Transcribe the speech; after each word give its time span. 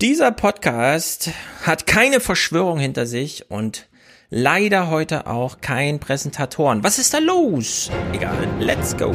Dieser 0.00 0.30
Podcast 0.30 1.30
hat 1.64 1.88
keine 1.88 2.20
Verschwörung 2.20 2.78
hinter 2.78 3.04
sich 3.04 3.50
und 3.50 3.88
leider 4.30 4.90
heute 4.90 5.26
auch 5.26 5.60
kein 5.60 5.98
Präsentatoren. 5.98 6.84
Was 6.84 7.00
ist 7.00 7.14
da 7.14 7.18
los? 7.18 7.90
Egal, 8.12 8.48
let's 8.60 8.96
go. 8.96 9.12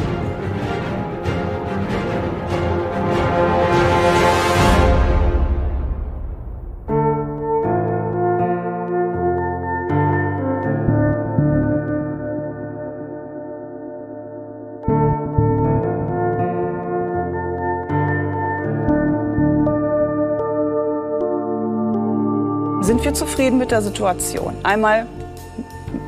Wir 23.13 23.27
zufrieden 23.27 23.59
mit 23.59 23.69
der 23.69 23.83
Situation? 23.83 24.55
Einmal 24.63 25.05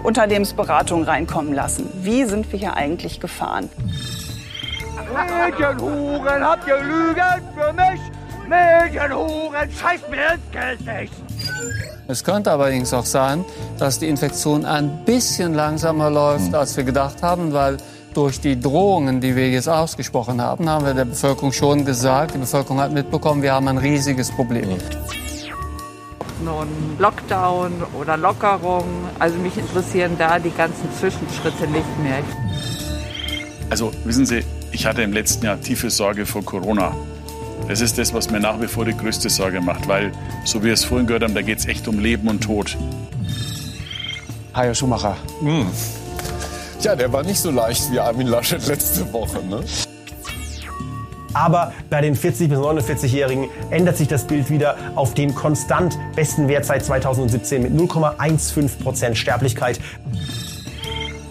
Unternehmensberatung 0.01 1.03
reinkommen 1.03 1.53
lassen. 1.53 1.87
Wie 2.01 2.25
sind 2.25 2.51
wir 2.51 2.57
hier 2.57 2.73
eigentlich 2.73 3.19
gefahren? 3.19 3.69
Medienhuren, 5.13 6.43
habt 6.43 6.67
ihr 6.67 6.77
Lügen 6.77 7.41
für 7.55 7.73
mich? 7.73 8.01
Medienhuren, 8.49 9.69
scheißt 9.71 10.09
mir 10.09 10.33
ins 10.33 10.51
Geld 10.51 10.79
nicht! 10.81 11.13
Es 12.07 12.23
könnte 12.23 12.51
allerdings 12.51 12.91
auch 12.91 13.05
sein, 13.05 13.45
dass 13.77 13.99
die 13.99 14.07
Infektion 14.07 14.65
ein 14.65 15.05
bisschen 15.05 15.53
langsamer 15.53 16.09
läuft, 16.09 16.55
als 16.55 16.75
wir 16.75 16.83
gedacht 16.83 17.21
haben, 17.21 17.53
weil 17.53 17.77
durch 18.15 18.39
die 18.39 18.59
Drohungen, 18.59 19.21
die 19.21 19.35
wir 19.35 19.49
jetzt 19.49 19.69
ausgesprochen 19.69 20.41
haben, 20.41 20.67
haben 20.69 20.85
wir 20.85 20.93
der 20.93 21.05
Bevölkerung 21.05 21.51
schon 21.51 21.85
gesagt, 21.85 22.33
die 22.33 22.39
Bevölkerung 22.39 22.79
hat 22.79 22.91
mitbekommen, 22.91 23.43
wir 23.43 23.53
haben 23.53 23.67
ein 23.67 23.77
riesiges 23.77 24.31
Problem. 24.31 24.69
Nun 26.45 26.67
Lockdown 26.99 27.71
oder 27.99 28.15
Lockerung. 28.15 28.85
Also 29.19 29.37
mich 29.37 29.57
interessieren 29.57 30.15
da 30.17 30.39
die 30.39 30.51
ganzen 30.51 30.89
Zwischenschritte 30.97 31.67
nicht 31.67 31.99
mehr. 32.01 32.19
Also 33.69 33.91
wissen 34.05 34.25
Sie, 34.25 34.43
ich 34.71 34.85
hatte 34.85 35.01
im 35.01 35.11
letzten 35.11 35.45
Jahr 35.45 35.59
tiefe 35.59 35.89
Sorge 35.89 36.25
vor 36.25 36.43
Corona. 36.45 36.95
Das 37.67 37.81
ist 37.81 37.97
das, 37.97 38.13
was 38.13 38.29
mir 38.29 38.39
nach 38.39 38.61
wie 38.61 38.67
vor 38.67 38.85
die 38.85 38.95
größte 38.95 39.29
Sorge 39.29 39.59
macht, 39.59 39.87
weil, 39.87 40.11
so 40.43 40.61
wie 40.61 40.67
wir 40.67 40.73
es 40.73 40.85
vorhin 40.85 41.07
gehört 41.07 41.23
haben, 41.23 41.33
da 41.33 41.41
geht 41.41 41.57
es 41.57 41.65
echt 41.65 41.87
um 41.87 41.99
Leben 41.99 42.27
und 42.27 42.43
Tod. 42.43 42.77
Hajo 44.53 44.73
Schumacher. 44.73 45.17
Ja, 46.81 46.95
der 46.95 47.11
war 47.11 47.23
nicht 47.23 47.39
so 47.39 47.49
leicht 47.49 47.91
wie 47.91 47.99
Armin 47.99 48.27
Laschet 48.27 48.65
letzte 48.67 49.11
Woche. 49.11 49.43
Ne? 49.43 49.63
Aber 51.35 51.73
bei 51.89 51.99
den 51.99 52.15
40- 52.15 52.47
bis 52.47 52.57
49-Jährigen 52.57 53.49
ändert 53.69 53.97
sich 53.97 54.07
das 54.07 54.25
Bild 54.25 54.49
wieder 54.49 54.77
auf 54.95 55.13
den 55.13 55.35
konstant 55.35 55.99
besten 56.15 56.47
Wert 56.47 56.63
seit 56.63 56.85
2017 56.85 57.61
mit 57.61 57.73
0,15 57.73 58.81
Prozent 58.81 59.17
Sterblichkeit. 59.17 59.79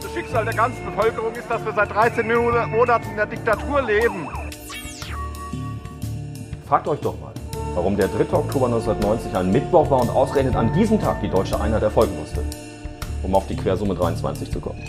Das 0.03 0.13
Schicksal 0.13 0.45
der 0.45 0.53
ganzen 0.53 0.85
Bevölkerung 0.85 1.33
ist, 1.33 1.51
dass 1.51 1.65
wir 1.65 1.73
seit 1.73 1.91
13 1.91 2.27
Monaten 2.71 3.11
in 3.11 3.17
der 3.17 3.27
Diktatur 3.27 3.81
leben. 3.81 4.29
Fragt 6.69 6.87
euch 6.87 7.01
doch 7.01 7.19
mal, 7.21 7.33
warum 7.75 7.97
der 7.97 8.09
3. 8.09 8.37
Oktober 8.37 8.67
1990 8.67 9.35
ein 9.35 9.53
Mittwoch 9.53 9.91
war 9.91 10.03
und 10.03 10.11
ausgerechnet 10.11 10.55
an 10.55 10.71
diesem 10.75 11.01
Tag 11.01 11.23
die 11.23 11.31
deutsche 11.31 11.59
Einheit 11.59 11.83
erfolgen 11.83 12.15
musste. 12.19 12.43
Um 13.23 13.35
auf 13.35 13.47
die 13.47 13.57
Quersumme 13.57 13.95
23 13.95 14.51
zu 14.51 14.61
kommen. 14.61 14.83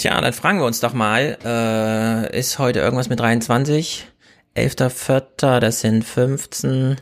Tja, 0.00 0.18
dann 0.18 0.32
fragen 0.32 0.60
wir 0.60 0.64
uns 0.64 0.80
doch 0.80 0.94
mal, 0.94 1.36
äh, 1.44 2.38
ist 2.38 2.58
heute 2.58 2.78
irgendwas 2.78 3.10
mit 3.10 3.20
23? 3.20 4.06
11.04., 4.56 5.60
das 5.60 5.80
sind 5.82 6.06
15, 6.06 6.96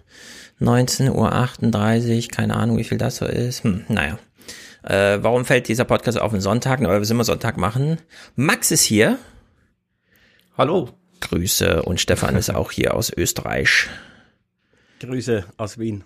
19 0.58 1.08
Uhr 1.12 1.32
38, 1.32 2.28
keine 2.28 2.56
Ahnung, 2.56 2.76
wie 2.76 2.82
viel 2.82 2.98
das 2.98 3.18
so 3.18 3.24
ist. 3.24 3.62
Hm, 3.62 3.84
naja. 3.86 4.18
Äh, 4.82 5.22
warum 5.22 5.44
fällt 5.44 5.68
dieser 5.68 5.84
Podcast 5.84 6.18
auf 6.18 6.32
den 6.32 6.40
Sonntag? 6.40 6.80
Weil 6.80 6.88
wir 6.88 7.00
es 7.02 7.10
immer 7.10 7.22
Sonntag 7.22 7.56
machen. 7.56 7.98
Max 8.34 8.72
ist 8.72 8.82
hier. 8.82 9.16
Hallo. 10.56 10.88
Grüße. 11.20 11.84
Und 11.84 12.00
Stefan 12.00 12.34
ist 12.34 12.50
auch 12.52 12.72
hier 12.72 12.94
aus 12.94 13.12
Österreich. 13.16 13.86
Grüße 14.98 15.44
aus 15.56 15.78
Wien. 15.78 16.02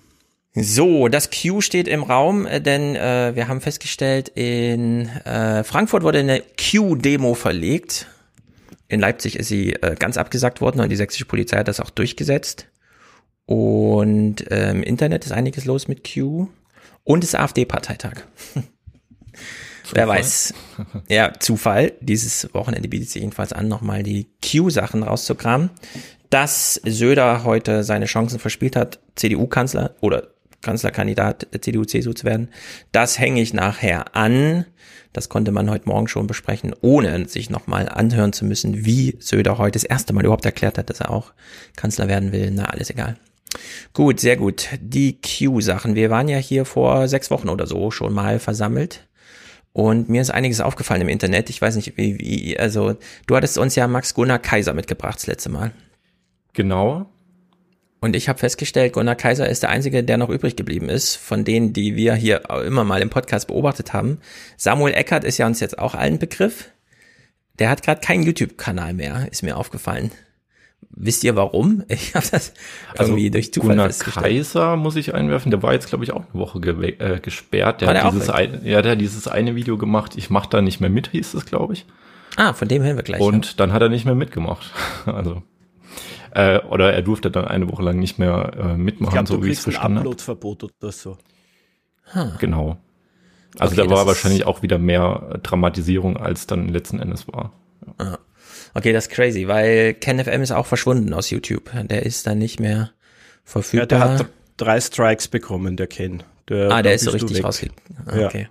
So, 0.55 1.09
das 1.09 1.31
Q 1.31 1.63
steht 1.63 1.89
im 1.89 2.03
Raum, 2.03 2.47
äh, 2.47 2.61
denn 2.61 2.95
äh, 2.95 3.35
wir 3.35 3.49
haben 3.49 3.63
festgestellt, 3.63 4.29
in 4.35 5.09
äh, 5.25 5.65
Frankfurt 5.65 6.03
wurde 6.03 6.19
eine 6.19 6.43
Q-Demo 6.43 7.35
verlegt. 7.35 8.07
In 8.89 9.01
Leipzig 9.01 9.37
ist 9.37 9.49
sie 9.49 9.73
äh, 9.73 9.95
ganz 9.99 10.19
abgesagt 10.19 10.61
worden 10.61 10.81
und 10.81 10.91
die 10.91 10.97
sächsische 10.97 11.25
Polizei 11.25 11.57
hat 11.59 11.69
das 11.69 11.81
auch 11.81 11.89
durchgesetzt. 11.89 12.67
Und 13.47 14.51
äh, 14.51 14.71
im 14.71 14.83
Internet 14.83 15.25
ist 15.25 15.33
einiges 15.33 15.65
los 15.65 15.89
mit 15.89 16.07
Q. 16.07 16.49
Und 17.03 17.25
es 17.25 17.31
ist 17.31 17.41
AfD-Parteitag. 17.41 18.23
Wer 19.95 20.09
weiß. 20.09 20.55
Ja, 21.09 21.33
Zufall. 21.39 21.93
Dieses 22.01 22.53
Wochenende 22.55 22.89
bietet 22.89 23.11
sich 23.11 23.23
jedenfalls 23.23 23.53
an, 23.53 23.69
nochmal 23.69 24.03
die 24.03 24.27
Q-Sachen 24.43 25.03
rauszukramen. 25.03 25.71
Dass 26.31 26.75
Söder 26.85 27.45
heute 27.45 27.85
seine 27.85 28.07
Chancen 28.07 28.39
verspielt 28.39 28.77
hat, 28.77 29.01
CDU-Kanzler 29.17 29.97
oder 30.01 30.33
Kanzlerkandidat 30.63 31.53
der 31.53 31.61
CDU-CSU 31.61 32.13
zu 32.13 32.25
werden, 32.25 32.49
das 32.93 33.19
hänge 33.19 33.43
ich 33.43 33.53
nachher 33.53 34.17
an. 34.17 34.65
Das 35.13 35.29
konnte 35.29 35.53
man 35.53 35.69
heute 35.69 35.89
Morgen 35.89 36.09
schon 36.09 36.27
besprechen, 36.27 36.75
ohne 36.81 37.29
sich 37.29 37.51
nochmal 37.51 37.89
anhören 37.89 38.33
zu 38.33 38.47
müssen, 38.47 38.87
wie 38.87 39.17
Söder 39.21 39.59
heute 39.59 39.73
das 39.73 39.85
erste 39.85 40.15
Mal 40.15 40.25
überhaupt 40.25 40.47
erklärt 40.47 40.79
hat, 40.79 40.89
dass 40.89 41.01
er 41.01 41.11
auch 41.11 41.33
Kanzler 41.77 42.09
werden 42.09 42.33
will. 42.33 42.51
Na, 42.51 42.65
alles 42.65 42.89
egal. 42.89 43.17
Gut, 43.93 44.21
sehr 44.21 44.37
gut. 44.37 44.69
Die 44.81 45.21
Q-Sachen. 45.21 45.95
Wir 45.95 46.09
waren 46.09 46.29
ja 46.29 46.39
hier 46.39 46.65
vor 46.65 47.09
sechs 47.09 47.31
Wochen 47.31 47.51
oder 47.51 47.67
so 47.67 47.91
schon 47.91 48.15
mal 48.15 48.39
versammelt. 48.39 49.07
Und 49.75 50.09
mir 50.09 50.21
ist 50.21 50.31
einiges 50.31 50.61
aufgefallen 50.61 51.03
im 51.03 51.09
Internet. 51.09 51.51
Ich 51.51 51.61
weiß 51.61 51.77
nicht, 51.77 51.97
wie, 51.97 52.19
wie 52.19 52.59
also 52.59 52.97
du 53.27 53.37
hattest 53.37 53.59
uns 53.59 53.75
ja 53.75 53.87
Max 53.89 54.15
Gunnar 54.15 54.39
Kaiser 54.39 54.75
mitgebracht 54.75 55.17
das 55.17 55.27
letzte 55.27 55.51
Mal. 55.51 55.73
Genau. 56.53 57.12
Und 58.03 58.17
ich 58.17 58.29
habe 58.29 58.39
festgestellt, 58.41 58.95
Gunnar 58.95 59.15
Kaiser 59.15 59.49
ist 59.49 59.63
der 59.63 59.71
Einzige, 59.71 60.03
der 60.03 60.17
noch 60.19 60.29
übrig 60.29 60.57
geblieben 60.57 60.89
ist, 60.89 61.15
von 61.15 61.45
denen, 61.45 61.73
die 61.73 61.95
wir 61.95 62.15
hier 62.15 62.43
immer 62.67 62.83
mal 62.83 63.01
im 63.01 63.11
Podcast 63.11 63.47
beobachtet 63.47 63.93
haben. 63.93 64.19
Samuel 64.57 64.93
Eckert 64.95 65.23
ist 65.23 65.39
ja 65.39 65.47
uns 65.47 65.61
jetzt 65.61 65.79
auch 65.79 65.95
allen 65.95 66.19
Begriff. 66.19 66.71
Der 67.61 67.71
hat 67.71 67.85
gerade 67.85 68.01
keinen 68.01 68.25
YouTube-Kanal 68.25 68.93
mehr, 68.95 69.29
ist 69.31 69.43
mir 69.45 69.57
aufgefallen. 69.57 70.11
Wisst 70.91 71.23
ihr 71.23 71.37
warum? 71.37 71.85
Ich 71.89 72.17
habe 72.17 72.27
das 72.29 72.53
irgendwie 72.99 73.31
durch 73.31 73.53
Zufall 73.53 73.71
Gunnar. 73.77 73.89
Kaiser 73.91 74.77
muss 74.77 74.97
ich 74.97 75.15
einwerfen, 75.15 75.53
der 75.53 75.63
war 75.63 75.73
jetzt 75.73 75.87
glaube 75.89 76.03
ich 76.03 76.13
auch 76.13 76.25
eine 76.33 76.41
Woche 76.41 76.59
gewe- 76.59 76.99
äh, 76.99 77.21
gesperrt. 77.21 77.83
Der 77.83 77.93
der 77.93 78.03
hat 78.03 78.13
dieses 78.15 78.31
ein, 78.31 78.63
ja, 78.65 78.83
der 78.83 78.93
hat 78.93 79.01
dieses 79.01 79.29
eine 79.29 79.55
Video 79.55 79.79
gemacht, 79.79 80.15
ich 80.17 80.29
mach 80.29 80.47
da 80.47 80.61
nicht 80.61 80.81
mehr 80.81 80.91
mit, 80.91 81.11
hieß 81.13 81.35
es 81.35 81.47
glaube 81.47 81.75
ich. 81.75 81.87
Ah, 82.37 82.53
von 82.53 82.67
dem 82.67 82.83
hören 82.83 82.97
wir 82.97 83.05
gleich. 83.05 83.21
Und 83.21 83.61
dann 83.61 83.73
hat 83.73 83.81
er 83.81 83.91
nicht 83.91 84.07
mehr 84.07 84.17
mitgemacht. 84.17 84.73
Also 85.07 85.45
äh, 86.35 86.59
oder 86.61 86.93
er 86.93 87.03
durfte 87.03 87.31
dann 87.31 87.47
eine 87.47 87.71
Woche 87.71 87.83
lang 87.83 87.99
nicht 87.99 88.19
mehr 88.19 88.53
äh, 88.57 88.77
mitmachen, 88.77 89.09
Ich 89.19 89.25
glaube, 89.25 89.29
so 89.29 89.43
wie 89.45 89.51
ich 89.51 89.59
es 89.59 89.65
verstanden 89.65 89.99
habe. 89.99 90.09
Uploadverbot 90.09 90.65
oder 90.65 90.93
so. 90.93 91.19
Genau. 92.39 92.77
Also 93.59 93.75
Okay, 93.81 93.89
da 93.89 93.95
war 93.95 94.07
wahrscheinlich 94.07 94.45
auch 94.47 94.63
wieder 94.63 94.79
mehr 94.79 95.31
äh, 95.35 95.39
Dramatisierung, 95.39 96.17
als 96.17 96.47
dann 96.47 96.69
letzten 96.69 96.99
Endes 96.99 97.29
war. 97.29 97.53
Ah. 97.99 98.19
Okay, 98.75 98.93
das 98.93 99.07
ist 99.07 99.13
crazy, 99.13 99.49
weil 99.49 99.95
KenFM 99.95 100.41
ist 100.43 100.53
auch 100.53 100.67
verschwunden 100.67 101.13
aus 101.13 101.29
YouTube. 101.31 101.71
Der 101.89 102.05
ist 102.05 102.27
dann 102.27 102.39
nicht 102.39 102.59
mehr 102.61 102.77
Ja, 102.77 102.91
verfügbar. 103.45 103.87
der 103.87 104.01
hat 104.01 104.27
drei 104.57 104.81
Strikes 104.81 105.29
bekommen, 105.29 105.77
der 105.77 105.87
Ken. 105.87 106.23
Der, 106.49 106.71
ah, 106.71 106.83
der 106.83 106.95
ist 106.95 107.05
so 107.05 107.11
richtig 107.11 107.45
rausgegangen. 107.45 107.81
Ah, 108.07 108.17
Ja. 108.19 108.27
Okay. 108.27 108.49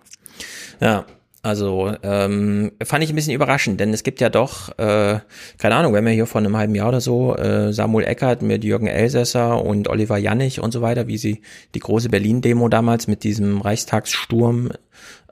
Ja, 0.79 1.05
also 1.43 1.91
ähm, 2.03 2.71
fand 2.83 3.03
ich 3.03 3.09
ein 3.09 3.15
bisschen 3.15 3.33
überraschend, 3.33 3.79
denn 3.79 3.93
es 3.93 4.03
gibt 4.03 4.21
ja 4.21 4.29
doch, 4.29 4.77
äh, 4.77 5.19
keine 5.57 5.75
Ahnung, 5.75 5.93
wenn 5.93 6.05
wir 6.05 6.11
hier 6.11 6.27
vor 6.27 6.39
einem 6.39 6.55
halben 6.55 6.75
Jahr 6.75 6.89
oder 6.89 7.01
so 7.01 7.35
äh, 7.35 7.73
Samuel 7.73 8.05
Eckert 8.05 8.43
mit 8.43 8.63
Jürgen 8.63 8.85
Elsässer 8.85 9.63
und 9.63 9.87
Oliver 9.87 10.17
Jannig 10.17 10.61
und 10.61 10.71
so 10.71 10.83
weiter, 10.83 11.07
wie 11.07 11.17
sie 11.17 11.41
die 11.73 11.79
große 11.79 12.09
Berlin-Demo 12.09 12.69
damals 12.69 13.07
mit 13.07 13.23
diesem 13.23 13.59
Reichstagssturm 13.59 14.69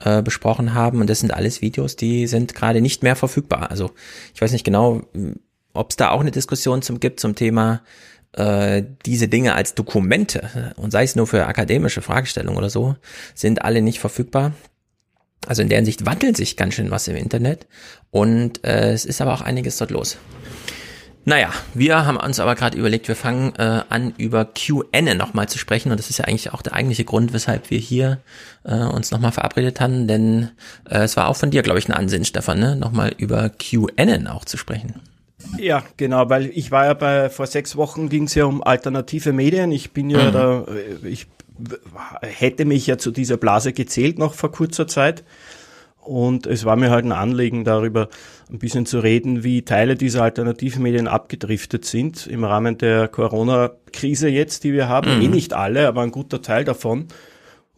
äh, 0.02 0.24
besprochen 0.24 0.74
haben. 0.74 1.00
Und 1.00 1.12
das 1.12 1.20
sind 1.20 1.32
alles 1.32 1.62
Videos, 1.62 1.96
die 1.96 2.26
sind 2.26 2.56
gerade 2.56 2.82
nicht 2.82 3.04
mehr 3.04 3.16
verfügbar. 3.16 3.70
Also 3.70 3.92
ich 4.34 4.42
weiß 4.42 4.52
nicht 4.52 4.66
genau, 4.66 5.04
ob 5.74 5.92
es 5.92 5.96
da 5.96 6.10
auch 6.10 6.22
eine 6.22 6.32
Diskussion 6.32 6.82
zum 6.82 7.00
gibt 7.00 7.20
zum 7.20 7.36
Thema 7.36 7.84
äh, 8.34 8.84
diese 9.06 9.28
Dinge 9.28 9.54
als 9.54 9.76
Dokumente 9.76 10.74
und 10.78 10.90
sei 10.92 11.04
es 11.04 11.16
nur 11.16 11.28
für 11.28 11.46
akademische 11.46 12.02
Fragestellungen 12.02 12.58
oder 12.58 12.70
so, 12.72 12.96
sind 13.36 13.64
alle 13.64 13.84
nicht 13.84 14.00
verfügbar. 14.00 14.54
Also 15.48 15.62
in 15.62 15.70
der 15.70 15.78
Hinsicht 15.78 16.06
wandelt 16.06 16.38
sich 16.38 16.58
ganz 16.58 16.74
schön 16.74 16.92
was 16.92 17.08
im 17.08 17.16
Internet 17.16 17.68
und 18.12 18.64
äh, 18.66 18.92
es 18.92 19.06
ist 19.06 19.22
aber 19.22 19.34
auch 19.34 19.42
einiges 19.42 19.78
dort 19.78 19.92
los. 19.92 20.18
Naja, 21.26 21.52
wir 21.74 22.06
haben 22.08 22.18
uns 22.18 22.40
aber 22.40 22.56
gerade 22.56 22.78
überlegt, 22.78 23.08
wir 23.08 23.16
fangen 23.16 23.54
äh, 23.58 23.84
an, 23.90 24.14
über 24.18 24.46
QN 24.46 25.16
nochmal 25.16 25.48
zu 25.48 25.60
sprechen. 25.60 25.92
Und 25.92 26.00
das 26.00 26.10
ist 26.10 26.18
ja 26.18 26.26
eigentlich 26.26 26.52
auch 26.54 26.64
der 26.64 26.74
eigentliche 26.74 27.04
Grund, 27.04 27.34
weshalb 27.34 27.70
wir 27.70 27.78
hier 27.78 28.20
äh, 28.64 28.74
uns 28.74 29.12
nochmal 29.12 29.32
verabredet 29.32 29.80
haben. 29.80 30.08
Denn 30.08 30.50
äh, 30.90 31.00
es 31.00 31.18
war 31.18 31.28
auch 31.28 31.36
von 31.36 31.52
dir, 31.52 31.62
glaube 31.62 31.78
ich, 31.78 31.88
ein 31.88 31.94
Ansinn, 31.94 32.26
Stefan, 32.26 32.60
ne? 32.60 32.76
nochmal 32.76 33.14
über 33.18 33.50
QN 33.50 34.28
auch 34.28 34.44
zu 34.44 34.58
sprechen. 34.58 34.96
Ja, 35.58 35.84
genau, 35.98 36.30
weil 36.30 36.48
ich 36.48 36.72
war 36.72 36.86
ja 36.86 36.94
bei, 36.94 37.30
vor 37.30 37.48
sechs 37.48 37.76
Wochen 37.76 38.10
ging 38.10 38.24
es 38.24 38.36
ja 38.36 38.46
um 38.46 38.64
alternative 38.64 39.32
Medien. 39.32 39.72
Ich 39.72 39.92
bin 39.92 40.10
ja 40.10 40.30
mhm. 40.30 40.34
da, 40.34 40.66
äh, 40.68 41.08
ich 41.08 41.28
hätte 42.22 42.66
mich 42.66 42.88
ja 42.88 42.98
zu 42.98 43.12
dieser 43.12 43.38
Blase 43.38 43.74
gezählt 43.74 44.20
noch 44.20 44.34
vor 44.34 44.52
kurzer 44.52 44.88
Zeit. 44.88 45.24
Und 46.02 46.48
es 46.48 46.66
war 46.66 46.76
mir 46.76 46.90
halt 46.90 47.06
ein 47.06 47.12
Anliegen, 47.12 47.66
darüber 47.66 48.10
ein 48.50 48.58
bisschen 48.58 48.86
zu 48.86 49.00
reden, 49.00 49.44
wie 49.44 49.64
Teile 49.64 49.96
dieser 49.96 50.24
alternativen 50.24 50.82
Medien 50.82 51.08
abgedriftet 51.08 51.86
sind 51.86 52.26
im 52.26 52.44
Rahmen 52.44 52.78
der 52.78 53.08
Corona-Krise 53.08 54.30
jetzt, 54.30 54.64
die 54.64 54.74
wir 54.74 54.88
haben. 54.88 55.18
Mhm. 55.18 55.22
Eh 55.22 55.28
nicht 55.28 55.54
alle, 55.54 55.88
aber 55.88 56.02
ein 56.02 56.12
guter 56.12 56.42
Teil 56.42 56.64
davon. 56.64 57.10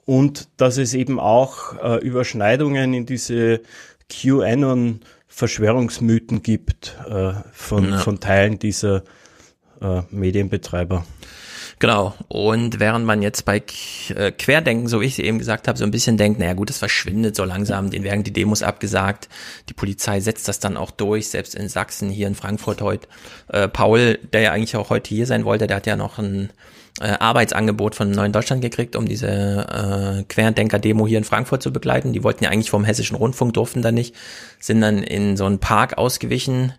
Und 0.06 0.50
dass 0.58 0.78
es 0.78 0.94
eben 0.94 1.20
auch 1.20 1.76
äh, 1.84 1.98
Überschneidungen 1.98 2.94
in 2.94 3.06
diese 3.06 3.62
QAnon 4.10 5.02
Verschwörungsmythen 5.28 6.42
gibt 6.42 6.98
äh, 7.10 7.34
von, 7.54 7.90
ja. 7.90 7.98
von 7.98 8.20
Teilen 8.20 8.60
dieser 8.60 9.04
äh, 9.82 10.02
Medienbetreiber. 10.12 11.06
Genau. 11.82 12.14
Und 12.28 12.80
während 12.80 13.08
man 13.08 13.24
jetzt 13.24 13.44
bei 13.44 13.64
äh, 14.16 14.32
Querdenken, 14.32 14.88
so 14.88 15.02
wie 15.02 15.06
ich 15.06 15.14
es 15.14 15.20
eben 15.20 15.40
gesagt 15.40 15.68
habe, 15.68 15.80
so 15.80 15.84
ein 15.84 15.90
bisschen 15.90 16.16
denkt, 16.16 16.40
naja 16.40 16.54
gut, 16.54 16.70
es 16.70 16.78
verschwindet 16.78 17.36
so 17.36 17.44
langsam, 17.44 17.90
denen 17.90 18.06
werden 18.06 18.24
die 18.24 18.32
Demos 18.32 18.62
abgesagt. 18.62 19.28
Die 19.68 19.74
Polizei 19.74 20.20
setzt 20.20 20.48
das 20.48 20.60
dann 20.60 20.78
auch 20.78 20.92
durch, 20.92 21.30
selbst 21.30 21.56
in 21.56 21.68
Sachsen, 21.70 22.12
hier 22.12 22.28
in 22.28 22.36
Frankfurt 22.36 22.84
heute. 22.84 23.08
Äh, 23.48 23.68
Paul, 23.68 24.20
der 24.32 24.42
ja 24.42 24.52
eigentlich 24.52 24.76
auch 24.76 24.92
heute 24.92 25.10
hier 25.10 25.26
sein 25.26 25.44
wollte, 25.44 25.66
der 25.66 25.78
hat 25.78 25.88
ja 25.88 25.96
noch 25.96 26.20
ein 26.20 26.52
äh, 27.00 27.14
Arbeitsangebot 27.20 27.96
von 27.96 28.12
Neuen 28.12 28.32
Deutschland 28.32 28.62
gekriegt, 28.62 28.96
um 28.96 29.08
diese 29.08 29.28
äh, 29.28 30.24
Querdenker-Demo 30.32 31.08
hier 31.08 31.18
in 31.18 31.24
Frankfurt 31.24 31.64
zu 31.64 31.74
begleiten. 31.74 32.14
Die 32.14 32.24
wollten 32.24 32.44
ja 32.44 32.52
eigentlich 32.52 32.70
vom 32.70 32.86
Hessischen 32.86 33.18
Rundfunk, 33.18 33.56
durften 33.56 33.82
da 33.82 33.92
nicht, 33.92 34.14
sind 34.60 34.82
dann 34.82 35.02
in 35.02 35.36
so 35.36 35.46
einen 35.46 35.58
Park 35.58 35.98
ausgewichen 35.98 36.74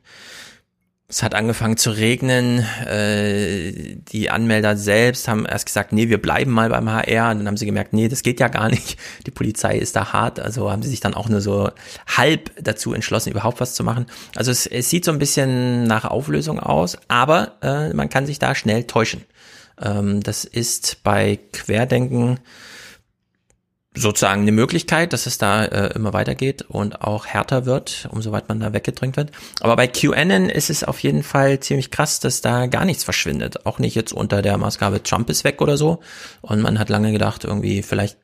es 1.12 1.22
hat 1.22 1.34
angefangen 1.34 1.76
zu 1.76 1.90
regnen. 1.90 2.60
Äh, 2.86 3.96
die 4.12 4.30
Anmelder 4.30 4.78
selbst 4.78 5.28
haben 5.28 5.44
erst 5.44 5.66
gesagt, 5.66 5.92
nee, 5.92 6.08
wir 6.08 6.20
bleiben 6.20 6.50
mal 6.50 6.70
beim 6.70 6.90
HR. 6.90 7.30
Und 7.30 7.38
dann 7.38 7.48
haben 7.48 7.58
sie 7.58 7.66
gemerkt, 7.66 7.92
nee, 7.92 8.08
das 8.08 8.22
geht 8.22 8.40
ja 8.40 8.48
gar 8.48 8.70
nicht. 8.70 8.96
Die 9.26 9.30
Polizei 9.30 9.76
ist 9.76 9.94
da 9.94 10.14
hart. 10.14 10.40
Also 10.40 10.70
haben 10.70 10.82
sie 10.82 10.88
sich 10.88 11.00
dann 11.00 11.12
auch 11.12 11.28
nur 11.28 11.42
so 11.42 11.70
halb 12.06 12.50
dazu 12.58 12.94
entschlossen, 12.94 13.30
überhaupt 13.30 13.60
was 13.60 13.74
zu 13.74 13.84
machen. 13.84 14.06
Also 14.34 14.50
es, 14.50 14.66
es 14.66 14.88
sieht 14.88 15.04
so 15.04 15.12
ein 15.12 15.18
bisschen 15.18 15.84
nach 15.84 16.06
Auflösung 16.06 16.58
aus, 16.58 16.96
aber 17.08 17.58
äh, 17.60 17.92
man 17.92 18.08
kann 18.08 18.24
sich 18.24 18.38
da 18.38 18.54
schnell 18.54 18.84
täuschen. 18.84 19.22
Ähm, 19.82 20.22
das 20.22 20.46
ist 20.46 21.02
bei 21.02 21.38
Querdenken 21.52 22.38
sozusagen 23.94 24.42
eine 24.42 24.52
Möglichkeit, 24.52 25.12
dass 25.12 25.26
es 25.26 25.38
da 25.38 25.64
äh, 25.64 25.94
immer 25.94 26.12
weitergeht 26.12 26.62
und 26.62 27.02
auch 27.02 27.26
härter 27.26 27.66
wird, 27.66 28.08
umsoweit 28.10 28.48
man 28.48 28.60
da 28.60 28.72
weggedrängt 28.72 29.16
wird. 29.16 29.32
Aber 29.60 29.76
bei 29.76 29.86
QAnon 29.86 30.48
ist 30.48 30.70
es 30.70 30.82
auf 30.82 31.00
jeden 31.00 31.22
Fall 31.22 31.60
ziemlich 31.60 31.90
krass, 31.90 32.18
dass 32.18 32.40
da 32.40 32.66
gar 32.66 32.84
nichts 32.84 33.04
verschwindet. 33.04 33.66
Auch 33.66 33.78
nicht 33.78 33.94
jetzt 33.94 34.12
unter 34.12 34.40
der 34.40 34.56
Maßgabe 34.56 35.02
Trump 35.02 35.28
ist 35.28 35.44
weg 35.44 35.60
oder 35.60 35.76
so. 35.76 36.00
Und 36.40 36.62
man 36.62 36.78
hat 36.78 36.88
lange 36.88 37.12
gedacht, 37.12 37.44
irgendwie 37.44 37.82
vielleicht 37.82 38.16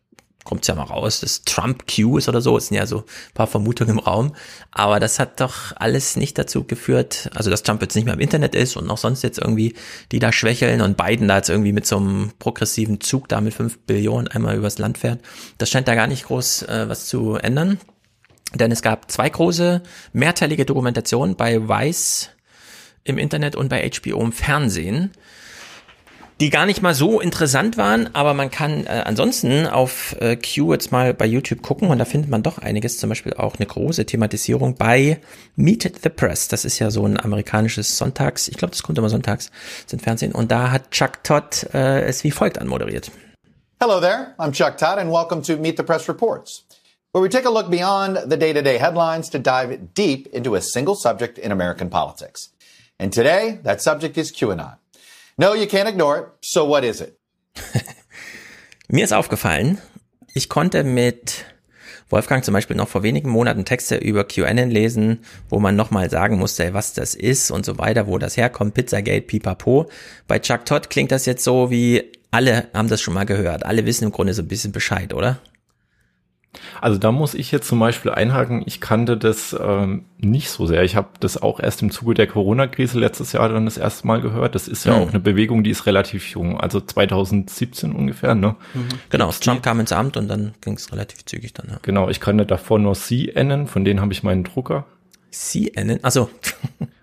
kommt 0.48 0.66
ja 0.66 0.74
mal 0.74 0.84
raus, 0.84 1.20
dass 1.20 1.42
Trump 1.42 1.84
Q 1.86 2.16
ist 2.16 2.28
oder 2.28 2.40
so. 2.40 2.56
Es 2.56 2.68
sind 2.68 2.78
ja 2.78 2.86
so 2.86 3.00
ein 3.00 3.34
paar 3.34 3.46
Vermutungen 3.46 3.98
im 3.98 3.98
Raum. 3.98 4.34
Aber 4.70 4.98
das 4.98 5.18
hat 5.18 5.40
doch 5.40 5.76
alles 5.76 6.16
nicht 6.16 6.38
dazu 6.38 6.64
geführt, 6.64 7.28
also 7.34 7.50
dass 7.50 7.62
Trump 7.62 7.82
jetzt 7.82 7.94
nicht 7.94 8.06
mehr 8.06 8.14
im 8.14 8.20
Internet 8.20 8.54
ist 8.54 8.76
und 8.76 8.86
noch 8.86 8.96
sonst 8.96 9.22
jetzt 9.22 9.38
irgendwie 9.38 9.74
die 10.10 10.20
da 10.20 10.32
schwächeln 10.32 10.80
und 10.80 10.96
Biden 10.96 11.28
da 11.28 11.36
jetzt 11.36 11.50
irgendwie 11.50 11.72
mit 11.72 11.84
so 11.86 11.98
einem 11.98 12.32
progressiven 12.38 13.02
Zug 13.02 13.28
da 13.28 13.42
mit 13.42 13.52
fünf 13.52 13.78
Billionen 13.80 14.28
einmal 14.28 14.56
übers 14.56 14.78
Land 14.78 14.96
fährt. 14.96 15.20
Das 15.58 15.68
scheint 15.68 15.86
da 15.86 15.94
gar 15.94 16.06
nicht 16.06 16.24
groß 16.24 16.62
äh, 16.62 16.88
was 16.88 17.06
zu 17.06 17.34
ändern. 17.34 17.78
Denn 18.54 18.72
es 18.72 18.80
gab 18.80 19.10
zwei 19.10 19.28
große 19.28 19.82
mehrteilige 20.14 20.64
Dokumentationen 20.64 21.36
bei 21.36 21.68
Vice 21.68 22.30
im 23.04 23.18
Internet 23.18 23.54
und 23.54 23.68
bei 23.68 23.90
HBO 23.90 24.22
im 24.22 24.32
Fernsehen 24.32 25.12
die 26.40 26.50
gar 26.50 26.66
nicht 26.66 26.82
mal 26.82 26.94
so 26.94 27.20
interessant 27.20 27.76
waren, 27.76 28.14
aber 28.14 28.32
man 28.32 28.50
kann 28.50 28.86
äh, 28.86 29.02
ansonsten 29.04 29.66
auf 29.66 30.14
äh, 30.20 30.36
Q 30.36 30.72
jetzt 30.72 30.92
mal 30.92 31.12
bei 31.12 31.26
YouTube 31.26 31.62
gucken 31.62 31.90
und 31.90 31.98
da 31.98 32.04
findet 32.04 32.30
man 32.30 32.44
doch 32.44 32.58
einiges, 32.58 32.98
zum 32.98 33.08
Beispiel 33.08 33.34
auch 33.34 33.56
eine 33.56 33.66
große 33.66 34.06
Thematisierung 34.06 34.76
bei 34.76 35.20
Meet 35.56 36.00
the 36.02 36.08
Press. 36.08 36.46
Das 36.46 36.64
ist 36.64 36.78
ja 36.78 36.90
so 36.90 37.04
ein 37.04 37.18
amerikanisches 37.18 37.98
Sonntags, 37.98 38.46
ich 38.46 38.56
glaube, 38.56 38.70
das 38.70 38.82
kommt 38.82 38.98
immer 38.98 39.08
sonntags 39.08 39.50
sind 39.86 40.02
Fernsehen 40.02 40.32
und 40.32 40.52
da 40.52 40.70
hat 40.70 40.92
Chuck 40.92 41.24
Todd 41.24 41.66
äh, 41.74 42.02
es 42.02 42.22
wie 42.22 42.30
folgt 42.30 42.58
anmoderiert. 42.58 43.10
Hello 43.80 44.00
there, 44.00 44.34
I'm 44.38 44.52
Chuck 44.52 44.76
Todd 44.76 44.98
and 44.98 45.10
welcome 45.10 45.42
to 45.42 45.56
Meet 45.56 45.76
the 45.76 45.82
Press 45.82 46.08
Reports, 46.08 46.64
where 47.12 47.22
we 47.22 47.28
take 47.28 47.46
a 47.46 47.50
look 47.50 47.68
beyond 47.68 48.16
the 48.30 48.36
day-to-day 48.36 48.76
-day 48.76 48.80
headlines 48.80 49.28
to 49.30 49.38
dive 49.38 49.78
deep 49.94 50.28
into 50.32 50.54
a 50.54 50.60
single 50.60 50.94
subject 50.94 51.38
in 51.38 51.50
American 51.50 51.88
politics. 51.88 52.50
And 53.00 53.12
today, 53.12 53.60
that 53.64 53.82
subject 53.82 54.16
is 54.16 54.32
QAnon. 54.32 54.78
No, 55.40 55.54
you 55.54 55.68
can't 55.68 55.88
ignore 55.88 56.18
it. 56.18 56.24
So 56.40 56.68
what 56.68 56.82
is 56.82 57.00
it? 57.00 57.16
Mir 58.88 59.04
ist 59.04 59.12
aufgefallen, 59.12 59.78
ich 60.34 60.48
konnte 60.48 60.82
mit 60.82 61.44
Wolfgang 62.10 62.44
zum 62.44 62.54
Beispiel 62.54 62.74
noch 62.74 62.88
vor 62.88 63.04
wenigen 63.04 63.30
Monaten 63.30 63.64
Texte 63.64 63.98
über 63.98 64.24
QAnon 64.24 64.68
lesen, 64.68 65.20
wo 65.48 65.60
man 65.60 65.76
nochmal 65.76 66.10
sagen 66.10 66.38
musste, 66.38 66.74
was 66.74 66.92
das 66.92 67.14
ist 67.14 67.52
und 67.52 67.64
so 67.64 67.78
weiter, 67.78 68.08
wo 68.08 68.18
das 68.18 68.36
herkommt, 68.36 68.74
Pizzagate, 68.74 69.20
pipapo. 69.20 69.88
Bei 70.26 70.40
Chuck 70.40 70.64
Todd 70.64 70.90
klingt 70.90 71.12
das 71.12 71.24
jetzt 71.24 71.44
so 71.44 71.70
wie, 71.70 72.10
alle 72.32 72.66
haben 72.74 72.88
das 72.88 73.00
schon 73.00 73.14
mal 73.14 73.24
gehört. 73.24 73.64
Alle 73.64 73.86
wissen 73.86 74.06
im 74.06 74.12
Grunde 74.12 74.34
so 74.34 74.42
ein 74.42 74.48
bisschen 74.48 74.72
Bescheid, 74.72 75.14
oder? 75.14 75.38
Also 76.80 76.98
da 76.98 77.12
muss 77.12 77.34
ich 77.34 77.50
jetzt 77.52 77.68
zum 77.68 77.78
Beispiel 77.78 78.10
einhaken, 78.10 78.62
ich 78.66 78.80
kannte 78.80 79.16
das 79.16 79.56
ähm, 79.58 80.04
nicht 80.18 80.50
so 80.50 80.66
sehr. 80.66 80.84
Ich 80.84 80.96
habe 80.96 81.08
das 81.20 81.40
auch 81.40 81.60
erst 81.60 81.82
im 81.82 81.90
Zuge 81.90 82.14
der 82.14 82.26
Corona-Krise 82.26 82.98
letztes 82.98 83.32
Jahr 83.32 83.48
dann 83.48 83.64
das 83.64 83.78
erste 83.78 84.06
Mal 84.06 84.20
gehört. 84.20 84.54
Das 84.54 84.68
ist 84.68 84.84
ja 84.84 84.96
mhm. 84.96 85.02
auch 85.02 85.08
eine 85.10 85.20
Bewegung, 85.20 85.64
die 85.64 85.70
ist 85.70 85.86
relativ 85.86 86.28
jung, 86.28 86.60
also 86.60 86.80
2017 86.80 87.92
ungefähr. 87.92 88.34
Ne? 88.34 88.56
Mhm. 88.74 88.88
Genau, 89.10 89.30
Trump 89.30 89.62
kam 89.62 89.80
ins 89.80 89.92
Amt 89.92 90.16
und 90.16 90.28
dann 90.28 90.54
ging 90.60 90.74
es 90.74 90.92
relativ 90.92 91.24
zügig 91.24 91.54
dann. 91.54 91.68
Ja. 91.70 91.78
Genau, 91.82 92.08
ich 92.08 92.20
kannte 92.20 92.46
davor 92.46 92.78
nur 92.78 92.94
CNN, 92.94 93.66
von 93.66 93.84
denen 93.84 94.00
habe 94.00 94.12
ich 94.12 94.22
meinen 94.22 94.44
Drucker. 94.44 94.86
CNN? 95.30 96.02
Also 96.02 96.30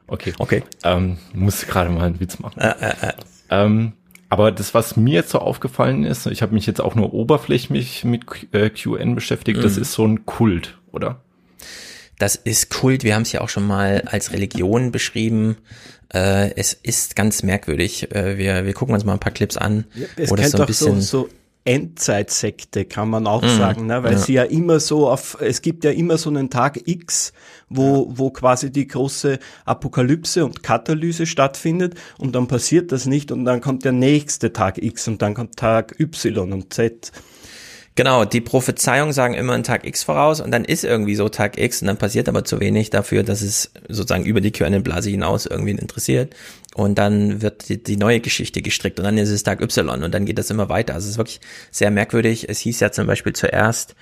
okay. 0.08 0.34
Okay. 0.40 0.64
Ähm, 0.84 1.18
muss 1.34 1.66
gerade 1.66 1.90
mal 1.90 2.06
einen 2.06 2.20
Witz 2.20 2.40
machen. 2.40 2.60
Äh, 2.60 2.76
äh, 2.80 3.08
äh. 3.10 3.14
Ähm, 3.50 3.94
aber 4.36 4.52
das, 4.52 4.74
was 4.74 4.98
mir 4.98 5.14
jetzt 5.14 5.30
so 5.30 5.40
aufgefallen 5.40 6.04
ist, 6.04 6.26
ich 6.26 6.42
habe 6.42 6.54
mich 6.54 6.66
jetzt 6.66 6.82
auch 6.82 6.94
nur 6.94 7.14
oberflächlich 7.14 8.04
mit 8.04 8.26
äh, 8.52 8.70
QN 8.70 9.16
beschäftigt, 9.16 9.60
mhm. 9.60 9.64
das 9.64 9.78
ist 9.78 9.94
so 9.94 10.06
ein 10.06 10.26
Kult, 10.26 10.78
oder? 10.92 11.22
Das 12.20 12.36
ist 12.36 12.70
Kult. 12.70 13.06
Wir 13.06 13.16
haben 13.16 13.22
es 13.22 13.32
ja 13.32 13.40
auch 13.40 13.48
schon 13.48 13.66
mal 13.66 14.04
als 14.08 14.34
Religion 14.34 14.92
beschrieben. 14.92 15.56
Äh, 16.14 16.52
es 16.58 16.74
ist 16.74 17.16
ganz 17.16 17.44
merkwürdig. 17.44 18.12
Äh, 18.14 18.38
wir, 18.38 18.66
wir 18.66 18.74
gucken 18.74 18.94
uns 18.94 19.06
mal 19.06 19.14
ein 19.14 19.20
paar 19.20 19.32
Clips 19.32 19.56
an. 19.56 19.86
Ja, 19.96 20.06
es 20.18 20.30
wo 20.30 20.36
das 20.36 20.52
so 20.52 20.58
ein 20.58 20.66
bisschen 20.66 21.00
so, 21.00 21.24
so 21.24 21.30
Endzeitsekte, 21.66 22.86
kann 22.86 23.10
man 23.10 23.26
auch 23.26 23.42
mm, 23.42 23.58
sagen, 23.58 23.88
ne? 23.88 24.04
weil 24.04 24.14
ja. 24.14 24.18
sie 24.20 24.34
ja 24.34 24.44
immer 24.44 24.80
so 24.80 25.10
auf, 25.10 25.38
es 25.42 25.64
gibt 25.64 25.84
ja 25.84 25.90
immer 25.90 26.18
so 26.18 26.30
einen 26.30 26.52
Tag 26.52 26.88
X, 26.88 27.34
wo, 27.70 28.08
wo 28.12 28.30
quasi 28.30 28.72
die 28.72 28.88
große 28.88 29.40
Apokalypse 29.66 30.46
und 30.46 30.62
Katalyse 30.62 31.26
stattfindet 31.26 31.96
und 32.20 32.36
dann 32.36 32.48
passiert 32.48 32.92
das 32.92 33.08
nicht 33.08 33.32
und 33.32 33.46
dann 33.46 33.62
kommt 33.62 33.84
der 33.84 33.94
nächste 33.94 34.54
Tag 34.54 34.78
X 34.78 35.08
und 35.08 35.24
dann 35.24 35.34
kommt 35.34 35.58
Tag 35.58 36.00
Y 36.00 36.54
und 36.54 36.72
Z. 36.72 37.12
Genau, 37.96 38.26
die 38.26 38.42
Prophezeiungen 38.42 39.14
sagen 39.14 39.36
immer 39.36 39.54
einen 39.54 39.64
Tag 39.64 39.88
X 39.88 40.04
voraus 40.04 40.42
und 40.42 40.52
dann 40.52 40.66
ist 40.66 40.84
irgendwie 40.84 41.16
so 41.16 41.30
Tag 41.30 41.58
X 41.58 41.82
und 41.82 41.88
dann 41.88 41.98
passiert 41.98 42.28
aber 42.28 42.44
zu 42.44 42.60
wenig 42.60 42.90
dafür, 42.90 43.24
dass 43.24 43.42
es 43.42 43.72
sozusagen 43.88 44.26
über 44.26 44.42
die 44.42 44.52
QN-Blase 44.52 45.10
hinaus 45.10 45.46
irgendwie 45.46 45.72
interessiert. 45.72 46.36
Und 46.76 46.96
dann 46.96 47.42
wird 47.42 47.70
die, 47.70 47.82
die, 47.82 47.96
neue 47.96 48.20
Geschichte 48.20 48.62
gestrickt 48.62 49.00
und 49.00 49.06
dann 49.06 49.18
ist 49.18 49.30
es 49.30 49.44
Tag 49.44 49.62
Y 49.62 50.04
und 50.04 50.14
dann 50.14 50.26
geht 50.26 50.38
das 50.38 50.50
immer 50.50 50.68
weiter. 50.68 50.94
Also 50.94 51.06
es 51.06 51.12
ist 51.12 51.18
wirklich 51.18 51.40
sehr 51.72 51.90
merkwürdig. 51.90 52.50
Es 52.50 52.60
hieß 52.60 52.82
ja 52.82 52.92
zum 52.92 53.08
Beispiel 53.08 53.32
zuerst, 53.32 53.96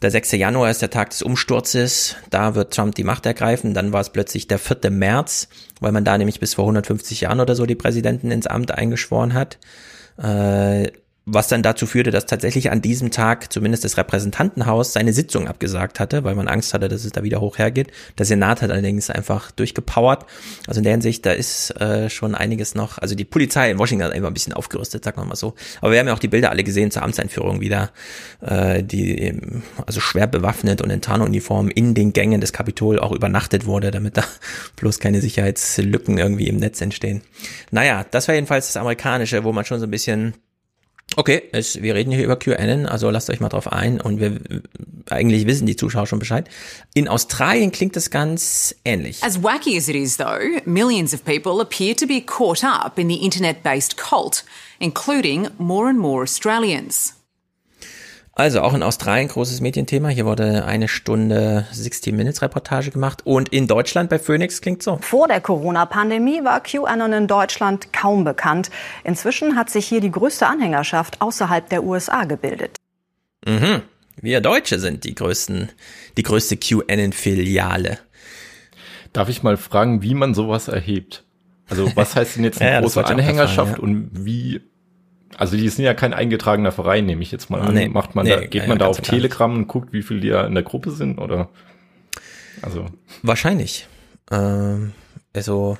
der 0.00 0.10
6. 0.10 0.32
Januar 0.32 0.70
ist 0.70 0.80
der 0.80 0.88
Tag 0.88 1.10
des 1.10 1.20
Umsturzes, 1.20 2.16
da 2.30 2.54
wird 2.54 2.72
Trump 2.72 2.94
die 2.94 3.04
Macht 3.04 3.26
ergreifen. 3.26 3.74
Dann 3.74 3.92
war 3.92 4.00
es 4.00 4.08
plötzlich 4.08 4.48
der 4.48 4.58
4. 4.58 4.90
März, 4.90 5.48
weil 5.80 5.92
man 5.92 6.06
da 6.06 6.16
nämlich 6.16 6.40
bis 6.40 6.54
vor 6.54 6.64
150 6.64 7.20
Jahren 7.20 7.40
oder 7.40 7.54
so 7.54 7.66
die 7.66 7.74
Präsidenten 7.74 8.30
ins 8.30 8.46
Amt 8.46 8.70
eingeschworen 8.70 9.34
hat. 9.34 9.58
Äh, 10.16 10.92
was 11.26 11.48
dann 11.48 11.62
dazu 11.62 11.86
führte, 11.86 12.10
dass 12.10 12.26
tatsächlich 12.26 12.70
an 12.70 12.82
diesem 12.82 13.10
Tag 13.10 13.50
zumindest 13.50 13.84
das 13.84 13.96
Repräsentantenhaus 13.96 14.92
seine 14.92 15.14
Sitzung 15.14 15.48
abgesagt 15.48 15.98
hatte, 15.98 16.22
weil 16.22 16.34
man 16.34 16.48
Angst 16.48 16.74
hatte, 16.74 16.88
dass 16.88 17.04
es 17.04 17.12
da 17.12 17.22
wieder 17.22 17.40
hoch 17.40 17.56
hergeht. 17.56 17.90
Der 18.18 18.26
Senat 18.26 18.60
hat 18.60 18.70
allerdings 18.70 19.08
einfach 19.08 19.50
durchgepowert. 19.50 20.26
Also 20.66 20.80
in 20.80 20.84
der 20.84 20.92
Hinsicht, 20.92 21.24
da 21.24 21.32
ist 21.32 21.70
äh, 21.80 22.10
schon 22.10 22.34
einiges 22.34 22.74
noch. 22.74 22.98
Also 22.98 23.14
die 23.14 23.24
Polizei 23.24 23.70
in 23.70 23.78
Washington 23.78 24.04
hat 24.04 24.14
immer 24.14 24.28
ein 24.28 24.34
bisschen 24.34 24.52
aufgerüstet, 24.52 25.04
sagen 25.04 25.18
wir 25.18 25.24
mal 25.24 25.34
so. 25.34 25.54
Aber 25.80 25.92
wir 25.92 25.98
haben 25.98 26.08
ja 26.08 26.14
auch 26.14 26.18
die 26.18 26.28
Bilder 26.28 26.50
alle 26.50 26.62
gesehen 26.62 26.90
zur 26.90 27.02
Amtseinführung 27.02 27.62
wieder, 27.62 27.90
äh, 28.42 28.82
die 28.82 29.18
eben, 29.18 29.62
also 29.86 30.00
schwer 30.00 30.26
bewaffnet 30.26 30.82
und 30.82 30.90
in 30.90 31.00
Tarnuniform 31.00 31.68
in 31.70 31.94
den 31.94 32.12
Gängen 32.12 32.42
des 32.42 32.52
Kapitol 32.52 32.98
auch 32.98 33.12
übernachtet 33.12 33.64
wurde, 33.64 33.90
damit 33.90 34.18
da 34.18 34.24
bloß 34.76 34.98
keine 34.98 35.22
Sicherheitslücken 35.22 36.18
irgendwie 36.18 36.48
im 36.48 36.58
Netz 36.58 36.82
entstehen. 36.82 37.22
Naja, 37.70 38.04
das 38.10 38.28
war 38.28 38.34
jedenfalls 38.34 38.66
das 38.66 38.76
Amerikanische, 38.76 39.42
wo 39.44 39.52
man 39.52 39.64
schon 39.64 39.80
so 39.80 39.86
ein 39.86 39.90
bisschen 39.90 40.34
Okay, 41.16 41.42
es, 41.52 41.80
wir 41.82 41.94
reden 41.94 42.12
hier 42.12 42.24
über 42.24 42.36
QAnon, 42.36 42.86
also 42.86 43.10
lasst 43.10 43.30
euch 43.30 43.40
mal 43.40 43.48
drauf 43.48 43.72
ein 43.72 44.00
und 44.00 44.20
wir 44.20 44.40
eigentlich 45.10 45.46
wissen 45.46 45.66
die 45.66 45.76
Zuschauer 45.76 46.06
schon 46.06 46.18
Bescheid. 46.18 46.48
In 46.94 47.08
Australien 47.08 47.72
klingt 47.72 47.96
das 47.96 48.10
ganz 48.10 48.74
ähnlich. 48.84 49.22
As 49.22 49.42
wacky 49.42 49.76
as 49.76 49.88
it 49.88 49.96
is 49.96 50.16
though, 50.16 50.60
millions 50.64 51.14
of 51.14 51.24
people 51.24 51.60
appear 51.60 51.94
to 51.94 52.06
be 52.06 52.20
caught 52.20 52.64
up 52.64 52.98
in 52.98 53.08
the 53.08 53.16
internet-based 53.16 53.96
cult, 53.96 54.44
including 54.78 55.48
more 55.58 55.88
and 55.88 55.98
more 55.98 56.22
Australians. 56.22 57.14
Also 58.36 58.62
auch 58.62 58.74
in 58.74 58.82
Australien 58.82 59.28
großes 59.28 59.60
Medienthema. 59.60 60.08
Hier 60.08 60.26
wurde 60.26 60.64
eine 60.64 60.88
Stunde 60.88 61.66
60 61.70 62.12
Minutes 62.12 62.42
Reportage 62.42 62.90
gemacht 62.90 63.22
und 63.24 63.50
in 63.50 63.68
Deutschland 63.68 64.10
bei 64.10 64.18
Phoenix 64.18 64.60
klingt 64.60 64.82
so. 64.82 64.98
Vor 65.02 65.28
der 65.28 65.40
Corona-Pandemie 65.40 66.42
war 66.42 66.60
QAnon 66.60 67.12
in 67.12 67.26
Deutschland 67.28 67.92
kaum 67.92 68.24
bekannt. 68.24 68.70
Inzwischen 69.04 69.54
hat 69.54 69.70
sich 69.70 69.86
hier 69.86 70.00
die 70.00 70.10
größte 70.10 70.48
Anhängerschaft 70.48 71.20
außerhalb 71.20 71.68
der 71.68 71.84
USA 71.84 72.24
gebildet. 72.24 72.76
Mhm. 73.46 73.82
Wir 74.20 74.40
Deutsche 74.40 74.80
sind 74.80 75.04
die 75.04 75.14
größten, 75.14 75.70
die 76.16 76.22
größte 76.22 76.56
QAnon-Filiale. 76.56 77.98
Darf 79.12 79.28
ich 79.28 79.44
mal 79.44 79.56
fragen, 79.56 80.02
wie 80.02 80.14
man 80.14 80.34
sowas 80.34 80.66
erhebt? 80.66 81.24
Also 81.68 81.94
was 81.94 82.16
heißt 82.16 82.36
denn 82.36 82.44
jetzt 82.44 82.60
eine 82.60 82.70
ja, 82.72 82.80
große 82.80 83.04
Anhängerschaft 83.04 83.74
fragen, 83.74 83.80
ja. 83.80 83.82
und 83.82 84.26
wie 84.26 84.60
also 85.36 85.56
die 85.56 85.68
sind 85.68 85.84
ja 85.84 85.94
kein 85.94 86.14
eingetragener 86.14 86.72
Verein, 86.72 87.06
nehme 87.06 87.22
ich 87.22 87.32
jetzt 87.32 87.50
mal 87.50 87.60
an. 87.60 87.74
Nee, 87.74 87.88
Macht 87.88 88.14
man 88.14 88.24
nee, 88.24 88.30
da, 88.30 88.40
geht 88.40 88.62
ja, 88.62 88.68
man 88.68 88.78
da 88.78 88.86
auf. 88.86 89.00
Telegram 89.00 89.54
und 89.54 89.68
guckt, 89.68 89.92
wie 89.92 90.02
viele 90.02 90.20
die 90.20 90.28
da 90.28 90.46
in 90.46 90.54
der 90.54 90.62
Gruppe 90.62 90.90
sind 90.90 91.18
oder? 91.18 91.48
Also. 92.62 92.86
Wahrscheinlich. 93.22 93.86
Ähm, 94.30 94.92
also, 95.32 95.78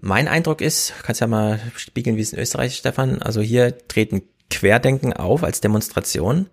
mein 0.00 0.28
Eindruck 0.28 0.60
ist, 0.60 0.94
kannst 1.02 1.20
ja 1.20 1.26
mal 1.26 1.60
spiegeln, 1.76 2.16
wie 2.16 2.22
es 2.22 2.32
in 2.32 2.38
Österreich, 2.38 2.76
Stefan. 2.76 3.22
Also 3.22 3.40
hier 3.40 3.76
treten 3.88 4.22
Querdenken 4.50 5.12
auf 5.12 5.44
als 5.44 5.60
Demonstration 5.60 6.46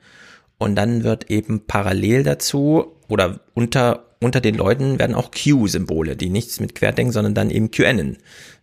und 0.57 0.75
dann 0.75 1.03
wird 1.03 1.31
eben 1.31 1.65
parallel 1.65 2.23
dazu 2.23 2.95
oder 3.07 3.39
unter 3.53 4.03
unter 4.19 4.41
den 4.41 4.55
Leuten 4.55 4.97
werden 4.99 5.15
auch 5.15 5.31
Q-Symbole, 5.31 6.15
die 6.15 6.29
nichts 6.29 6.59
mit 6.59 6.73
Querdenken, 6.75 7.13
sondern 7.13 7.35
dann 7.35 7.51
eben 7.51 7.69
QAnon, 7.69 8.17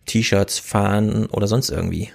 T-Shirts, 0.05 0.59
Fahnen 0.59 1.27
oder 1.27 1.47
sonst 1.47 1.69
irgendwie 1.69 2.09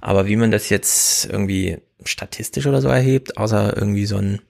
aber 0.00 0.26
wie 0.26 0.36
man 0.36 0.50
das 0.50 0.68
jetzt 0.68 1.26
irgendwie 1.26 1.78
statistisch 2.04 2.66
oder 2.66 2.80
so 2.80 2.88
erhebt, 2.88 3.36
außer 3.38 3.76
irgendwie 3.76 4.06
so 4.06 4.16
ein 4.16 4.40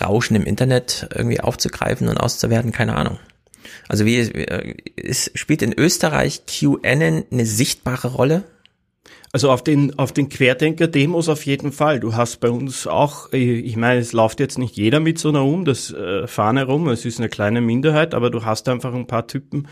Rauschen 0.00 0.36
im 0.36 0.44
Internet 0.44 1.08
irgendwie 1.14 1.40
aufzugreifen 1.40 2.08
und 2.08 2.18
auszuwerten, 2.18 2.72
keine 2.72 2.96
Ahnung. 2.96 3.18
Also 3.88 4.04
wie 4.04 4.18
es 4.96 5.30
spielt 5.34 5.62
in 5.62 5.72
Österreich 5.72 6.42
QAnon 6.46 7.24
eine 7.30 7.46
sichtbare 7.46 8.08
Rolle? 8.08 8.44
Also 9.32 9.50
auf 9.50 9.62
den, 9.62 9.98
auf 9.98 10.12
den 10.12 10.28
Querdenker-Demos 10.28 11.28
auf 11.28 11.44
jeden 11.44 11.72
Fall. 11.72 12.00
Du 12.00 12.14
hast 12.14 12.38
bei 12.38 12.48
uns 12.48 12.86
auch, 12.86 13.32
ich 13.32 13.76
meine, 13.76 14.00
es 14.00 14.12
läuft 14.12 14.40
jetzt 14.40 14.56
nicht 14.56 14.76
jeder 14.76 15.00
mit 15.00 15.18
so 15.18 15.28
einer 15.28 15.44
um, 15.44 15.64
das 15.64 15.92
äh, 15.92 16.26
Fahne 16.26 16.64
rum, 16.64 16.88
es 16.88 17.04
ist 17.04 17.18
eine 17.18 17.28
kleine 17.28 17.60
Minderheit, 17.60 18.14
aber 18.14 18.30
du 18.30 18.44
hast 18.44 18.68
einfach 18.68 18.94
ein 18.94 19.06
paar 19.06 19.26
Typen, 19.26 19.68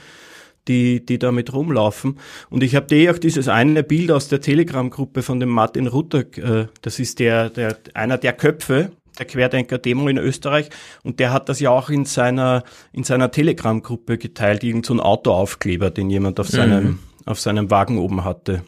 die, 0.68 1.04
die 1.04 1.18
damit 1.18 1.52
rumlaufen. 1.52 2.18
Und 2.50 2.62
ich 2.62 2.75
habe 2.75 2.87
dir 2.87 3.11
auch 3.12 3.18
dieses 3.18 3.49
eine 3.49 3.83
Bild 3.83 4.11
aus 4.11 4.28
der 4.28 4.40
Telegram-Gruppe 4.40 5.23
von 5.23 5.40
dem 5.40 5.50
Martin 5.50 5.87
Rutter, 5.87 6.25
äh, 6.37 6.66
das 6.83 6.99
ist 6.99 7.18
der, 7.18 7.50
der, 7.50 7.76
einer 7.94 8.18
der 8.18 8.33
Köpfe 8.33 8.90
der 9.18 9.26
Querdenker-Demo 9.26 10.09
in 10.09 10.18
Österreich 10.18 10.71
und 11.02 11.21
der 11.21 11.33
hat 11.33 11.49
das 11.49 11.61
ja 11.61 11.71
auch 11.71 11.88
in 11.88 12.04
seiner, 12.04 12.64
in 12.92 13.04
seiner 13.04 13.30
Telegram-Gruppe 13.30 14.18
geteilt, 14.18 14.64
irgend 14.64 14.87
so 14.87 14.94
ein 14.94 15.00
Autoaufkleber, 15.00 15.90
den 15.90 16.11
jemand 16.11 16.40
auf 16.40 16.49
seinem, 16.49 16.85
mhm. 16.85 16.99
auf 17.25 17.40
seinem 17.40 17.71
Wagen 17.71 17.99
oben 17.99 18.25
hatte. 18.25 18.64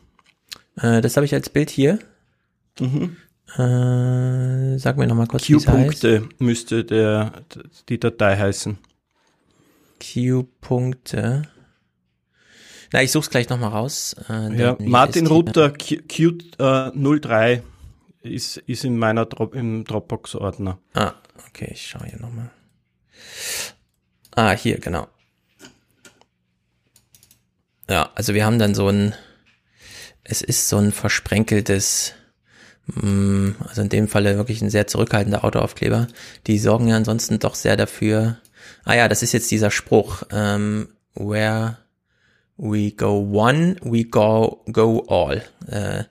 Äh, 0.77 1.01
das 1.01 1.17
habe 1.17 1.27
ich 1.27 1.35
als 1.35 1.51
Bild 1.51 1.71
hier. 1.71 1.99
Mhm. 2.79 3.17
Äh, 3.55 4.79
sag 4.79 4.99
mir 4.99 5.07
nochmal 5.07 5.27
kurz, 5.27 5.47
Q-Punkte 5.47 6.29
müsste 6.39 6.85
der, 6.85 7.33
die 7.89 7.99
Datei 7.99 8.37
heißen. 8.37 8.79
Q-Punkte. 10.01 11.43
Na, 12.93 13.03
ich 13.03 13.13
such's 13.13 13.31
gleich 13.31 13.49
nochmal 13.49 13.71
raus. 13.71 14.15
Äh, 14.29 14.57
ja, 14.57 14.77
Martin 14.79 15.27
Ruther 15.27 15.69
Q03 15.69 17.45
äh, 17.45 17.61
ist, 18.23 18.57
ist 18.59 18.85
in 18.85 18.99
meiner 18.99 19.27
Drop, 19.27 19.55
im 19.55 19.85
Dropbox-Ordner. 19.85 20.79
Ah, 20.95 21.13
okay, 21.49 21.71
ich 21.73 21.87
schaue 21.87 22.07
hier 22.07 22.21
nochmal. 22.21 22.51
Ah, 24.35 24.53
hier, 24.53 24.79
genau. 24.79 25.09
Ja, 27.89 28.11
also 28.15 28.35
wir 28.35 28.45
haben 28.45 28.59
dann 28.59 28.75
so 28.75 28.89
ein, 28.89 29.15
es 30.25 30.43
ist 30.43 30.69
so 30.69 30.77
ein 30.79 30.93
versprenkeltes, 30.93 32.15
mm, 32.87 33.51
also 33.67 33.83
in 33.83 33.89
dem 33.89 34.09
Falle 34.09 34.37
wirklich 34.37 34.61
ein 34.61 34.71
sehr 34.71 34.87
zurückhaltender 34.87 35.45
Autoaufkleber. 35.45 36.09
Die 36.47 36.59
sorgen 36.59 36.89
ja 36.89 36.97
ansonsten 36.97 37.39
doch 37.39 37.55
sehr 37.55 37.77
dafür. 37.77 38.39
Ah 38.85 38.95
ja, 38.95 39.09
das 39.09 39.23
ist 39.23 39.33
jetzt 39.33 39.51
dieser 39.51 39.71
Spruch, 39.71 40.25
ähm, 40.33 40.89
where 41.15 41.79
We 42.59 42.93
go 42.93 43.19
one, 43.19 43.77
we 43.83 44.05
go, 44.05 44.63
go 44.73 45.05
all. 45.09 45.43
Äh, 45.69 46.05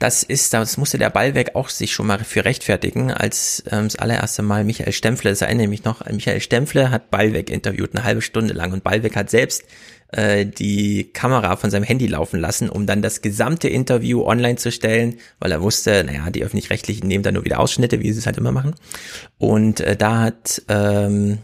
das 0.00 0.22
ist, 0.22 0.54
das 0.54 0.78
musste 0.78 0.96
der 0.96 1.10
Ballweg 1.10 1.54
auch 1.54 1.68
sich 1.68 1.92
schon 1.92 2.06
mal 2.06 2.24
für 2.24 2.44
rechtfertigen, 2.44 3.12
als 3.12 3.62
ähm, 3.70 3.84
das 3.84 3.96
allererste 3.96 4.42
Mal 4.42 4.64
Michael 4.64 4.92
Stempfle, 4.92 5.28
das 5.28 5.42
erinnere 5.42 5.68
mich 5.68 5.84
noch, 5.84 6.06
Michael 6.06 6.40
Stempfle 6.40 6.90
hat 6.90 7.10
Ballweg 7.10 7.50
interviewt, 7.50 7.94
eine 7.94 8.04
halbe 8.04 8.22
Stunde 8.22 8.54
lang 8.54 8.72
und 8.72 8.82
Ballweg 8.82 9.14
hat 9.14 9.28
selbst 9.28 9.64
äh, 10.12 10.46
die 10.46 11.10
Kamera 11.12 11.56
von 11.56 11.70
seinem 11.70 11.84
Handy 11.84 12.06
laufen 12.06 12.40
lassen, 12.40 12.70
um 12.70 12.86
dann 12.86 13.02
das 13.02 13.20
gesamte 13.20 13.68
Interview 13.68 14.24
online 14.24 14.56
zu 14.56 14.72
stellen, 14.72 15.18
weil 15.38 15.52
er 15.52 15.60
wusste, 15.60 16.02
naja, 16.02 16.30
die 16.30 16.44
Öffentlich-Rechtlichen 16.44 17.06
nehmen 17.06 17.22
da 17.22 17.30
nur 17.30 17.44
wieder 17.44 17.60
Ausschnitte, 17.60 18.00
wie 18.00 18.10
sie 18.10 18.20
es 18.20 18.26
halt 18.26 18.38
immer 18.38 18.52
machen. 18.52 18.74
Und 19.36 19.80
äh, 19.80 19.96
da 19.96 20.20
hat 20.20 20.62
ähm, 20.68 21.38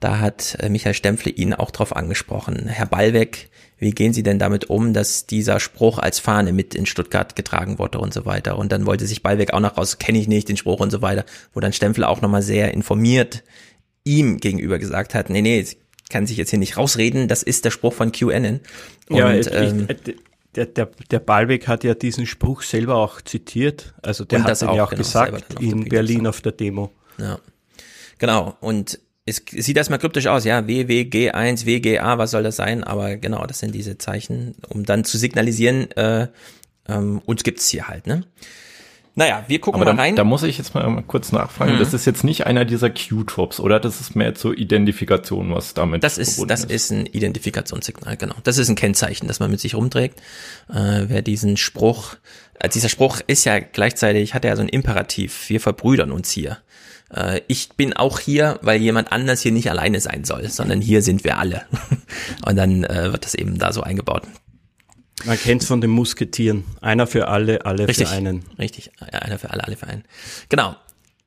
da 0.00 0.18
hat 0.18 0.56
äh, 0.60 0.68
Michael 0.68 0.94
Stempfle 0.94 1.30
ihn 1.30 1.54
auch 1.54 1.70
drauf 1.70 1.94
angesprochen. 1.94 2.66
Herr 2.66 2.86
Ballweg, 2.86 3.50
wie 3.78 3.92
gehen 3.92 4.12
Sie 4.12 4.22
denn 4.22 4.38
damit 4.38 4.68
um, 4.68 4.92
dass 4.92 5.26
dieser 5.26 5.60
Spruch 5.60 5.98
als 5.98 6.18
Fahne 6.18 6.52
mit 6.52 6.74
in 6.74 6.86
Stuttgart 6.86 7.36
getragen 7.36 7.78
wurde 7.78 7.98
und 7.98 8.12
so 8.12 8.26
weiter? 8.26 8.58
Und 8.58 8.72
dann 8.72 8.86
wollte 8.86 9.06
sich 9.06 9.22
Ballweg 9.22 9.52
auch 9.52 9.60
noch 9.60 9.76
raus, 9.76 9.98
kenne 9.98 10.18
ich 10.18 10.28
nicht, 10.28 10.48
den 10.48 10.56
Spruch 10.56 10.80
und 10.80 10.90
so 10.90 11.02
weiter, 11.02 11.24
wo 11.52 11.60
dann 11.60 11.72
Stempfle 11.72 12.08
auch 12.08 12.20
nochmal 12.20 12.42
sehr 12.42 12.74
informiert 12.74 13.42
ihm 14.04 14.38
gegenüber 14.38 14.78
gesagt 14.78 15.14
hat, 15.14 15.30
nee, 15.30 15.42
nee, 15.42 15.66
kann 16.08 16.26
sich 16.26 16.36
jetzt 16.36 16.50
hier 16.50 16.58
nicht 16.58 16.76
rausreden, 16.76 17.28
das 17.28 17.42
ist 17.42 17.64
der 17.64 17.70
Spruch 17.70 17.92
von 17.92 18.12
QAnon. 18.12 18.60
Und, 19.08 19.16
ja, 19.16 19.32
ich, 19.32 19.52
ähm, 19.52 19.86
der, 20.56 20.66
der, 20.66 20.90
der 21.10 21.20
Ballweg 21.20 21.68
hat 21.68 21.84
ja 21.84 21.94
diesen 21.94 22.26
Spruch 22.26 22.62
selber 22.62 22.96
auch 22.96 23.20
zitiert. 23.20 23.94
Also 24.02 24.24
der 24.24 24.42
hat 24.42 24.62
ihn 24.62 24.74
ja 24.74 24.84
auch 24.84 24.90
genau, 24.90 25.02
gesagt 25.02 25.60
in 25.60 25.84
Berlin 25.84 26.26
auf 26.26 26.40
der 26.40 26.52
Demo. 26.52 26.90
Ja. 27.18 27.38
Genau. 28.18 28.56
Und 28.60 28.98
es 29.30 29.64
sieht 29.64 29.76
erstmal 29.76 29.98
kryptisch 29.98 30.26
aus, 30.26 30.44
ja, 30.44 30.60
WWG1, 30.60 31.64
WGA, 31.64 32.18
was 32.18 32.32
soll 32.32 32.42
das 32.42 32.56
sein? 32.56 32.84
Aber 32.84 33.16
genau, 33.16 33.46
das 33.46 33.60
sind 33.60 33.74
diese 33.74 33.98
Zeichen, 33.98 34.54
um 34.68 34.84
dann 34.84 35.04
zu 35.04 35.18
signalisieren, 35.18 35.90
äh, 35.92 36.28
ähm, 36.88 37.22
uns 37.24 37.42
gibt's 37.44 37.68
hier 37.68 37.88
halt, 37.88 38.06
ne? 38.06 38.24
Naja, 39.16 39.44
wir 39.48 39.60
gucken 39.60 39.82
Aber 39.82 39.92
mal 39.92 40.00
rein. 40.00 40.16
Da 40.16 40.24
muss 40.24 40.44
ich 40.44 40.56
jetzt 40.56 40.74
mal 40.74 41.02
kurz 41.06 41.32
nachfragen. 41.32 41.74
Mhm. 41.74 41.78
Das 41.78 41.92
ist 41.92 42.06
jetzt 42.06 42.22
nicht 42.22 42.46
einer 42.46 42.64
dieser 42.64 42.90
Q-Tops, 42.90 43.58
oder? 43.58 43.80
Das 43.80 44.00
ist 44.00 44.14
mehr 44.14 44.34
zur 44.34 44.56
Identifikation, 44.56 45.52
was 45.52 45.74
damit 45.74 46.04
Das 46.04 46.16
ist, 46.16 46.42
das 46.48 46.64
ist. 46.64 46.70
ist 46.70 46.90
ein 46.92 47.06
Identifikationssignal, 47.06 48.16
genau. 48.16 48.36
Das 48.44 48.56
ist 48.56 48.68
ein 48.68 48.76
Kennzeichen, 48.76 49.26
das 49.26 49.40
man 49.40 49.50
mit 49.50 49.60
sich 49.60 49.74
rumträgt. 49.74 50.20
Äh, 50.68 51.06
wer 51.08 51.22
diesen 51.22 51.56
Spruch, 51.56 52.14
äh, 52.60 52.68
dieser 52.68 52.88
Spruch 52.88 53.20
ist 53.26 53.44
ja 53.44 53.58
gleichzeitig, 53.58 54.32
hat 54.32 54.44
er 54.44 54.52
ja 54.52 54.56
so 54.56 54.62
ein 54.62 54.68
Imperativ. 54.68 55.48
Wir 55.48 55.60
verbrüdern 55.60 56.12
uns 56.12 56.30
hier 56.30 56.58
ich 57.48 57.70
bin 57.70 57.92
auch 57.92 58.20
hier, 58.20 58.58
weil 58.62 58.80
jemand 58.80 59.10
anders 59.12 59.40
hier 59.40 59.52
nicht 59.52 59.70
alleine 59.70 60.00
sein 60.00 60.24
soll, 60.24 60.48
sondern 60.48 60.80
hier 60.80 61.02
sind 61.02 61.24
wir 61.24 61.38
alle. 61.38 61.62
Und 62.46 62.56
dann 62.56 62.84
äh, 62.84 63.12
wird 63.12 63.24
das 63.24 63.34
eben 63.34 63.58
da 63.58 63.72
so 63.72 63.82
eingebaut. 63.82 64.22
Man 65.24 65.38
kennt 65.38 65.62
es 65.62 65.68
von 65.68 65.80
den 65.80 65.90
Musketieren. 65.90 66.64
Einer 66.80 67.06
für 67.06 67.28
alle, 67.28 67.66
alle 67.66 67.88
richtig, 67.88 68.08
für 68.08 68.14
einen. 68.14 68.44
Richtig, 68.58 68.92
einer 69.00 69.38
für 69.38 69.50
alle, 69.50 69.64
alle 69.64 69.76
für 69.76 69.86
einen. 69.86 70.04
Genau. 70.48 70.76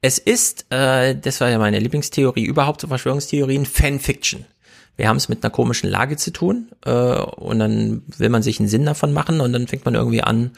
Es 0.01 0.17
ist, 0.17 0.65
äh, 0.69 1.15
das 1.15 1.39
war 1.39 1.49
ja 1.49 1.57
meine 1.59 1.79
Lieblingstheorie 1.79 2.43
überhaupt 2.43 2.81
zu 2.81 2.87
Verschwörungstheorien, 2.87 3.65
Fanfiction. 3.65 4.45
Wir 4.95 5.07
haben 5.07 5.17
es 5.17 5.27
mit 5.27 5.43
einer 5.43 5.51
komischen 5.51 5.89
Lage 5.89 6.17
zu 6.17 6.31
tun 6.31 6.69
äh, 6.85 6.91
und 6.91 7.59
dann 7.59 8.03
will 8.17 8.29
man 8.29 8.43
sich 8.43 8.59
einen 8.59 8.69
Sinn 8.69 8.85
davon 8.85 9.11
machen 9.11 9.41
und 9.41 9.51
dann 9.51 9.67
fängt 9.67 9.85
man 9.85 9.95
irgendwie 9.95 10.21
an, 10.21 10.51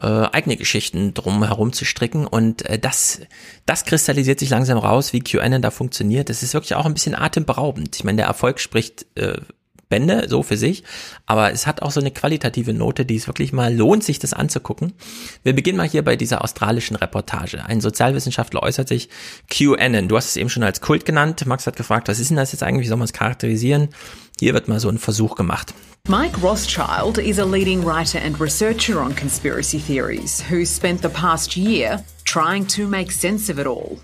äh, 0.00 0.06
eigene 0.06 0.56
Geschichten 0.56 1.14
drum 1.14 1.44
herum 1.44 1.72
zu 1.72 1.84
stricken 1.84 2.26
und 2.26 2.64
äh, 2.66 2.78
das, 2.78 3.20
das 3.66 3.84
kristallisiert 3.84 4.40
sich 4.40 4.50
langsam 4.50 4.78
raus, 4.78 5.12
wie 5.12 5.20
QAnon 5.20 5.62
da 5.62 5.70
funktioniert. 5.70 6.28
Das 6.28 6.42
ist 6.42 6.54
wirklich 6.54 6.74
auch 6.74 6.86
ein 6.86 6.94
bisschen 6.94 7.14
atemberaubend. 7.14 7.96
Ich 7.96 8.04
meine, 8.04 8.16
der 8.16 8.26
Erfolg 8.26 8.58
spricht 8.58 9.06
äh, 9.14 9.38
Bände, 9.88 10.26
so 10.28 10.42
für 10.42 10.56
sich. 10.56 10.84
Aber 11.26 11.52
es 11.52 11.66
hat 11.66 11.82
auch 11.82 11.90
so 11.90 12.00
eine 12.00 12.10
qualitative 12.10 12.74
Note, 12.74 13.04
die 13.04 13.16
es 13.16 13.26
wirklich 13.26 13.52
mal 13.52 13.74
lohnt, 13.74 14.04
sich 14.04 14.18
das 14.18 14.32
anzugucken. 14.32 14.92
Wir 15.42 15.54
beginnen 15.54 15.78
mal 15.78 15.88
hier 15.88 16.04
bei 16.04 16.16
dieser 16.16 16.42
australischen 16.42 16.96
Reportage. 16.96 17.64
Ein 17.64 17.80
Sozialwissenschaftler 17.80 18.62
äußert 18.62 18.88
sich, 18.88 19.08
QAnon, 19.48 20.08
du 20.08 20.16
hast 20.16 20.26
es 20.26 20.36
eben 20.36 20.50
schon 20.50 20.62
als 20.62 20.80
Kult 20.80 21.04
genannt. 21.04 21.46
Max 21.46 21.66
hat 21.66 21.76
gefragt, 21.76 22.08
was 22.08 22.18
ist 22.18 22.30
denn 22.30 22.36
das 22.36 22.52
jetzt 22.52 22.62
eigentlich, 22.62 22.84
wie 22.84 22.88
soll 22.88 22.98
man 22.98 23.06
es 23.06 23.12
charakterisieren? 23.12 23.88
Hier 24.38 24.54
wird 24.54 24.68
mal 24.68 24.80
so 24.80 24.88
ein 24.88 24.98
Versuch 24.98 25.34
gemacht. 25.34 25.74
Mike 26.08 26.40
Rothschild 26.40 27.18
is 27.18 27.38
a 27.38 27.44
leading 27.44 27.84
writer 27.84 28.18
and 28.18 28.40
researcher 28.40 28.98
on 29.00 29.14
conspiracy 29.14 29.78
theories 29.78 30.42
who 30.50 30.64
spent 30.64 31.02
the 31.02 31.08
past 31.08 31.56
year 31.56 32.02
trying 32.24 32.66
to 32.66 32.86
make 32.86 33.12
sense 33.12 33.50
of 33.52 33.58
it 33.58 33.66
all. 33.66 33.98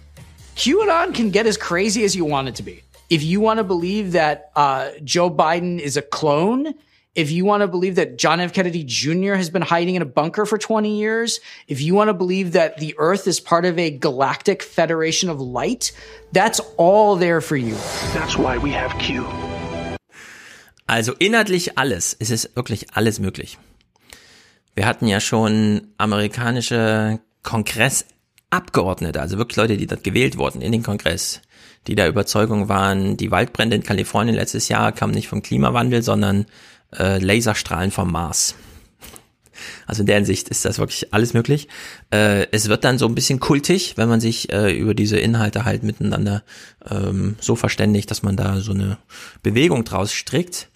QAnon 0.57 1.14
can 1.14 1.31
get 1.31 1.47
as 1.47 1.57
crazy 1.57 2.05
as 2.05 2.14
you 2.14 2.26
want 2.26 2.49
it 2.49 2.55
to 2.57 2.62
be. 2.62 2.84
If 3.11 3.23
you 3.23 3.40
want 3.40 3.58
to 3.58 3.64
believe 3.64 4.12
that 4.12 4.50
uh, 4.56 4.90
Joe 5.02 5.30
Biden 5.30 5.78
is 5.78 5.96
a 5.96 6.02
clone, 6.02 6.75
if 7.14 7.30
you 7.30 7.44
want 7.44 7.61
to 7.62 7.68
believe 7.68 7.94
that 7.96 8.18
John 8.18 8.40
F. 8.40 8.52
Kennedy 8.52 8.82
Jr. 8.84 9.34
has 9.34 9.50
been 9.50 9.62
hiding 9.62 9.94
in 9.94 10.02
a 10.02 10.06
bunker 10.06 10.46
for 10.46 10.58
20 10.58 10.99
years, 10.99 11.40
if 11.68 11.80
you 11.80 11.94
want 11.94 12.08
to 12.08 12.14
believe 12.14 12.52
that 12.52 12.78
the 12.78 12.94
Earth 12.99 13.26
is 13.26 13.40
part 13.40 13.64
of 13.64 13.78
a 13.78 13.90
galactic 13.90 14.62
federation 14.62 15.28
of 15.28 15.40
light, 15.40 15.92
that's 16.32 16.61
all 16.76 17.16
there 17.16 17.40
for 17.40 17.56
you. 17.56 17.76
That's 18.12 18.37
why 18.37 18.58
we 18.58 18.73
have 18.73 18.96
Q. 18.99 19.25
Also 20.87 21.14
inhaltlich 21.18 21.78
alles. 21.78 22.16
Es 22.18 22.30
ist 22.30 22.56
wirklich 22.56 22.94
alles 22.94 23.18
möglich. 23.18 23.58
Wir 24.75 24.87
hatten 24.87 25.06
ja 25.06 25.20
schon 25.20 25.92
amerikanische 25.99 27.20
Kongressabgeordnete, 27.42 29.20
also 29.20 29.38
wirklich 29.38 29.56
Leute, 29.56 29.76
die 29.76 29.87
dort 29.87 30.02
gewählt 30.02 30.37
wurden 30.37 30.61
in 30.61 30.73
den 30.73 30.82
Kongress, 30.82 31.40
die 31.87 31.95
der 31.95 32.09
Überzeugung 32.09 32.69
waren, 32.69 33.17
die 33.17 33.31
Waldbrände 33.31 33.76
in 33.76 33.83
Kalifornien 33.83 34.37
letztes 34.37 34.69
Jahr 34.69 34.93
kamen 34.93 35.14
nicht 35.14 35.29
vom 35.29 35.43
Klimawandel, 35.43 36.03
sondern 36.03 36.47
äh, 36.97 37.19
Laserstrahlen 37.19 37.91
vom 37.91 38.11
Mars. 38.11 38.55
Also 39.87 40.03
in 40.03 40.07
der 40.07 40.17
Hinsicht 40.17 40.49
ist 40.49 40.64
das 40.64 40.79
wirklich 40.79 41.12
alles 41.12 41.35
möglich. 41.35 41.69
Äh, 42.12 42.47
es 42.50 42.69
wird 42.69 42.85
dann 42.85 42.99
so 42.99 43.07
ein 43.07 43.14
bisschen 43.14 43.41
kultig, 43.41 43.95
wenn 43.97 44.09
man 44.09 44.21
sich 44.21 44.53
äh, 44.53 44.76
über 44.76 44.95
diese 44.95 45.19
Inhalte 45.19 45.64
halt 45.64 45.83
miteinander 45.83 46.43
ähm, 46.91 47.37
so 47.41 47.57
verständigt, 47.57 48.11
dass 48.11 48.23
man 48.23 48.37
da 48.37 48.61
so 48.61 48.73
eine 48.73 48.99
Bewegung 49.43 49.85
draus 49.85 50.12
strickt. 50.12 50.69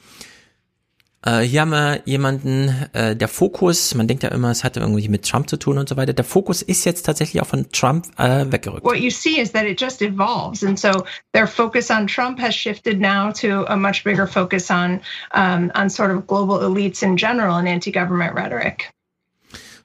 Äh, 1.25 1.40
hier 1.40 1.62
haben 1.62 1.70
wir 1.70 2.02
jemanden, 2.04 2.68
äh, 2.92 3.16
der 3.16 3.28
Fokus, 3.28 3.94
man 3.94 4.06
denkt 4.06 4.22
ja 4.22 4.28
immer, 4.30 4.50
es 4.50 4.62
hatte 4.62 4.80
irgendwie 4.80 5.08
mit 5.08 5.28
Trump 5.28 5.50
zu 5.50 5.56
tun 5.56 5.78
und 5.78 5.88
so 5.88 5.96
weiter. 5.96 6.12
Der 6.12 6.25
Fokus 6.25 6.62
ist 6.62 6.84
jetzt 6.84 7.02
tatsächlich 7.02 7.42
auch 7.42 7.46
von 7.46 7.68
Trump 7.72 8.06
äh, 8.18 8.46
weggerückt. 8.50 8.84
What 8.84 8.98
you 8.98 9.10
see 9.10 9.40
is 9.40 9.52
that 9.52 9.64
it 9.64 9.80
just 9.80 10.00
evolves. 10.00 10.62
And 10.62 10.78
so 10.78 11.04
their 11.32 11.46
focus 11.46 11.90
on 11.90 12.06
Trump 12.06 12.40
has 12.40 12.54
shifted 12.54 13.00
now 13.00 13.32
to 13.32 13.64
a 13.66 13.76
much 13.76 14.04
bigger 14.04 14.26
focus 14.26 14.70
on, 14.70 15.00
um, 15.32 15.72
on 15.75 15.90
sort 15.90 16.12
of 16.12 16.26
global 16.26 16.60
elites 16.60 17.02
in 17.02 17.16
general 17.16 17.56
and 17.56 17.68
anti-government 17.68 18.34
rhetoric. 18.34 18.92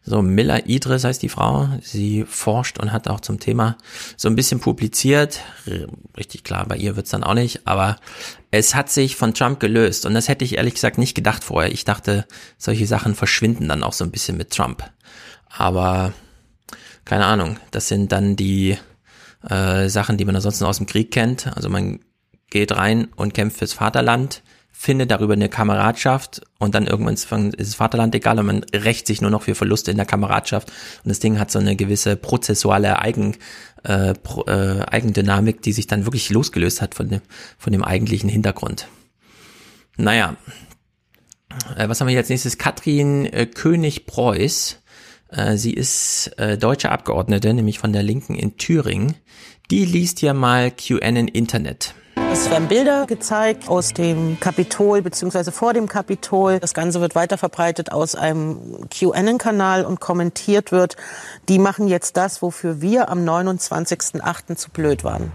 So, 0.06 0.22
Miller 0.22 0.68
Idris 0.68 1.06
heißt 1.06 1.22
die 1.22 1.30
Frau. 1.30 1.70
Sie 1.82 2.26
forscht 2.28 2.78
und 2.78 2.92
hat 2.92 3.08
auch 3.08 3.22
zum 3.22 3.40
Thema 3.40 3.78
so 4.18 4.28
ein 4.28 4.36
bisschen 4.36 4.60
publiziert. 4.60 5.40
Richtig 6.18 6.44
klar, 6.44 6.66
bei 6.68 6.76
ihr 6.76 6.98
wird's 6.98 7.12
dann 7.12 7.24
auch 7.24 7.34
nicht, 7.34 7.66
aber 7.66 7.96
es 8.52 8.76
hat 8.76 8.90
sich 8.90 9.16
von 9.16 9.34
Trump 9.34 9.62
gelöst 9.62 10.06
und 10.06 10.14
das 10.14 10.28
hätte 10.28 10.44
ich 10.44 10.58
ehrlich 10.58 10.74
gesagt 10.74 10.98
nicht 10.98 11.16
gedacht 11.16 11.44
vorher. 11.44 11.72
Ich 11.72 11.86
dachte, 11.86 12.26
solche 12.58 12.86
Sachen 12.86 13.16
verschwinden 13.16 13.70
dann 13.70 13.84
auch 13.84 13.94
so 13.94 14.04
ein 14.04 14.12
bisschen 14.12 14.36
mit 14.36 14.52
Trump. 14.52 14.84
Aber 15.48 16.12
keine 17.06 17.26
Ahnung, 17.26 17.58
das 17.72 17.88
sind 17.88 18.12
dann 18.12 18.36
die 18.36 18.78
äh, 19.50 19.88
Sachen, 19.88 20.18
die 20.18 20.26
man 20.26 20.36
ansonsten 20.36 20.66
aus 20.66 20.78
dem 20.78 20.86
Krieg 20.86 21.12
kennt. 21.12 21.48
Also 21.56 21.70
man 21.70 22.00
geht 22.50 22.74
rein 22.74 23.08
und 23.16 23.34
kämpft 23.34 23.60
fürs 23.60 23.74
Vaterland 23.74 24.44
findet 24.76 25.12
darüber 25.12 25.34
eine 25.34 25.48
Kameradschaft 25.50 26.42
und 26.60 26.76
dann 26.76 26.88
irgendwann 26.88 27.14
ist 27.14 27.30
das 27.30 27.76
Vaterland 27.76 28.14
egal 28.16 28.40
und 28.40 28.48
man 28.48 28.66
rächt 28.74 29.08
sich 29.08 29.22
nur 29.22 29.30
noch 29.30 29.44
für 29.44 29.56
Verluste 29.56 29.92
in 29.92 29.98
der 29.98 30.06
Kameradschaft 30.06 30.70
und 31.04 31.10
das 31.10 31.20
Ding 31.20 31.40
hat 31.40 31.52
so 31.52 31.60
eine 31.60 31.76
gewisse 31.76 32.18
prozessuale 32.18 33.00
Eigen, 33.00 33.38
äh, 33.84 34.14
Pro, 34.16 34.44
äh, 34.48 34.82
Eigendynamik, 34.82 35.62
die 35.62 35.72
sich 35.74 35.88
dann 35.88 36.06
wirklich 36.06 36.30
losgelöst 36.32 36.82
hat 36.82 36.96
von 36.96 37.08
dem, 37.08 37.22
von 37.58 37.72
dem 37.72 37.84
eigentlichen 37.84 38.30
Hintergrund. 38.30 38.88
Naja, 39.96 40.36
äh, 41.78 41.88
was 41.88 42.02
haben 42.02 42.08
wir 42.08 42.16
jetzt 42.16 42.30
nächstes? 42.30 42.58
Katrin 42.58 43.26
äh, 43.28 43.46
König-Preuß. 43.46 44.80
Äh, 45.30 45.58
sie 45.58 45.74
ist 45.74 46.32
äh, 46.38 46.58
deutsche 46.58 46.92
Abgeordnete, 46.92 47.54
nämlich 47.54 47.80
von 47.80 47.94
der 47.94 48.04
Linken 48.04 48.36
in 48.36 48.58
Thüringen. 48.58 49.16
Die 49.72 49.86
liest 49.86 50.20
hier 50.20 50.34
mal 50.34 50.72
QN 50.72 51.28
Internet. 51.28 51.94
Es 52.34 52.50
werden 52.50 52.68
Bilder 52.68 53.06
gezeigt 53.06 53.70
aus 53.70 53.94
dem 53.94 54.40
Kapitol 54.40 55.04
bzw. 55.04 55.52
vor 55.52 55.74
dem 55.74 55.88
Kapitol. 55.88 56.60
Das 56.60 56.74
Ganze 56.74 57.00
wird 57.00 57.14
weiterverbreitet 57.14 57.92
aus 57.92 58.16
einem 58.16 58.90
QAnon-Kanal 58.90 59.86
und 59.86 60.00
kommentiert 60.00 60.72
wird. 60.72 60.96
Die 61.48 61.60
machen 61.60 61.88
jetzt 61.88 62.18
das, 62.18 62.42
wofür 62.42 62.82
wir 62.82 63.10
am 63.10 63.20
29.08. 63.20 64.56
zu 64.56 64.72
blöd 64.72 65.04
waren. 65.04 65.32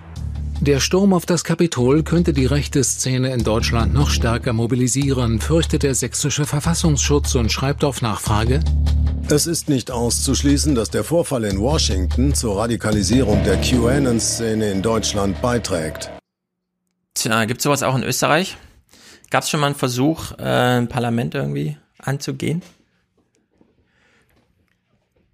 Der 0.60 0.80
Sturm 0.80 1.12
auf 1.12 1.24
das 1.24 1.44
Kapitol 1.44 2.02
könnte 2.02 2.32
die 2.32 2.46
rechte 2.46 2.82
Szene 2.82 3.32
in 3.32 3.44
Deutschland 3.44 3.94
noch 3.94 4.10
stärker 4.10 4.52
mobilisieren, 4.52 5.40
fürchtet 5.40 5.84
der 5.84 5.94
sächsische 5.94 6.46
Verfassungsschutz 6.46 7.36
und 7.36 7.52
schreibt 7.52 7.84
auf 7.84 8.02
Nachfrage. 8.02 8.58
Es 9.30 9.46
ist 9.46 9.68
nicht 9.68 9.92
auszuschließen, 9.92 10.74
dass 10.74 10.90
der 10.90 11.04
Vorfall 11.04 11.44
in 11.44 11.60
Washington 11.60 12.34
zur 12.34 12.58
Radikalisierung 12.58 13.44
der 13.44 13.60
QAnon-Szene 13.60 14.72
in 14.72 14.82
Deutschland 14.82 15.40
beiträgt. 15.40 16.10
Tja, 17.18 17.46
gibt's 17.46 17.64
sowas 17.64 17.82
auch 17.82 17.96
in 17.96 18.04
Österreich? 18.04 18.56
Gab 19.30 19.42
es 19.42 19.50
schon 19.50 19.58
mal 19.58 19.66
einen 19.66 19.74
Versuch, 19.74 20.38
äh, 20.38 20.44
ein 20.78 20.88
Parlament 20.88 21.34
irgendwie 21.34 21.76
anzugehen? 21.98 22.62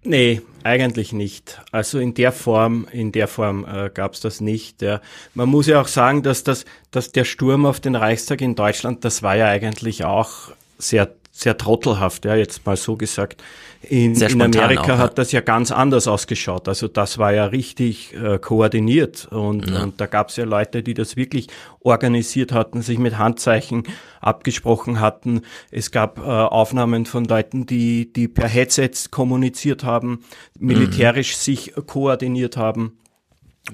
Nee, 0.03 0.41
eigentlich 0.63 1.13
nicht. 1.13 1.61
Also 1.71 1.99
in 1.99 2.15
der 2.15 2.31
Form, 2.31 2.87
in 2.91 3.11
der 3.11 3.27
Form 3.27 3.65
äh, 3.65 3.91
gab 3.93 4.15
es 4.15 4.21
das 4.21 4.41
nicht. 4.41 4.81
Ja. 4.81 4.99
Man 5.35 5.47
muss 5.47 5.67
ja 5.67 5.79
auch 5.79 5.87
sagen, 5.87 6.23
dass 6.23 6.43
das, 6.43 6.65
dass 6.89 7.11
der 7.11 7.23
Sturm 7.23 7.67
auf 7.67 7.79
den 7.79 7.95
Reichstag 7.95 8.41
in 8.41 8.55
Deutschland, 8.55 9.05
das 9.05 9.21
war 9.21 9.35
ja 9.35 9.45
eigentlich 9.45 10.05
auch 10.05 10.53
sehr, 10.79 11.13
sehr 11.31 11.55
trottelhaft, 11.55 12.25
ja, 12.25 12.33
jetzt 12.33 12.65
mal 12.65 12.77
so 12.77 12.95
gesagt. 12.95 13.43
In, 13.89 14.15
in 14.15 14.41
Amerika 14.41 14.95
auch, 14.95 14.97
hat 14.97 15.17
das 15.17 15.31
ja 15.31 15.41
ganz 15.41 15.71
anders 15.71 16.07
ausgeschaut. 16.07 16.67
Also 16.67 16.87
das 16.87 17.17
war 17.17 17.33
ja 17.33 17.45
richtig 17.45 18.13
äh, 18.13 18.39
koordiniert 18.39 19.27
und, 19.31 19.69
ja. 19.69 19.83
und 19.83 19.99
da 20.01 20.05
gab 20.05 20.29
es 20.29 20.37
ja 20.37 20.45
Leute, 20.45 20.83
die 20.83 20.93
das 20.93 21.15
wirklich 21.15 21.47
organisiert 21.81 22.51
hatten, 22.51 22.81
sich 22.81 22.97
mit 22.97 23.17
Handzeichen 23.17 23.83
abgesprochen 24.21 24.99
hatten. 24.99 25.41
Es 25.71 25.91
gab 25.91 26.19
äh, 26.19 26.21
Aufnahmen 26.21 27.05
von 27.05 27.25
Leuten, 27.25 27.65
die, 27.65 28.11
die 28.11 28.27
per 28.27 28.47
Headsets 28.47 29.11
kommuniziert 29.11 29.83
haben, 29.83 30.23
militärisch 30.59 31.33
mhm. 31.33 31.39
sich 31.39 31.73
koordiniert 31.85 32.57
haben 32.57 32.97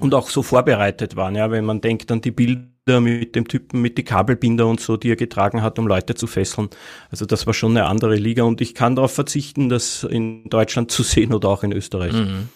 und 0.00 0.14
auch 0.14 0.28
so 0.28 0.42
vorbereitet 0.42 1.16
waren. 1.16 1.34
Ja, 1.34 1.50
wenn 1.50 1.64
man 1.64 1.80
denkt 1.80 2.10
an 2.10 2.20
die 2.20 2.30
Bilder 2.30 2.71
mit 2.86 3.36
dem 3.36 3.46
Typen 3.46 3.80
mit 3.80 3.96
die 3.96 4.02
Kabelbinder 4.02 4.66
und 4.66 4.80
so, 4.80 4.96
die 4.96 5.10
er 5.10 5.16
getragen 5.16 5.62
hat, 5.62 5.78
um 5.78 5.86
Leute 5.86 6.14
zu 6.16 6.26
fesseln. 6.26 6.68
Also 7.10 7.26
das 7.26 7.46
war 7.46 7.54
schon 7.54 7.76
eine 7.76 7.86
andere 7.86 8.16
Liga 8.16 8.42
und 8.42 8.60
ich 8.60 8.74
kann 8.74 8.96
darauf 8.96 9.14
verzichten, 9.14 9.68
das 9.68 10.02
in 10.02 10.48
Deutschland 10.50 10.90
zu 10.90 11.04
sehen 11.04 11.32
oder 11.32 11.48
auch 11.48 11.62
in 11.62 11.72
Österreich. 11.72 12.12
Mhm. 12.12 12.48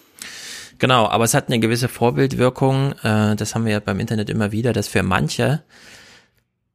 Genau, 0.79 1.07
aber 1.07 1.23
es 1.23 1.33
hat 1.33 1.47
eine 1.47 1.59
gewisse 1.59 1.87
Vorbildwirkung. 1.87 2.91
Äh, 3.03 3.35
das 3.35 3.55
haben 3.55 3.65
wir 3.65 3.71
ja 3.71 3.79
beim 3.79 3.99
Internet 3.99 4.29
immer 4.29 4.51
wieder, 4.51 4.73
dass 4.73 4.89
für 4.89 5.01
manche 5.01 5.63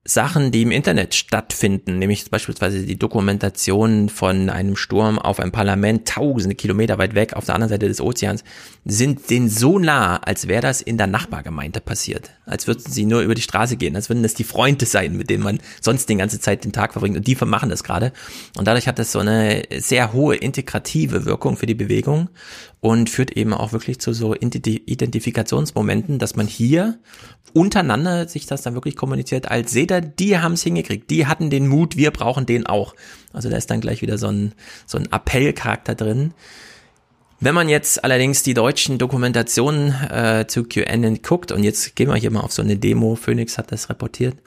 Sachen, 0.04 0.50
die 0.50 0.62
im 0.62 0.72
Internet 0.72 1.14
stattfinden, 1.14 2.00
nämlich 2.00 2.28
beispielsweise 2.28 2.84
die 2.84 2.98
Dokumentation 2.98 4.08
von 4.08 4.50
einem 4.50 4.74
Sturm 4.74 5.20
auf 5.20 5.38
ein 5.38 5.52
Parlament 5.52 6.08
tausende 6.08 6.56
Kilometer 6.56 6.98
weit 6.98 7.14
weg 7.14 7.34
auf 7.34 7.44
der 7.44 7.54
anderen 7.54 7.70
Seite 7.70 7.86
des 7.86 8.00
Ozeans, 8.00 8.42
sind 8.84 9.30
denen 9.30 9.48
so 9.48 9.78
nah, 9.78 10.16
als 10.16 10.48
wäre 10.48 10.60
das 10.60 10.82
in 10.82 10.98
der 10.98 11.06
Nachbargemeinde 11.06 11.80
passiert. 11.80 12.30
Als 12.46 12.66
würden 12.66 12.82
sie 12.84 13.04
nur 13.04 13.20
über 13.20 13.36
die 13.36 13.42
Straße 13.42 13.76
gehen, 13.76 13.94
als 13.94 14.08
würden 14.08 14.24
das 14.24 14.34
die 14.34 14.42
Freunde 14.42 14.86
sein, 14.86 15.16
mit 15.16 15.30
denen 15.30 15.44
man 15.44 15.60
sonst 15.80 16.08
die 16.08 16.16
ganze 16.16 16.40
Zeit 16.40 16.64
den 16.64 16.72
Tag 16.72 16.92
verbringt. 16.92 17.16
Und 17.16 17.28
die 17.28 17.36
machen 17.44 17.70
das 17.70 17.84
gerade. 17.84 18.12
Und 18.56 18.66
dadurch 18.66 18.88
hat 18.88 18.98
das 18.98 19.12
so 19.12 19.20
eine 19.20 19.62
sehr 19.78 20.12
hohe 20.12 20.34
integrative 20.34 21.26
Wirkung 21.26 21.56
für 21.56 21.66
die 21.66 21.76
Bewegung 21.76 22.28
und 22.82 23.08
führt 23.08 23.30
eben 23.36 23.54
auch 23.54 23.72
wirklich 23.72 24.00
zu 24.00 24.12
so 24.12 24.34
Identifikationsmomenten, 24.34 26.18
dass 26.18 26.34
man 26.34 26.48
hier 26.48 26.98
untereinander 27.52 28.26
sich 28.26 28.46
das 28.46 28.62
dann 28.62 28.74
wirklich 28.74 28.96
kommuniziert, 28.96 29.48
als 29.48 29.70
seht 29.70 29.92
ihr, 29.92 30.00
die 30.00 30.38
haben 30.38 30.54
es 30.54 30.64
hingekriegt, 30.64 31.08
die 31.08 31.28
hatten 31.28 31.48
den 31.48 31.68
Mut, 31.68 31.96
wir 31.96 32.10
brauchen 32.10 32.44
den 32.44 32.66
auch. 32.66 32.96
Also 33.32 33.48
da 33.48 33.56
ist 33.56 33.70
dann 33.70 33.80
gleich 33.80 34.02
wieder 34.02 34.18
so 34.18 34.26
ein, 34.26 34.52
so 34.84 34.98
ein 34.98 35.06
Appellcharakter 35.12 35.94
drin. 35.94 36.34
Wenn 37.38 37.54
man 37.54 37.68
jetzt 37.68 38.02
allerdings 38.02 38.42
die 38.42 38.54
deutschen 38.54 38.98
Dokumentationen 38.98 39.94
äh, 40.10 40.46
zu 40.48 40.64
QAnon 40.64 41.22
guckt, 41.22 41.52
und 41.52 41.62
jetzt 41.62 41.94
gehen 41.94 42.08
wir 42.08 42.16
hier 42.16 42.32
mal 42.32 42.40
auf 42.40 42.52
so 42.52 42.62
eine 42.62 42.76
Demo, 42.76 43.14
Phoenix 43.14 43.58
hat 43.58 43.70
das 43.70 43.90
reportiert, 43.90 44.38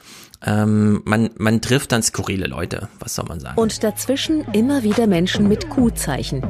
ähm, 0.44 1.00
man, 1.06 1.30
man 1.38 1.62
trifft 1.62 1.92
dann 1.92 2.02
skurrile 2.02 2.48
Leute, 2.48 2.90
was 2.98 3.14
soll 3.14 3.24
man 3.24 3.40
sagen. 3.40 3.58
Und 3.58 3.82
dazwischen 3.82 4.44
immer 4.52 4.82
wieder 4.82 5.06
Menschen 5.06 5.48
mit 5.48 5.70
Q-Zeichen. 5.70 6.42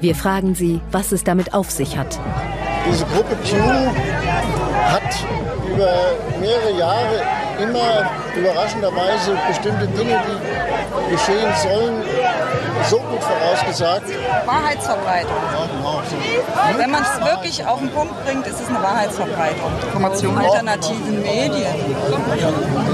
Wir 0.00 0.14
fragen 0.14 0.54
sie, 0.54 0.80
was 0.92 1.12
es 1.12 1.24
damit 1.24 1.54
auf 1.54 1.70
sich 1.70 1.96
hat. 1.96 2.18
Diese 2.90 3.04
Gruppe 3.06 3.34
Q 3.36 3.56
hat 4.84 5.26
über 5.72 5.90
mehrere 6.38 6.78
Jahre 6.78 7.22
immer 7.60 8.10
überraschenderweise 8.36 9.36
bestimmte 9.48 9.86
Dinge, 9.88 10.20
die 10.26 11.10
geschehen 11.10 11.52
sollen, 11.62 12.04
so 12.88 12.98
gut 12.98 13.22
vorausgesagt. 13.22 14.10
Wahrheitsverbreitung. 14.44 15.32
Genau. 15.50 16.02
Wenn 16.76 16.90
man 16.90 17.02
es 17.02 17.20
wirklich 17.24 17.64
auf 17.64 17.78
den 17.78 17.90
Punkt 17.90 18.24
bringt, 18.24 18.46
ist 18.46 18.60
es 18.60 18.68
eine 18.68 18.82
Wahrheitsverbreitung. 18.82 19.70
Information. 19.82 20.38
Alternativen 20.38 21.22
Medien. 21.22 21.74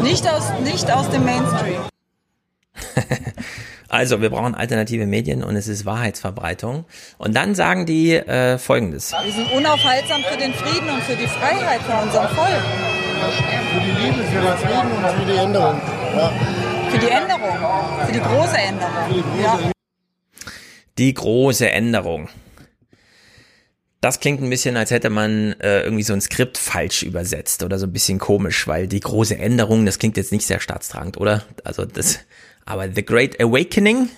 Nicht 0.03 0.29
aus, 0.29 0.53
nicht 0.63 0.91
aus 0.91 1.11
dem 1.11 1.25
Mainstream. 1.25 1.81
Also, 3.93 4.23
wir 4.23 4.31
brauchen 4.31 4.55
alternative 4.55 5.05
Medien 5.05 5.45
und 5.45 5.55
es 5.55 5.69
ist 5.69 5.85
Wahrheitsverbreitung. 5.85 6.87
Und 7.19 7.37
dann 7.37 7.55
sagen 7.55 7.85
die 7.85 8.15
äh, 8.15 8.57
Folgendes. 8.57 9.13
Wir 9.23 9.33
sind 9.33 9.53
unaufhaltsam 9.53 10.23
für 10.23 10.39
den 10.39 10.55
Frieden 10.55 10.89
und 10.89 11.03
für 11.03 11.15
die 11.15 11.27
Freiheit 11.27 11.83
von 11.83 12.09
unserem 12.09 12.29
Volk. 12.29 12.63
Für 13.71 13.81
die 13.81 13.91
Liebe, 14.03 14.25
für 14.25 14.41
den 14.41 14.57
Frieden 14.57 14.93
und 14.93 15.21
für 15.21 15.31
die 15.31 15.39
Änderung. 15.39 15.81
Ja. 16.17 16.33
Für 16.89 16.99
die 17.01 17.09
Änderung. 17.09 18.07
Für 18.07 18.13
die 18.13 18.21
große 18.21 18.57
Änderung. 18.57 19.25
Ja. 19.43 19.59
Die 20.97 21.13
große 21.13 21.71
Änderung. 21.71 22.31
Das 24.01 24.21
klingt 24.21 24.43
ein 24.43 24.49
bisschen, 24.49 24.79
als 24.79 24.91
hätte 24.91 25.11
man 25.11 25.53
äh, 25.61 25.83
irgendwie 25.83 26.03
so 26.03 26.15
ein 26.15 26.23
Skript 26.23 26.57
falsch 26.57 27.03
übersetzt 27.03 27.63
oder 27.63 27.79
so 27.79 27.85
ein 27.85 27.93
bisschen 27.93 28.19
komisch, 28.19 28.67
weil 28.67 28.89
die 28.89 29.01
große 29.01 29.37
Änderung, 29.37 29.85
das 29.85 29.99
klingt 29.99 30.17
jetzt 30.17 30.33
nicht 30.33 30.47
sehr 30.47 30.61
staatstragend, 30.61 31.19
oder? 31.19 31.45
Also 31.63 31.85
das, 31.85 32.21
aber 32.65 32.89
The 32.93 33.05
Great 33.05 33.41
Awakening. 33.41 34.09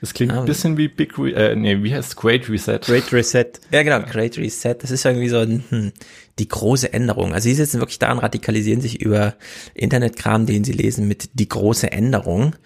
Das 0.00 0.14
klingt 0.14 0.32
ein 0.32 0.46
bisschen 0.46 0.78
wie 0.78 0.88
Big, 0.88 1.18
Re 1.18 1.32
äh, 1.34 1.54
nee, 1.54 1.82
wie 1.82 1.94
heißt 1.94 2.16
Great 2.16 2.48
Reset? 2.48 2.78
Great 2.80 3.12
Reset. 3.12 3.44
Ja, 3.70 3.82
genau, 3.82 4.00
Great 4.00 4.38
Reset. 4.38 4.76
Das 4.80 4.90
ist 4.90 5.04
irgendwie 5.04 5.28
so 5.28 5.42
hm, 5.42 5.92
die 6.38 6.48
große 6.48 6.92
Änderung. 6.92 7.34
Also 7.34 7.44
sie 7.44 7.54
sitzen 7.54 7.80
wirklich 7.80 7.98
daran, 7.98 8.18
radikalisieren 8.18 8.80
sich 8.80 9.02
über 9.02 9.34
Internetkram, 9.74 10.46
den 10.46 10.64
sie 10.64 10.72
lesen, 10.72 11.06
mit 11.06 11.28
die 11.34 11.48
große 11.48 11.92
Änderung. 11.92 12.56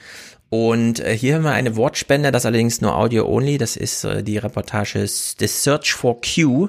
Und 0.48 1.00
äh, 1.00 1.16
hier 1.16 1.34
haben 1.34 1.42
wir 1.42 1.50
eine 1.50 1.74
Wortspende, 1.74 2.30
das 2.30 2.46
allerdings 2.46 2.80
nur 2.80 2.96
Audio-only. 2.96 3.58
Das 3.58 3.76
ist 3.76 4.04
äh, 4.04 4.22
die 4.22 4.38
Reportage 4.38 5.04
The 5.04 5.46
Search 5.48 5.92
for 5.92 6.20
Q, 6.20 6.68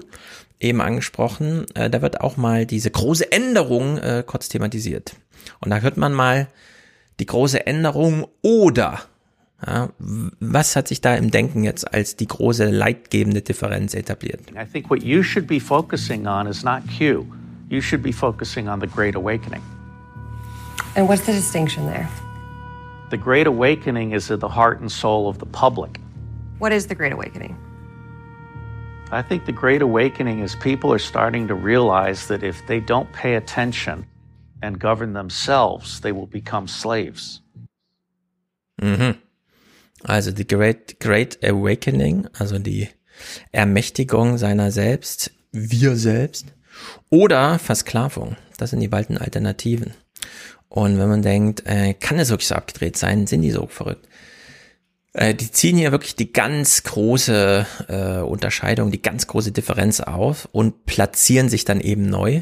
eben 0.60 0.82
angesprochen. 0.82 1.68
Äh, 1.76 1.92
da 1.92 2.02
wird 2.02 2.22
auch 2.22 2.38
mal 2.38 2.66
diese 2.66 2.90
große 2.90 3.32
Änderung 3.32 4.00
äh, 4.00 4.24
kurz 4.26 4.50
thematisiert. 4.50 5.16
Und 5.60 5.70
da 5.70 5.82
hört 5.82 5.98
man 5.98 6.14
mal 6.14 6.48
die 7.20 7.26
große 7.26 7.66
Änderung 7.66 8.28
oder 8.42 9.00
ja, 9.66 9.90
was 9.98 10.76
hat 10.76 10.88
sich 10.88 11.02
da 11.02 11.16
im 11.16 11.32
Denken 11.32 11.64
jetzt 11.64 11.92
als 11.94 12.16
die 12.16 12.28
große 12.28 12.70
leitgebende 12.70 13.42
Differenz 13.42 13.94
etabliert? 13.94 14.52
I 14.52 14.66
think 14.66 14.90
what 14.90 15.02
you 15.02 15.24
should 15.24 15.48
be 15.48 15.60
focusing 15.60 16.28
on 16.28 16.48
is 16.48 16.64
not 16.64 16.82
Q. 16.88 17.26
You 17.70 17.82
should 17.82 18.04
be 18.04 18.12
focusing 18.12 18.68
on 18.68 18.80
the 18.80 18.88
Great 18.88 19.16
Awakening. 19.16 19.62
And 20.96 21.08
what's 21.10 21.26
the 21.26 21.32
distinction 21.32 21.88
there? 21.88 22.08
The 23.10 23.18
Great 23.18 23.48
Awakening 23.48 24.14
is 24.14 24.30
at 24.30 24.40
the 24.40 24.50
heart 24.50 24.82
and 24.82 24.92
soul 24.92 25.28
of 25.28 25.40
the 25.40 25.46
public. 25.46 26.00
What 26.60 26.72
is 26.72 26.88
the 26.88 26.96
Great 26.96 27.14
Awakening? 27.14 27.56
I 29.12 29.22
think 29.22 29.46
the 29.46 29.52
Great 29.52 29.82
Awakening 29.82 30.40
is 30.40 30.56
people 30.56 30.92
are 30.92 31.00
starting 31.00 31.48
to 31.48 31.56
realize 31.56 32.28
that 32.28 32.44
if 32.44 32.66
they 32.68 32.80
don't 32.80 33.12
pay 33.14 33.36
attention 33.36 34.06
and 34.62 34.80
govern 34.80 35.14
themselves, 35.14 36.02
they 36.02 36.14
will 36.14 36.28
become 36.28 36.68
slaves. 36.68 37.42
Mhm. 38.82 39.16
Also 40.04 40.32
die 40.32 40.48
Great, 40.48 41.00
Great 41.00 41.44
Awakening, 41.44 42.28
also 42.38 42.60
die 42.60 42.90
Ermächtigung 43.52 44.38
seiner 44.38 44.72
selbst, 44.72 45.32
wir 45.52 45.96
selbst, 45.96 46.54
oder 47.10 47.60
Versklavung. 47.60 48.36
Das 48.58 48.72
sind 48.72 48.82
die 48.82 48.88
beiden 48.88 49.18
Alternativen. 49.18 49.94
Und 50.68 51.00
wenn 51.00 51.10
man 51.10 51.22
denkt, 51.22 51.64
äh, 51.66 51.94
kann 51.94 52.20
es 52.20 52.30
wirklich 52.30 52.48
so 52.48 52.56
abgedreht 52.56 52.98
sein, 52.98 53.28
sind 53.28 53.42
die 53.42 53.52
so 53.52 53.68
verrückt. 53.68 54.08
Äh, 55.14 55.34
die 55.34 55.50
ziehen 55.50 55.78
hier 55.78 55.92
wirklich 55.92 56.16
die 56.16 56.34
ganz 56.34 56.84
große 56.84 57.66
äh, 57.88 58.18
Unterscheidung, 58.20 58.92
die 58.92 59.02
ganz 59.02 59.28
große 59.28 59.54
Differenz 59.54 60.02
auf 60.02 60.50
und 60.52 60.86
platzieren 60.86 61.48
sich 61.48 61.64
dann 61.64 61.80
eben 61.80 62.10
neu. 62.10 62.42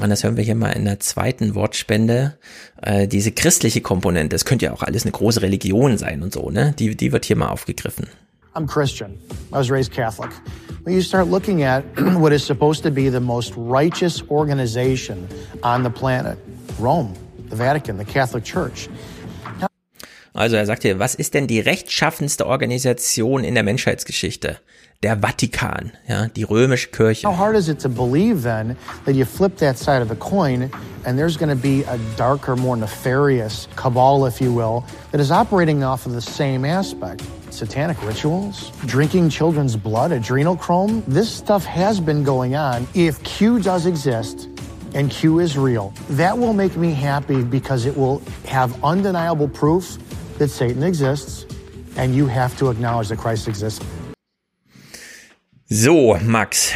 Und 0.00 0.10
das 0.10 0.24
hören 0.24 0.36
wir 0.36 0.44
hier 0.44 0.54
mal 0.54 0.70
in 0.70 0.84
der 0.86 0.98
zweiten 0.98 1.54
Wortspende. 1.54 2.38
Äh, 2.82 3.06
diese 3.06 3.32
christliche 3.32 3.80
Komponente, 3.80 4.34
das 4.34 4.44
könnte 4.44 4.64
ja 4.64 4.72
auch 4.72 4.82
alles 4.82 5.04
eine 5.04 5.12
große 5.12 5.42
Religion 5.42 5.98
sein 5.98 6.22
und 6.22 6.32
so, 6.32 6.50
ne? 6.50 6.74
Die, 6.78 6.96
die 6.96 7.12
wird 7.12 7.24
hier 7.24 7.36
mal 7.36 7.48
aufgegriffen. 7.48 8.08
I'm 8.54 8.66
Christian. 8.66 9.18
I 9.52 9.58
was 9.58 9.70
raised 9.70 9.92
Catholic. 9.92 10.30
When 10.84 10.94
you 10.94 11.02
start 11.02 11.28
looking 11.28 11.64
at 11.64 11.84
what 11.96 12.32
is 12.32 12.44
supposed 12.44 12.82
to 12.84 12.90
be 12.90 13.10
the 13.10 13.20
most 13.20 13.52
righteous 13.56 14.22
organization 14.30 15.28
on 15.62 15.82
the 15.82 15.90
planet, 15.90 16.38
Rome, 16.78 17.14
the 17.50 17.56
Vatican, 17.56 17.98
the 17.98 18.04
Catholic 18.04 18.44
Church. 18.44 18.88
Also 20.34 20.56
er 20.56 20.66
sagt 20.66 20.82
hier, 20.82 20.98
was 20.98 21.14
ist 21.14 21.34
denn 21.34 21.46
die 21.46 21.60
rechtschaffenste 21.60 22.46
Organisation 22.46 23.44
in 23.44 23.54
der 23.54 23.62
Menschheitsgeschichte? 23.62 24.58
Der 25.04 25.16
Vatikan, 25.16 25.92
ja, 26.08 26.28
die 26.28 26.44
römische 26.44 26.88
Kirche. 26.88 27.24
How 27.24 27.32
hard 27.36 27.56
is 27.56 27.68
it 27.68 27.78
to 27.80 27.90
believe 27.90 28.42
then 28.42 28.74
that 29.04 29.14
you 29.14 29.26
flip 29.26 29.58
that 29.58 29.76
side 29.76 30.00
of 30.00 30.08
the 30.08 30.16
coin 30.16 30.70
and 31.04 31.18
there's 31.18 31.36
going 31.36 31.50
to 31.50 31.62
be 31.62 31.82
a 31.82 31.98
darker, 32.16 32.56
more 32.56 32.74
nefarious 32.74 33.68
cabal, 33.76 34.24
if 34.24 34.40
you 34.40 34.50
will, 34.50 34.82
that 35.12 35.20
is 35.20 35.30
operating 35.30 35.84
off 35.84 36.06
of 36.06 36.12
the 36.12 36.22
same 36.22 36.64
aspect? 36.64 37.22
Satanic 37.50 38.02
rituals, 38.02 38.72
drinking 38.86 39.28
children's 39.28 39.76
blood, 39.76 40.10
adrenal 40.10 40.56
chrome. 40.56 41.04
This 41.06 41.30
stuff 41.30 41.66
has 41.66 42.00
been 42.00 42.24
going 42.24 42.54
on. 42.54 42.88
If 42.94 43.22
Q 43.24 43.60
does 43.60 43.84
exist, 43.84 44.48
and 44.94 45.10
Q 45.10 45.40
is 45.40 45.58
real. 45.58 45.92
That 46.08 46.38
will 46.38 46.54
make 46.54 46.78
me 46.78 46.94
happy 46.94 47.42
because 47.42 47.84
it 47.84 47.94
will 47.94 48.22
have 48.46 48.82
undeniable 48.82 49.48
proof 49.48 49.98
that 50.38 50.48
Satan 50.48 50.82
exists 50.82 51.44
and 51.98 52.14
you 52.14 52.26
have 52.26 52.56
to 52.56 52.70
acknowledge 52.70 53.08
that 53.08 53.18
Christ 53.18 53.48
exists. 53.48 53.84
So, 55.66 56.18
Max, 56.22 56.72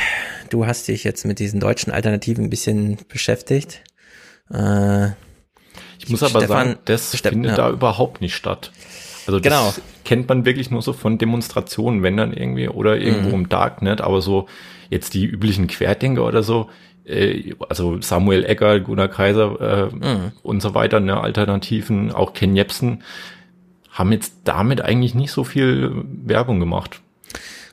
du 0.49 0.67
hast 0.67 0.89
dich 0.89 1.05
jetzt 1.05 1.27
mit 1.27 1.39
diesen 1.39 1.61
deutschen 1.61 1.93
Alternativen 1.93 2.45
ein 2.45 2.51
bisschen 2.51 2.99
beschäftigt. 3.09 3.83
Äh, 4.51 5.09
ich 5.99 6.09
muss 6.09 6.23
aber 6.23 6.41
Stefan, 6.41 6.47
sagen, 6.49 6.79
das 6.87 7.13
Ste 7.13 7.29
findet 7.29 7.51
ja. 7.53 7.57
da 7.57 7.71
überhaupt 7.71 8.23
nicht 8.23 8.35
statt. 8.35 8.73
Also 9.27 9.41
das 9.41 9.53
genau. 9.53 9.75
kennt 10.05 10.29
man 10.31 10.47
wirklich 10.47 10.71
nur 10.71 10.81
so 10.81 10.95
von 10.95 11.19
Demonstrationen, 11.19 12.03
wenn 12.03 12.17
dann 12.17 12.33
irgendwie 12.33 12.69
oder 12.69 12.97
irgendwo 12.97 13.29
mhm. 13.29 13.43
im 13.43 13.49
Darknet, 13.51 14.01
aber 14.01 14.23
so 14.23 14.49
jetzt 14.89 15.13
die 15.13 15.27
üblichen 15.27 15.67
Querdenker 15.67 16.25
oder 16.25 16.43
so, 16.43 16.71
äh, 17.05 17.53
also 17.69 18.01
Samuel 18.01 18.47
Egger, 18.47 18.81
Gunnar 18.81 19.09
Kaiser 19.09 19.91
äh, 19.93 19.95
mhm. 19.95 20.33
und 20.43 20.63
so 20.63 20.75
weiter, 20.75 21.01
ne, 21.01 21.21
Alternativen, 21.21 22.11
auch 22.11 22.33
Ken 22.33 22.57
Jebsen, 22.57 23.03
haben 23.91 24.13
jetzt 24.13 24.33
damit 24.45 24.81
eigentlich 24.81 25.15
nicht 25.15 25.31
so 25.31 25.45
viel 25.45 25.93
Werbung 26.25 26.59
gemacht. 26.59 27.03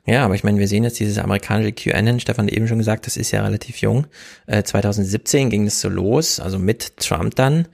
Ja, 0.05 0.23
aber 0.23 0.35
ich 0.35 0.43
meine, 0.43 0.59
wir 0.59 0.67
sehen 0.67 0.83
jetzt 0.83 0.99
dieses 0.99 1.17
amerikanische 1.17 1.73
QAnon, 1.73 2.19
Stefan 2.19 2.47
eben 2.47 2.67
schon 2.67 2.77
gesagt, 2.77 3.07
das 3.07 3.17
ist 3.17 3.31
ja 3.31 3.43
relativ 3.43 3.77
jung. 3.77 4.05
Äh, 4.45 4.63
2017 4.63 5.49
ging 5.49 5.65
es 5.65 5.81
so 5.81 5.89
los, 5.89 6.39
also 6.39 6.59
mit 6.59 6.97
Trump 6.97 7.35
dann. 7.35 7.67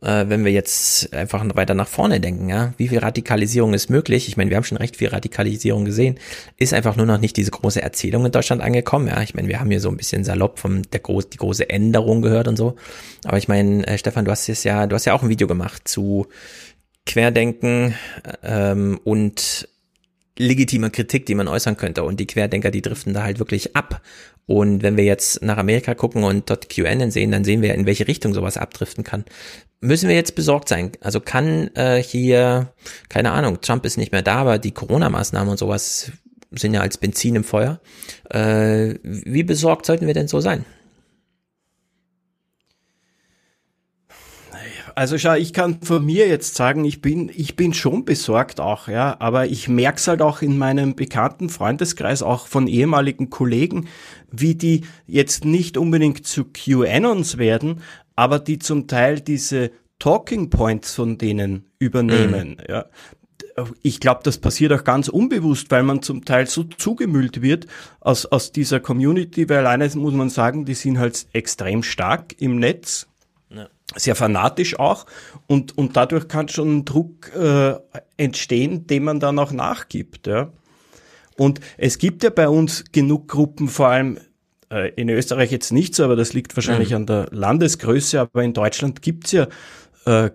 Äh, 0.00 0.28
wenn 0.28 0.44
wir 0.44 0.52
jetzt 0.52 1.12
einfach 1.12 1.44
weiter 1.54 1.74
nach 1.74 1.88
vorne 1.88 2.20
denken, 2.20 2.48
ja, 2.48 2.72
wie 2.76 2.88
viel 2.88 2.98
Radikalisierung 2.98 3.74
ist 3.74 3.90
möglich? 3.90 4.28
Ich 4.28 4.36
meine, 4.36 4.50
wir 4.50 4.56
haben 4.56 4.64
schon 4.64 4.78
recht 4.78 4.96
viel 4.96 5.08
Radikalisierung 5.08 5.84
gesehen, 5.84 6.18
ist 6.56 6.72
einfach 6.74 6.96
nur 6.96 7.06
noch 7.06 7.18
nicht 7.18 7.36
diese 7.36 7.50
große 7.50 7.82
Erzählung 7.82 8.26
in 8.26 8.32
Deutschland 8.32 8.62
angekommen. 8.62 9.08
Ja, 9.08 9.22
ich 9.22 9.34
meine, 9.34 9.48
wir 9.48 9.58
haben 9.58 9.70
hier 9.70 9.80
so 9.80 9.88
ein 9.88 9.96
bisschen 9.96 10.24
salopp 10.24 10.60
vom 10.60 10.82
der 10.90 11.00
groß, 11.00 11.30
die 11.30 11.38
große 11.38 11.68
Änderung 11.68 12.22
gehört 12.22 12.46
und 12.46 12.56
so. 12.56 12.76
Aber 13.24 13.38
ich 13.38 13.48
meine, 13.48 13.86
äh, 13.86 13.98
Stefan, 13.98 14.24
du 14.24 14.30
hast 14.30 14.48
es 14.48 14.64
ja, 14.64 14.86
du 14.86 14.94
hast 14.94 15.04
ja 15.04 15.14
auch 15.14 15.22
ein 15.22 15.28
Video 15.28 15.46
gemacht 15.48 15.86
zu 15.86 16.26
Querdenken 17.06 17.94
ähm, 18.44 19.00
und 19.02 19.68
legitimer 20.38 20.90
Kritik, 20.90 21.26
die 21.26 21.34
man 21.34 21.48
äußern 21.48 21.76
könnte. 21.76 22.04
Und 22.04 22.20
die 22.20 22.26
Querdenker, 22.26 22.70
die 22.70 22.82
driften 22.82 23.14
da 23.14 23.22
halt 23.22 23.38
wirklich 23.38 23.76
ab. 23.76 24.00
Und 24.46 24.82
wenn 24.82 24.96
wir 24.96 25.04
jetzt 25.04 25.42
nach 25.42 25.58
Amerika 25.58 25.94
gucken 25.94 26.24
und 26.24 26.50
dort 26.50 26.68
QAnon 26.68 27.10
sehen, 27.10 27.30
dann 27.30 27.44
sehen 27.44 27.62
wir, 27.62 27.74
in 27.74 27.86
welche 27.86 28.08
Richtung 28.08 28.34
sowas 28.34 28.56
abdriften 28.56 29.04
kann. 29.04 29.24
Müssen 29.80 30.08
wir 30.08 30.16
jetzt 30.16 30.34
besorgt 30.34 30.68
sein? 30.68 30.92
Also 31.00 31.20
kann 31.20 31.70
äh, 31.74 32.02
hier, 32.02 32.72
keine 33.08 33.32
Ahnung, 33.32 33.60
Trump 33.60 33.84
ist 33.84 33.96
nicht 33.96 34.12
mehr 34.12 34.22
da, 34.22 34.36
aber 34.36 34.58
die 34.58 34.72
Corona-Maßnahmen 34.72 35.50
und 35.50 35.58
sowas 35.58 36.12
sind 36.50 36.74
ja 36.74 36.80
als 36.80 36.98
Benzin 36.98 37.36
im 37.36 37.44
Feuer. 37.44 37.80
Äh, 38.30 38.94
wie 39.02 39.42
besorgt 39.42 39.86
sollten 39.86 40.06
wir 40.06 40.14
denn 40.14 40.28
so 40.28 40.40
sein? 40.40 40.64
Also 44.94 45.18
schau, 45.18 45.34
ich 45.34 45.52
kann 45.52 45.80
von 45.82 46.04
mir 46.04 46.28
jetzt 46.28 46.54
sagen, 46.54 46.84
ich 46.84 47.00
bin, 47.00 47.30
ich 47.34 47.56
bin 47.56 47.74
schon 47.74 48.04
besorgt 48.04 48.60
auch, 48.60 48.88
ja, 48.88 49.16
aber 49.18 49.46
ich 49.46 49.68
merk's 49.68 50.08
halt 50.08 50.22
auch 50.22 50.42
in 50.42 50.58
meinem 50.58 50.94
bekannten 50.94 51.48
Freundeskreis, 51.48 52.22
auch 52.22 52.46
von 52.46 52.66
ehemaligen 52.66 53.30
Kollegen, 53.30 53.88
wie 54.30 54.54
die 54.54 54.82
jetzt 55.06 55.44
nicht 55.44 55.76
unbedingt 55.76 56.26
zu 56.26 56.44
QAnons 56.44 57.38
werden, 57.38 57.82
aber 58.16 58.38
die 58.38 58.58
zum 58.58 58.86
Teil 58.86 59.20
diese 59.20 59.70
Talking 59.98 60.50
Points 60.50 60.94
von 60.94 61.18
denen 61.18 61.66
übernehmen, 61.78 62.58
mhm. 62.60 62.64
ja. 62.68 62.86
Ich 63.82 64.00
glaube, 64.00 64.20
das 64.24 64.38
passiert 64.38 64.72
auch 64.72 64.82
ganz 64.82 65.08
unbewusst, 65.08 65.70
weil 65.70 65.82
man 65.82 66.00
zum 66.00 66.24
Teil 66.24 66.46
so 66.46 66.64
zugemüllt 66.64 67.42
wird 67.42 67.66
aus, 68.00 68.24
aus 68.24 68.50
dieser 68.50 68.80
Community, 68.80 69.46
weil 69.50 69.66
eines 69.66 69.94
muss 69.94 70.14
man 70.14 70.30
sagen, 70.30 70.64
die 70.64 70.72
sind 70.72 70.98
halt 70.98 71.26
extrem 71.34 71.82
stark 71.82 72.34
im 72.40 72.58
Netz, 72.58 73.08
sehr 73.96 74.14
fanatisch 74.14 74.78
auch 74.78 75.06
und, 75.46 75.76
und 75.76 75.96
dadurch 75.96 76.28
kann 76.28 76.48
schon 76.48 76.78
ein 76.78 76.84
Druck 76.84 77.34
äh, 77.34 77.74
entstehen, 78.16 78.86
dem 78.86 79.04
man 79.04 79.20
dann 79.20 79.38
auch 79.38 79.52
nachgibt. 79.52 80.26
Ja. 80.26 80.50
Und 81.36 81.60
es 81.76 81.98
gibt 81.98 82.22
ja 82.22 82.30
bei 82.30 82.48
uns 82.48 82.84
genug 82.92 83.28
Gruppen, 83.28 83.68
vor 83.68 83.88
allem 83.88 84.18
äh, 84.70 84.92
in 84.94 85.08
Österreich 85.08 85.50
jetzt 85.50 85.72
nicht 85.72 85.94
so, 85.94 86.04
aber 86.04 86.16
das 86.16 86.32
liegt 86.32 86.56
wahrscheinlich 86.56 86.90
mhm. 86.90 86.96
an 86.96 87.06
der 87.06 87.28
Landesgröße, 87.30 88.20
aber 88.20 88.42
in 88.42 88.54
Deutschland 88.54 89.02
gibt's 89.02 89.32
ja 89.32 89.46
äh, 90.04 90.30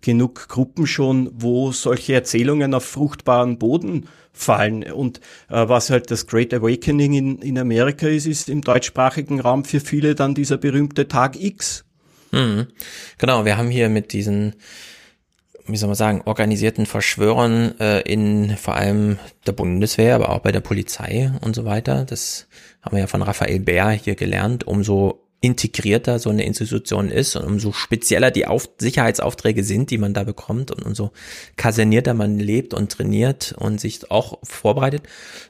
genug 0.00 0.48
Gruppen 0.48 0.86
schon, 0.86 1.30
wo 1.34 1.72
solche 1.72 2.14
Erzählungen 2.14 2.74
auf 2.74 2.84
fruchtbaren 2.84 3.58
Boden 3.58 4.08
fallen. 4.32 4.84
Und 4.84 5.20
äh, 5.48 5.68
was 5.68 5.90
halt 5.90 6.10
das 6.10 6.26
Great 6.26 6.54
Awakening 6.54 7.14
in, 7.14 7.38
in 7.38 7.58
Amerika 7.58 8.06
ist, 8.06 8.26
ist 8.26 8.48
im 8.48 8.62
deutschsprachigen 8.62 9.40
Raum 9.40 9.64
für 9.64 9.80
viele 9.80 10.14
dann 10.14 10.34
dieser 10.34 10.56
berühmte 10.56 11.08
Tag 11.08 11.40
X. 11.40 11.84
Mhm. 12.30 12.66
Genau, 13.18 13.44
wir 13.44 13.56
haben 13.56 13.70
hier 13.70 13.88
mit 13.88 14.12
diesen, 14.12 14.54
wie 15.66 15.76
soll 15.76 15.88
man 15.88 15.96
sagen, 15.96 16.22
organisierten 16.24 16.86
Verschwörern 16.86 17.78
äh, 17.80 18.00
in 18.00 18.56
vor 18.56 18.74
allem 18.74 19.18
der 19.46 19.52
Bundeswehr, 19.52 20.14
aber 20.14 20.30
auch 20.30 20.40
bei 20.40 20.52
der 20.52 20.60
Polizei 20.60 21.32
und 21.40 21.54
so 21.54 21.64
weiter. 21.64 22.04
Das 22.04 22.48
haben 22.82 22.96
wir 22.96 23.00
ja 23.00 23.06
von 23.06 23.22
Raphael 23.22 23.60
Bär 23.60 23.90
hier 23.90 24.14
gelernt, 24.14 24.66
umso 24.66 25.27
integrierter 25.40 26.18
so 26.18 26.30
eine 26.30 26.44
Institution 26.44 27.10
ist 27.10 27.36
und 27.36 27.44
umso 27.44 27.72
spezieller 27.72 28.30
die 28.30 28.46
Auf 28.46 28.68
Sicherheitsaufträge 28.78 29.62
sind, 29.62 29.90
die 29.90 29.98
man 29.98 30.12
da 30.12 30.24
bekommt 30.24 30.72
und 30.72 30.84
umso 30.84 31.12
kasernierter 31.56 32.12
man 32.14 32.38
lebt 32.38 32.74
und 32.74 32.90
trainiert 32.90 33.54
und 33.56 33.80
sich 33.80 34.10
auch 34.10 34.38
vorbereitet, 34.42 35.02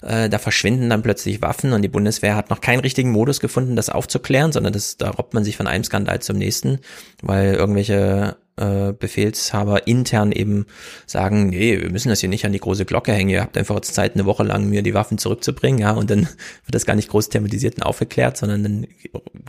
äh, 0.03 0.29
da 0.29 0.39
verschwinden 0.39 0.91
dann 0.91 1.03
plötzlich 1.03 1.41
Waffen 1.41 1.73
und 1.73 1.83
die 1.83 1.89
Bundeswehr 1.89 2.37
hat 2.37 2.51
noch 2.51 2.61
keinen 2.61 2.81
richtigen 2.81 3.11
Modus 3.13 3.41
gefunden, 3.41 3.77
das 3.77 3.89
aufzuklären, 3.89 4.53
sondern 4.53 4.75
das, 4.75 4.99
da 4.99 5.11
robbt 5.11 5.33
man 5.33 5.45
sich 5.45 5.57
von 5.57 5.67
einem 5.67 5.85
Skandal 5.85 6.21
zum 6.21 6.37
nächsten, 6.37 6.81
weil 7.23 7.55
irgendwelche 7.55 8.37
äh, 8.59 8.93
Befehlshaber 8.93 9.87
intern 9.87 10.33
eben 10.33 10.67
sagen, 11.07 11.49
nee, 11.49 11.81
wir 11.81 11.91
müssen 11.91 12.09
das 12.09 12.21
hier 12.21 12.29
nicht 12.29 12.45
an 12.45 12.53
die 12.53 12.61
große 12.61 12.85
Glocke 12.85 13.13
hängen, 13.13 13.31
ihr 13.31 13.43
habt 13.43 13.57
einfach 13.57 13.77
jetzt 13.77 13.95
Zeit, 13.95 14.15
eine 14.15 14.27
Woche 14.27 14.45
lang 14.45 14.69
mir 14.69 14.83
die 14.83 14.95
Waffen 14.95 15.19
zurückzubringen, 15.19 15.81
ja, 15.81 15.93
und 15.93 16.11
dann 16.11 16.21
wird 16.65 16.75
das 16.75 16.87
gar 16.87 16.97
nicht 16.97 17.09
groß 17.09 17.29
thematisiert 17.29 17.77
und 17.77 17.83
aufgeklärt, 17.83 18.37
sondern 18.37 18.63
dann 18.63 18.87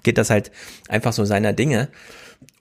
geht 0.03 0.17
das 0.17 0.29
halt 0.29 0.51
einfach 0.87 1.13
so 1.13 1.25
seiner 1.25 1.53
Dinge. 1.53 1.89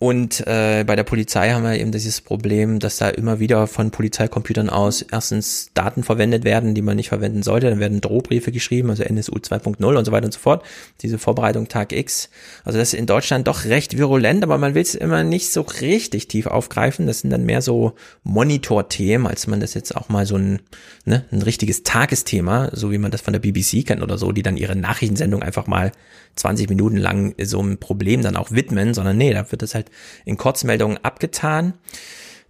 Und 0.00 0.46
äh, 0.46 0.84
bei 0.87 0.94
der 0.94 1.02
Polizei 1.02 1.50
haben 1.50 1.64
wir 1.64 1.74
eben 1.74 1.90
dieses 1.90 2.20
Problem, 2.20 2.78
dass 2.78 2.98
da 2.98 3.08
immer 3.08 3.40
wieder 3.40 3.66
von 3.66 3.90
Polizeicomputern 3.90 4.70
aus 4.70 5.02
erstens 5.02 5.70
Daten 5.74 6.04
verwendet 6.04 6.44
werden, 6.44 6.76
die 6.76 6.82
man 6.82 6.94
nicht 6.94 7.08
verwenden 7.08 7.42
sollte. 7.42 7.68
Dann 7.68 7.80
werden 7.80 8.00
Drohbriefe 8.00 8.52
geschrieben, 8.52 8.90
also 8.90 9.02
NSU 9.02 9.32
2.0 9.32 9.84
und 9.84 10.04
so 10.04 10.12
weiter 10.12 10.26
und 10.26 10.32
so 10.32 10.38
fort. 10.38 10.64
Diese 11.02 11.18
Vorbereitung 11.18 11.66
Tag 11.66 11.92
X. 11.92 12.30
Also 12.64 12.78
das 12.78 12.92
ist 12.92 12.94
in 12.94 13.06
Deutschland 13.06 13.48
doch 13.48 13.64
recht 13.64 13.98
virulent, 13.98 14.44
aber 14.44 14.56
man 14.56 14.76
will 14.76 14.82
es 14.82 14.94
immer 14.94 15.24
nicht 15.24 15.50
so 15.50 15.62
richtig 15.62 16.28
tief 16.28 16.46
aufgreifen. 16.46 17.08
Das 17.08 17.20
sind 17.20 17.30
dann 17.30 17.44
mehr 17.44 17.61
so 17.61 17.94
Monitorthemen, 18.22 19.26
als 19.26 19.48
man 19.48 19.58
das 19.58 19.74
jetzt 19.74 19.96
auch 19.96 20.08
mal 20.08 20.26
so 20.26 20.37
ein, 20.37 20.61
ne, 21.06 21.24
ein 21.32 21.42
richtiges 21.42 21.82
Tagesthema, 21.82 22.70
so 22.72 22.92
wie 22.92 22.98
man 22.98 23.11
das 23.11 23.22
von 23.22 23.32
der 23.32 23.40
BBC 23.40 23.84
kennt 23.84 24.02
oder 24.04 24.16
so, 24.16 24.30
die 24.30 24.42
dann 24.42 24.56
ihre 24.56 24.76
Nachrichtensendung 24.76 25.42
einfach 25.42 25.66
mal 25.66 25.90
20 26.37 26.68
Minuten 26.68 26.96
lang 26.98 27.34
so 27.42 27.61
ein 27.61 27.78
Problem 27.78 28.22
dann 28.22 28.37
auch 28.37 28.52
widmen, 28.52 28.94
sondern 28.94 29.16
nee, 29.16 29.32
da 29.32 29.50
wird 29.50 29.62
das 29.62 29.74
halt 29.74 29.88
in 30.24 30.37
Kurzmeldungen 30.37 30.98
abgetan. 31.03 31.74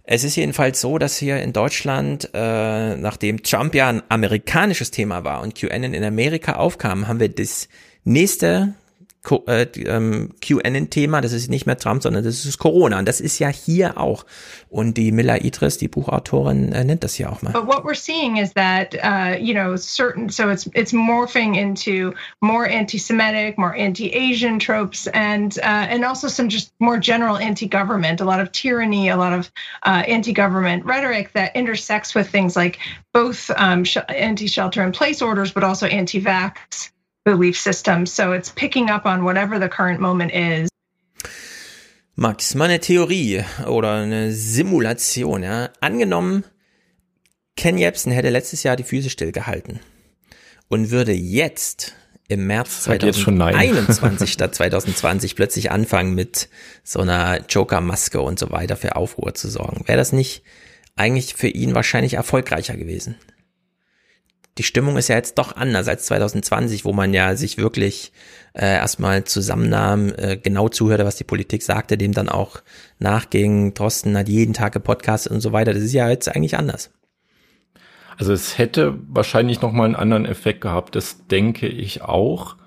Es 0.03 0.23
ist 0.23 0.35
jedenfalls 0.35 0.81
so, 0.81 0.97
dass 0.97 1.17
hier 1.17 1.41
in 1.41 1.53
Deutschland, 1.53 2.31
äh, 2.33 2.95
nachdem 2.95 3.43
Trump 3.43 3.75
ja 3.75 3.89
ein 3.89 4.01
amerikanisches 4.09 4.89
Thema 4.89 5.23
war 5.23 5.41
und 5.41 5.53
QAnon 5.53 5.93
in 5.93 6.03
Amerika 6.03 6.53
aufkam, 6.53 7.07
haben 7.07 7.19
wir 7.19 7.29
das 7.29 7.69
nächste 8.05 8.73
äh, 9.47 9.63
ähm, 9.85 10.29
QAnon-Thema, 10.41 11.21
das 11.21 11.33
ist 11.33 11.49
nicht 11.49 11.65
mehr 11.65 11.77
Trump, 11.77 12.03
sondern 12.03 12.23
das 12.23 12.45
ist 12.45 12.57
Corona. 12.57 12.99
Und 12.99 13.07
das 13.07 13.19
ist 13.19 13.37
ja 13.39 13.49
hier 13.49 13.97
auch. 13.97 14.25
Und 14.69 14.97
die 14.97 15.11
Milla 15.11 15.37
Idris, 15.37 15.77
die 15.77 15.87
Buchautorin, 15.87 16.71
äh, 16.71 16.83
nennt 16.83 17.03
das 17.03 17.17
ja 17.17 17.29
auch 17.29 17.41
mal. 17.41 17.51
But 17.51 17.67
what 17.67 17.83
we're 17.83 17.95
seeing 17.95 18.37
is 18.37 18.53
that, 18.53 18.95
uh, 19.03 19.37
you 19.37 19.53
know, 19.53 19.75
certain, 19.75 20.29
so 20.29 20.49
it's 20.49 20.69
it's 20.73 20.93
morphing 20.93 21.55
into 21.55 22.13
more 22.41 22.65
anti-Semitic, 22.65 23.57
more 23.57 23.75
anti-Asian 23.75 24.59
tropes, 24.59 25.07
and 25.07 25.57
uh, 25.59 25.87
and 25.89 26.05
also 26.05 26.27
some 26.27 26.49
just 26.49 26.71
more 26.79 26.97
general 26.97 27.37
anti-government, 27.37 28.21
a 28.21 28.25
lot 28.25 28.39
of 28.39 28.51
tyranny, 28.51 29.09
a 29.09 29.17
lot 29.17 29.33
of 29.33 29.51
uh, 29.83 30.03
anti-government 30.07 30.85
rhetoric 30.85 31.33
that 31.33 31.55
intersects 31.55 32.15
with 32.15 32.29
things 32.29 32.55
like 32.55 32.79
both 33.13 33.51
um, 33.57 33.83
anti-shelter-in-place 34.07 35.21
orders, 35.21 35.51
but 35.51 35.63
also 35.63 35.87
anti-vax 35.87 36.91
belief 37.23 37.59
system. 37.59 38.05
So 38.05 38.33
it's 38.33 38.49
picking 38.49 38.89
up 38.89 39.05
on 39.05 39.23
whatever 39.23 39.59
the 39.59 39.69
current 39.69 39.99
moment 39.99 40.31
is. 40.31 40.69
Max, 42.15 42.53
mal 42.53 42.65
eine 42.65 42.81
Theorie 42.81 43.45
oder 43.65 43.93
eine 44.01 44.33
Simulation, 44.33 45.41
ja. 45.41 45.69
Angenommen, 45.79 46.43
Ken 47.55 47.77
Jebsen 47.77 48.11
hätte 48.11 48.29
letztes 48.29 48.63
Jahr 48.63 48.75
die 48.75 48.83
Füße 48.83 49.09
stillgehalten 49.09 49.79
und 50.67 50.91
würde 50.91 51.13
jetzt 51.13 51.95
im 52.27 52.45
März 52.45 52.83
2021 52.83 54.31
statt 54.33 54.53
2020 54.53 55.35
plötzlich 55.35 55.71
anfangen 55.71 56.13
mit 56.13 56.49
so 56.83 56.99
einer 56.99 57.45
Joker-Maske 57.47 58.21
und 58.21 58.37
so 58.37 58.51
weiter 58.51 58.75
für 58.75 58.95
Aufruhr 58.95 59.33
zu 59.33 59.49
sorgen. 59.49 59.87
Wäre 59.87 59.97
das 59.97 60.11
nicht 60.11 60.43
eigentlich 60.95 61.35
für 61.35 61.47
ihn 61.47 61.73
wahrscheinlich 61.73 62.13
erfolgreicher 62.13 62.77
gewesen? 62.77 63.15
Die 64.59 64.63
Stimmung 64.63 64.97
ist 64.97 65.07
ja 65.07 65.15
jetzt 65.15 65.37
doch 65.37 65.55
anders 65.55 65.87
als 65.87 66.05
2020, 66.07 66.83
wo 66.83 66.91
man 66.91 67.13
ja 67.13 67.37
sich 67.37 67.57
wirklich 67.57 68.11
äh, 68.53 68.65
erstmal 68.65 69.23
zusammennahm, 69.23 70.11
äh, 70.17 70.35
genau 70.35 70.67
zuhörte, 70.67 71.05
was 71.05 71.15
die 71.15 71.23
Politik 71.23 71.63
sagte, 71.63 71.97
dem 71.97 72.11
dann 72.11 72.27
auch 72.27 72.61
nachging. 72.99 73.73
Thorsten 73.73 74.17
hat 74.17 74.27
jeden 74.27 74.53
Tag 74.53 74.73
gepodcastet 74.73 75.31
und 75.31 75.39
so 75.39 75.53
weiter. 75.53 75.73
Das 75.73 75.81
ist 75.81 75.93
ja 75.93 76.09
jetzt 76.09 76.27
eigentlich 76.27 76.57
anders. 76.57 76.91
Also 78.17 78.33
es 78.33 78.57
hätte 78.57 78.99
wahrscheinlich 79.07 79.61
noch 79.61 79.71
mal 79.71 79.85
einen 79.85 79.95
anderen 79.95 80.25
Effekt 80.25 80.59
gehabt, 80.59 80.93
das 80.97 81.25
denke 81.27 81.67
ich 81.67 82.01
auch. 82.01 82.57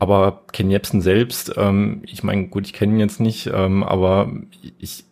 Aber 0.00 0.42
Ken 0.50 0.68
Jebsen 0.68 1.00
selbst, 1.00 1.52
ähm, 1.56 2.02
ich 2.06 2.24
meine, 2.24 2.48
gut, 2.48 2.66
ich 2.66 2.72
kenne 2.72 2.94
ihn 2.94 2.98
jetzt 2.98 3.20
nicht, 3.20 3.48
ähm, 3.54 3.84
aber 3.84 4.32
ich, 4.78 5.04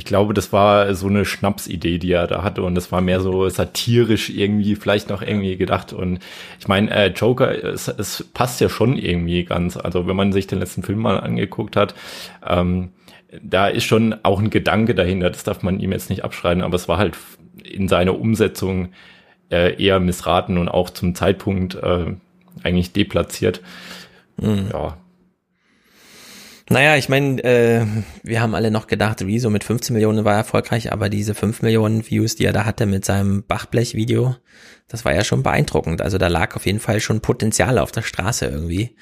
ich 0.00 0.06
glaube, 0.06 0.32
das 0.32 0.50
war 0.50 0.94
so 0.94 1.08
eine 1.08 1.26
Schnapsidee, 1.26 1.98
die 1.98 2.12
er 2.12 2.26
da 2.26 2.42
hatte. 2.42 2.62
Und 2.62 2.74
das 2.74 2.90
war 2.90 3.02
mehr 3.02 3.20
so 3.20 3.46
satirisch 3.50 4.30
irgendwie, 4.30 4.74
vielleicht 4.74 5.10
noch 5.10 5.20
irgendwie 5.20 5.58
gedacht. 5.58 5.92
Und 5.92 6.20
ich 6.58 6.68
meine, 6.68 6.90
äh, 6.90 7.08
Joker, 7.08 7.52
es, 7.62 7.86
es 7.86 8.24
passt 8.32 8.62
ja 8.62 8.70
schon 8.70 8.96
irgendwie 8.96 9.44
ganz, 9.44 9.76
also 9.76 10.06
wenn 10.06 10.16
man 10.16 10.32
sich 10.32 10.46
den 10.46 10.58
letzten 10.58 10.82
Film 10.82 11.00
mal 11.00 11.20
angeguckt 11.20 11.76
hat, 11.76 11.94
ähm, 12.48 12.92
da 13.42 13.68
ist 13.68 13.84
schon 13.84 14.16
auch 14.22 14.40
ein 14.40 14.48
Gedanke 14.48 14.94
dahinter, 14.94 15.28
das 15.28 15.44
darf 15.44 15.62
man 15.62 15.78
ihm 15.80 15.92
jetzt 15.92 16.08
nicht 16.08 16.24
abschreiben, 16.24 16.62
aber 16.62 16.76
es 16.76 16.88
war 16.88 16.96
halt 16.96 17.18
in 17.62 17.86
seiner 17.86 18.18
Umsetzung 18.18 18.88
äh, 19.50 19.74
eher 19.74 20.00
missraten 20.00 20.56
und 20.56 20.70
auch 20.70 20.88
zum 20.88 21.14
Zeitpunkt 21.14 21.74
äh, 21.74 22.06
eigentlich 22.62 22.94
deplatziert. 22.94 23.60
Mhm. 24.38 24.68
Ja, 24.72 24.96
naja, 26.70 26.96
ich 26.96 27.08
meine, 27.08 27.42
äh, 27.42 27.84
wir 28.22 28.40
haben 28.40 28.54
alle 28.54 28.70
noch 28.70 28.86
gedacht, 28.86 29.22
Rezo 29.22 29.50
mit 29.50 29.64
15 29.64 29.92
Millionen 29.92 30.24
war 30.24 30.34
erfolgreich, 30.34 30.92
aber 30.92 31.08
diese 31.08 31.34
5 31.34 31.62
Millionen 31.62 32.08
Views, 32.08 32.36
die 32.36 32.44
er 32.44 32.52
da 32.52 32.64
hatte 32.64 32.86
mit 32.86 33.04
seinem 33.04 33.42
Bachblech-Video, 33.42 34.36
das 34.88 35.04
war 35.04 35.14
ja 35.14 35.24
schon 35.24 35.42
beeindruckend. 35.42 36.00
Also 36.00 36.16
da 36.16 36.28
lag 36.28 36.56
auf 36.56 36.66
jeden 36.66 36.80
Fall 36.80 37.00
schon 37.00 37.20
Potenzial 37.20 37.78
auf 37.78 37.92
der 37.92 38.02
Straße 38.02 38.46
irgendwie, 38.46 38.94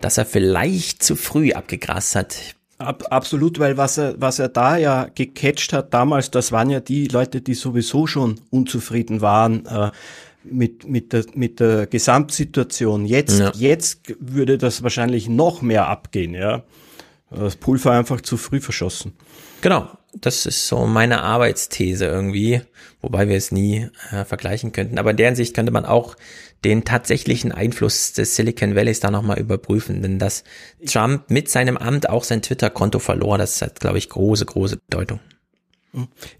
dass 0.00 0.18
er 0.18 0.26
vielleicht 0.26 1.02
zu 1.02 1.16
früh 1.16 1.52
abgegrast 1.52 2.16
hat. 2.16 2.36
Ab, 2.78 3.04
absolut, 3.10 3.60
weil 3.60 3.76
was 3.76 3.98
er, 3.98 4.20
was 4.20 4.40
er 4.40 4.48
da 4.48 4.76
ja 4.76 5.06
gecatcht 5.14 5.72
hat 5.72 5.94
damals, 5.94 6.30
das 6.32 6.50
waren 6.50 6.70
ja 6.70 6.80
die 6.80 7.06
Leute, 7.06 7.40
die 7.40 7.54
sowieso 7.54 8.06
schon 8.06 8.40
unzufrieden 8.50 9.20
waren. 9.20 9.66
Äh, 9.66 9.90
mit, 10.44 10.86
mit, 10.86 11.12
der, 11.12 11.24
mit 11.34 11.58
der 11.58 11.86
Gesamtsituation. 11.86 13.06
Jetzt, 13.06 13.38
ja. 13.38 13.52
jetzt 13.54 14.14
würde 14.20 14.58
das 14.58 14.82
wahrscheinlich 14.82 15.28
noch 15.28 15.62
mehr 15.62 15.88
abgehen, 15.88 16.34
ja. 16.34 16.64
Das 17.34 17.56
Pulver 17.56 17.92
einfach 17.92 18.20
zu 18.20 18.36
früh 18.36 18.60
verschossen. 18.60 19.12
Genau, 19.60 19.88
das 20.20 20.46
ist 20.46 20.68
so 20.68 20.86
meine 20.86 21.22
Arbeitsthese 21.22 22.06
irgendwie, 22.06 22.60
wobei 23.00 23.28
wir 23.28 23.36
es 23.36 23.50
nie 23.50 23.88
äh, 24.10 24.24
vergleichen 24.24 24.72
könnten. 24.72 24.98
Aber 24.98 25.12
in 25.12 25.16
deren 25.16 25.36
Sicht 25.36 25.54
könnte 25.54 25.72
man 25.72 25.84
auch 25.84 26.16
den 26.64 26.84
tatsächlichen 26.84 27.52
Einfluss 27.52 28.12
des 28.12 28.36
Silicon 28.36 28.74
Valleys 28.74 29.00
da 29.00 29.10
nochmal 29.10 29.38
überprüfen, 29.38 30.02
denn 30.02 30.18
dass 30.18 30.44
Trump 30.86 31.30
mit 31.30 31.50
seinem 31.50 31.76
Amt 31.76 32.08
auch 32.08 32.24
sein 32.24 32.42
Twitter-Konto 32.42 32.98
verlor, 32.98 33.38
das 33.38 33.60
hat, 33.60 33.80
glaube 33.80 33.98
ich, 33.98 34.08
große, 34.08 34.46
große 34.46 34.78
Bedeutung. 34.88 35.20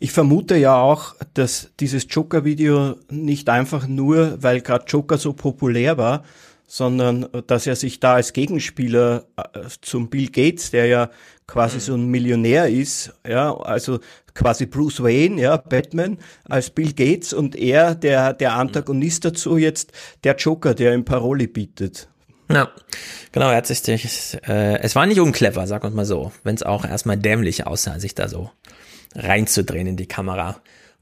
Ich 0.00 0.12
vermute 0.12 0.56
ja 0.56 0.76
auch, 0.76 1.14
dass 1.34 1.70
dieses 1.78 2.06
Joker-Video 2.10 2.96
nicht 3.08 3.48
einfach 3.48 3.86
nur, 3.86 4.42
weil 4.42 4.60
gerade 4.60 4.86
Joker 4.86 5.16
so 5.16 5.32
populär 5.32 5.96
war, 5.96 6.24
sondern 6.74 7.28
dass 7.46 7.68
er 7.68 7.76
sich 7.76 8.00
da 8.00 8.14
als 8.14 8.32
Gegenspieler 8.32 9.26
äh, 9.36 9.60
zum 9.80 10.10
Bill 10.10 10.28
Gates, 10.28 10.72
der 10.72 10.86
ja 10.86 11.10
quasi 11.46 11.78
so 11.78 11.94
ein 11.94 12.06
Millionär 12.08 12.68
ist, 12.68 13.12
ja, 13.24 13.56
also 13.56 14.00
quasi 14.34 14.66
Bruce 14.66 15.00
Wayne, 15.00 15.40
ja, 15.40 15.56
Batman 15.56 16.18
als 16.48 16.70
Bill 16.70 16.92
Gates 16.92 17.32
und 17.32 17.54
er, 17.54 17.94
der, 17.94 18.32
der 18.32 18.54
Antagonist 18.54 19.24
dazu 19.24 19.56
jetzt, 19.56 19.92
der 20.24 20.34
Joker, 20.34 20.74
der 20.74 20.94
ihm 20.94 21.04
Paroli 21.04 21.46
bietet. 21.46 22.08
Ja, 22.50 22.72
genau, 23.30 23.50
er 23.50 23.58
hat 23.58 23.68
sich, 23.68 23.86
äh, 24.44 24.80
es 24.80 24.96
war 24.96 25.06
nicht 25.06 25.20
unclever, 25.20 25.68
sag 25.68 25.84
uns 25.84 25.94
mal 25.94 26.04
so, 26.04 26.32
wenn 26.42 26.56
es 26.56 26.64
auch 26.64 26.84
erstmal 26.84 27.16
dämlich 27.16 27.68
aussah, 27.68 28.00
sich 28.00 28.16
da 28.16 28.26
so 28.26 28.50
reinzudrehen 29.14 29.86
in 29.86 29.96
die 29.96 30.08
Kamera. 30.08 30.56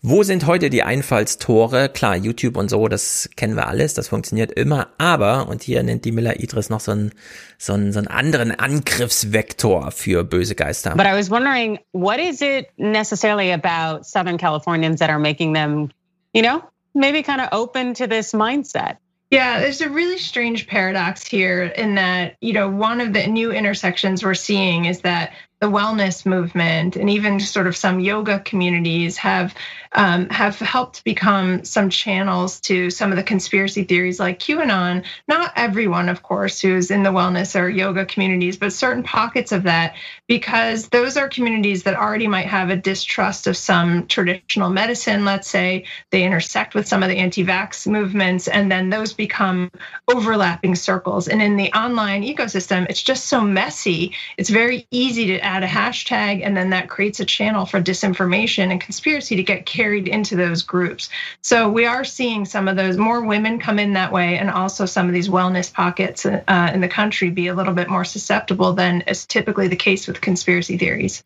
Wo 0.04 0.24
sind 0.24 0.46
heute 0.48 0.68
die 0.68 0.82
Einfallstore? 0.82 1.88
Klar, 1.88 2.16
YouTube 2.16 2.56
und 2.56 2.68
so, 2.68 2.88
das 2.88 3.30
kennen 3.36 3.54
wir 3.54 3.68
alles, 3.68 3.94
das 3.94 4.08
funktioniert 4.08 4.50
immer, 4.50 4.88
aber, 4.98 5.46
und 5.46 5.62
hier 5.62 5.80
nennt 5.84 6.04
die 6.04 6.10
Miller 6.10 6.40
Idris 6.40 6.70
noch 6.70 6.80
so 6.80 6.90
einen, 6.90 7.12
so 7.56 7.74
einen, 7.74 7.92
so 7.92 8.00
einen 8.00 8.08
anderen 8.08 8.50
Angriffsvektor 8.50 9.92
für 9.92 10.24
böse 10.24 10.56
Geister. 10.56 10.96
But 10.96 11.06
I 11.06 11.16
was 11.16 11.30
wondering, 11.30 11.78
what 11.92 12.18
is 12.18 12.42
it 12.42 12.66
necessarily 12.78 13.52
about 13.52 14.04
Southern 14.04 14.38
Californians 14.38 14.98
that 14.98 15.08
are 15.08 15.20
making 15.20 15.54
them, 15.54 15.92
you 16.34 16.42
know, 16.42 16.64
maybe 16.94 17.22
kind 17.22 17.40
of 17.40 17.50
open 17.52 17.94
to 17.94 18.08
this 18.08 18.32
mindset? 18.32 18.96
Yeah, 19.30 19.60
there's 19.60 19.80
a 19.82 19.88
really 19.88 20.18
strange 20.18 20.66
paradox 20.66 21.24
here 21.24 21.62
in 21.62 21.94
that, 21.94 22.36
you 22.40 22.52
know, 22.52 22.68
one 22.68 23.00
of 23.00 23.12
the 23.12 23.28
new 23.28 23.52
intersections 23.52 24.24
we're 24.24 24.34
seeing 24.34 24.84
is 24.86 25.02
that 25.02 25.32
the 25.60 25.68
wellness 25.68 26.26
movement 26.26 26.96
and 26.96 27.08
even 27.08 27.38
sort 27.38 27.68
of 27.68 27.76
some 27.76 28.00
yoga 28.00 28.40
communities 28.40 29.16
have 29.16 29.54
um, 29.94 30.28
have 30.30 30.58
helped 30.58 31.04
become 31.04 31.64
some 31.64 31.90
channels 31.90 32.60
to 32.60 32.90
some 32.90 33.10
of 33.10 33.16
the 33.16 33.22
conspiracy 33.22 33.84
theories 33.84 34.18
like 34.18 34.38
QAnon. 34.38 35.04
Not 35.28 35.52
everyone, 35.54 36.08
of 36.08 36.22
course, 36.22 36.60
who's 36.60 36.90
in 36.90 37.02
the 37.02 37.10
wellness 37.10 37.58
or 37.58 37.68
yoga 37.68 38.06
communities, 38.06 38.56
but 38.56 38.72
certain 38.72 39.02
pockets 39.02 39.52
of 39.52 39.64
that, 39.64 39.94
because 40.26 40.88
those 40.88 41.16
are 41.16 41.28
communities 41.28 41.82
that 41.82 41.94
already 41.94 42.26
might 42.26 42.46
have 42.46 42.70
a 42.70 42.76
distrust 42.76 43.46
of 43.46 43.56
some 43.56 44.06
traditional 44.06 44.70
medicine. 44.70 45.24
Let's 45.24 45.48
say 45.48 45.84
they 46.10 46.24
intersect 46.24 46.74
with 46.74 46.88
some 46.88 47.02
of 47.02 47.10
the 47.10 47.18
anti-vax 47.18 47.86
movements, 47.86 48.48
and 48.48 48.72
then 48.72 48.88
those 48.88 49.12
become 49.12 49.70
overlapping 50.08 50.74
circles. 50.74 51.28
And 51.28 51.42
in 51.42 51.56
the 51.56 51.72
online 51.72 52.22
ecosystem, 52.22 52.86
it's 52.88 53.02
just 53.02 53.26
so 53.26 53.42
messy. 53.42 54.14
It's 54.38 54.50
very 54.50 54.86
easy 54.90 55.26
to 55.26 55.38
add 55.40 55.62
a 55.62 55.68
hashtag, 55.68 56.40
and 56.42 56.56
then 56.56 56.70
that 56.70 56.88
creates 56.88 57.20
a 57.20 57.26
channel 57.26 57.66
for 57.66 57.80
disinformation 57.80 58.70
and 58.70 58.80
conspiracy 58.80 59.36
to 59.36 59.42
get 59.42 59.66
carried 59.66 59.81
into 59.90 60.36
those 60.36 60.62
groups. 60.62 61.08
So 61.42 61.68
we 61.68 61.86
are 61.86 62.04
seeing 62.04 62.44
some 62.44 62.68
of 62.68 62.76
those 62.76 62.96
more 62.96 63.20
women 63.24 63.58
come 63.58 63.78
in 63.78 63.94
that 63.94 64.12
way, 64.12 64.38
and 64.38 64.50
also 64.50 64.86
some 64.86 65.06
of 65.06 65.12
these 65.12 65.28
wellness 65.28 65.72
pockets 65.72 66.24
uh, 66.26 66.70
in 66.74 66.80
the 66.80 66.88
country 66.88 67.30
be 67.30 67.48
a 67.48 67.54
little 67.54 67.74
bit 67.74 67.88
more 67.88 68.04
susceptible 68.04 68.72
than 68.72 69.02
is 69.02 69.26
typically 69.26 69.68
the 69.68 69.76
case 69.76 70.06
with 70.06 70.20
conspiracy 70.20 70.78
theories. 70.78 71.22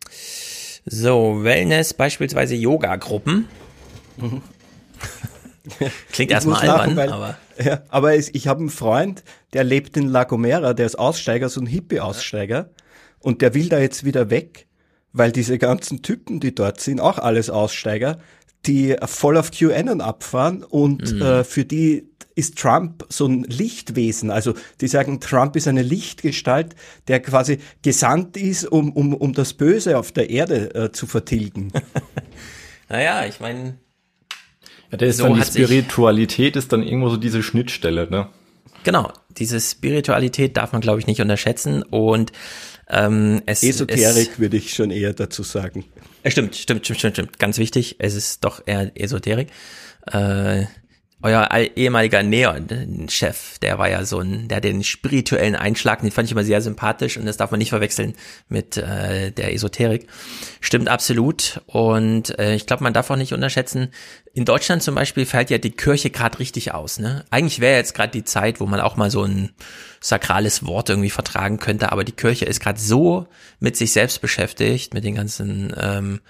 So, 0.88 1.34
Wellness, 1.34 1.92
beispielsweise 1.96 2.54
Yoga-Gruppen. 2.54 3.48
Klingt 6.12 6.30
erstmal 6.30 6.68
albern, 6.68 6.96
weil, 6.96 7.12
aber. 7.12 7.36
Ja, 7.62 7.82
aber 7.88 8.14
es, 8.14 8.28
ich 8.32 8.46
habe 8.48 8.60
einen 8.60 8.68
Freund, 8.68 9.24
der 9.52 9.64
lebt 9.64 9.96
in 9.96 10.08
La 10.08 10.24
Gomera, 10.24 10.74
der 10.74 10.86
ist 10.86 10.98
Aussteiger, 10.98 11.48
so 11.48 11.60
ein 11.60 11.66
Hippie-Aussteiger. 11.66 12.70
Und 13.20 13.42
der 13.42 13.54
will 13.54 13.68
da 13.68 13.78
jetzt 13.78 14.04
wieder 14.04 14.30
weg, 14.30 14.66
weil 15.12 15.32
diese 15.32 15.58
ganzen 15.58 16.02
Typen, 16.02 16.38
die 16.38 16.54
dort 16.54 16.80
sind, 16.80 17.00
auch 17.00 17.18
alles 17.18 17.50
Aussteiger, 17.50 18.18
die 18.66 18.96
voll 19.06 19.36
auf 19.36 19.50
QAnon 19.50 20.00
abfahren 20.00 20.62
und 20.64 21.12
mhm. 21.12 21.22
äh, 21.22 21.44
für 21.44 21.64
die 21.64 22.08
ist 22.34 22.58
Trump 22.58 23.04
so 23.08 23.26
ein 23.26 23.44
Lichtwesen. 23.44 24.30
Also 24.30 24.54
die 24.80 24.88
sagen, 24.88 25.20
Trump 25.20 25.56
ist 25.56 25.66
eine 25.66 25.82
Lichtgestalt, 25.82 26.76
der 27.08 27.20
quasi 27.20 27.58
gesandt 27.82 28.36
ist, 28.36 28.66
um, 28.66 28.92
um, 28.92 29.14
um 29.14 29.32
das 29.32 29.54
Böse 29.54 29.98
auf 29.98 30.12
der 30.12 30.28
Erde 30.28 30.74
äh, 30.74 30.92
zu 30.92 31.06
vertilgen. 31.06 31.72
naja, 32.88 33.24
ich 33.26 33.40
meine. 33.40 33.78
Ja, 34.90 34.98
der 34.98 35.08
ist 35.08 35.16
so 35.16 35.24
dann 35.24 35.34
die 35.34 35.42
Spiritualität 35.42 36.56
ist 36.56 36.72
dann 36.72 36.82
irgendwo 36.82 37.08
so 37.08 37.16
diese 37.16 37.42
Schnittstelle, 37.42 38.08
ne? 38.10 38.28
Genau, 38.84 39.10
diese 39.30 39.58
Spiritualität 39.58 40.56
darf 40.56 40.72
man, 40.72 40.80
glaube 40.80 41.00
ich, 41.00 41.06
nicht 41.08 41.20
unterschätzen. 41.20 41.82
Und 41.82 42.30
ähm, 42.88 43.42
es, 43.46 43.62
Esoterik 43.62 44.30
es, 44.32 44.38
würde 44.38 44.56
ich 44.56 44.74
schon 44.74 44.90
eher 44.90 45.12
dazu 45.12 45.42
sagen. 45.42 45.84
Äh, 46.22 46.30
stimmt, 46.30 46.54
stimmt, 46.56 46.84
stimmt, 46.84 46.98
stimmt, 46.98 47.16
stimmt. 47.16 47.38
Ganz 47.38 47.58
wichtig, 47.58 47.96
es 47.98 48.14
ist 48.14 48.44
doch 48.44 48.62
eher 48.66 48.92
Esoterik. 48.94 49.48
Äh, 50.10 50.64
euer 51.22 51.48
ehemaliger 51.76 52.22
Neon-Chef, 52.22 53.58
der 53.58 53.78
war 53.78 53.88
ja 53.88 54.04
so 54.04 54.20
ein, 54.20 54.48
der 54.48 54.60
den 54.60 54.84
spirituellen 54.84 55.56
Einschlag, 55.56 56.02
den 56.02 56.10
fand 56.10 56.26
ich 56.26 56.32
immer 56.32 56.44
sehr 56.44 56.60
sympathisch 56.60 57.16
und 57.16 57.24
das 57.24 57.38
darf 57.38 57.50
man 57.50 57.58
nicht 57.58 57.70
verwechseln 57.70 58.14
mit 58.48 58.76
äh, 58.76 59.32
der 59.32 59.54
Esoterik. 59.54 60.08
Stimmt 60.60 60.88
absolut 60.88 61.62
und 61.66 62.38
äh, 62.38 62.54
ich 62.54 62.66
glaube, 62.66 62.84
man 62.84 62.92
darf 62.92 63.10
auch 63.10 63.16
nicht 63.16 63.32
unterschätzen, 63.32 63.88
in 64.34 64.44
Deutschland 64.44 64.82
zum 64.82 64.94
Beispiel 64.94 65.24
fällt 65.24 65.48
ja 65.48 65.56
die 65.56 65.70
Kirche 65.70 66.10
gerade 66.10 66.38
richtig 66.38 66.74
aus. 66.74 66.98
Ne? 66.98 67.24
Eigentlich 67.30 67.60
wäre 67.60 67.78
jetzt 67.78 67.94
gerade 67.94 68.12
die 68.12 68.24
Zeit, 68.24 68.60
wo 68.60 68.66
man 68.66 68.80
auch 68.80 68.96
mal 68.96 69.10
so 69.10 69.22
ein 69.22 69.52
sakrales 70.00 70.66
Wort 70.66 70.90
irgendwie 70.90 71.08
vertragen 71.08 71.58
könnte, 71.58 71.90
aber 71.90 72.04
die 72.04 72.12
Kirche 72.12 72.44
ist 72.44 72.60
gerade 72.60 72.78
so 72.78 73.26
mit 73.58 73.76
sich 73.76 73.92
selbst 73.92 74.20
beschäftigt, 74.20 74.92
mit 74.92 75.04
den 75.04 75.14
ganzen 75.14 75.74
ähm, 75.80 76.20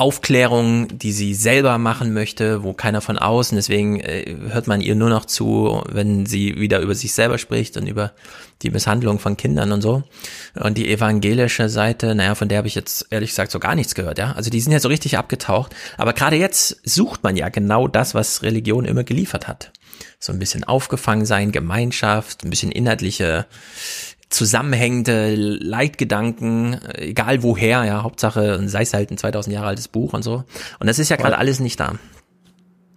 Aufklärung, 0.00 0.96
die 0.96 1.12
sie 1.12 1.34
selber 1.34 1.76
machen 1.76 2.14
möchte, 2.14 2.62
wo 2.62 2.72
keiner 2.72 3.02
von 3.02 3.18
außen, 3.18 3.54
deswegen 3.56 4.00
äh, 4.00 4.34
hört 4.48 4.66
man 4.66 4.80
ihr 4.80 4.94
nur 4.94 5.10
noch 5.10 5.26
zu, 5.26 5.82
wenn 5.90 6.24
sie 6.24 6.58
wieder 6.58 6.80
über 6.80 6.94
sich 6.94 7.12
selber 7.12 7.36
spricht 7.36 7.76
und 7.76 7.86
über 7.86 8.12
die 8.62 8.70
Misshandlung 8.70 9.18
von 9.18 9.36
Kindern 9.36 9.72
und 9.72 9.82
so. 9.82 10.02
Und 10.54 10.78
die 10.78 10.90
evangelische 10.90 11.68
Seite, 11.68 12.14
naja, 12.14 12.34
von 12.34 12.48
der 12.48 12.58
habe 12.58 12.68
ich 12.68 12.74
jetzt 12.74 13.08
ehrlich 13.10 13.30
gesagt 13.30 13.52
so 13.52 13.58
gar 13.58 13.74
nichts 13.74 13.94
gehört, 13.94 14.18
ja. 14.18 14.32
Also 14.32 14.48
die 14.48 14.60
sind 14.62 14.72
ja 14.72 14.80
so 14.80 14.88
richtig 14.88 15.18
abgetaucht. 15.18 15.74
Aber 15.98 16.14
gerade 16.14 16.36
jetzt 16.36 16.80
sucht 16.88 17.22
man 17.22 17.36
ja 17.36 17.50
genau 17.50 17.86
das, 17.86 18.14
was 18.14 18.42
Religion 18.42 18.86
immer 18.86 19.04
geliefert 19.04 19.48
hat. 19.48 19.70
So 20.18 20.32
ein 20.32 20.38
bisschen 20.38 20.64
aufgefangen 20.64 21.26
sein, 21.26 21.52
Gemeinschaft, 21.52 22.42
ein 22.42 22.50
bisschen 22.50 22.72
inhaltliche 22.72 23.46
zusammenhängende 24.30 25.34
Leitgedanken, 25.34 26.80
egal 26.94 27.42
woher, 27.42 27.84
ja, 27.84 28.02
Hauptsache, 28.02 28.66
sei 28.68 28.82
es 28.82 28.94
halt 28.94 29.10
ein 29.10 29.18
2000 29.18 29.54
Jahre 29.54 29.66
altes 29.66 29.88
Buch 29.88 30.12
und 30.14 30.22
so. 30.22 30.44
Und 30.78 30.86
das 30.86 30.98
ist 30.98 31.08
ja 31.08 31.16
gerade 31.16 31.36
alles 31.36 31.60
nicht 31.60 31.78
da. 31.80 31.96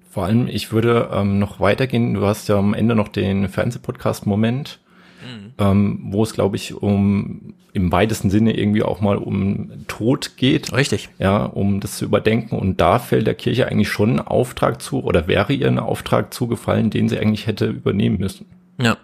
Vor 0.10 0.26
allem, 0.26 0.48
ich 0.48 0.72
würde 0.72 1.10
ähm, 1.12 1.40
noch 1.40 1.60
weitergehen. 1.60 2.14
Du 2.14 2.24
hast 2.24 2.48
ja 2.48 2.58
am 2.58 2.76
Ende 2.76 2.94
noch 2.94 3.08
den 3.08 3.50
Fernsehpodcast-Moment, 3.50 4.80
mhm. 5.24 5.54
ähm, 5.58 6.00
wo 6.12 6.22
es, 6.22 6.34
glaube 6.34 6.56
ich, 6.56 6.76
um 6.76 7.56
im 7.74 7.92
weitesten 7.92 8.30
Sinne 8.30 8.56
irgendwie 8.56 8.84
auch 8.84 9.02
mal 9.02 9.18
um 9.18 9.72
Tod 9.88 10.38
geht. 10.38 10.72
Richtig. 10.72 11.10
Ja, 11.18 11.46
um 11.46 11.80
das 11.80 11.98
zu 11.98 12.06
überdenken. 12.06 12.56
Und 12.56 12.80
da 12.80 13.00
fällt 13.00 13.26
der 13.26 13.34
Kirche 13.34 13.68
eigentlich 13.68 13.90
schon 13.90 14.18
ein 14.18 14.20
Auftrag 14.20 14.84
zu 14.84 15.04
oder 15.04 15.28
wäre 15.28 15.52
ihr 15.52 15.68
ein 15.68 15.80
Auftrag 15.80 16.32
zugefallen, 16.32 16.92
den 16.92 17.10
sie 17.10 17.18
eigentlich 17.18 17.48
hätte 17.48 17.66
übernehmen 17.66 18.20
müssen. 18.20 18.46
Ja, 18.80 18.98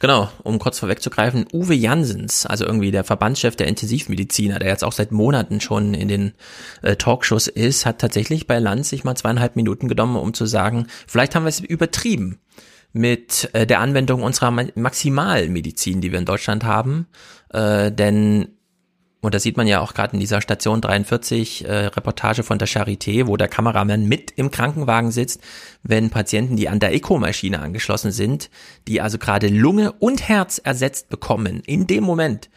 genau. 0.00 0.30
Um 0.42 0.58
kurz 0.58 0.78
vorwegzugreifen, 0.78 1.46
Uwe 1.52 1.74
Jansens, 1.74 2.46
also 2.46 2.64
irgendwie 2.64 2.90
der 2.90 3.04
Verbandschef 3.04 3.54
der 3.54 3.68
Intensivmediziner, 3.68 4.58
der 4.58 4.68
jetzt 4.68 4.82
auch 4.82 4.92
seit 4.92 5.12
Monaten 5.12 5.60
schon 5.60 5.92
in 5.92 6.08
den 6.08 6.32
äh, 6.80 6.96
Talkshows 6.96 7.46
ist, 7.46 7.84
hat 7.84 7.98
tatsächlich 7.98 8.46
bei 8.46 8.58
Lanz 8.58 8.88
sich 8.88 9.04
mal 9.04 9.16
zweieinhalb 9.16 9.56
Minuten 9.56 9.88
genommen, 9.88 10.16
um 10.16 10.32
zu 10.32 10.46
sagen, 10.46 10.86
vielleicht 11.06 11.34
haben 11.34 11.44
wir 11.44 11.50
es 11.50 11.60
übertrieben 11.60 12.40
mit 12.92 13.50
äh, 13.52 13.66
der 13.66 13.80
Anwendung 13.80 14.22
unserer 14.22 14.50
Maximalmedizin, 14.50 16.00
die 16.00 16.12
wir 16.12 16.18
in 16.18 16.24
Deutschland 16.24 16.64
haben. 16.64 17.06
Äh, 17.50 17.92
denn 17.92 18.48
und 19.20 19.34
das 19.34 19.42
sieht 19.42 19.56
man 19.56 19.66
ja 19.66 19.80
auch 19.80 19.92
gerade 19.92 20.14
in 20.14 20.20
dieser 20.20 20.40
Station 20.40 20.80
43 20.80 21.64
äh, 21.64 21.72
Reportage 21.86 22.42
von 22.42 22.58
der 22.58 22.68
Charité, 22.68 23.26
wo 23.26 23.36
der 23.36 23.48
Kameramann 23.48 24.06
mit 24.06 24.32
im 24.36 24.50
Krankenwagen 24.50 25.10
sitzt, 25.10 25.40
wenn 25.82 26.10
Patienten, 26.10 26.56
die 26.56 26.68
an 26.68 26.80
der 26.80 26.94
ECO-Maschine 26.94 27.60
angeschlossen 27.60 28.12
sind, 28.12 28.50
die 28.88 29.00
also 29.00 29.18
gerade 29.18 29.48
Lunge 29.48 29.92
und 29.92 30.28
Herz 30.28 30.58
ersetzt 30.58 31.10
bekommen, 31.10 31.62
in 31.66 31.86
dem 31.86 32.04
Moment 32.04 32.48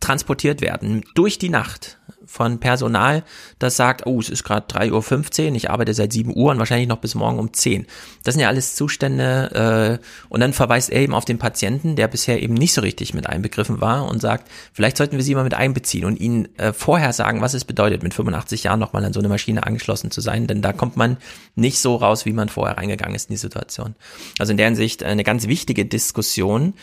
transportiert 0.00 0.60
werden 0.60 1.04
durch 1.14 1.38
die 1.38 1.48
Nacht 1.48 1.98
von 2.26 2.58
Personal, 2.58 3.22
das 3.58 3.76
sagt, 3.76 4.06
oh, 4.06 4.18
es 4.18 4.28
ist 4.28 4.44
gerade 4.44 4.66
3.15 4.66 5.50
Uhr, 5.50 5.54
ich 5.54 5.70
arbeite 5.70 5.94
seit 5.94 6.12
7 6.12 6.34
Uhr 6.34 6.50
und 6.50 6.58
wahrscheinlich 6.58 6.88
noch 6.88 6.98
bis 6.98 7.14
morgen 7.14 7.38
um 7.38 7.52
10. 7.52 7.86
Das 8.22 8.34
sind 8.34 8.40
ja 8.40 8.48
alles 8.48 8.74
Zustände 8.74 10.00
äh, 10.00 10.04
und 10.28 10.40
dann 10.40 10.52
verweist 10.52 10.90
er 10.90 11.00
eben 11.00 11.14
auf 11.14 11.24
den 11.24 11.38
Patienten, 11.38 11.96
der 11.96 12.08
bisher 12.08 12.42
eben 12.42 12.54
nicht 12.54 12.72
so 12.72 12.80
richtig 12.80 13.14
mit 13.14 13.28
einbegriffen 13.28 13.80
war 13.80 14.08
und 14.08 14.20
sagt, 14.20 14.50
vielleicht 14.72 14.96
sollten 14.96 15.16
wir 15.16 15.24
sie 15.24 15.34
mal 15.34 15.44
mit 15.44 15.54
einbeziehen 15.54 16.04
und 16.04 16.18
ihnen 16.18 16.48
äh, 16.58 16.72
vorher 16.72 17.12
sagen, 17.12 17.40
was 17.40 17.54
es 17.54 17.64
bedeutet, 17.64 18.02
mit 18.02 18.14
85 18.14 18.64
Jahren 18.64 18.80
nochmal 18.80 19.04
an 19.04 19.12
so 19.12 19.20
eine 19.20 19.28
Maschine 19.28 19.64
angeschlossen 19.64 20.10
zu 20.10 20.20
sein, 20.20 20.46
denn 20.46 20.62
da 20.62 20.72
kommt 20.72 20.96
man 20.96 21.18
nicht 21.54 21.78
so 21.78 21.96
raus, 21.96 22.26
wie 22.26 22.32
man 22.32 22.48
vorher 22.48 22.78
reingegangen 22.78 23.14
ist 23.14 23.28
in 23.28 23.34
die 23.34 23.38
Situation. 23.38 23.94
Also 24.38 24.50
in 24.50 24.56
der 24.56 24.66
Hinsicht 24.66 25.02
eine 25.02 25.24
ganz 25.24 25.46
wichtige 25.46 25.84
Diskussion, 25.84 26.74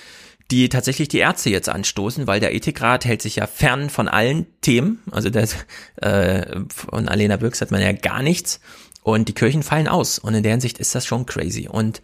die 0.51 0.69
tatsächlich 0.69 1.07
die 1.07 1.19
Ärzte 1.19 1.49
jetzt 1.49 1.69
anstoßen, 1.69 2.27
weil 2.27 2.39
der 2.39 2.53
Ethikrat 2.53 3.05
hält 3.05 3.21
sich 3.21 3.37
ja 3.37 3.47
fern 3.47 3.89
von 3.89 4.07
allen 4.07 4.45
Themen. 4.61 5.01
Also 5.09 5.29
das, 5.29 5.55
äh, 5.95 6.59
von 6.73 7.07
Alena 7.07 7.37
Birks 7.37 7.61
hat 7.61 7.71
man 7.71 7.81
ja 7.81 7.93
gar 7.93 8.21
nichts. 8.21 8.59
Und 9.01 9.29
die 9.29 9.33
Kirchen 9.33 9.63
fallen 9.63 9.87
aus. 9.87 10.19
Und 10.19 10.33
in 10.35 10.43
der 10.43 10.51
Hinsicht 10.51 10.77
ist 10.77 10.93
das 10.93 11.05
schon 11.05 11.25
crazy. 11.25 11.67
Und 11.67 12.01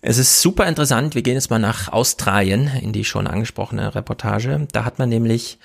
es 0.00 0.18
ist 0.18 0.40
super 0.40 0.66
interessant. 0.66 1.14
Wir 1.14 1.22
gehen 1.22 1.34
jetzt 1.34 1.50
mal 1.50 1.58
nach 1.58 1.88
Australien 1.88 2.70
in 2.80 2.92
die 2.92 3.04
schon 3.04 3.26
angesprochene 3.26 3.94
Reportage. 3.94 4.66
Da 4.72 4.84
hat 4.84 4.98
man 4.98 5.08
nämlich 5.08 5.58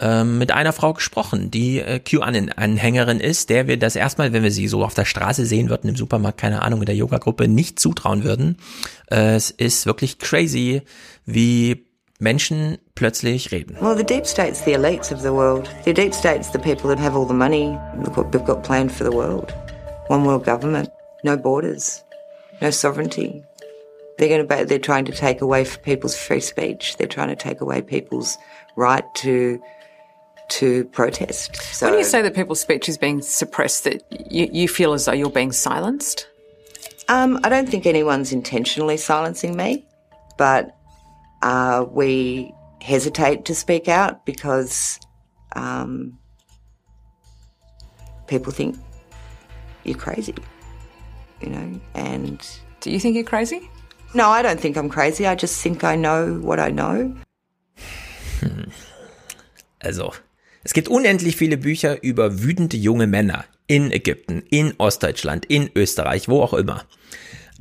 mit 0.00 0.50
einer 0.50 0.72
Frau 0.72 0.94
gesprochen, 0.94 1.50
die 1.52 1.78
äh, 1.78 2.00
QAnon-Anhängerin 2.00 3.20
ist, 3.20 3.50
der 3.50 3.68
wir 3.68 3.76
das 3.76 3.94
erstmal, 3.94 4.32
wenn 4.32 4.42
wir 4.42 4.50
sie 4.50 4.66
so 4.66 4.84
auf 4.84 4.94
der 4.94 5.04
Straße 5.04 5.46
sehen 5.46 5.70
würden, 5.70 5.88
im 5.88 5.96
Supermarkt, 5.96 6.40
keine 6.40 6.62
Ahnung, 6.62 6.80
in 6.80 6.86
der 6.86 6.96
Yoga-Gruppe, 6.96 7.46
nicht 7.46 7.78
zutrauen 7.78 8.24
würden. 8.24 8.56
Äh, 9.12 9.36
es 9.36 9.52
ist 9.52 9.86
wirklich 9.86 10.18
crazy, 10.18 10.82
wie 11.24 11.86
Menschen 12.18 12.78
plötzlich 12.94 13.52
reden. 13.52 13.76
Well, 13.80 13.96
the 13.96 14.04
deep 14.04 14.26
state's 14.26 14.64
the 14.64 14.74
elites 14.74 15.12
of 15.12 15.20
the 15.20 15.32
world. 15.32 15.68
The 15.84 15.92
deep 15.92 16.14
state's 16.14 16.50
the 16.50 16.58
people 16.58 16.88
that 16.88 16.98
have 16.98 17.16
all 17.16 17.26
the 17.26 17.34
money. 17.34 17.78
Look 18.02 18.16
what 18.16 18.32
they've 18.32 18.44
got 18.44 18.62
planned 18.64 18.92
for 18.92 19.04
the 19.04 19.14
world. 19.14 19.52
One 20.08 20.24
world 20.24 20.44
government, 20.44 20.88
no 21.24 21.36
borders, 21.36 22.02
no 22.60 22.70
sovereignty. 22.70 23.42
They're 24.18 24.28
going 24.28 24.46
to, 24.46 24.64
they're 24.66 24.78
trying 24.78 25.04
to 25.06 25.12
take 25.12 25.40
away 25.40 25.64
people's 25.84 26.16
free 26.16 26.40
speech. 26.40 26.96
They're 26.96 27.08
trying 27.08 27.28
to 27.28 27.36
take 27.36 27.60
away 27.60 27.82
people's 27.82 28.36
right 28.76 29.04
to 29.16 29.60
to 30.50 30.84
protest. 30.86 31.56
So, 31.56 31.88
when 31.88 31.98
you 31.98 32.04
say 32.04 32.22
that 32.22 32.34
people's 32.34 32.60
speech 32.60 32.88
is 32.88 32.98
being 32.98 33.22
suppressed, 33.22 33.84
that 33.84 34.02
you, 34.30 34.48
you 34.52 34.68
feel 34.68 34.92
as 34.92 35.04
though 35.04 35.12
you're 35.12 35.30
being 35.30 35.52
silenced? 35.52 36.28
Um, 37.08 37.40
I 37.42 37.48
don't 37.48 37.68
think 37.68 37.86
anyone's 37.86 38.32
intentionally 38.32 38.96
silencing 38.96 39.56
me, 39.56 39.84
but 40.38 40.76
uh, 41.42 41.84
we 41.90 42.52
hesitate 42.80 43.44
to 43.46 43.54
speak 43.54 43.88
out 43.88 44.24
because 44.24 45.00
um, 45.56 46.18
people 48.26 48.52
think 48.52 48.76
you're 49.84 49.98
crazy, 49.98 50.34
you 51.40 51.50
know, 51.50 51.80
and. 51.94 52.46
Do 52.80 52.90
you 52.90 52.98
think 52.98 53.14
you're 53.14 53.24
crazy? 53.24 53.70
No, 54.14 54.28
I 54.28 54.42
don't 54.42 54.58
think 54.58 54.76
I'm 54.76 54.88
crazy. 54.88 55.26
I 55.26 55.34
just 55.34 55.62
think 55.62 55.84
I 55.84 55.96
know 55.96 56.34
what 56.34 56.60
I 56.60 56.70
know. 56.70 57.16
Hmm. 58.42 58.64
Also, 59.84 60.12
Es 60.64 60.72
gibt 60.72 60.88
unendlich 60.88 61.36
viele 61.36 61.56
Bücher 61.56 62.02
über 62.02 62.42
wütende 62.42 62.76
junge 62.76 63.06
Männer 63.06 63.44
in 63.66 63.90
Ägypten, 63.90 64.42
in 64.50 64.74
Ostdeutschland, 64.78 65.46
in 65.46 65.70
Österreich, 65.74 66.28
wo 66.28 66.42
auch 66.42 66.54
immer. 66.54 66.84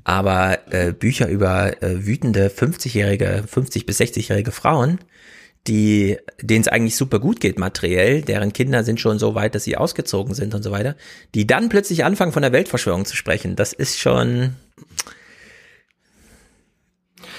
Aber 0.04 0.60
äh, 0.74 0.94
Bücher 0.94 1.28
über 1.28 1.82
äh, 1.82 2.06
wütende 2.06 2.50
50-jährige, 2.50 3.44
50 3.48 3.86
bis 3.86 4.00
60-jährige 4.00 4.52
Frauen, 4.52 5.00
die, 5.68 6.18
denen 6.42 6.62
es 6.62 6.68
eigentlich 6.68 6.96
super 6.96 7.20
gut 7.20 7.40
geht 7.40 7.60
materiell, 7.60 8.24
deren 8.24 8.52
Kinder 8.52 8.84
sind 8.84 9.00
schon 9.00 9.20
so 9.20 9.36
weit, 9.36 9.54
dass 9.54 9.64
sie 9.64 9.78
ausgezogen 9.78 10.34
sind 10.34 10.56
und 10.56 10.64
so 10.64 10.72
weiter, 10.72 10.96
die 11.36 11.46
dann 11.46 11.70
plötzlich 11.70 12.04
anfangen 12.04 12.32
von 12.32 12.42
der 12.42 12.52
Weltverschwörung 12.52 13.06
zu 13.06 13.16
sprechen, 13.16 13.56
das 13.56 13.74
ist 13.74 14.00
schon. 14.00 14.56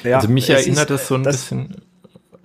Ja, 0.04 0.16
also 0.16 0.28
mich 0.28 0.48
erinnert 0.50 0.90
es 0.90 1.08
so 1.08 1.16
ein 1.16 1.22
bisschen. 1.22 1.82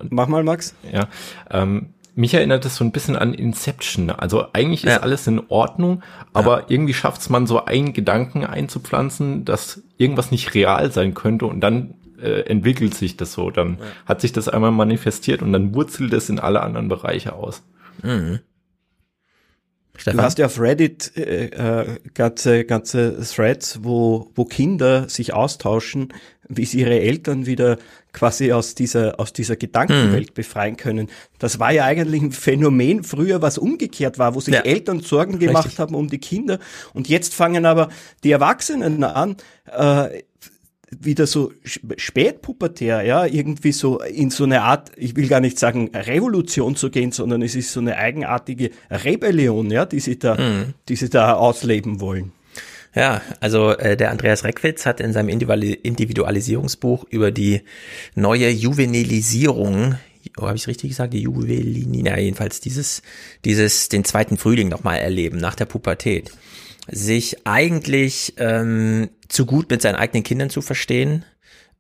Mach 0.09 0.27
mal, 0.27 0.43
Max. 0.43 0.75
Ja, 0.91 1.09
ähm, 1.49 1.93
mich 2.17 2.33
erinnert 2.33 2.65
es 2.65 2.75
so 2.75 2.83
ein 2.83 2.91
bisschen 2.91 3.15
an 3.15 3.35
Inception. 3.35 4.09
Also 4.09 4.47
eigentlich 4.51 4.83
ist 4.83 4.93
ja. 4.93 5.01
alles 5.01 5.27
in 5.27 5.39
Ordnung, 5.49 6.01
aber 6.33 6.61
ja. 6.61 6.65
irgendwie 6.69 6.95
schafft 6.95 7.21
es 7.21 7.29
man 7.29 7.45
so 7.45 7.63
einen 7.65 7.93
Gedanken 7.93 8.43
einzupflanzen, 8.43 9.45
dass 9.45 9.83
irgendwas 9.97 10.31
nicht 10.31 10.55
real 10.55 10.91
sein 10.91 11.13
könnte 11.13 11.45
und 11.45 11.61
dann 11.61 11.93
äh, 12.19 12.41
entwickelt 12.41 12.95
sich 12.95 13.17
das 13.17 13.33
so. 13.33 13.51
Dann 13.51 13.77
ja. 13.79 13.85
hat 14.07 14.21
sich 14.21 14.33
das 14.33 14.49
einmal 14.49 14.71
manifestiert 14.71 15.43
und 15.43 15.53
dann 15.53 15.75
wurzelt 15.75 16.11
es 16.13 16.27
in 16.27 16.39
alle 16.39 16.61
anderen 16.61 16.87
Bereiche 16.87 17.33
aus. 17.33 17.61
Mhm. 18.01 18.39
Stefan? 19.95 20.17
Du 20.17 20.23
hast 20.23 20.39
ja 20.39 20.47
auf 20.47 20.59
Reddit 20.59 21.15
äh, 21.17 21.45
äh, 21.49 21.99
ganze, 22.15 22.65
ganze 22.65 23.21
Threads, 23.21 23.79
wo, 23.83 24.31
wo 24.33 24.45
Kinder 24.45 25.07
sich 25.07 25.33
austauschen, 25.33 26.13
wie 26.47 26.65
sie 26.65 26.79
ihre 26.79 26.99
Eltern 26.99 27.45
wieder 27.45 27.77
quasi 28.17 28.51
aus 28.51 28.73
dieser, 28.73 29.19
aus 29.19 29.31
dieser 29.31 29.55
Gedankenwelt 29.55 30.31
mhm. 30.31 30.33
befreien 30.33 30.75
können. 30.75 31.07
Das 31.37 31.59
war 31.59 31.71
ja 31.71 31.85
eigentlich 31.85 32.21
ein 32.21 32.31
Phänomen 32.31 33.03
früher, 33.03 33.43
was 33.43 33.59
umgekehrt 33.59 34.17
war, 34.17 34.33
wo 34.33 34.39
sich 34.39 34.55
ja. 34.55 34.61
Eltern 34.61 35.01
Sorgen 35.01 35.37
gemacht 35.37 35.65
Richtig. 35.65 35.79
haben 35.79 35.93
um 35.93 36.07
die 36.07 36.17
Kinder. 36.17 36.57
Und 36.93 37.07
jetzt 37.07 37.35
fangen 37.35 37.65
aber 37.65 37.89
die 38.23 38.31
Erwachsenen 38.31 39.03
an, 39.03 39.37
äh, 39.71 40.23
wieder 40.89 41.27
so 41.27 41.51
spätpubertär, 41.63 43.03
ja, 43.03 43.25
irgendwie 43.25 43.73
so 43.73 43.99
in 43.99 44.29
so 44.29 44.45
eine 44.45 44.63
Art, 44.63 44.91
ich 44.95 45.15
will 45.15 45.27
gar 45.27 45.41
nicht 45.41 45.59
sagen 45.59 45.91
Revolution 45.93 46.75
zu 46.75 46.89
gehen, 46.89 47.11
sondern 47.11 47.41
es 47.41 47.55
ist 47.55 47.73
so 47.73 47.81
eine 47.81 47.97
eigenartige 47.97 48.71
Rebellion, 48.89 49.69
ja, 49.69 49.85
die 49.85 49.99
sie 49.99 50.17
da, 50.17 50.35
mhm. 50.35 50.73
die 50.87 50.95
sie 50.95 51.09
da 51.09 51.33
ausleben 51.33 51.99
wollen. 51.99 52.31
Ja, 52.97 53.21
also 53.41 53.77
äh, 53.77 53.95
der 53.95 54.09
Andreas 54.09 54.43
Reckwitz 54.43 54.87
hat 54.87 54.99
in 54.99 55.13
seinem 55.13 55.29
Individualisierungsbuch 55.29 57.05
über 57.11 57.29
die 57.29 57.61
neue 58.15 58.49
Juvenilisierung 58.49 59.99
oh, 60.37 60.47
habe 60.47 60.57
ich 60.57 60.65
richtig 60.65 60.89
gesagt, 60.89 61.13
die 61.13 61.21
Juvelini, 61.21 62.01
na 62.01 62.17
jedenfalls 62.17 62.59
dieses, 62.59 63.03
dieses, 63.45 63.89
den 63.89 64.03
zweiten 64.03 64.37
Frühling 64.37 64.67
nochmal 64.67 64.97
erleben, 64.97 65.37
nach 65.37 65.53
der 65.53 65.65
Pubertät 65.65 66.31
sich 66.89 67.45
eigentlich 67.45 68.33
ähm, 68.37 69.09
zu 69.27 69.45
gut 69.45 69.69
mit 69.69 69.83
seinen 69.83 69.95
eigenen 69.95 70.23
Kindern 70.23 70.49
zu 70.49 70.63
verstehen, 70.63 71.23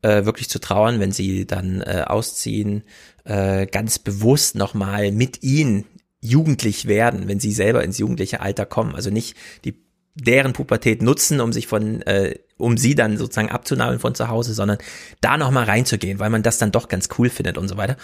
äh, 0.03 0.23
wirklich 0.25 0.49
zu 0.49 0.59
trauern, 0.59 0.99
wenn 0.99 1.13
sie 1.13 1.47
dann 1.47 1.81
äh, 1.81 2.03
ausziehen, 2.05 2.83
äh, 3.23 3.65
ganz 3.65 3.97
bewusst 3.97 4.53
nochmal 4.53 5.11
mit 5.11 5.41
ihnen 5.41 5.85
jugendlich 6.19 6.87
werden, 6.87 7.27
wenn 7.27 7.39
sie 7.39 7.53
selber 7.53 7.83
ins 7.83 7.97
jugendliche 7.97 8.39
Alter 8.39 8.67
kommen. 8.67 8.93
Also 8.93 9.09
nicht 9.09 9.35
die 9.65 9.86
deren 10.19 10.53
Pubertät 10.53 11.01
nutzen, 11.01 11.39
um 11.39 11.53
sich 11.53 11.67
von, 11.67 12.01
äh, 12.03 12.35
um 12.57 12.77
sie 12.77 12.95
dann 12.95 13.17
sozusagen 13.17 13.49
abzunahmen 13.49 13.99
von 13.99 14.15
zu 14.15 14.29
Hause, 14.29 14.53
sondern 14.53 14.79
da 15.21 15.37
nochmal 15.37 15.65
reinzugehen, 15.65 16.19
weil 16.19 16.31
man 16.31 16.43
das 16.43 16.57
dann 16.57 16.71
doch 16.71 16.87
ganz 16.87 17.09
cool 17.17 17.29
findet 17.29 17.57
und 17.57 17.67
so 17.67 17.77
weiter. 17.77 17.97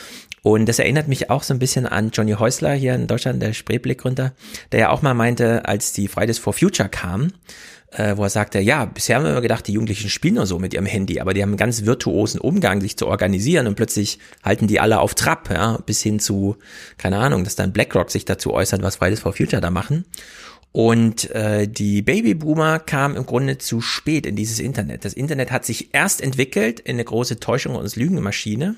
Und 0.43 0.67
das 0.67 0.79
erinnert 0.79 1.07
mich 1.07 1.29
auch 1.29 1.43
so 1.43 1.53
ein 1.53 1.59
bisschen 1.59 1.87
an 1.87 2.11
Johnny 2.11 2.33
Häusler 2.33 2.73
hier 2.73 2.93
in 2.93 3.07
Deutschland, 3.07 3.41
der 3.41 3.53
Spreeblick-Gründer, 3.53 4.33
der 4.71 4.79
ja 4.79 4.89
auch 4.89 5.01
mal 5.01 5.15
meinte, 5.15 5.65
als 5.65 5.91
die 5.93 6.07
Fridays 6.07 6.37
for 6.37 6.53
Future 6.53 6.89
kam, 6.89 7.33
äh, 7.95 8.15
wo 8.17 8.23
er 8.23 8.29
sagte, 8.29 8.59
ja, 8.59 8.85
bisher 8.85 9.15
haben 9.15 9.23
wir 9.23 9.31
immer 9.31 9.41
gedacht, 9.41 9.67
die 9.67 9.73
Jugendlichen 9.73 10.09
spielen 10.09 10.35
nur 10.35 10.45
so 10.45 10.59
mit 10.59 10.73
ihrem 10.73 10.85
Handy, 10.85 11.19
aber 11.19 11.33
die 11.33 11.41
haben 11.41 11.49
einen 11.49 11.57
ganz 11.57 11.85
virtuosen 11.85 12.39
Umgang, 12.39 12.81
sich 12.81 12.97
zu 12.97 13.07
organisieren 13.07 13.67
und 13.67 13.75
plötzlich 13.75 14.19
halten 14.43 14.67
die 14.67 14.79
alle 14.79 14.99
auf 14.99 15.15
Trab, 15.15 15.49
ja, 15.51 15.79
bis 15.85 16.01
hin 16.01 16.19
zu, 16.19 16.57
keine 16.97 17.17
Ahnung, 17.17 17.43
dass 17.43 17.55
dann 17.55 17.73
BlackRock 17.73 18.11
sich 18.11 18.25
dazu 18.25 18.53
äußert, 18.53 18.81
was 18.83 18.97
Fridays 18.97 19.19
for 19.19 19.33
Future 19.33 19.61
da 19.61 19.69
machen. 19.69 20.05
Und 20.73 21.29
äh, 21.29 21.67
die 21.67 22.01
Babyboomer 22.01 22.79
kamen 22.79 23.15
im 23.15 23.27
Grunde 23.27 23.59
zu 23.59 23.79
spät 23.79 24.25
in 24.25 24.35
dieses 24.35 24.59
Internet. 24.59 25.05
Das 25.05 25.13
Internet 25.13 25.51
hat 25.51 25.65
sich 25.65 25.93
erst 25.93 26.19
entwickelt 26.19 26.79
in 26.79 26.95
eine 26.95 27.05
große 27.05 27.39
Täuschung 27.39 27.75
und 27.75 27.95
Lügenmaschine, 27.95 28.75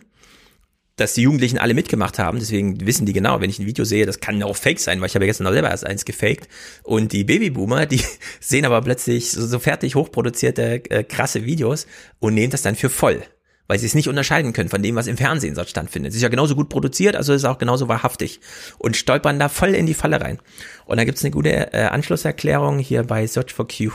dass 0.98 1.14
die 1.14 1.22
Jugendlichen 1.22 1.58
alle 1.58 1.74
mitgemacht 1.74 2.20
haben. 2.20 2.40
Deswegen 2.40 2.86
wissen 2.86 3.06
die 3.06 3.14
genau, 3.14 3.40
wenn 3.40 3.50
ich 3.50 3.60
ein 3.60 3.66
Video 3.66 3.86
sehe, 3.86 4.06
das 4.06 4.20
kann 4.20 4.44
auch 4.44 4.58
fake 4.58 4.80
sein, 4.82 5.00
weil 5.00 5.08
ich 5.08 5.16
habe 5.16 5.26
gestern 5.26 5.46
noch 5.46 5.54
selber 5.54 5.70
erst 5.70 5.86
eins 5.86 6.04
gefaked. 6.04 6.50
Und 6.84 7.14
die 7.14 7.24
Babyboomer, 7.24 7.86
die 7.86 8.02
sehen 8.42 8.66
aber 8.66 8.82
plötzlich 8.82 9.32
so, 9.32 9.48
so 9.48 9.60
fertig 9.60 9.96
hochproduzierte 9.96 10.84
äh, 10.92 11.04
krasse 11.06 11.46
Videos 11.46 11.88
und 12.20 12.34
nehmen 12.34 12.52
das 12.52 12.62
dann 12.62 12.76
für 12.76 12.90
voll 12.90 13.24
weil 13.68 13.80
sie 13.80 13.86
es 13.86 13.96
nicht 13.96 14.08
unterscheiden 14.08 14.54
können 14.54 14.70
von 14.70 14.82
dem, 14.82 14.96
was 14.96 15.08
im 15.08 15.18
Fernsehen 15.18 15.56
dort 15.56 15.70
stattfindet. 15.70 16.12
Es 16.12 16.18
ist 16.18 16.22
ja 16.22 16.30
genauso 16.30 16.56
gut 16.56 16.70
produziert, 16.70 17.16
also 17.16 17.34
ist 17.34 17.42
es 17.42 17.46
auch 17.46 17.58
genauso 17.58 17.88
wahrhaftig 17.88 18.40
und 18.78 18.96
stolpern 18.96 19.40
da 19.40 19.50
voll 19.50 19.76
in 19.76 19.86
die 19.86 19.94
Falle 19.94 20.22
rein. 20.22 20.40
Und 20.86 20.98
da 20.98 21.04
gibt's 21.04 21.24
eine 21.24 21.32
gute 21.32 21.74
äh, 21.74 21.86
Anschlusserklärung 21.86 22.80
hier 22.80 23.04
bei 23.04 23.26
Search 23.28 23.54
for 23.54 23.68
Q 23.68 23.92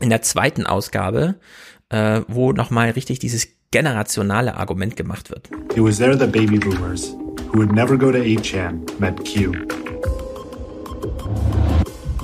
in 0.00 0.10
der 0.10 0.22
zweiten 0.22 0.66
Ausgabe, 0.66 1.36
äh, 1.88 2.22
wo 2.28 2.52
nochmal 2.52 2.90
richtig 2.90 3.18
dieses 3.18 3.48
generationale 3.70 4.56
Argument 4.56 4.96
gemacht 4.96 5.30
wird. 5.30 5.50
It 5.74 5.82
was 5.82 5.98
there 5.98 6.16
the 6.16 6.26
baby 6.26 6.58
boomers, 6.58 7.14
who 7.52 7.58
would 7.58 7.72
never 7.72 7.96
go 7.96 8.10
to 8.10 8.18
8chan, 8.18 8.80
met 8.98 9.24
Q. 9.24 9.52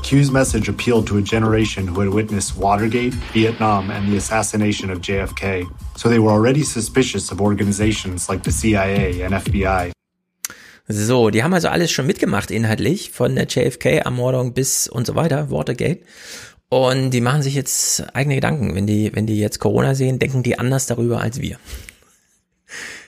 Q's 0.02 0.30
message 0.30 0.68
appealed 0.68 1.06
to 1.06 1.16
a 1.16 1.22
generation 1.22 1.86
who 1.86 2.00
had 2.00 2.12
witnessed 2.12 2.56
Watergate, 2.58 3.14
Vietnam, 3.32 3.90
and 3.90 4.12
the 4.12 4.16
assassination 4.16 4.90
of 4.90 5.00
JFK, 5.00 5.64
so 5.96 6.08
they 6.08 6.18
were 6.18 6.32
already 6.32 6.62
suspicious 6.62 7.30
of 7.30 7.40
organizations 7.40 8.28
like 8.28 8.44
the 8.44 8.52
CIA 8.52 9.24
and 9.24 9.34
FBI. 9.34 9.92
So, 10.88 11.30
die 11.30 11.42
haben 11.42 11.54
also 11.54 11.68
alles 11.68 11.90
schon 11.90 12.06
mitgemacht 12.06 12.50
inhaltlich, 12.50 13.12
von 13.12 13.34
der 13.34 13.46
JFK-Ermordung 13.46 14.52
bis 14.52 14.88
und 14.88 15.06
so 15.06 15.14
weiter, 15.14 15.50
Watergate. 15.50 16.00
Und 16.68 17.10
die 17.10 17.20
machen 17.20 17.42
sich 17.42 17.54
jetzt 17.54 18.14
eigene 18.14 18.36
Gedanken. 18.36 18.74
Wenn 18.74 18.86
die, 18.86 19.14
wenn 19.14 19.26
die 19.26 19.38
jetzt 19.38 19.58
Corona 19.58 19.94
sehen, 19.94 20.18
denken 20.18 20.42
die 20.42 20.58
anders 20.58 20.86
darüber 20.86 21.20
als 21.20 21.40
wir. 21.40 21.58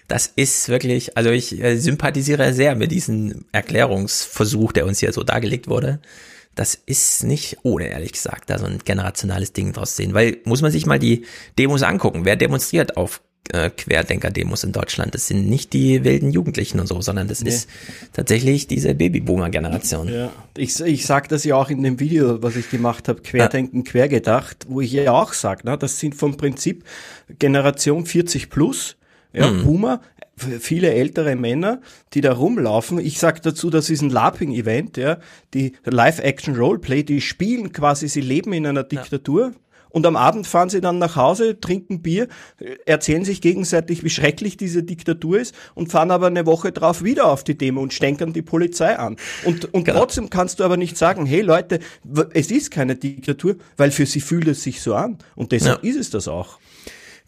Das 0.07 0.27
ist 0.27 0.69
wirklich, 0.69 1.17
also 1.17 1.31
ich 1.31 1.61
äh, 1.63 1.77
sympathisiere 1.77 2.53
sehr 2.53 2.75
mit 2.77 2.93
diesem 2.93 3.47
Erklärungsversuch, 3.53 4.73
der 4.73 4.87
uns 4.87 5.01
hier 5.01 5.13
so 5.13 5.23
dargelegt 5.23 5.69
wurde. 5.69 6.01
Das 6.55 6.75
ist 6.75 7.25
nicht 7.25 7.59
ohne, 7.63 7.89
ehrlich 7.89 8.13
gesagt, 8.13 8.51
da 8.51 8.59
so 8.59 8.67
ein 8.67 8.79
generationales 8.85 9.53
Ding 9.53 9.73
draus 9.73 9.97
sehen. 9.97 10.15
Weil, 10.15 10.39
muss 10.45 10.63
man 10.63 10.71
sich 10.71 10.87
mal 10.87 10.99
die 10.99 11.25
Demos 11.59 11.83
angucken. 11.83 12.25
Wer 12.25 12.37
demonstriert 12.37 12.97
auf 12.97 13.23
äh, 13.51 13.71
Querdenker-Demos 13.71 14.65
in 14.65 14.73
Deutschland? 14.73 15.15
Das 15.15 15.27
sind 15.27 15.49
nicht 15.49 15.73
die 15.73 16.05
wilden 16.05 16.31
Jugendlichen 16.31 16.81
und 16.81 16.87
so, 16.87 17.01
sondern 17.01 17.29
das 17.29 17.43
nee. 17.43 17.51
ist 17.51 17.69
tatsächlich 18.13 18.67
diese 18.67 18.95
Babyboomer-Generation. 18.95 20.09
Ja, 20.13 20.33
ich, 20.57 20.79
ich 20.81 21.07
sag 21.07 21.29
das 21.29 21.45
ja 21.45 21.57
auch 21.57 21.71
in 21.71 21.83
dem 21.83 22.01
Video, 22.01 22.43
was 22.43 22.57
ich 22.57 22.71
gemacht 22.71 23.09
habe, 23.09 23.23
Querdenken, 23.23 23.85
ja. 23.85 23.91
Quergedacht, 23.91 24.67
wo 24.69 24.81
ich 24.81 24.93
ja 24.93 25.13
auch 25.13 25.33
sage, 25.33 25.67
ne, 25.67 25.77
das 25.77 25.99
sind 25.99 26.15
vom 26.15 26.37
Prinzip 26.37 26.85
Generation 27.39 28.07
40 28.07 28.51
plus, 28.51 28.97
ja, 29.33 29.49
hm. 29.49 29.65
Boomer, 29.65 30.01
viele 30.37 30.93
ältere 30.93 31.37
Männer, 31.37 31.81
die 32.13 32.21
da 32.21 32.33
rumlaufen. 32.33 32.99
Ich 32.99 33.19
sag 33.19 33.43
dazu, 33.43 33.71
das 33.71 33.91
ist 33.91 34.03
ein 34.03 34.11
LARPing-Event, 34.11 34.97
ja, 34.97 35.19
die 35.55 35.73
Live-Action-Roleplay, 35.85 37.03
die 37.05 37.21
spielen 37.21 37.73
quasi, 37.73 38.09
sie 38.09 38.21
leben 38.21 38.53
in 38.53 38.67
einer 38.67 38.85
Diktatur. 38.85 39.53
Ja. 39.53 39.53
Und 39.91 40.07
am 40.07 40.17
Abend 40.17 40.49
fahren 40.49 40.71
sie 40.71 40.81
dann 40.81 40.99
nach 40.99 41.15
Hause, 41.15 41.61
trinken 41.61 42.03
Bier, 42.03 42.27
erzählen 42.85 43.25
sich 43.25 43.41
gegenseitig, 43.41 44.03
wie 44.03 44.11
schrecklich 44.11 44.57
diese 44.57 44.83
Diktatur 44.83 45.39
ist 45.39 45.55
und 45.77 45.93
fahren 45.93 46.11
aber 46.11 46.27
eine 46.27 46.47
Woche 46.47 46.73
drauf 46.73 47.05
wieder 47.05 47.27
auf 47.27 47.45
die 47.45 47.57
Demo 47.57 47.81
und 47.81 47.93
stänkern 47.93 48.33
die 48.33 48.43
Polizei 48.43 48.99
an. 48.99 49.17
Und, 49.45 49.73
und 49.73 49.85
genau. 49.85 50.01
trotzdem 50.01 50.31
kannst 50.31 50.59
du 50.59 50.65
aber 50.65 50.77
nicht 50.77 50.99
sagen, 50.99 51.27
hey 51.27 51.43
Leute, 51.43 51.79
es 52.33 52.51
ist 52.51 52.73
keine 52.73 52.97
Diktatur, 52.97 53.55
weil 53.77 53.93
für 53.93 54.05
sie 54.05 54.21
fühlt 54.21 54.49
es 54.49 54.65
sich 54.65 54.81
so 54.81 54.97
an. 54.97 55.19
Und 55.37 55.53
deshalb 55.53 55.85
ja. 55.85 55.91
ist 55.91 55.97
es 55.97 56.11
das 56.11 56.27
auch. 56.27 56.59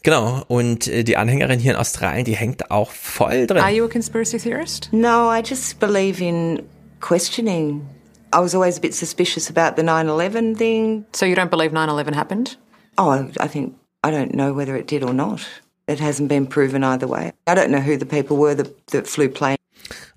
Genau, 0.03 0.43
und 0.47 0.87
äh, 0.87 1.03
die 1.03 1.17
Anhängerin 1.17 1.59
hier 1.59 1.71
in 1.71 1.77
Australien, 1.77 2.25
die 2.25 2.35
hängt 2.35 2.71
auch 2.71 2.91
voll 2.91 3.47
drin. 3.47 3.57
Are 3.57 3.71
you 3.71 3.85
a 3.85 3.89
conspiracy 3.89 4.37
theorist? 4.37 4.89
No, 4.91 5.29
I 5.31 5.41
just 5.43 5.79
believe 5.79 6.23
in 6.23 6.63
questioning. 7.01 7.81
I 8.33 8.39
was 8.39 8.53
always 8.53 8.77
a 8.77 8.81
bit 8.81 8.93
suspicious 8.93 9.49
about 9.49 9.75
the 9.75 9.83
9-11 9.83 10.57
thing. 10.57 11.05
So 11.13 11.25
you 11.25 11.35
don't 11.35 11.49
believe 11.49 11.71
9-11 11.71 12.13
happened? 12.13 12.57
Oh, 12.97 13.27
I 13.39 13.47
think, 13.47 13.75
I 14.03 14.11
don't 14.11 14.33
know 14.33 14.55
whether 14.55 14.75
it 14.75 14.87
did 14.89 15.03
or 15.03 15.13
not. 15.13 15.45
It 15.87 15.99
hasn't 15.99 16.27
been 16.27 16.47
proven 16.47 16.83
either 16.83 17.07
way. 17.07 17.31
I 17.47 17.55
don't 17.55 17.69
know 17.69 17.79
who 17.79 17.97
the 17.97 18.05
people 18.05 18.37
were 18.37 18.55
that, 18.55 18.87
that 18.87 19.07
flew 19.07 19.29
planes. 19.29 19.57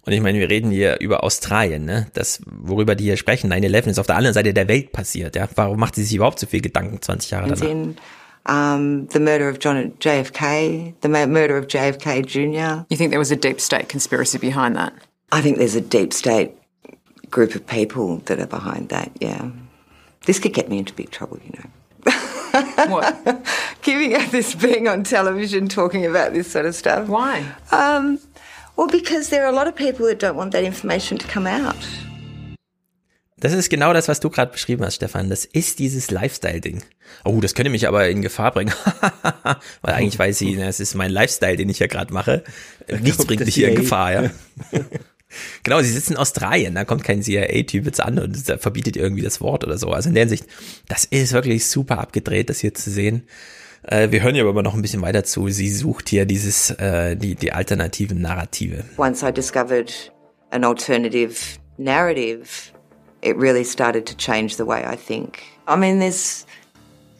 Und 0.03 0.15
ich 0.15 0.21
meine, 0.21 0.41
wir 0.41 0.49
reden 0.49 0.71
hier 0.71 0.99
über 0.99 1.23
Australien, 1.23 1.85
ne? 1.85 2.07
Das, 2.15 2.41
worüber 2.47 2.95
die 2.95 3.05
hier 3.05 3.17
sprechen, 3.17 3.53
9-11 3.53 3.91
ist 3.91 3.99
auf 3.99 4.07
der 4.07 4.17
anderen 4.17 4.35
Seite 4.35 4.55
der 4.55 4.67
Welt 4.67 4.93
passiert, 4.93 5.37
ja? 5.37 5.49
Warum 5.55 5.79
macht 5.79 5.95
sie 5.95 6.03
sich 6.03 6.17
überhaupt 6.17 6.41
so 6.41 6.47
viel 6.47 6.63
Gedanken 6.63 7.01
20 7.01 7.31
Jahre 7.31 7.49
danach? 7.49 7.95
Um, 8.51 9.07
the 9.07 9.21
murder 9.21 9.49
of 9.49 9.61
John 9.61 9.93
JFK, 9.93 11.01
the 11.03 11.09
murder 11.09 11.57
of 11.57 11.69
JFK 11.69 12.27
Jr. 12.27 12.85
You 12.91 12.97
think 12.97 13.11
there 13.11 13.19
was 13.21 13.31
a 13.31 13.37
deep 13.37 13.61
state 13.61 13.89
conspiracy 13.89 14.39
behind 14.39 14.75
that? 14.75 14.93
I 15.31 15.41
think 15.41 15.59
there's 15.59 15.77
a 15.77 15.81
deep 15.81 16.13
state 16.13 16.53
group 17.31 17.55
of 17.55 17.65
people 17.65 18.17
that 18.27 18.41
are 18.41 18.49
behind 18.49 18.89
that. 18.89 19.13
Yeah, 19.21 19.53
this 20.27 20.41
could 20.41 20.53
get 20.53 20.69
me 20.69 20.79
into 20.79 20.93
big 20.93 21.11
trouble, 21.11 21.39
you 21.45 21.53
know. 21.59 21.71
what? 22.89 23.47
Giving 23.83 24.15
out 24.15 24.33
this 24.33 24.57
being 24.57 24.89
on 24.89 25.05
television 25.05 25.69
talking 25.69 26.05
about 26.05 26.33
this 26.33 26.51
sort 26.51 26.67
of 26.67 26.75
stuff. 26.75 27.07
Why? 27.09 27.47
Um, 27.71 28.19
well, 28.75 28.89
because 28.89 29.29
there 29.29 29.45
are 29.45 29.49
a 29.49 29.55
lot 29.55 29.69
of 29.69 29.77
people 29.77 30.07
that 30.07 30.19
don't 30.19 30.37
want 30.37 30.51
that 30.53 30.65
information 30.65 31.19
to 31.19 31.29
come 31.29 31.47
out. 31.47 31.77
Das 33.41 33.55
ist 33.55 33.71
genau 33.71 33.95
das, 33.95 34.07
was 34.07 34.21
du 34.21 34.29
gerade 34.29 34.53
beschrieben 34.53 34.85
hast, 34.85 34.97
Stefan. 34.97 35.31
Das 35.31 35.47
ist 35.47 35.79
dieses 35.79 36.11
Lifestyle-Ding. 36.11 36.83
Oh, 37.25 37.41
das 37.41 37.55
könnte 37.55 37.71
mich 37.71 37.89
aber 37.89 38.09
in 38.09 38.21
Gefahr 38.21 38.53
bringen. 38.53 38.73
Weil 39.83 39.95
eigentlich 39.95 40.19
weiß 40.19 40.39
sie, 40.39 40.55
es 40.57 40.79
ist 40.79 40.95
mein 40.95 41.11
Lifestyle, 41.11 41.57
den 41.57 41.71
ich 41.71 41.79
ja 41.79 41.87
gerade 41.87 42.13
mache. 42.13 42.45
Nichts 43.01 43.25
bringt 43.25 43.45
mich 43.45 43.55
hier 43.55 43.71
in 43.71 43.77
Gefahr, 43.77 44.13
ja. 44.13 44.31
genau, 45.63 45.81
sie 45.81 45.91
sitzen 45.91 46.13
in 46.13 46.19
Australien, 46.19 46.75
da 46.75 46.85
kommt 46.85 47.03
kein 47.03 47.23
CIA-Typ 47.23 47.87
jetzt 47.87 48.01
an 48.01 48.19
und 48.19 48.37
verbietet 48.37 48.97
irgendwie 48.97 49.23
das 49.23 49.41
Wort 49.41 49.65
oder 49.65 49.79
so. 49.79 49.89
Also 49.89 50.11
in 50.11 50.15
der 50.15 50.25
Hinsicht, 50.25 50.47
das 50.89 51.05
ist 51.07 51.33
wirklich 51.33 51.67
super 51.67 51.99
abgedreht, 51.99 52.51
das 52.51 52.61
hier 52.61 52.75
zu 52.75 52.91
sehen. 52.91 53.27
Äh, 53.83 54.11
wir 54.11 54.23
hören 54.23 54.35
ihr 54.35 54.47
aber 54.47 54.63
noch 54.63 54.75
ein 54.75 54.83
bisschen 54.83 55.03
weiter 55.03 55.25
zu. 55.25 55.49
Sie 55.49 55.71
sucht 55.71 56.11
hier 56.11 56.27
dieses, 56.27 56.71
äh, 56.73 57.17
die, 57.17 57.37
die 57.37 57.53
alternativen 57.53 58.21
Narrative. 58.21 58.85
Once 58.99 59.23
I 59.23 59.33
discovered 59.33 60.13
an 60.51 60.65
alternative 60.65 61.35
narrative 61.79 62.73
it 63.23 63.37
really 63.37 63.65
started 63.65 64.07
to 64.07 64.17
change 64.17 64.57
the 64.57 64.65
way 64.65 64.83
I 64.85 64.97
think. 64.97 65.43
I 65.67 65.77
mean, 65.77 65.99
there's, 65.99 66.47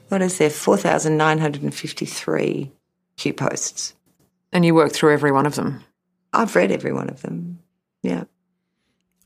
what 0.09 0.23
is 0.23 0.39
there, 0.39 0.49
4,953 0.51 2.71
Q 3.17 3.33
posts. 3.35 3.95
And 4.53 4.65
you 4.65 4.75
worked 4.75 4.97
through 4.97 5.13
every 5.13 5.33
one 5.33 5.47
of 5.47 5.55
them? 5.55 5.85
I've 6.33 6.57
read 6.57 6.73
every 6.73 6.93
one 6.93 7.11
of 7.11 7.23
them, 7.23 7.59
yeah. 8.03 8.25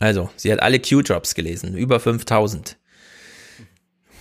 Also, 0.00 0.30
sie 0.36 0.50
hat 0.50 0.60
alle 0.60 0.80
Q-Drops 0.80 1.34
gelesen, 1.34 1.76
über 1.76 2.00
5000. 2.00 2.76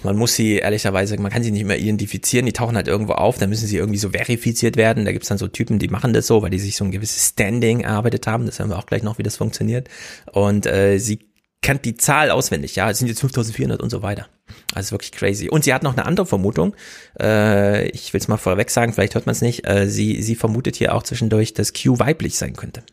Man 0.04 0.18
muss 0.18 0.36
sie 0.36 0.58
ehrlicherweise, 0.58 1.18
man 1.18 1.32
kann 1.32 1.44
sie 1.44 1.52
nicht 1.52 1.66
mehr 1.66 1.80
identifizieren, 1.80 2.46
die 2.46 2.52
tauchen 2.52 2.76
halt 2.76 2.90
irgendwo 2.90 3.14
auf, 3.14 3.38
dann 3.38 3.50
müssen 3.50 3.68
sie 3.68 3.78
irgendwie 3.78 3.98
so 3.98 4.10
verifiziert 4.10 4.76
werden. 4.76 5.06
Da 5.06 5.14
gibt's 5.14 5.30
dann 5.30 5.38
so 5.38 5.48
Typen, 5.48 5.80
die 5.80 5.88
machen 5.88 6.12
das 6.12 6.28
so, 6.28 6.42
weil 6.42 6.50
die 6.50 6.60
sich 6.60 6.76
so 6.76 6.84
ein 6.84 6.92
gewisses 6.92 7.30
Standing 7.30 7.82
erarbeitet 7.82 8.28
haben. 8.28 8.46
Das 8.46 8.60
hören 8.60 8.70
wir 8.70 8.78
auch 8.78 8.86
gleich 8.86 9.02
noch, 9.02 9.18
wie 9.18 9.24
das 9.24 9.38
funktioniert. 9.38 9.90
Und 10.34 10.66
äh, 10.66 10.98
sie 10.98 11.20
kennt 11.64 11.86
die 11.86 11.98
Zahl 11.98 12.30
auswendig, 12.30 12.76
ja, 12.76 12.90
es 12.92 13.00
sind 13.00 13.08
jetzt 13.08 13.22
5400 13.22 13.82
und 13.82 13.90
so 13.90 14.04
weiter. 14.04 14.28
Also 14.76 14.92
wirklich 14.92 15.12
crazy. 15.12 15.50
Und 15.50 15.64
sie 15.64 15.74
hat 15.74 15.82
noch 15.82 15.94
eine 15.94 16.06
andere 16.06 16.28
Vermutung. 16.28 16.76
Äh, 17.20 17.90
ich 17.90 18.14
will 18.14 18.22
es 18.22 18.28
mal 18.28 18.38
vorweg 18.38 18.70
sagen, 18.70 18.94
vielleicht 18.94 19.16
hört 19.16 19.26
man 19.26 19.34
es 19.34 19.42
nicht. 19.42 19.68
Äh, 19.68 19.88
sie, 19.88 20.22
sie 20.22 20.36
vermutet 20.36 20.76
hier 20.76 20.94
auch 20.94 21.04
zwischendurch, 21.04 21.54
dass 21.54 21.74
Q 21.74 21.98
weiblich 21.98 22.38
sein 22.38 22.54
könnte. 22.56 22.84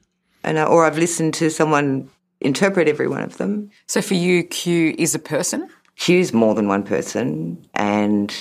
And, 0.42 0.58
uh, 0.58 0.72
or 0.72 0.86
I've 0.86 0.98
listened 0.98 1.38
to 1.38 1.50
someone 1.50 2.08
interpret 2.38 2.88
every 2.88 3.06
one 3.06 3.22
of 3.22 3.36
them. 3.36 3.70
So 3.86 4.00
for 4.00 4.14
you, 4.14 4.42
Q 4.44 4.94
is 4.96 5.14
a 5.14 5.18
person? 5.18 5.68
Q 5.96 6.20
is 6.20 6.32
more 6.32 6.54
than 6.54 6.66
one 6.66 6.82
person, 6.82 7.58
and 7.74 8.32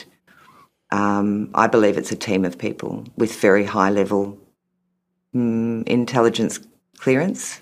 um, 0.91 1.49
I 1.53 1.67
believe 1.67 1.97
it's 1.97 2.11
a 2.11 2.15
team 2.15 2.45
of 2.45 2.57
people 2.57 3.03
with 3.17 3.35
very 3.41 3.65
high 3.65 3.89
level 3.89 4.37
um, 5.35 5.83
intelligence 5.85 6.61
clearance. 6.97 7.59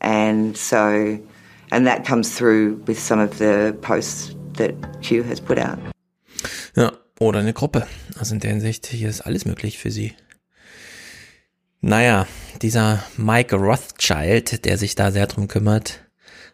And 0.00 0.56
so 0.56 1.18
And 1.70 1.86
that 1.86 2.04
comes 2.04 2.36
through 2.36 2.82
with 2.86 2.98
some 2.98 3.20
of 3.20 3.38
the 3.38 3.72
posts 3.80 4.34
that 4.56 4.74
Q 5.02 5.22
has 5.24 5.40
put 5.40 5.58
out. 5.58 5.78
Ja, 6.74 6.92
oder 7.18 7.40
eine 7.40 7.52
Gruppe. 7.52 7.86
Also 8.18 8.34
in 8.34 8.40
der 8.40 8.50
Hinsicht, 8.50 8.86
hier 8.86 9.08
ist 9.08 9.20
alles 9.20 9.44
möglich 9.44 9.78
für 9.78 9.90
sie. 9.90 10.14
Naja, 11.80 12.26
dieser 12.60 13.02
Mike 13.16 13.56
Rothschild, 13.56 14.64
der 14.64 14.76
sich 14.76 14.96
da 14.96 15.10
sehr 15.10 15.26
drum 15.26 15.48
kümmert, 15.48 16.00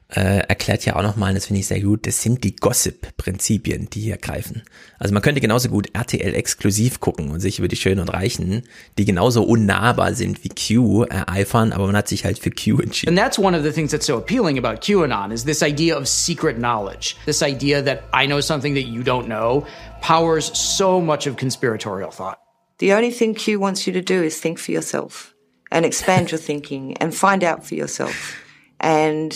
äh, 0.09 0.38
erklärt 0.46 0.84
ja 0.84 0.96
auch 0.96 1.02
nochmal, 1.02 1.34
das 1.34 1.46
finde 1.46 1.61
ich 1.61 1.66
sehr 1.66 1.80
gut, 1.80 2.07
das 2.07 2.22
sind 2.22 2.44
die 2.44 2.54
Gossip-Prinzipien, 2.54 3.90
die 3.90 4.00
hier 4.00 4.16
greifen. 4.16 4.62
Also 4.98 5.12
man 5.12 5.22
könnte 5.22 5.40
genauso 5.40 5.68
gut 5.68 5.88
RTL 5.94 6.34
exklusiv 6.34 7.00
gucken 7.00 7.30
und 7.30 7.40
sich 7.40 7.59
über 7.59 7.66
die 7.66 7.76
Schönen 7.76 8.00
und 8.00 8.11
Reichen, 8.11 8.62
die 8.98 9.04
genauso 9.04 9.42
unnahbar 9.42 10.14
sind 10.14 10.44
wie 10.44 10.50
Q, 10.50 11.02
ereifern, 11.02 11.72
aber 11.72 11.86
man 11.86 11.96
hat 11.96 12.09
sich 12.09 12.24
halt 12.24 12.38
für 12.38 12.50
Q 12.50 12.80
entschieden. 12.80 13.18
And 13.18 13.18
that's 13.18 13.38
one 13.38 13.57
of 13.57 13.64
the 13.64 13.72
things 13.72 13.90
that's 13.90 14.07
so 14.07 14.16
appealing 14.16 14.59
about 14.59 14.80
QAnon 14.80 15.32
is 15.32 15.44
this 15.44 15.62
idea 15.62 15.96
of 15.96 16.07
secret 16.07 16.59
knowledge. 16.59 17.16
This 17.26 17.42
idea 17.42 17.82
that 17.82 18.04
I 18.14 18.26
know 18.26 18.40
something 18.40 18.74
that 18.74 18.86
you 18.86 19.02
don't 19.02 19.26
know 19.26 19.66
powers 20.02 20.52
so 20.54 21.00
much 21.00 21.26
of 21.26 21.36
conspiratorial 21.36 22.12
thought. 22.12 22.38
The 22.78 22.92
only 22.92 23.11
thing 23.11 23.34
Q 23.34 23.59
wants 23.59 23.86
you 23.86 23.92
to 23.94 24.02
do 24.02 24.22
is 24.22 24.38
think 24.38 24.59
for 24.59 24.70
yourself 24.70 25.34
and 25.72 25.84
expand 25.84 26.30
your 26.30 26.38
thinking 26.38 26.96
and 26.98 27.12
find 27.12 27.42
out 27.42 27.66
for 27.66 27.74
yourself. 27.74 28.40
And 28.78 29.34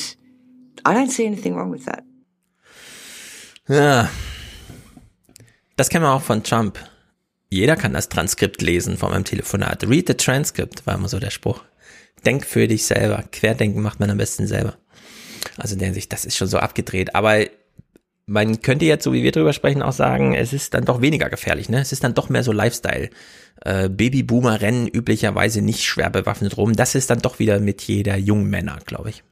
I 0.86 0.92
don't 0.94 1.10
see 1.10 1.26
anything 1.26 1.54
wrong 1.54 1.72
with 1.72 1.84
that. 1.84 2.02
Ja. 3.68 4.10
Das 5.76 5.88
kennen 5.88 6.04
wir 6.04 6.12
auch 6.12 6.22
von 6.22 6.42
Trump. 6.42 6.78
Jeder 7.48 7.76
kann 7.76 7.92
das 7.92 8.08
Transkript 8.08 8.62
lesen 8.62 8.96
von 8.96 9.10
meinem 9.10 9.24
Telefonat. 9.24 9.84
Read 9.88 10.08
the 10.08 10.14
transcript, 10.14 10.86
war 10.86 10.94
immer 10.94 11.08
so 11.08 11.18
der 11.18 11.30
Spruch. 11.30 11.64
Denk 12.24 12.46
für 12.46 12.68
dich 12.68 12.84
selber. 12.84 13.24
Querdenken 13.32 13.82
macht 13.82 13.98
man 13.98 14.10
am 14.10 14.18
besten 14.18 14.46
selber. 14.46 14.76
Also 15.56 15.74
in 15.74 15.78
der 15.78 15.86
Hinsicht, 15.86 16.12
das 16.12 16.24
ist 16.24 16.36
schon 16.36 16.48
so 16.48 16.58
abgedreht. 16.58 17.14
Aber 17.14 17.44
man 18.26 18.60
könnte 18.60 18.84
jetzt, 18.84 19.04
so 19.04 19.12
wie 19.12 19.22
wir 19.22 19.32
drüber 19.32 19.52
sprechen, 19.52 19.82
auch 19.82 19.92
sagen, 19.92 20.34
es 20.34 20.52
ist 20.52 20.74
dann 20.74 20.84
doch 20.84 21.00
weniger 21.00 21.28
gefährlich, 21.28 21.68
ne? 21.68 21.80
Es 21.80 21.92
ist 21.92 22.04
dann 22.04 22.14
doch 22.14 22.28
mehr 22.28 22.44
so 22.44 22.52
Lifestyle. 22.52 23.10
Äh, 23.62 23.88
Babyboomer 23.88 24.60
rennen 24.60 24.86
üblicherweise 24.86 25.62
nicht 25.62 25.82
schwer 25.82 26.10
bewaffnet 26.10 26.56
rum. 26.56 26.74
Das 26.76 26.94
ist 26.94 27.10
dann 27.10 27.20
doch 27.20 27.38
wieder 27.38 27.58
mit 27.58 27.82
jeder 27.82 28.16
jungen 28.16 28.48
Männer, 28.48 28.78
glaube 28.86 29.10
ich. 29.10 29.24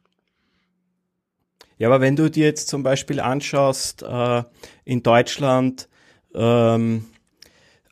Ja, 1.79 1.89
aber 1.89 2.01
wenn 2.01 2.17
du 2.17 2.31
dir 2.31 2.47
jetzt 2.47 2.69
zum 2.69 2.83
Beispiel 2.83 3.21
anschaust, 3.21 4.03
äh, 4.03 4.43
in 4.85 5.03
Deutschland, 5.03 5.89
ähm, 6.35 7.05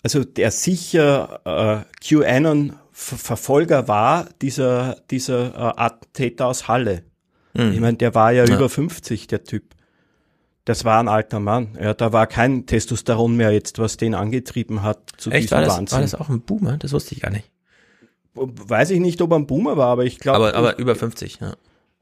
also 0.03 0.25
der 0.25 0.51
sicher 0.51 1.41
äh, 1.45 1.85
QAnon 2.05 2.75
Ver 2.93 3.17
Verfolger 3.19 3.89
war 3.89 4.27
dieser, 4.41 4.97
dieser 5.11 5.49
äh, 5.55 5.73
Attentäter 5.81 6.47
aus 6.47 6.67
Halle. 6.67 7.03
Mhm. 7.53 7.73
Ich 7.73 7.81
meine, 7.81 7.97
der 7.99 8.15
war 8.15 8.33
ja, 8.33 8.45
Ja. 8.47 8.55
über 8.57 8.69
50, 8.71 9.27
der 9.27 9.45
Typ. 9.45 9.65
Das 10.65 10.85
war 10.85 10.99
ein 10.99 11.07
alter 11.09 11.39
Mann. 11.39 11.77
Ja, 11.81 11.93
da 11.95 12.13
war 12.13 12.27
kein 12.27 12.65
Testosteron 12.67 13.37
mehr 13.37 13.53
jetzt, 13.53 13.79
was 13.79 13.99
den 13.99 14.15
angetrieben 14.15 14.83
hat 14.83 14.99
zu 15.19 15.31
Echt, 15.31 15.45
diesem 15.45 15.57
war 15.59 15.65
das, 15.65 15.77
Wahnsinn. 15.77 15.95
war 15.97 16.03
das 16.03 16.15
auch 16.15 16.29
ein 16.31 16.41
Boomer? 16.41 16.77
Das 16.79 16.93
wusste 16.93 17.15
ich 17.15 17.21
gar 17.21 17.31
nicht. 17.31 17.51
Weiß 18.35 18.91
ich 18.91 18.99
nicht, 19.01 19.21
ob 19.23 19.31
er 19.33 19.37
ein 19.37 19.47
Boomer 19.47 19.77
war, 19.77 19.89
aber 19.89 20.05
ich 20.05 20.19
glaube, 20.19 20.39
Aber, 20.49 20.55
aber 20.55 20.79
über 20.79 20.95
50, 20.97 21.39
ja. 21.41 21.55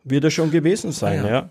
wird 0.04 0.24
er 0.24 0.30
schon 0.30 0.50
gewesen 0.50 0.92
sein, 0.92 1.20
Ah, 1.24 1.26
ja. 1.26 1.30
ja. 1.34 1.50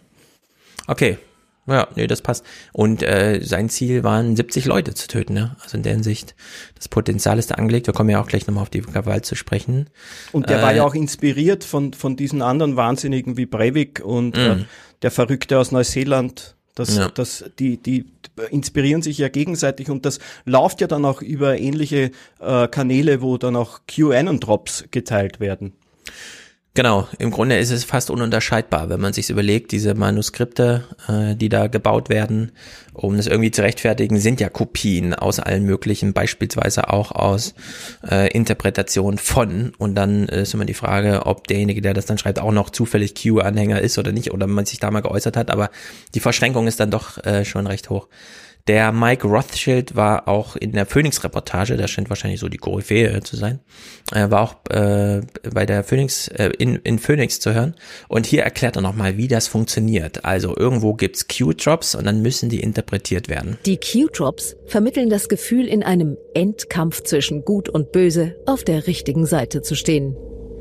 Okay. 0.88 1.18
Ja, 1.66 1.88
nee, 1.96 2.08
das 2.08 2.22
passt. 2.22 2.44
Und 2.74 3.04
äh, 3.04 3.40
sein 3.42 3.70
Ziel 3.70 4.04
waren 4.04 4.36
70 4.36 4.66
Leute 4.66 4.94
zu 4.96 5.08
töten, 5.08 5.38
ja. 5.38 5.56
Also 5.64 5.78
in 5.78 5.84
der 5.84 5.94
Hinsicht, 5.94 6.36
das 6.76 6.90
Potenzial 6.90 7.40
ist 7.40 7.52
da 7.52 7.56
angelegt. 7.56 7.88
Wir 7.88 7.94
kommen 7.94 8.10
ja 8.10 8.20
auch 8.22 8.28
gleich 8.28 8.48
nochmal 8.48 8.64
auf 8.64 8.70
die 8.70 8.82
Gewalt 8.82 9.26
zu 9.26 9.36
sprechen. 9.36 9.90
Und 10.34 10.50
der 10.50 10.60
Äh, 10.60 10.62
war 10.62 10.74
ja 10.76 10.84
auch 10.84 10.94
inspiriert 10.94 11.64
von, 11.64 11.94
von 11.94 12.18
diesen 12.18 12.42
anderen 12.42 12.76
Wahnsinnigen 12.76 13.38
wie 13.38 13.46
Breivik 13.46 14.02
und 14.04 14.38
äh, 14.38 14.56
Mhm. 14.56 14.66
der 15.04 15.12
Verrückte 15.12 15.58
aus 15.58 15.72
Neuseeland. 15.72 16.58
Das, 16.76 16.98
Ja. 16.98 17.08
das, 17.08 17.46
die, 17.60 17.78
die 17.82 18.08
inspirieren 18.50 19.02
sich 19.02 19.18
ja 19.20 19.30
gegenseitig 19.30 19.90
und 19.90 20.06
das 20.06 20.20
läuft 20.44 20.82
ja 20.82 20.88
dann 20.88 21.06
auch 21.06 21.22
über 21.22 21.58
ähnliche 21.60 22.12
äh, 22.42 22.68
Kanäle, 22.68 23.22
wo 23.22 23.38
dann 23.38 23.56
auch 23.56 23.80
QAnon-Drops 23.88 24.86
geteilt 24.92 25.40
werden. 25.40 25.72
Genau, 26.76 27.08
im 27.20 27.30
Grunde 27.30 27.60
ist 27.60 27.70
es 27.70 27.84
fast 27.84 28.10
ununterscheidbar, 28.10 28.90
wenn 28.90 29.00
man 29.00 29.14
sich 29.14 29.30
überlegt, 29.30 29.72
diese 29.72 29.94
Manuskripte, 29.94 30.84
äh, 31.08 31.36
die 31.36 31.48
da 31.48 31.68
gebaut 31.68 32.10
werden, 32.10 32.52
um 32.94 33.16
das 33.16 33.28
irgendwie 33.28 33.52
zu 33.52 33.62
rechtfertigen, 33.62 34.18
sind 34.18 34.42
ja 34.42 34.50
Kopien 34.50 35.14
aus 35.14 35.40
allen 35.40 35.66
möglichen, 35.66 36.14
beispielsweise 36.14 36.90
auch 36.90 37.12
aus 37.12 37.54
äh, 38.10 38.28
Interpretation 38.32 39.20
von. 39.20 39.74
Und 39.78 39.94
dann 39.94 40.28
ist 40.28 40.56
immer 40.56 40.66
die 40.66 40.74
Frage, 40.74 41.28
ob 41.28 41.46
derjenige, 41.46 41.82
der 41.82 41.94
das 41.94 42.08
dann 42.08 42.18
schreibt, 42.18 42.40
auch 42.40 42.52
noch 42.52 42.72
zufällig 42.72 43.14
Q-Anhänger 43.14 43.80
ist 43.80 44.00
oder 44.00 44.12
nicht, 44.12 44.32
oder 44.34 44.48
man 44.48 44.66
sich 44.66 44.80
da 44.80 44.90
mal 44.90 45.02
geäußert 45.02 45.38
hat. 45.38 45.52
Aber 45.52 45.70
die 46.16 46.22
Verschränkung 46.22 46.66
ist 46.66 46.80
dann 46.80 46.90
doch 46.90 47.24
äh, 47.24 47.46
schon 47.46 47.68
recht 47.68 47.92
hoch. 47.92 48.08
Der 48.68 48.94
Mike 48.94 49.28
Rothschild 49.28 49.96
war 49.98 50.30
auch 50.30 50.56
in 50.56 50.72
der 50.72 50.86
Phoenix-Reportage, 50.86 51.76
der 51.76 51.90
scheint 51.90 52.10
wahrscheinlich 52.10 52.40
so 52.40 52.48
die 52.48 52.58
Koryphäe 52.58 53.22
zu 53.22 53.36
sein, 53.36 53.60
er 54.14 54.32
war 54.32 54.42
auch 54.42 54.56
äh, 54.70 55.22
bei 55.54 55.66
der 55.66 55.84
Phoenix, 55.84 56.30
äh, 56.30 56.52
in, 56.58 56.78
in 56.78 56.98
Phoenix 56.98 57.42
zu 57.42 57.54
hören. 57.54 57.76
Und 58.08 58.26
hier 58.26 58.44
erklärt 58.44 58.78
er 58.78 58.82
nochmal, 58.82 59.18
wie 59.18 59.28
das 59.28 59.48
funktioniert. 59.48 60.24
Also 60.24 60.56
irgendwo 60.56 60.94
gibt's 60.94 61.28
Q-Drops 61.28 61.96
und 61.96 62.06
dann 62.06 62.22
müssen 62.22 62.48
die 62.48 62.62
interpretiert 62.62 63.28
werden. 63.28 63.58
Die 63.66 63.78
Q-Drops 63.78 64.56
vermitteln 64.68 65.10
das 65.10 65.28
Gefühl, 65.28 65.68
in 65.68 65.84
einem 65.84 66.18
Endkampf 66.34 67.04
zwischen 67.04 67.44
Gut 67.44 67.68
und 67.68 67.92
Böse 67.92 68.36
auf 68.46 68.64
der 68.64 68.88
richtigen 68.88 69.26
Seite 69.26 69.62
zu 69.62 69.76
stehen. 69.76 70.16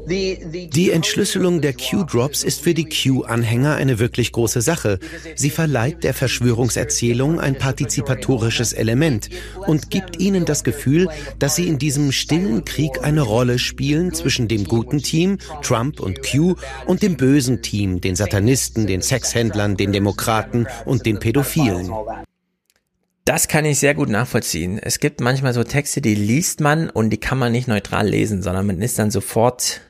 Die 0.06 0.90
Entschlüsselung 0.90 1.60
der 1.60 1.74
Q-Drops 1.74 2.42
ist 2.42 2.60
für 2.60 2.74
die 2.74 2.88
Q-Anhänger 2.88 3.76
eine 3.76 3.98
wirklich 3.98 4.32
große 4.32 4.60
Sache. 4.60 4.98
Sie 5.36 5.50
verleiht 5.50 6.02
der 6.02 6.14
Verschwörungserzählung 6.14 7.38
ein 7.40 7.56
partizipatorisches 7.56 8.72
Element 8.72 9.28
und 9.66 9.90
gibt 9.90 10.18
ihnen 10.18 10.44
das 10.44 10.64
Gefühl, 10.64 11.08
dass 11.38 11.56
sie 11.56 11.68
in 11.68 11.78
diesem 11.78 12.10
stillen 12.10 12.64
Krieg 12.64 13.02
eine 13.02 13.22
Rolle 13.22 13.58
spielen 13.58 14.12
zwischen 14.12 14.48
dem 14.48 14.64
guten 14.64 14.98
Team, 14.98 15.38
Trump 15.62 16.00
und 16.00 16.20
Q, 16.22 16.56
und 16.86 17.02
dem 17.02 17.16
bösen 17.16 17.62
Team, 17.62 18.00
den 18.00 18.16
Satanisten, 18.16 18.86
den 18.86 19.02
Sexhändlern, 19.02 19.76
den 19.76 19.92
Demokraten 19.92 20.66
und 20.84 21.06
den 21.06 21.18
Pädophilen. 21.18 21.90
Das 23.24 23.46
kann 23.46 23.64
ich 23.64 23.78
sehr 23.78 23.94
gut 23.94 24.08
nachvollziehen. 24.08 24.80
Es 24.82 24.98
gibt 24.98 25.20
manchmal 25.20 25.54
so 25.54 25.62
Texte, 25.62 26.00
die 26.00 26.16
liest 26.16 26.60
man 26.60 26.90
und 26.90 27.10
die 27.10 27.20
kann 27.20 27.38
man 27.38 27.52
nicht 27.52 27.68
neutral 27.68 28.08
lesen, 28.08 28.42
sondern 28.42 28.66
man 28.66 28.82
ist 28.82 28.98
dann 28.98 29.12
sofort 29.12 29.80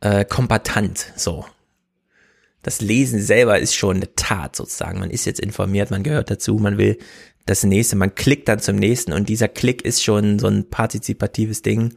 äh, 0.00 0.24
kombatant. 0.24 1.12
So. 1.16 1.44
Das 2.62 2.80
Lesen 2.80 3.20
selber 3.20 3.58
ist 3.58 3.74
schon 3.74 3.96
eine 3.96 4.14
Tat 4.14 4.56
sozusagen. 4.56 5.00
Man 5.00 5.10
ist 5.10 5.24
jetzt 5.24 5.40
informiert, 5.40 5.90
man 5.90 6.02
gehört 6.02 6.30
dazu, 6.30 6.56
man 6.56 6.76
will 6.76 6.98
das 7.46 7.64
nächste, 7.64 7.96
man 7.96 8.14
klickt 8.14 8.48
dann 8.48 8.60
zum 8.60 8.76
nächsten 8.76 9.12
und 9.12 9.28
dieser 9.28 9.48
Klick 9.48 9.82
ist 9.82 10.04
schon 10.04 10.38
so 10.38 10.46
ein 10.46 10.68
partizipatives 10.68 11.62
Ding. 11.62 11.94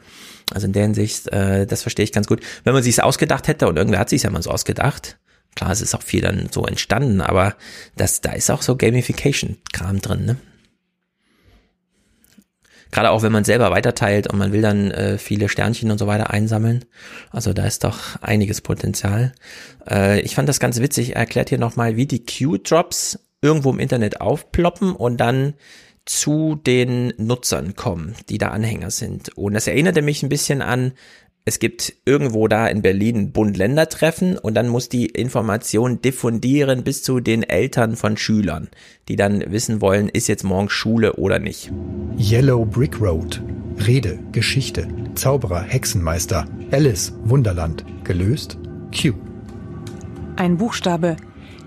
Also 0.53 0.67
in 0.67 0.73
der 0.73 0.83
Hinsicht, 0.83 1.27
äh, 1.27 1.67
das 1.67 1.81
verstehe 1.81 2.05
ich 2.05 2.11
ganz 2.11 2.27
gut. 2.27 2.41
Wenn 2.63 2.73
man 2.73 2.83
sich's 2.83 2.99
ausgedacht 2.99 3.47
hätte 3.47 3.67
und 3.67 3.77
irgendwer 3.77 3.99
hat 3.99 4.09
sich's 4.09 4.23
ja 4.23 4.29
mal 4.29 4.41
so 4.41 4.51
ausgedacht, 4.51 5.17
klar, 5.55 5.71
es 5.71 5.81
ist 5.81 5.95
auch 5.95 6.01
viel 6.01 6.21
dann 6.21 6.49
so 6.51 6.65
entstanden, 6.65 7.21
aber 7.21 7.55
das, 7.95 8.21
da 8.21 8.31
ist 8.31 8.49
auch 8.49 8.61
so 8.61 8.75
Gamification-Kram 8.75 10.01
drin, 10.01 10.25
ne? 10.25 10.37
Gerade 12.93 13.09
auch 13.09 13.23
wenn 13.23 13.31
man 13.31 13.43
selber 13.43 13.71
weiterteilt 13.71 14.31
und 14.31 14.37
man 14.37 14.51
will 14.51 14.61
dann 14.61 14.91
äh, 14.91 15.17
viele 15.17 15.49
Sternchen 15.49 15.89
und 15.89 15.97
so 15.97 16.05
weiter 16.05 16.29
einsammeln. 16.29 16.85
Also 17.31 17.51
da 17.51 17.65
ist 17.65 17.83
doch 17.83 18.21
einiges 18.21 18.61
Potenzial. 18.61 19.33
Äh, 19.89 20.21
ich 20.21 20.35
fand 20.35 20.47
das 20.47 20.59
ganz 20.59 20.79
witzig. 20.79 21.15
Er 21.15 21.21
erklärt 21.21 21.49
hier 21.49 21.57
nochmal, 21.57 21.95
wie 21.95 22.05
die 22.05 22.23
Q-Drops 22.23 23.17
irgendwo 23.41 23.71
im 23.71 23.79
Internet 23.79 24.21
aufploppen 24.21 24.95
und 24.95 25.17
dann 25.17 25.55
zu 26.05 26.53
den 26.53 27.13
Nutzern 27.17 27.75
kommen, 27.75 28.13
die 28.29 28.37
da 28.37 28.49
Anhänger 28.49 28.91
sind. 28.91 29.35
Und 29.35 29.55
das 29.55 29.65
erinnerte 29.65 30.03
mich 30.03 30.21
ein 30.21 30.29
bisschen 30.29 30.61
an, 30.61 30.91
es 31.45 31.59
gibt 31.59 31.93
irgendwo 32.05 32.47
da 32.47 32.67
in 32.67 32.81
Berlin 32.81 33.33
Bund-Länder-Treffen 33.33 34.37
und 34.37 34.53
dann 34.53 34.69
muss 34.69 34.87
die 34.87 35.07
Information 35.07 36.01
diffundieren 36.01 36.83
bis 36.85 37.03
zu 37.03 37.19
den 37.19 37.43
Eltern 37.43 37.97
von 37.97 38.15
Schülern, 38.15 38.69
die 39.09 39.17
dann 39.17 39.43
wissen 39.51 39.81
wollen, 39.81 40.07
ist 40.07 40.27
jetzt 40.27 40.45
morgen 40.45 40.69
Schule 40.69 41.13
oder 41.17 41.39
nicht. 41.39 41.69
Yellow 42.17 42.63
Brick 42.63 43.01
Road. 43.01 43.41
Rede, 43.85 44.19
Geschichte, 44.31 44.87
Zauberer, 45.15 45.63
Hexenmeister, 45.63 46.45
Alice, 46.71 47.13
Wunderland. 47.25 47.83
Gelöst? 48.05 48.57
Q. 48.97 49.13
Ein 50.37 50.55
Buchstabe. 50.57 51.17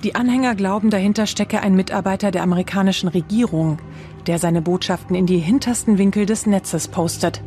Die 0.02 0.14
Anhänger 0.14 0.54
glauben, 0.54 0.88
dahinter 0.88 1.26
stecke 1.26 1.60
ein 1.60 1.74
Mitarbeiter 1.74 2.30
der 2.30 2.42
amerikanischen 2.42 3.08
Regierung, 3.08 3.78
der 4.26 4.38
seine 4.38 4.62
Botschaften 4.62 5.14
in 5.14 5.26
die 5.26 5.38
hintersten 5.38 5.98
Winkel 5.98 6.24
des 6.24 6.46
Netzes 6.46 6.88
postet. 6.88 7.42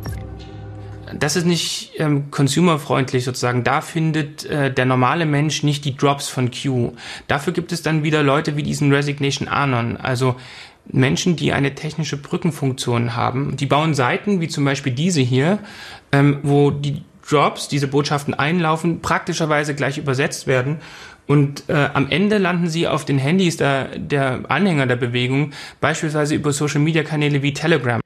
Das 1.18 1.36
ist 1.36 1.46
nicht 1.46 1.92
ähm, 1.98 2.30
consumerfreundlich 2.30 3.24
sozusagen. 3.24 3.64
Da 3.64 3.80
findet 3.80 4.44
äh, 4.44 4.72
der 4.72 4.84
normale 4.84 5.26
Mensch 5.26 5.62
nicht 5.62 5.84
die 5.84 5.96
Drops 5.96 6.28
von 6.28 6.50
Q. 6.50 6.92
Dafür 7.28 7.52
gibt 7.52 7.72
es 7.72 7.82
dann 7.82 8.02
wieder 8.02 8.22
Leute 8.22 8.56
wie 8.56 8.62
diesen 8.62 8.92
Resignation 8.92 9.48
Anon, 9.48 9.96
also 9.96 10.36
Menschen, 10.86 11.36
die 11.36 11.52
eine 11.52 11.74
technische 11.74 12.16
Brückenfunktion 12.16 13.14
haben. 13.16 13.56
Die 13.56 13.66
bauen 13.66 13.94
Seiten, 13.94 14.40
wie 14.40 14.48
zum 14.48 14.64
Beispiel 14.64 14.92
diese 14.92 15.20
hier, 15.20 15.58
ähm, 16.12 16.38
wo 16.42 16.70
die 16.70 17.02
Drops, 17.28 17.68
diese 17.68 17.86
Botschaften 17.86 18.34
einlaufen, 18.34 19.00
praktischerweise 19.00 19.74
gleich 19.74 19.98
übersetzt 19.98 20.46
werden. 20.46 20.78
Und 21.26 21.68
äh, 21.68 21.88
am 21.94 22.10
Ende 22.10 22.38
landen 22.38 22.68
sie 22.68 22.88
auf 22.88 23.04
den 23.04 23.18
Handys 23.18 23.56
der, 23.56 23.96
der 23.96 24.40
Anhänger 24.48 24.86
der 24.86 24.96
Bewegung, 24.96 25.52
beispielsweise 25.80 26.34
über 26.34 26.52
Social-Media-Kanäle 26.52 27.42
wie 27.42 27.52
Telegram. 27.52 28.00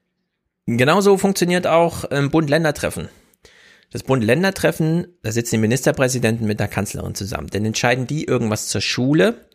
Genauso 0.67 1.17
funktioniert 1.17 1.67
auch 1.67 2.05
ähm, 2.11 2.31
Bund-Länder-Treffen. 2.31 3.09
Das 3.91 4.03
Bund-Länder-Treffen, 4.03 5.07
da 5.21 5.31
sitzen 5.31 5.55
die 5.55 5.61
Ministerpräsidenten 5.61 6.47
mit 6.47 6.59
der 6.59 6.67
Kanzlerin 6.67 7.13
zusammen. 7.15 7.47
Dann 7.51 7.65
entscheiden 7.65 8.07
die 8.07 8.25
irgendwas 8.25 8.67
zur 8.67 8.81
Schule, 8.81 9.45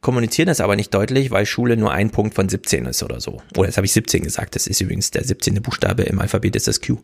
kommunizieren 0.00 0.48
das 0.48 0.60
aber 0.60 0.76
nicht 0.76 0.94
deutlich, 0.94 1.30
weil 1.30 1.46
Schule 1.46 1.76
nur 1.76 1.92
ein 1.92 2.10
Punkt 2.10 2.34
von 2.34 2.48
17 2.48 2.86
ist 2.86 3.02
oder 3.02 3.20
so. 3.20 3.42
Oder 3.56 3.66
jetzt 3.66 3.76
habe 3.76 3.86
ich 3.86 3.92
17 3.92 4.22
gesagt, 4.22 4.54
das 4.54 4.66
ist 4.66 4.80
übrigens 4.80 5.10
der 5.10 5.24
17. 5.24 5.60
Buchstabe 5.62 6.04
im 6.04 6.18
Alphabet, 6.20 6.56
ist 6.56 6.68
das 6.68 6.80
Q. 6.80 6.98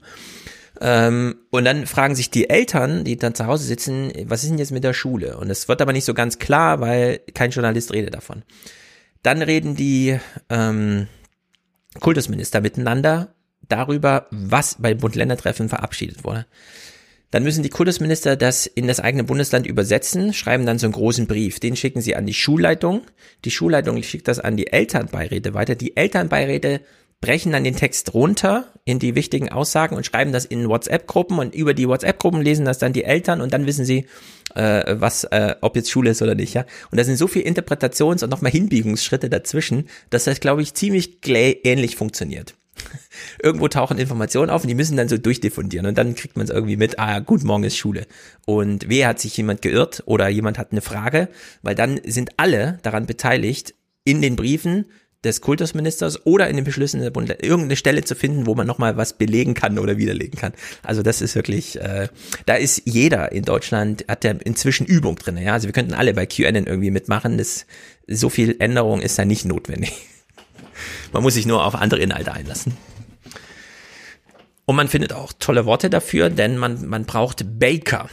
Ähm, 0.80 1.36
und 1.50 1.64
dann 1.64 1.86
fragen 1.86 2.14
sich 2.14 2.30
die 2.30 2.48
Eltern, 2.48 3.04
die 3.04 3.16
dann 3.16 3.34
zu 3.34 3.46
Hause 3.46 3.64
sitzen, 3.64 4.10
was 4.24 4.42
ist 4.42 4.50
denn 4.50 4.58
jetzt 4.58 4.72
mit 4.72 4.84
der 4.84 4.94
Schule? 4.94 5.36
Und 5.36 5.50
es 5.50 5.68
wird 5.68 5.82
aber 5.82 5.92
nicht 5.92 6.06
so 6.06 6.14
ganz 6.14 6.38
klar, 6.38 6.80
weil 6.80 7.20
kein 7.34 7.50
Journalist 7.50 7.92
redet 7.92 8.14
davon. 8.14 8.42
Dann 9.22 9.42
reden 9.42 9.76
die 9.76 10.18
ähm, 10.48 11.06
Kultusminister 12.00 12.60
miteinander 12.60 13.34
darüber, 13.72 14.26
was 14.30 14.76
beim 14.78 14.98
Bund-Länder-Treffen 14.98 15.68
verabschiedet 15.68 16.24
wurde. 16.24 16.46
Dann 17.32 17.44
müssen 17.44 17.62
die 17.62 17.70
Kultusminister 17.70 18.36
das 18.36 18.66
in 18.66 18.86
das 18.86 19.00
eigene 19.00 19.24
Bundesland 19.24 19.66
übersetzen, 19.66 20.34
schreiben 20.34 20.66
dann 20.66 20.78
so 20.78 20.86
einen 20.86 20.92
großen 20.92 21.26
Brief. 21.26 21.60
Den 21.60 21.76
schicken 21.76 22.02
sie 22.02 22.14
an 22.14 22.26
die 22.26 22.34
Schulleitung. 22.34 23.02
Die 23.46 23.50
Schulleitung 23.50 24.02
schickt 24.02 24.28
das 24.28 24.38
an 24.38 24.58
die 24.58 24.66
Elternbeiräte 24.66 25.54
weiter. 25.54 25.74
Die 25.74 25.96
Elternbeiräte 25.96 26.82
brechen 27.22 27.52
dann 27.52 27.64
den 27.64 27.76
Text 27.76 28.12
runter 28.12 28.66
in 28.84 28.98
die 28.98 29.14
wichtigen 29.14 29.48
Aussagen 29.48 29.96
und 29.96 30.04
schreiben 30.04 30.32
das 30.32 30.44
in 30.44 30.68
WhatsApp-Gruppen 30.68 31.38
und 31.38 31.54
über 31.54 31.72
die 31.72 31.88
WhatsApp-Gruppen 31.88 32.42
lesen 32.42 32.66
das 32.66 32.78
dann 32.78 32.92
die 32.92 33.04
Eltern 33.04 33.40
und 33.40 33.54
dann 33.54 33.64
wissen 33.64 33.86
sie, 33.86 34.06
äh, 34.54 34.96
was, 34.98 35.24
äh, 35.24 35.54
ob 35.62 35.76
jetzt 35.76 35.90
Schule 35.90 36.10
ist 36.10 36.20
oder 36.20 36.34
nicht, 36.34 36.52
ja. 36.52 36.66
Und 36.90 36.98
da 36.98 37.04
sind 37.04 37.16
so 37.16 37.28
viele 37.28 37.46
Interpretations- 37.46 38.24
und 38.24 38.30
nochmal 38.30 38.50
Hinbiegungsschritte 38.50 39.30
dazwischen, 39.30 39.88
dass 40.10 40.24
das, 40.24 40.40
glaube 40.40 40.60
ich, 40.60 40.74
ziemlich 40.74 41.18
ähnlich 41.24 41.96
funktioniert. 41.96 42.56
Irgendwo 43.42 43.68
tauchen 43.68 43.98
Informationen 43.98 44.50
auf 44.50 44.62
und 44.62 44.68
die 44.68 44.74
müssen 44.74 44.96
dann 44.96 45.08
so 45.08 45.18
durchdiffundieren 45.18 45.86
und 45.86 45.98
dann 45.98 46.14
kriegt 46.14 46.36
man 46.36 46.44
es 46.44 46.50
irgendwie 46.50 46.76
mit, 46.76 46.98
ah, 46.98 47.20
gut, 47.20 47.44
morgen 47.44 47.64
ist 47.64 47.76
Schule. 47.76 48.06
Und 48.46 48.88
wer 48.88 49.08
hat 49.08 49.20
sich 49.20 49.36
jemand 49.36 49.62
geirrt 49.62 50.02
oder 50.06 50.28
jemand 50.28 50.58
hat 50.58 50.72
eine 50.72 50.80
Frage, 50.80 51.28
weil 51.62 51.74
dann 51.74 52.00
sind 52.04 52.30
alle 52.36 52.78
daran 52.82 53.06
beteiligt, 53.06 53.74
in 54.04 54.20
den 54.20 54.36
Briefen 54.36 54.86
des 55.24 55.40
Kultusministers 55.40 56.26
oder 56.26 56.48
in 56.48 56.56
den 56.56 56.64
Beschlüssen 56.64 57.00
der 57.00 57.10
Bund 57.10 57.30
irgendeine 57.30 57.76
Stelle 57.76 58.02
zu 58.02 58.14
finden, 58.14 58.46
wo 58.46 58.54
man 58.54 58.66
nochmal 58.66 58.96
was 58.96 59.12
belegen 59.12 59.54
kann 59.54 59.78
oder 59.78 59.96
widerlegen 59.96 60.38
kann. 60.38 60.52
Also 60.82 61.02
das 61.02 61.22
ist 61.22 61.34
wirklich, 61.34 61.80
äh, 61.80 62.08
da 62.46 62.54
ist 62.54 62.82
jeder 62.86 63.30
in 63.30 63.44
Deutschland, 63.44 64.04
hat 64.08 64.24
der 64.24 64.44
inzwischen 64.44 64.86
Übung 64.86 65.16
drin. 65.16 65.36
Ja? 65.36 65.52
Also 65.52 65.68
wir 65.68 65.72
könnten 65.72 65.94
alle 65.94 66.12
bei 66.12 66.26
QAnon 66.26 66.66
irgendwie 66.66 66.90
mitmachen. 66.90 67.38
Das, 67.38 67.66
so 68.08 68.30
viel 68.30 68.56
Änderung 68.58 69.00
ist 69.00 69.18
da 69.18 69.24
nicht 69.24 69.44
notwendig. 69.44 69.92
Man 71.12 71.22
muss 71.22 71.34
sich 71.34 71.46
nur 71.46 71.64
auf 71.64 71.74
andere 71.74 72.00
Inhalte 72.00 72.32
einlassen. 72.32 72.76
Und 74.64 74.76
man 74.76 74.88
findet 74.88 75.12
auch 75.12 75.32
tolle 75.38 75.66
Worte 75.66 75.90
dafür, 75.90 76.30
denn 76.30 76.56
man, 76.56 76.86
man 76.88 77.04
braucht 77.04 77.58
Baker. 77.58 78.08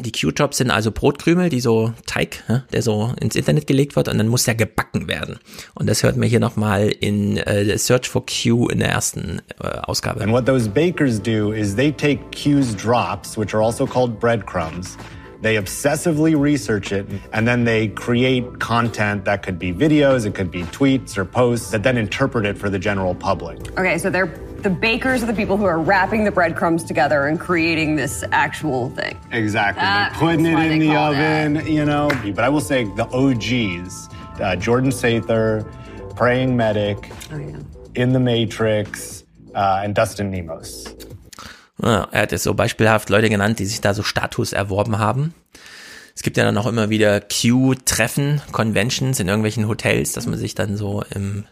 Die 0.00 0.12
Q-Tops 0.12 0.58
sind 0.58 0.70
also 0.70 0.92
Brotkrümel, 0.92 1.48
die 1.48 1.58
so 1.58 1.92
Teig, 2.06 2.44
der 2.72 2.82
so 2.82 3.14
ins 3.20 3.34
Internet 3.34 3.66
gelegt 3.66 3.96
wird 3.96 4.06
und 4.06 4.16
dann 4.18 4.28
muss 4.28 4.44
der 4.44 4.54
gebacken 4.54 5.08
werden. 5.08 5.40
Und 5.74 5.88
das 5.88 6.04
hört 6.04 6.16
man 6.16 6.28
hier 6.28 6.38
nochmal 6.38 6.88
in 6.88 7.36
äh, 7.36 7.76
Search 7.76 8.08
for 8.08 8.24
Q 8.24 8.68
in 8.68 8.78
der 8.78 8.90
ersten 8.90 9.42
äh, 9.60 9.66
Ausgabe. 9.66 10.20
And 10.20 10.32
what 10.32 10.46
those 10.46 10.68
bakers 10.68 11.20
do 11.20 11.52
is 11.52 11.74
they 11.74 11.90
take 11.90 12.20
Q's 12.30 12.76
drops, 12.76 13.36
which 13.36 13.54
are 13.54 13.64
also 13.64 13.86
called 13.86 14.20
breadcrumbs, 14.20 14.96
They 15.40 15.56
obsessively 15.56 16.38
research 16.38 16.92
it 16.92 17.06
and 17.32 17.46
then 17.46 17.64
they 17.64 17.88
create 17.88 18.58
content 18.58 19.24
that 19.26 19.42
could 19.42 19.58
be 19.58 19.72
videos, 19.72 20.26
it 20.26 20.34
could 20.34 20.50
be 20.50 20.62
tweets 20.64 21.16
or 21.16 21.24
posts 21.24 21.70
that 21.70 21.82
then 21.82 21.96
interpret 21.96 22.44
it 22.44 22.58
for 22.58 22.68
the 22.68 22.78
general 22.78 23.14
public. 23.14 23.58
Okay, 23.78 23.98
so 23.98 24.10
they're 24.10 24.26
the 24.62 24.70
bakers 24.70 25.22
are 25.22 25.26
the 25.26 25.34
people 25.34 25.56
who 25.56 25.64
are 25.64 25.78
wrapping 25.78 26.24
the 26.24 26.32
breadcrumbs 26.32 26.82
together 26.82 27.28
and 27.28 27.38
creating 27.38 27.94
this 27.94 28.24
actual 28.32 28.90
thing. 28.90 29.16
Exactly. 29.30 29.82
That 29.82 30.10
They're 30.10 30.18
putting 30.18 30.46
it 30.46 30.72
in 30.72 30.78
the 30.80 30.96
oven, 30.96 31.64
you 31.64 31.84
know. 31.84 32.10
But 32.34 32.42
I 32.42 32.48
will 32.48 32.60
say 32.60 32.82
the 32.82 33.06
OGs, 33.06 34.08
uh, 34.40 34.56
Jordan 34.56 34.90
Sather, 34.90 35.64
Praying 36.16 36.56
Medic, 36.56 37.12
In 37.94 38.12
the 38.12 38.18
Matrix, 38.18 39.22
uh, 39.54 39.82
and 39.84 39.94
Dustin 39.94 40.32
Nemos. 40.32 40.92
Er 41.82 42.08
hat 42.12 42.32
jetzt 42.32 42.42
so 42.42 42.54
beispielhaft 42.54 43.08
Leute 43.10 43.28
genannt, 43.30 43.58
die 43.58 43.66
sich 43.66 43.80
da 43.80 43.94
so 43.94 44.02
Status 44.02 44.52
erworben 44.52 44.98
haben. 44.98 45.34
Es 46.14 46.22
gibt 46.22 46.36
ja 46.36 46.44
dann 46.44 46.58
auch 46.58 46.66
immer 46.66 46.90
wieder 46.90 47.20
Q-Treffen, 47.20 48.42
Conventions 48.50 49.20
in 49.20 49.28
irgendwelchen 49.28 49.68
Hotels, 49.68 50.12
dass 50.12 50.26
man 50.26 50.36
sich 50.36 50.56
dann 50.56 50.76
so 50.76 51.04
im 51.14 51.44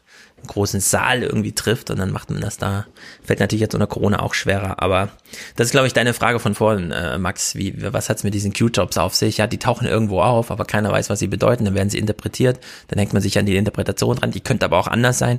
großen 0.46 0.80
Saal 0.80 1.22
irgendwie 1.22 1.52
trifft 1.52 1.90
und 1.90 1.98
dann 1.98 2.10
macht 2.10 2.30
man 2.30 2.40
das 2.40 2.56
da. 2.56 2.86
Fällt 3.22 3.40
natürlich 3.40 3.60
jetzt 3.60 3.74
unter 3.74 3.86
Corona 3.86 4.20
auch 4.20 4.34
schwerer, 4.34 4.82
aber 4.82 5.10
das 5.56 5.68
ist, 5.68 5.70
glaube 5.72 5.86
ich, 5.86 5.92
deine 5.92 6.14
Frage 6.14 6.38
von 6.40 6.54
vorhin, 6.54 6.90
äh, 6.90 7.18
Max. 7.18 7.54
Wie, 7.54 7.92
was 7.92 8.08
hat's 8.08 8.24
mit 8.24 8.34
diesen 8.34 8.52
Q-Jobs 8.52 8.98
auf 8.98 9.14
sich? 9.14 9.38
Ja, 9.38 9.46
die 9.46 9.58
tauchen 9.58 9.86
irgendwo 9.86 10.20
auf, 10.20 10.50
aber 10.50 10.64
keiner 10.64 10.90
weiß, 10.90 11.10
was 11.10 11.18
sie 11.18 11.28
bedeuten. 11.28 11.64
Dann 11.64 11.74
werden 11.74 11.90
sie 11.90 11.98
interpretiert. 11.98 12.60
Dann 12.88 12.98
hängt 12.98 13.12
man 13.12 13.22
sich 13.22 13.38
an 13.38 13.46
die 13.46 13.56
Interpretation 13.56 14.16
dran. 14.16 14.30
Die 14.30 14.40
könnte 14.40 14.64
aber 14.64 14.78
auch 14.78 14.88
anders 14.88 15.18
sein. 15.18 15.38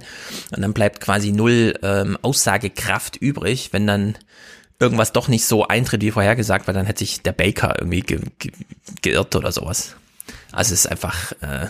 Und 0.56 0.62
dann 0.62 0.74
bleibt 0.74 1.02
quasi 1.02 1.32
null 1.32 1.74
ähm, 1.84 2.18
Aussagekraft 2.22 3.18
übrig, 3.18 3.70
wenn 3.72 3.88
dann 3.88 4.16
irgendwas 4.80 5.12
doch 5.14 5.28
nicht 5.28 5.46
so 5.46 5.68
eintritt 5.68 6.02
wie 6.02 6.12
vorhergesagt, 6.12 6.68
weil 6.68 6.74
dann 6.76 6.86
hätte 6.86 7.00
sich 7.00 7.22
der 7.22 7.32
Baker 7.34 7.76
irgendwie 7.80 8.02
ge 8.02 8.20
ge 8.40 8.52
geirrt 9.02 9.36
oder 9.36 9.52
sowas. 9.52 9.96
Also 10.52 10.74
es 10.74 10.82
ist 10.82 10.88
einfach. 10.92 11.32
Äh, 11.42 11.68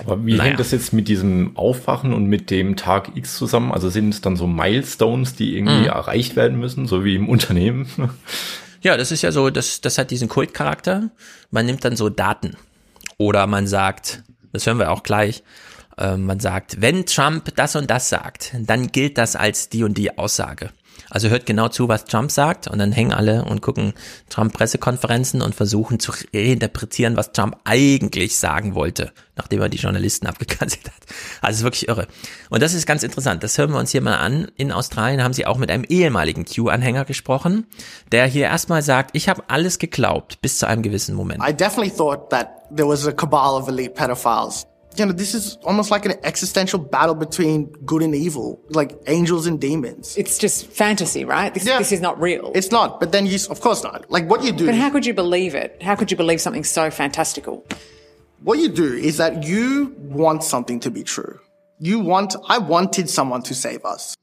Aber 0.00 0.24
wie 0.24 0.32
naja. 0.32 0.44
hängt 0.44 0.60
das 0.60 0.70
jetzt 0.70 0.92
mit 0.92 1.08
diesem 1.08 1.56
Aufwachen 1.56 2.12
und 2.12 2.26
mit 2.26 2.50
dem 2.50 2.76
Tag 2.76 3.12
X 3.16 3.36
zusammen? 3.36 3.72
Also 3.72 3.88
sind 3.90 4.10
es 4.10 4.20
dann 4.20 4.36
so 4.36 4.46
Milestones, 4.46 5.34
die 5.34 5.56
irgendwie 5.56 5.80
Mhm. 5.80 5.86
erreicht 5.86 6.36
werden 6.36 6.58
müssen, 6.58 6.86
so 6.86 7.04
wie 7.04 7.14
im 7.16 7.28
Unternehmen? 7.28 7.88
Ja, 8.82 8.96
das 8.96 9.10
ist 9.12 9.22
ja 9.22 9.32
so, 9.32 9.50
das, 9.50 9.80
das 9.80 9.98
hat 9.98 10.10
diesen 10.10 10.28
Kultcharakter. 10.28 11.10
Man 11.50 11.66
nimmt 11.66 11.84
dann 11.84 11.96
so 11.96 12.08
Daten. 12.08 12.56
Oder 13.18 13.46
man 13.46 13.66
sagt, 13.66 14.22
das 14.52 14.66
hören 14.66 14.78
wir 14.78 14.90
auch 14.90 15.02
gleich, 15.02 15.42
äh, 15.96 16.16
man 16.16 16.38
sagt, 16.40 16.80
wenn 16.82 17.06
Trump 17.06 17.54
das 17.56 17.74
und 17.76 17.90
das 17.90 18.08
sagt, 18.10 18.54
dann 18.60 18.88
gilt 18.88 19.16
das 19.18 19.34
als 19.36 19.70
die 19.70 19.84
und 19.84 19.96
die 19.96 20.18
Aussage. 20.18 20.70
Also 21.10 21.28
hört 21.28 21.46
genau 21.46 21.68
zu, 21.68 21.88
was 21.88 22.04
Trump 22.04 22.30
sagt 22.30 22.68
und 22.68 22.78
dann 22.78 22.92
hängen 22.92 23.12
alle 23.12 23.44
und 23.44 23.62
gucken 23.62 23.94
Trump-Pressekonferenzen 24.28 25.42
und 25.42 25.54
versuchen 25.54 26.00
zu 26.00 26.12
reinterpretieren, 26.34 27.16
was 27.16 27.32
Trump 27.32 27.56
eigentlich 27.64 28.36
sagen 28.38 28.74
wollte, 28.74 29.12
nachdem 29.36 29.60
er 29.60 29.68
die 29.68 29.78
Journalisten 29.78 30.26
abgekanzelt 30.26 30.86
hat. 30.86 31.14
Also 31.40 31.58
ist 31.58 31.64
wirklich 31.64 31.88
irre. 31.88 32.06
Und 32.50 32.62
das 32.62 32.74
ist 32.74 32.86
ganz 32.86 33.02
interessant. 33.02 33.42
Das 33.42 33.56
hören 33.58 33.70
wir 33.70 33.78
uns 33.78 33.92
hier 33.92 34.00
mal 34.00 34.16
an. 34.16 34.50
In 34.56 34.72
Australien 34.72 35.22
haben 35.22 35.32
sie 35.32 35.46
auch 35.46 35.58
mit 35.58 35.70
einem 35.70 35.84
ehemaligen 35.84 36.44
Q-Anhänger 36.44 37.04
gesprochen, 37.04 37.66
der 38.12 38.26
hier 38.26 38.46
erstmal 38.46 38.82
sagt, 38.82 39.10
ich 39.14 39.28
habe 39.28 39.44
alles 39.48 39.78
geglaubt 39.78 40.40
bis 40.40 40.58
zu 40.58 40.66
einem 40.66 40.82
gewissen 40.82 41.14
Moment. 41.14 41.42
I 41.46 41.52
definitely 41.52 41.94
thought 41.94 42.30
that 42.30 42.64
there 42.74 42.88
was 42.88 43.06
a 43.06 43.12
cabal 43.12 43.60
of 43.60 43.68
elite 43.68 43.94
pedophiles. 43.94 44.66
You 44.98 45.06
know, 45.06 45.12
this 45.12 45.34
is 45.34 45.56
almost 45.62 45.90
like 45.90 46.06
an 46.06 46.14
existential 46.22 46.78
battle 46.78 47.14
between 47.14 47.66
good 47.84 48.02
and 48.02 48.14
evil, 48.14 48.60
like 48.70 48.98
angels 49.06 49.46
and 49.46 49.60
demons. 49.60 50.16
It's 50.16 50.38
just 50.38 50.66
fantasy, 50.68 51.24
right? 51.24 51.52
This, 51.52 51.64
this 51.64 51.92
is 51.92 52.00
not 52.00 52.20
real. 52.20 52.52
It's 52.54 52.70
not, 52.70 52.98
but 52.98 53.12
then 53.12 53.26
you, 53.26 53.38
of 53.50 53.60
course 53.60 53.82
not. 53.82 54.10
Like 54.10 54.28
what 54.28 54.42
you 54.42 54.52
do. 54.52 54.66
But 54.66 54.74
how 54.74 54.90
could 54.90 55.04
you 55.04 55.14
believe 55.14 55.54
it? 55.54 55.82
How 55.82 55.96
could 55.96 56.10
you 56.10 56.16
believe 56.16 56.40
something 56.40 56.64
so 56.64 56.90
fantastical? 56.90 57.64
what 58.46 58.58
you 58.58 58.68
do 58.68 58.94
is 58.94 59.16
that 59.16 59.44
you 59.44 59.94
want 59.98 60.44
something 60.44 60.80
to 60.80 60.90
be 60.90 61.02
true. 61.02 61.40
You 61.78 62.00
want, 62.00 62.36
I 62.48 62.58
wanted 62.58 63.10
someone 63.10 63.42
to 63.42 63.54
save 63.54 63.84
us. 63.84 64.14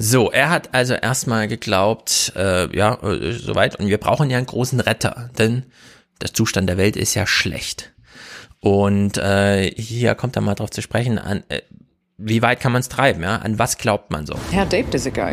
So, 0.00 0.30
er 0.30 0.50
hat 0.50 0.74
also 0.74 0.94
erstmal 0.94 1.48
geglaubt, 1.48 2.32
äh, 2.36 2.76
ja, 2.76 2.94
äh, 3.02 3.32
soweit, 3.32 3.80
und 3.80 3.88
wir 3.88 3.98
brauchen 3.98 4.30
ja 4.30 4.36
einen 4.36 4.46
großen 4.46 4.78
Retter, 4.78 5.30
denn 5.36 5.64
der 6.20 6.32
Zustand 6.32 6.68
der 6.68 6.76
Welt 6.76 6.96
ist 6.96 7.14
ja 7.14 7.26
schlecht. 7.26 7.92
Und 8.60 9.16
äh, 9.18 9.70
hier 9.76 10.14
kommt 10.14 10.36
er 10.36 10.42
mal 10.42 10.54
drauf 10.54 10.70
zu 10.70 10.82
sprechen, 10.82 11.18
an 11.18 11.44
äh, 11.48 11.60
wie 12.16 12.42
weit 12.42 12.58
kann 12.58 12.72
man 12.72 12.80
es 12.80 12.88
treiben, 12.88 13.22
ja? 13.22 13.36
An 13.36 13.58
was 13.58 13.78
glaubt 13.78 14.10
man 14.10 14.26
so? 14.26 14.34
How 14.52 14.68
deep 14.68 14.90
does 14.90 15.06
it 15.06 15.14
go? 15.14 15.28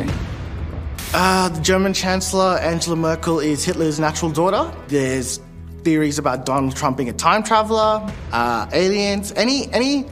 Uh, 1.13 1.49
the 1.49 1.61
German 1.61 1.93
Chancellor 1.93 2.59
Angela 2.59 2.95
Merkel 2.95 3.39
is 3.39 3.65
Hitler's 3.65 3.99
natural 3.99 4.31
daughter. 4.31 4.71
There's 4.87 5.39
theories 5.83 6.19
about 6.19 6.45
Donald 6.45 6.75
Trump 6.75 6.97
being 6.97 7.09
a 7.09 7.13
time 7.13 7.41
traveler, 7.41 8.07
uh, 8.31 8.67
aliens, 8.71 9.33
any 9.35 9.67
any 9.73 10.05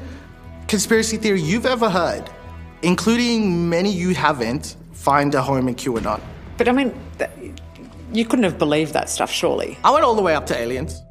conspiracy 0.68 1.18
theory 1.18 1.42
you've 1.42 1.68
ever 1.68 1.90
heard, 1.90 2.24
including 2.82 3.70
many 3.70 3.92
you 3.92 4.16
haven't, 4.16 4.76
find 4.94 5.36
a 5.36 5.42
home 5.42 5.68
in 5.68 5.76
QAnon. 5.76 6.22
But 6.58 6.68
I 6.68 6.72
mean, 6.72 6.92
you 8.14 8.26
couldn't 8.26 8.46
have 8.46 8.58
believed 8.58 8.94
that 8.94 9.10
stuff, 9.10 9.30
surely. 9.30 9.78
I 9.84 9.92
went 9.92 10.04
all 10.06 10.16
the 10.16 10.22
way 10.24 10.34
up 10.34 10.48
to 10.48 10.58
aliens. 10.58 11.02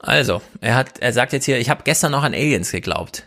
Also, 0.00 0.40
er 0.60 0.76
hat, 0.76 0.98
er 1.00 1.12
sagt 1.12 1.32
jetzt 1.32 1.44
hier, 1.44 1.58
ich 1.58 1.70
habe 1.70 1.82
gestern 1.84 2.12
noch 2.12 2.22
an 2.22 2.34
Aliens 2.34 2.70
geglaubt. 2.70 3.24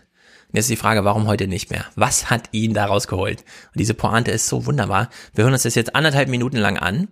Und 0.48 0.58
jetzt 0.58 0.66
ist 0.66 0.72
die 0.72 0.76
Frage, 0.76 1.06
warum 1.06 1.28
heute 1.28 1.48
nicht 1.48 1.70
mehr? 1.70 1.86
Was 1.96 2.30
hat 2.30 2.50
ihn 2.52 2.74
da 2.74 2.86
rausgeholt? 2.86 3.40
Und 3.40 3.80
diese 3.80 3.94
Pointe 3.94 4.32
ist 4.32 4.48
so 4.48 4.66
wunderbar. 4.66 5.10
Wir 5.34 5.46
hören 5.46 5.54
uns 5.54 5.64
das 5.64 5.76
jetzt 5.76 5.96
anderthalb 5.96 6.28
Minuten 6.28 6.58
lang 6.58 6.78
an. 6.78 7.08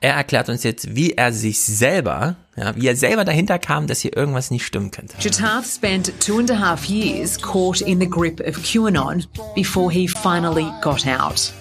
Er 0.00 0.14
erklärt 0.14 0.48
uns 0.48 0.62
jetzt, 0.62 0.94
wie 0.94 1.12
er 1.12 1.32
sich 1.32 1.60
selber, 1.60 2.36
ja, 2.56 2.76
wie 2.76 2.86
er 2.86 2.94
selber 2.94 3.24
dahinter 3.24 3.58
kam, 3.58 3.88
dass 3.88 4.00
hier 4.00 4.16
irgendwas 4.16 4.52
nicht 4.52 4.64
stimmen 4.64 4.92
könnte. 4.92 5.16
Jatath 5.18 5.66
spent 5.66 6.12
two 6.20 6.38
and 6.38 6.50
a 6.52 6.58
half 6.58 6.84
years 6.88 7.40
caught 7.40 7.80
in 7.80 7.98
the 7.98 8.08
grip 8.08 8.40
of 8.40 8.58
QAnon 8.58 9.26
before 9.56 9.90
he 9.90 10.06
finally 10.06 10.70
got 10.82 11.04
out. 11.06 11.52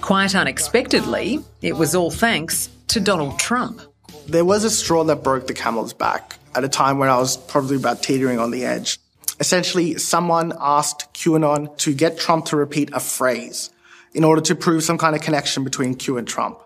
Quite 0.00 0.34
unexpectedly, 0.34 1.40
it 1.60 1.76
was 1.76 1.94
all 1.94 2.10
thanks 2.10 2.70
to 2.88 3.00
Donald 3.00 3.38
Trump. 3.38 3.80
There 4.26 4.46
was 4.46 4.64
a 4.64 4.70
straw 4.70 5.04
that 5.04 5.22
broke 5.22 5.46
the 5.46 5.54
camel's 5.54 5.92
back 5.92 6.38
at 6.54 6.64
a 6.64 6.68
time 6.68 6.98
when 6.98 7.08
I 7.08 7.16
was 7.16 7.36
probably 7.36 7.76
about 7.76 8.02
teetering 8.02 8.38
on 8.38 8.50
the 8.50 8.64
edge. 8.64 8.98
Essentially, 9.40 9.98
someone 9.98 10.52
asked 10.60 11.12
QAnon 11.14 11.76
to 11.78 11.92
get 11.92 12.18
Trump 12.18 12.46
to 12.46 12.56
repeat 12.56 12.90
a 12.92 13.00
phrase 13.00 13.70
in 14.12 14.22
order 14.22 14.40
to 14.42 14.54
prove 14.54 14.84
some 14.84 14.96
kind 14.96 15.16
of 15.16 15.22
connection 15.22 15.64
between 15.64 15.94
Q 15.94 16.18
and 16.18 16.28
Trump. 16.28 16.58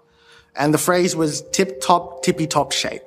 And 0.55 0.75
the 0.75 0.79
phrase 0.79 1.17
was 1.17 1.43
tip 1.53 1.81
top, 1.81 2.23
tippy 2.23 2.47
top 2.47 2.73
shape. 2.73 3.03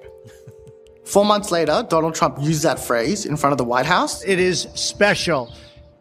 Four 1.05 1.25
months 1.25 1.51
later, 1.51 1.85
Donald 1.87 2.15
Trump 2.15 2.37
used 2.41 2.63
that 2.63 2.79
phrase 2.79 3.25
in 3.25 3.37
front 3.37 3.51
of 3.51 3.57
the 3.57 3.65
White 3.65 3.85
House. 3.85 4.23
It 4.23 4.39
is 4.39 4.67
special, 4.73 5.53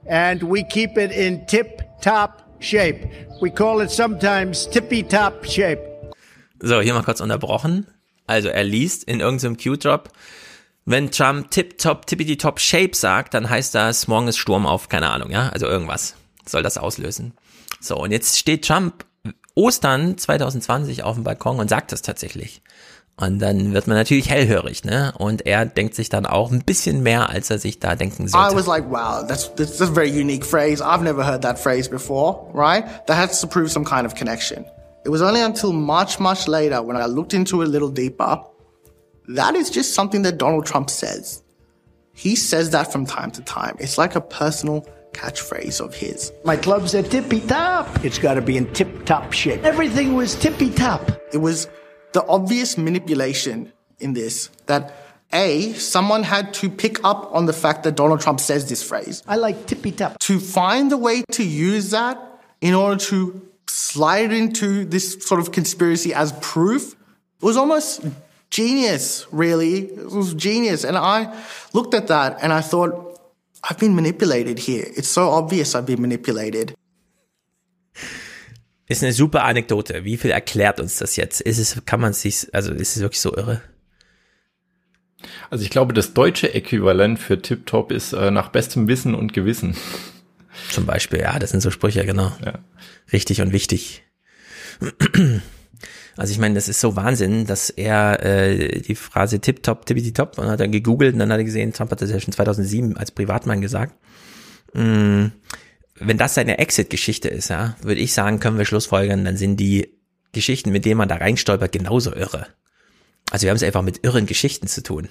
and 0.07 0.43
we 0.43 0.65
keep 0.65 0.97
it 0.97 1.11
in 1.11 1.45
tip 1.47 1.83
top 2.01 2.63
shape. 2.63 3.05
We 3.43 3.51
call 3.51 3.81
it 3.81 3.91
sometimes 3.91 4.67
tippy 4.67 5.03
top 5.03 5.45
shape. 5.45 5.81
So, 6.63 6.81
hier 6.81 6.95
mal 6.95 7.03
kurz 7.03 7.21
unterbrochen. 7.21 7.87
Also 8.31 8.49
er 8.49 8.63
liest 8.63 9.03
in 9.05 9.19
irgendeinem 9.19 9.57
Q-Drop, 9.57 10.11
wenn 10.85 11.11
Trump 11.11 11.51
tip-top, 11.51 12.07
tippity-top 12.07 12.59
shape 12.59 12.95
sagt, 12.95 13.35
dann 13.35 13.49
heißt 13.49 13.75
das, 13.75 14.09
morgen 14.09 14.29
ist 14.29 14.39
Sturm 14.39 14.67
auf, 14.67 14.89
keine 14.89 15.11
Ahnung, 15.11 15.31
ja, 15.31 15.49
also 15.51 15.67
irgendwas 15.67 16.15
soll 16.47 16.63
das 16.63 16.79
auslösen. 16.79 17.35
So, 17.81 17.97
und 17.97 18.11
jetzt 18.11 18.39
steht 18.39 18.67
Trump 18.67 19.05
Ostern 19.55 20.17
2020 20.17 21.03
auf 21.03 21.15
dem 21.17 21.25
Balkon 21.25 21.59
und 21.59 21.69
sagt 21.69 21.93
das 21.93 22.03
tatsächlich. 22.03 22.63
Und 23.17 23.39
dann 23.39 23.75
wird 23.75 23.87
man 23.87 23.99
natürlich 23.99 24.31
hellhörig, 24.31 24.85
ne? 24.85 25.13
Und 25.19 25.45
er 25.45 25.67
denkt 25.67 25.95
sich 25.95 26.09
dann 26.09 26.25
auch 26.25 26.51
ein 26.51 26.65
bisschen 26.65 27.03
mehr, 27.03 27.29
als 27.29 27.51
er 27.51 27.59
sich 27.59 27.79
da 27.79 27.95
denken 27.95 28.25
I 28.25 28.29
sollte. 28.29 28.57
was 28.57 28.67
like, 28.67 28.91
wow, 28.91 29.27
that's, 29.27 29.55
that's 29.57 29.81
a 29.83 29.87
very 29.87 30.09
unique 30.09 30.45
phrase. 30.45 30.83
I've 30.83 31.03
never 31.03 31.27
heard 31.27 31.43
that 31.43 31.59
phrase 31.59 31.91
before, 31.91 32.51
right? 32.55 32.85
That 33.07 33.19
has 33.19 33.41
to 33.43 33.47
prove 33.47 33.71
some 33.71 33.85
kind 33.85 34.07
of 34.07 34.15
connection. 34.15 34.65
It 35.05 35.11
was 35.11 35.21
only 35.21 35.43
until 35.43 35.73
much, 35.73 36.19
much 36.19 36.49
later 36.49 36.83
when 36.83 36.97
I 36.97 37.07
looked 37.07 37.35
into 37.35 37.61
it 37.61 37.69
a 37.69 37.71
little 37.71 37.91
deeper. 37.91 38.43
That 39.35 39.55
is 39.55 39.71
just 39.71 39.95
something 39.95 40.23
that 40.23 40.39
Donald 40.39 40.67
Trump 40.67 40.91
says. 40.91 41.43
He 42.15 42.35
says 42.35 42.71
that 42.71 42.91
from 42.91 43.07
time 43.07 43.31
to 43.33 43.43
time. 43.43 43.77
It's 43.79 43.97
like 43.97 44.17
a 44.17 44.21
personal 44.21 44.85
catchphrase 45.13 45.81
of 45.81 45.95
his. 45.95 46.33
My 46.45 46.57
club's 46.57 46.97
at 46.97 47.13
tippy 47.13 47.41
top. 47.41 48.05
It's 48.05 48.19
got 48.19 48.35
to 48.35 48.43
be 48.43 48.57
in 48.57 48.73
tip 48.73 49.07
top 49.07 49.33
shape. 49.33 49.63
Everything 49.63 50.15
was 50.15 50.35
tippy 50.35 50.71
top. 50.71 51.09
It 51.33 51.39
was 51.39 51.69
the 52.13 52.27
obvious 52.27 52.77
manipulation 52.77 53.73
in 54.01 54.15
this 54.15 54.51
that 54.67 54.95
A, 55.33 55.75
someone 55.75 56.25
had 56.25 56.53
to 56.55 56.69
pick 56.69 57.05
up 57.05 57.33
on 57.33 57.47
the 57.47 57.53
fact 57.53 57.85
that 57.85 57.95
Donald 57.95 58.21
Trump 58.21 58.41
says 58.41 58.69
this 58.69 58.83
phrase. 58.83 59.23
I 59.29 59.37
like 59.37 59.67
tippy 59.67 59.93
top. 59.93 60.19
To 60.21 60.41
find 60.41 60.91
a 60.91 60.97
way 60.97 61.23
to 61.33 61.45
use 61.45 61.91
that 61.91 62.19
in 62.61 62.75
order 62.75 62.99
to 63.05 63.49
slide 63.69 64.33
into 64.33 64.85
this 64.85 65.25
sort 65.25 65.39
of 65.41 65.53
conspiracy 65.53 66.13
as 66.13 66.33
proof 66.41 66.97
was 67.41 67.57
almost 67.57 68.05
genius, 68.51 69.27
really. 69.33 69.85
It 69.85 70.13
was 70.13 70.35
genius. 70.35 70.85
And 70.85 70.97
I 70.97 71.29
looked 71.73 71.95
at 71.95 72.09
that 72.09 72.43
and 72.43 72.53
I 72.53 72.61
thought, 72.61 73.19
I've 73.63 73.79
been 73.79 73.95
manipulated 73.95 74.59
here. 74.59 74.87
It's 74.97 75.09
so 75.09 75.29
obvious 75.31 75.75
I've 75.75 75.87
been 75.87 76.01
manipulated. 76.01 76.75
Ist 78.87 79.05
eine 79.05 79.13
super 79.13 79.45
Anekdote. 79.45 80.05
Wie 80.05 80.17
viel 80.17 80.33
erklärt 80.33 80.81
uns 80.81 80.99
das 80.99 81.17
jetzt? 81.17 81.41
Ist 81.41 81.59
es, 81.59 81.85
kann 81.85 82.01
man 82.01 82.13
sich, 82.13 82.53
also 82.53 82.73
ist 82.73 82.97
es 82.97 83.03
wirklich 83.03 83.21
so 83.21 83.37
irre? 83.37 83.63
Also 85.51 85.65
ich 85.65 85.71
glaube, 85.71 85.93
das 85.93 86.15
deutsche 86.15 86.53
Äquivalent 86.55 87.19
für 87.19 87.41
Tip-Top 87.41 87.93
ist 87.93 88.13
äh, 88.15 88.31
nach 88.31 88.49
bestem 88.49 88.89
Wissen 88.89 89.15
und 89.15 89.33
Gewissen. 89.33 89.77
Zum 90.71 90.87
Beispiel, 90.87 91.21
ja, 91.21 91.39
das 91.39 91.51
sind 91.51 91.61
so 91.61 91.71
Sprüche, 91.71 92.05
genau. 92.05 92.33
Ja. 92.45 92.59
Richtig 93.13 93.43
und 93.43 93.53
wichtig. 93.53 94.03
Also 96.21 96.33
ich 96.33 96.39
meine, 96.39 96.55
das 96.55 96.69
ist 96.69 96.81
so 96.81 96.97
Wahnsinn, 96.97 97.47
dass 97.47 97.71
er 97.71 98.23
äh, 98.23 98.83
die 98.83 98.95
Phrase 98.95 99.41
Tip-Top, 99.41 99.87
Tippity-Top 99.87 100.37
und 100.37 100.49
hat 100.49 100.61
dann 100.61 100.71
gegoogelt 100.71 101.15
und 101.15 101.19
dann 101.19 101.33
hat 101.33 101.39
er 101.39 101.45
gesehen, 101.45 101.73
Trump 101.73 101.91
hat 101.91 102.03
das 102.03 102.11
ja 102.11 102.21
schon 102.21 102.35
2007 102.35 102.95
als 102.99 103.11
Privatmann 103.11 103.63
gesagt. 103.63 103.95
Mm, 104.75 105.29
wenn 105.95 106.19
das 106.19 106.35
seine 106.35 106.59
Exit-Geschichte 106.59 107.31
ist, 107.31 107.49
ja, 107.49 107.75
würde 107.81 108.03
ich 108.03 108.13
sagen, 108.13 108.39
können 108.39 108.59
wir 108.59 108.67
Schlussfolgern, 108.67 109.25
dann 109.25 109.39
sind 109.39 109.57
die 109.57 109.97
Geschichten, 110.33 110.73
mit 110.73 110.85
denen 110.85 110.99
man 110.99 111.09
da 111.09 111.17
reinstolpert, 111.17 111.73
genauso 111.73 112.15
irre. 112.15 112.49
Also 113.31 113.45
wir 113.45 113.51
haben 113.51 113.57
es 113.57 113.63
einfach 113.63 113.81
mit 113.81 114.05
irren 114.05 114.27
Geschichten 114.27 114.67
zu 114.67 114.83
tun. 114.83 115.09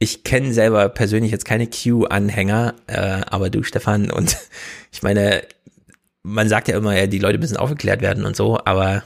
Ich 0.00 0.24
kenne 0.24 0.52
selber 0.52 0.88
persönlich 0.88 1.30
jetzt 1.30 1.44
keine 1.44 1.68
Q-Anhänger, 1.68 2.74
äh, 2.88 3.20
aber 3.28 3.48
du, 3.48 3.62
Stefan, 3.62 4.10
und 4.10 4.36
ich 4.90 5.04
meine, 5.04 5.44
man 6.24 6.48
sagt 6.48 6.66
ja 6.66 6.76
immer, 6.76 6.96
ja, 6.96 7.06
die 7.06 7.20
Leute 7.20 7.38
müssen 7.38 7.56
aufgeklärt 7.56 8.00
werden 8.00 8.24
und 8.24 8.34
so, 8.34 8.58
aber 8.64 9.04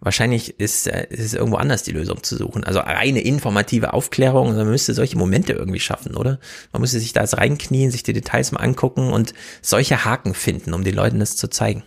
wahrscheinlich 0.00 0.60
ist, 0.60 0.86
äh, 0.86 1.06
ist 1.10 1.20
es 1.20 1.34
irgendwo 1.34 1.56
anders 1.56 1.82
die 1.82 1.92
Lösung 1.92 2.22
zu 2.22 2.36
suchen. 2.36 2.64
Also 2.64 2.80
reine 2.80 3.20
informative 3.20 3.92
Aufklärung, 3.92 4.54
man 4.54 4.70
müsste 4.70 4.94
solche 4.94 5.18
Momente 5.18 5.52
irgendwie 5.52 5.80
schaffen, 5.80 6.14
oder? 6.14 6.38
Man 6.72 6.80
müsste 6.80 7.00
sich 7.00 7.12
da 7.12 7.22
jetzt 7.22 7.36
reinknien, 7.36 7.90
sich 7.90 8.02
die 8.02 8.12
Details 8.12 8.52
mal 8.52 8.60
angucken 8.60 9.12
und 9.12 9.34
solche 9.62 10.04
Haken 10.04 10.34
finden, 10.34 10.74
um 10.74 10.84
den 10.84 10.94
Leuten 10.94 11.18
das 11.18 11.36
zu 11.36 11.48
zeigen. 11.48 11.82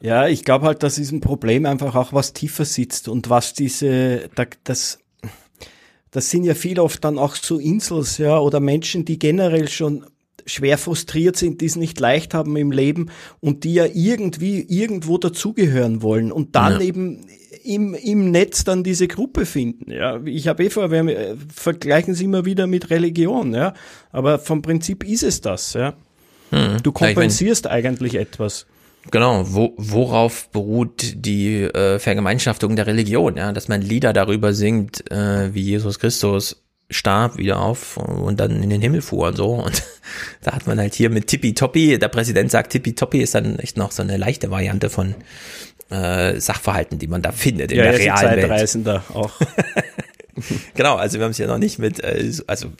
Ja, 0.00 0.28
ich 0.28 0.44
glaube 0.44 0.66
halt, 0.66 0.82
dass 0.82 0.96
diesem 0.96 1.20
Problem 1.20 1.64
einfach 1.64 1.94
auch 1.94 2.12
was 2.12 2.34
tiefer 2.34 2.64
sitzt 2.64 3.08
und 3.08 3.30
was 3.30 3.54
diese, 3.54 4.28
das, 4.64 4.98
das 6.10 6.30
sind 6.30 6.44
ja 6.44 6.54
viel 6.54 6.78
oft 6.78 7.02
dann 7.04 7.18
auch 7.18 7.36
so 7.36 7.58
Insels, 7.58 8.18
ja, 8.18 8.38
oder 8.38 8.60
Menschen, 8.60 9.06
die 9.06 9.18
generell 9.18 9.68
schon 9.68 10.04
schwer 10.46 10.78
frustriert 10.78 11.36
sind, 11.36 11.60
die 11.60 11.66
es 11.66 11.76
nicht 11.76 11.98
leicht 12.00 12.34
haben 12.34 12.56
im 12.56 12.72
Leben 12.72 13.10
und 13.40 13.64
die 13.64 13.74
ja 13.74 13.86
irgendwie 13.92 14.60
irgendwo 14.62 15.18
dazugehören 15.18 16.02
wollen 16.02 16.32
und 16.32 16.54
dann 16.56 16.74
ja. 16.74 16.80
eben 16.80 17.26
im, 17.64 17.94
im 17.94 18.30
Netz 18.30 18.64
dann 18.64 18.84
diese 18.84 19.08
Gruppe 19.08 19.46
finden. 19.46 19.90
Ja, 19.90 20.20
ich 20.24 20.48
habe 20.48 20.64
eh 20.64 20.70
vor, 20.70 20.90
wir 20.90 21.06
äh, 21.06 21.36
vergleichen 21.52 22.14
sie 22.14 22.24
immer 22.24 22.44
wieder 22.44 22.66
mit 22.66 22.90
Religion, 22.90 23.54
ja, 23.54 23.74
aber 24.12 24.38
vom 24.38 24.62
Prinzip 24.62 25.04
ist 25.04 25.22
es 25.22 25.40
das, 25.40 25.72
ja. 25.72 25.94
Hm. 26.50 26.82
Du 26.82 26.92
kompensierst 26.92 27.66
eigentlich 27.66 28.14
etwas. 28.16 28.66
Genau, 29.10 29.44
wo, 29.46 29.74
worauf 29.76 30.50
beruht 30.50 31.12
die 31.16 31.62
äh, 31.62 31.98
Vergemeinschaftung 31.98 32.74
der 32.76 32.86
Religion, 32.86 33.36
ja, 33.36 33.52
dass 33.52 33.68
man 33.68 33.82
Lieder 33.82 34.12
darüber 34.12 34.52
singt, 34.52 35.10
äh, 35.10 35.52
wie 35.54 35.62
Jesus 35.62 35.98
Christus 35.98 36.63
starb 36.90 37.38
wieder 37.38 37.60
auf 37.60 37.96
und 37.96 38.40
dann 38.40 38.62
in 38.62 38.70
den 38.70 38.80
Himmel 38.80 39.02
fuhr 39.02 39.28
und 39.28 39.36
so. 39.36 39.54
Und 39.54 39.82
da 40.42 40.52
hat 40.52 40.66
man 40.66 40.78
halt 40.78 40.94
hier 40.94 41.10
mit 41.10 41.26
Tippitoppi, 41.26 41.98
der 41.98 42.08
Präsident 42.08 42.50
sagt 42.50 42.72
Tippitoppi 42.72 43.20
ist 43.20 43.34
dann 43.34 43.58
echt 43.58 43.76
noch 43.76 43.90
so 43.90 44.02
eine 44.02 44.16
leichte 44.16 44.50
Variante 44.50 44.90
von 44.90 45.14
äh, 45.90 46.38
Sachverhalten, 46.40 46.98
die 46.98 47.06
man 47.06 47.22
da 47.22 47.32
findet 47.32 47.72
in 47.72 47.78
ja, 47.78 47.84
der 47.84 47.98
realen 47.98 48.30
Welt. 48.36 48.40
Zeitreisender 48.42 49.04
auch. 49.12 49.32
genau, 50.74 50.96
also 50.96 51.18
wir 51.18 51.24
haben 51.24 51.32
es 51.32 51.38
ja 51.38 51.46
noch 51.46 51.58
nicht 51.58 51.78
mit, 51.78 52.00
äh, 52.00 52.32
also 52.46 52.72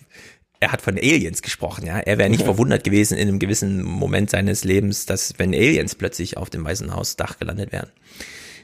er 0.61 0.73
hat 0.73 0.81
von 0.81 0.97
Aliens 0.97 1.43
gesprochen, 1.43 1.87
ja. 1.87 1.99
Er 1.99 2.17
wäre 2.17 2.31
nicht 2.31 2.43
verwundert 2.43 2.85
gewesen 2.85 3.19
in 3.19 3.29
einem 3.29 3.39
gewissen 3.39 3.83
Moment 3.83 4.31
seines 4.31 4.65
Lebens, 4.65 5.05
dass 5.05 5.35
wenn 5.39 5.55
Aliens 5.55 5.95
plötzlich 5.95 6.37
auf 6.39 6.49
dem 6.49 6.65
Weißen 6.65 6.95
Haus 6.95 7.17
Dach 7.17 7.39
gelandet 7.39 7.73
wären. 7.73 7.91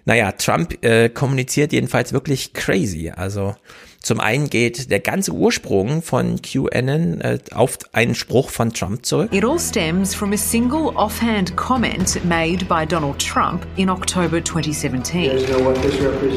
Naja, 0.07 0.33
Trump 0.33 0.83
äh, 0.83 1.11
kommuniziert 1.11 1.73
jedenfalls 1.73 2.13
wirklich 2.15 2.55
crazy. 2.55 3.11
Also 3.15 3.55
zum 4.01 4.19
einen 4.21 4.49
geht 4.49 4.91
der 4.91 5.01
ganze 5.01 5.33
Ursprung 5.33 6.03
von 6.03 6.41
QAnon 6.41 7.21
äh, 7.21 7.39
auf 7.53 7.79
einen 7.93 8.15
Spruch 8.15 8.51
von 8.51 8.73
Trump 8.73 9.05
zurück. 9.05 9.33
It 9.33 9.45
all 9.45 9.59
stems 9.59 10.15
from 10.15 10.33
a 10.33 10.37
single 10.37 10.93
offhand 10.97 11.55
comment 11.57 12.25
made 12.25 12.65
by 12.67 12.87
Donald 12.87 13.19
Trump 13.19 13.67
in 13.77 13.91
October 13.91 14.43
2017. 14.43 15.39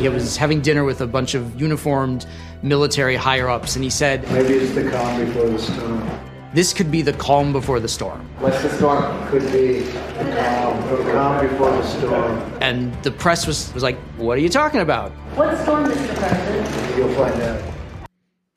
He 0.01 0.09
was 0.09 0.37
having 0.37 0.61
dinner 0.61 0.85
with 0.85 1.01
a 1.01 1.07
bunch 1.07 1.35
of 1.35 1.43
uniformed 1.59 2.25
military 2.61 3.15
higher 3.15 3.49
ups 3.49 3.75
and 3.75 3.83
he 3.83 3.89
said, 3.89 4.23
Maybe 4.31 4.55
it's 4.55 4.73
the 4.73 4.89
calm 4.89 5.25
before 5.25 5.49
the 5.49 5.59
storm. 5.59 6.32
This 6.53 6.71
could 6.71 6.91
be 6.91 7.01
the 7.01 7.13
calm 7.13 7.51
before 7.51 7.79
the 7.79 7.87
storm. 7.87 8.29
What's 8.39 8.61
the 8.61 8.69
storm? 8.69 9.03
Could 9.29 9.51
be 9.51 9.79
the 10.19 10.35
calm, 10.37 10.79
the 10.87 11.11
calm 11.11 11.47
before 11.47 11.71
the 11.71 11.83
storm. 11.83 12.39
And 12.61 12.93
the 13.01 13.09
press 13.09 13.47
was, 13.47 13.73
was 13.73 13.81
like, 13.81 13.97
What 14.17 14.37
are 14.37 14.41
you 14.41 14.49
talking 14.49 14.81
about? 14.81 15.11
What 15.35 15.57
storm, 15.63 15.85
Mr. 15.85 16.15
President? 16.15 16.69
You'll 16.95 17.09
find 17.15 17.41
out. 17.41 17.59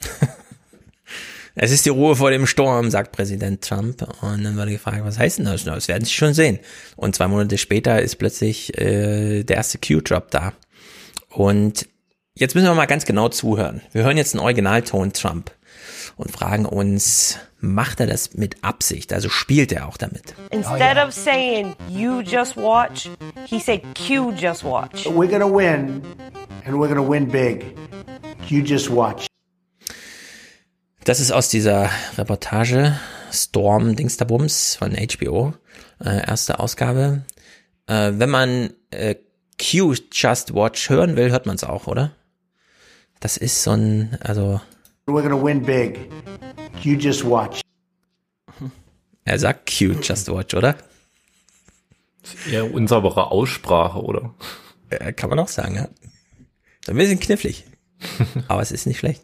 Es 1.59 1.73
ist 1.73 1.87
die 1.87 1.91
Ruhe 1.91 2.17
vor 2.17 2.31
dem 2.31 2.47
Sturm, 2.47 2.91
sagt 2.91 3.13
Präsident 3.13 3.65
Trump. 3.65 4.03
Und 4.21 4.45
dann 4.45 4.59
wurde 4.59 4.73
gefragt, 4.73 5.03
was 5.03 5.19
heißt 5.19 5.39
denn 5.39 5.47
das? 5.47 5.65
Das 5.65 5.89
werden 5.89 6.05
Sie 6.05 6.13
schon 6.13 6.35
sehen. 6.35 6.59
Und 6.97 7.17
zwei 7.17 7.29
Monate 7.29 7.57
später 7.57 8.03
ist 8.03 8.17
plötzlich 8.17 8.77
äh, 8.79 9.43
der 9.43 9.57
erste 9.57 9.79
Q-Drop 9.79 10.31
da. 10.31 10.53
Und 11.31 11.89
jetzt 12.35 12.55
müssen 12.55 12.67
wir 12.67 12.75
mal 12.75 12.85
ganz 12.85 13.07
genau 13.07 13.31
zuhören. 13.31 13.81
Wir 13.93 14.05
hören 14.05 14.19
jetzt 14.19 14.35
einen 14.35 14.43
Originalton 14.43 15.15
Trump 15.15 15.51
und 16.19 16.31
fragen 16.31 16.67
uns, 16.67 17.39
macht 17.67 18.01
er 18.01 18.07
das 18.07 18.35
mit 18.35 18.63
Absicht? 18.63 19.13
Also 19.13 19.29
spielt 19.29 19.73
er 19.73 19.89
auch 19.89 19.97
damit? 19.97 20.35
Instead 20.51 20.97
of 20.97 21.13
saying 21.13 21.75
you 21.89 22.21
just 22.21 22.57
watch, 22.57 23.11
he 23.47 23.61
said 23.61 23.83
Q 23.95 24.33
just 24.33 24.65
watch. 24.65 25.07
We're 25.07 25.29
gonna 25.29 25.47
win, 25.47 26.03
and 26.65 26.77
we're 26.77 26.89
gonna 26.89 27.07
win 27.07 27.29
big. 27.29 27.77
You 28.49 28.63
just 28.63 28.91
watch. 28.91 29.27
Das 31.05 31.21
ist 31.21 31.31
aus 31.31 31.49
dieser 31.49 31.91
Reportage 32.19 32.99
Storm 33.33 33.95
Dingsterbums 33.95 34.75
von 34.77 34.93
HBO, 34.93 35.55
äh, 36.05 36.27
erste 36.27 36.59
Ausgabe. 36.59 37.23
Äh, 37.87 38.13
wenn 38.15 38.31
man 38.31 38.71
äh, 38.91 39.15
Q 39.59 39.95
Just 40.13 40.55
Watch 40.55 40.91
hören 40.91 41.17
will, 41.17 41.31
hört 41.31 41.47
man 41.47 41.57
es 41.57 41.65
auch, 41.65 41.87
oder? 41.87 42.13
Das 43.21 43.37
ist 43.37 43.63
so 43.63 43.71
ein, 43.71 44.19
also. 44.21 44.61
We're 45.07 45.23
gonna 45.23 45.43
win 45.43 45.63
big. 45.63 46.11
You 46.83 46.97
just 46.97 47.25
watch. 47.25 47.61
Er 49.25 49.39
sagt 49.39 49.69
Q 49.77 49.95
Just 50.03 50.31
Watch, 50.31 50.55
oder? 50.55 50.77
Eher 52.51 52.73
unsaubere 52.73 53.31
Aussprache, 53.33 54.01
oder? 54.01 54.35
Äh, 54.91 55.13
kann 55.13 55.31
man 55.31 55.41
auch 55.41 55.49
sagen, 55.49 55.75
ja. 55.75 55.89
Ein 56.87 56.97
bisschen 56.97 57.19
knifflig. 57.19 57.65
Aber 58.49 58.63
es 58.63 58.71
ist 58.71 58.87
nicht 58.87 58.99
schlecht. 58.99 59.23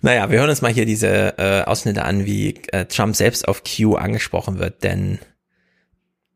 Naja, 0.00 0.30
wir 0.30 0.38
hören 0.38 0.50
uns 0.50 0.62
mal 0.62 0.72
hier 0.72 0.84
diese 0.84 1.38
äh, 1.38 1.62
Ausschnitte 1.62 2.04
an, 2.04 2.26
wie 2.26 2.56
äh, 2.72 2.86
Trump 2.86 3.16
selbst 3.16 3.46
auf 3.48 3.62
Q 3.64 3.94
angesprochen 3.94 4.58
wird, 4.58 4.82
denn 4.82 5.18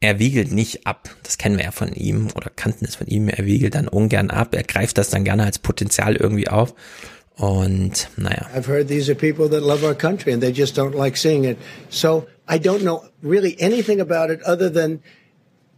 er 0.01 0.19
wiegelt 0.19 0.53
nicht 0.53 0.87
ab. 0.87 1.11
Das 1.25 1.39
kennen 1.39 1.59
wir 1.59 1.65
ja 1.65 1.71
von 1.73 1.93
ihm 1.93 2.29
oder 2.35 2.51
kannten 2.55 2.85
es 2.85 2.95
von 2.95 3.09
ihm. 3.09 3.29
Er 3.29 3.45
wiegelt 3.45 3.75
dann 3.75 3.89
ungern 3.89 4.31
ab. 4.31 4.55
Er 4.55 4.63
greift 4.63 4.97
das 4.97 5.11
dann 5.11 5.25
gerne 5.25 5.45
als 5.45 5.59
Potenzial 5.59 6.15
irgendwie 6.15 6.49
auf. 6.49 6.75
Und 7.39 8.09
naja. 8.17 8.51
I've 8.53 8.67
heard 8.67 8.89
these 8.89 9.09
are 9.09 9.15
people 9.15 9.49
that 9.51 9.63
love 9.63 9.85
our 9.85 9.95
country 9.95 10.33
and 10.33 10.43
they 10.43 10.53
just 10.53 10.75
don't 10.75 10.95
like 10.95 11.17
seeing 11.17 11.45
it. 11.45 11.59
So 11.89 12.27
I 12.49 12.59
don't 12.59 12.83
know 12.83 13.05
really 13.23 13.61
anything 13.61 14.01
about 14.01 14.31
it 14.31 14.43
other 14.43 14.69
than 14.69 15.03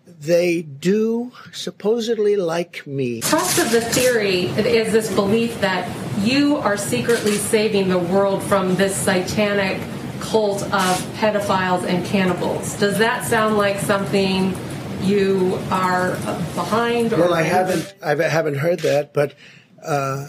they 0.06 0.62
do 0.62 1.32
supposedly 1.52 2.36
like 2.36 2.86
me. 2.86 3.20
Thrust 3.20 3.58
of 3.58 3.70
the 3.70 3.80
theory 3.80 4.46
is 4.46 4.92
this 4.92 5.12
belief 5.14 5.60
that 5.60 5.88
you 6.20 6.56
are 6.56 6.76
secretly 6.76 7.36
saving 7.36 7.88
the 7.88 7.98
world 7.98 8.42
from 8.42 8.76
this 8.76 8.94
satanic 8.94 9.80
cult 10.20 10.62
of 10.62 10.96
pedophiles 11.16 11.84
and 11.84 12.04
cannibals. 12.06 12.74
Does 12.78 12.98
that 12.98 13.24
sound 13.26 13.56
like 13.56 13.78
something 13.78 14.54
you 15.02 15.58
are 15.70 16.10
behind? 16.54 17.12
well, 17.12 17.32
I 17.32 17.42
haven't, 17.42 17.94
I 18.02 18.14
haven't 18.14 18.56
heard 18.56 18.80
that, 18.80 19.14
but 19.14 19.34
uh, 19.82 20.26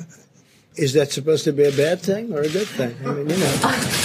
is 0.82 0.94
that 0.94 1.12
supposed 1.12 1.44
to 1.46 1.54
be 1.54 1.64
a 1.64 1.72
bad 1.72 2.02
thing 2.02 2.34
or 2.34 2.42
a 2.42 2.50
good 2.50 2.68
thing? 2.68 2.96
I 3.06 3.14
mean, 3.14 3.30
you 3.30 3.38
know, 3.38 3.54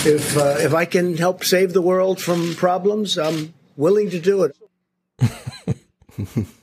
if 0.04 0.36
uh, 0.36 0.56
if 0.60 0.74
I 0.74 0.84
can 0.84 1.16
help 1.16 1.42
save 1.44 1.72
the 1.72 1.82
world 1.82 2.20
from 2.20 2.54
problems, 2.54 3.16
I'm 3.16 3.54
willing 3.76 4.10
to 4.10 4.20
do 4.20 4.44
it. 4.44 4.52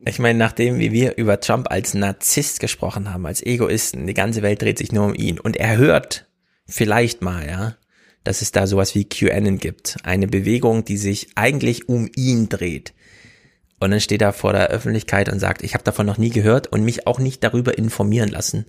Ich 0.00 0.18
meine, 0.18 0.38
nachdem 0.38 0.78
wir 0.78 1.18
über 1.18 1.38
Trump 1.40 1.70
als 1.70 1.92
Narzisst 1.92 2.60
gesprochen 2.60 3.12
haben, 3.12 3.26
als 3.26 3.44
Egoisten, 3.44 4.06
die 4.06 4.14
ganze 4.14 4.40
Welt 4.42 4.62
dreht 4.62 4.78
sich 4.78 4.90
nur 4.90 5.04
um 5.04 5.14
ihn 5.14 5.38
und 5.38 5.56
er 5.56 5.76
hört 5.76 6.30
vielleicht 6.66 7.20
mal, 7.20 7.46
ja, 7.46 7.76
dass 8.24 8.40
es 8.40 8.52
da 8.52 8.66
sowas 8.66 8.94
wie 8.94 9.04
QAnon 9.04 9.58
gibt, 9.58 9.98
eine 10.04 10.26
Bewegung, 10.26 10.84
die 10.84 10.96
sich 10.96 11.28
eigentlich 11.34 11.90
um 11.90 12.08
ihn 12.16 12.48
dreht. 12.48 12.94
Und 13.80 13.90
dann 13.90 14.00
steht 14.00 14.22
er 14.22 14.32
vor 14.32 14.52
der 14.52 14.68
Öffentlichkeit 14.68 15.28
und 15.28 15.40
sagt, 15.40 15.62
ich 15.62 15.74
habe 15.74 15.84
davon 15.84 16.06
noch 16.06 16.18
nie 16.18 16.30
gehört 16.30 16.68
und 16.68 16.84
mich 16.84 17.06
auch 17.06 17.18
nicht 17.18 17.44
darüber 17.44 17.76
informieren 17.76 18.28
lassen. 18.28 18.66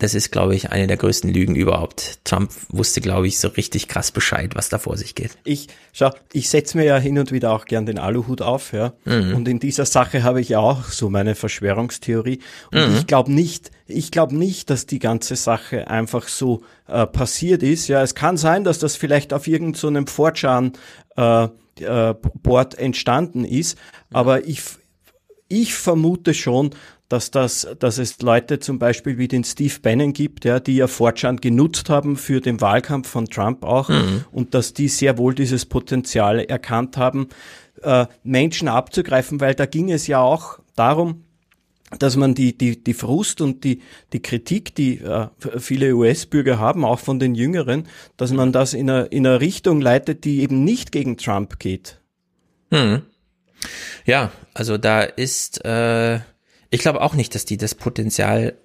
Das 0.00 0.14
ist, 0.14 0.32
glaube 0.32 0.54
ich, 0.54 0.70
eine 0.70 0.86
der 0.86 0.96
größten 0.96 1.32
Lügen 1.32 1.54
überhaupt. 1.54 2.24
Trump 2.24 2.50
wusste, 2.70 3.02
glaube 3.02 3.28
ich, 3.28 3.38
so 3.38 3.48
richtig 3.48 3.86
krass 3.86 4.10
Bescheid, 4.10 4.52
was 4.54 4.70
da 4.70 4.78
vor 4.78 4.96
sich 4.96 5.14
geht. 5.14 5.36
Ich, 5.44 5.68
schau, 5.92 6.10
ich 6.32 6.48
setze 6.48 6.78
mir 6.78 6.84
ja 6.84 6.98
hin 6.98 7.18
und 7.18 7.32
wieder 7.32 7.52
auch 7.52 7.66
gern 7.66 7.84
den 7.84 7.98
Aluhut 7.98 8.40
auf, 8.40 8.72
ja. 8.72 8.94
Mhm. 9.04 9.34
Und 9.34 9.46
in 9.46 9.60
dieser 9.60 9.84
Sache 9.84 10.22
habe 10.22 10.40
ich 10.40 10.56
auch 10.56 10.84
so 10.84 11.10
meine 11.10 11.34
Verschwörungstheorie. 11.34 12.40
Und 12.72 12.90
mhm. 12.90 12.96
ich 12.96 13.06
glaube 13.06 13.30
nicht, 13.30 13.70
ich 13.86 14.10
glaube 14.10 14.34
nicht, 14.34 14.70
dass 14.70 14.86
die 14.86 15.00
ganze 15.00 15.36
Sache 15.36 15.88
einfach 15.88 16.28
so 16.28 16.62
äh, 16.88 17.06
passiert 17.06 17.62
ist. 17.62 17.88
Ja, 17.88 18.02
es 18.02 18.14
kann 18.14 18.38
sein, 18.38 18.64
dass 18.64 18.78
das 18.78 18.96
vielleicht 18.96 19.34
auf 19.34 19.46
irgendeinem 19.46 20.06
so 20.06 20.30
4 20.34 20.72
äh, 21.16 21.48
äh, 21.84 22.14
Board 22.42 22.78
entstanden 22.78 23.44
ist. 23.44 23.76
Aber 24.12 24.46
ich, 24.46 24.62
ich 25.50 25.74
vermute 25.74 26.32
schon, 26.32 26.70
dass 27.10 27.32
das, 27.32 27.66
dass 27.80 27.98
es 27.98 28.22
Leute 28.22 28.60
zum 28.60 28.78
Beispiel 28.78 29.18
wie 29.18 29.26
den 29.28 29.42
Steve 29.42 29.74
Bannon 29.82 30.12
gibt, 30.12 30.44
ja, 30.44 30.60
die 30.60 30.76
ja 30.76 30.86
Fortschritt 30.86 31.42
genutzt 31.42 31.90
haben 31.90 32.16
für 32.16 32.40
den 32.40 32.60
Wahlkampf 32.60 33.08
von 33.08 33.26
Trump 33.26 33.64
auch 33.64 33.88
mhm. 33.88 34.24
und 34.30 34.54
dass 34.54 34.72
die 34.74 34.88
sehr 34.88 35.18
wohl 35.18 35.34
dieses 35.34 35.66
Potenzial 35.66 36.38
erkannt 36.38 36.96
haben, 36.96 37.28
äh, 37.82 38.06
Menschen 38.22 38.68
abzugreifen, 38.68 39.40
weil 39.40 39.54
da 39.56 39.66
ging 39.66 39.90
es 39.90 40.06
ja 40.06 40.20
auch 40.20 40.60
darum, 40.76 41.24
dass 41.98 42.14
man 42.14 42.36
die, 42.36 42.56
die, 42.56 42.82
die 42.82 42.94
Frust 42.94 43.40
und 43.40 43.64
die, 43.64 43.82
die 44.12 44.22
Kritik, 44.22 44.76
die 44.76 44.98
äh, 44.98 45.26
viele 45.58 45.94
US-Bürger 45.94 46.60
haben, 46.60 46.84
auch 46.84 47.00
von 47.00 47.18
den 47.18 47.34
Jüngeren, 47.34 47.88
dass 48.16 48.32
man 48.32 48.52
das 48.52 48.72
in 48.72 48.88
eine, 48.88 49.06
in 49.06 49.26
eine 49.26 49.40
Richtung 49.40 49.80
leitet, 49.80 50.24
die 50.24 50.42
eben 50.42 50.62
nicht 50.62 50.92
gegen 50.92 51.16
Trump 51.16 51.58
geht. 51.58 52.00
Hm. 52.70 53.02
Ja, 54.06 54.30
also 54.60 54.76
da 54.76 55.00
ist, 55.00 55.64
äh, 55.64 56.16
ich 56.68 56.80
glaube 56.82 57.00
auch 57.00 57.14
nicht, 57.14 57.34
dass 57.34 57.46
die 57.46 57.56
das 57.56 57.74
Potenzial, 57.74 58.58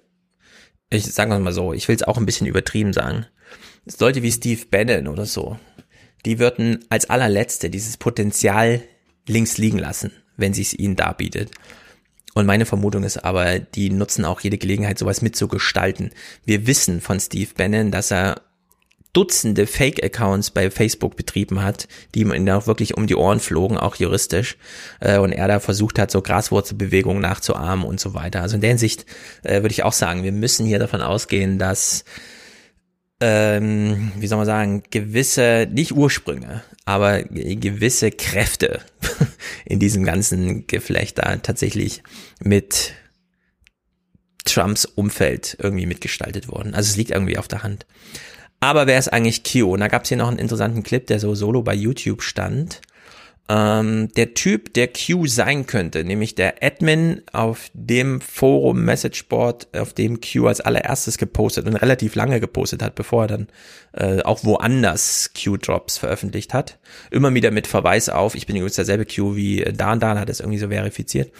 ich 0.90 1.06
sage 1.06 1.38
mal 1.38 1.54
so, 1.54 1.72
ich 1.72 1.88
will 1.88 1.96
es 1.96 2.02
auch 2.02 2.18
ein 2.18 2.26
bisschen 2.26 2.46
übertrieben 2.46 2.92
sagen, 2.92 3.24
Leute 3.98 4.22
wie 4.22 4.30
Steve 4.30 4.60
Bannon 4.70 5.08
oder 5.08 5.24
so, 5.24 5.58
die 6.26 6.38
würden 6.38 6.84
als 6.90 7.08
allerletzte 7.08 7.70
dieses 7.70 7.96
Potenzial 7.96 8.82
links 9.26 9.56
liegen 9.56 9.78
lassen, 9.78 10.12
wenn 10.36 10.52
sie 10.52 10.60
es 10.60 10.74
ihnen 10.74 10.96
darbietet. 10.96 11.50
Und 12.34 12.44
meine 12.44 12.66
Vermutung 12.66 13.02
ist 13.02 13.24
aber, 13.24 13.58
die 13.58 13.88
nutzen 13.88 14.26
auch 14.26 14.40
jede 14.40 14.58
Gelegenheit, 14.58 14.98
sowas 14.98 15.22
mitzugestalten. 15.22 16.10
Wir 16.44 16.66
wissen 16.66 17.00
von 17.00 17.20
Steve 17.20 17.52
Bannon, 17.56 17.90
dass 17.90 18.10
er 18.10 18.42
Dutzende 19.16 19.66
Fake-Accounts 19.66 20.50
bei 20.50 20.70
Facebook 20.70 21.16
betrieben 21.16 21.62
hat, 21.62 21.88
die 22.14 22.20
ihm 22.20 22.48
auch 22.50 22.66
wirklich 22.66 22.98
um 22.98 23.06
die 23.06 23.14
Ohren 23.14 23.40
flogen, 23.40 23.78
auch 23.78 23.96
juristisch, 23.96 24.58
äh, 25.00 25.16
und 25.16 25.32
er 25.32 25.48
da 25.48 25.58
versucht 25.58 25.98
hat, 25.98 26.10
so 26.10 26.20
Graswurzelbewegungen 26.20 27.22
nachzuahmen 27.22 27.86
und 27.86 27.98
so 27.98 28.12
weiter. 28.12 28.42
Also 28.42 28.56
in 28.56 28.60
der 28.60 28.68
Hinsicht 28.68 29.06
äh, 29.42 29.62
würde 29.62 29.70
ich 29.70 29.84
auch 29.84 29.94
sagen, 29.94 30.22
wir 30.22 30.32
müssen 30.32 30.66
hier 30.66 30.78
davon 30.78 31.00
ausgehen, 31.00 31.58
dass 31.58 32.04
ähm, 33.18 34.12
wie 34.18 34.26
soll 34.26 34.36
man 34.36 34.46
sagen, 34.46 34.82
gewisse, 34.90 35.66
nicht 35.72 35.92
Ursprünge, 35.92 36.62
aber 36.84 37.22
gewisse 37.22 38.10
Kräfte 38.10 38.80
in 39.64 39.78
diesem 39.78 40.04
ganzen 40.04 40.66
Geflecht 40.66 41.16
da 41.16 41.36
tatsächlich 41.36 42.02
mit 42.40 42.92
Trumps 44.44 44.84
Umfeld 44.84 45.56
irgendwie 45.58 45.86
mitgestaltet 45.86 46.48
worden. 46.48 46.74
Also 46.74 46.90
es 46.90 46.96
liegt 46.96 47.12
irgendwie 47.12 47.38
auf 47.38 47.48
der 47.48 47.62
Hand. 47.62 47.86
Aber 48.60 48.86
wer 48.86 48.98
ist 48.98 49.12
eigentlich 49.12 49.44
Q? 49.44 49.72
Und 49.72 49.80
da 49.80 49.88
gab 49.88 50.02
es 50.02 50.08
hier 50.08 50.18
noch 50.18 50.28
einen 50.28 50.38
interessanten 50.38 50.82
Clip, 50.82 51.06
der 51.06 51.20
so 51.20 51.34
solo 51.34 51.62
bei 51.62 51.74
YouTube 51.74 52.22
stand. 52.22 52.80
Ähm, 53.48 54.08
der 54.16 54.34
Typ, 54.34 54.74
der 54.74 54.88
Q 54.88 55.26
sein 55.26 55.66
könnte, 55.66 56.02
nämlich 56.02 56.34
der 56.34 56.62
Admin 56.62 57.22
auf 57.32 57.70
dem 57.74 58.20
Forum 58.20 58.84
Messageboard, 58.84 59.68
auf 59.76 59.92
dem 59.92 60.20
Q 60.20 60.48
als 60.48 60.60
allererstes 60.60 61.16
gepostet 61.16 61.66
und 61.66 61.76
relativ 61.76 62.16
lange 62.16 62.40
gepostet 62.40 62.82
hat, 62.82 62.96
bevor 62.96 63.24
er 63.24 63.28
dann 63.28 63.46
äh, 63.92 64.20
auch 64.22 64.42
woanders 64.42 65.30
Q-Drops 65.40 65.96
veröffentlicht 65.96 66.54
hat. 66.54 66.78
Immer 67.12 67.32
wieder 67.34 67.52
mit 67.52 67.68
Verweis 67.68 68.08
auf, 68.08 68.34
ich 68.34 68.46
bin 68.46 68.56
übrigens 68.56 68.76
derselbe 68.76 69.06
Q 69.06 69.36
wie 69.36 69.64
Dan 69.76 70.00
Dan 70.00 70.18
hat 70.18 70.28
es 70.28 70.40
irgendwie 70.40 70.58
so 70.58 70.68
verifiziert. 70.68 71.30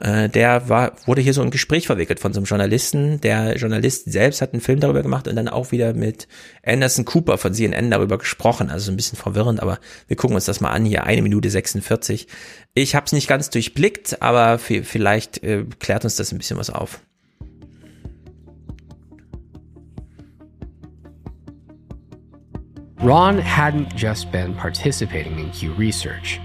Äh, 0.00 0.28
der 0.28 0.68
war, 0.68 0.92
wurde 1.06 1.22
hier 1.22 1.32
so 1.32 1.42
ein 1.42 1.50
Gespräch 1.50 1.86
verwickelt 1.86 2.20
von 2.20 2.32
so 2.32 2.40
einem 2.40 2.46
Journalisten. 2.46 3.20
Der 3.20 3.56
Journalist 3.56 4.10
selbst 4.10 4.42
hat 4.42 4.52
einen 4.52 4.60
Film 4.60 4.80
darüber 4.80 5.02
gemacht 5.02 5.28
und 5.28 5.36
dann 5.36 5.48
auch 5.48 5.72
wieder 5.72 5.94
mit 5.94 6.28
Anderson 6.64 7.04
Cooper 7.04 7.38
von 7.38 7.54
CNN 7.54 7.90
darüber 7.90 8.18
gesprochen. 8.18 8.70
Also 8.70 8.86
so 8.86 8.92
ein 8.92 8.96
bisschen 8.96 9.16
verwirrend, 9.18 9.60
aber 9.60 9.78
wir 10.08 10.16
gucken 10.16 10.34
uns 10.34 10.44
das 10.44 10.60
mal 10.60 10.70
an 10.70 10.84
hier. 10.84 11.04
Eine 11.04 11.22
Minute 11.22 11.50
46. 11.54 12.26
Ich 12.74 12.94
habe 12.94 13.06
es 13.06 13.12
nicht 13.12 13.28
ganz 13.28 13.50
durchblickt, 13.50 14.20
aber 14.20 14.58
vielleicht 14.58 15.42
äh, 15.42 15.64
klärt 15.78 16.04
uns 16.04 16.16
das 16.16 16.32
ein 16.32 16.38
bisschen 16.38 16.58
was 16.58 16.70
auf. 16.70 17.00
Ron 23.04 23.38
hadn't 23.38 23.94
just 23.94 24.32
been 24.32 24.54
participating 24.54 25.38
in 25.38 25.50
Q 25.52 25.74
research. 25.74 26.40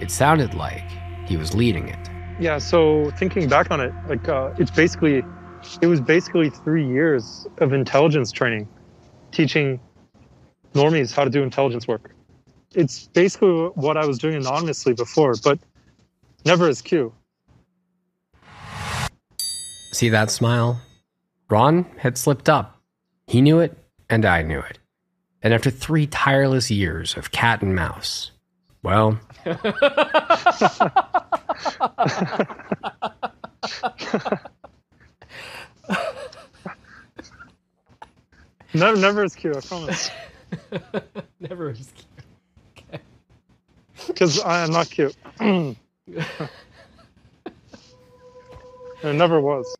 It 0.00 0.10
sounded 0.10 0.54
like 0.54 0.84
he 1.26 1.36
was 1.36 1.52
leading 1.54 1.88
it. 1.88 1.98
Yeah, 2.40 2.58
so 2.58 3.10
thinking 3.18 3.48
back 3.48 3.70
on 3.70 3.80
it, 3.80 3.92
like 4.08 4.26
uh, 4.26 4.54
it's 4.58 4.70
basically, 4.70 5.22
it 5.82 5.86
was 5.86 6.00
basically 6.00 6.48
three 6.48 6.86
years 6.86 7.46
of 7.58 7.74
intelligence 7.74 8.32
training, 8.32 8.66
teaching 9.30 9.78
normies 10.74 11.14
how 11.14 11.24
to 11.24 11.30
do 11.30 11.42
intelligence 11.42 11.86
work. 11.86 12.14
It's 12.74 13.08
basically 13.08 13.48
what 13.74 13.96
I 13.96 14.06
was 14.06 14.18
doing 14.18 14.36
anonymously 14.36 14.94
before, 14.94 15.34
but 15.42 15.58
never 16.44 16.68
as 16.68 16.80
Q. 16.80 17.12
See 19.92 20.08
that 20.10 20.30
smile? 20.30 20.80
Ron 21.48 21.84
had 21.98 22.16
slipped 22.16 22.48
up. 22.48 22.80
He 23.26 23.40
knew 23.40 23.58
it, 23.58 23.76
and 24.08 24.24
I 24.24 24.42
knew 24.42 24.60
it. 24.60 24.78
And 25.42 25.52
after 25.52 25.70
three 25.70 26.06
tireless 26.06 26.70
years 26.70 27.16
of 27.16 27.32
cat 27.32 27.60
and 27.62 27.74
mouse, 27.74 28.30
well. 28.82 29.18
never, 38.74 38.96
never 38.96 39.24
is 39.24 39.34
Q, 39.34 39.54
I 39.54 39.60
promise. 39.60 40.10
never 41.40 41.70
is 41.70 41.90
Q. 41.96 42.04
Okay. 44.04 44.12
Because 44.12 44.40
I 44.40 44.62
am 44.64 44.72
not 44.72 44.90
cute. 44.90 45.16
it 45.40 45.76
never 49.02 49.40
was. 49.40 49.76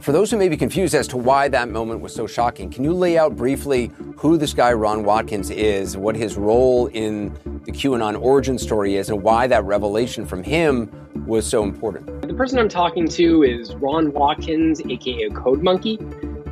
For 0.00 0.12
those 0.12 0.30
who 0.30 0.36
may 0.36 0.48
be 0.48 0.56
confused 0.56 0.94
as 0.94 1.08
to 1.08 1.16
why 1.16 1.48
that 1.48 1.68
moment 1.70 2.00
was 2.00 2.14
so 2.14 2.26
shocking, 2.26 2.70
can 2.70 2.84
you 2.84 2.92
lay 2.92 3.18
out 3.18 3.36
briefly 3.36 3.90
who 4.16 4.36
this 4.36 4.54
guy 4.54 4.72
Ron 4.72 5.02
Watkins 5.02 5.50
is, 5.50 5.96
what 5.96 6.14
his 6.14 6.36
role 6.36 6.86
in 6.88 7.32
the 7.64 7.72
QAnon 7.72 8.20
origin 8.20 8.58
story 8.58 8.96
is, 8.96 9.10
and 9.10 9.22
why 9.22 9.46
that 9.48 9.64
revelation 9.64 10.24
from 10.24 10.44
him 10.44 10.90
was 11.26 11.46
so 11.46 11.64
important? 11.64 12.22
The 12.22 12.34
person 12.34 12.58
I'm 12.58 12.68
talking 12.68 13.08
to 13.08 13.42
is 13.42 13.74
Ron 13.76 14.12
Watkins, 14.12 14.80
aka 14.88 15.30
Code 15.30 15.62
Monkey. 15.62 15.98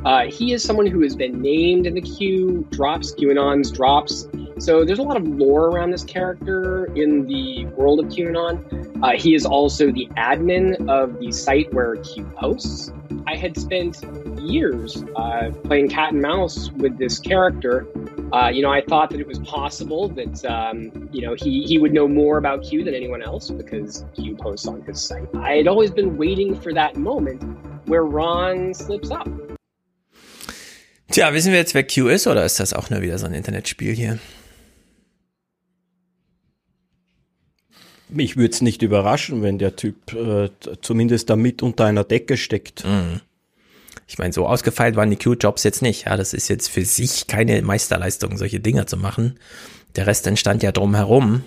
Uh, 0.03 0.25
he 0.25 0.51
is 0.51 0.63
someone 0.63 0.87
who 0.87 1.01
has 1.01 1.15
been 1.15 1.41
named 1.41 1.85
in 1.85 1.93
the 1.93 2.01
Q 2.01 2.67
drops, 2.71 3.13
QAnon's 3.15 3.71
drops. 3.71 4.27
So 4.59 4.83
there's 4.83 4.99
a 4.99 5.03
lot 5.03 5.17
of 5.17 5.27
lore 5.27 5.69
around 5.69 5.91
this 5.91 6.03
character 6.03 6.85
in 6.95 7.27
the 7.27 7.65
world 7.77 7.99
of 7.99 8.07
QAnon. 8.07 9.03
Uh, 9.03 9.11
he 9.17 9.35
is 9.35 9.45
also 9.45 9.91
the 9.91 10.07
admin 10.17 10.89
of 10.89 11.19
the 11.19 11.31
site 11.31 11.71
where 11.73 11.95
Q 11.97 12.23
posts. 12.35 12.91
I 13.27 13.35
had 13.35 13.57
spent 13.57 14.03
years 14.39 15.03
uh, 15.15 15.51
playing 15.65 15.89
cat 15.89 16.13
and 16.13 16.21
mouse 16.21 16.71
with 16.71 16.97
this 16.97 17.19
character. 17.19 17.87
Uh, 18.33 18.49
you 18.49 18.61
know, 18.61 18.71
I 18.71 18.81
thought 18.81 19.09
that 19.11 19.19
it 19.19 19.27
was 19.27 19.39
possible 19.39 20.09
that 20.09 20.43
um, 20.45 21.09
you 21.11 21.21
know 21.21 21.35
he 21.35 21.63
he 21.63 21.77
would 21.77 21.93
know 21.93 22.07
more 22.07 22.37
about 22.37 22.63
Q 22.63 22.83
than 22.83 22.95
anyone 22.95 23.21
else 23.21 23.51
because 23.51 24.05
Q 24.15 24.35
posts 24.35 24.67
on 24.67 24.81
his 24.81 24.99
site. 25.01 25.27
I 25.35 25.57
had 25.57 25.67
always 25.67 25.91
been 25.91 26.17
waiting 26.17 26.59
for 26.59 26.73
that 26.73 26.97
moment 26.97 27.43
where 27.87 28.03
Ron 28.03 28.73
slips 28.73 29.11
up. 29.11 29.27
Tja, 31.11 31.33
wissen 31.33 31.51
wir 31.51 31.59
jetzt, 31.59 31.73
wer 31.73 31.83
Q 31.83 32.09
ist, 32.09 32.27
oder 32.27 32.43
ist 32.43 32.59
das 32.59 32.73
auch 32.73 32.89
nur 32.89 33.01
wieder 33.01 33.17
so 33.17 33.27
ein 33.27 33.33
Internetspiel 33.33 33.93
hier? 33.93 34.19
Mich 38.09 38.37
würde 38.37 38.53
es 38.53 38.61
nicht 38.61 38.81
überraschen, 38.81 39.41
wenn 39.41 39.57
der 39.57 39.75
Typ 39.75 40.13
äh, 40.13 40.49
zumindest 40.81 41.29
damit 41.29 41.61
unter 41.61 41.85
einer 41.85 42.03
Decke 42.03 42.37
steckt. 42.37 42.85
Mhm. 42.85 43.21
Ich 44.07 44.17
meine, 44.17 44.31
so 44.31 44.47
ausgefeilt 44.47 44.95
waren 44.95 45.09
die 45.09 45.17
Q-Jobs 45.17 45.63
jetzt 45.63 45.81
nicht. 45.81 46.05
Ja, 46.05 46.15
das 46.15 46.33
ist 46.33 46.47
jetzt 46.47 46.69
für 46.69 46.85
sich 46.85 47.27
keine 47.27 47.61
Meisterleistung, 47.61 48.37
solche 48.37 48.61
Dinger 48.61 48.87
zu 48.87 48.95
machen. 48.95 49.37
Der 49.97 50.07
Rest 50.07 50.25
entstand 50.27 50.63
ja 50.63 50.71
drumherum. 50.71 51.43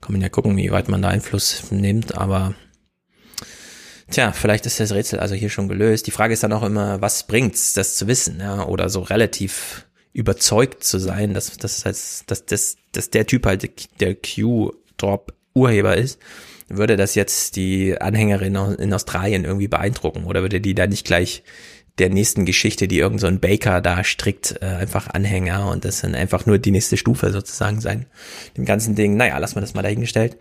Kann 0.00 0.12
man 0.12 0.20
ja 0.20 0.28
gucken, 0.28 0.56
wie 0.56 0.70
weit 0.70 0.88
man 0.88 1.02
da 1.02 1.08
Einfluss 1.08 1.70
nimmt, 1.72 2.16
aber 2.16 2.54
tja, 4.10 4.32
vielleicht 4.32 4.66
ist 4.66 4.78
das 4.78 4.92
Rätsel 4.92 5.18
also 5.18 5.34
hier 5.34 5.50
schon 5.50 5.68
gelöst. 5.68 6.06
Die 6.06 6.12
Frage 6.12 6.34
ist 6.34 6.42
dann 6.42 6.52
auch 6.52 6.62
immer, 6.62 7.00
was 7.00 7.26
bringt's, 7.26 7.72
das 7.72 7.96
zu 7.96 8.06
wissen, 8.06 8.38
ja, 8.38 8.64
oder 8.66 8.88
so 8.88 9.00
relativ 9.00 9.86
überzeugt 10.12 10.84
zu 10.84 10.98
sein, 10.98 11.34
dass, 11.34 11.56
dass, 11.56 11.82
dass, 11.82 12.24
dass, 12.26 12.46
dass, 12.46 12.76
dass 12.92 13.10
der 13.10 13.26
Typ 13.26 13.46
halt 13.46 13.68
der 14.00 14.14
Q-Drop 14.14 15.32
Urheber 15.56 15.96
ist 15.96 16.20
würde 16.68 16.96
das 16.96 17.14
jetzt 17.14 17.56
die 17.56 18.00
Anhängerin 18.00 18.56
in 18.78 18.92
Australien 18.92 19.44
irgendwie 19.44 19.68
beeindrucken 19.68 20.24
oder 20.24 20.42
würde 20.42 20.60
die 20.60 20.74
da 20.74 20.86
nicht 20.86 21.06
gleich 21.06 21.42
der 21.98 22.10
nächsten 22.10 22.44
Geschichte, 22.44 22.88
die 22.88 22.98
irgend 22.98 23.20
so 23.20 23.26
ein 23.26 23.40
Baker 23.40 23.80
da 23.80 24.04
strickt, 24.04 24.56
äh, 24.60 24.66
einfach 24.66 25.08
Anhänger 25.08 25.70
und 25.70 25.84
das 25.84 26.02
dann 26.02 26.14
einfach 26.14 26.44
nur 26.44 26.58
die 26.58 26.70
nächste 26.70 26.98
Stufe 26.98 27.32
sozusagen 27.32 27.80
sein. 27.80 28.06
Dem 28.56 28.66
ganzen 28.66 28.94
Ding, 28.94 29.16
naja, 29.16 29.38
lassen 29.38 29.56
wir 29.56 29.62
das 29.62 29.72
mal 29.72 29.82
dahingestellt. 29.82 30.36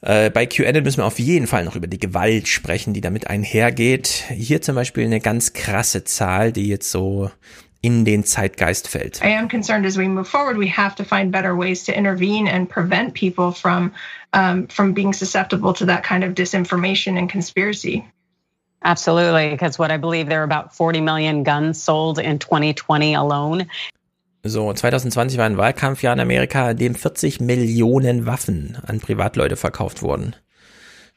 Äh, 0.00 0.30
bei 0.30 0.44
QAnon 0.46 0.82
müssen 0.82 0.98
wir 0.98 1.04
auf 1.04 1.20
jeden 1.20 1.46
Fall 1.46 1.64
noch 1.64 1.76
über 1.76 1.86
die 1.86 2.00
Gewalt 2.00 2.48
sprechen, 2.48 2.94
die 2.94 3.00
damit 3.00 3.28
einhergeht. 3.28 4.24
Hier 4.28 4.60
zum 4.60 4.74
Beispiel 4.74 5.04
eine 5.04 5.20
ganz 5.20 5.52
krasse 5.52 6.02
Zahl, 6.02 6.50
die 6.50 6.66
jetzt 6.66 6.90
so 6.90 7.30
in 7.80 8.04
den 8.04 8.24
Zeitgeist 8.24 8.88
fällt. 8.88 9.20
I 9.22 9.30
am 9.30 9.48
concerned 9.48 9.86
as 9.86 9.96
we 9.96 10.08
move 10.08 10.28
forward, 10.28 10.58
we 10.58 10.68
have 10.68 10.96
to 10.96 11.04
find 11.04 11.30
better 11.30 11.54
ways 11.54 11.84
to 11.84 11.96
intervene 11.96 12.48
and 12.48 12.68
prevent 12.68 13.14
people 13.14 13.52
from 13.52 13.92
um, 14.32 14.66
from 14.68 14.92
being 14.92 15.12
susceptible 15.12 15.72
to 15.74 15.86
that 15.86 16.02
kind 16.02 16.24
of 16.24 16.34
disinformation 16.34 17.18
and 17.18 17.30
conspiracy. 17.30 18.04
Absolutely, 18.82 19.50
because 19.50 19.78
what 19.78 19.90
I 19.90 19.96
believe 19.96 20.28
there 20.28 20.40
are 20.40 20.44
about 20.44 20.74
40 20.76 21.00
million 21.00 21.42
guns 21.42 21.82
sold 21.82 22.18
in 22.18 22.38
2020 22.38 23.14
alone. 23.14 23.66
So, 24.44 24.72
2020 24.72 25.38
war 25.38 25.44
ein 25.44 25.56
Wahlkampfjahr 25.56 26.12
in 26.12 26.20
Amerika, 26.20 26.70
in 26.70 26.76
dem 26.76 26.94
40 26.94 27.40
Millionen 27.40 28.26
Waffen 28.26 28.78
an 28.86 29.00
Privatleute 29.00 29.56
verkauft 29.56 30.02
wurden. 30.02 30.36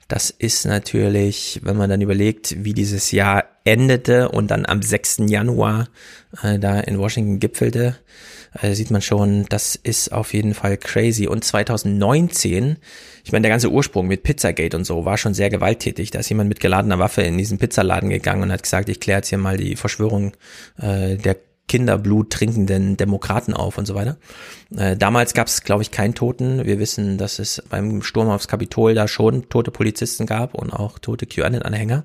Das 0.10 0.32
ist 0.32 0.66
natürlich, 0.66 1.60
wenn 1.64 1.78
man 1.78 1.88
dann 1.90 2.02
überlegt, 2.02 2.66
wie 2.66 2.74
dieses 2.74 3.12
Jahr 3.12 3.46
endete 3.64 4.30
und 4.30 4.50
dann 4.50 4.66
am 4.66 4.82
6. 4.82 5.22
Januar 5.28 5.88
äh, 6.42 6.58
da 6.58 6.80
in 6.80 6.98
Washington 6.98 7.40
gipfelte, 7.40 7.96
äh, 8.60 8.74
sieht 8.74 8.90
man 8.90 9.04
schon, 9.04 9.46
das 9.50 9.76
ist 9.76 10.12
auf 10.12 10.34
jeden 10.34 10.56
Fall 10.56 10.78
crazy. 10.78 11.28
Und 11.28 11.44
2019, 11.44 12.78
ich 13.24 13.32
meine, 13.32 13.44
der 13.44 13.52
ganze 13.52 13.70
Ursprung 13.70 14.08
mit 14.08 14.24
Pizzagate 14.24 14.76
und 14.76 14.84
so 14.84 15.06
war 15.06 15.20
schon 15.20 15.36
sehr 15.36 15.52
gewalttätig. 15.52 16.10
Da 16.10 16.20
ist 16.20 16.30
jemand 16.30 16.50
mit 16.50 16.60
geladener 16.60 16.98
Waffe 16.98 17.22
in 17.22 17.38
diesen 17.38 17.60
Pizzaladen 17.60 18.10
gegangen 18.10 18.42
und 18.42 18.52
hat 18.52 18.64
gesagt, 18.64 18.90
ich 18.90 19.00
kläre 19.00 19.20
jetzt 19.20 19.30
hier 19.30 19.38
mal 19.38 19.58
die 19.58 19.76
Verschwörung 19.76 20.34
äh, 20.80 21.18
der 21.18 21.38
Kinderblut 21.70 22.32
trinkenden 22.32 22.98
Demokraten 22.98 23.54
auf 23.54 23.78
und 23.78 23.86
so 23.86 23.96
weiter. 23.96 24.18
Äh, 24.76 24.98
damals 24.98 25.34
gab 25.34 25.48
es, 25.48 25.64
glaube 25.64 25.84
ich, 25.84 25.92
keinen 25.92 26.16
Toten. 26.16 26.66
Wir 26.66 26.80
wissen, 26.80 27.18
dass 27.18 27.40
es 27.40 27.64
beim 27.70 28.02
Sturm 28.02 28.28
aufs 28.28 28.50
Kapitol 28.50 28.94
da 28.94 29.08
schon 29.08 29.48
tote 29.48 29.72
Polizisten 29.72 30.26
gab 30.26 30.56
und 30.56 30.74
auch 30.74 31.00
tote 31.00 31.26
QAnon-Anhänger. 31.26 32.04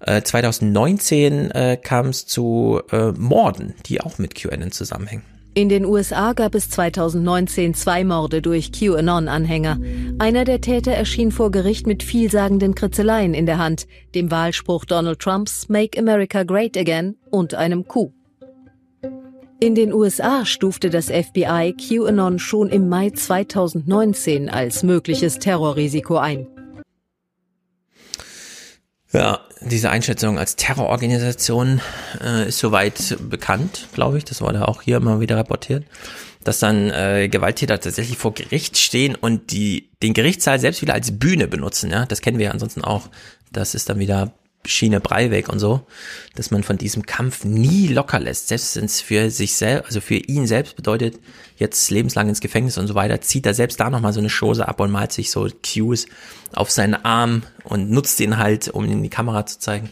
Äh, 0.00 0.22
2019 0.22 1.50
äh, 1.52 1.78
kam 1.80 2.08
es 2.08 2.26
zu 2.26 2.80
äh, 2.90 3.12
Morden, 3.12 3.74
die 3.86 4.00
auch 4.00 4.18
mit 4.18 4.34
QAnon 4.34 4.72
zusammenhängen. 4.72 5.22
In 5.56 5.68
den 5.68 5.84
USA 5.84 6.32
gab 6.32 6.56
es 6.56 6.68
2019 6.70 7.74
zwei 7.74 8.02
Morde 8.02 8.42
durch 8.42 8.72
QAnon-Anhänger. 8.72 9.78
Einer 10.18 10.44
der 10.44 10.60
Täter 10.60 10.90
erschien 10.90 11.30
vor 11.30 11.52
Gericht 11.52 11.86
mit 11.86 12.02
vielsagenden 12.02 12.74
Kritzeleien 12.74 13.34
in 13.34 13.46
der 13.46 13.58
Hand, 13.58 13.86
dem 14.16 14.32
Wahlspruch 14.32 14.84
Donald 14.84 15.20
Trumps 15.20 15.68
Make 15.68 15.96
America 15.96 16.42
Great 16.42 16.76
Again 16.76 17.16
und 17.30 17.54
einem 17.54 17.86
Coup. 17.86 18.12
In 19.64 19.74
den 19.74 19.94
USA 19.94 20.44
stufte 20.44 20.90
das 20.90 21.06
FBI 21.06 21.72
QAnon 21.72 22.38
schon 22.38 22.68
im 22.68 22.90
Mai 22.90 23.08
2019 23.08 24.50
als 24.50 24.82
mögliches 24.82 25.38
Terrorrisiko 25.38 26.18
ein. 26.18 26.46
Ja, 29.10 29.40
diese 29.62 29.88
Einschätzung 29.88 30.38
als 30.38 30.56
Terrororganisation 30.56 31.80
äh, 32.22 32.48
ist 32.48 32.58
soweit 32.58 33.16
bekannt, 33.30 33.88
glaube 33.94 34.18
ich. 34.18 34.26
Das 34.26 34.42
wurde 34.42 34.68
auch 34.68 34.82
hier 34.82 34.98
immer 34.98 35.20
wieder 35.20 35.38
reportiert, 35.38 35.86
dass 36.42 36.58
dann 36.58 36.90
äh, 36.90 37.30
Gewalttäter 37.30 37.80
tatsächlich 37.80 38.18
vor 38.18 38.34
Gericht 38.34 38.76
stehen 38.76 39.14
und 39.14 39.50
die 39.50 39.92
den 40.02 40.12
Gerichtssaal 40.12 40.60
selbst 40.60 40.82
wieder 40.82 40.92
als 40.92 41.18
Bühne 41.18 41.48
benutzen. 41.48 41.90
Ja, 41.90 42.04
das 42.04 42.20
kennen 42.20 42.36
wir 42.36 42.44
ja 42.44 42.52
ansonsten 42.52 42.84
auch. 42.84 43.08
Das 43.50 43.74
ist 43.74 43.88
dann 43.88 43.98
wieder 43.98 44.34
Schiene 44.66 45.00
Breivik 45.00 45.48
und 45.48 45.58
so, 45.58 45.82
dass 46.36 46.50
man 46.50 46.62
von 46.62 46.78
diesem 46.78 47.04
Kampf 47.04 47.44
nie 47.44 47.88
locker 47.88 48.18
lässt, 48.18 48.48
selbst 48.48 48.76
wenn 48.76 48.84
es 48.84 49.00
für 49.00 49.30
sich 49.30 49.54
selbst, 49.54 49.86
also 49.86 50.00
für 50.00 50.14
ihn 50.14 50.46
selbst 50.46 50.76
bedeutet, 50.76 51.18
jetzt 51.56 51.90
lebenslang 51.90 52.28
ins 52.28 52.40
Gefängnis 52.40 52.78
und 52.78 52.86
so 52.86 52.94
weiter, 52.94 53.20
zieht 53.20 53.46
er 53.46 53.54
selbst 53.54 53.78
da 53.80 53.90
nochmal 53.90 54.12
so 54.12 54.20
eine 54.20 54.30
Chose 54.30 54.66
ab 54.66 54.80
und 54.80 54.90
malt 54.90 55.12
sich 55.12 55.30
so 55.30 55.48
Cues 55.62 56.06
auf 56.52 56.70
seinen 56.70 56.94
Arm 56.94 57.42
und 57.64 57.90
nutzt 57.90 58.20
ihn 58.20 58.38
halt, 58.38 58.68
um 58.68 58.84
in 58.84 59.02
die 59.02 59.10
Kamera 59.10 59.46
zu 59.46 59.58
zeigen. 59.58 59.90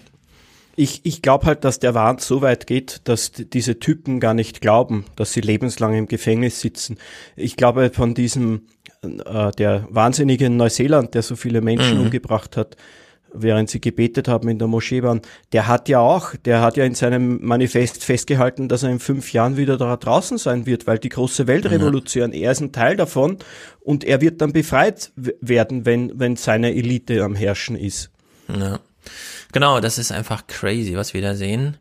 Ich, 0.75 1.03
ich 1.05 1.21
glaube 1.21 1.47
halt, 1.47 1.65
dass 1.65 1.81
der 1.81 1.95
Wahn 1.95 2.19
so 2.19 2.41
weit 2.41 2.67
geht, 2.67 3.03
dass 3.05 3.33
diese 3.33 3.79
Typen 3.79 4.21
gar 4.21 4.33
nicht 4.33 4.63
glauben, 4.63 5.05
dass 5.17 5.33
sie 5.33 5.43
lebenslang 5.43 5.95
im 5.95 6.09
Gefängnis 6.09 6.61
sitzen. 6.61 6.97
Ich 7.37 7.57
glaube, 7.57 7.91
von 7.93 8.15
diesem, 8.15 8.63
äh, 9.03 9.51
der 9.53 9.87
Wahnsinnige 9.91 10.47
in 10.47 10.57
Neuseeland, 10.57 11.15
der 11.15 11.23
so 11.23 11.37
viele 11.37 11.61
Menschen 11.61 11.99
mhm. 11.99 12.05
umgebracht 12.05 12.57
hat, 12.57 12.77
während 13.35 13.71
sie 13.71 13.81
gebetet 13.81 14.29
haben 14.29 14.49
in 14.49 14.59
der 14.59 14.69
Moschee 14.69 15.03
waren, 15.03 15.23
der 15.53 15.67
hat 15.69 15.89
ja 15.89 16.01
auch, 16.01 16.35
der 16.37 16.61
hat 16.61 16.77
ja 16.77 16.85
in 16.85 16.95
seinem 16.95 17.39
Manifest 17.43 18.05
festgehalten, 18.05 18.69
dass 18.69 18.83
er 18.83 18.91
in 18.91 18.99
fünf 18.99 19.33
Jahren 19.33 19.57
wieder 19.57 19.77
da 19.77 19.97
draußen 19.97 20.39
sein 20.39 20.67
wird, 20.67 20.87
weil 20.87 20.99
die 20.99 21.09
große 21.09 21.47
Weltrevolution, 21.47 22.33
ja. 22.33 22.47
er 22.47 22.53
ist 22.53 22.61
ein 22.61 22.73
Teil 22.73 22.97
davon 22.97 23.39
und 23.81 24.05
er 24.05 24.21
wird 24.21 24.41
dann 24.41 24.53
befreit 24.53 25.13
werden, 25.17 25.85
wenn, 25.87 26.19
wenn 26.19 26.37
seine 26.37 26.75
Elite 26.75 27.23
am 27.23 27.35
Herrschen 27.35 27.77
ist. 27.77 28.11
Ja. 28.49 28.81
Genau, 29.53 29.81
das 29.81 29.99
ist 29.99 30.13
einfach 30.13 30.47
crazy, 30.47 30.97
was 30.97 31.15
wir 31.15 31.23
da 31.23 31.35
sehen. 31.35 31.77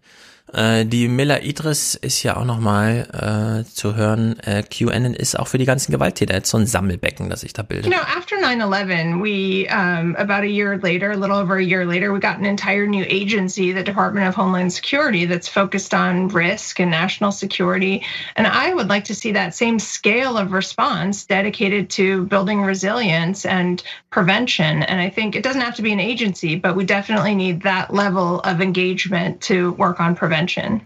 Äh, 0.53 0.85
die 0.85 1.07
Miller 1.07 1.43
Idris 1.43 1.95
ist 1.95 2.23
ja 2.23 2.35
auch 2.35 2.43
nochmal 2.43 3.63
äh, 3.63 3.69
zu 3.69 3.95
hören. 3.95 4.37
Äh, 4.39 4.63
QAnon 4.63 5.13
ist 5.13 5.39
auch 5.39 5.47
für 5.47 5.57
die 5.57 5.65
ganzen 5.65 5.91
Gewalttäter 5.91 6.33
jetzt 6.33 6.49
so 6.49 6.57
ein 6.57 6.65
Sammelbecken, 6.65 7.29
das 7.29 7.41
sich 7.41 7.53
da 7.53 7.63
bildet. 7.63 7.85
You 7.85 7.91
know, 7.91 8.01
after 8.01 8.35
9/11, 8.35 9.23
we 9.23 9.67
um, 9.71 10.15
about 10.17 10.43
a 10.43 10.49
year 10.49 10.77
later, 10.81 11.11
a 11.11 11.15
little 11.15 11.37
over 11.37 11.55
a 11.55 11.63
year 11.63 11.85
later, 11.85 12.11
we 12.13 12.19
got 12.19 12.37
an 12.37 12.45
entire 12.45 12.85
new 12.85 13.05
agency, 13.07 13.71
the 13.71 13.83
Department 13.83 14.27
of 14.27 14.35
Homeland 14.35 14.73
Security, 14.73 15.25
that's 15.25 15.47
focused 15.47 15.93
on 15.93 16.27
risk 16.27 16.79
and 16.79 16.91
national 16.91 17.31
security. 17.31 18.03
And 18.35 18.45
I 18.45 18.73
would 18.73 18.89
like 18.89 19.05
to 19.05 19.15
see 19.15 19.31
that 19.31 19.55
same 19.55 19.79
scale 19.79 20.37
of 20.37 20.51
response 20.51 21.23
dedicated 21.25 21.89
to 21.91 22.25
building 22.25 22.61
resilience 22.61 23.45
and 23.45 23.81
prevention. 24.09 24.83
And 24.83 24.99
I 24.99 25.09
think 25.09 25.35
it 25.35 25.43
doesn't 25.43 25.61
have 25.61 25.75
to 25.75 25.81
be 25.81 25.93
an 25.93 25.99
agency, 26.01 26.57
but 26.57 26.75
we 26.75 26.83
definitely 26.83 27.35
need 27.35 27.63
that 27.63 27.93
level 27.93 28.41
of 28.41 28.59
engagement 28.59 29.39
to 29.43 29.71
work 29.73 30.01
on 30.01 30.15
prevention. 30.15 30.40
Prevention. 30.41 30.81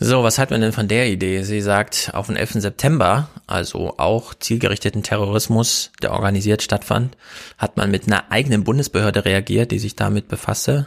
So, 0.00 0.22
was 0.22 0.38
hat 0.38 0.52
man 0.52 0.60
denn 0.60 0.72
von 0.72 0.86
der 0.86 1.08
Idee? 1.08 1.42
Sie 1.42 1.60
sagt, 1.60 2.12
auf 2.14 2.28
den 2.28 2.36
11. 2.36 2.52
September, 2.60 3.28
also 3.48 3.98
auch 3.98 4.32
zielgerichteten 4.34 5.02
Terrorismus, 5.02 5.90
der 6.02 6.12
organisiert 6.12 6.62
stattfand, 6.62 7.16
hat 7.58 7.76
man 7.76 7.90
mit 7.90 8.06
einer 8.06 8.30
eigenen 8.30 8.62
Bundesbehörde 8.62 9.24
reagiert, 9.24 9.72
die 9.72 9.80
sich 9.80 9.96
damit 9.96 10.28
befasste, 10.28 10.86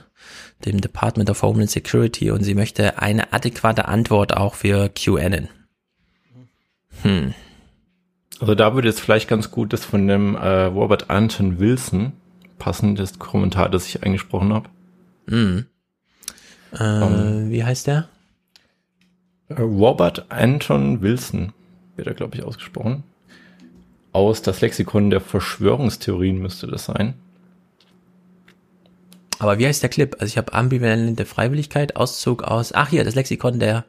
dem 0.64 0.80
Department 0.80 1.30
of 1.30 1.42
Homeland 1.42 1.70
Security, 1.70 2.32
und 2.32 2.44
sie 2.44 2.56
möchte 2.56 3.00
eine 3.00 3.34
adäquate 3.34 3.90
Antwort 3.90 4.38
auch 4.38 4.56
für 4.56 4.88
QAnon. 4.88 5.50
Hm. 7.02 7.34
Also 8.40 8.56
da 8.56 8.74
würde 8.74 8.88
jetzt 8.88 9.02
vielleicht 9.02 9.28
ganz 9.28 9.52
gut 9.52 9.74
das 9.74 9.84
von 9.84 10.08
dem 10.08 10.36
äh, 10.36 10.64
Robert 10.64 11.10
Anton 11.10 11.60
Wilson 11.60 12.14
passendes 12.60 13.20
Kommentar, 13.20 13.68
das 13.68 13.88
ich 13.88 14.04
eingesprochen 14.04 14.54
habe. 14.54 14.70
Hm. 15.28 15.66
Äh, 16.74 16.84
um, 16.84 17.50
wie 17.50 17.64
heißt 17.64 17.88
der? 17.88 18.08
Äh, 19.50 19.62
Robert 19.62 20.26
Anton 20.30 21.02
Wilson 21.02 21.54
wird 21.96 22.08
er, 22.08 22.14
glaube 22.14 22.38
ich, 22.38 22.44
ausgesprochen. 22.44 23.04
Aus 24.14 24.42
das 24.42 24.62
Lexikon 24.62 25.10
der 25.10 25.22
Verschwörungstheorien 25.22 26.38
müsste 26.38 26.68
das 26.68 26.86
sein. 26.86 27.14
Aber 29.40 29.58
wie 29.58 29.66
heißt 29.66 29.82
der 29.82 29.90
Clip? 29.90 30.16
Also 30.20 30.26
ich 30.28 30.38
habe 30.38 30.54
ambivalente 30.54 31.26
Freiwilligkeit, 31.26 31.96
Auszug 31.96 32.44
aus. 32.44 32.74
Ach 32.74 32.90
hier, 32.90 33.04
das 33.04 33.16
Lexikon 33.16 33.60
der. 33.60 33.86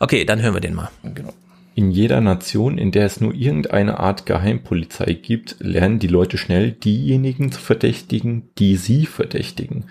Okay, 0.00 0.24
dann 0.24 0.42
hören 0.42 0.54
wir 0.54 0.60
den 0.60 0.74
mal. 0.74 0.90
Genau. 1.02 1.32
In 1.76 1.90
jeder 1.90 2.22
Nation, 2.22 2.78
in 2.78 2.90
der 2.90 3.04
es 3.04 3.20
nur 3.20 3.34
irgendeine 3.34 4.00
Art 4.00 4.24
Geheimpolizei 4.24 5.12
gibt, 5.12 5.56
lernen 5.58 5.98
die 5.98 6.08
Leute 6.08 6.38
schnell 6.38 6.72
diejenigen 6.72 7.52
zu 7.52 7.60
verdächtigen, 7.60 8.48
die 8.58 8.76
sie 8.76 9.04
verdächtigen. 9.04 9.84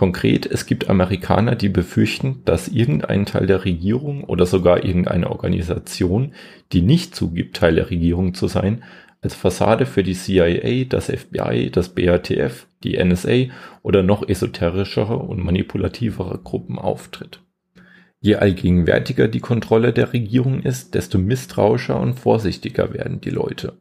Konkret, 0.00 0.46
es 0.46 0.64
gibt 0.64 0.88
Amerikaner, 0.88 1.56
die 1.56 1.68
befürchten, 1.68 2.40
dass 2.46 2.68
irgendein 2.68 3.26
Teil 3.26 3.46
der 3.46 3.66
Regierung 3.66 4.24
oder 4.24 4.46
sogar 4.46 4.82
irgendeine 4.82 5.28
Organisation, 5.28 6.32
die 6.72 6.80
nicht 6.80 7.14
zugibt, 7.14 7.58
Teil 7.58 7.74
der 7.74 7.90
Regierung 7.90 8.32
zu 8.32 8.48
sein, 8.48 8.82
als 9.20 9.34
Fassade 9.34 9.84
für 9.84 10.02
die 10.02 10.14
CIA, 10.14 10.84
das 10.84 11.10
FBI, 11.10 11.68
das 11.70 11.90
BATF, 11.90 12.66
die 12.82 12.96
NSA 12.96 13.52
oder 13.82 14.02
noch 14.02 14.26
esoterischere 14.26 15.18
und 15.18 15.44
manipulativere 15.44 16.38
Gruppen 16.38 16.78
auftritt. 16.78 17.42
Je 18.20 18.36
allgegenwärtiger 18.36 19.28
die 19.28 19.40
Kontrolle 19.40 19.92
der 19.92 20.14
Regierung 20.14 20.62
ist, 20.62 20.94
desto 20.94 21.18
misstrauischer 21.18 22.00
und 22.00 22.14
vorsichtiger 22.18 22.94
werden 22.94 23.20
die 23.20 23.28
Leute. 23.28 23.74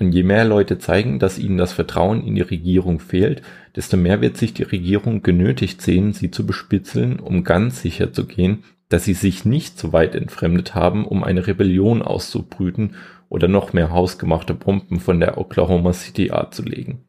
Und 0.00 0.12
je 0.12 0.22
mehr 0.22 0.46
Leute 0.46 0.78
zeigen, 0.78 1.18
dass 1.18 1.38
ihnen 1.38 1.58
das 1.58 1.74
Vertrauen 1.74 2.26
in 2.26 2.34
die 2.34 2.40
Regierung 2.40 3.00
fehlt, 3.00 3.42
desto 3.76 3.98
mehr 3.98 4.22
wird 4.22 4.38
sich 4.38 4.54
die 4.54 4.62
Regierung 4.62 5.22
genötigt 5.22 5.82
sehen, 5.82 6.14
sie 6.14 6.30
zu 6.30 6.46
bespitzeln, 6.46 7.20
um 7.20 7.44
ganz 7.44 7.82
sicher 7.82 8.10
zu 8.10 8.26
gehen, 8.26 8.64
dass 8.88 9.04
sie 9.04 9.12
sich 9.12 9.44
nicht 9.44 9.78
so 9.78 9.92
weit 9.92 10.14
entfremdet 10.14 10.74
haben, 10.74 11.04
um 11.04 11.22
eine 11.22 11.46
Rebellion 11.46 12.00
auszubrüten 12.00 12.94
oder 13.28 13.46
noch 13.46 13.74
mehr 13.74 13.90
hausgemachte 13.90 14.54
Bomben 14.54 15.00
von 15.00 15.20
der 15.20 15.36
Oklahoma 15.36 15.92
City 15.92 16.30
Art 16.30 16.54
zu 16.54 16.62
legen. 16.62 17.04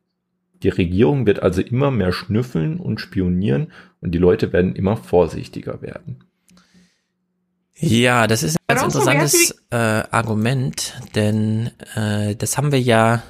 Die 0.61 0.69
Regierung 0.69 1.25
wird 1.25 1.41
also 1.41 1.61
immer 1.61 1.91
mehr 1.91 2.11
schnüffeln 2.11 2.77
und 2.77 2.99
spionieren 2.99 3.71
und 4.01 4.11
die 4.11 4.19
Leute 4.19 4.51
werden 4.51 4.75
immer 4.75 4.97
vorsichtiger 4.97 5.81
werden. 5.81 6.25
Ja, 7.81 8.27
das 8.27 8.43
ist 8.43 8.57
ein 8.67 8.75
ganz 8.75 8.93
interessantes 8.93 9.55
äh, 9.71 9.75
Argument, 9.75 10.93
denn 11.15 11.71
äh, 11.95 12.35
das 12.35 12.57
haben 12.57 12.71
wir 12.71 12.79
ja 12.79 13.23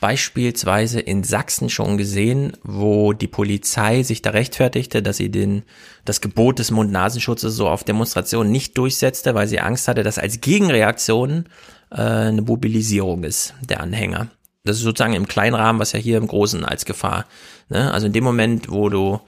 beispielsweise 0.00 0.98
in 0.98 1.24
Sachsen 1.24 1.68
schon 1.68 1.98
gesehen, 1.98 2.56
wo 2.62 3.12
die 3.12 3.26
Polizei 3.26 4.02
sich 4.02 4.22
da 4.22 4.30
rechtfertigte, 4.30 5.02
dass 5.02 5.18
sie 5.18 5.30
den, 5.30 5.62
das 6.06 6.22
Gebot 6.22 6.58
des 6.58 6.70
Mund-Nasenschutzes 6.70 7.54
so 7.54 7.68
auf 7.68 7.84
Demonstrationen 7.84 8.50
nicht 8.50 8.78
durchsetzte, 8.78 9.34
weil 9.34 9.46
sie 9.46 9.60
Angst 9.60 9.88
hatte, 9.88 10.02
dass 10.02 10.18
als 10.18 10.40
Gegenreaktion 10.40 11.44
äh, 11.90 12.00
eine 12.00 12.40
Mobilisierung 12.40 13.24
ist 13.24 13.52
der 13.60 13.80
Anhänger. 13.80 14.28
Das 14.64 14.76
ist 14.76 14.82
sozusagen 14.82 15.14
im 15.14 15.28
kleinen 15.28 15.54
Rahmen, 15.54 15.78
was 15.78 15.92
ja 15.92 15.98
hier 15.98 16.16
im 16.16 16.26
Großen 16.26 16.64
als 16.64 16.86
Gefahr. 16.86 17.26
Ne? 17.68 17.92
Also 17.92 18.06
in 18.06 18.14
dem 18.14 18.24
Moment, 18.24 18.70
wo 18.70 18.88
du 18.88 19.20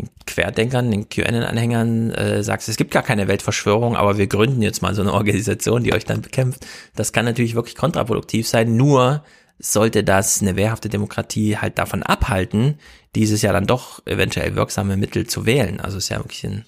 den 0.00 0.10
Querdenkern, 0.26 0.90
den 0.90 1.08
QAnon-Anhängern 1.08 2.10
äh, 2.12 2.42
sagst, 2.42 2.68
es 2.68 2.76
gibt 2.76 2.90
gar 2.90 3.02
keine 3.02 3.28
Weltverschwörung, 3.28 3.96
aber 3.96 4.18
wir 4.18 4.26
gründen 4.26 4.62
jetzt 4.62 4.82
mal 4.82 4.94
so 4.94 5.02
eine 5.02 5.12
Organisation, 5.12 5.84
die 5.84 5.92
euch 5.92 6.04
dann 6.04 6.22
bekämpft. 6.22 6.66
Das 6.94 7.12
kann 7.12 7.24
natürlich 7.24 7.54
wirklich 7.54 7.76
kontraproduktiv 7.76 8.48
sein. 8.48 8.76
Nur 8.76 9.22
sollte 9.58 10.02
das 10.02 10.40
eine 10.40 10.56
wehrhafte 10.56 10.88
Demokratie 10.88 11.58
halt 11.58 11.78
davon 11.78 12.02
abhalten, 12.02 12.78
dieses 13.14 13.42
ja 13.42 13.52
dann 13.52 13.66
doch 13.66 14.04
eventuell 14.06 14.56
wirksame 14.56 14.96
Mittel 14.96 15.26
zu 15.26 15.44
wählen. 15.46 15.80
Also 15.80 15.98
ist 15.98 16.08
ja 16.08 16.18
wirklich 16.18 16.46
eine 16.46 16.64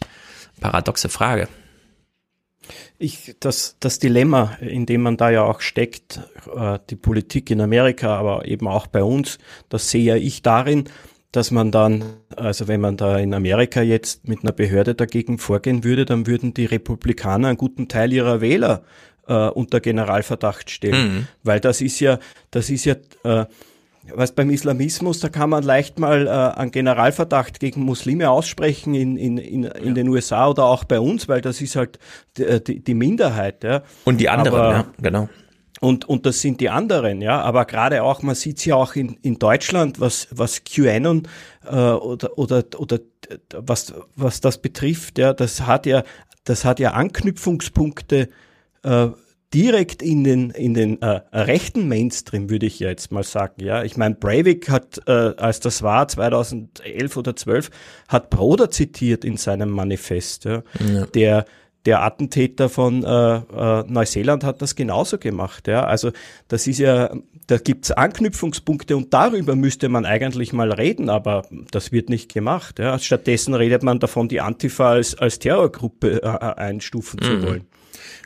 paradoxe 0.61 1.09
Frage. 1.09 1.49
Ich, 2.99 3.35
das, 3.41 3.77
das 3.81 3.99
Dilemma, 3.99 4.57
in 4.61 4.87
dem 4.87 5.03
man 5.03 5.17
da 5.17 5.31
ja 5.31 5.43
auch 5.43 5.61
steckt, 5.61 6.21
äh, 6.55 6.79
die 6.91 6.97
Politik 6.97 7.51
in 7.51 7.61
Amerika, 7.61 8.17
aber 8.17 8.47
eben 8.47 8.69
auch 8.69 8.87
bei 8.87 9.03
uns, 9.03 9.39
das 9.69 9.91
sehe 9.91 10.19
ich 10.19 10.43
darin, 10.43 10.85
dass 11.33 11.51
man 11.51 11.71
dann, 11.71 12.05
also 12.37 12.69
wenn 12.69 12.81
man 12.81 12.99
da 12.99 13.19
in 13.19 13.33
Amerika 13.33 13.81
jetzt 13.81 14.29
mit 14.29 14.43
einer 14.43 14.53
Behörde 14.53 14.95
dagegen 14.95 15.39
vorgehen 15.39 15.83
würde, 15.83 16.05
dann 16.05 16.27
würden 16.27 16.53
die 16.53 16.67
Republikaner 16.67 17.49
einen 17.49 17.57
guten 17.57 17.89
Teil 17.89 18.13
ihrer 18.13 18.43
Wähler 18.43 18.83
äh, 19.27 19.49
unter 19.49 19.81
Generalverdacht 19.81 20.71
stellen. 20.71 21.15
Mhm. 21.15 21.27
Weil 21.43 21.61
das 21.61 21.81
ist 21.81 22.01
ja, 22.01 22.19
das 22.51 22.69
ist 22.69 22.85
ja, 22.85 22.97
äh, 23.25 23.47
was 24.15 24.33
beim 24.33 24.51
Islamismus, 24.51 25.21
da 25.21 25.31
kann 25.31 25.49
man 25.49 25.63
leicht 25.63 25.99
mal 25.99 26.27
äh, 26.27 26.59
einen 26.59 26.71
Generalverdacht 26.71 27.61
gegen 27.61 27.83
Muslime 27.83 28.29
aussprechen 28.29 28.95
in, 28.95 29.17
in, 29.17 29.39
in, 29.39 29.65
in 29.65 29.87
ja. 29.89 29.93
den 29.95 30.09
USA 30.09 30.49
oder 30.49 30.65
auch 30.65 30.85
bei 30.85 31.01
uns, 31.01 31.29
weil 31.29 31.41
das 31.41 31.63
ist 31.63 31.77
halt 31.77 31.99
die, 32.37 32.45
äh, 32.45 32.61
die, 32.61 32.85
die 32.85 32.95
Minderheit. 32.95 33.65
Ja. 33.65 33.83
Und 34.05 34.21
die 34.21 34.29
anderen, 34.29 34.61
Aber, 34.61 34.73
ja, 34.73 34.87
genau. 35.01 35.29
Und, 35.83 36.09
und 36.09 36.27
das 36.27 36.41
sind 36.41 36.61
die 36.61 36.71
anderen, 36.71 37.21
ja. 37.21 37.41
Aber 37.41 37.65
gerade 37.65 38.05
auch, 38.05 38.23
man 38.23 38.37
sieht 38.37 38.59
es 38.59 38.65
ja 38.67 38.77
auch 38.77 38.95
in, 38.95 39.19
in 39.23 39.41
Deutschland, 39.41 39.99
was, 39.99 40.29
was 40.31 40.63
QAnon 40.63 41.27
äh, 41.67 41.75
oder, 41.75 42.39
oder, 42.39 42.63
oder 42.77 43.01
was, 43.53 43.93
was 44.15 44.41
das 44.41 44.59
betrifft, 44.59 45.19
ja, 45.19 45.33
das 45.33 45.63
hat 45.63 45.87
ja, 45.87 46.05
das 46.45 46.65
hat 46.65 46.79
ja 46.79 46.93
Anknüpfungspunkte 46.93 48.29
äh, 48.85 49.09
direkt 49.53 50.03
in 50.03 50.23
den, 50.23 50.51
in 50.51 50.75
den 50.75 51.03
äh, 51.03 51.21
rechten 51.33 51.89
Mainstream, 51.89 52.49
würde 52.49 52.67
ich 52.67 52.79
jetzt 52.79 53.11
mal 53.11 53.25
sagen. 53.25 53.65
Ja, 53.65 53.83
ich 53.83 53.97
meine, 53.97 54.15
Breivik 54.15 54.71
hat, 54.71 55.01
äh, 55.09 55.11
als 55.11 55.59
das 55.59 55.83
war, 55.83 56.07
2011 56.07 57.17
oder 57.17 57.35
12, 57.35 57.71
hat 58.07 58.31
Broder 58.31 58.71
zitiert 58.71 59.25
in 59.25 59.37
seinem 59.37 59.71
Manifest. 59.71 60.45
Ja, 60.45 60.63
ja. 60.79 61.07
Der 61.07 61.45
der 61.87 62.03
Attentäter 62.03 62.69
von 62.69 63.05
äh, 63.05 63.37
äh, 63.37 63.85
Neuseeland 63.89 64.45
hat 64.45 64.63
das 64.63 64.77
genauso 64.77 65.19
gemacht. 65.19 65.67
Ja? 65.69 65.85
Also 65.85 66.13
das 66.49 66.67
ist 66.67 66.79
ja, 66.79 67.11
da 67.47 67.59
gibt's 67.59 67.91
Anknüpfungspunkte 67.91 68.97
und 68.97 69.13
darüber 69.13 69.57
müsste 69.57 69.89
man 69.89 70.05
eigentlich 70.07 70.53
mal 70.53 70.73
reden, 70.73 71.11
aber 71.11 71.47
das 71.71 71.91
wird 71.91 72.09
nicht 72.09 72.33
gemacht. 72.33 72.79
Ja? 72.79 72.99
Stattdessen 72.99 73.55
redet 73.55 73.83
man 73.83 73.99
davon, 73.99 74.29
die 74.29 74.41
Antifa 74.41 74.91
als, 74.91 75.17
als 75.17 75.39
Terrorgruppe 75.39 76.23
äh, 76.23 76.27
einstufen 76.27 77.21
mhm. 77.21 77.25
zu 77.25 77.43
wollen. 77.47 77.67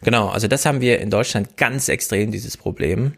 Genau, 0.02 0.28
also 0.28 0.46
das 0.46 0.66
haben 0.66 0.80
wir 0.80 1.00
in 1.00 1.10
Deutschland 1.10 1.56
ganz 1.56 1.88
extrem, 1.88 2.30
dieses 2.30 2.56
Problem 2.56 3.14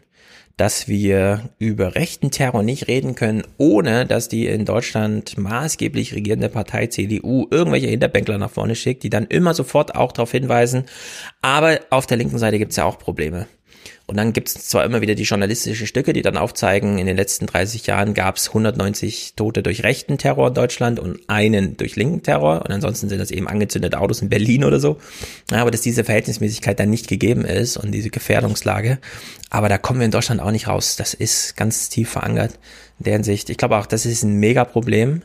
dass 0.59 0.89
wir 0.89 1.49
über 1.57 1.95
rechten 1.95 2.31
Terror 2.31 2.63
nicht 2.63 2.89
reden 2.89 3.15
können, 3.15 3.43
ohne 3.57 4.05
dass 4.05 4.27
die 4.27 4.45
in 4.45 4.65
Deutschland 4.65 5.37
maßgeblich 5.37 6.13
regierende 6.15 6.49
Partei 6.49 6.87
CDU 6.87 7.47
irgendwelche 7.49 7.87
Hinterbänkler 7.87 8.37
nach 8.37 8.51
vorne 8.51 8.75
schickt, 8.75 9.03
die 9.03 9.09
dann 9.09 9.25
immer 9.25 9.53
sofort 9.53 9.95
auch 9.95 10.11
darauf 10.11 10.31
hinweisen. 10.31 10.83
Aber 11.41 11.79
auf 11.91 12.07
der 12.07 12.17
linken 12.17 12.37
Seite 12.37 12.59
gibt 12.59 12.71
es 12.71 12.75
ja 12.75 12.83
auch 12.83 12.99
Probleme. 12.99 13.47
Und 14.09 14.17
dann 14.17 14.33
gibt 14.33 14.47
es 14.47 14.55
zwar 14.67 14.85
immer 14.85 15.01
wieder 15.01 15.13
die 15.13 15.21
journalistischen 15.21 15.85
Stücke, 15.85 16.13
die 16.13 16.23
dann 16.23 16.35
aufzeigen, 16.35 16.97
in 16.97 17.05
den 17.05 17.15
letzten 17.15 17.45
30 17.45 17.85
Jahren 17.85 18.15
gab 18.15 18.37
es 18.37 18.47
190 18.47 19.35
Tote 19.35 19.61
durch 19.61 19.83
rechten 19.83 20.17
Terror 20.17 20.47
in 20.47 20.55
Deutschland 20.55 20.99
und 20.99 21.19
einen 21.27 21.77
durch 21.77 21.95
linken 21.95 22.23
Terror. 22.23 22.63
Und 22.65 22.71
ansonsten 22.71 23.07
sind 23.07 23.19
das 23.19 23.29
eben 23.29 23.47
angezündete 23.47 23.99
Autos 23.99 24.23
in 24.23 24.29
Berlin 24.29 24.63
oder 24.63 24.79
so. 24.79 24.97
Aber 25.51 25.69
dass 25.69 25.81
diese 25.81 26.03
Verhältnismäßigkeit 26.03 26.79
dann 26.79 26.89
nicht 26.89 27.07
gegeben 27.07 27.45
ist 27.45 27.77
und 27.77 27.91
diese 27.91 28.09
Gefährdungslage. 28.09 28.97
Aber 29.51 29.69
da 29.69 29.77
kommen 29.77 29.99
wir 29.99 30.05
in 30.05 30.11
Deutschland 30.11 30.41
auch 30.41 30.49
nicht 30.49 30.67
raus. 30.67 30.95
Das 30.95 31.13
ist 31.13 31.55
ganz 31.55 31.89
tief 31.89 32.09
verankert 32.09 32.57
in 32.97 33.03
der 33.03 33.13
Hinsicht. 33.13 33.51
Ich 33.51 33.57
glaube 33.57 33.77
auch, 33.77 33.85
das 33.85 34.07
ist 34.07 34.23
ein 34.23 34.39
Megaproblem. 34.39 35.21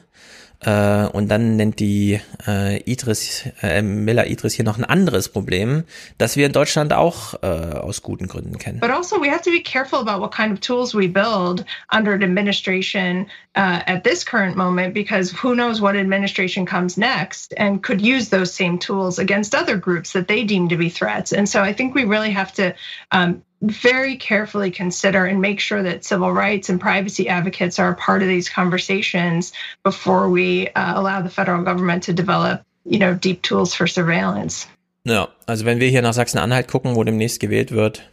Äh, 0.65 1.07
und 1.13 1.29
dann 1.29 1.57
nennt 1.57 1.79
die 1.81 2.21
äh, 2.47 2.81
Idris, 2.91 3.49
äh, 3.63 3.83
Miller 3.83 4.27
Idris 4.27 4.55
hier 4.55 4.65
noch 4.65 4.79
ein 4.79 4.85
anderes 4.85 5.29
Problem, 5.29 5.85
das 6.19 6.37
wir 6.37 6.47
in 6.47 6.53
Deutschland 6.53 6.93
auch 6.93 7.35
äh, 7.43 7.47
aus 7.47 8.03
guten 8.03 8.27
Gründen 8.27 8.59
kennen. 8.59 8.81
But 8.81 8.91
also 8.91 9.17
we 9.21 9.31
have 9.31 9.43
to 9.43 9.51
be 9.51 9.63
careful 9.63 9.99
about 9.99 10.21
what 10.21 10.35
kind 10.35 10.53
of 10.53 10.61
tools 10.61 10.95
we 10.95 11.09
build 11.09 11.65
under 11.91 12.15
administration 12.15 13.27
uh, 13.57 13.81
at 13.87 14.05
this 14.05 14.25
current 14.25 14.57
moment 14.57 14.95
because 14.95 15.31
who 15.31 15.55
knows 15.55 15.81
what 15.81 15.97
administration 15.97 16.65
comes 16.65 16.97
next 16.97 17.55
and 17.59 17.83
could 17.83 18.01
use 18.01 18.31
those 18.31 18.53
same 18.53 18.79
tools 18.79 19.19
against 19.19 19.55
other 19.55 19.77
groups 19.77 20.13
that 20.13 20.29
they 20.29 20.45
deem 20.45 20.69
to 20.69 20.77
be 20.77 20.89
threats. 20.89 21.33
And 21.33 21.49
so 21.49 21.63
I 21.63 21.73
think 21.73 21.95
we 21.95 22.05
really 22.05 22.31
have 22.31 22.53
to 22.55 22.75
um, 23.13 23.43
very 23.63 24.17
carefully 24.17 24.71
consider 24.71 25.25
and 25.25 25.41
make 25.41 25.61
sure 25.61 25.83
that 25.83 26.05
civil 26.05 26.33
rights 26.33 26.69
and 26.69 26.81
privacy 26.81 27.29
advocates 27.29 27.79
are 27.79 27.91
a 27.91 27.95
part 27.95 28.23
of 28.23 28.29
these 28.29 28.49
conversations 28.49 29.53
before 29.83 30.29
we 30.29 30.69
uh, 30.69 31.01
allow 31.01 31.23
the 31.23 31.31
federal 31.31 31.63
government 31.63 32.03
to 32.05 32.13
develop, 32.13 32.63
you 32.85 32.99
know, 32.99 33.15
deep 33.15 33.43
tools 33.43 33.75
for 33.75 33.87
surveillance. 33.87 34.67
Ja, 35.07 35.29
also 35.47 35.67
wenn 35.67 35.81
wir 35.81 35.89
hier 35.89 36.03
nach 36.03 36.15
Sachsen-Anhalt 36.15 36.69
gucken, 36.69 36.97
wo 36.97 37.05
demnächst 37.05 37.39
gewählt 37.39 37.73
wird, 37.73 38.09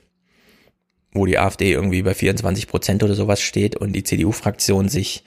wo 1.13 1.25
die 1.25 1.37
AfD 1.37 1.71
irgendwie 1.71 2.01
bei 2.01 2.13
24 2.13 2.67
Prozent 2.67 3.03
oder 3.03 3.15
sowas 3.15 3.41
steht 3.41 3.75
und 3.75 3.93
die 3.93 4.03
CDU-Fraktion 4.03 4.89
sich 4.89 5.23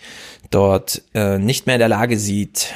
dort 0.50 1.02
äh, 1.14 1.38
nicht 1.38 1.66
mehr 1.66 1.76
in 1.76 1.80
der 1.80 1.88
Lage 1.88 2.18
sieht, 2.18 2.74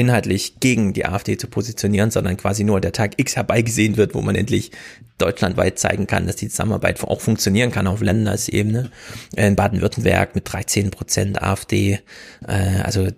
inhaltlich 0.00 0.58
gegen 0.60 0.92
die 0.92 1.06
AfD 1.06 1.36
zu 1.36 1.46
positionieren, 1.46 2.10
sondern 2.10 2.36
quasi 2.36 2.64
nur 2.64 2.80
der 2.80 2.92
Tag 2.92 3.12
X 3.18 3.36
herbeigesehen 3.36 3.96
wird, 3.96 4.14
wo 4.14 4.22
man 4.22 4.34
endlich 4.34 4.72
deutschlandweit 5.18 5.78
zeigen 5.78 6.06
kann, 6.06 6.26
dass 6.26 6.36
die 6.36 6.48
Zusammenarbeit 6.48 7.02
auch 7.04 7.20
funktionieren 7.20 7.70
kann 7.70 7.86
auf 7.86 8.00
Ländersebene. 8.00 8.90
In 9.36 9.56
Baden-Württemberg 9.56 10.34
mit 10.34 10.50
13 10.50 10.90
Prozent 10.90 11.42
AfD. 11.42 12.00
Äh, 12.46 12.80
also 12.82 13.08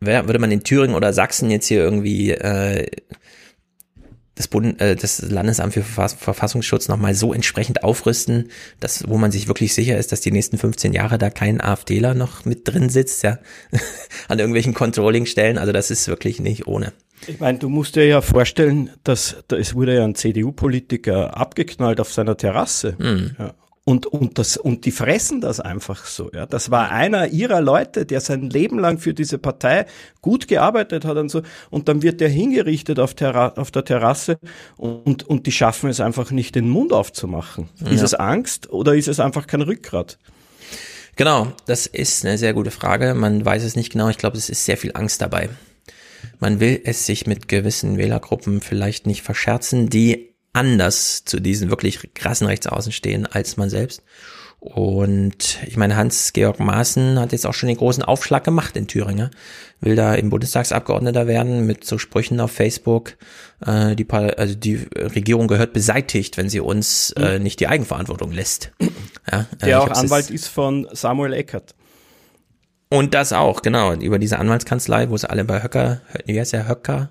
würde 0.00 0.38
man 0.38 0.50
in 0.50 0.64
Thüringen 0.64 0.96
oder 0.96 1.12
Sachsen 1.12 1.50
jetzt 1.50 1.66
hier 1.66 1.82
irgendwie 1.82 2.30
äh, 2.32 2.86
das, 4.34 4.48
Bund, 4.48 4.80
äh, 4.80 4.96
das 4.96 5.22
Landesamt 5.22 5.74
für 5.74 5.82
Verfassungsschutz 5.82 6.88
nochmal 6.88 7.14
so 7.14 7.32
entsprechend 7.32 7.84
aufrüsten, 7.84 8.50
dass, 8.80 9.08
wo 9.08 9.16
man 9.16 9.30
sich 9.30 9.48
wirklich 9.48 9.74
sicher 9.74 9.96
ist, 9.98 10.12
dass 10.12 10.20
die 10.20 10.32
nächsten 10.32 10.58
15 10.58 10.92
Jahre 10.92 11.18
da 11.18 11.30
kein 11.30 11.60
AfDler 11.60 12.14
noch 12.14 12.44
mit 12.44 12.66
drin 12.66 12.88
sitzt, 12.88 13.22
ja, 13.22 13.38
an 14.28 14.38
irgendwelchen 14.38 14.74
Controlling-Stellen. 14.74 15.58
Also 15.58 15.72
das 15.72 15.90
ist 15.90 16.08
wirklich 16.08 16.40
nicht 16.40 16.66
ohne. 16.66 16.92
Ich 17.26 17.40
meine, 17.40 17.58
du 17.58 17.68
musst 17.68 17.96
dir 17.96 18.06
ja 18.06 18.20
vorstellen, 18.20 18.90
dass 19.02 19.36
da, 19.48 19.56
es 19.56 19.74
wurde 19.74 19.94
ja 19.96 20.04
ein 20.04 20.14
CDU-Politiker 20.14 21.36
abgeknallt 21.36 22.00
auf 22.00 22.12
seiner 22.12 22.36
Terrasse. 22.36 22.96
Mhm. 22.98 23.36
Ja. 23.38 23.54
Und, 23.86 24.06
und, 24.06 24.38
das, 24.38 24.56
und 24.56 24.86
die 24.86 24.90
fressen 24.90 25.42
das 25.42 25.60
einfach 25.60 26.06
so. 26.06 26.30
Ja. 26.32 26.46
Das 26.46 26.70
war 26.70 26.90
einer 26.90 27.28
ihrer 27.28 27.60
Leute, 27.60 28.06
der 28.06 28.22
sein 28.22 28.48
Leben 28.48 28.78
lang 28.78 28.98
für 28.98 29.12
diese 29.12 29.36
Partei 29.36 29.84
gut 30.22 30.48
gearbeitet 30.48 31.04
hat 31.04 31.18
und 31.18 31.28
so. 31.28 31.42
Und 31.68 31.88
dann 31.88 32.00
wird 32.00 32.22
der 32.22 32.30
hingerichtet 32.30 32.98
auf, 32.98 33.12
Terra 33.12 33.48
auf 33.56 33.70
der 33.70 33.84
Terrasse 33.84 34.38
und, 34.78 35.24
und 35.24 35.46
die 35.46 35.52
schaffen 35.52 35.90
es 35.90 36.00
einfach 36.00 36.30
nicht, 36.30 36.54
den 36.54 36.70
Mund 36.70 36.94
aufzumachen. 36.94 37.68
Ja. 37.84 37.90
Ist 37.90 38.02
es 38.02 38.14
Angst 38.14 38.70
oder 38.70 38.94
ist 38.94 39.08
es 39.08 39.20
einfach 39.20 39.46
kein 39.46 39.60
Rückgrat? 39.60 40.18
Genau, 41.16 41.52
das 41.66 41.86
ist 41.86 42.24
eine 42.24 42.38
sehr 42.38 42.54
gute 42.54 42.70
Frage. 42.70 43.14
Man 43.14 43.44
weiß 43.44 43.64
es 43.64 43.76
nicht 43.76 43.92
genau. 43.92 44.08
Ich 44.08 44.18
glaube, 44.18 44.38
es 44.38 44.48
ist 44.48 44.64
sehr 44.64 44.78
viel 44.78 44.92
Angst 44.94 45.20
dabei. 45.20 45.50
Man 46.40 46.58
will 46.58 46.80
es 46.84 47.04
sich 47.04 47.26
mit 47.26 47.48
gewissen 47.48 47.98
Wählergruppen 47.98 48.62
vielleicht 48.62 49.06
nicht 49.06 49.22
verscherzen, 49.22 49.90
die 49.90 50.33
anders 50.54 51.24
zu 51.24 51.40
diesen 51.40 51.68
wirklich 51.68 52.14
krassen 52.14 52.46
Rechtsaußen 52.46 52.92
stehen 52.92 53.26
als 53.26 53.56
man 53.56 53.68
selbst. 53.68 54.02
Und 54.64 55.58
ich 55.66 55.76
meine, 55.76 55.94
Hans-Georg 55.94 56.58
Maaßen 56.58 57.20
hat 57.20 57.32
jetzt 57.32 57.44
auch 57.46 57.52
schon 57.52 57.66
den 57.66 57.76
großen 57.76 58.02
Aufschlag 58.02 58.44
gemacht 58.44 58.78
in 58.78 58.86
Thüringen. 58.86 59.28
Will 59.80 59.94
da 59.94 60.14
im 60.14 60.30
Bundestagsabgeordneter 60.30 61.26
werden 61.26 61.66
mit 61.66 61.84
so 61.84 61.98
Sprüchen 61.98 62.40
auf 62.40 62.50
Facebook. 62.50 63.18
Äh, 63.60 63.94
die, 63.94 64.10
also 64.10 64.54
die 64.54 64.86
Regierung 64.96 65.48
gehört 65.48 65.74
beseitigt, 65.74 66.38
wenn 66.38 66.48
sie 66.48 66.60
uns 66.60 67.10
äh, 67.10 67.38
nicht 67.38 67.60
die 67.60 67.68
Eigenverantwortung 67.68 68.32
lässt. 68.32 68.72
Ja, 69.30 69.40
äh, 69.60 69.66
Der 69.66 69.82
auch 69.82 69.90
Anwalt 69.90 70.30
ist 70.30 70.48
von 70.48 70.88
Samuel 70.92 71.34
Eckert. 71.34 71.74
Und 72.88 73.12
das 73.12 73.34
auch, 73.34 73.60
genau, 73.60 73.92
über 73.92 74.18
diese 74.18 74.38
Anwaltskanzlei, 74.38 75.10
wo 75.10 75.16
sie 75.18 75.28
alle 75.28 75.44
bei 75.44 75.62
Höcker, 75.62 76.00
wie 76.24 76.40
heißt 76.40 76.54
der, 76.54 76.68
Höcker, 76.68 77.10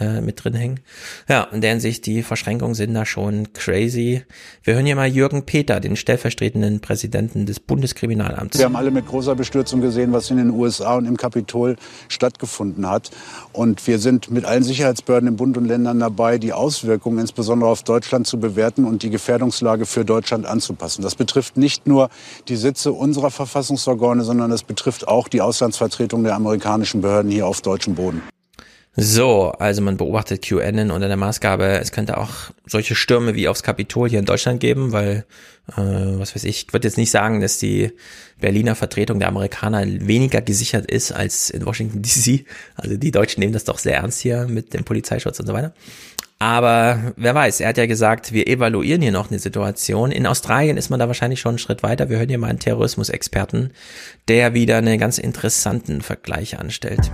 äh, 0.00 0.20
mit 0.20 0.42
drin 0.42 0.54
hängen. 0.54 0.80
Ja, 1.28 1.44
in 1.52 1.60
der 1.60 1.70
Hinsicht, 1.70 2.06
die 2.06 2.22
Verschränkungen 2.22 2.74
sind 2.74 2.94
da 2.94 3.06
schon 3.06 3.52
crazy. 3.52 4.24
Wir 4.64 4.74
hören 4.74 4.84
hier 4.84 4.96
mal 4.96 5.06
Jürgen 5.06 5.46
Peter, 5.46 5.78
den 5.78 5.94
stellvertretenden 5.94 6.80
Präsidenten 6.80 7.46
des 7.46 7.60
Bundeskriminalamts. 7.60 8.58
Wir 8.58 8.64
haben 8.64 8.76
alle 8.76 8.90
mit 8.90 9.06
großer 9.06 9.36
Bestürzung 9.36 9.80
gesehen, 9.80 10.12
was 10.12 10.30
in 10.30 10.38
den 10.38 10.50
USA 10.50 10.96
und 10.96 11.06
im 11.06 11.16
Kapitol 11.16 11.76
stattgefunden 12.08 12.88
hat. 12.88 13.10
Und 13.52 13.86
wir 13.86 13.98
sind 13.98 14.30
mit 14.30 14.44
allen 14.44 14.64
Sicherheitsbehörden 14.64 15.28
im 15.28 15.36
Bund 15.36 15.56
und 15.56 15.66
Ländern 15.66 16.00
dabei, 16.00 16.38
die 16.38 16.52
Auswirkungen 16.52 17.18
insbesondere 17.18 17.70
auf 17.70 17.84
Deutschland 17.84 18.26
zu 18.26 18.40
bewerten 18.40 18.84
und 18.84 19.02
die 19.02 19.10
Gefährdungslage 19.10 19.86
für 19.86 20.04
Deutschland 20.04 20.46
anzupassen. 20.46 21.02
Das 21.02 21.14
betrifft 21.14 21.56
nicht 21.56 21.86
nur 21.86 22.10
die 22.48 22.56
Sitze 22.56 22.92
unserer 22.92 23.30
Verfassungsorgane, 23.30 24.24
sondern 24.24 24.50
das 24.50 24.64
betrifft 24.64 25.06
auch 25.06 25.28
die 25.28 25.40
Auslandsvertretung 25.40 26.24
der 26.24 26.34
amerikanischen 26.34 27.02
Behörden 27.02 27.30
hier 27.30 27.46
auf 27.46 27.60
deutschem 27.60 27.94
Boden. 27.94 28.22
So, 28.98 29.50
also 29.50 29.82
man 29.82 29.98
beobachtet 29.98 30.40
QAnon 30.40 30.90
unter 30.90 31.08
der 31.08 31.18
Maßgabe, 31.18 31.64
es 31.80 31.92
könnte 31.92 32.16
auch 32.16 32.30
solche 32.64 32.94
Stürme 32.94 33.34
wie 33.34 33.46
aufs 33.46 33.62
Kapitol 33.62 34.08
hier 34.08 34.18
in 34.18 34.24
Deutschland 34.24 34.58
geben, 34.58 34.92
weil, 34.92 35.26
äh, 35.72 35.74
was 35.76 36.34
weiß 36.34 36.44
ich, 36.44 36.66
ich 36.66 36.72
würde 36.72 36.88
jetzt 36.88 36.96
nicht 36.96 37.10
sagen, 37.10 37.42
dass 37.42 37.58
die 37.58 37.92
Berliner 38.40 38.74
Vertretung 38.74 39.18
der 39.18 39.28
Amerikaner 39.28 39.84
weniger 39.84 40.40
gesichert 40.40 40.90
ist 40.90 41.12
als 41.12 41.50
in 41.50 41.66
Washington 41.66 42.00
DC. 42.00 42.46
Also 42.74 42.96
die 42.96 43.10
Deutschen 43.10 43.40
nehmen 43.40 43.52
das 43.52 43.64
doch 43.64 43.78
sehr 43.78 43.96
ernst 43.96 44.20
hier 44.22 44.46
mit 44.48 44.72
dem 44.72 44.84
Polizeischutz 44.84 45.38
und 45.40 45.46
so 45.46 45.52
weiter. 45.52 45.74
Aber 46.38 47.12
wer 47.16 47.34
weiß, 47.34 47.60
er 47.60 47.68
hat 47.68 47.78
ja 47.78 47.86
gesagt, 47.86 48.32
wir 48.32 48.46
evaluieren 48.46 49.02
hier 49.02 49.12
noch 49.12 49.30
eine 49.30 49.38
Situation. 49.38 50.10
In 50.10 50.26
Australien 50.26 50.78
ist 50.78 50.88
man 50.90 51.00
da 51.00 51.06
wahrscheinlich 51.06 51.40
schon 51.40 51.50
einen 51.50 51.58
Schritt 51.58 51.82
weiter. 51.82 52.08
Wir 52.08 52.18
hören 52.18 52.28
hier 52.28 52.38
mal 52.38 52.48
einen 52.48 52.58
Terrorismusexperten, 52.58 53.72
der 54.28 54.54
wieder 54.54 54.78
einen 54.78 54.98
ganz 54.98 55.18
interessanten 55.18 56.00
Vergleich 56.02 56.58
anstellt. 56.58 57.10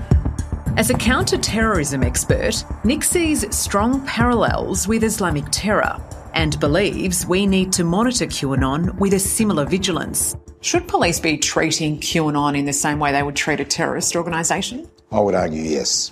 As 0.75 0.89
a 0.89 0.95
counter-terrorism 0.95 2.03
expert, 2.03 2.65
Nick 2.83 3.05
sees 3.05 3.45
strong 3.55 4.05
parallels 4.07 4.89
with 4.89 5.05
Islamic 5.05 5.45
terror 5.51 6.03
and 6.33 6.59
believes 6.61 7.27
we 7.27 7.47
need 7.47 7.75
to 7.75 7.85
monitor 7.85 8.25
QAnon 8.25 8.99
with 8.99 9.13
a 9.13 9.19
similar 9.19 9.67
vigilance. 9.67 10.35
Should 10.63 10.89
police 10.89 11.21
be 11.21 11.37
treating 11.37 12.01
QAnon 12.01 12.57
in 12.57 12.65
the 12.65 12.73
same 12.73 12.99
way 12.99 13.13
they 13.13 13.23
would 13.23 13.37
treat 13.37 13.61
a 13.61 13.67
terrorist 13.67 14.17
organisation? 14.17 14.89
I 15.11 15.21
would 15.21 15.35
argue 15.35 15.61
yes, 15.61 16.11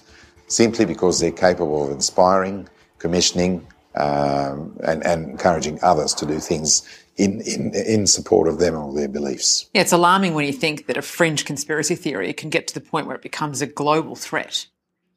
simply 0.48 0.84
because 0.84 1.20
they're 1.20 1.32
capable 1.32 1.86
of 1.86 1.92
inspiring, 1.92 2.68
commissioning, 2.98 3.66
um, 3.94 4.76
and, 4.84 5.04
and 5.06 5.30
encouraging 5.30 5.78
others 5.82 6.12
to 6.14 6.26
do 6.26 6.38
things 6.38 6.86
in, 7.16 7.40
in, 7.42 7.74
in 7.74 8.06
support 8.06 8.48
of 8.48 8.58
them 8.58 8.74
or 8.74 8.92
their 8.94 9.08
beliefs. 9.08 9.68
Yeah, 9.74 9.82
it's 9.82 9.92
alarming 9.92 10.34
when 10.34 10.46
you 10.46 10.52
think 10.52 10.86
that 10.86 10.96
a 10.96 11.02
fringe 11.02 11.44
conspiracy 11.44 11.94
theory 11.94 12.32
can 12.32 12.50
get 12.50 12.66
to 12.68 12.74
the 12.74 12.80
point 12.80 13.06
where 13.06 13.16
it 13.16 13.22
becomes 13.22 13.60
a 13.62 13.66
global 13.66 14.16
threat. 14.16 14.66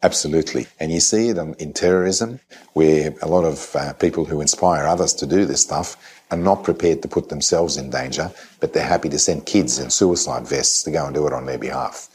Absolutely. 0.03 0.67
And 0.81 0.91
you 0.91 0.99
see 0.99 1.29
it 1.29 1.37
in, 1.37 1.73
terrorism, 1.73 2.41
where 2.73 3.15
a 3.21 3.27
lot 3.27 3.45
of 3.45 3.73
uh, 3.73 3.93
people 3.93 4.25
who 4.25 4.41
inspire 4.41 4.85
others 4.85 5.13
to 5.13 5.25
do 5.25 5.45
this 5.45 5.61
stuff 5.61 5.95
are 6.29 6.37
not 6.37 6.63
prepared 6.63 7.01
to 7.03 7.07
put 7.07 7.29
themselves 7.29 7.77
in 7.77 7.89
danger, 7.89 8.29
but 8.59 8.73
they're 8.73 8.85
happy 8.85 9.07
to 9.09 9.17
send 9.17 9.45
kids 9.45 9.79
in 9.79 9.89
suicide 9.89 10.45
vests 10.45 10.83
to 10.83 10.91
go 10.91 11.05
and 11.05 11.15
do 11.15 11.25
it 11.25 11.31
on 11.31 11.45
their 11.45 11.57
behalf. 11.57 12.09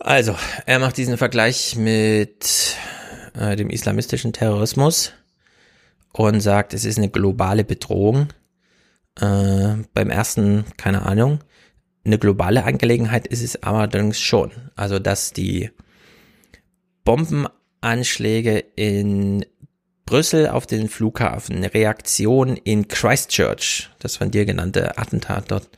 Also, 0.00 0.34
er 0.66 0.80
macht 0.80 0.96
diesen 0.96 1.16
Vergleich 1.16 1.76
mit 1.76 2.76
äh, 3.38 3.56
dem 3.56 3.70
islamistischen 3.70 4.32
Terrorismus 4.32 5.12
und 6.12 6.40
sagt, 6.40 6.74
es 6.74 6.84
ist 6.84 6.98
eine 6.98 7.08
globale 7.08 7.64
Bedrohung. 7.64 8.28
Äh, 9.20 9.76
beim 9.92 10.10
ersten, 10.10 10.64
keine 10.76 11.06
Ahnung. 11.06 11.40
Eine 12.04 12.18
globale 12.18 12.64
Angelegenheit 12.64 13.26
ist 13.26 13.42
es 13.42 13.62
allerdings 13.62 14.20
schon. 14.20 14.50
Also, 14.76 14.98
dass 14.98 15.32
die 15.32 15.70
Bombenanschläge 17.04 18.58
in 18.58 19.46
Brüssel 20.06 20.48
auf 20.48 20.66
den 20.66 20.88
Flughafen, 20.88 21.56
eine 21.56 21.72
Reaktion 21.72 22.56
in 22.56 22.88
Christchurch, 22.88 23.90
das 24.00 24.16
von 24.16 24.30
dir 24.30 24.44
genannte 24.44 24.98
Attentat 24.98 25.50
dort 25.50 25.70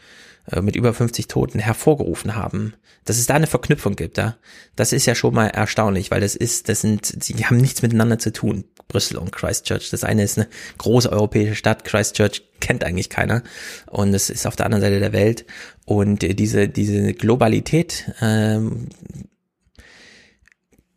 mit 0.60 0.77
über 0.77 0.94
50 0.94 1.28
Toten 1.28 1.59
hervorgerufen 1.59 2.35
haben. 2.36 2.74
Dass 3.05 3.18
es 3.18 3.27
da 3.27 3.35
eine 3.35 3.47
Verknüpfung 3.47 3.94
gibt, 3.94 4.18
ja, 4.18 4.36
das 4.74 4.93
ist 4.93 5.06
ja 5.06 5.14
schon 5.14 5.35
mal 5.35 5.47
erstaunlich, 5.47 6.10
weil 6.10 6.20
das 6.20 6.35
ist, 6.35 6.68
das 6.68 6.81
sind, 6.81 7.28
die 7.28 7.44
haben 7.47 7.56
nichts 7.56 7.82
miteinander 7.82 8.18
zu 8.18 8.32
tun, 8.32 8.64
Brüssel 8.89 9.16
und 9.18 9.31
Christchurch. 9.31 9.90
Das 9.90 10.02
eine 10.02 10.24
ist 10.24 10.39
eine 10.39 10.48
große 10.78 11.10
europäische 11.10 11.55
Stadt, 11.55 11.85
Christchurch 11.85 12.43
kennt 12.60 12.85
eigentlich 12.85 13.10
keiner 13.10 13.43
und 13.86 14.14
es 14.14 14.31
ist 14.31 14.47
auf 14.47 14.56
der 14.56 14.66
anderen 14.66 14.82
Seite 14.82 14.98
der 14.98 15.12
Welt 15.12 15.44
und 15.85 16.23
diese 16.23 16.68
diese 16.68 17.12
Globalität 17.12 18.10
ähm, 18.20 18.89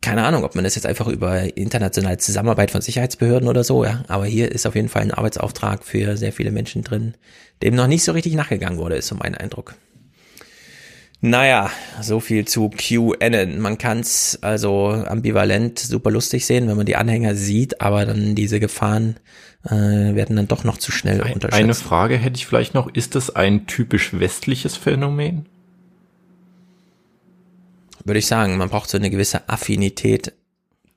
keine 0.02 0.24
Ahnung, 0.24 0.44
ob 0.44 0.54
man 0.54 0.64
das 0.64 0.76
jetzt 0.76 0.86
einfach 0.86 1.08
über 1.08 1.56
internationale 1.56 2.16
Zusammenarbeit 2.18 2.70
von 2.70 2.80
Sicherheitsbehörden 2.80 3.48
oder 3.48 3.64
so, 3.64 3.84
ja. 3.84 4.02
Aber 4.08 4.24
hier 4.24 4.50
ist 4.50 4.66
auf 4.66 4.74
jeden 4.74 4.88
Fall 4.88 5.02
ein 5.02 5.10
Arbeitsauftrag 5.10 5.84
für 5.84 6.16
sehr 6.16 6.32
viele 6.32 6.50
Menschen 6.50 6.82
drin, 6.82 7.14
dem 7.62 7.74
noch 7.74 7.86
nicht 7.86 8.04
so 8.04 8.12
richtig 8.12 8.34
nachgegangen 8.34 8.78
wurde, 8.78 8.96
ist 8.96 9.08
so 9.08 9.14
mein 9.14 9.34
Eindruck. 9.34 9.74
Naja, 11.22 11.70
so 12.00 12.18
viel 12.18 12.46
zu 12.46 12.70
QAnon. 12.70 13.60
Man 13.60 13.76
kann 13.76 14.00
es 14.00 14.38
also 14.40 14.88
ambivalent 14.88 15.78
super 15.78 16.10
lustig 16.10 16.46
sehen, 16.46 16.66
wenn 16.66 16.78
man 16.78 16.86
die 16.86 16.96
Anhänger 16.96 17.34
sieht, 17.34 17.82
aber 17.82 18.06
dann 18.06 18.34
diese 18.34 18.58
Gefahren 18.58 19.16
äh, 19.66 19.70
werden 19.70 20.36
dann 20.36 20.48
doch 20.48 20.64
noch 20.64 20.78
zu 20.78 20.92
schnell 20.92 21.20
unterschätzt. 21.20 21.52
Eine 21.62 21.74
Frage 21.74 22.16
hätte 22.16 22.36
ich 22.36 22.46
vielleicht 22.46 22.72
noch. 22.72 22.88
Ist 22.94 23.16
das 23.16 23.36
ein 23.36 23.66
typisch 23.66 24.18
westliches 24.18 24.78
Phänomen? 24.78 25.46
Würde 28.04 28.18
ich 28.18 28.26
sagen, 28.26 28.56
man 28.56 28.68
braucht 28.68 28.90
so 28.90 28.98
eine 28.98 29.10
gewisse 29.10 29.48
Affinität 29.48 30.32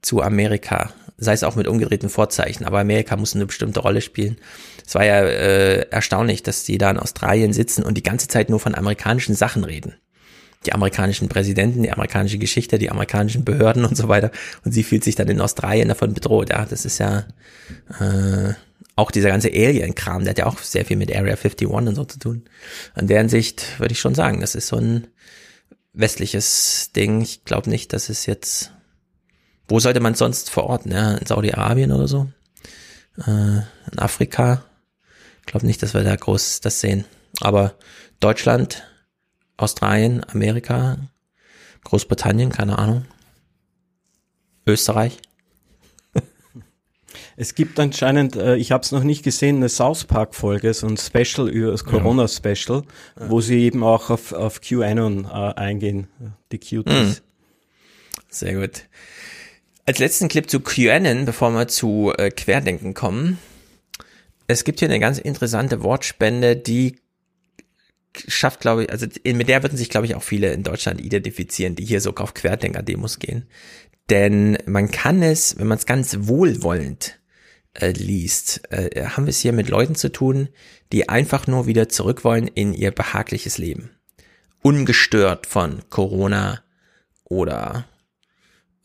zu 0.01 0.21
Amerika, 0.21 0.91
sei 1.17 1.33
es 1.33 1.43
auch 1.43 1.55
mit 1.55 1.67
umgedrehten 1.67 2.09
Vorzeichen, 2.09 2.65
aber 2.65 2.79
Amerika 2.79 3.15
muss 3.15 3.35
eine 3.35 3.45
bestimmte 3.45 3.79
Rolle 3.79 4.01
spielen. 4.01 4.37
Es 4.85 4.95
war 4.95 5.05
ja 5.05 5.21
äh, 5.21 5.89
erstaunlich, 5.89 6.43
dass 6.43 6.63
die 6.63 6.77
da 6.77 6.91
in 6.91 6.99
Australien 6.99 7.53
sitzen 7.53 7.83
und 7.83 7.95
die 7.95 8.03
ganze 8.03 8.27
Zeit 8.27 8.49
nur 8.49 8.59
von 8.59 8.75
amerikanischen 8.75 9.35
Sachen 9.35 9.63
reden. 9.63 9.95
Die 10.65 10.73
amerikanischen 10.73 11.27
Präsidenten, 11.27 11.83
die 11.83 11.91
amerikanische 11.91 12.37
Geschichte, 12.37 12.77
die 12.77 12.89
amerikanischen 12.89 13.43
Behörden 13.43 13.83
und 13.83 13.97
so 13.97 14.07
weiter. 14.07 14.31
Und 14.63 14.71
sie 14.71 14.83
fühlt 14.83 15.03
sich 15.03 15.15
dann 15.15 15.27
in 15.27 15.41
Australien 15.41 15.89
davon 15.89 16.13
bedroht. 16.13 16.49
Ja, 16.51 16.65
das 16.65 16.85
ist 16.85 16.99
ja 16.99 17.25
äh, 17.99 18.53
auch 18.95 19.11
dieser 19.11 19.29
ganze 19.29 19.49
Alien-Kram, 19.49 20.23
der 20.23 20.31
hat 20.31 20.37
ja 20.37 20.45
auch 20.45 20.59
sehr 20.59 20.85
viel 20.85 20.97
mit 20.97 21.09
Area 21.09 21.33
51 21.33 21.67
und 21.67 21.95
so 21.95 22.05
zu 22.05 22.19
tun. 22.19 22.43
An 22.93 23.07
deren 23.07 23.27
Sicht 23.27 23.79
würde 23.79 23.93
ich 23.93 23.99
schon 23.99 24.15
sagen, 24.15 24.39
das 24.41 24.55
ist 24.55 24.67
so 24.67 24.77
ein 24.77 25.07
westliches 25.93 26.91
Ding. 26.95 27.21
Ich 27.21 27.45
glaube 27.45 27.69
nicht, 27.69 27.93
dass 27.93 28.09
es 28.09 28.25
jetzt. 28.25 28.71
Wo 29.67 29.79
sollte 29.79 29.99
man 29.99 30.15
sonst 30.15 30.49
verorten? 30.49 30.91
Ja, 30.91 31.13
in 31.13 31.25
Saudi-Arabien 31.25 31.91
oder 31.91 32.07
so? 32.07 32.29
Äh, 33.17 33.61
in 33.91 33.99
Afrika? 33.99 34.65
Ich 35.39 35.45
glaube 35.45 35.65
nicht, 35.65 35.81
dass 35.81 35.93
wir 35.93 36.03
da 36.03 36.15
groß 36.15 36.61
das 36.61 36.79
sehen. 36.79 37.05
Aber 37.39 37.75
Deutschland, 38.19 38.83
Australien, 39.57 40.25
Amerika, 40.29 40.97
Großbritannien, 41.83 42.49
keine 42.49 42.77
Ahnung. 42.77 43.05
Österreich. 44.65 45.19
Es 47.43 47.55
gibt 47.55 47.77
anscheinend, 47.77 48.37
äh, 48.37 48.55
ich 48.55 48.71
habe 48.71 48.83
es 48.83 48.93
noch 48.93 49.03
nicht 49.03 49.21
gesehen, 49.21 49.57
eine 49.57 49.67
South 49.67 50.05
Park 50.05 50.33
Folge, 50.33 50.73
so 50.73 50.87
ein 50.87 50.95
Special 50.95 51.49
über 51.49 51.71
das 51.71 51.83
Corona 51.83 52.29
Special, 52.29 52.83
ja. 53.19 53.29
wo 53.29 53.41
sie 53.41 53.63
eben 53.63 53.83
auch 53.83 54.09
auf, 54.09 54.31
auf 54.31 54.61
QAnon 54.61 55.25
äh, 55.25 55.27
eingehen, 55.27 56.07
die 56.53 56.57
Cuties. 56.57 56.85
Mhm. 56.85 57.15
Sehr 58.29 58.53
gut. 58.53 58.83
Als 59.85 59.99
letzten 59.99 60.29
Clip 60.29 60.49
zu 60.49 60.61
QAnon, 60.61 61.25
bevor 61.25 61.51
wir 61.51 61.67
zu 61.67 62.13
äh, 62.17 62.31
Querdenken 62.31 62.93
kommen. 62.93 63.39
es 64.47 64.63
gibt 64.63 64.79
hier 64.79 64.87
eine 64.87 65.01
ganz 65.01 65.19
interessante 65.19 65.83
Wortspende, 65.83 66.55
die 66.55 66.95
schafft, 68.25 68.61
glaube 68.61 68.85
ich, 68.85 68.89
also 68.89 69.05
mit 69.25 69.49
der 69.49 69.63
würden 69.63 69.77
sich, 69.77 69.89
glaube 69.89 70.05
ich, 70.05 70.15
auch 70.15 70.23
viele 70.23 70.53
in 70.53 70.63
Deutschland 70.63 71.01
identifizieren, 71.01 71.75
die 71.75 71.83
hier 71.83 71.99
so 71.99 72.15
auf 72.15 72.35
Querdenker-Demos 72.35 73.19
gehen. 73.19 73.47
Denn 74.09 74.57
man 74.65 74.91
kann 74.91 75.21
es, 75.21 75.59
wenn 75.59 75.67
man 75.67 75.77
es 75.77 75.85
ganz 75.85 76.19
wohlwollend 76.21 77.19
äh, 77.73 77.91
liest, 77.91 78.61
äh, 78.71 79.05
haben 79.07 79.25
wir 79.25 79.31
es 79.31 79.39
hier 79.39 79.53
mit 79.53 79.69
Leuten 79.69 79.95
zu 79.95 80.11
tun, 80.11 80.49
die 80.91 81.09
einfach 81.09 81.47
nur 81.47 81.65
wieder 81.67 81.89
zurück 81.89 82.23
wollen 82.23 82.47
in 82.47 82.73
ihr 82.73 82.91
behagliches 82.91 83.57
Leben. 83.57 83.91
Ungestört 84.61 85.45
von 85.45 85.81
Corona 85.89 86.61
oder 87.25 87.85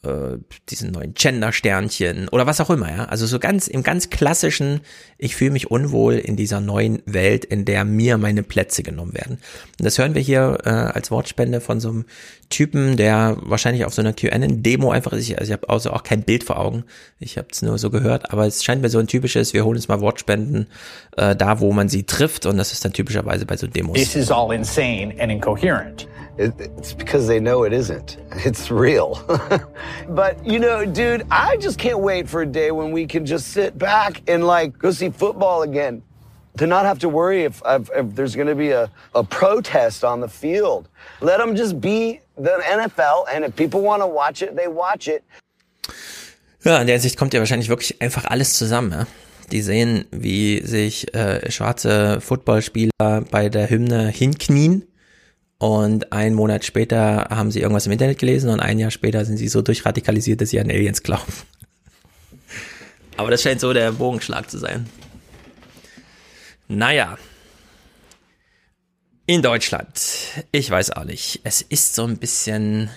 äh, 0.08 0.38
diesen 0.68 0.90
neuen 0.90 1.14
Gender-Sternchen 1.14 2.28
oder 2.28 2.46
was 2.46 2.60
auch 2.60 2.70
immer, 2.70 2.90
ja. 2.90 3.04
Also 3.04 3.26
so 3.26 3.38
ganz 3.38 3.68
im 3.68 3.82
ganz 3.82 4.10
klassischen, 4.10 4.80
ich 5.18 5.36
fühle 5.36 5.50
mich 5.50 5.70
unwohl 5.70 6.14
in 6.14 6.36
dieser 6.36 6.60
neuen 6.60 7.02
Welt, 7.06 7.44
in 7.44 7.64
der 7.64 7.84
mir 7.84 8.18
meine 8.18 8.42
Plätze 8.42 8.82
genommen 8.82 9.14
werden. 9.14 9.38
Und 9.78 9.84
das 9.84 9.98
hören 9.98 10.14
wir 10.14 10.22
hier 10.22 10.58
äh, 10.64 10.70
als 10.70 11.10
Wortspende 11.10 11.60
von 11.60 11.80
so 11.80 11.90
einem 11.90 12.04
Typen, 12.50 12.96
der 12.96 13.36
wahrscheinlich 13.40 13.84
auf 13.84 13.92
so 13.92 14.00
einer 14.00 14.12
QN-Demo 14.12 14.90
einfach 14.90 15.12
ist. 15.12 15.30
Also 15.32 15.44
ich 15.44 15.52
habe 15.52 15.68
also 15.68 15.90
auch 15.90 16.02
kein 16.02 16.22
Bild 16.22 16.44
vor 16.44 16.58
Augen. 16.58 16.84
Ich 17.20 17.36
habe 17.36 17.48
es 17.50 17.62
nur 17.62 17.78
so 17.78 17.90
gehört, 17.90 18.32
aber 18.32 18.46
es 18.46 18.64
scheint 18.64 18.80
mir 18.80 18.88
so 18.88 18.98
ein 18.98 19.06
typisches, 19.06 19.52
wir 19.52 19.64
holen 19.64 19.76
uns 19.76 19.88
mal 19.88 20.00
Wortspenden 20.00 20.66
äh, 21.16 21.36
da, 21.36 21.60
wo 21.60 21.72
man 21.72 21.88
sie 21.88 22.04
trifft 22.04 22.46
und 22.46 22.56
das 22.56 22.72
ist 22.72 22.84
dann 22.84 22.92
typischerweise 22.92 23.44
bei 23.44 23.56
so 23.56 23.66
Demos. 23.66 23.98
This 23.98 24.16
is 24.16 24.30
all 24.30 24.54
insane 24.54 25.14
and 25.18 25.30
incoherent. 25.30 26.08
It's 26.38 26.92
because 26.92 27.26
they 27.26 27.40
know 27.40 27.64
it 27.64 27.72
isn't. 27.72 28.16
It's 28.30 28.70
real. 28.70 29.20
but, 30.08 30.46
you 30.46 30.60
know, 30.60 30.86
dude, 30.86 31.26
I 31.32 31.56
just 31.56 31.78
can't 31.80 31.98
wait 31.98 32.28
for 32.28 32.42
a 32.42 32.46
day 32.46 32.70
when 32.70 32.92
we 32.92 33.06
can 33.06 33.26
just 33.26 33.48
sit 33.48 33.76
back 33.76 34.22
and, 34.28 34.46
like, 34.46 34.78
go 34.78 34.92
see 34.92 35.10
football 35.10 35.62
again. 35.62 36.02
To 36.58 36.66
not 36.66 36.86
have 36.86 36.98
to 37.00 37.08
worry 37.08 37.44
if, 37.44 37.60
if, 37.66 38.14
there's 38.14 38.34
going 38.34 38.48
to 38.48 38.54
be 38.54 38.70
a, 38.70 38.90
a 39.14 39.22
protest 39.22 40.04
on 40.04 40.20
the 40.20 40.28
field. 40.28 40.88
Let 41.20 41.38
them 41.38 41.56
just 41.56 41.80
be 41.80 42.20
the 42.36 42.60
NFL, 42.64 43.26
and 43.32 43.44
if 43.44 43.54
people 43.54 43.80
want 43.80 44.02
to 44.02 44.06
watch 44.06 44.42
it, 44.42 44.56
they 44.56 44.68
watch 44.68 45.08
it. 45.08 45.22
Ja, 46.64 46.80
in 46.80 46.86
der 46.88 46.98
Sicht 46.98 47.16
kommt 47.16 47.32
ja 47.32 47.40
wahrscheinlich 47.40 47.68
wirklich 47.68 48.02
einfach 48.02 48.24
alles 48.24 48.54
zusammen. 48.54 48.92
Ja? 48.92 49.06
Die 49.52 49.62
sehen, 49.62 50.06
wie 50.10 50.60
sich 50.66 51.14
äh, 51.14 51.50
schwarze 51.50 52.20
Footballspieler 52.20 53.22
bei 53.30 53.48
der 53.48 53.70
Hymne 53.70 54.08
hinknien 54.08 54.84
Und 55.58 56.12
einen 56.12 56.36
Monat 56.36 56.64
später 56.64 57.26
haben 57.30 57.50
sie 57.50 57.60
irgendwas 57.60 57.86
im 57.86 57.92
Internet 57.92 58.18
gelesen 58.18 58.48
und 58.48 58.60
ein 58.60 58.78
Jahr 58.78 58.92
später 58.92 59.24
sind 59.24 59.38
sie 59.38 59.48
so 59.48 59.60
durchradikalisiert, 59.60 60.40
dass 60.40 60.50
sie 60.50 60.60
an 60.60 60.70
Aliens 60.70 61.02
glauben. 61.02 61.32
Aber 63.16 63.32
das 63.32 63.42
scheint 63.42 63.60
so 63.60 63.72
der 63.72 63.90
Bogenschlag 63.92 64.48
zu 64.48 64.58
sein. 64.58 64.88
Naja. 66.68 67.18
In 69.26 69.42
Deutschland. 69.42 70.00
Ich 70.52 70.70
weiß 70.70 70.92
auch 70.92 71.04
nicht. 71.04 71.40
Es 71.42 71.60
ist 71.60 71.96
so 71.96 72.04
ein 72.04 72.18
bisschen. 72.18 72.88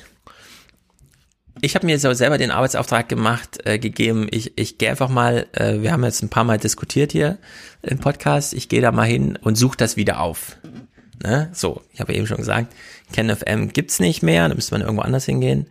Ich 1.61 1.75
habe 1.75 1.87
mir 1.87 1.99
so 1.99 2.13
selber 2.13 2.37
den 2.37 2.51
Arbeitsauftrag 2.51 3.09
gemacht, 3.09 3.65
äh, 3.65 3.79
gegeben. 3.79 4.27
Ich, 4.29 4.57
ich 4.57 4.77
gehe 4.77 4.89
einfach 4.89 5.09
mal, 5.09 5.47
äh, 5.53 5.81
wir 5.81 5.91
haben 5.91 6.03
jetzt 6.03 6.21
ein 6.21 6.29
paar 6.29 6.43
Mal 6.43 6.59
diskutiert 6.59 7.11
hier 7.11 7.39
im 7.81 7.97
Podcast. 7.97 8.53
Ich 8.53 8.69
gehe 8.69 8.81
da 8.81 8.91
mal 8.91 9.07
hin 9.07 9.37
und 9.41 9.55
suche 9.55 9.77
das 9.77 9.97
wieder 9.97 10.21
auf. 10.21 10.57
Ne? 11.23 11.49
So, 11.53 11.81
ich 11.93 11.99
habe 11.99 12.13
eben 12.13 12.27
schon 12.27 12.37
gesagt, 12.37 12.73
KenFM 13.13 13.69
gibt's 13.69 13.99
nicht 13.99 14.23
mehr, 14.23 14.47
da 14.47 14.55
müsste 14.55 14.73
man 14.73 14.81
irgendwo 14.81 15.03
anders 15.03 15.25
hingehen. 15.25 15.67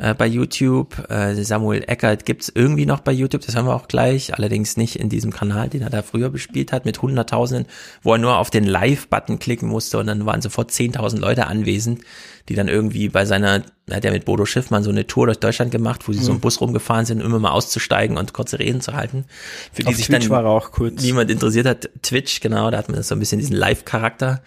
Äh, 0.00 0.14
bei 0.14 0.26
YouTube, 0.26 1.10
äh, 1.10 1.34
Samuel 1.42 1.82
Eckert 1.86 2.24
gibt's 2.24 2.52
irgendwie 2.54 2.86
noch 2.86 3.00
bei 3.00 3.10
YouTube, 3.10 3.44
das 3.44 3.56
haben 3.56 3.66
wir 3.66 3.74
auch 3.74 3.88
gleich, 3.88 4.34
allerdings 4.34 4.76
nicht 4.76 4.96
in 4.96 5.08
diesem 5.08 5.32
Kanal, 5.32 5.68
den 5.68 5.82
er 5.82 5.90
da 5.90 6.02
früher 6.02 6.30
bespielt 6.30 6.72
hat, 6.72 6.84
mit 6.84 7.02
Hunderttausenden, 7.02 7.66
wo 8.02 8.12
er 8.12 8.18
nur 8.18 8.38
auf 8.38 8.50
den 8.50 8.64
Live-Button 8.64 9.40
klicken 9.40 9.68
musste 9.68 9.98
und 9.98 10.06
dann 10.06 10.24
waren 10.24 10.40
sofort 10.40 10.70
10.000 10.70 11.18
Leute 11.18 11.48
anwesend, 11.48 12.02
die 12.48 12.54
dann 12.54 12.68
irgendwie 12.68 13.08
bei 13.08 13.24
seiner, 13.24 13.64
er 13.88 13.96
hat 13.96 14.04
ja 14.04 14.12
mit 14.12 14.24
Bodo 14.24 14.46
Schiffmann 14.46 14.84
so 14.84 14.90
eine 14.90 15.06
Tour 15.08 15.26
durch 15.26 15.40
Deutschland 15.40 15.72
gemacht, 15.72 16.06
wo 16.06 16.12
sie 16.12 16.20
mhm. 16.20 16.24
so 16.24 16.32
im 16.32 16.40
Bus 16.40 16.60
rumgefahren 16.60 17.04
sind, 17.04 17.20
immer 17.20 17.40
mal 17.40 17.50
auszusteigen 17.50 18.16
und 18.16 18.32
kurze 18.32 18.60
Reden 18.60 18.80
zu 18.80 18.92
halten. 18.94 19.24
Für 19.72 19.82
die 19.82 19.88
auf 19.88 19.96
sich 19.96 20.06
Twitch 20.06 20.28
dann 20.28 20.30
war 20.30 20.44
er 20.44 20.50
auch 20.50 20.70
kurz. 20.70 21.02
niemand 21.02 21.28
interessiert 21.28 21.66
hat. 21.66 21.90
Twitch, 22.02 22.40
genau, 22.40 22.70
da 22.70 22.78
hat 22.78 22.88
man 22.88 23.02
so 23.02 23.16
ein 23.16 23.18
bisschen 23.18 23.40
diesen 23.40 23.56
Live-Charakter 23.56 24.42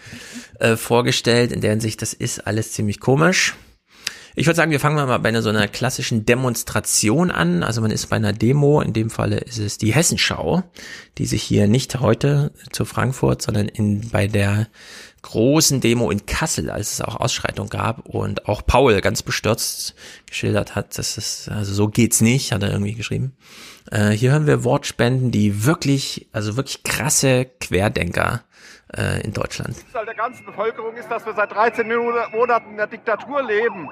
äh, 0.60 0.78
vorgestellt. 0.78 1.52
In 1.52 1.60
der 1.60 1.72
Hinsicht, 1.72 2.02
das 2.02 2.14
ist 2.14 2.48
alles 2.48 2.72
ziemlich 2.72 3.02
komisch. 3.02 3.53
Ich 4.34 4.45
würde 4.48 4.56
sagen, 4.56 4.72
wir 4.72 4.80
fangen 4.80 4.95
mal 4.95 5.18
bei 5.18 5.30
einer 5.30 5.41
so 5.41 5.49
einer 5.49 5.68
klassischen 5.68 6.26
Demonstration 6.26 7.32
an. 7.32 7.64
Also 7.64 7.82
man 7.82 7.91
ist 7.91 8.08
bei 8.08 8.16
einer 8.16 8.32
Demo, 8.32 8.80
in 8.80 8.94
dem 8.94 9.10
Falle 9.10 9.40
ist 9.40 9.58
es 9.58 9.78
die 9.78 9.94
Hessenschau, 9.94 10.64
die 11.18 11.26
sich 11.26 11.44
hier 11.44 11.68
nicht 11.68 11.99
heute 11.99 12.53
zu 12.72 12.86
Frankfurt, 12.86 13.41
sondern 13.41 13.68
in, 13.68 14.10
bei 14.10 14.28
der 14.28 14.68
großen 15.22 15.82
Demo 15.82 16.10
in 16.10 16.26
Kassel, 16.26 16.70
als 16.70 16.94
es 16.94 17.02
auch 17.02 17.18
Ausschreitung 17.18 17.68
gab 17.68 18.08
und 18.08 18.48
auch 18.48 18.66
Paul 18.66 19.02
ganz 19.02 19.22
bestürzt 19.22 19.95
geschildert 20.28 20.76
hat, 20.76 20.98
dass 20.98 21.18
es, 21.18 21.49
also 21.49 21.74
so 21.74 21.90
geht's 21.90 22.22
nicht, 22.22 22.53
hat 22.53 22.64
er 22.64 22.72
irgendwie 22.72 22.95
geschrieben. 22.95 23.36
Äh, 23.91 24.12
hier 24.12 24.32
hören 24.32 24.48
wir 24.48 24.64
Wortspenden, 24.64 25.32
die 25.32 25.66
wirklich, 25.66 26.30
also 26.32 26.56
wirklich 26.56 26.84
krasse 26.84 27.45
Querdenker 27.60 28.44
äh, 28.95 29.22
in 29.24 29.34
Deutschland. 29.34 29.76
Der 29.94 30.16
ganzen 30.16 30.45
Bevölkerung 30.45 30.95
ist, 30.95 31.10
dass 31.10 31.26
wir 31.26 31.34
seit 31.34 31.52
13 31.52 31.88
Monaten 31.88 32.72
in 32.72 32.78
der 32.78 32.88
Diktatur 32.88 33.44
leben 33.44 33.90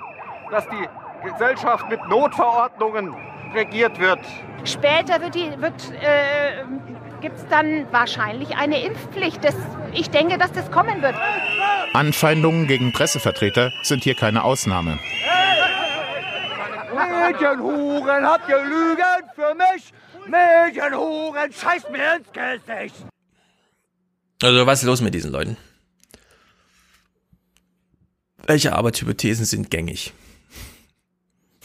dass 0.51 0.65
die 0.69 1.29
Gesellschaft 1.29 1.89
mit 1.89 1.99
Notverordnungen 2.07 3.15
regiert 3.53 3.99
wird. 3.99 4.19
Später 4.63 5.21
wird, 5.21 5.35
wird 5.35 5.91
äh, 6.01 6.63
gibt 7.21 7.37
es 7.37 7.47
dann 7.47 7.91
wahrscheinlich 7.91 8.55
eine 8.55 8.81
Impfpflicht. 8.81 9.43
Das, 9.43 9.55
ich 9.93 10.09
denke, 10.09 10.37
dass 10.37 10.51
das 10.51 10.69
kommen 10.71 11.01
wird. 11.01 11.15
Anfeindungen 11.93 12.67
gegen 12.67 12.91
Pressevertreter 12.91 13.71
sind 13.83 14.03
hier 14.03 14.15
keine 14.15 14.43
Ausnahme. 14.43 14.99
Medienhuren 16.93 18.25
habt 18.25 18.49
ihr 18.49 18.61
Lügen 18.63 19.29
für 19.35 19.55
mich? 19.55 19.93
Medienhuren, 20.27 21.51
scheiß 21.51 21.89
mir 21.89 22.17
ins 22.17 22.31
Gesicht! 22.31 22.95
Also 24.41 24.65
was 24.65 24.79
ist 24.79 24.85
los 24.85 25.01
mit 25.01 25.13
diesen 25.13 25.31
Leuten? 25.31 25.57
Welche 28.45 28.73
Arbeitshypothesen 28.73 29.45
sind 29.45 29.69
gängig? 29.69 30.13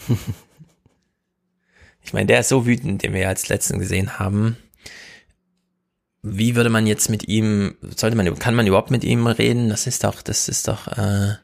ich 2.03 2.13
meine, 2.13 2.27
der 2.27 2.39
ist 2.41 2.49
so 2.49 2.65
wütend, 2.65 3.03
den 3.03 3.13
wir 3.13 3.21
ja 3.21 3.29
als 3.29 3.49
letzten 3.49 3.79
gesehen 3.79 4.19
haben. 4.19 4.57
Wie 6.21 6.55
würde 6.55 6.69
man 6.71 6.87
jetzt 6.87 7.09
mit 7.09 7.27
ihm, 7.27 7.75
sollte 7.95 8.15
man, 8.17 8.33
kann 8.39 8.55
man 8.55 8.65
überhaupt 8.65 8.89
mit 8.91 9.03
ihm 9.03 9.27
reden? 9.27 9.69
Das 9.69 9.85
ist 9.85 10.03
doch, 10.03 10.21
das 10.23 10.49
ist 10.49 10.67
doch, 10.67 10.87
äh, 10.87 11.35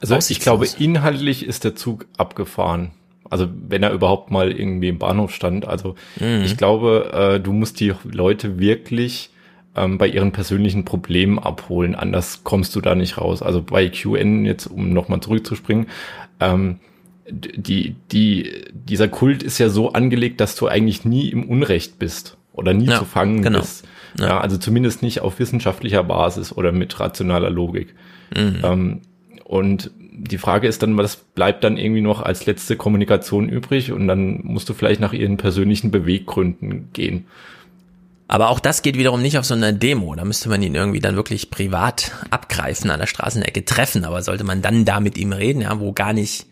Also 0.00 0.16
ich 0.28 0.40
glaube, 0.40 0.66
inhaltlich 0.78 1.44
ist 1.44 1.64
der 1.64 1.74
Zug 1.74 2.06
abgefahren. 2.16 2.92
Also 3.30 3.48
wenn 3.68 3.82
er 3.82 3.92
überhaupt 3.92 4.30
mal 4.30 4.52
irgendwie 4.52 4.88
im 4.88 4.98
Bahnhof 4.98 5.34
stand. 5.34 5.66
Also 5.66 5.96
Mhm. 6.20 6.42
ich 6.44 6.56
glaube, 6.56 7.10
äh, 7.12 7.40
du 7.40 7.52
musst 7.52 7.80
die 7.80 7.94
Leute 8.04 8.58
wirklich 8.60 9.30
ähm, 9.74 9.98
bei 9.98 10.06
ihren 10.06 10.30
persönlichen 10.30 10.84
Problemen 10.84 11.40
abholen. 11.40 11.96
Anders 11.96 12.44
kommst 12.44 12.76
du 12.76 12.80
da 12.80 12.94
nicht 12.94 13.18
raus. 13.18 13.42
Also 13.42 13.60
bei 13.62 13.88
QN 13.88 14.44
jetzt, 14.44 14.66
um 14.66 14.90
nochmal 14.92 15.18
zurückzuspringen, 15.20 15.86
ähm, 16.38 16.78
die, 17.28 17.96
die, 18.12 18.64
dieser 18.72 19.08
Kult 19.08 19.42
ist 19.42 19.58
ja 19.58 19.68
so 19.68 19.92
angelegt, 19.92 20.40
dass 20.40 20.56
du 20.56 20.68
eigentlich 20.68 21.04
nie 21.04 21.28
im 21.28 21.44
Unrecht 21.48 21.98
bist 21.98 22.36
oder 22.52 22.74
nie 22.74 22.86
Ja, 22.86 22.98
zu 22.98 23.04
fangen 23.04 23.42
genau. 23.42 23.60
bist. 23.60 23.86
Ja. 24.18 24.38
also 24.40 24.56
zumindest 24.58 25.02
nicht 25.02 25.22
auf 25.22 25.40
wissenschaftlicher 25.40 26.04
Basis 26.04 26.52
oder 26.52 26.70
mit 26.70 27.00
rationaler 27.00 27.50
Logik. 27.50 27.94
Mhm. 28.36 28.60
Ähm, 28.62 29.00
und 29.44 29.90
die 30.16 30.38
Frage 30.38 30.68
ist 30.68 30.82
dann, 30.82 30.96
was 30.96 31.16
bleibt 31.16 31.64
dann 31.64 31.76
irgendwie 31.76 32.00
noch 32.00 32.22
als 32.22 32.46
letzte 32.46 32.76
Kommunikation 32.76 33.48
übrig? 33.48 33.90
Und 33.90 34.06
dann 34.06 34.40
musst 34.44 34.68
du 34.68 34.74
vielleicht 34.74 35.00
nach 35.00 35.12
ihren 35.12 35.36
persönlichen 35.36 35.90
Beweggründen 35.90 36.90
gehen. 36.92 37.26
Aber 38.28 38.50
auch 38.50 38.60
das 38.60 38.82
geht 38.82 38.96
wiederum 38.96 39.20
nicht 39.20 39.36
auf 39.36 39.44
so 39.44 39.54
einer 39.54 39.72
Demo. 39.72 40.14
Da 40.14 40.24
müsste 40.24 40.48
man 40.48 40.62
ihn 40.62 40.74
irgendwie 40.76 41.00
dann 41.00 41.16
wirklich 41.16 41.50
privat 41.50 42.12
abgreifen, 42.30 42.90
an 42.90 43.00
der 43.00 43.06
Straßenecke 43.08 43.64
treffen. 43.64 44.04
Aber 44.04 44.22
sollte 44.22 44.44
man 44.44 44.62
dann 44.62 44.84
da 44.84 45.00
mit 45.00 45.18
ihm 45.18 45.32
reden, 45.32 45.62
ja, 45.62 45.78
wo 45.80 45.92
gar 45.92 46.12
nicht 46.12 46.46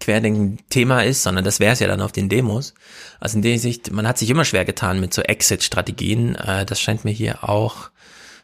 Querdenken 0.00 0.58
Thema 0.70 1.02
ist, 1.02 1.22
sondern 1.22 1.44
das 1.44 1.60
wäre 1.60 1.72
es 1.72 1.80
ja 1.80 1.86
dann 1.86 2.00
auf 2.00 2.12
den 2.12 2.28
Demos. 2.28 2.74
Also 3.20 3.36
in 3.36 3.42
der 3.42 3.58
Sicht, 3.58 3.90
man 3.90 4.06
hat 4.06 4.18
sich 4.18 4.30
immer 4.30 4.44
schwer 4.44 4.64
getan 4.64 5.00
mit 5.00 5.14
so 5.14 5.22
Exit-Strategien. 5.22 6.34
Äh, 6.34 6.66
das 6.66 6.80
scheint 6.80 7.04
mir 7.04 7.12
hier 7.12 7.48
auch 7.48 7.90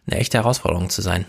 eine 0.06 0.18
echte 0.18 0.38
Herausforderung 0.38 0.90
zu 0.90 1.02
sein. 1.02 1.26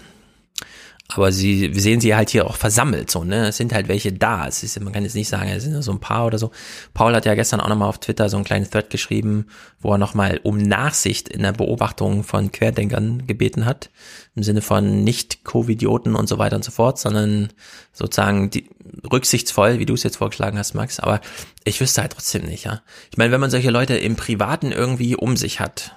Aber 1.16 1.32
sie, 1.32 1.74
wir 1.74 1.82
sehen 1.82 2.00
sie 2.02 2.16
halt 2.16 2.30
hier 2.30 2.48
auch 2.48 2.56
versammelt, 2.56 3.12
so, 3.12 3.24
ne? 3.24 3.48
Es 3.48 3.58
sind 3.58 3.74
halt 3.74 3.88
welche 3.88 4.14
da. 4.14 4.48
Es 4.48 4.64
ist, 4.64 4.80
man 4.80 4.94
kann 4.94 5.04
jetzt 5.04 5.16
nicht 5.16 5.28
sagen, 5.28 5.50
es 5.50 5.64
sind 5.64 5.74
nur 5.74 5.84
so 5.84 5.92
ein 5.92 6.00
paar 6.00 6.26
oder 6.26 6.38
so. 6.38 6.52
Paul 6.94 7.16
hat 7.16 7.26
ja 7.26 7.36
gestern 7.36 7.60
auch 7.60 7.68
nochmal 7.68 7.90
auf 7.90 8.00
Twitter 8.00 8.30
so 8.30 8.38
einen 8.38 8.46
kleinen 8.46 8.70
Thread 8.70 8.90
geschrieben, 8.90 9.48
wo 9.80 9.92
er 9.92 9.98
nochmal 9.98 10.40
um 10.44 10.58
Nachsicht 10.58 11.30
in 11.30 11.44
der 11.44 11.54
Beobachtung 11.54 12.24
von 12.24 12.52
Querdenkern 12.52 13.28
gebeten 13.28 13.66
hat. 13.66 13.90
Im 14.36 14.44
Sinne 14.44 14.62
von 14.62 15.04
nicht 15.04 15.44
Covidioten 15.44 16.16
und 16.16 16.28
so 16.28 16.38
weiter 16.38 16.56
und 16.56 16.64
so 16.64 16.72
fort, 16.72 17.00
sondern 17.00 17.50
sozusagen 17.94 18.50
die, 18.50 18.70
rücksichtsvoll, 19.12 19.80
wie 19.80 19.86
du 19.86 19.94
es 19.94 20.04
jetzt 20.04 20.18
vorgeschlagen 20.18 20.58
hast, 20.58 20.74
Max. 20.74 21.00
Aber 21.00 21.22
ich 21.64 21.80
wüsste 21.82 22.02
halt 22.02 22.14
trotzdem 22.14 22.46
nicht, 22.46 22.66
ja. 22.66 22.82
Ich 23.12 23.18
meine, 23.18 23.32
wenn 23.32 23.42
man 23.42 23.52
solche 23.52 23.72
Leute 23.72 23.98
im 23.98 24.16
Privaten 24.16 24.72
irgendwie 24.72 25.16
um 25.16 25.38
sich 25.38 25.60
hat, 25.60 25.96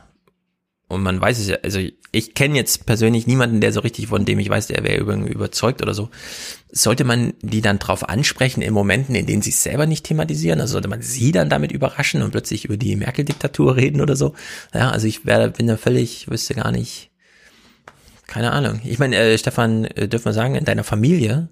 und 0.95 1.03
man 1.03 1.21
weiß 1.21 1.39
es 1.39 1.49
ja, 1.49 1.57
also 1.63 1.81
ich 2.13 2.35
kenne 2.35 2.57
jetzt 2.57 2.87
persönlich 2.87 3.27
niemanden, 3.27 3.61
der 3.61 3.73
so 3.73 3.81
richtig 3.81 4.07
von 4.07 4.25
dem 4.25 4.39
ich 4.39 4.49
weiß, 4.49 4.69
der 4.69 4.85
wäre 4.85 4.99
überzeugt 4.99 5.83
oder 5.83 5.95
so. 5.95 6.11
Sollte 6.71 7.05
man 7.05 7.35
die 7.43 7.61
dann 7.61 7.79
drauf 7.79 8.09
ansprechen 8.09 8.63
in 8.63 8.73
Momenten, 8.73 9.15
in 9.15 9.27
denen 9.27 9.43
sie 9.43 9.51
es 9.51 9.63
selber 9.63 9.87
nicht 9.87 10.07
thematisieren? 10.07 10.61
Also 10.61 10.73
sollte 10.73 10.89
man 10.89 11.03
sie 11.03 11.33
dann 11.33 11.51
damit 11.51 11.73
überraschen 11.73 12.23
und 12.23 12.31
plötzlich 12.31 12.65
über 12.65 12.77
die 12.77 12.97
Merkel-Diktatur 12.97 13.77
reden 13.77 14.01
oder 14.01 14.17
so? 14.17 14.35
Ja, 14.73 14.91
also 14.91 15.07
ich 15.07 15.27
wäre, 15.27 15.51
bin 15.51 15.67
da 15.67 15.77
völlig, 15.77 16.31
wüsste 16.31 16.55
gar 16.55 16.73
nicht, 16.73 17.11
keine 18.27 18.53
Ahnung. 18.53 18.81
Ich 18.85 18.99
meine, 18.99 19.17
äh, 19.17 19.37
Stefan, 19.37 19.85
äh, 19.85 20.09
dürfen 20.09 20.27
wir 20.27 20.33
sagen, 20.33 20.55
in 20.55 20.65
deiner 20.65 20.85
Familie 20.85 21.49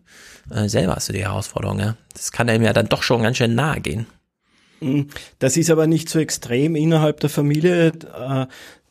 äh, 0.51 0.69
selber 0.69 0.97
hast 0.97 1.09
du 1.09 1.13
die 1.13 1.25
Herausforderung, 1.25 1.79
ja. 1.81 1.97
Das 2.15 2.33
kann 2.33 2.49
einem 2.49 2.65
ja 2.65 2.73
dann 2.73 2.89
doch 2.89 3.03
schon 3.03 3.23
ganz 3.23 3.37
schön 3.37 3.55
nahe 3.55 3.81
gehen. 3.81 4.07
Hm, 4.81 5.09
das 5.39 5.57
ist 5.57 5.71
aber 5.71 5.87
nicht 5.87 6.09
so 6.09 6.19
extrem 6.19 6.75
innerhalb 6.75 7.21
der 7.21 7.31
Familie. 7.31 7.93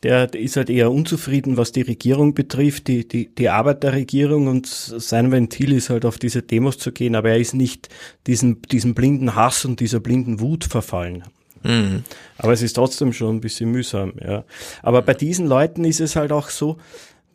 Der 0.02 0.34
ist 0.34 0.56
halt 0.56 0.68
eher 0.68 0.90
unzufrieden, 0.90 1.56
was 1.56 1.70
die 1.70 1.82
Regierung 1.82 2.34
betrifft, 2.34 2.88
die, 2.88 3.06
die, 3.06 3.32
die 3.32 3.48
Arbeit 3.48 3.84
der 3.84 3.92
Regierung 3.92 4.48
und 4.48 4.66
sein 4.66 5.30
Ventil 5.30 5.72
ist 5.72 5.90
halt 5.90 6.04
auf 6.04 6.18
diese 6.18 6.42
Demos 6.42 6.78
zu 6.78 6.90
gehen, 6.90 7.14
aber 7.14 7.30
er 7.30 7.38
ist 7.38 7.54
nicht 7.54 7.88
diesen, 8.26 8.62
diesen 8.62 8.94
blinden 8.94 9.36
Hass 9.36 9.64
und 9.64 9.78
dieser 9.78 10.00
blinden 10.00 10.40
Wut 10.40 10.64
verfallen. 10.64 11.22
Mhm. 11.62 12.02
Aber 12.38 12.52
es 12.52 12.62
ist 12.62 12.72
trotzdem 12.72 13.12
schon 13.12 13.36
ein 13.36 13.40
bisschen 13.40 13.70
mühsam, 13.70 14.14
ja. 14.20 14.44
Aber 14.82 15.02
bei 15.02 15.14
diesen 15.14 15.46
Leuten 15.46 15.84
ist 15.84 16.00
es 16.00 16.16
halt 16.16 16.32
auch 16.32 16.48
so, 16.48 16.78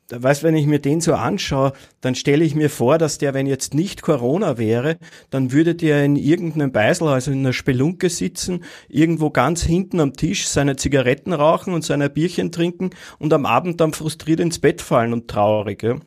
weißt, 0.09 0.43
wenn 0.43 0.55
ich 0.55 0.65
mir 0.65 0.79
den 0.79 1.01
so 1.01 1.13
anschaue, 1.13 1.73
dann 2.01 2.15
stelle 2.15 2.45
ich 2.45 2.55
mir 2.55 2.69
vor, 2.69 2.97
dass 2.97 3.17
der, 3.17 3.33
wenn 3.33 3.45
jetzt 3.45 3.73
nicht 3.73 4.01
Corona 4.01 4.57
wäre, 4.57 4.97
dann 5.29 5.51
würde 5.51 5.75
der 5.75 6.03
in 6.03 6.15
irgendeinem 6.15 6.71
Beisel, 6.71 7.07
also 7.07 7.31
in 7.31 7.39
einer 7.39 7.53
Spelunke 7.53 8.09
sitzen, 8.09 8.63
irgendwo 8.87 9.29
ganz 9.29 9.63
hinten 9.63 9.99
am 9.99 10.13
Tisch 10.13 10.47
seine 10.47 10.75
Zigaretten 10.75 11.33
rauchen 11.33 11.73
und 11.73 11.83
seine 11.83 12.09
Bierchen 12.09 12.51
trinken 12.51 12.91
und 13.19 13.33
am 13.33 13.45
Abend 13.45 13.81
dann 13.81 13.93
frustriert 13.93 14.39
ins 14.39 14.59
Bett 14.59 14.81
fallen 14.81 15.13
und 15.13 15.27
traurig. 15.27 15.83
Ja? 15.83 15.97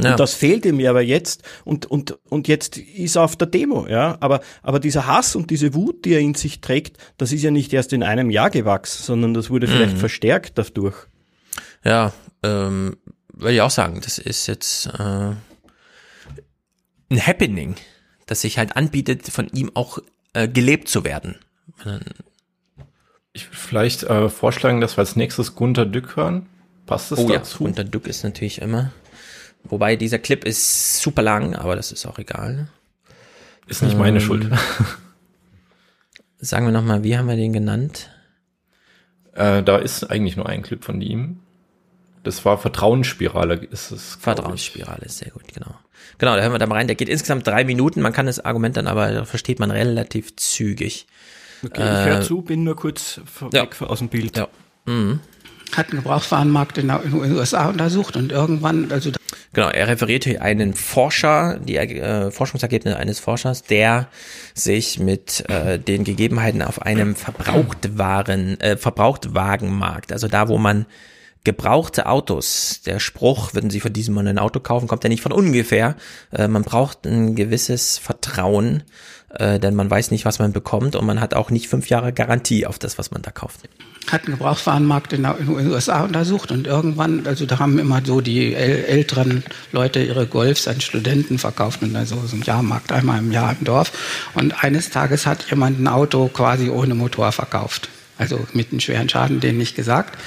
Ja. 0.00 0.12
Und 0.12 0.20
das 0.20 0.32
fehlt 0.34 0.64
ihm 0.64 0.84
aber 0.86 1.02
jetzt 1.02 1.42
und, 1.64 1.84
und, 1.86 2.18
und 2.30 2.48
jetzt 2.48 2.78
ist 2.78 3.16
er 3.16 3.24
auf 3.24 3.36
der 3.36 3.46
Demo, 3.46 3.86
ja. 3.86 4.16
Aber, 4.20 4.40
aber 4.62 4.80
dieser 4.80 5.06
Hass 5.06 5.36
und 5.36 5.50
diese 5.50 5.74
Wut, 5.74 6.06
die 6.06 6.14
er 6.14 6.20
in 6.20 6.34
sich 6.34 6.62
trägt, 6.62 6.96
das 7.18 7.30
ist 7.32 7.42
ja 7.42 7.50
nicht 7.50 7.72
erst 7.74 7.92
in 7.92 8.02
einem 8.02 8.30
Jahr 8.30 8.48
gewachsen, 8.48 9.02
sondern 9.02 9.34
das 9.34 9.50
wurde 9.50 9.66
vielleicht 9.66 9.96
mhm. 9.96 10.00
verstärkt 10.00 10.56
dadurch. 10.56 10.96
Ja, 11.84 12.12
ähm, 12.42 12.96
würde 13.32 13.54
ich 13.54 13.60
auch 13.60 13.70
sagen, 13.70 14.00
das 14.02 14.18
ist 14.18 14.46
jetzt 14.46 14.86
äh, 14.86 15.34
ein 17.10 17.26
Happening, 17.26 17.76
das 18.26 18.42
sich 18.42 18.58
halt 18.58 18.76
anbietet, 18.76 19.28
von 19.28 19.48
ihm 19.48 19.70
auch 19.74 19.98
äh, 20.32 20.48
gelebt 20.48 20.88
zu 20.88 21.04
werden. 21.04 21.36
Ich 23.32 23.46
würde 23.46 23.56
vielleicht 23.56 24.02
äh, 24.04 24.28
vorschlagen, 24.28 24.80
dass 24.80 24.96
wir 24.96 25.00
als 25.00 25.16
nächstes 25.16 25.54
Gunter 25.54 25.86
Dück 25.86 26.16
hören. 26.16 26.46
Passt 26.86 27.12
das 27.12 27.18
oh, 27.18 27.28
dazu? 27.28 27.64
Ja, 27.64 27.66
Gunter 27.66 27.84
Dück 27.84 28.06
ist 28.06 28.24
natürlich 28.24 28.60
immer. 28.60 28.92
Wobei 29.64 29.96
dieser 29.96 30.18
Clip 30.18 30.44
ist 30.44 31.00
super 31.00 31.22
lang, 31.22 31.54
aber 31.54 31.76
das 31.76 31.92
ist 31.92 32.06
auch 32.06 32.18
egal. 32.18 32.68
Ist 33.66 33.82
nicht 33.82 33.92
ähm, 33.92 33.98
meine 34.00 34.20
Schuld. 34.20 34.50
sagen 36.38 36.66
wir 36.66 36.72
nochmal, 36.72 37.04
wie 37.04 37.16
haben 37.16 37.28
wir 37.28 37.36
den 37.36 37.52
genannt? 37.52 38.10
Äh, 39.34 39.62
da 39.62 39.78
ist 39.78 40.04
eigentlich 40.04 40.36
nur 40.36 40.48
ein 40.48 40.62
Clip 40.62 40.84
von 40.84 41.00
ihm. 41.00 41.41
Das 42.22 42.44
war 42.44 42.58
Vertrauensspirale, 42.58 43.54
ist 43.54 43.90
es. 43.90 44.16
Vertrauensspirale 44.20 45.06
ist 45.06 45.18
sehr 45.18 45.30
gut, 45.30 45.42
genau. 45.52 45.74
Genau, 46.18 46.36
da 46.36 46.42
hören 46.42 46.52
wir 46.52 46.58
da 46.58 46.66
mal 46.66 46.76
rein. 46.76 46.86
Der 46.86 46.96
geht 46.96 47.08
insgesamt 47.08 47.46
drei 47.46 47.64
Minuten. 47.64 48.00
Man 48.00 48.12
kann 48.12 48.26
das 48.26 48.44
Argument 48.44 48.76
dann 48.76 48.86
aber, 48.86 49.24
versteht 49.26 49.58
man 49.58 49.70
relativ 49.70 50.36
zügig. 50.36 51.06
Okay, 51.64 51.80
äh, 51.80 52.00
ich 52.00 52.06
höre 52.06 52.22
zu, 52.22 52.42
bin 52.42 52.64
nur 52.64 52.76
kurz 52.76 53.20
weg 53.50 53.76
ja. 53.80 53.86
aus 53.86 53.98
dem 53.98 54.08
Bild. 54.08 54.36
Ja. 54.36 54.48
Mhm. 54.86 55.20
Hat 55.76 55.90
einen 55.90 56.02
Gebrauchswarenmarkt 56.02 56.78
in 56.78 56.88
den 56.88 57.14
USA 57.14 57.68
untersucht 57.68 58.16
und 58.16 58.30
irgendwann, 58.30 58.92
also. 58.92 59.10
Genau, 59.54 59.68
er 59.68 59.88
referiert 59.88 60.24
hier 60.24 60.42
einen 60.42 60.74
Forscher, 60.74 61.58
die 61.58 61.76
äh, 61.76 62.30
Forschungsergebnisse 62.30 62.96
eines 62.96 63.20
Forschers, 63.20 63.62
der 63.62 64.08
sich 64.54 64.98
mit 64.98 65.48
äh, 65.48 65.78
den 65.78 66.04
Gegebenheiten 66.04 66.62
auf 66.62 66.82
einem 66.82 67.16
Verbrauchtwaren, 67.16 68.60
äh, 68.60 68.76
Verbrauchtwagenmarkt, 68.76 70.12
also 70.12 70.28
da, 70.28 70.48
wo 70.48 70.58
man 70.58 70.86
gebrauchte 71.44 72.06
Autos. 72.06 72.80
Der 72.86 73.00
Spruch, 73.00 73.54
würden 73.54 73.70
Sie 73.70 73.80
von 73.80 73.92
diesem 73.92 74.14
Mann 74.14 74.28
ein 74.28 74.38
Auto 74.38 74.60
kaufen, 74.60 74.86
kommt 74.86 75.02
ja 75.04 75.10
nicht 75.10 75.22
von 75.22 75.32
ungefähr. 75.32 75.96
Äh, 76.30 76.48
man 76.48 76.62
braucht 76.62 77.04
ein 77.04 77.34
gewisses 77.34 77.98
Vertrauen, 77.98 78.84
äh, 79.30 79.58
denn 79.58 79.74
man 79.74 79.90
weiß 79.90 80.12
nicht, 80.12 80.24
was 80.24 80.38
man 80.38 80.52
bekommt 80.52 80.94
und 80.94 81.04
man 81.04 81.20
hat 81.20 81.34
auch 81.34 81.50
nicht 81.50 81.68
fünf 81.68 81.88
Jahre 81.88 82.12
Garantie 82.12 82.66
auf 82.66 82.78
das, 82.78 82.96
was 82.96 83.10
man 83.10 83.22
da 83.22 83.32
kauft. 83.32 83.60
Hat 84.10 84.26
einen 84.26 84.36
Gebrauchswarenmarkt 84.36 85.12
in 85.12 85.22
den 85.24 85.48
USA 85.70 86.04
untersucht 86.04 86.52
und 86.52 86.66
irgendwann, 86.66 87.26
also 87.26 87.46
da 87.46 87.58
haben 87.58 87.78
immer 87.78 88.02
so 88.04 88.20
die 88.20 88.54
älteren 88.54 89.44
Leute 89.72 90.02
ihre 90.02 90.26
Golfs 90.26 90.68
an 90.68 90.80
Studenten 90.80 91.38
verkauft 91.38 91.82
und 91.82 91.94
also 91.96 92.20
so 92.26 92.36
ein 92.36 92.42
Jahrmarkt 92.42 92.92
einmal 92.92 93.18
im 93.18 93.32
Jahr 93.32 93.56
im 93.58 93.64
Dorf. 93.64 93.92
Und 94.34 94.62
eines 94.62 94.90
Tages 94.90 95.26
hat 95.26 95.50
jemand 95.50 95.80
ein 95.80 95.88
Auto 95.88 96.28
quasi 96.28 96.68
ohne 96.68 96.94
Motor 96.94 97.32
verkauft 97.32 97.88
also 98.18 98.46
mit 98.52 98.70
einem 98.70 98.80
schweren 98.80 99.08
Schaden, 99.08 99.40
den 99.40 99.58
nicht 99.58 99.74
gesagt. 99.74 100.18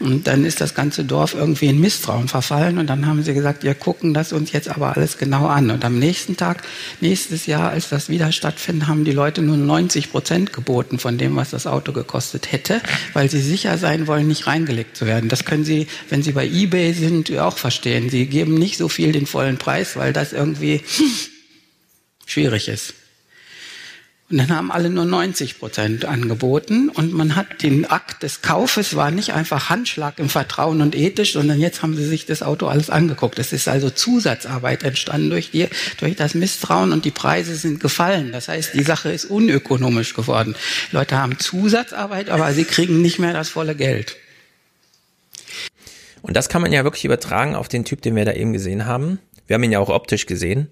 Und 0.00 0.26
dann 0.26 0.44
ist 0.44 0.60
das 0.60 0.74
ganze 0.74 1.04
Dorf 1.04 1.34
irgendwie 1.34 1.66
in 1.66 1.80
Misstrauen 1.80 2.28
verfallen 2.28 2.78
und 2.78 2.88
dann 2.88 3.06
haben 3.06 3.22
sie 3.22 3.32
gesagt, 3.32 3.62
wir 3.62 3.74
gucken 3.74 4.12
das 4.12 4.32
uns 4.32 4.52
jetzt 4.52 4.68
aber 4.68 4.96
alles 4.96 5.18
genau 5.18 5.46
an. 5.46 5.70
Und 5.70 5.84
am 5.84 5.98
nächsten 5.98 6.36
Tag, 6.36 6.62
nächstes 7.00 7.46
Jahr, 7.46 7.70
als 7.70 7.88
das 7.88 8.08
wieder 8.08 8.32
stattfindet, 8.32 8.88
haben 8.88 9.04
die 9.04 9.12
Leute 9.12 9.42
nur 9.42 9.56
90 9.56 10.10
Prozent 10.10 10.52
geboten 10.52 10.98
von 10.98 11.16
dem, 11.16 11.36
was 11.36 11.50
das 11.50 11.66
Auto 11.66 11.92
gekostet 11.92 12.52
hätte, 12.52 12.80
weil 13.12 13.30
sie 13.30 13.40
sicher 13.40 13.78
sein 13.78 14.06
wollen, 14.06 14.26
nicht 14.26 14.46
reingelegt 14.46 14.96
zu 14.96 15.06
werden. 15.06 15.28
Das 15.28 15.44
können 15.44 15.64
Sie, 15.64 15.86
wenn 16.08 16.22
Sie 16.22 16.32
bei 16.32 16.46
eBay 16.46 16.92
sind, 16.92 17.36
auch 17.38 17.58
verstehen. 17.58 18.10
Sie 18.10 18.26
geben 18.26 18.54
nicht 18.54 18.78
so 18.78 18.88
viel 18.88 19.12
den 19.12 19.26
vollen 19.26 19.58
Preis, 19.58 19.96
weil 19.96 20.12
das 20.12 20.32
irgendwie 20.32 20.82
schwierig 22.26 22.68
ist. 22.68 22.94
Und 24.30 24.36
dann 24.36 24.50
haben 24.50 24.70
alle 24.70 24.90
nur 24.90 25.06
90 25.06 25.58
Prozent 25.58 26.04
angeboten 26.04 26.90
und 26.90 27.14
man 27.14 27.34
hat 27.34 27.62
den 27.62 27.86
Akt 27.86 28.22
des 28.22 28.42
Kaufes 28.42 28.94
war 28.94 29.10
nicht 29.10 29.32
einfach 29.32 29.70
Handschlag 29.70 30.18
im 30.18 30.28
Vertrauen 30.28 30.82
und 30.82 30.94
ethisch, 30.94 31.32
sondern 31.32 31.58
jetzt 31.58 31.82
haben 31.82 31.96
sie 31.96 32.04
sich 32.04 32.26
das 32.26 32.42
Auto 32.42 32.66
alles 32.66 32.90
angeguckt. 32.90 33.38
Es 33.38 33.54
ist 33.54 33.68
also 33.68 33.88
Zusatzarbeit 33.88 34.82
entstanden 34.82 35.30
durch 35.30 35.50
die, 35.50 35.68
durch 35.98 36.14
das 36.14 36.34
Misstrauen 36.34 36.92
und 36.92 37.06
die 37.06 37.10
Preise 37.10 37.56
sind 37.56 37.80
gefallen. 37.80 38.30
Das 38.30 38.48
heißt, 38.48 38.74
die 38.74 38.82
Sache 38.82 39.10
ist 39.10 39.24
unökonomisch 39.24 40.12
geworden. 40.12 40.54
Leute 40.92 41.16
haben 41.16 41.38
Zusatzarbeit, 41.38 42.28
aber 42.28 42.52
sie 42.52 42.64
kriegen 42.64 43.00
nicht 43.00 43.18
mehr 43.18 43.32
das 43.32 43.48
volle 43.48 43.74
Geld. 43.74 44.16
Und 46.20 46.36
das 46.36 46.50
kann 46.50 46.60
man 46.60 46.72
ja 46.72 46.84
wirklich 46.84 47.06
übertragen 47.06 47.54
auf 47.54 47.68
den 47.68 47.86
Typ, 47.86 48.02
den 48.02 48.14
wir 48.14 48.26
da 48.26 48.34
eben 48.34 48.52
gesehen 48.52 48.84
haben. 48.84 49.20
Wir 49.46 49.54
haben 49.54 49.62
ihn 49.62 49.72
ja 49.72 49.78
auch 49.78 49.88
optisch 49.88 50.26
gesehen 50.26 50.68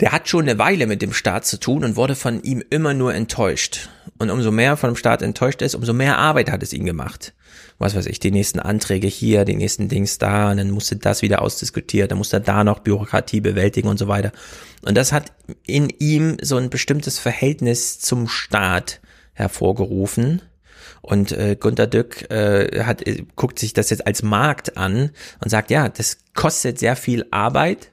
der 0.00 0.12
hat 0.12 0.28
schon 0.28 0.48
eine 0.48 0.58
Weile 0.58 0.86
mit 0.86 1.02
dem 1.02 1.12
Staat 1.12 1.44
zu 1.46 1.58
tun 1.58 1.84
und 1.84 1.96
wurde 1.96 2.14
von 2.14 2.42
ihm 2.42 2.62
immer 2.70 2.94
nur 2.94 3.14
enttäuscht. 3.14 3.88
Und 4.18 4.30
umso 4.30 4.50
mehr 4.50 4.76
von 4.76 4.90
dem 4.90 4.96
Staat 4.96 5.22
enttäuscht 5.22 5.62
ist, 5.62 5.74
umso 5.74 5.92
mehr 5.92 6.18
Arbeit 6.18 6.50
hat 6.50 6.62
es 6.62 6.72
ihm 6.72 6.84
gemacht. 6.84 7.34
Was 7.78 7.94
weiß 7.94 8.06
ich, 8.06 8.18
die 8.18 8.30
nächsten 8.30 8.58
Anträge 8.58 9.06
hier, 9.06 9.44
die 9.44 9.56
nächsten 9.56 9.88
Dings 9.88 10.18
da, 10.18 10.50
und 10.50 10.56
dann 10.56 10.70
musste 10.70 10.96
das 10.96 11.22
wieder 11.22 11.42
ausdiskutiert, 11.42 12.10
dann 12.10 12.18
musste 12.18 12.40
da 12.40 12.64
noch 12.64 12.80
Bürokratie 12.80 13.40
bewältigen 13.40 13.88
und 13.88 13.98
so 13.98 14.08
weiter. 14.08 14.32
Und 14.82 14.96
das 14.96 15.12
hat 15.12 15.32
in 15.66 15.88
ihm 15.98 16.36
so 16.42 16.56
ein 16.56 16.70
bestimmtes 16.70 17.18
Verhältnis 17.18 18.00
zum 18.00 18.28
Staat 18.28 19.00
hervorgerufen. 19.32 20.42
Und 21.00 21.32
äh, 21.32 21.56
Gunter 21.58 21.86
Dück 21.86 22.28
äh, 22.30 22.84
hat, 22.84 23.06
äh, 23.06 23.24
guckt 23.36 23.58
sich 23.58 23.72
das 23.72 23.90
jetzt 23.90 24.06
als 24.06 24.22
Markt 24.22 24.76
an 24.76 25.10
und 25.42 25.48
sagt, 25.48 25.70
ja, 25.70 25.88
das 25.88 26.18
kostet 26.34 26.78
sehr 26.78 26.96
viel 26.96 27.26
Arbeit, 27.30 27.92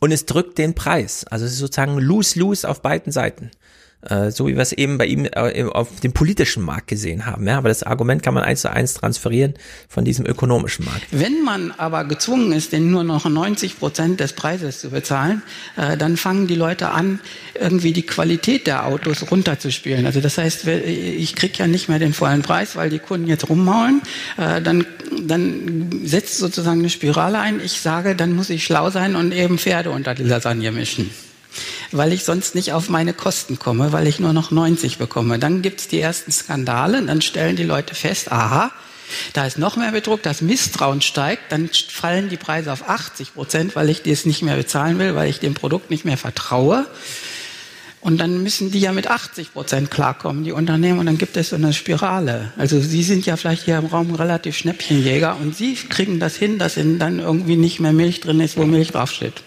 und 0.00 0.12
es 0.12 0.26
drückt 0.26 0.58
den 0.58 0.74
Preis. 0.74 1.24
Also 1.24 1.44
es 1.44 1.52
ist 1.52 1.58
sozusagen 1.58 1.98
lose-lose 1.98 2.68
auf 2.68 2.82
beiden 2.82 3.12
Seiten. 3.12 3.50
Äh, 4.02 4.30
so 4.30 4.46
wie 4.46 4.54
wir 4.54 4.62
es 4.62 4.72
eben 4.72 4.96
bei 4.96 5.04
ihm 5.06 5.26
äh, 5.26 5.64
auf 5.64 6.00
dem 6.00 6.12
politischen 6.12 6.62
Markt 6.62 6.86
gesehen 6.86 7.26
haben. 7.26 7.46
Ja, 7.46 7.58
aber 7.58 7.68
das 7.68 7.82
Argument 7.82 8.22
kann 8.22 8.32
man 8.32 8.42
eins 8.42 8.62
zu 8.62 8.70
eins 8.70 8.94
transferieren 8.94 9.54
von 9.88 10.06
diesem 10.06 10.24
ökonomischen 10.24 10.86
Markt. 10.86 11.02
Wenn 11.10 11.42
man 11.42 11.72
aber 11.72 12.04
gezwungen 12.04 12.52
ist, 12.52 12.72
den 12.72 12.90
nur 12.90 13.04
noch 13.04 13.28
90 13.28 13.78
Prozent 13.78 14.20
des 14.20 14.32
Preises 14.32 14.80
zu 14.80 14.88
bezahlen, 14.88 15.42
äh, 15.76 15.98
dann 15.98 16.16
fangen 16.16 16.46
die 16.46 16.54
Leute 16.54 16.90
an, 16.90 17.20
irgendwie 17.60 17.92
die 17.92 18.06
Qualität 18.06 18.66
der 18.66 18.86
Autos 18.86 19.30
runterzuspielen. 19.30 20.06
Also 20.06 20.20
das 20.20 20.38
heißt, 20.38 20.66
ich 20.66 21.36
krieg 21.36 21.58
ja 21.58 21.66
nicht 21.66 21.90
mehr 21.90 21.98
den 21.98 22.14
vollen 22.14 22.40
Preis, 22.40 22.76
weil 22.76 22.88
die 22.88 22.98
Kunden 22.98 23.26
jetzt 23.26 23.48
rummaulen. 23.48 24.00
Dann, 24.36 24.86
dann 25.20 25.90
setzt 26.04 26.38
sozusagen 26.38 26.80
eine 26.80 26.90
Spirale 26.90 27.38
ein. 27.38 27.60
Ich 27.62 27.80
sage, 27.80 28.14
dann 28.16 28.34
muss 28.34 28.50
ich 28.50 28.64
schlau 28.64 28.90
sein 28.90 29.16
und 29.16 29.32
eben 29.32 29.58
Pferde 29.58 29.90
unter 29.90 30.14
die 30.14 30.22
Lasagne 30.22 30.72
mischen 30.72 31.10
weil 31.92 32.12
ich 32.12 32.24
sonst 32.24 32.54
nicht 32.54 32.72
auf 32.72 32.88
meine 32.88 33.12
Kosten 33.12 33.58
komme, 33.58 33.92
weil 33.92 34.06
ich 34.06 34.20
nur 34.20 34.32
noch 34.32 34.50
90 34.50 34.98
bekomme. 34.98 35.38
Dann 35.38 35.62
gibt's 35.62 35.88
die 35.88 36.00
ersten 36.00 36.32
Skandale, 36.32 37.02
dann 37.02 37.22
stellen 37.22 37.56
die 37.56 37.64
Leute 37.64 37.94
fest, 37.94 38.30
aha, 38.32 38.70
da 39.32 39.46
ist 39.46 39.58
noch 39.58 39.76
mehr 39.76 39.92
Betrug, 39.92 40.22
das 40.22 40.40
Misstrauen 40.40 41.00
steigt, 41.00 41.50
dann 41.52 41.68
fallen 41.68 42.28
die 42.28 42.36
Preise 42.36 42.72
auf 42.72 42.88
80 42.88 43.34
Prozent, 43.34 43.76
weil 43.76 43.90
ich 43.90 44.02
das 44.02 44.24
nicht 44.24 44.42
mehr 44.42 44.56
bezahlen 44.56 44.98
will, 44.98 45.14
weil 45.14 45.28
ich 45.28 45.40
dem 45.40 45.54
Produkt 45.54 45.90
nicht 45.90 46.04
mehr 46.04 46.16
vertraue. 46.16 46.86
Und 48.00 48.18
dann 48.18 48.42
müssen 48.42 48.70
die 48.70 48.80
ja 48.80 48.92
mit 48.92 49.08
80 49.08 49.52
Prozent 49.52 49.90
klarkommen, 49.90 50.44
die 50.44 50.52
Unternehmen. 50.52 51.00
Und 51.00 51.06
dann 51.06 51.18
gibt 51.18 51.36
es 51.36 51.50
so 51.50 51.56
eine 51.56 51.74
Spirale. 51.74 52.50
Also 52.56 52.80
Sie 52.80 53.02
sind 53.02 53.26
ja 53.26 53.36
vielleicht 53.36 53.64
hier 53.64 53.76
im 53.76 53.86
Raum 53.86 54.14
relativ 54.14 54.56
Schnäppchenjäger 54.56 55.36
und 55.36 55.54
Sie 55.54 55.74
kriegen 55.74 56.18
das 56.18 56.34
hin, 56.34 56.58
dass 56.58 56.78
in 56.78 56.98
dann 56.98 57.18
irgendwie 57.18 57.56
nicht 57.56 57.78
mehr 57.78 57.92
Milch 57.92 58.20
drin 58.20 58.40
ist, 58.40 58.56
wo 58.56 58.64
Milch 58.64 58.92
draufsteht. 58.92 59.42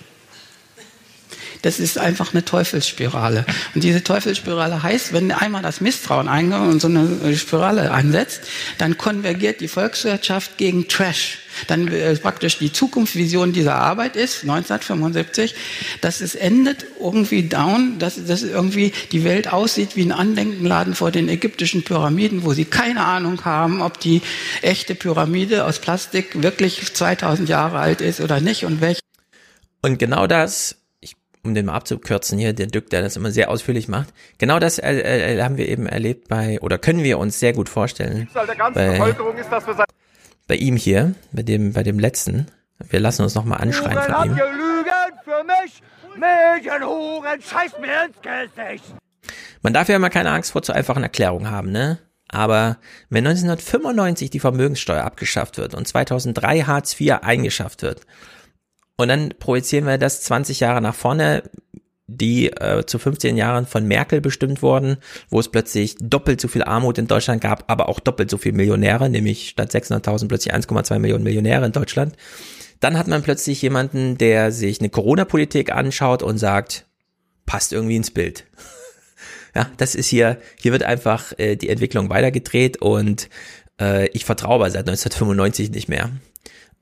Das 1.63 1.79
ist 1.79 1.97
einfach 1.97 2.33
eine 2.33 2.43
Teufelsspirale. 2.43 3.45
Und 3.73 3.85
diese 3.85 4.03
Teufelsspirale 4.03 4.83
heißt, 4.83 5.13
wenn 5.13 5.31
einmal 5.31 5.61
das 5.61 5.79
Misstrauen 5.79 6.27
eingeht 6.27 6.59
und 6.59 6.81
so 6.81 6.89
eine 6.89 7.35
Spirale 7.37 7.91
einsetzt, 7.91 8.41
dann 8.77 8.97
konvergiert 8.97 9.61
die 9.61 9.69
Volkswirtschaft 9.69 10.57
gegen 10.57 10.89
Trash. 10.89 11.39
Dann 11.67 11.87
äh, 11.87 12.15
praktisch 12.17 12.57
die 12.57 12.73
Zukunftsvision 12.73 13.53
dieser 13.53 13.75
Arbeit 13.75 14.17
ist, 14.17 14.41
1975, 14.41 15.55
dass 16.01 16.19
es 16.19 16.35
endet 16.35 16.85
irgendwie 16.99 17.47
down, 17.47 17.97
dass, 17.97 18.23
dass 18.25 18.43
irgendwie 18.43 18.91
die 19.13 19.23
Welt 19.23 19.53
aussieht 19.53 19.95
wie 19.95 20.03
ein 20.03 20.11
Andenkenladen 20.11 20.95
vor 20.95 21.11
den 21.11 21.29
ägyptischen 21.29 21.83
Pyramiden, 21.83 22.43
wo 22.43 22.51
sie 22.51 22.65
keine 22.65 23.05
Ahnung 23.05 23.45
haben, 23.45 23.81
ob 23.81 24.01
die 24.01 24.21
echte 24.61 24.95
Pyramide 24.95 25.63
aus 25.63 25.79
Plastik 25.79 26.43
wirklich 26.43 26.93
2000 26.93 27.47
Jahre 27.47 27.79
alt 27.79 28.01
ist 28.01 28.19
oder 28.19 28.41
nicht 28.41 28.65
und 28.65 28.81
welche. 28.81 28.99
Und 29.81 29.97
genau 29.97 30.27
das 30.27 30.75
um 31.45 31.53
den 31.53 31.65
mal 31.65 31.73
abzukürzen 31.73 32.39
hier, 32.39 32.53
der 32.53 32.67
Dück, 32.67 32.89
der 32.89 33.01
das 33.01 33.17
immer 33.17 33.31
sehr 33.31 33.49
ausführlich 33.49 33.87
macht. 33.87 34.13
Genau 34.37 34.59
das 34.59 34.79
äh, 34.79 35.35
äh, 35.35 35.41
haben 35.41 35.57
wir 35.57 35.67
eben 35.67 35.85
erlebt 35.85 36.29
bei, 36.29 36.59
oder 36.61 36.77
können 36.77 37.03
wir 37.03 37.19
uns 37.19 37.39
sehr 37.39 37.53
gut 37.53 37.67
vorstellen. 37.69 38.29
Bei, 38.73 39.15
bei 40.47 40.55
ihm 40.55 40.77
hier, 40.77 41.15
bei 41.31 41.43
dem, 41.43 41.73
bei 41.73 41.83
dem 41.83 41.99
letzten. 41.99 42.47
Wir 42.89 42.99
lassen 42.99 43.23
uns 43.23 43.35
nochmal 43.35 43.61
anschreien 43.61 43.99
von 43.99 44.25
ihm. 44.25 44.39
Man 49.61 49.73
darf 49.73 49.89
ja 49.89 49.95
immer 49.95 50.09
keine 50.09 50.31
Angst 50.31 50.51
vor 50.51 50.61
zu 50.61 50.73
einfachen 50.73 51.03
Erklärungen 51.03 51.49
haben, 51.49 51.71
ne? 51.71 51.99
Aber 52.29 52.77
wenn 53.09 53.27
1995 53.27 54.29
die 54.29 54.39
Vermögenssteuer 54.39 55.03
abgeschafft 55.03 55.57
wird 55.57 55.75
und 55.75 55.87
2003 55.87 56.61
Hartz 56.61 56.99
IV 56.99 57.19
eingeschafft 57.21 57.83
wird 57.83 58.01
und 58.97 59.07
dann 59.07 59.33
projizieren 59.39 59.85
wir 59.85 59.97
das 59.97 60.21
20 60.21 60.59
Jahre 60.59 60.81
nach 60.81 60.95
vorne, 60.95 61.43
die 62.07 62.51
äh, 62.51 62.85
zu 62.85 62.99
15 62.99 63.37
Jahren 63.37 63.65
von 63.65 63.87
Merkel 63.87 64.21
bestimmt 64.21 64.61
wurden, 64.61 64.97
wo 65.29 65.39
es 65.39 65.49
plötzlich 65.49 65.95
doppelt 65.99 66.41
so 66.41 66.47
viel 66.47 66.63
Armut 66.63 66.97
in 66.97 67.07
Deutschland 67.07 67.41
gab, 67.41 67.71
aber 67.71 67.89
auch 67.89 67.99
doppelt 67.99 68.29
so 68.29 68.37
viel 68.37 68.51
Millionäre, 68.51 69.09
nämlich 69.09 69.49
statt 69.49 69.71
600.000 69.73 70.27
plötzlich 70.27 70.53
1,2 70.53 70.99
Millionen 70.99 71.23
Millionäre 71.23 71.65
in 71.65 71.71
Deutschland. 71.71 72.15
Dann 72.79 72.97
hat 72.97 73.07
man 73.07 73.23
plötzlich 73.23 73.61
jemanden, 73.61 74.17
der 74.17 74.51
sich 74.51 74.79
eine 74.79 74.89
Corona-Politik 74.89 75.71
anschaut 75.71 76.21
und 76.21 76.37
sagt, 76.37 76.85
passt 77.45 77.71
irgendwie 77.71 77.95
ins 77.95 78.11
Bild. 78.11 78.45
ja, 79.55 79.69
das 79.77 79.95
ist 79.95 80.07
hier, 80.07 80.37
hier 80.59 80.73
wird 80.73 80.83
einfach 80.83 81.31
äh, 81.37 81.55
die 81.55 81.69
Entwicklung 81.69 82.09
weitergedreht 82.09 82.81
und 82.81 83.29
äh, 83.79 84.07
ich 84.09 84.25
vertraue 84.25 84.55
aber 84.55 84.69
seit 84.69 84.87
1995 84.89 85.71
nicht 85.71 85.87
mehr 85.87 86.11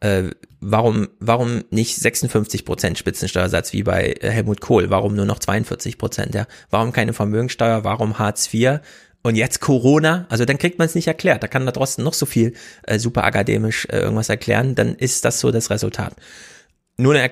äh, 0.01 0.23
warum, 0.59 1.09
warum 1.19 1.63
nicht 1.69 1.95
56 1.95 2.65
Prozent 2.65 2.97
Spitzensteuersatz 2.97 3.71
wie 3.73 3.83
bei 3.83 4.15
äh, 4.19 4.29
Helmut 4.29 4.59
Kohl? 4.59 4.89
Warum 4.89 5.15
nur 5.15 5.25
noch 5.25 5.39
42 5.39 5.97
Prozent? 5.97 6.35
Ja? 6.35 6.47
Warum 6.69 6.91
keine 6.91 7.13
Vermögensteuer? 7.13 7.83
Warum 7.83 8.19
Hartz 8.19 8.53
IV? 8.53 8.79
Und 9.23 9.35
jetzt 9.35 9.61
Corona? 9.61 10.25
Also 10.29 10.45
dann 10.45 10.57
kriegt 10.57 10.79
man 10.79 10.87
es 10.87 10.95
nicht 10.95 11.07
erklärt. 11.07 11.43
Da 11.43 11.47
kann 11.47 11.65
da 11.65 11.71
draußen 11.71 12.03
noch 12.03 12.13
so 12.13 12.25
viel 12.25 12.53
äh, 12.83 12.97
super 12.97 13.23
akademisch 13.23 13.85
äh, 13.89 13.99
irgendwas 13.99 14.29
erklären. 14.29 14.75
Dann 14.75 14.95
ist 14.95 15.23
das 15.25 15.39
so 15.39 15.51
das 15.51 15.69
Resultat. 15.69 16.15
Nur 16.97 17.13
eine 17.13 17.31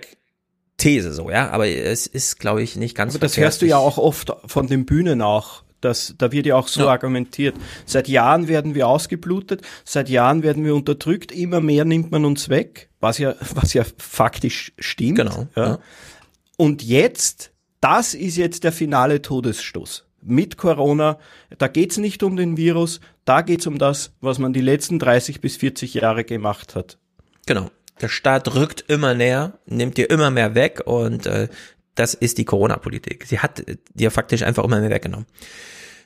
These 0.77 1.11
so, 1.11 1.31
ja. 1.31 1.49
Aber 1.49 1.67
es 1.67 2.05
ist, 2.05 2.39
glaube 2.39 2.61
ich, 2.61 2.75
nicht 2.75 2.95
ganz. 2.95 3.15
Aber 3.15 3.25
das 3.25 3.37
hörst 3.37 3.63
du 3.63 3.65
ja 3.65 3.77
auch 3.77 3.97
oft 3.97 4.31
von 4.45 4.67
den 4.67 4.85
Bühnen 4.85 5.21
auch 5.21 5.63
das, 5.81 6.15
da 6.17 6.31
wird 6.31 6.45
ja 6.45 6.55
auch 6.55 6.67
so 6.67 6.81
ja. 6.81 6.89
argumentiert. 6.89 7.55
Seit 7.85 8.07
Jahren 8.07 8.47
werden 8.47 8.75
wir 8.75 8.87
ausgeblutet, 8.87 9.61
seit 9.85 10.09
Jahren 10.09 10.43
werden 10.43 10.65
wir 10.65 10.75
unterdrückt, 10.75 11.31
immer 11.31 11.61
mehr 11.61 11.85
nimmt 11.85 12.11
man 12.11 12.25
uns 12.25 12.49
weg, 12.49 12.89
was 12.99 13.17
ja, 13.17 13.35
was 13.53 13.73
ja 13.73 13.83
faktisch 13.97 14.73
stimmt. 14.79 15.17
Genau. 15.17 15.47
Ja. 15.55 15.65
ja. 15.65 15.79
Und 16.57 16.83
jetzt, 16.83 17.51
das 17.81 18.13
ist 18.13 18.37
jetzt 18.37 18.63
der 18.63 18.71
finale 18.71 19.21
Todesstoß. 19.21 20.05
Mit 20.21 20.57
Corona, 20.57 21.17
da 21.57 21.69
geht's 21.69 21.97
nicht 21.97 22.23
um 22.23 22.35
den 22.35 22.57
Virus, 22.57 22.99
da 23.23 23.41
geht's 23.41 23.67
um 23.67 23.77
das, 23.77 24.11
was 24.19 24.37
man 24.37 24.51
die 24.51 24.61
letzten 24.61 24.99
30 24.99 25.39
bis 25.39 25.55
40 25.55 25.93
Jahre 25.93 26.25
gemacht 26.25 26.75
hat. 26.75 26.97
Genau. 27.45 27.71
Der 28.01 28.09
Staat 28.09 28.53
rückt 28.55 28.83
immer 28.87 29.13
näher, 29.13 29.59
nimmt 29.65 29.97
dir 29.97 30.09
immer 30.09 30.31
mehr 30.31 30.55
weg 30.55 30.81
und 30.85 31.25
äh, 31.25 31.47
das 31.99 32.13
ist 32.13 32.37
die 32.37 32.45
Corona-Politik. 32.45 33.25
Sie 33.25 33.39
hat 33.39 33.63
dir 33.93 34.11
faktisch 34.11 34.43
einfach 34.43 34.63
immer 34.63 34.79
mehr 34.79 34.89
weggenommen. 34.89 35.25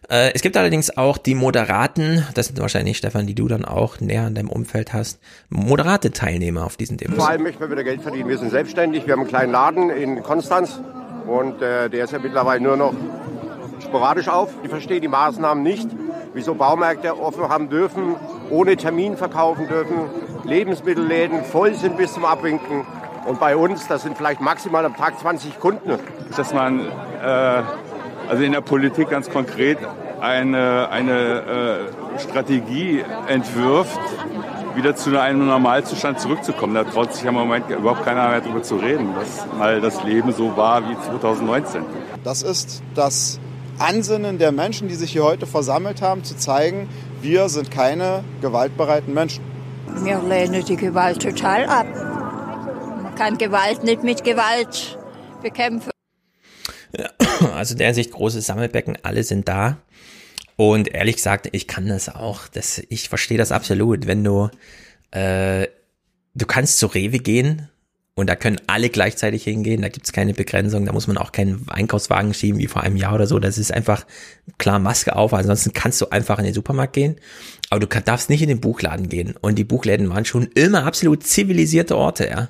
Äh, 0.09 0.33
es 0.33 0.41
gibt 0.41 0.57
allerdings 0.57 0.97
auch 0.97 1.17
die 1.17 1.35
moderaten, 1.35 2.25
das 2.33 2.47
sind 2.47 2.59
wahrscheinlich, 2.59 2.97
Stefan, 2.97 3.27
die 3.27 3.35
du 3.35 3.47
dann 3.47 3.63
auch 3.63 3.99
näher 3.99 4.27
in 4.27 4.35
deinem 4.35 4.49
Umfeld 4.49 4.91
hast, 4.91 5.19
moderate 5.49 6.11
Teilnehmer 6.11 6.65
auf 6.65 6.75
diesen 6.75 6.97
Demos. 6.97 7.17
Vor 7.17 7.29
allem 7.29 7.43
möchten 7.43 7.61
wir 7.61 7.69
wieder 7.69 7.83
Geld 7.83 8.01
verdienen. 8.01 8.27
Wir 8.27 8.37
sind 8.37 8.49
selbstständig, 8.49 9.05
wir 9.05 9.13
haben 9.13 9.21
einen 9.21 9.29
kleinen 9.29 9.51
Laden 9.51 9.89
in 9.91 10.23
Konstanz 10.23 10.81
und 11.27 11.61
äh, 11.61 11.89
der 11.89 12.03
ist 12.03 12.11
ja 12.11 12.19
mittlerweile 12.19 12.61
nur 12.61 12.75
noch 12.75 12.93
sporadisch 13.81 14.27
auf. 14.27 14.49
Ich 14.63 14.69
verstehe 14.69 14.99
die 14.99 15.07
Maßnahmen 15.07 15.63
nicht, 15.63 15.87
wieso 16.33 16.55
Baumärkte 16.55 17.17
offen 17.17 17.47
haben 17.47 17.69
dürfen, 17.69 18.15
ohne 18.49 18.75
Termin 18.75 19.15
verkaufen 19.15 19.67
dürfen, 19.67 20.09
Lebensmittelläden 20.43 21.45
voll 21.45 21.75
sind 21.75 21.97
bis 21.97 22.13
zum 22.13 22.25
Abwinken. 22.25 22.85
Und 23.25 23.39
bei 23.39 23.55
uns, 23.55 23.87
das 23.87 24.03
sind 24.03 24.17
vielleicht 24.17 24.41
maximal 24.41 24.85
am 24.85 24.95
Tag 24.95 25.19
20 25.19 25.59
Kunden. 25.59 25.97
Dass 26.35 26.53
man 26.53 26.79
äh, 26.79 27.63
also 28.29 28.43
in 28.43 28.51
der 28.51 28.61
Politik 28.61 29.09
ganz 29.09 29.29
konkret 29.29 29.77
eine, 30.21 30.89
eine 30.89 31.89
äh, 32.17 32.19
Strategie 32.19 33.03
entwirft, 33.27 33.99
wieder 34.75 34.95
zu 34.95 35.19
einem 35.19 35.45
Normalzustand 35.45 36.19
zurückzukommen. 36.19 36.73
Da 36.73 36.83
traut 36.83 37.13
sich 37.13 37.25
im 37.25 37.33
Moment 37.33 37.69
überhaupt 37.69 38.03
keiner 38.03 38.29
mehr 38.29 38.41
darüber 38.41 38.63
zu 38.63 38.75
reden, 38.75 39.13
dass 39.19 39.45
mal 39.57 39.81
das 39.81 40.03
Leben 40.03 40.31
so 40.31 40.55
war 40.55 40.89
wie 40.89 40.95
2019. 40.95 41.83
Das 42.23 42.41
ist 42.41 42.81
das 42.95 43.39
Ansinnen 43.77 44.37
der 44.37 44.51
Menschen, 44.51 44.87
die 44.87 44.95
sich 44.95 45.11
hier 45.11 45.23
heute 45.23 45.45
versammelt 45.45 46.01
haben, 46.01 46.23
zu 46.23 46.37
zeigen, 46.37 46.89
wir 47.21 47.49
sind 47.49 47.71
keine 47.71 48.23
gewaltbereiten 48.41 49.13
Menschen. 49.13 49.43
Wir 50.03 50.21
lehnen 50.21 50.63
die 50.65 50.77
Gewalt 50.77 51.21
total 51.21 51.65
ab. 51.65 51.85
Kann 53.15 53.37
Gewalt 53.37 53.83
nicht 53.83 54.03
mit 54.03 54.23
Gewalt 54.23 54.97
bekämpfen. 55.41 55.91
Also 57.53 57.75
der 57.75 57.93
Sicht 57.93 58.11
großes 58.11 58.45
Sammelbecken, 58.45 58.97
alle 59.03 59.23
sind 59.23 59.47
da. 59.47 59.77
Und 60.55 60.93
ehrlich 60.93 61.15
gesagt, 61.17 61.49
ich 61.51 61.67
kann 61.67 61.87
das 61.87 62.09
auch. 62.09 62.47
Das, 62.47 62.81
ich 62.89 63.09
verstehe 63.09 63.37
das 63.37 63.51
absolut. 63.51 64.07
Wenn 64.07 64.23
du, 64.23 64.49
äh, 65.11 65.67
du 66.35 66.45
kannst 66.45 66.77
zu 66.77 66.87
Rewe 66.87 67.19
gehen 67.19 67.69
und 68.15 68.29
da 68.29 68.35
können 68.35 68.61
alle 68.67 68.89
gleichzeitig 68.89 69.43
hingehen, 69.43 69.81
da 69.81 69.89
gibt's 69.89 70.13
keine 70.13 70.33
Begrenzung, 70.33 70.85
da 70.85 70.93
muss 70.93 71.07
man 71.07 71.17
auch 71.17 71.31
keinen 71.31 71.67
Einkaufswagen 71.67 72.33
schieben 72.33 72.59
wie 72.59 72.67
vor 72.67 72.83
einem 72.83 72.97
Jahr 72.97 73.15
oder 73.15 73.25
so. 73.25 73.39
Das 73.39 73.57
ist 73.57 73.73
einfach 73.73 74.05
klar 74.59 74.77
Maske 74.77 75.15
auf, 75.15 75.33
ansonsten 75.33 75.73
kannst 75.73 75.99
du 76.01 76.09
einfach 76.09 76.37
in 76.37 76.45
den 76.45 76.53
Supermarkt 76.53 76.93
gehen, 76.93 77.15
aber 77.71 77.79
du 77.79 77.87
darfst 77.87 78.29
nicht 78.29 78.43
in 78.43 78.49
den 78.49 78.61
Buchladen 78.61 79.09
gehen. 79.09 79.35
Und 79.41 79.55
die 79.55 79.63
Buchläden 79.63 80.09
waren 80.09 80.25
schon 80.25 80.47
immer 80.53 80.85
absolut 80.85 81.23
zivilisierte 81.23 81.97
Orte, 81.97 82.27
ja. 82.27 82.49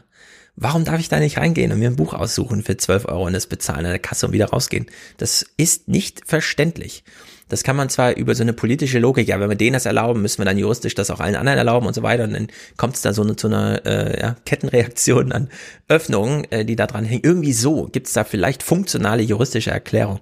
Warum 0.55 0.85
darf 0.85 0.99
ich 0.99 1.09
da 1.09 1.19
nicht 1.19 1.37
reingehen 1.37 1.71
und 1.71 1.79
mir 1.79 1.89
ein 1.89 1.95
Buch 1.95 2.13
aussuchen 2.13 2.63
für 2.63 2.77
12 2.77 3.05
Euro 3.05 3.25
und 3.25 3.33
es 3.33 3.47
bezahlen 3.47 3.85
an 3.85 3.91
der 3.91 3.99
Kasse 3.99 4.27
und 4.27 4.33
wieder 4.33 4.49
rausgehen? 4.49 4.85
Das 5.17 5.45
ist 5.57 5.87
nicht 5.87 6.21
verständlich. 6.27 7.03
Das 7.49 7.63
kann 7.63 7.75
man 7.75 7.89
zwar 7.89 8.15
über 8.15 8.35
so 8.35 8.43
eine 8.43 8.53
politische 8.53 8.99
Logik, 8.99 9.27
ja, 9.27 9.39
wenn 9.39 9.49
wir 9.49 9.55
denen 9.55 9.73
das 9.73 9.85
erlauben, 9.85 10.21
müssen 10.21 10.39
wir 10.39 10.45
dann 10.45 10.57
juristisch 10.57 10.95
das 10.95 11.11
auch 11.11 11.19
allen 11.19 11.35
anderen 11.35 11.57
erlauben 11.57 11.87
und 11.87 11.93
so 11.93 12.03
weiter. 12.03 12.23
Und 12.23 12.33
dann 12.33 12.47
kommt 12.77 12.95
es 12.95 13.01
da 13.01 13.13
so 13.13 13.21
eine, 13.21 13.35
zu 13.35 13.47
einer 13.47 13.85
äh, 13.85 14.19
ja, 14.19 14.35
Kettenreaktion 14.45 15.31
an 15.31 15.49
Öffnungen, 15.87 16.49
äh, 16.51 16.65
die 16.65 16.75
da 16.75 16.87
dran 16.87 17.05
hängen. 17.05 17.21
Irgendwie 17.23 17.53
so 17.53 17.89
gibt 17.91 18.07
es 18.07 18.13
da 18.13 18.23
vielleicht 18.23 18.63
funktionale 18.63 19.23
juristische 19.23 19.71
Erklärung. 19.71 20.19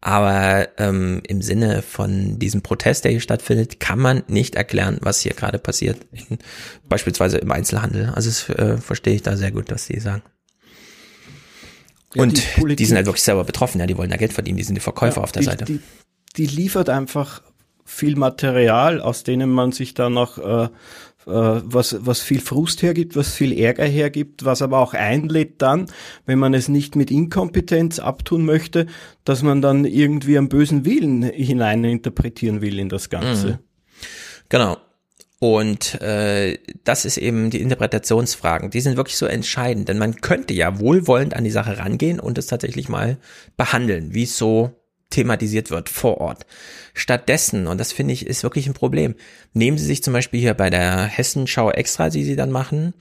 Aber 0.00 0.68
ähm, 0.76 1.22
im 1.26 1.40
Sinne 1.40 1.80
von 1.80 2.38
diesem 2.38 2.60
Protest, 2.60 3.04
der 3.04 3.12
hier 3.12 3.20
stattfindet, 3.20 3.80
kann 3.80 3.98
man 3.98 4.22
nicht 4.28 4.54
erklären, 4.54 4.98
was 5.00 5.20
hier 5.20 5.32
gerade 5.32 5.58
passiert. 5.58 5.96
In, 6.12 6.38
beispielsweise 6.86 7.38
im 7.38 7.50
Einzelhandel. 7.50 8.12
Also 8.14 8.28
das 8.28 8.48
äh, 8.50 8.76
verstehe 8.76 9.14
ich 9.14 9.22
da 9.22 9.36
sehr 9.38 9.50
gut, 9.50 9.70
was 9.70 9.86
die 9.86 9.98
sagen. 10.00 10.22
Und 12.16 12.42
die, 12.58 12.76
die, 12.76 12.84
sind 12.84 12.96
halt 12.96 13.06
wirklich 13.06 13.22
selber 13.22 13.44
betroffen, 13.44 13.80
ja, 13.80 13.86
die 13.86 13.96
wollen 13.96 14.10
da 14.10 14.16
Geld 14.16 14.32
verdienen, 14.32 14.56
die 14.56 14.62
sind 14.62 14.76
die 14.76 14.80
Verkäufer 14.80 15.16
ja, 15.16 15.22
auf 15.24 15.32
der 15.32 15.40
die, 15.40 15.46
Seite. 15.46 15.64
Die, 15.64 15.80
die 16.36 16.46
liefert 16.46 16.88
einfach 16.88 17.42
viel 17.84 18.16
Material, 18.16 19.00
aus 19.00 19.24
denen 19.24 19.50
man 19.50 19.72
sich 19.72 19.94
dann 19.94 20.14
noch 20.14 20.38
äh, 20.38 20.68
äh, 21.26 21.60
was, 21.64 21.96
was 22.00 22.20
viel 22.20 22.40
Frust 22.40 22.82
hergibt, 22.82 23.16
was 23.16 23.34
viel 23.34 23.58
Ärger 23.58 23.84
hergibt, 23.84 24.44
was 24.44 24.62
aber 24.62 24.78
auch 24.78 24.94
einlädt 24.94 25.62
dann, 25.62 25.86
wenn 26.26 26.38
man 26.38 26.54
es 26.54 26.68
nicht 26.68 26.96
mit 26.96 27.10
Inkompetenz 27.10 27.98
abtun 27.98 28.44
möchte, 28.44 28.86
dass 29.24 29.42
man 29.42 29.62
dann 29.62 29.84
irgendwie 29.84 30.36
einen 30.36 30.48
bösen 30.48 30.84
Willen 30.84 31.22
hineininterpretieren 31.22 32.60
will 32.60 32.78
in 32.78 32.88
das 32.88 33.08
Ganze. 33.08 33.46
Mhm. 33.46 33.58
Genau. 34.50 34.76
Und 35.38 36.00
äh, 36.00 36.58
das 36.84 37.04
ist 37.04 37.18
eben 37.18 37.50
die 37.50 37.60
Interpretationsfragen. 37.60 38.70
Die 38.70 38.80
sind 38.80 38.96
wirklich 38.96 39.16
so 39.16 39.26
entscheidend, 39.26 39.88
denn 39.88 39.98
man 39.98 40.20
könnte 40.20 40.54
ja 40.54 40.78
wohlwollend 40.78 41.34
an 41.34 41.44
die 41.44 41.50
Sache 41.50 41.78
rangehen 41.78 42.20
und 42.20 42.38
es 42.38 42.46
tatsächlich 42.46 42.88
mal 42.88 43.18
behandeln, 43.56 44.14
wie 44.14 44.22
es 44.22 44.38
so 44.38 44.72
thematisiert 45.10 45.70
wird 45.70 45.88
vor 45.88 46.18
Ort. 46.18 46.46
Stattdessen, 46.92 47.66
und 47.66 47.78
das 47.78 47.92
finde 47.92 48.14
ich 48.14 48.26
ist 48.26 48.42
wirklich 48.42 48.66
ein 48.66 48.74
Problem, 48.74 49.14
nehmen 49.52 49.78
Sie 49.78 49.86
sich 49.86 50.02
zum 50.02 50.12
Beispiel 50.12 50.40
hier 50.40 50.54
bei 50.54 50.70
der 50.70 51.04
Hessenschau 51.04 51.70
Extra, 51.70 52.10
die 52.10 52.24
Sie 52.24 52.36
dann 52.36 52.50
machen, 52.50 52.94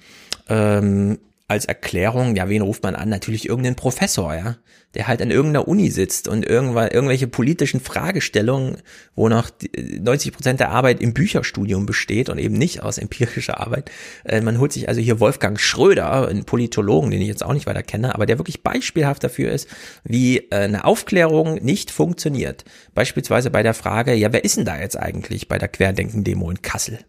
ähm, 0.49 1.19
als 1.53 1.65
Erklärung, 1.65 2.35
ja, 2.35 2.49
wen 2.49 2.61
ruft 2.61 2.83
man 2.83 2.95
an? 2.95 3.09
Natürlich 3.09 3.47
irgendeinen 3.47 3.75
Professor, 3.75 4.33
ja, 4.33 4.57
der 4.95 5.07
halt 5.07 5.21
an 5.21 5.31
irgendeiner 5.31 5.67
Uni 5.67 5.89
sitzt 5.89 6.27
und 6.27 6.45
irgendwann 6.45 6.89
irgendwelche 6.89 7.27
politischen 7.27 7.79
Fragestellungen, 7.79 8.77
wo 9.15 9.29
noch 9.29 9.49
90 9.75 10.33
Prozent 10.33 10.59
der 10.59 10.69
Arbeit 10.69 11.01
im 11.01 11.13
Bücherstudium 11.13 11.85
besteht 11.85 12.29
und 12.29 12.39
eben 12.39 12.55
nicht 12.55 12.81
aus 12.81 12.97
empirischer 12.97 13.59
Arbeit. 13.59 13.91
Äh, 14.23 14.41
man 14.41 14.59
holt 14.59 14.73
sich 14.73 14.89
also 14.89 14.99
hier 14.99 15.19
Wolfgang 15.19 15.59
Schröder, 15.59 16.27
einen 16.27 16.43
Politologen, 16.43 17.11
den 17.11 17.21
ich 17.21 17.27
jetzt 17.27 17.43
auch 17.43 17.53
nicht 17.53 17.67
weiter 17.67 17.83
kenne, 17.83 18.15
aber 18.15 18.25
der 18.25 18.39
wirklich 18.39 18.63
beispielhaft 18.63 19.23
dafür 19.23 19.51
ist, 19.51 19.67
wie 20.03 20.39
äh, 20.49 20.55
eine 20.55 20.85
Aufklärung 20.85 21.55
nicht 21.63 21.91
funktioniert. 21.91 22.65
Beispielsweise 22.95 23.51
bei 23.51 23.63
der 23.63 23.73
Frage, 23.73 24.13
ja, 24.15 24.33
wer 24.33 24.43
ist 24.43 24.57
denn 24.57 24.65
da 24.65 24.79
jetzt 24.79 24.97
eigentlich 24.97 25.47
bei 25.47 25.57
der 25.57 25.69
Querdenken-Demo 25.69 26.49
in 26.49 26.61
Kassel? 26.61 26.99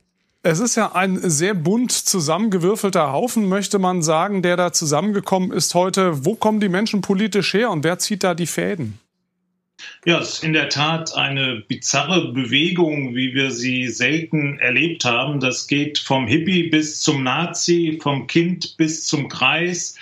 Es 0.47 0.61
ist 0.61 0.75
ja 0.75 0.93
ein 0.93 1.19
sehr 1.31 1.55
bunt 1.55 1.91
zusammengewürfelter 1.91 3.13
Haufen, 3.13 3.49
möchte 3.49 3.79
man 3.79 4.03
sagen, 4.03 4.43
der 4.43 4.59
da 4.59 4.75
zusammengekommen 4.75 5.51
ist 5.53 5.75
heute. 5.75 6.27
Wo 6.27 6.35
kommen 6.35 6.61
die 6.61 6.69
Menschen 6.69 7.01
politisch 7.01 7.55
her 7.55 7.71
und 7.71 7.83
wer 7.83 7.99
zieht 7.99 8.23
da 8.23 8.35
die 8.35 8.47
Fäden? 8.47 9.01
Ja, 10.05 10.21
es 10.21 10.35
ist 10.35 10.45
in 10.45 10.53
der 10.53 10.69
Tat 10.69 11.17
eine 11.17 11.65
bizarre 11.67 12.31
Bewegung, 12.33 13.15
wie 13.15 13.35
wir 13.35 13.53
sie 13.53 13.89
selten 13.89 14.59
erlebt 14.59 15.07
haben. 15.07 15.41
Das 15.41 15.67
geht 15.67 15.99
vom 15.99 16.27
Hippie 16.27 16.65
bis 16.65 17.01
zum 17.01 17.23
Nazi, 17.23 17.99
vom 18.03 18.27
Kind 18.27 18.77
bis 18.77 19.07
zum 19.07 19.31
Kreis. 19.31 19.99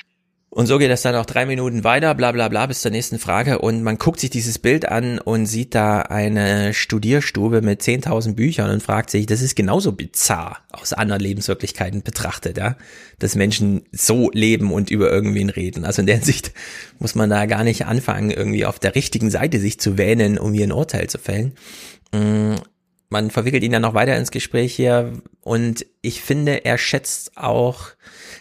Und 0.55 0.67
so 0.67 0.77
geht 0.77 0.91
das 0.91 1.01
dann 1.01 1.15
auch 1.15 1.25
drei 1.25 1.47
Minuten 1.47 1.83
weiter, 1.83 2.15
bla 2.15 2.31
bla 2.31 2.49
bla, 2.49 2.67
bis 2.67 2.83
zur 2.83 2.91
nächsten 2.91 3.19
Frage. 3.19 3.61
Und 3.61 3.83
man 3.83 3.97
guckt 3.97 4.21
sich 4.21 4.29
dieses 4.29 4.59
Bild 4.59 4.87
an 4.87 5.19
und 5.19 5.47
sieht 5.47 5.75
da 5.75 6.03
eine 6.03 6.75
Studierstube 6.75 7.63
mit 7.63 7.81
10.000 7.81 8.35
Büchern 8.35 8.71
und 8.71 8.83
fragt 8.83 9.09
sich, 9.09 9.25
das 9.25 9.41
ist 9.41 9.57
genauso 9.57 9.93
bizarr 9.93 10.59
aus 10.71 10.93
anderen 10.93 11.23
Lebenswirklichkeiten 11.23 12.03
betrachtet, 12.03 12.59
ja, 12.59 12.77
dass 13.19 13.35
Menschen 13.35 13.87
so 13.93 14.31
leben 14.35 14.75
und 14.75 14.91
über 14.91 15.11
irgendwen 15.11 15.49
reden. 15.49 15.87
Also 15.87 16.03
in 16.03 16.07
der 16.07 16.17
Hinsicht 16.17 16.53
muss 16.99 17.15
man 17.15 17.31
da 17.31 17.47
gar 17.47 17.65
nicht 17.65 17.87
anfangen, 17.87 18.31
irgendwie 18.31 18.67
auf 18.67 18.79
der 18.79 18.95
richtigen 18.95 19.31
Seite 19.31 19.59
sich 19.59 19.81
zu 19.81 19.97
wähnen, 19.97 20.37
um 20.37 20.53
hier 20.53 20.67
ein 20.67 20.73
Urteil 20.73 21.09
zu 21.09 21.17
fällen. 21.17 21.53
Mm, 22.15 22.57
man 23.09 23.31
verwickelt 23.31 23.65
ihn 23.65 23.73
dann 23.73 23.81
noch 23.81 23.95
weiter 23.95 24.19
ins 24.19 24.31
Gespräch 24.31 24.75
hier 24.75 25.15
und 25.41 25.87
ich 26.03 26.21
finde, 26.21 26.67
er 26.67 26.77
schätzt 26.77 27.39
auch 27.39 27.93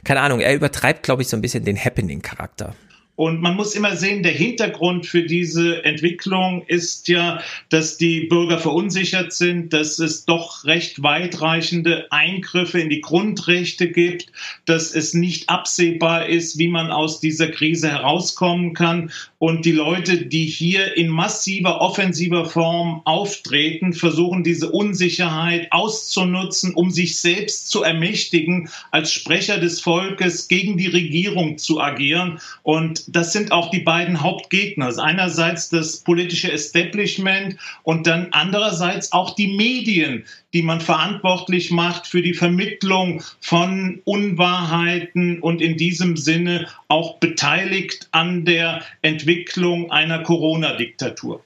keine 0.03 0.21
Ahnung, 0.21 0.39
er 0.39 0.55
übertreibt, 0.55 1.03
glaube 1.03 1.21
ich, 1.21 1.27
so 1.27 1.37
ein 1.37 1.41
bisschen 1.41 1.65
den 1.65 1.77
Happening-Charakter. 1.77 2.75
Und 3.21 3.39
man 3.39 3.55
muss 3.55 3.75
immer 3.75 3.95
sehen, 3.95 4.23
der 4.23 4.31
Hintergrund 4.31 5.05
für 5.05 5.21
diese 5.21 5.85
Entwicklung 5.85 6.63
ist 6.65 7.07
ja, 7.07 7.39
dass 7.69 7.97
die 7.97 8.21
Bürger 8.21 8.57
verunsichert 8.57 9.31
sind, 9.31 9.73
dass 9.73 9.99
es 9.99 10.25
doch 10.25 10.63
recht 10.63 11.03
weitreichende 11.03 12.07
Eingriffe 12.11 12.79
in 12.79 12.89
die 12.89 13.01
Grundrechte 13.01 13.91
gibt, 13.91 14.31
dass 14.65 14.95
es 14.95 15.13
nicht 15.13 15.49
absehbar 15.49 16.29
ist, 16.29 16.57
wie 16.57 16.69
man 16.69 16.89
aus 16.89 17.19
dieser 17.19 17.49
Krise 17.49 17.91
herauskommen 17.91 18.73
kann. 18.73 19.11
Und 19.41 19.65
die 19.65 19.71
Leute, 19.71 20.27
die 20.27 20.45
hier 20.45 20.95
in 20.97 21.07
massiver, 21.07 21.81
offensiver 21.81 22.45
Form 22.45 23.01
auftreten, 23.05 23.91
versuchen 23.91 24.43
diese 24.43 24.69
Unsicherheit 24.71 25.67
auszunutzen, 25.71 26.75
um 26.75 26.91
sich 26.91 27.19
selbst 27.19 27.71
zu 27.71 27.81
ermächtigen, 27.81 28.69
als 28.91 29.11
Sprecher 29.11 29.57
des 29.57 29.81
Volkes 29.81 30.47
gegen 30.47 30.77
die 30.77 30.89
Regierung 30.89 31.57
zu 31.57 31.81
agieren. 31.81 32.39
Und 32.61 33.03
das 33.07 33.33
sind 33.33 33.51
auch 33.51 33.71
die 33.71 33.79
beiden 33.79 34.21
Hauptgegner. 34.21 34.95
Einerseits 34.99 35.69
das 35.69 35.97
politische 35.97 36.51
Establishment 36.51 37.55
und 37.81 38.05
dann 38.05 38.27
andererseits 38.33 39.11
auch 39.11 39.33
die 39.33 39.55
Medien, 39.55 40.23
die 40.53 40.63
man 40.63 40.81
verantwortlich 40.81 41.71
macht 41.71 42.07
für 42.07 42.21
die 42.21 42.33
Vermittlung 42.33 43.23
von 43.39 44.01
Unwahrheiten 44.03 45.39
und 45.39 45.61
in 45.61 45.77
diesem 45.77 46.17
Sinne 46.17 46.67
auch 46.87 47.17
beteiligt 47.19 48.09
an 48.11 48.45
der 48.45 48.81
Entwicklung 49.01 49.91
einer 49.91 50.23
Corona-Diktatur. 50.23 51.43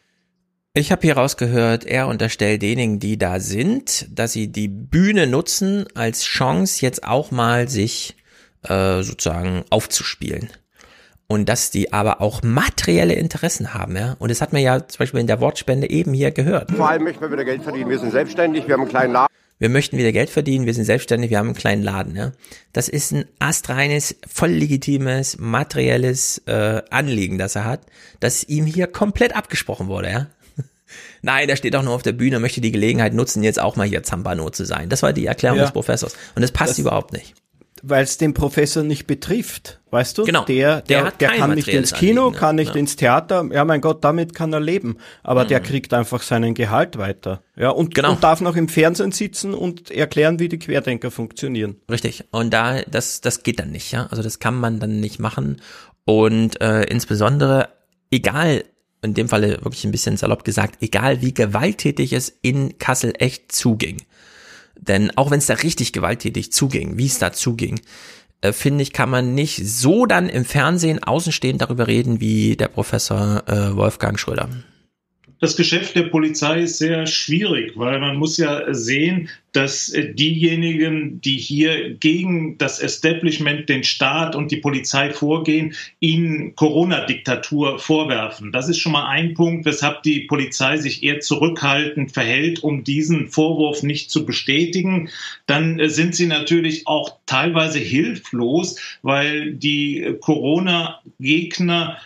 Ich 0.73 0.91
habe 0.91 1.03
hier 1.03 1.15
rausgehört, 1.15 1.85
er 1.85 2.07
unterstellt 2.07 2.61
denjenigen, 2.61 2.99
die 2.99 3.17
da 3.17 3.39
sind, 3.39 4.07
dass 4.09 4.33
sie 4.33 4.51
die 4.51 4.67
Bühne 4.67 5.25
nutzen 5.25 5.85
als 5.95 6.25
Chance, 6.25 6.81
jetzt 6.81 7.05
auch 7.05 7.31
mal 7.31 7.69
sich 7.69 8.15
äh, 8.63 9.01
sozusagen 9.01 9.63
aufzuspielen 9.69 10.49
und 11.27 11.49
dass 11.49 11.71
die 11.71 11.91
aber 11.91 12.21
auch 12.21 12.43
materielle 12.43 13.13
Interessen 13.13 13.73
haben, 13.73 13.95
ja. 13.95 14.15
Und 14.19 14.29
das 14.29 14.41
hat 14.41 14.53
man 14.53 14.61
ja 14.61 14.87
zum 14.87 14.99
Beispiel 14.99 15.19
in 15.19 15.27
der 15.27 15.41
Wortspende 15.41 15.89
eben 15.89 16.13
hier 16.13 16.31
gehört. 16.31 16.71
Vor 16.71 16.89
allem 16.89 17.03
möchten 17.03 17.21
wir 17.21 17.31
wieder 17.31 17.45
Geld 17.45 17.63
verdienen. 17.63 17.89
Wir 17.89 17.99
sind 17.99 18.11
selbstständig, 18.11 18.67
wir 18.67 18.73
haben 18.73 18.81
einen 18.81 18.89
kleinen 18.89 19.13
Laden. 19.13 19.33
Wir 19.57 19.69
möchten 19.69 19.97
wieder 19.97 20.11
Geld 20.11 20.29
verdienen, 20.29 20.65
wir 20.65 20.73
sind 20.73 20.83
selbstständig, 20.83 21.29
wir 21.29 21.37
haben 21.37 21.47
einen 21.47 21.55
kleinen 21.55 21.81
Laden, 21.81 22.15
ja. 22.15 22.33
Das 22.73 22.89
ist 22.89 23.13
ein 23.13 23.25
astreines, 23.39 24.17
voll 24.27 24.49
legitimes, 24.49 25.37
materielles 25.39 26.39
äh, 26.45 26.81
Anliegen, 26.89 27.37
das 27.37 27.55
er 27.55 27.63
hat, 27.63 27.81
das 28.19 28.43
ihm 28.43 28.65
hier 28.65 28.87
komplett 28.87 29.33
abgesprochen 29.33 29.87
wurde, 29.87 30.11
ja. 30.11 30.27
Nein, 31.21 31.47
der 31.47 31.55
steht 31.55 31.73
auch 31.77 31.83
nur 31.83 31.93
auf 31.93 32.03
der 32.03 32.11
Bühne, 32.11 32.39
möchte 32.39 32.59
die 32.59 32.73
Gelegenheit 32.73 33.13
nutzen, 33.13 33.43
jetzt 33.43 33.61
auch 33.61 33.77
mal 33.77 33.87
hier 33.87 34.03
Zambano 34.03 34.49
zu 34.49 34.65
sein. 34.65 34.89
Das 34.89 35.03
war 35.03 35.13
die 35.13 35.25
Erklärung 35.25 35.57
ja. 35.57 35.63
des 35.63 35.71
Professors. 35.71 36.17
Und 36.35 36.41
das 36.41 36.51
passt 36.51 36.71
das, 36.71 36.79
überhaupt 36.79 37.13
nicht 37.13 37.33
weil 37.87 38.03
es 38.03 38.17
den 38.17 38.33
Professor 38.33 38.83
nicht 38.83 39.05
betrifft, 39.05 39.79
weißt 39.91 40.17
du? 40.17 40.23
Genau. 40.23 40.43
Der, 40.45 40.81
der, 40.81 41.03
der, 41.03 41.11
der 41.11 41.29
kann 41.29 41.53
nicht 41.53 41.67
ins 41.67 41.93
Kino, 41.93 42.25
Anliegen, 42.25 42.39
kann 42.39 42.55
nicht 42.55 42.73
ja. 42.73 42.79
ins 42.79 42.95
Theater. 42.95 43.47
Ja, 43.51 43.63
mein 43.63 43.81
Gott, 43.81 44.03
damit 44.03 44.33
kann 44.33 44.51
er 44.53 44.59
leben. 44.59 44.97
Aber 45.23 45.43
mhm. 45.43 45.49
der 45.49 45.59
kriegt 45.59 45.93
einfach 45.93 46.21
seinen 46.21 46.55
Gehalt 46.55 46.97
weiter. 46.97 47.43
Ja, 47.55 47.69
und, 47.69 47.93
genau. 47.93 48.11
und 48.11 48.23
darf 48.23 48.41
noch 48.41 48.55
im 48.55 48.67
Fernsehen 48.67 49.11
sitzen 49.11 49.53
und 49.53 49.91
erklären, 49.91 50.39
wie 50.39 50.49
die 50.49 50.57
Querdenker 50.57 51.11
funktionieren. 51.11 51.75
Richtig. 51.89 52.23
Und 52.31 52.53
da, 52.53 52.81
das, 52.81 53.21
das 53.21 53.43
geht 53.43 53.59
dann 53.59 53.71
nicht, 53.71 53.91
ja. 53.91 54.07
Also 54.07 54.23
das 54.23 54.39
kann 54.39 54.55
man 54.55 54.79
dann 54.79 54.99
nicht 54.99 55.19
machen. 55.19 55.61
Und 56.05 56.59
äh, 56.61 56.83
insbesondere, 56.83 57.69
egal, 58.09 58.63
in 59.03 59.13
dem 59.13 59.29
Falle 59.29 59.59
wirklich 59.63 59.85
ein 59.85 59.91
bisschen 59.91 60.17
salopp 60.17 60.43
gesagt, 60.43 60.81
egal 60.81 61.21
wie 61.21 61.33
gewalttätig 61.33 62.13
es 62.13 62.35
in 62.41 62.79
Kassel 62.79 63.13
echt 63.19 63.51
zuging 63.51 63.97
denn 64.79 65.11
auch 65.17 65.31
wenn 65.31 65.39
es 65.39 65.47
da 65.47 65.55
richtig 65.55 65.93
gewalttätig 65.93 66.51
zuging, 66.51 66.97
wie 66.97 67.07
es 67.07 67.19
da 67.19 67.33
zuging, 67.33 67.79
äh, 68.41 68.53
finde 68.53 68.83
ich, 68.83 68.93
kann 68.93 69.09
man 69.09 69.33
nicht 69.33 69.67
so 69.67 70.05
dann 70.05 70.29
im 70.29 70.45
Fernsehen 70.45 71.03
außenstehend 71.03 71.61
darüber 71.61 71.87
reden 71.87 72.19
wie 72.19 72.55
der 72.55 72.67
Professor 72.67 73.43
äh, 73.47 73.75
Wolfgang 73.75 74.19
Schröder 74.19 74.49
das 75.45 75.55
Geschäft 75.55 75.95
der 75.95 76.09
Polizei 76.09 76.61
ist 76.61 76.79
sehr 76.79 77.05
schwierig, 77.05 77.73
weil 77.75 77.99
man 77.99 78.15
muss 78.15 78.37
ja 78.37 78.73
sehen, 78.73 79.29
dass 79.51 79.93
diejenigen, 79.95 81.21
die 81.21 81.37
hier 81.37 81.93
gegen 81.93 82.57
das 82.57 82.79
Establishment, 82.79 83.69
den 83.69 83.83
Staat 83.83 84.35
und 84.35 84.49
die 84.51 84.57
Polizei 84.57 85.11
vorgehen, 85.11 85.75
ihnen 85.99 86.55
Corona-Diktatur 86.55 87.77
vorwerfen. 87.77 88.51
Das 88.51 88.69
ist 88.69 88.79
schon 88.79 88.93
mal 88.93 89.07
ein 89.07 89.35
Punkt, 89.35 89.67
weshalb 89.67 90.01
die 90.01 90.21
Polizei 90.21 90.77
sich 90.77 91.03
eher 91.03 91.19
zurückhaltend 91.19 92.11
verhält, 92.11 92.63
um 92.63 92.83
diesen 92.83 93.27
Vorwurf 93.27 93.83
nicht 93.83 94.09
zu 94.09 94.25
bestätigen. 94.25 95.09
Dann 95.45 95.79
sind 95.89 96.15
sie 96.15 96.25
natürlich 96.25 96.87
auch 96.87 97.19
teilweise 97.27 97.77
hilflos, 97.77 98.79
weil 99.03 99.53
die 99.53 100.15
Corona-Gegner 100.21 101.99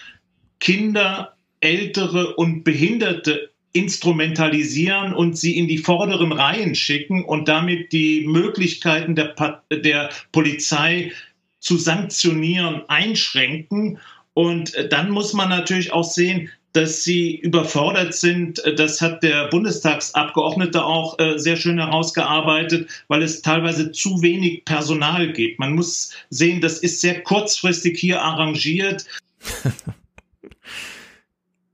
Kinder 0.59 1.37
Ältere 1.61 2.35
und 2.35 2.63
Behinderte 2.63 3.49
instrumentalisieren 3.73 5.13
und 5.13 5.37
sie 5.37 5.57
in 5.57 5.67
die 5.67 5.77
vorderen 5.77 6.31
Reihen 6.31 6.73
schicken 6.73 7.23
und 7.23 7.47
damit 7.47 7.91
die 7.91 8.25
Möglichkeiten 8.25 9.15
der, 9.15 9.35
der 9.71 10.09
Polizei 10.31 11.11
zu 11.59 11.77
sanktionieren 11.77 12.81
einschränken. 12.87 13.99
Und 14.33 14.73
dann 14.89 15.11
muss 15.11 15.33
man 15.33 15.49
natürlich 15.49 15.91
auch 15.91 16.03
sehen, 16.03 16.49
dass 16.73 17.03
sie 17.03 17.35
überfordert 17.35 18.13
sind. 18.13 18.61
Das 18.77 19.01
hat 19.01 19.23
der 19.23 19.47
Bundestagsabgeordnete 19.47 20.83
auch 20.83 21.17
äh, 21.19 21.37
sehr 21.37 21.55
schön 21.55 21.79
herausgearbeitet, 21.79 22.89
weil 23.07 23.23
es 23.23 23.41
teilweise 23.41 23.91
zu 23.91 24.21
wenig 24.21 24.65
Personal 24.65 25.33
gibt. 25.33 25.59
Man 25.59 25.73
muss 25.75 26.13
sehen, 26.29 26.61
das 26.61 26.79
ist 26.79 27.01
sehr 27.01 27.21
kurzfristig 27.21 27.99
hier 27.99 28.21
arrangiert. 28.21 29.05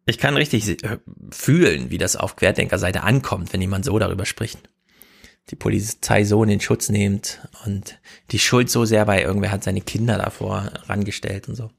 Ich 0.06 0.18
kann 0.18 0.38
richtig 0.38 0.84
äh, 0.84 0.98
fühlen, 1.32 1.90
wie 1.90 1.98
das 1.98 2.16
auf 2.16 2.36
Querdenkerseite 2.36 3.04
ankommt, 3.04 3.54
wenn 3.54 3.62
jemand 3.62 3.86
so 3.86 3.98
darüber 3.98 4.26
spricht. 4.26 4.60
Die 5.50 5.56
Polizei 5.56 6.24
so 6.24 6.42
in 6.44 6.50
den 6.50 6.60
Schutz 6.60 6.90
nimmt 6.90 7.48
und 7.66 8.00
die 8.32 8.40
Schuld 8.40 8.70
so 8.70 8.86
sehr 8.86 9.06
bei 9.06 9.22
irgendwer 9.22 9.52
hat 9.52 9.64
seine 9.64 9.82
Kinder 9.82 10.18
davor 10.18 10.72
rangestellt 10.88 11.48
und 11.48 11.56
so. 11.56 11.72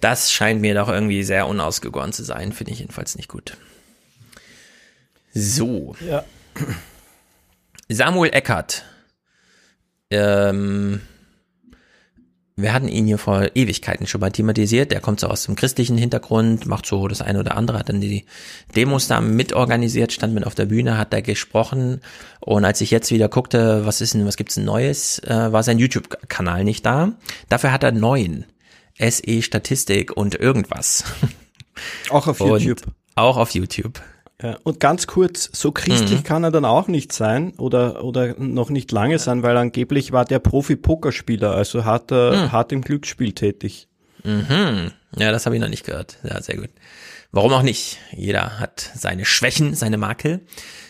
Das 0.00 0.30
scheint 0.30 0.60
mir 0.60 0.74
doch 0.74 0.88
irgendwie 0.88 1.24
sehr 1.24 1.46
unausgegoren 1.46 2.12
zu 2.12 2.24
sein, 2.24 2.52
finde 2.52 2.72
ich 2.72 2.80
jedenfalls 2.80 3.16
nicht 3.16 3.28
gut. 3.28 3.56
So. 5.32 5.96
Ja. 6.06 6.24
Samuel 7.88 8.32
Eckert. 8.32 8.84
Ähm, 10.10 11.00
wir 12.56 12.72
hatten 12.72 12.86
ihn 12.86 13.06
hier 13.06 13.18
vor 13.18 13.48
Ewigkeiten 13.54 14.06
schon 14.06 14.20
mal 14.20 14.30
thematisiert. 14.30 14.92
Der 14.92 15.00
kommt 15.00 15.18
so 15.18 15.26
aus 15.26 15.44
dem 15.44 15.56
christlichen 15.56 15.98
Hintergrund, 15.98 16.66
macht 16.66 16.86
so 16.86 17.08
das 17.08 17.20
eine 17.20 17.40
oder 17.40 17.56
andere, 17.56 17.78
hat 17.78 17.88
dann 17.88 18.00
die 18.00 18.26
Demos 18.76 19.08
da 19.08 19.20
mitorganisiert, 19.20 20.12
stand 20.12 20.34
mit 20.34 20.46
auf 20.46 20.54
der 20.54 20.66
Bühne, 20.66 20.96
hat 20.96 21.12
da 21.12 21.20
gesprochen. 21.20 22.00
Und 22.40 22.64
als 22.64 22.80
ich 22.80 22.92
jetzt 22.92 23.10
wieder 23.10 23.28
guckte, 23.28 23.84
was 23.86 24.00
ist 24.00 24.14
denn, 24.14 24.24
was 24.24 24.36
gibt's 24.36 24.54
denn 24.54 24.64
Neues, 24.64 25.18
äh, 25.20 25.52
war 25.52 25.64
sein 25.64 25.80
YouTube-Kanal 25.80 26.62
nicht 26.62 26.86
da. 26.86 27.12
Dafür 27.48 27.72
hat 27.72 27.82
er 27.82 27.92
neuen. 27.92 28.44
SE 29.00 29.42
Statistik 29.42 30.16
und 30.16 30.36
irgendwas. 30.36 31.02
Auch 32.10 32.28
auf 32.28 32.40
Und 32.40 32.62
YouTube. 32.62 32.92
Auch 33.16 33.36
auf 33.36 33.50
YouTube. 33.50 34.00
Ja, 34.42 34.56
und 34.64 34.80
ganz 34.80 35.06
kurz, 35.06 35.48
so 35.52 35.70
christlich 35.70 36.20
Mhm. 36.20 36.24
kann 36.24 36.44
er 36.44 36.50
dann 36.50 36.64
auch 36.64 36.88
nicht 36.88 37.12
sein 37.12 37.52
oder, 37.56 38.02
oder 38.04 38.34
noch 38.38 38.68
nicht 38.68 38.90
lange 38.90 39.18
sein, 39.20 39.42
weil 39.44 39.56
angeblich 39.56 40.10
war 40.12 40.24
der 40.24 40.40
Profi-Pokerspieler, 40.40 41.54
also 41.54 41.84
hart, 41.84 42.10
Mhm. 42.10 42.50
hart 42.52 42.72
im 42.72 42.82
Glücksspiel 42.82 43.32
tätig. 43.32 43.86
Mhm. 44.24 44.90
Ja, 45.16 45.30
das 45.30 45.46
habe 45.46 45.54
ich 45.54 45.62
noch 45.62 45.68
nicht 45.68 45.84
gehört. 45.86 46.18
Ja, 46.24 46.40
sehr 46.42 46.56
gut. 46.56 46.70
Warum 47.30 47.52
auch 47.52 47.62
nicht? 47.62 47.98
Jeder 48.12 48.58
hat 48.58 48.90
seine 48.94 49.24
Schwächen, 49.24 49.74
seine 49.74 49.98
Makel. 49.98 50.40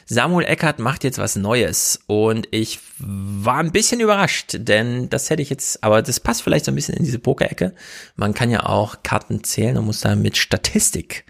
Samuel 0.06 0.46
Eckert 0.46 0.78
macht 0.78 1.02
jetzt 1.04 1.18
was 1.18 1.34
Neues 1.36 2.00
und 2.06 2.46
ich 2.50 2.78
war 2.98 3.58
ein 3.58 3.72
bisschen 3.72 4.00
überrascht, 4.00 4.56
denn 4.58 5.08
das 5.08 5.30
hätte 5.30 5.40
ich 5.42 5.48
jetzt, 5.48 5.82
aber 5.82 6.02
das 6.02 6.20
passt 6.20 6.42
vielleicht 6.42 6.66
so 6.66 6.72
ein 6.72 6.74
bisschen 6.74 6.94
in 6.96 7.04
diese 7.04 7.18
Pokerecke. 7.18 7.74
Man 8.14 8.34
kann 8.34 8.50
ja 8.50 8.66
auch 8.66 8.96
Karten 9.02 9.42
zählen 9.44 9.78
und 9.78 9.86
muss 9.86 10.00
da 10.00 10.14
mit 10.14 10.36
Statistik 10.36 11.24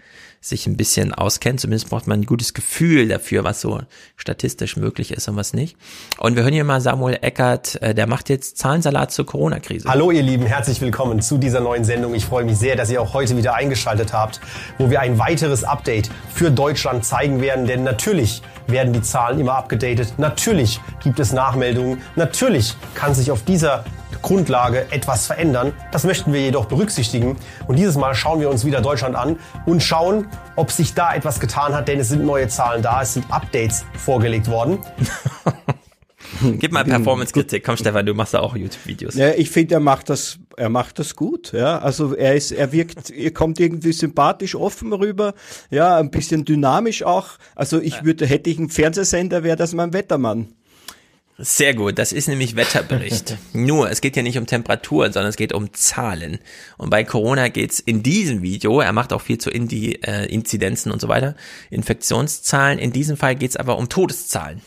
sich 0.47 0.67
ein 0.67 0.77
bisschen 0.77 1.13
auskennen. 1.13 1.57
Zumindest 1.57 1.89
braucht 1.89 2.05
man 2.05 2.19
ein 2.19 2.25
gutes 2.25 2.53
Gefühl 2.53 3.07
dafür, 3.07 3.43
was 3.43 3.61
so 3.61 3.81
statistisch 4.15 4.77
möglich 4.77 5.11
ist 5.11 5.27
und 5.27 5.35
was 5.35 5.53
nicht. 5.53 5.75
Und 6.19 6.35
wir 6.35 6.43
hören 6.43 6.53
hier 6.53 6.63
mal 6.63 6.81
Samuel 6.81 7.17
Eckert, 7.21 7.81
äh, 7.81 7.95
der 7.95 8.05
macht 8.05 8.29
jetzt 8.29 8.57
Zahlensalat 8.57 9.11
zur 9.11 9.25
Corona-Krise. 9.25 9.89
Hallo 9.89 10.11
ihr 10.11 10.21
Lieben, 10.21 10.45
herzlich 10.45 10.79
willkommen 10.81 11.19
zu 11.21 11.39
dieser 11.39 11.61
neuen 11.61 11.83
Sendung. 11.83 12.13
Ich 12.13 12.25
freue 12.25 12.45
mich 12.45 12.57
sehr, 12.57 12.75
dass 12.75 12.91
ihr 12.91 13.01
auch 13.01 13.13
heute 13.15 13.35
wieder 13.37 13.55
eingeschaltet 13.55 14.13
habt, 14.13 14.39
wo 14.77 14.89
wir 14.91 15.01
ein 15.01 15.17
weiteres 15.17 15.63
Update 15.63 16.11
für 16.33 16.51
Deutschland 16.51 17.05
zeigen 17.05 17.41
werden. 17.41 17.65
Denn 17.65 17.83
natürlich 17.83 18.43
werden 18.67 18.93
die 18.93 19.01
Zahlen 19.01 19.39
immer 19.39 19.55
abgedatet. 19.55 20.13
Natürlich 20.17 20.79
gibt 21.03 21.19
es 21.19 21.33
Nachmeldungen. 21.33 22.01
Natürlich 22.15 22.75
kann 22.93 23.15
sich 23.15 23.31
auf 23.31 23.43
dieser 23.43 23.83
Grundlage 24.25 24.87
etwas 24.91 25.27
verändern. 25.27 25.71
Das 25.91 26.03
möchten 26.03 26.33
wir 26.33 26.41
jedoch 26.41 26.65
berücksichtigen. 26.65 27.37
Und 27.67 27.75
dieses 27.77 27.95
Mal 27.95 28.15
schauen 28.15 28.39
wir 28.39 28.49
uns 28.49 28.65
wieder 28.65 28.81
Deutschland 28.81 29.15
an 29.15 29.37
und 29.67 29.83
schauen, 29.83 30.27
ob 30.55 30.71
sich 30.71 30.95
da 30.95 31.13
etwas 31.13 31.39
getan 31.39 31.75
hat, 31.75 31.87
denn 31.87 31.99
es 31.99 32.09
sind 32.09 32.25
neue 32.25 32.47
Zahlen 32.47 32.81
da, 32.81 33.03
es 33.03 33.13
sind 33.13 33.31
Updates 33.31 33.85
vorgelegt 33.93 34.49
worden. 34.49 34.79
Gib 36.59 36.71
mal 36.71 36.83
Performance-Kritik. 36.83 37.63
Komm, 37.63 37.77
Stefan, 37.77 38.03
du 38.03 38.15
machst 38.15 38.33
da 38.33 38.39
auch 38.39 38.55
YouTube-Videos. 38.55 39.13
Ja, 39.13 39.29
ich 39.29 39.51
finde, 39.51 39.75
er 39.75 39.79
macht 39.79 40.09
das, 40.09 40.39
er 40.57 40.69
macht 40.69 40.97
das 40.97 41.15
gut, 41.15 41.53
ja. 41.53 41.77
Also 41.77 42.15
er 42.15 42.33
ist, 42.33 42.51
er 42.51 42.71
wirkt, 42.71 43.09
er 43.11 43.31
kommt 43.31 43.59
irgendwie 43.59 43.93
sympathisch 43.93 44.55
offen 44.55 44.91
rüber, 44.91 45.35
ja, 45.69 45.97
ein 45.97 46.09
bisschen 46.09 46.45
dynamisch 46.45 47.03
auch. 47.03 47.29
Also 47.53 47.79
ich 47.79 48.03
würde, 48.03 48.25
hätte 48.25 48.49
ich 48.49 48.57
einen 48.57 48.69
Fernsehsender, 48.69 49.43
wäre 49.43 49.55
das 49.55 49.73
mein 49.73 49.93
Wettermann. 49.93 50.47
Sehr 51.37 51.73
gut, 51.73 51.99
das 51.99 52.13
ist 52.13 52.29
nämlich 52.29 52.55
Wetterbericht. 52.55 53.37
Nur, 53.53 53.89
es 53.89 53.99
geht 53.99 54.15
ja 54.15 54.23
nicht 54.23 54.37
um 54.37 54.45
Temperaturen, 54.45 55.11
sondern 55.11 55.29
es 55.29 55.35
geht 55.35 55.51
um 55.53 55.73
Zahlen. 55.73 56.39
Und 56.77 56.89
bei 56.89 57.03
Corona 57.03 57.49
geht's 57.49 57.79
in 57.79 58.03
diesem 58.03 58.41
Video, 58.41 58.79
er 58.79 58.93
macht 58.93 59.11
auch 59.11 59.21
viel 59.21 59.37
zu 59.37 59.49
Indi, 59.49 59.95
äh, 59.95 60.25
Inzidenzen 60.27 60.93
und 60.93 61.01
so 61.01 61.09
weiter, 61.09 61.35
Infektionszahlen. 61.69 62.79
In 62.79 62.93
diesem 62.93 63.17
Fall 63.17 63.35
geht's 63.35 63.57
aber 63.57 63.77
um 63.77 63.89
Todeszahlen. 63.89 64.61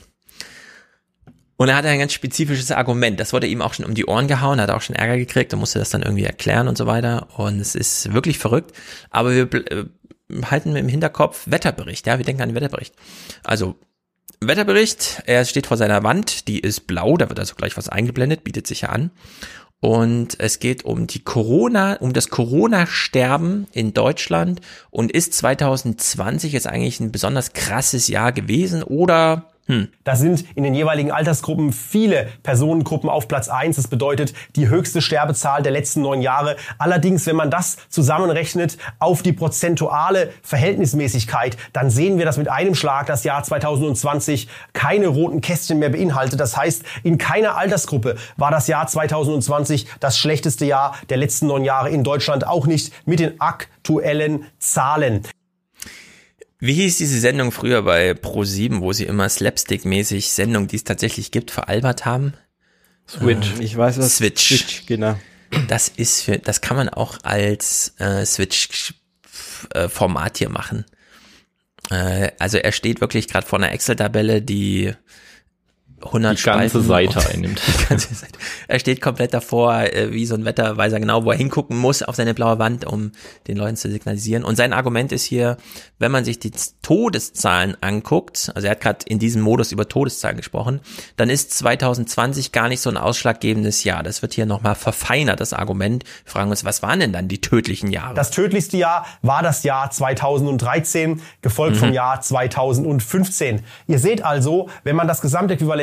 Und 1.57 1.71
er 1.71 1.77
hatte 1.77 1.89
ein 1.89 1.99
ganz 1.99 2.13
spezifisches 2.13 2.71
Argument. 2.71 3.19
Das 3.19 3.33
wurde 3.33 3.47
ihm 3.47 3.63
auch 3.63 3.73
schon 3.73 3.87
um 3.87 3.95
die 3.95 4.07
Ohren 4.07 4.29
gehauen, 4.29 4.61
hat 4.61 4.71
auch 4.71 4.83
schon 4.83 4.95
Ärger 4.95 5.17
gekriegt 5.17 5.53
und 5.55 5.61
musste 5.61 5.79
das 5.79 5.91
dann 5.91 6.03
irgendwie 6.03 6.25
erklären 6.25 6.69
und 6.69 6.77
so 6.77 6.87
weiter. 6.87 7.29
Und 7.37 7.61
es 7.61 7.75
ist 7.75 8.13
wirklich 8.13 8.39
verrückt. 8.39 8.77
Aber 9.11 9.35
wir 9.35 9.53
äh, 9.53 9.87
halten 10.45 10.77
im 10.77 10.89
Hinterkopf 10.89 11.45
Wetterbericht. 11.47 12.07
Ja, 12.07 12.19
wir 12.19 12.27
denken 12.27 12.43
an 12.43 12.51
den 12.51 12.55
Wetterbericht. 12.55 12.95
Also 13.43 13.75
Wetterbericht, 14.41 15.23
er 15.27 15.45
steht 15.45 15.67
vor 15.67 15.77
seiner 15.77 16.03
Wand, 16.05 16.49
die 16.49 16.61
ist 16.61 16.87
blau, 16.87 17.17
da 17.17 17.29
wird 17.29 17.41
also 17.41 17.55
gleich 17.55 17.77
was 17.77 17.89
eingeblendet, 17.89 18.45
bietet 18.45 18.67
sich 18.67 18.83
ja 18.83 18.91
an. 18.91 19.11
Und 19.81 20.41
es 20.41 20.59
geht 20.59 20.85
um 20.85 21.07
die 21.07 21.23
Corona, 21.23 21.95
um 21.95 22.13
das 22.13 22.31
Corona-Sterben 22.31 23.69
in 23.73 23.95
Deutschland. 23.95 24.61
Und 24.91 25.13
ist 25.13 25.35
2020 25.35 26.53
jetzt 26.53 26.67
eigentlich 26.67 26.99
ein 26.99 27.13
besonders 27.13 27.53
krasses 27.53 28.09
Jahr 28.09 28.33
gewesen? 28.33 28.83
Oder 28.83 29.48
hm. 29.69 29.89
Da 30.03 30.17
sind 30.17 30.47
in 30.57 30.65
den 30.65 30.75
jeweiligen 30.75 31.11
Altersgruppen 31.11 31.75
viele 31.75 32.29
Personengruppen 32.43 33.11
auf 33.11 33.29
Platz 33.29 33.51
1. 33.51 33.77
Das 33.77 33.87
bedeutet 33.87 34.33
die 34.57 34.69
höchste 34.69 35.03
Sterbezahl 35.03 35.63
der 35.63 35.73
letzten 35.73 36.01
neun 36.01 36.23
Jahre. 36.23 36.57
Allerdings, 36.79 37.27
wenn 37.27 37.37
man 37.37 37.51
das 37.51 37.77
zusammenrechnet 37.91 38.79
auf 38.99 39.21
die 39.21 39.35
prozentuale 39.35 40.31
Verhältnismäßigkeit, 40.43 41.59
dann 41.75 41.91
sehen 41.91 42.17
wir, 42.17 42.25
dass 42.25 42.39
mit 42.39 42.49
einem 42.49 42.75
Schlag 42.75 43.07
das 43.09 43.25
Jahr 43.25 43.43
2020 43.43 44.49
keine 44.73 45.09
roten 45.09 45.43
Kästchen 45.43 45.79
mehr 45.79 45.91
beinhaltet. 45.91 46.41
Das 46.41 46.57
heißt, 46.57 46.85
in 47.03 47.19
keiner 47.19 47.59
Altersgruppe 47.59 48.17
war 48.39 48.51
das 48.51 48.69
Jahr 48.69 48.87
2020 48.87 49.87
das 50.01 50.17
schlechteste 50.17 50.65
Jahr 50.65 50.97
der 51.11 51.19
letzten 51.19 51.47
neun 51.47 51.65
Jahre 51.65 51.91
in 51.91 52.05
Deutschland, 52.05 52.47
auch 52.47 52.67
nicht 52.67 52.91
mit 53.07 53.21
den 53.21 53.39
aktuellen 53.39 54.47
Zahlen. 54.59 55.25
Wie 56.61 56.75
hieß 56.75 56.99
diese 56.99 57.21
Sendung 57.21 57.53
früher 57.53 57.83
bei 57.83 58.11
Pro7, 58.13 58.81
wo 58.81 58.93
sie 58.93 59.05
immer 59.05 59.29
slapstick-mäßig 59.29 60.31
Sendungen, 60.31 60.67
die 60.69 60.77
es 60.77 60.85
tatsächlich 60.85 61.31
gibt, 61.31 61.53
veralbert 61.53 62.05
haben? 62.05 62.35
Switch. 63.09 63.55
Ich 63.61 63.77
weiß 63.77 63.99
was. 63.99 64.17
Switch. 64.17 64.49
Switch, 64.49 64.87
genau. 64.87 65.17
Das 65.69 65.89
ist 65.89 66.23
für, 66.23 66.39
das 66.39 66.61
kann 66.61 66.77
man 66.77 66.89
auch 66.89 67.19
als 67.23 67.95
äh, 67.99 68.27
Switch-Format 68.27 70.39
hier 70.39 70.51
machen. 70.51 70.85
Äh, 71.91 72.33
also 72.39 72.59
er 72.59 72.71
steht 72.73 73.01
wirklich 73.01 73.29
gerade 73.29 73.47
vor 73.47 73.59
einer 73.59 73.73
Excel-Tabelle, 73.73 74.43
die 74.43 74.93
100 76.05 76.39
Die 76.39 76.43
ganze 76.45 76.69
Spalten 76.81 76.83
Seite 76.83 77.31
einnimmt. 77.31 77.61
Die 77.81 77.85
ganze 77.87 78.15
Seite. 78.15 78.39
Er 78.69 78.79
steht 78.79 79.01
komplett 79.01 79.35
davor, 79.35 79.75
äh, 79.83 80.13
wie 80.13 80.27
so 80.27 80.35
ein 80.35 80.45
Wetter, 80.45 80.77
weiß 80.77 80.93
er 80.93 81.01
genau, 81.01 81.25
wo 81.25 81.31
er 81.33 81.37
hingucken 81.37 81.77
muss 81.77 82.03
auf 82.03 82.15
seine 82.17 82.35
blaue 82.35 82.59
Wand, 82.59 82.85
um 82.85 83.13
den 83.47 83.57
Leuten 83.57 83.77
zu 83.77 83.91
signalisieren. 83.91 84.45
Und 84.45 84.57
sein 84.57 84.73
Argument 84.73 85.13
ist 85.13 85.25
hier, 85.25 85.57
wenn 85.99 86.13
man 86.13 86.25
sich 86.25 86.39
die 86.39 86.53
Todeszahlen 86.83 87.77
anguckt, 87.81 88.51
also 88.55 88.67
er 88.67 88.73
hat 88.73 88.81
gerade 88.81 88.99
in 89.07 89.19
diesem 89.19 89.43
Modus 89.43 89.73
über 89.73 89.89
Todeszahlen 89.89 90.37
gesprochen, 90.37 90.81
dann 91.17 91.31
ist 91.31 91.53
2020 91.59 92.53
gar 92.53 92.69
nicht 92.69 92.81
so 92.81 92.91
ein 92.91 92.97
ausschlaggebendes 92.97 93.85
Jahr. 93.85 94.03
Das 94.03 94.23
wird 94.23 94.35
hier 94.35 94.47
nochmal 94.47 94.75
verfeinert, 94.75 95.41
das 95.41 95.53
Argument. 95.53 96.05
Wir 96.25 96.33
fragen 96.33 96.51
uns, 96.51 96.65
was 96.65 96.83
waren 96.83 97.01
denn 97.01 97.13
dann 97.13 97.29
die 97.29 97.41
tödlichen 97.41 97.91
Jahre? 97.93 98.15
Das 98.15 98.31
tödlichste 98.31 98.77
Jahr 98.77 99.07
war 99.23 99.43
das 99.43 99.63
Jahr 99.65 99.91
2013, 99.91 101.21
gefolgt 101.43 101.77
Mhm. 101.77 101.81
vom 101.81 101.93
Jahr 101.93 102.21
2015. 102.21 103.61
Ihr 103.87 103.99
seht 103.99 104.25
also, 104.25 104.69
wenn 104.85 104.97
man 104.97 105.09
das 105.09 105.21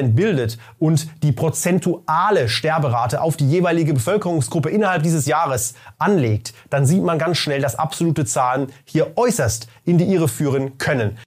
Gesamtäquivalent 0.06 0.16
bildet 0.16 0.58
und 0.80 1.08
die 1.24 1.32
prozentuale 1.32 2.50
Sterberate 2.50 3.22
auf 3.22 3.38
die 3.38 3.50
jeweilige 3.50 3.94
Bevölkerungsgruppe 3.94 4.70
innerhalb 4.70 5.04
dieses 5.04 5.26
Jahres 5.26 5.76
anlegt, 5.98 6.54
dann 6.70 6.86
sieht 6.86 7.04
man 7.04 7.18
ganz 7.18 7.38
schnell, 7.38 7.62
dass 7.62 7.76
absolute 7.76 8.26
Zahlen 8.26 8.68
hier 8.86 9.14
äußerst 9.16 9.68
in 9.86 9.98
die 9.98 10.06
Irre 10.06 10.28
führen 10.28 10.78
können. 10.78 11.18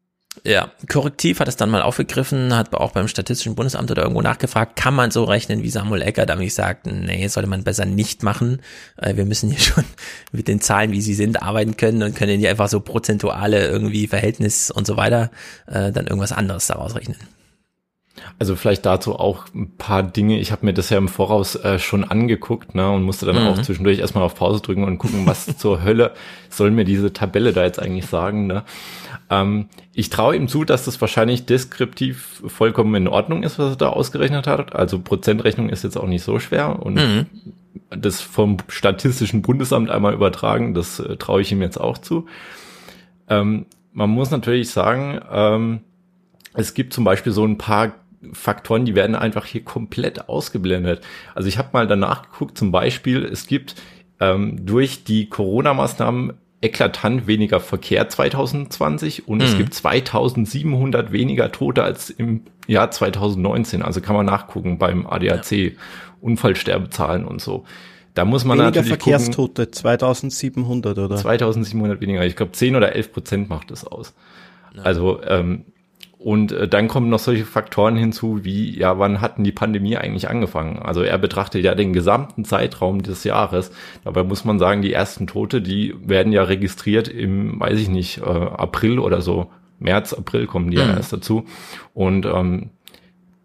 Ja, 0.45 0.71
Korrektiv 0.89 1.41
hat 1.41 1.49
es 1.49 1.57
dann 1.57 1.69
mal 1.69 1.83
aufgegriffen, 1.83 2.55
hat 2.55 2.73
auch 2.73 2.93
beim 2.93 3.09
Statistischen 3.09 3.57
Bundesamt 3.57 3.91
oder 3.91 4.03
irgendwo 4.03 4.23
nachgefragt, 4.23 4.77
kann 4.77 4.95
man 4.95 5.11
so 5.11 5.25
rechnen 5.25 5.65
wie 5.65 5.69
Samuel 5.69 6.01
Ecker, 6.01 6.27
da 6.27 6.39
ich 6.39 6.55
sagt, 6.55 6.87
nee, 6.87 7.27
sollte 7.27 7.49
man 7.49 7.65
besser 7.65 7.87
nicht 7.87 8.23
machen. 8.23 8.61
Äh, 8.97 9.17
Wir 9.17 9.25
müssen 9.25 9.51
hier 9.51 9.59
schon 9.75 9.85
mit 10.31 10.47
den 10.47 10.61
Zahlen, 10.61 10.93
wie 10.93 11.01
sie 11.01 11.15
sind, 11.15 11.43
arbeiten 11.43 11.77
können 11.77 12.05
und 12.05 12.15
können 12.15 12.39
hier 12.39 12.51
einfach 12.51 12.69
so 12.69 12.79
prozentuale 12.79 13.67
irgendwie 13.67 14.07
Verhältnis 14.07 14.71
und 14.71 14.87
so 14.87 14.97
weiter 14.97 15.31
äh, 15.67 15.91
dann 15.91 16.07
irgendwas 16.07 16.33
anderes 16.33 16.69
daraus 16.69 16.95
rechnen. 16.95 17.17
Also 18.39 18.57
vielleicht 18.57 18.87
dazu 18.87 19.15
auch 19.19 19.47
ein 19.55 19.73
paar 19.79 20.03
Dinge. 20.03 20.39
Ich 20.39 20.53
habe 20.53 20.65
mir 20.67 20.73
das 20.73 20.91
ja 20.91 20.99
im 20.99 21.09
Voraus 21.09 21.55
äh, 21.57 21.79
schon 21.79 22.05
angeguckt 22.05 22.75
ne, 22.75 22.91
und 22.91 23.03
musste 23.03 23.27
dann 23.27 23.37
Mhm. 23.41 23.49
auch 23.49 23.63
zwischendurch 23.63 23.99
erstmal 23.99 24.25
auf 24.25 24.35
Pause 24.35 24.61
drücken 24.61 24.85
und 24.85 24.99
gucken, 24.99 25.27
was 25.27 25.47
zur 25.59 25.83
Hölle 25.83 26.13
soll 26.49 26.71
mir 26.71 26.85
diese 26.85 27.13
Tabelle 27.13 27.53
da 27.53 27.65
jetzt 27.65 27.81
eigentlich 27.81 28.07
sagen. 28.07 28.47
Ne? 28.47 28.63
Ähm, 29.31 29.69
ich 29.93 30.11
traue 30.11 30.37
ihm 30.37 30.49
zu, 30.49 30.65
dass 30.65 30.85
das 30.85 31.01
wahrscheinlich 31.01 31.47
deskriptiv 31.47 32.43
vollkommen 32.47 32.95
in 32.95 33.09
Ordnung 33.09 33.43
ist, 33.43 33.59
was 33.59 33.73
er 33.73 33.77
da 33.77 33.89
ausgerechnet 33.91 34.47
hat. 34.47 34.75
Also 34.75 34.99
Prozentrechnung 35.01 35.69
ist 35.69 35.85
jetzt 35.85 35.97
auch 35.97 36.07
nicht 36.07 36.23
so 36.23 36.39
schwer 36.39 36.81
und 36.83 36.95
Mhm. 36.95 37.27
das 37.91 38.21
vom 38.21 38.59
Statistischen 38.69 39.43
Bundesamt 39.43 39.91
einmal 39.91 40.15
übertragen, 40.15 40.75
das 40.75 41.01
äh, 41.01 41.17
traue 41.17 41.41
ich 41.43 41.51
ihm 41.53 41.63
jetzt 41.63 41.79
auch 41.81 41.99
zu. 41.99 42.27
Ähm, 43.29 43.67
man 43.93 44.11
muss 44.11 44.31
natürlich 44.31 44.71
sagen, 44.71 45.21
ähm, 45.31 45.81
es 46.55 46.75
gibt 46.75 46.93
zum 46.93 47.05
Beispiel 47.05 47.33
so 47.33 47.45
ein 47.45 47.59
paar 47.59 47.93
Faktoren, 48.33 48.85
die 48.85 48.95
werden 48.95 49.15
einfach 49.17 49.45
hier 49.47 49.63
komplett 49.65 50.29
ausgeblendet. 50.29 51.03
Also 51.35 51.49
ich 51.49 51.59
habe 51.59 51.69
mal 51.73 51.87
danach 51.87 52.23
geguckt, 52.31 52.59
zum 52.59 52.73
Beispiel, 52.73 53.25
es 53.25 53.47
gibt 53.47 53.77
ähm, 54.21 54.67
durch 54.67 55.05
die 55.05 55.29
Corona-Maßnahmen 55.29 56.35
eklatant 56.61 57.29
weniger 57.29 57.61
Verkehr 57.61 58.09
2020 58.09 59.29
und 59.29 59.41
es 59.43 59.55
Mhm. 59.55 59.59
gibt 59.59 59.75
2700 59.75 61.13
weniger 61.13 61.53
Tote 61.53 61.85
als 61.85 62.11
im 62.11 62.43
Jahr 62.67 62.91
2019. 62.91 63.83
Also 63.83 64.01
kann 64.01 64.17
man 64.17 64.27
nachgucken 64.27 64.77
beim 64.79 65.07
ADAC, 65.07 65.77
Unfallsterbezahlen 66.21 67.25
und 67.25 67.41
so. 67.41 67.65
da 68.15 68.25
muss 68.25 68.45
man 68.45 68.59
Weniger 68.59 68.71
natürlich 68.81 68.89
Verkehrstote, 68.89 69.63
gucken, 69.67 69.73
2700 69.75 70.99
oder? 70.99 71.15
2700 71.17 72.01
weniger. 72.01 72.27
Ich 72.27 72.35
glaube 72.35 72.51
10 72.51 72.75
oder 72.75 72.97
11 72.97 73.13
Prozent 73.13 73.49
macht 73.49 73.71
es 73.71 73.87
aus. 73.87 74.13
Ja. 74.75 74.83
Also 74.83 75.23
ähm, 75.23 75.67
und 76.19 76.51
äh, 76.51 76.67
dann 76.67 76.89
kommen 76.89 77.09
noch 77.09 77.21
solche 77.21 77.45
Faktoren 77.45 77.97
hinzu, 77.97 78.45
wie, 78.45 78.77
ja, 78.77 78.99
wann 78.99 79.21
hatten 79.21 79.45
die 79.45 79.53
Pandemie 79.53 79.97
eigentlich 79.97 80.29
angefangen? 80.29 80.81
Also 80.81 81.03
er 81.03 81.17
betrachtet 81.17 81.65
ja 81.65 81.77
den 81.77 81.93
gesamten 81.93 82.45
Zeitraum 82.45 83.03
des 83.03 83.23
Jahres. 83.23 83.71
Dabei 84.05 84.25
muss 84.25 84.45
man 84.45 84.59
sagen, 84.59 84.83
die 84.83 84.93
ersten 84.93 85.29
Tote, 85.29 85.63
die 85.63 85.95
werden 86.05 86.33
ja 86.33 86.43
registriert 86.43 87.07
im, 87.07 87.61
weiß 87.61 87.79
ich 87.79 87.89
nicht, 87.89 88.19
äh, 88.19 88.25
April 88.25 88.99
oder 88.99 89.23
so. 89.23 89.51
März, 89.79 90.13
April 90.13 90.47
kommen 90.49 90.73
die 90.73 90.77
mhm. 90.77 90.83
ja 90.83 90.97
erst 90.97 91.13
dazu. 91.13 91.45
Und 91.95 92.27
ähm, 92.27 92.71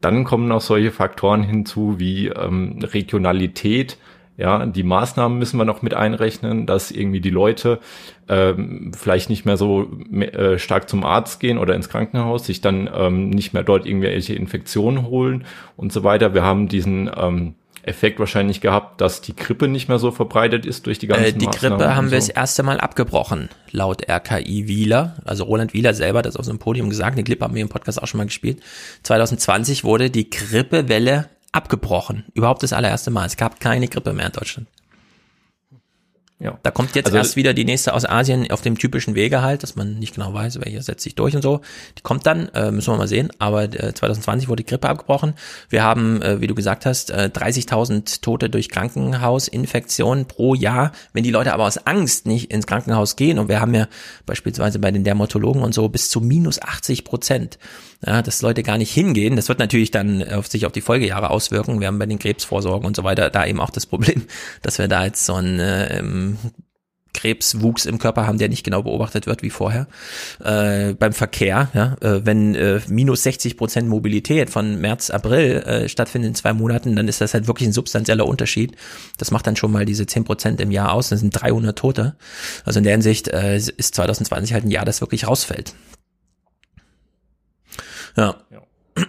dann 0.02 0.24
kommen 0.24 0.48
noch 0.48 0.62
solche 0.62 0.91
Faktoren 0.91 1.44
hinzu 1.44 2.00
wie 2.00 2.28
ähm, 2.28 2.80
Regionalität, 2.82 4.00
ja, 4.38 4.66
die 4.66 4.84
Maßnahmen 4.84 5.38
müssen 5.38 5.58
wir 5.58 5.66
noch 5.66 5.82
mit 5.82 5.94
einrechnen, 5.94 6.66
dass 6.66 6.90
irgendwie 6.90 7.22
die 7.22 7.30
Leute 7.30 7.80
ähm, 8.28 8.92
vielleicht 8.98 9.30
nicht 9.30 9.46
mehr 9.46 9.58
so 9.58 9.88
äh, 10.12 10.58
stark 10.58 10.90
zum 10.90 11.04
Arzt 11.06 11.40
gehen 11.40 11.58
oder 11.60 11.76
ins 11.76 11.90
Krankenhaus, 11.90 12.46
sich 12.46 12.60
dann 12.62 12.90
ähm, 12.94 13.30
nicht 13.30 13.54
mehr 13.54 13.64
dort 13.64 13.86
irgendwelche 13.86 14.34
Infektionen 14.34 15.06
holen 15.06 15.46
und 15.78 15.94
so 15.94 16.04
weiter. 16.04 16.34
Wir 16.34 16.44
haben 16.44 16.68
diesen 16.68 17.12
ähm, 17.16 17.54
Effekt 17.84 18.20
wahrscheinlich 18.20 18.62
gehabt, 18.62 19.02
dass 19.02 19.22
die 19.22 19.36
Grippe 19.36 19.68
nicht 19.68 19.90
mehr 19.90 20.00
so 20.00 20.10
verbreitet 20.10 20.66
ist 20.66 20.88
durch 20.88 21.00
die 21.00 21.08
ganzen 21.08 21.26
äh, 21.26 21.34
Die 21.34 21.46
Maßnahmen 21.46 21.78
Grippe 21.78 21.96
haben 21.96 22.08
so. 22.08 22.12
wir 22.12 22.18
das 22.18 22.30
erste 22.30 22.64
Mal 22.64 22.80
abgebrochen, 22.80 23.50
laut 23.72 24.10
RKI 24.10 24.68
Wieler. 24.68 25.18
Also 25.26 25.44
Roland 25.44 25.74
Wieler 25.74 25.94
selber 25.94 26.20
hat 26.20 26.26
das 26.26 26.38
auf 26.38 26.46
so 26.46 26.52
einem 26.52 26.60
Podium 26.60 26.90
gesagt. 26.90 27.18
Den 27.18 27.26
Clip 27.26 27.40
haben 27.42 27.54
wir 27.54 27.62
im 27.62 27.70
Podcast 27.70 28.02
auch 28.02 28.08
schon 28.08 28.20
mal 28.20 28.26
gespielt. 28.26 28.62
2020 29.04 29.84
wurde 29.84 30.10
die 30.10 30.30
Grippewelle 30.30 31.30
abgebrochen. 31.54 32.26
Überhaupt 32.34 32.64
das 32.64 32.74
allererste 32.74 33.12
Mal. 33.12 33.26
Es 33.26 33.38
gab 33.38 33.62
keine 33.62 33.88
Grippe 33.88 34.12
mehr 34.12 34.26
in 34.26 34.32
Deutschland. 34.34 34.68
Ja. 36.44 36.60
Da 36.62 36.72
kommt 36.72 36.94
jetzt 36.96 37.06
also, 37.06 37.18
erst 37.18 37.36
wieder 37.38 37.54
die 37.54 37.64
nächste 37.64 37.94
aus 37.94 38.04
Asien 38.04 38.52
auf 38.52 38.62
dem 38.62 38.78
typischen 38.78 39.16
Wege 39.16 39.42
halt, 39.42 39.64
dass 39.64 39.78
man 39.78 39.98
nicht 39.98 40.16
genau 40.16 40.34
weiß, 40.34 40.60
welche 40.60 40.82
setzt 40.82 41.04
sich 41.04 41.16
durch 41.16 41.38
und 41.38 41.42
so. 41.42 41.62
Die 41.98 42.02
kommt 42.02 42.26
dann, 42.26 42.50
äh, 42.50 42.70
müssen 42.70 42.92
wir 42.92 42.98
mal 42.98 43.08
sehen. 43.08 43.30
Aber 43.40 43.64
äh, 43.64 43.94
2020 43.94 44.50
wurde 44.50 44.64
die 44.64 44.70
Grippe 44.70 44.90
abgebrochen. 44.90 45.36
Wir 45.70 45.84
haben, 45.84 46.22
äh, 46.22 46.42
wie 46.42 46.48
du 46.48 46.54
gesagt 46.54 46.86
hast, 46.86 47.12
äh, 47.12 47.30
30.000 47.34 48.22
Tote 48.22 48.50
durch 48.50 48.68
Krankenhausinfektionen 48.68 50.26
pro 50.26 50.54
Jahr. 50.54 50.92
Wenn 51.14 51.24
die 51.24 51.32
Leute 51.32 51.54
aber 51.54 51.64
aus 51.64 51.78
Angst 51.88 52.26
nicht 52.26 52.52
ins 52.52 52.68
Krankenhaus 52.68 53.16
gehen, 53.16 53.40
und 53.40 53.48
wir 53.48 53.62
haben 53.62 53.74
ja 53.74 53.88
beispielsweise 54.26 54.80
bei 54.80 54.92
den 54.92 55.06
Dermatologen 55.06 55.62
und 55.62 55.74
so 55.74 55.88
bis 55.88 56.10
zu 56.10 56.20
minus 56.20 56.62
80 56.62 57.06
Prozent, 57.06 57.58
ja, 58.06 58.22
dass 58.22 58.42
Leute 58.42 58.64
gar 58.64 58.78
nicht 58.78 58.92
hingehen. 58.92 59.36
Das 59.36 59.50
wird 59.50 59.60
natürlich 59.60 59.92
dann 59.92 60.24
auf 60.28 60.48
sich 60.48 60.66
auf 60.66 60.72
die 60.72 60.82
Folgejahre 60.82 61.30
auswirken. 61.30 61.80
Wir 61.80 61.88
haben 61.88 62.00
bei 62.00 62.06
den 62.06 62.20
Krebsvorsorgen 62.20 62.86
und 62.86 62.96
so 62.96 63.04
weiter 63.04 63.30
da 63.30 63.46
eben 63.46 63.60
auch 63.60 63.70
das 63.70 63.86
Problem, 63.86 64.24
dass 64.62 64.78
wir 64.78 64.88
da 64.88 65.06
jetzt 65.06 65.26
so 65.26 65.36
ein 65.36 65.60
äh, 65.60 66.04
Krebswuchs 67.14 67.86
im 67.86 68.00
Körper 68.00 68.28
haben, 68.28 68.38
der 68.38 68.50
nicht 68.50 68.64
genau 68.64 68.84
beobachtet 68.84 69.28
wird 69.28 69.44
wie 69.44 69.50
vorher. 69.50 69.88
Äh, 70.44 70.94
beim 70.94 71.14
Verkehr, 71.14 71.70
ja, 71.74 71.96
äh, 72.02 72.26
wenn 72.26 72.56
äh, 72.56 72.82
minus 72.88 73.24
60 73.24 73.56
Prozent 73.56 73.88
Mobilität 73.88 74.50
von 74.50 74.80
März, 74.82 75.10
April 75.10 75.62
äh, 75.62 75.90
stattfindet 75.90 76.30
in 76.30 76.36
zwei 76.36 76.54
Monaten, 76.54 76.96
dann 76.96 77.08
ist 77.08 77.22
das 77.22 77.34
halt 77.34 77.48
wirklich 77.48 77.70
ein 77.70 77.74
substanzieller 77.74 78.26
Unterschied. 78.26 78.76
Das 79.18 79.32
macht 79.32 79.48
dann 79.48 79.56
schon 79.56 79.72
mal 79.72 79.86
diese 79.86 80.06
10 80.06 80.26
Prozent 80.26 80.60
im 80.60 80.72
Jahr 80.72 80.92
aus. 80.92 81.10
Das 81.10 81.20
sind 81.20 81.32
300 81.32 81.78
Tote. 81.78 82.16
Also 82.66 82.80
in 82.80 82.84
der 82.84 82.94
Hinsicht 82.94 83.28
äh, 83.28 83.58
ist 83.58 83.96
2020 83.96 84.54
halt 84.54 84.66
ein 84.66 84.72
Jahr, 84.72 84.86
das 84.86 85.02
wirklich 85.02 85.28
rausfällt. 85.28 85.76
Ja. 88.15 88.35
ja. 88.49 88.61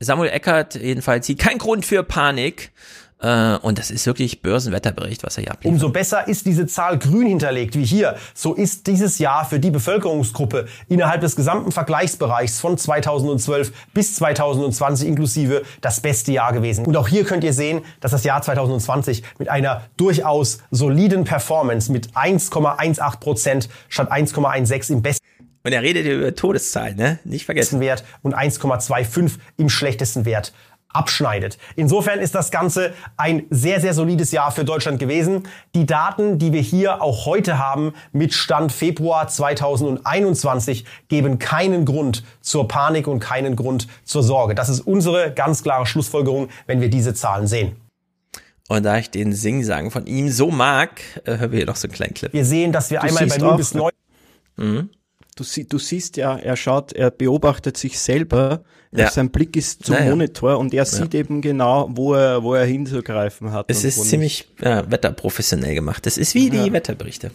Samuel 0.00 0.30
Eckert 0.30 0.74
jedenfalls 0.74 1.26
sieht 1.26 1.38
kein 1.38 1.58
Grund 1.58 1.86
für 1.86 2.02
Panik. 2.02 2.72
Äh, 3.22 3.56
und 3.58 3.78
das 3.78 3.90
ist 3.90 4.06
wirklich 4.06 4.40
Börsenwetterbericht, 4.42 5.22
was 5.24 5.36
er 5.36 5.42
hier 5.42 5.52
abliefert. 5.52 5.74
Umso 5.74 5.90
besser 5.90 6.26
ist 6.26 6.46
diese 6.46 6.66
Zahl 6.66 6.98
grün 6.98 7.26
hinterlegt 7.26 7.76
wie 7.76 7.84
hier. 7.84 8.16
So 8.34 8.54
ist 8.54 8.86
dieses 8.86 9.18
Jahr 9.18 9.44
für 9.44 9.60
die 9.60 9.70
Bevölkerungsgruppe 9.70 10.66
innerhalb 10.88 11.20
des 11.20 11.36
gesamten 11.36 11.70
Vergleichsbereichs 11.70 12.60
von 12.60 12.78
2012 12.78 13.72
bis 13.92 14.14
2020 14.16 15.08
inklusive 15.08 15.62
das 15.80 16.00
beste 16.00 16.32
Jahr 16.32 16.52
gewesen. 16.52 16.86
Und 16.86 16.96
auch 16.96 17.08
hier 17.08 17.24
könnt 17.24 17.44
ihr 17.44 17.52
sehen, 17.52 17.82
dass 18.00 18.12
das 18.12 18.24
Jahr 18.24 18.40
2020 18.40 19.22
mit 19.38 19.48
einer 19.48 19.82
durchaus 19.96 20.60
soliden 20.70 21.24
Performance 21.24 21.92
mit 21.92 22.12
1,18 22.12 23.20
Prozent 23.20 23.68
statt 23.88 24.10
1,16 24.10 24.92
im 24.92 25.02
besten 25.02 25.20
und 25.62 25.72
er 25.72 25.82
redet 25.82 26.06
über 26.06 26.34
Todeszahlen, 26.34 26.96
ne? 26.96 27.18
Nicht 27.24 27.44
vergessen. 27.44 27.80
Wert 27.80 28.04
und 28.22 28.34
1,25 28.34 29.38
im 29.56 29.68
schlechtesten 29.68 30.24
Wert 30.24 30.52
abschneidet. 30.92 31.58
Insofern 31.76 32.18
ist 32.18 32.34
das 32.34 32.50
Ganze 32.50 32.92
ein 33.16 33.44
sehr, 33.50 33.80
sehr 33.80 33.94
solides 33.94 34.32
Jahr 34.32 34.50
für 34.50 34.64
Deutschland 34.64 34.98
gewesen. 34.98 35.44
Die 35.74 35.86
Daten, 35.86 36.38
die 36.38 36.52
wir 36.52 36.60
hier 36.60 37.00
auch 37.00 37.26
heute 37.26 37.58
haben, 37.58 37.92
mit 38.12 38.34
Stand 38.34 38.72
Februar 38.72 39.28
2021, 39.28 40.84
geben 41.08 41.38
keinen 41.38 41.84
Grund 41.84 42.24
zur 42.40 42.66
Panik 42.66 43.06
und 43.06 43.20
keinen 43.20 43.54
Grund 43.56 43.86
zur 44.04 44.22
Sorge. 44.22 44.54
Das 44.54 44.68
ist 44.68 44.80
unsere 44.80 45.32
ganz 45.32 45.62
klare 45.62 45.86
Schlussfolgerung, 45.86 46.48
wenn 46.66 46.80
wir 46.80 46.90
diese 46.90 47.14
Zahlen 47.14 47.46
sehen. 47.46 47.76
Und 48.68 48.84
da 48.84 48.98
ich 48.98 49.10
den 49.10 49.32
Sing-Sagen 49.32 49.90
von 49.90 50.06
ihm 50.06 50.28
so 50.28 50.50
mag, 50.50 51.00
äh, 51.24 51.38
hören 51.38 51.50
wir 51.50 51.58
hier 51.58 51.66
noch 51.66 51.76
so 51.76 51.88
einen 51.88 51.94
kleinen 51.94 52.14
Clip. 52.14 52.32
Wir 52.32 52.44
sehen, 52.44 52.70
dass 52.70 52.90
wir 52.90 53.00
du 53.00 53.06
einmal 53.06 53.26
bei 53.26 53.38
0 53.38 53.56
bis 53.56 53.74
9... 53.74 53.90
Mhm. 54.56 54.90
Du, 55.40 55.62
du 55.62 55.78
siehst 55.78 56.18
ja, 56.18 56.36
er 56.36 56.54
schaut, 56.54 56.92
er 56.92 57.10
beobachtet 57.10 57.78
sich 57.78 57.98
selber 57.98 58.62
ja. 58.92 59.08
Sein 59.08 59.30
Blick 59.30 59.54
ist 59.56 59.84
zum 59.84 59.94
naja. 59.94 60.10
Monitor 60.10 60.58
und 60.58 60.74
er 60.74 60.84
sieht 60.84 61.14
ja. 61.14 61.20
eben 61.20 61.40
genau, 61.40 61.88
wo 61.92 62.14
er, 62.14 62.42
wo 62.42 62.54
er 62.54 62.64
hinzugreifen 62.64 63.52
hat. 63.52 63.66
Es 63.68 63.84
ist 63.84 64.04
ziemlich 64.08 64.48
ja, 64.60 64.90
wetterprofessionell 64.90 65.76
gemacht. 65.76 66.04
Das 66.06 66.18
ist 66.18 66.34
wie 66.34 66.50
die 66.50 66.72
Wetterberichte. 66.72 67.30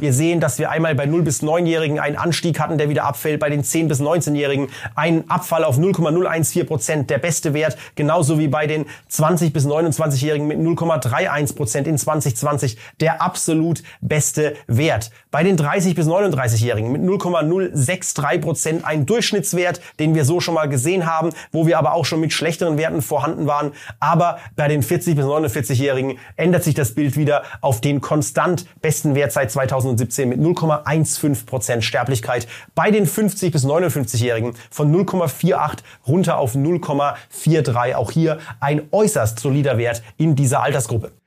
Wir 0.00 0.14
sehen, 0.14 0.40
dass 0.40 0.58
wir 0.58 0.70
einmal 0.70 0.94
bei 0.94 1.04
0 1.04 1.22
bis 1.22 1.42
9-Jährigen 1.42 1.98
einen 1.98 2.16
Anstieg 2.16 2.58
hatten, 2.58 2.78
der 2.78 2.88
wieder 2.88 3.04
abfällt. 3.04 3.38
Bei 3.38 3.50
den 3.50 3.64
10 3.64 3.88
bis 3.88 4.00
19-Jährigen 4.00 4.68
einen 4.94 5.28
Abfall 5.28 5.62
auf 5.62 5.76
0,014 5.76 6.66
Prozent, 6.66 7.10
der 7.10 7.18
beste 7.18 7.52
Wert. 7.52 7.76
Genauso 7.94 8.38
wie 8.38 8.48
bei 8.48 8.66
den 8.66 8.86
20 9.08 9.52
bis 9.52 9.66
29-Jährigen 9.66 10.46
mit 10.46 10.58
0,31 10.58 11.54
Prozent 11.54 11.86
in 11.86 11.98
2020 11.98 12.78
der 13.00 13.20
absolut 13.20 13.82
beste 14.00 14.54
Wert. 14.66 15.10
Bei 15.30 15.42
den 15.42 15.58
30 15.58 15.94
bis 15.94 16.06
39-Jährigen 16.06 16.90
mit 16.92 17.02
0,063 17.02 18.40
Prozent 18.40 18.84
ein 18.86 19.04
Durchschnittswert, 19.04 19.82
den 19.98 20.14
wir 20.14 20.24
so 20.24 20.40
schon 20.40 20.54
mal 20.54 20.66
gesehen 20.66 20.77
gesehen 20.78 21.06
haben, 21.06 21.30
wo 21.52 21.66
wir 21.66 21.78
aber 21.78 21.92
auch 21.92 22.04
schon 22.04 22.20
mit 22.20 22.32
schlechteren 22.32 22.78
Werten 22.78 23.02
vorhanden 23.02 23.46
waren. 23.46 23.72
Aber 24.00 24.38
bei 24.56 24.68
den 24.68 24.82
40 24.82 25.16
bis 25.16 25.24
49-Jährigen 25.24 26.18
ändert 26.36 26.64
sich 26.64 26.74
das 26.74 26.94
Bild 26.94 27.16
wieder 27.16 27.42
auf 27.60 27.80
den 27.80 28.00
konstant 28.00 28.64
besten 28.80 29.14
Wert 29.14 29.32
seit 29.32 29.50
2017 29.50 30.28
mit 30.28 30.38
0,15 30.38 31.46
Prozent 31.46 31.84
Sterblichkeit. 31.84 32.46
Bei 32.74 32.90
den 32.90 33.06
50 33.06 33.52
bis 33.52 33.64
59-Jährigen 33.64 34.54
von 34.70 34.94
0,48 34.94 35.78
runter 36.06 36.38
auf 36.38 36.54
0,43. 36.54 37.94
Auch 37.94 38.12
hier 38.12 38.38
ein 38.60 38.82
äußerst 38.92 39.40
solider 39.40 39.78
Wert 39.78 40.02
in 40.16 40.36
dieser 40.36 40.62
Altersgruppe. 40.62 41.17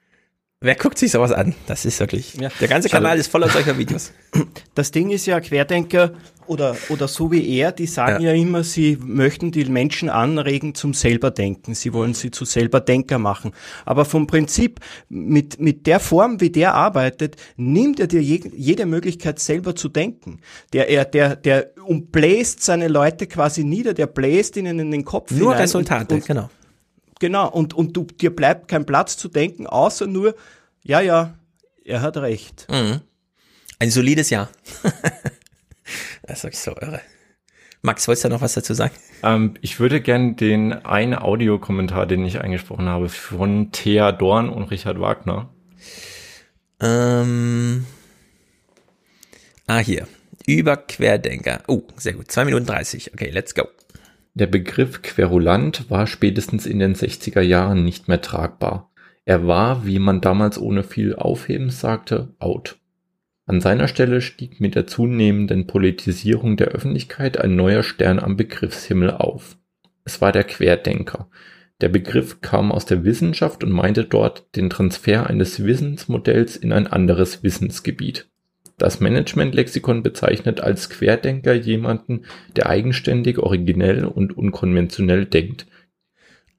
Wer 0.64 0.76
guckt 0.76 1.00
sich 1.00 1.12
sowas 1.12 1.32
an? 1.32 1.56
Das 1.66 1.86
ist 1.86 2.00
wirklich. 2.00 2.36
Ja. 2.36 2.50
Der 2.60 2.68
ganze 2.68 2.88
Kanal 2.88 3.18
ist 3.18 3.32
voller 3.32 3.50
solcher 3.50 3.78
Videos. 3.78 4.12
Das 4.76 4.92
Ding 4.92 5.10
ist 5.10 5.26
ja, 5.26 5.42
Querdenker 5.42 6.14
oder, 6.46 6.78
oder 6.90 7.10
so 7.10 7.32
wie 7.32 7.58
er, 7.58 7.72
die 7.74 7.88
sagen 7.88 8.24
ja. 8.24 8.32
ja 8.32 8.42
immer, 8.42 8.64
sie 8.64 8.98
möchten 9.04 9.52
die 9.52 9.66
Menschen 9.66 10.08
anregen 10.10 10.76
zum 10.76 10.94
Selberdenken. 10.94 11.76
Sie 11.76 11.92
wollen 11.94 12.14
sie 12.14 12.32
zu 12.32 12.46
Selberdenker 12.46 13.18
machen. 13.18 13.52
Aber 13.86 14.06
vom 14.06 14.28
Prinzip, 14.28 14.80
mit, 15.10 15.60
mit 15.60 15.88
der 15.88 16.00
Form, 16.00 16.40
wie 16.40 16.52
der 16.52 16.74
arbeitet, 16.76 17.36
nimmt 17.58 18.00
er 18.00 18.08
dir 18.08 18.22
je, 18.22 18.42
jede 18.56 18.86
Möglichkeit, 18.86 19.40
selber 19.40 19.76
zu 19.76 19.90
denken. 19.90 20.40
Der, 20.72 20.88
er, 20.90 21.04
der, 21.04 21.36
der 21.36 21.72
umbläst 21.86 22.64
seine 22.64 22.88
Leute 22.88 23.28
quasi 23.28 23.64
nieder, 23.64 23.94
der 23.94 24.08
bläst 24.08 24.56
ihnen 24.56 24.80
in 24.80 24.92
den 24.92 25.04
Kopf 25.06 25.32
Nur 25.32 25.58
Resultate, 25.58 26.14
und, 26.14 26.22
und, 26.22 26.28
genau. 26.28 26.50
Genau, 27.22 27.48
und, 27.50 27.76
und 27.76 27.96
du, 27.96 28.06
dir 28.06 28.36
bleibt 28.36 28.68
kein 28.68 28.84
Platz 28.84 29.16
zu 29.16 29.28
denken, 29.28 29.68
außer 29.68 30.08
nur, 30.08 30.34
ja, 30.82 31.02
ja, 31.02 31.36
er 31.86 32.02
hat 32.02 32.18
recht. 32.18 32.66
Mhm. 32.68 33.02
Ein 33.78 33.92
solides 33.92 34.32
Jahr. 34.32 34.50
das 36.24 36.44
ist 36.44 36.64
so 36.64 36.72
irre. 36.72 37.00
Max, 37.84 38.08
wolltest 38.08 38.26
du 38.26 38.30
noch 38.30 38.42
was 38.42 38.56
dazu 38.56 38.74
sagen? 38.74 38.96
Ähm, 39.22 39.54
ich 39.62 39.80
würde 39.80 40.02
gern 40.02 40.36
den 40.36 40.74
einen 40.74 41.14
Audiokommentar, 41.14 42.08
den 42.08 42.26
ich 42.26 42.42
eingesprochen 42.42 42.90
habe, 42.90 43.08
von 43.08 43.72
Thea 43.72 44.12
Dorn 44.12 44.50
und 44.50 44.72
Richard 44.72 45.00
Wagner. 45.00 45.48
Ähm, 46.80 47.86
ah, 49.68 49.78
hier. 49.78 50.08
Über 50.48 50.76
Querdenker. 50.76 51.62
Oh, 51.68 51.84
sehr 51.98 52.14
gut. 52.14 52.32
Zwei 52.32 52.46
Minuten 52.46 52.66
dreißig. 52.66 53.14
Okay, 53.14 53.30
let's 53.30 53.54
go. 53.54 53.68
Der 54.34 54.48
Begriff 54.48 55.02
Querulant 55.02 55.90
war 55.90 56.08
spätestens 56.08 56.66
in 56.66 56.80
den 56.80 56.96
60er 56.96 57.42
Jahren 57.42 57.84
nicht 57.84 58.08
mehr 58.08 58.22
tragbar. 58.22 58.90
Er 59.26 59.46
war, 59.46 59.86
wie 59.86 60.00
man 60.00 60.22
damals 60.22 60.58
ohne 60.58 60.84
viel 60.84 61.16
Aufhebens 61.16 61.82
sagte, 61.82 62.30
out. 62.40 62.80
An 63.46 63.60
seiner 63.60 63.90
Stelle 63.90 64.22
stieg 64.22 64.62
mit 64.62 64.76
der 64.76 64.88
zunehmenden 64.88 65.68
Politisierung 65.68 66.56
der 66.56 66.70
Öffentlichkeit 66.70 67.38
ein 67.38 67.56
neuer 67.56 67.84
Stern 67.84 68.20
am 68.20 68.38
Begriffshimmel 68.38 69.12
auf. 69.12 69.58
Es 70.06 70.22
war 70.22 70.32
der 70.32 70.46
Querdenker, 70.46 71.30
Der 71.82 71.90
Begriff 71.90 72.42
kam 72.42 72.72
aus 72.72 72.86
der 72.86 73.04
Wissenschaft 73.04 73.64
und 73.64 73.72
meinte 73.72 74.06
dort 74.06 74.56
den 74.56 74.70
Transfer 74.70 75.28
eines 75.28 75.64
Wissensmodells 75.66 76.56
in 76.56 76.72
ein 76.72 76.88
anderes 76.88 77.44
Wissensgebiet. 77.44 78.30
Das 78.82 79.00
Management-Lexikon 79.00 80.02
bezeichnet 80.02 80.60
als 80.60 80.90
Querdenker 80.90 81.54
jemanden, 81.54 82.26
der 82.56 82.68
eigenständig, 82.68 83.38
originell 83.38 84.06
und 84.06 84.36
unkonventionell 84.36 85.28
denkt. 85.28 85.68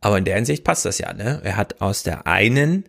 Aber 0.00 0.18
in 0.18 0.24
der 0.24 0.36
Hinsicht 0.36 0.62
passt 0.62 0.84
das 0.84 0.98
ja, 0.98 1.12
ne? 1.12 1.40
Er 1.42 1.56
hat 1.56 1.80
aus 1.80 2.04
der 2.04 2.28
einen 2.28 2.84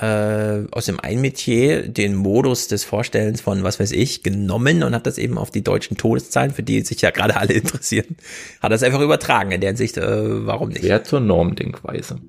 äh, 0.00 0.64
aus 0.72 0.86
dem 0.86 0.98
einen 0.98 1.20
Metier 1.20 1.86
den 1.86 2.16
Modus 2.16 2.66
des 2.66 2.82
Vorstellens 2.82 3.40
von 3.40 3.62
was 3.62 3.78
weiß 3.78 3.92
ich 3.92 4.24
genommen 4.24 4.82
und 4.82 4.96
hat 4.96 5.06
das 5.06 5.16
eben 5.16 5.38
auf 5.38 5.52
die 5.52 5.62
deutschen 5.62 5.96
Todeszahlen, 5.96 6.50
für 6.50 6.64
die 6.64 6.80
sich 6.80 7.00
ja 7.02 7.12
gerade 7.12 7.36
alle 7.36 7.52
interessieren, 7.54 8.16
hat 8.60 8.72
das 8.72 8.82
einfach 8.82 9.00
übertragen. 9.00 9.52
In 9.52 9.60
der 9.60 9.70
Hinsicht, 9.70 9.96
äh, 9.96 10.44
warum 10.44 10.70
nicht? 10.70 10.82
Wer 10.82 11.04
zur 11.04 11.20
Normdenkweise. 11.20 12.20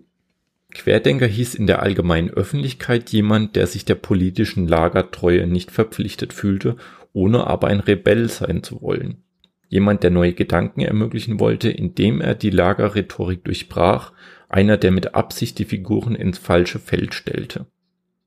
Querdenker 0.78 1.28
hieß 1.28 1.56
in 1.56 1.68
der 1.68 1.82
allgemeinen 1.82 2.30
Öffentlichkeit 2.30 3.10
jemand, 3.10 3.56
der 3.56 3.68
sich 3.68 3.86
der 3.86 3.96
politischen 3.96 4.68
Lagertreue 4.68 5.48
nicht 5.48 5.72
verpflichtet 5.72 6.34
fühlte, 6.34 6.78
ohne 7.14 7.48
aber 7.48 7.68
ein 7.68 7.80
Rebell 7.80 8.30
sein 8.30 8.64
zu 8.64 8.82
wollen. 8.82 9.24
Jemand, 9.70 10.04
der 10.04 10.12
neue 10.12 10.34
Gedanken 10.34 10.82
ermöglichen 10.82 11.40
wollte, 11.40 11.70
indem 11.70 12.22
er 12.22 12.36
die 12.36 12.52
Lagerrhetorik 12.52 13.44
durchbrach 13.44 14.14
einer, 14.50 14.78
der 14.78 14.92
mit 14.92 15.16
Absicht 15.16 15.60
die 15.60 15.66
Figuren 15.66 16.16
ins 16.16 16.38
falsche 16.38 16.80
Feld 16.80 17.14
stellte. 17.14 17.66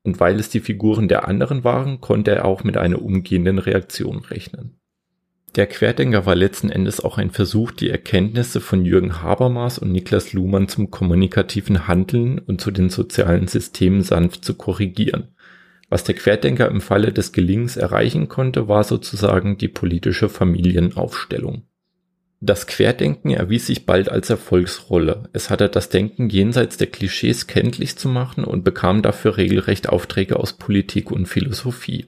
Und 0.03 0.19
weil 0.19 0.39
es 0.39 0.49
die 0.49 0.59
Figuren 0.59 1.07
der 1.07 1.27
anderen 1.27 1.63
waren, 1.63 2.01
konnte 2.01 2.31
er 2.31 2.45
auch 2.45 2.63
mit 2.63 2.77
einer 2.77 3.01
umgehenden 3.01 3.59
Reaktion 3.59 4.19
rechnen. 4.19 4.80
Der 5.55 5.67
Querdenker 5.67 6.25
war 6.25 6.35
letzten 6.35 6.69
Endes 6.69 7.01
auch 7.01 7.17
ein 7.17 7.29
Versuch, 7.29 7.71
die 7.71 7.89
Erkenntnisse 7.89 8.61
von 8.61 8.85
Jürgen 8.85 9.21
Habermas 9.21 9.79
und 9.79 9.91
Niklas 9.91 10.31
Luhmann 10.31 10.69
zum 10.69 10.91
kommunikativen 10.91 11.89
Handeln 11.89 12.39
und 12.39 12.61
zu 12.61 12.71
den 12.71 12.89
sozialen 12.89 13.47
Systemen 13.47 14.01
sanft 14.01 14.45
zu 14.45 14.53
korrigieren. 14.53 15.35
Was 15.89 16.05
der 16.05 16.15
Querdenker 16.15 16.69
im 16.69 16.79
Falle 16.79 17.11
des 17.11 17.33
Gelings 17.33 17.75
erreichen 17.75 18.29
konnte, 18.29 18.69
war 18.69 18.85
sozusagen 18.85 19.57
die 19.57 19.67
politische 19.67 20.29
Familienaufstellung. 20.29 21.63
Das 22.39 22.65
Querdenken 22.65 23.31
erwies 23.31 23.67
sich 23.67 23.85
bald 23.85 24.07
als 24.07 24.29
Erfolgsrolle. 24.29 25.29
Es 25.33 25.49
hatte 25.49 25.67
das 25.67 25.89
Denken 25.89 26.29
jenseits 26.29 26.77
der 26.77 26.87
Klischees 26.87 27.47
kenntlich 27.47 27.97
zu 27.97 28.07
machen 28.07 28.45
und 28.45 28.63
bekam 28.63 29.01
dafür 29.01 29.35
regelrecht 29.35 29.89
Aufträge 29.89 30.39
aus 30.39 30.53
Politik 30.53 31.11
und 31.11 31.27
Philosophie. 31.27 32.07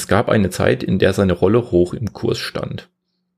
Es 0.00 0.08
gab 0.08 0.30
eine 0.30 0.48
Zeit, 0.48 0.82
in 0.82 0.98
der 0.98 1.12
seine 1.12 1.34
Rolle 1.34 1.72
hoch 1.72 1.92
im 1.92 2.14
Kurs 2.14 2.38
stand. 2.38 2.88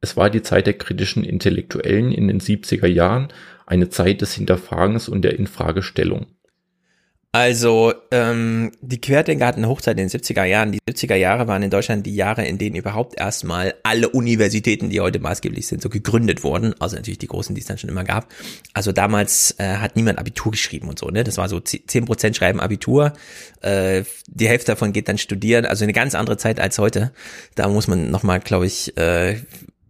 Es 0.01 0.17
war 0.17 0.31
die 0.31 0.43
Zeit 0.43 0.69
der 0.69 0.79
kritischen 0.79 1.25
Intellektuellen 1.25 2.13
in 2.13 2.29
den 2.29 2.39
70er 2.39 2.87
Jahren, 2.87 3.33
eine 3.67 3.89
Zeit 3.89 4.21
des 4.21 4.35
Hinterfragens 4.35 5.09
und 5.09 5.23
der 5.23 5.37
Infragestellung. 5.41 6.27
Also 7.35 7.95
ähm, 8.11 8.73
die 8.83 9.01
Querdenker 9.01 9.47
hatten 9.47 9.61
eine 9.61 9.69
Hochzeit 9.69 9.99
in 9.99 10.07
den 10.07 10.11
70er 10.11 10.45
Jahren. 10.45 10.71
Die 10.71 10.81
70er 10.81 11.15
Jahre 11.15 11.49
waren 11.49 11.63
in 11.63 11.71
Deutschland 11.71 12.05
die 12.05 12.15
Jahre, 12.15 12.45
in 12.45 12.59
denen 12.59 12.77
überhaupt 12.77 13.19
erstmal 13.19 13.75
alle 13.85 14.11
Universitäten, 14.11 14.91
die 14.91 15.01
heute 15.01 15.19
maßgeblich 15.19 15.67
sind, 15.67 15.81
so 15.81 15.89
gegründet 15.89 16.45
wurden. 16.45 16.75
Also 16.79 16.97
natürlich 16.97 17.17
die 17.17 17.29
großen, 17.29 17.55
die 17.55 17.63
es 17.63 17.67
dann 17.67 17.79
schon 17.79 17.89
immer 17.89 18.05
gab. 18.05 18.29
Also 18.75 18.93
damals 18.93 19.59
äh, 19.59 19.77
hat 19.77 19.97
niemand 19.97 20.19
Abitur 20.19 20.53
geschrieben 20.53 20.91
und 20.91 20.99
so. 20.99 21.09
Ne, 21.09 21.25
Das 21.25 21.39
war 21.39 21.49
so 21.49 21.59
zehn 21.59 22.05
Prozent 22.05 22.37
schreiben 22.37 22.61
Abitur. 22.61 23.15
Äh, 23.63 24.05
die 24.27 24.49
Hälfte 24.49 24.73
davon 24.73 24.93
geht 24.93 25.09
dann 25.09 25.17
studieren. 25.17 25.65
Also 25.65 25.85
eine 25.85 25.95
ganz 25.95 26.15
andere 26.15 26.37
Zeit 26.37 26.61
als 26.61 26.79
heute. 26.79 27.13
Da 27.55 27.67
muss 27.67 27.89
man 27.89 28.11
nochmal, 28.11 28.41
glaube 28.41 28.67
ich, 28.67 28.95
äh, 28.99 29.37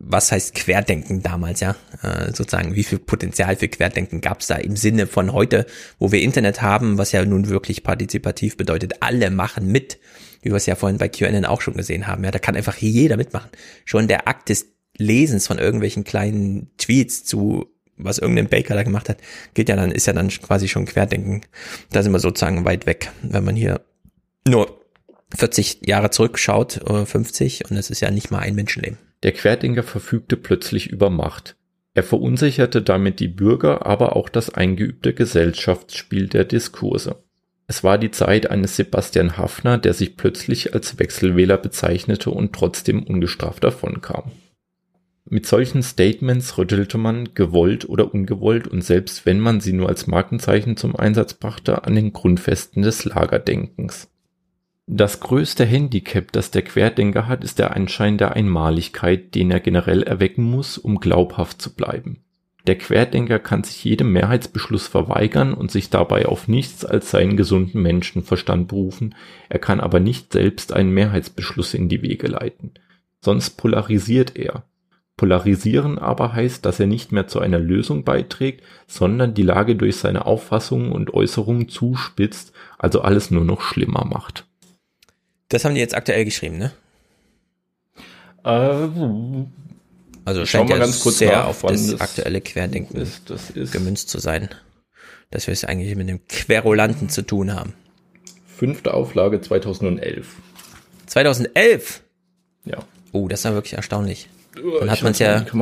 was 0.05 0.33
heißt 0.33 0.55
Querdenken 0.55 1.23
damals, 1.23 1.61
ja? 1.61 1.77
Äh, 2.03 2.33
sozusagen, 2.33 2.75
wie 2.75 2.83
viel 2.83 2.99
Potenzial 2.99 3.55
für 3.55 3.69
Querdenken 3.69 4.21
gab 4.21 4.41
es 4.41 4.49
da 4.49 4.57
im 4.57 4.75
Sinne 4.75 5.07
von 5.07 5.33
heute, 5.33 5.65
wo 6.01 6.11
wir 6.11 6.21
Internet 6.21 6.61
haben, 6.61 6.99
was 6.99 7.13
ja 7.13 7.25
nun 7.25 7.49
wirklich 7.49 7.85
partizipativ 7.85 8.57
bedeutet, 8.57 8.95
alle 9.01 9.31
machen 9.31 9.69
mit, 9.69 9.99
wie 10.43 10.51
wir 10.51 10.57
es 10.57 10.67
ja 10.67 10.75
vorhin 10.75 10.99
bei 10.99 11.09
QAnon 11.09 11.45
auch 11.45 11.61
schon 11.61 11.75
gesehen 11.75 12.09
haben. 12.09 12.25
Ja, 12.25 12.33
da 12.33 12.41
kann 12.41 12.57
einfach 12.57 12.77
jeder 12.79 13.17
mitmachen. 13.17 13.51
Schon 13.85 14.09
der 14.09 14.27
Akt 14.27 14.49
des 14.49 14.67
Lesens 14.99 15.47
von 15.47 15.59
irgendwelchen 15.59 16.03
kleinen 16.03 16.71
Tweets 16.77 17.25
zu 17.25 17.69
was 17.97 18.19
irgendein 18.19 18.49
Baker 18.49 18.75
da 18.75 18.83
gemacht 18.83 19.09
hat, 19.09 19.19
geht 19.55 19.69
ja 19.69 19.77
dann, 19.77 19.93
ist 19.93 20.07
ja 20.07 20.13
dann 20.13 20.29
quasi 20.29 20.67
schon 20.67 20.87
Querdenken. 20.87 21.43
Da 21.91 22.03
sind 22.03 22.11
wir 22.11 22.19
sozusagen 22.19 22.65
weit 22.65 22.87
weg, 22.87 23.13
wenn 23.23 23.45
man 23.45 23.55
hier 23.55 23.83
nur 24.49 24.82
40 25.37 25.87
Jahre 25.87 26.11
zurückschaut, 26.11 26.81
50, 26.87 27.71
und 27.71 27.77
es 27.77 27.91
ist 27.91 28.01
ja 28.01 28.11
nicht 28.11 28.31
mal 28.31 28.41
ein 28.41 28.55
Menschenleben. 28.55 28.99
Der 29.23 29.33
Querdenker 29.33 29.83
verfügte 29.83 30.37
plötzlich 30.37 30.89
über 30.89 31.11
Macht. 31.11 31.57
Er 31.95 32.03
verunsicherte 32.03 32.83
damit 32.83 33.21
die 33.21 33.29
Bürger, 33.29 33.87
aber 33.87 34.17
auch 34.17 34.29
das 34.29 34.51
eingeübte 34.51 35.13
Gesellschaftsspiel 35.13 36.27
der 36.29 36.45
Diskurse. 36.45 37.17
Es 37.67 37.85
war 37.85 37.99
die 37.99 38.11
Zeit 38.11 38.51
eines 38.51 38.77
Sebastian 38.77 39.37
Haffner, 39.37 39.79
der 39.79 39.95
sich 39.95 40.17
plötzlich 40.17 40.75
als 40.75 40.99
Wechselwähler 40.99 41.59
bezeichnete 41.59 42.31
und 42.31 42.53
trotzdem 42.53 43.03
ungestraft 43.03 43.65
davonkam. 43.65 44.33
Mit 45.25 45.47
solchen 45.47 45.83
Statements 45.83 46.59
rüttelte 46.59 46.99
man, 46.99 47.33
gewollt 47.35 47.89
oder 47.89 48.13
ungewollt 48.13 48.67
und 48.67 48.83
selbst 48.83 49.25
wenn 49.25 49.39
man 49.39 49.61
sie 49.61 49.73
nur 49.73 49.89
als 49.89 50.07
Markenzeichen 50.07 50.77
zum 50.77 50.97
Einsatz 50.97 51.35
brachte, 51.35 51.85
an 51.85 51.95
den 51.95 52.13
Grundfesten 52.13 52.83
des 52.83 53.05
Lagerdenkens. 53.05 54.09
Das 54.95 55.21
größte 55.21 55.65
Handicap, 55.65 56.33
das 56.33 56.51
der 56.51 56.61
Querdenker 56.61 57.27
hat, 57.27 57.45
ist 57.45 57.59
der 57.59 57.75
Anschein 57.75 58.19
der 58.19 58.35
Einmaligkeit, 58.35 59.35
den 59.35 59.51
er 59.51 59.59
generell 59.59 60.03
erwecken 60.03 60.45
muss, 60.45 60.77
um 60.77 61.01
glaubhaft 61.01 61.63
zu 61.63 61.75
bleiben. 61.75 62.19
Der 62.67 62.77
Querdenker 62.77 63.39
kann 63.39 63.65
sich 63.65 63.83
jedem 63.85 64.13
Mehrheitsbeschluss 64.13 64.89
verweigern 64.89 65.55
und 65.55 65.71
sich 65.71 65.89
dabei 65.89 66.27
auf 66.27 66.47
nichts 66.47 66.85
als 66.85 67.11
seinen 67.11 67.39
gesunden 67.39 67.81
Menschenverstand 67.81 68.69
berufen, 68.69 69.15
er 69.49 69.61
kann 69.61 69.81
aber 69.81 69.99
nicht 69.99 70.35
selbst 70.35 70.75
einen 70.75 70.93
Mehrheitsbeschluss 70.93 71.73
in 71.73 71.89
die 71.89 72.03
Wege 72.03 72.27
leiten. 72.27 72.73
Sonst 73.23 73.53
polarisiert 73.53 74.37
er. 74.37 74.65
Polarisieren 75.17 75.99
aber 75.99 76.35
heißt, 76.35 76.67
dass 76.67 76.81
er 76.81 76.87
nicht 76.87 77.13
mehr 77.13 77.29
zu 77.29 77.41
einer 77.41 77.59
Lösung 77.59 78.05
beiträgt, 78.05 78.63
sondern 78.87 79.33
die 79.33 79.43
Lage 79.43 79.75
durch 79.75 79.97
seine 79.97 80.27
Auffassungen 80.27 80.93
und 80.93 81.15
Äußerungen 81.15 81.71
zuspitzt, 81.71 82.53
also 82.77 83.01
alles 83.01 83.31
nur 83.31 83.47
noch 83.47 83.63
schlimmer 83.63 84.05
macht. 84.05 84.52
Das 85.53 85.67
haben 85.67 85.75
die 85.75 85.83
jetzt 85.83 85.95
aktuell 85.95 86.25
geschrieben, 86.25 86.57
ne? 86.57 86.73
Äh, 88.43 88.89
also 90.25 90.47
scheint 90.47 90.71
ja 90.71 90.79
ganz 90.79 91.01
kurz 91.01 91.19
sehr 91.19 91.33
nach, 91.33 91.49
auf 91.49 91.61
das, 91.61 91.89
das 91.89 92.01
aktuelle 92.01 92.41
Querdenken 92.41 92.97
ist, 92.97 93.29
das 93.29 93.51
ist 93.51 93.71
gemünzt 93.71 94.09
zu 94.09 94.19
sein. 94.19 94.49
Dass 95.31 95.47
wir 95.47 95.53
es 95.53 95.65
eigentlich 95.65 95.95
mit 95.95 96.09
dem 96.09 96.27
Querulanten 96.27 97.11
zu 97.11 97.21
tun 97.21 97.55
haben. 97.55 97.75
Fünfte 98.47 98.95
Auflage 98.95 99.43
2011. 99.43 100.27
2011? 101.05 102.03
Ja. 102.65 102.79
Oh, 103.13 103.29
das 103.29 103.45
war 103.45 103.53
wirklich 103.53 103.75
erstaunlich. 103.75 104.31
Dann 104.55 104.91
hat 104.91 105.03
man 105.03 105.13
es 105.13 105.19
ja, 105.19 105.41
die 105.41 105.53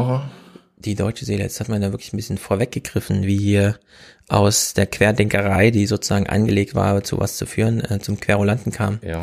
die 0.77 0.95
deutsche 0.95 1.25
Seele, 1.25 1.43
jetzt 1.43 1.59
hat 1.59 1.69
man 1.69 1.83
da 1.83 1.91
wirklich 1.91 2.13
ein 2.13 2.17
bisschen 2.17 2.39
vorweggegriffen, 2.39 3.25
wie 3.27 3.39
hier 3.39 3.81
aus 4.29 4.73
der 4.73 4.87
Querdenkerei, 4.87 5.73
die 5.73 5.87
sozusagen 5.87 6.29
angelegt 6.29 6.77
war, 6.77 7.03
zu 7.03 7.19
was 7.19 7.37
zu 7.37 7.47
führen, 7.47 7.81
äh, 7.81 7.99
zum 7.99 8.21
Querulanten 8.21 8.71
kam. 8.71 9.01
Ja. 9.03 9.23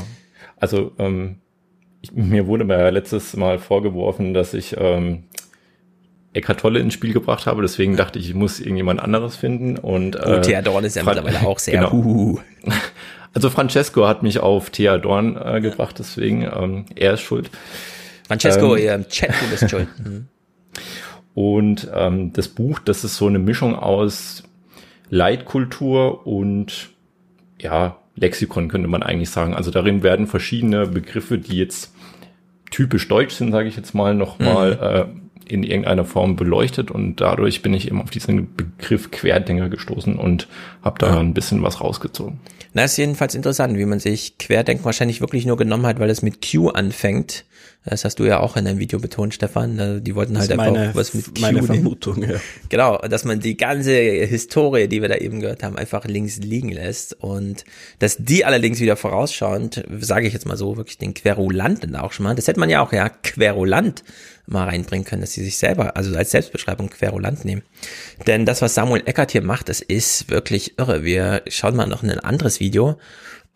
Also 0.60 0.92
ähm, 1.00 1.38
ich, 2.02 2.12
mir 2.14 2.48
wurde 2.48 2.64
mir 2.66 2.92
letztes 2.92 3.36
Mal 3.36 3.60
vorgeworfen, 3.60 4.34
dass 4.34 4.54
ich 4.54 4.76
ähm, 4.78 5.24
Eckhart 6.34 6.60
Tolle 6.60 6.80
ins 6.80 6.94
Spiel 6.94 7.14
gebracht 7.14 7.46
habe, 7.48 7.62
deswegen 7.62 7.96
dachte 7.96 8.20
ich, 8.20 8.30
ich 8.30 8.36
muss 8.36 8.60
irgendjemand 8.60 9.00
anderes 9.02 9.36
finden. 9.36 9.78
Und, 9.78 10.16
Oh, 10.24 10.40
Thea 10.42 10.62
Dorn 10.62 10.84
ist 10.84 10.96
ja 10.96 11.04
Fra- 11.04 11.14
mittlerweile 11.16 11.48
auch 11.48 11.60
sehr 11.60 11.80
Genau. 11.90 12.40
Also 13.34 13.50
Francesco 13.52 14.08
hat 14.08 14.24
mich 14.24 14.40
auf 14.40 14.72
Thea 14.72 14.98
Dorn 14.98 15.38
äh, 15.38 15.62
gebracht, 15.62 15.98
deswegen 16.00 16.42
ähm, 16.44 16.86
er 16.96 17.14
ist 17.14 17.22
schuld. 17.22 17.52
Francesco, 18.28 18.76
Ähm, 18.76 18.84
ihr 18.84 18.96
im 18.96 19.08
Chat, 19.08 19.30
du 19.30 19.50
bist 19.52 19.70
schuld. 19.70 19.88
Mhm. 20.04 20.28
Und 21.36 21.88
ähm, 21.94 22.34
das 22.34 22.48
Buch, 22.48 22.80
das 22.80 23.04
ist 23.04 23.16
so 23.18 23.28
eine 23.28 23.38
Mischung 23.38 23.76
aus 23.76 24.42
Leitkultur 25.12 26.26
und 26.26 26.90
ja, 27.60 27.98
Lexikon 28.18 28.68
könnte 28.68 28.88
man 28.88 29.04
eigentlich 29.04 29.30
sagen. 29.30 29.54
Also 29.54 29.72
darin 29.72 30.04
werden 30.04 30.28
verschiedene 30.28 30.88
Begriffe, 30.88 31.38
die 31.38 31.58
jetzt 31.58 31.94
typisch 32.72 33.08
deutsch 33.08 33.36
sind, 33.36 33.52
sage 33.52 33.70
ich 33.70 33.78
jetzt 33.78 33.94
mal, 33.94 34.14
nochmal 34.14 35.08
äh, 35.08 35.52
in 35.52 35.64
irgendeiner 35.64 36.04
Form 36.04 36.36
beleuchtet 36.36 36.92
und 36.92 37.22
dadurch 37.22 37.62
bin 37.62 37.74
ich 37.74 37.88
eben 37.88 38.02
auf 38.02 38.10
diesen 38.10 38.56
Begriff 38.56 39.12
Querdenker 39.12 39.70
gestoßen 39.70 40.18
und 40.18 40.48
habe 40.82 41.00
da 41.00 41.20
ein 41.20 41.34
bisschen 41.34 41.64
was 41.64 41.80
rausgezogen. 41.80 42.40
Na, 42.74 42.84
ist 42.84 42.98
jedenfalls 42.98 43.34
interessant, 43.34 43.78
wie 43.78 43.86
man 43.86 44.00
sich 44.00 44.38
Querdenken 44.38 44.84
wahrscheinlich 44.84 45.22
wirklich 45.22 45.46
nur 45.46 45.58
genommen 45.58 45.86
hat, 45.86 46.00
weil 46.00 46.10
es 46.10 46.22
mit 46.22 46.46
Q 46.46 46.70
anfängt. 46.70 47.46
Das 47.90 48.04
hast 48.06 48.20
du 48.20 48.26
ja 48.26 48.40
auch 48.40 48.58
in 48.58 48.66
deinem 48.66 48.80
Video 48.80 49.00
betont, 49.00 49.34
Stefan. 49.34 49.80
Also 49.80 50.00
Die 50.00 50.14
wollten 50.16 50.38
halt 50.38 50.52
einfach 50.52 50.66
meine- 50.72 50.94
was 50.94 51.14
mit 51.14 51.26
Q 51.26 51.32
meine 51.42 51.56
nehmen. 51.56 51.68
Vermutung, 51.68 52.22
ja. 52.24 52.36
Genau, 52.70 52.98
dass 52.98 53.24
man 53.24 53.40
die 53.40 53.56
ganze 53.58 53.94
Historie, 53.94 54.88
die 54.88 55.02
wir 55.02 55.10
da 55.10 55.16
eben 55.16 55.40
gehört 55.40 55.64
haben, 55.64 55.78
einfach 55.78 56.06
links 56.06 56.38
liegen 56.38 56.70
lässt 56.70 57.14
und 57.22 57.64
dass 58.00 58.18
die 58.20 58.46
allerdings 58.46 58.80
wieder 58.80 58.98
vorausschauend, 58.98 59.84
sage 60.00 60.28
ich 60.28 60.34
jetzt 60.34 60.46
mal 60.46 60.58
so, 60.58 60.78
wirklich 60.78 60.98
den 60.98 61.14
Querulanten 61.14 61.96
auch 61.96 62.12
schon 62.12 62.26
mal, 62.26 62.36
das 62.36 62.48
hätte 62.48 62.60
man 62.60 62.70
ja 62.70 62.82
auch 62.82 62.92
ja 62.94 63.10
Querulant 63.10 64.04
mal 64.46 64.66
reinbringen 64.66 65.06
können, 65.06 65.22
dass 65.22 65.34
sie 65.34 65.44
sich 65.44 65.58
selber, 65.58 65.98
also 65.98 66.16
als 66.16 66.32
Selbstbeschreibung 66.32 66.90
Querulant 66.90 67.44
nehmen. 67.44 67.64
Denn 68.28 68.46
das, 68.46 68.62
was 68.62 68.76
Samuel 68.76 69.04
Eckert 69.06 69.32
hier 69.32 69.42
macht, 69.44 69.68
das 69.70 69.82
ist 69.82 70.30
wirklich 70.30 70.78
irre. 70.80 71.04
Wir 71.04 71.42
schauen 71.48 71.76
mal 71.76 71.86
noch 71.88 72.04
in 72.04 72.12
ein 72.12 72.20
anderes 72.20 72.60
Video. 72.60 72.98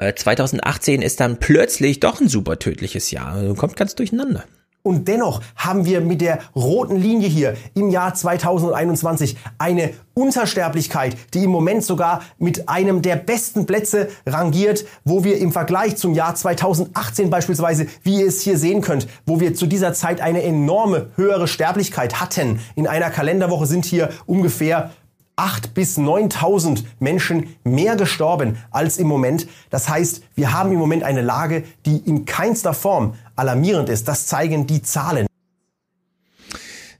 Äh, 0.01 0.15
2018 0.15 1.03
ist 1.03 1.19
dann 1.19 1.37
plötzlich 1.37 1.99
doch 1.99 2.19
ein 2.19 2.27
super 2.27 2.57
tödliches 2.57 3.11
Jahr. 3.11 3.33
Also 3.33 3.53
kommt 3.53 3.75
ganz 3.75 3.93
durcheinander. 3.93 4.43
Und 4.83 5.07
dennoch 5.07 5.41
haben 5.55 5.85
wir 5.85 6.01
mit 6.01 6.21
der 6.21 6.39
roten 6.55 6.95
Linie 6.95 7.27
hier 7.27 7.55
im 7.75 7.91
Jahr 7.91 8.15
2021 8.15 9.37
eine 9.59 9.91
Untersterblichkeit, 10.15 11.15
die 11.35 11.43
im 11.43 11.51
Moment 11.51 11.83
sogar 11.83 12.23
mit 12.39 12.67
einem 12.67 13.03
der 13.03 13.15
besten 13.15 13.67
Plätze 13.67 14.09
rangiert, 14.25 14.85
wo 15.05 15.23
wir 15.23 15.37
im 15.37 15.51
Vergleich 15.51 15.97
zum 15.97 16.15
Jahr 16.15 16.33
2018 16.33 17.29
beispielsweise, 17.29 17.85
wie 18.01 18.21
ihr 18.21 18.27
es 18.27 18.41
hier 18.41 18.57
sehen 18.57 18.81
könnt, 18.81 19.07
wo 19.27 19.39
wir 19.39 19.53
zu 19.53 19.67
dieser 19.67 19.93
Zeit 19.93 20.19
eine 20.19 20.41
enorme 20.41 21.11
höhere 21.15 21.47
Sterblichkeit 21.47 22.19
hatten. 22.19 22.59
In 22.73 22.87
einer 22.87 23.11
Kalenderwoche 23.11 23.67
sind 23.67 23.85
hier 23.85 24.09
ungefähr 24.25 24.89
8 25.35 25.73
bis 25.73 25.97
9.000 25.97 26.83
Menschen 26.99 27.55
mehr 27.63 27.95
gestorben 27.95 28.57
als 28.71 28.97
im 28.97 29.07
Moment. 29.07 29.47
Das 29.69 29.89
heißt, 29.89 30.23
wir 30.35 30.53
haben 30.53 30.71
im 30.71 30.79
Moment 30.79 31.03
eine 31.03 31.21
Lage, 31.21 31.63
die 31.85 31.97
in 31.97 32.25
keinster 32.25 32.73
Form 32.73 33.15
alarmierend 33.35 33.89
ist. 33.89 34.07
Das 34.07 34.27
zeigen 34.27 34.67
die 34.67 34.81
Zahlen. 34.81 35.27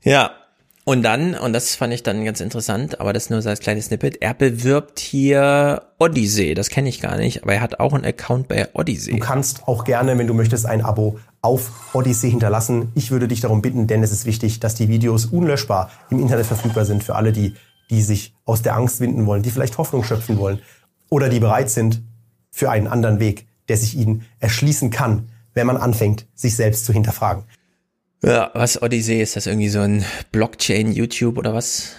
Ja, 0.04 0.32
und 0.84 1.04
dann, 1.04 1.36
und 1.36 1.54
das 1.54 1.76
fand 1.76 1.94
ich 1.94 2.02
dann 2.02 2.26
ganz 2.26 2.42
interessant, 2.42 3.00
aber 3.00 3.14
das 3.14 3.30
nur 3.30 3.42
so 3.44 3.50
als 3.50 3.60
kleines 3.60 3.86
Snippet, 3.86 4.22
er 4.22 4.34
bewirbt 4.34 5.00
hier 5.00 5.84
Odyssey, 6.00 6.56
das 6.56 6.70
kenne 6.70 6.90
ich 6.90 7.00
gar 7.00 7.18
nicht, 7.18 7.44
aber 7.44 7.54
er 7.54 7.62
hat 7.62 7.80
auch 7.80 7.94
einen 7.94 8.04
Account 8.04 8.48
bei 8.48 8.68
Odyssey. 8.74 9.14
Du 9.14 9.20
kannst 9.20 9.68
auch 9.68 9.84
gerne, 9.84 10.18
wenn 10.18 10.26
du 10.26 10.34
möchtest, 10.34 10.66
ein 10.66 10.84
Abo 10.84 11.20
auf 11.44 11.72
Odyssey 11.94 12.32
hinterlassen. 12.32 12.92
Ich 12.96 13.12
würde 13.12 13.28
dich 13.28 13.42
darum 13.42 13.62
bitten, 13.62 13.86
denn 13.86 14.02
es 14.02 14.12
ist 14.12 14.26
wichtig, 14.26 14.60
dass 14.60 14.74
die 14.74 14.90
Videos 14.90 15.26
unlöschbar 15.26 15.92
im 16.10 16.20
Internet 16.20 16.48
verfügbar 16.48 16.86
sind 16.86 17.04
für 17.04 17.14
alle, 17.16 17.32
die, 17.32 17.54
die 17.92 18.02
sich 18.02 18.34
aus 18.46 18.64
der 18.64 18.76
Angst 18.76 19.00
winden 19.02 19.28
wollen, 19.28 19.44
die 19.44 19.52
vielleicht 19.52 19.78
Hoffnung 19.78 20.04
schöpfen 20.04 20.38
wollen 20.38 20.62
oder 21.10 21.30
die 21.30 21.40
bereit 21.40 21.70
sind 21.70 22.02
für 22.50 22.72
einen 22.72 22.88
anderen 22.88 23.20
Weg, 23.20 23.48
der 23.68 23.78
sich 23.78 23.96
ihnen 23.96 24.26
erschließen 24.40 24.90
kann, 24.90 25.30
wenn 25.54 25.68
man 25.68 25.78
anfängt, 25.78 26.26
sich 26.34 26.56
selbst 26.56 26.86
zu 26.86 26.94
hinterfragen. 26.94 27.44
Ja, 28.24 28.52
was 28.54 28.82
Odyssey, 28.82 29.22
ist 29.22 29.36
das 29.36 29.46
irgendwie 29.46 29.70
so 29.70 29.80
ein 29.82 30.06
Blockchain, 30.32 30.92
YouTube 30.92 31.38
oder 31.38 31.54
was? 31.54 31.94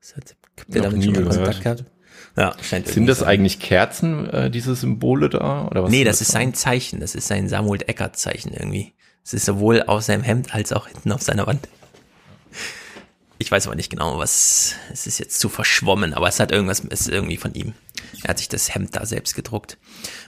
was 0.00 0.16
hat, 0.16 0.36
habt 0.58 0.74
ihr 0.74 0.82
damit 0.82 1.04
schon 1.04 1.12
mal. 1.12 1.24
Kontakt 1.24 1.62
gehabt? 1.62 1.84
Ja, 2.36 2.54
scheint 2.62 2.86
Sind 2.86 3.06
das 3.06 3.18
so. 3.20 3.24
eigentlich 3.24 3.58
Kerzen, 3.58 4.30
äh, 4.30 4.50
diese 4.50 4.76
Symbole 4.76 5.28
da? 5.28 5.66
Oder 5.66 5.82
was 5.82 5.90
Nee, 5.90 5.98
sind 5.98 6.06
das 6.06 6.20
ist 6.20 6.30
sein 6.30 6.54
Zeichen, 6.54 7.00
das 7.00 7.16
ist 7.16 7.26
sein 7.26 7.48
Samuel 7.48 7.82
Eckert 7.86 8.16
Zeichen 8.16 8.52
irgendwie. 8.52 8.92
Es 9.24 9.34
ist 9.34 9.44
sowohl 9.46 9.82
auf 9.82 10.02
seinem 10.02 10.22
Hemd 10.22 10.54
als 10.54 10.72
auch 10.72 10.86
hinten 10.86 11.10
auf 11.10 11.22
seiner 11.22 11.46
Wand. 11.46 11.66
Ich 13.40 13.52
weiß 13.52 13.66
aber 13.66 13.76
nicht 13.76 13.90
genau, 13.90 14.18
was, 14.18 14.74
es 14.92 15.06
ist 15.06 15.18
jetzt 15.18 15.38
zu 15.38 15.48
verschwommen, 15.48 16.12
aber 16.12 16.28
es 16.28 16.40
hat 16.40 16.50
irgendwas, 16.50 16.82
es 16.90 17.02
ist 17.02 17.08
irgendwie 17.08 17.36
von 17.36 17.54
ihm. 17.54 17.74
Er 18.22 18.30
hat 18.30 18.38
sich 18.38 18.48
das 18.48 18.74
Hemd 18.74 18.96
da 18.96 19.06
selbst 19.06 19.34
gedruckt. 19.34 19.78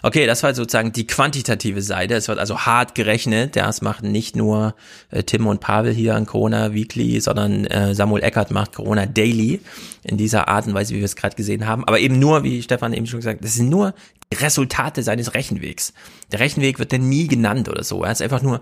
Okay, 0.02 0.26
das 0.26 0.42
war 0.42 0.54
sozusagen 0.54 0.92
die 0.92 1.06
quantitative 1.06 1.82
Seite. 1.82 2.14
Es 2.14 2.28
wird 2.28 2.38
also 2.38 2.60
hart 2.60 2.94
gerechnet. 2.94 3.56
Ja, 3.56 3.68
es 3.68 3.82
machen 3.82 4.12
nicht 4.12 4.36
nur 4.36 4.74
äh, 5.10 5.24
Tim 5.24 5.46
und 5.46 5.60
Pavel 5.60 5.92
hier 5.92 6.14
an 6.14 6.26
Corona 6.26 6.72
Weekly, 6.72 7.20
sondern 7.20 7.64
äh, 7.66 7.94
Samuel 7.94 8.22
Eckert 8.22 8.50
macht 8.50 8.74
Corona 8.74 9.06
Daily 9.06 9.60
in 10.04 10.16
dieser 10.16 10.48
Art 10.48 10.66
und 10.66 10.74
Weise, 10.74 10.94
wie 10.94 10.98
wir 10.98 11.04
es 11.04 11.16
gerade 11.16 11.36
gesehen 11.36 11.66
haben. 11.66 11.84
Aber 11.84 11.98
eben 11.98 12.18
nur, 12.18 12.44
wie 12.44 12.62
Stefan 12.62 12.92
eben 12.92 13.06
schon 13.06 13.20
gesagt 13.20 13.42
das 13.42 13.54
sind 13.54 13.70
nur 13.70 13.94
Resultate 14.32 15.02
seines 15.02 15.34
Rechenwegs. 15.34 15.92
Der 16.30 16.38
Rechenweg 16.38 16.78
wird 16.78 16.92
dann 16.92 17.08
nie 17.08 17.26
genannt 17.26 17.68
oder 17.68 17.82
so. 17.82 18.04
Er 18.04 18.12
ist 18.12 18.22
einfach 18.22 18.42
nur, 18.42 18.60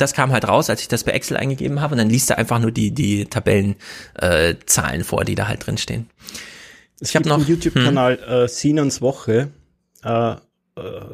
das 0.00 0.14
kam 0.14 0.32
halt 0.32 0.48
raus, 0.48 0.70
als 0.70 0.80
ich 0.80 0.88
das 0.88 1.04
bei 1.04 1.12
Excel 1.12 1.36
eingegeben 1.36 1.80
habe 1.80 1.94
und 1.94 1.98
dann 1.98 2.10
liest 2.10 2.30
er 2.30 2.38
einfach 2.38 2.58
nur 2.58 2.72
die, 2.72 2.92
die 2.92 3.26
Tabellenzahlen 3.26 3.76
äh, 4.20 4.54
Zahlen 4.66 5.04
vor, 5.04 5.24
die 5.24 5.34
da 5.34 5.48
halt 5.48 5.66
drin 5.66 5.78
stehen. 5.78 6.08
Ich 7.00 7.16
habe 7.16 7.28
noch 7.28 7.38
einen 7.38 7.46
YouTube-Kanal, 7.46 8.18
äh, 8.18 8.48
Sinans 8.48 9.00
Woche, 9.00 9.48
äh, 10.04 10.32
äh, 10.32 10.36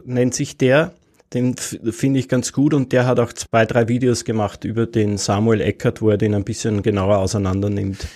nennt 0.04 0.34
sich 0.34 0.56
der. 0.56 0.92
Den 1.32 1.56
finde 1.56 2.20
ich 2.20 2.28
ganz 2.28 2.52
gut 2.52 2.72
und 2.72 2.92
der 2.92 3.06
hat 3.06 3.18
auch 3.18 3.32
zwei, 3.32 3.66
drei 3.66 3.88
Videos 3.88 4.24
gemacht 4.24 4.64
über 4.64 4.86
den 4.86 5.18
Samuel 5.18 5.60
Eckert, 5.60 6.00
wo 6.00 6.10
er 6.10 6.18
den 6.18 6.34
ein 6.34 6.44
bisschen 6.44 6.82
genauer 6.82 7.18
auseinander 7.18 7.68
nimmt. 7.68 8.06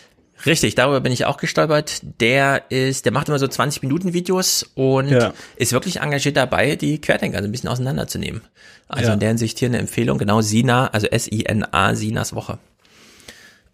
Richtig, 0.46 0.74
darüber 0.74 1.00
bin 1.00 1.12
ich 1.12 1.26
auch 1.26 1.36
gestolpert. 1.36 2.00
Der 2.20 2.70
ist, 2.70 3.04
der 3.04 3.12
macht 3.12 3.28
immer 3.28 3.38
so 3.38 3.46
20 3.48 3.82
Minuten 3.82 4.12
Videos 4.14 4.64
und 4.74 5.08
Ja. 5.10 5.32
ist 5.56 5.72
wirklich 5.72 6.00
engagiert 6.00 6.36
dabei, 6.36 6.76
die 6.76 7.00
Querdenker 7.00 7.38
so 7.38 7.44
ein 7.44 7.52
bisschen 7.52 7.68
auseinanderzunehmen. 7.68 8.40
Also 8.88 9.08
Ja. 9.08 9.14
in 9.14 9.20
der 9.20 9.28
Hinsicht 9.30 9.58
hier 9.58 9.68
eine 9.68 9.78
Empfehlung, 9.78 10.18
genau 10.18 10.40
Sina, 10.40 10.88
also 10.88 11.06
S-I-N-A, 11.06 11.94
Sinas 11.94 12.34
Woche. 12.34 12.58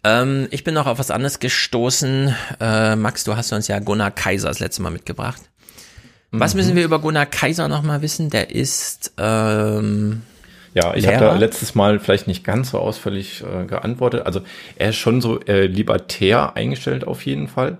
Ähm, 0.03 0.47
ich 0.51 0.63
bin 0.63 0.73
noch 0.73 0.85
auf 0.87 0.99
was 0.99 1.11
anderes 1.11 1.39
gestoßen. 1.39 2.35
Äh, 2.59 2.95
Max, 2.95 3.23
du 3.23 3.35
hast 3.35 3.51
uns 3.51 3.67
ja 3.67 3.79
Gunnar 3.79 4.11
Kaiser 4.11 4.47
das 4.49 4.59
letzte 4.59 4.81
Mal 4.81 4.91
mitgebracht. 4.91 5.41
Was 6.31 6.53
Mhm. 6.53 6.59
müssen 6.59 6.75
wir 6.75 6.83
über 6.83 6.99
Gunnar 6.99 7.25
Kaiser 7.25 7.67
noch 7.67 7.81
mal 7.83 8.01
wissen? 8.01 8.29
Der 8.29 8.51
ist 8.53 9.13
ähm, 9.17 10.21
Ja, 10.77 10.93
ich 10.95 11.07
habe 11.07 11.17
da 11.17 11.35
letztes 11.35 11.73
Mal 11.75 11.99
vielleicht 11.99 12.27
nicht 12.27 12.43
ganz 12.43 12.69
so 12.71 12.77
ausführlich 12.79 13.43
äh, 13.43 13.65
geantwortet. 13.65 14.25
Also 14.25 14.41
er 14.77 14.89
ist 14.89 14.97
schon 14.97 15.21
so 15.21 15.39
äh, 15.41 15.65
libertär 15.65 16.55
eingestellt 16.55 17.07
auf 17.07 17.25
jeden 17.25 17.47
Fall. 17.47 17.79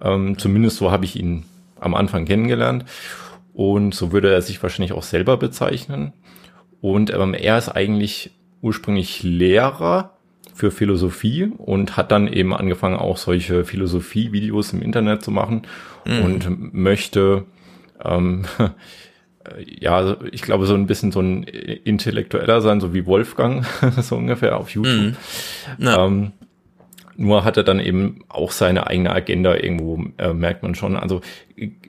Ähm, 0.00 0.38
zumindest 0.38 0.76
so 0.76 0.92
habe 0.92 1.04
ich 1.04 1.16
ihn 1.18 1.44
am 1.80 1.94
Anfang 1.94 2.26
kennengelernt. 2.26 2.84
Und 3.52 3.94
so 3.94 4.12
würde 4.12 4.32
er 4.32 4.42
sich 4.42 4.62
wahrscheinlich 4.62 4.92
auch 4.92 5.02
selber 5.02 5.36
bezeichnen. 5.38 6.12
Und 6.80 7.12
ähm, 7.12 7.34
er 7.34 7.58
ist 7.58 7.68
eigentlich 7.68 8.30
ursprünglich 8.62 9.22
Lehrer 9.24 10.12
für 10.54 10.70
Philosophie 10.70 11.50
und 11.56 11.96
hat 11.96 12.12
dann 12.12 12.28
eben 12.28 12.54
angefangen, 12.54 12.96
auch 12.96 13.16
solche 13.16 13.64
Philosophie-Videos 13.64 14.72
im 14.72 14.82
Internet 14.82 15.22
zu 15.22 15.30
machen 15.30 15.62
Mhm. 16.06 16.24
und 16.24 16.74
möchte 16.74 17.44
ähm, 18.04 18.44
ja, 19.58 19.96
also 19.96 20.16
ich 20.30 20.42
glaube, 20.42 20.66
so 20.66 20.74
ein 20.74 20.86
bisschen 20.86 21.12
so 21.12 21.20
ein 21.20 21.44
Intellektueller 21.44 22.60
sein, 22.60 22.80
so 22.80 22.94
wie 22.94 23.06
Wolfgang, 23.06 23.64
so 24.00 24.16
ungefähr 24.16 24.56
auf 24.56 24.70
YouTube. 24.70 25.14
Ja. 25.78 26.06
Ähm, 26.06 26.32
nur 27.16 27.44
hat 27.44 27.56
er 27.58 27.64
dann 27.64 27.80
eben 27.80 28.24
auch 28.28 28.50
seine 28.50 28.86
eigene 28.86 29.12
Agenda 29.12 29.54
irgendwo, 29.54 30.02
äh, 30.16 30.32
merkt 30.32 30.62
man 30.62 30.74
schon. 30.74 30.96
Also 30.96 31.20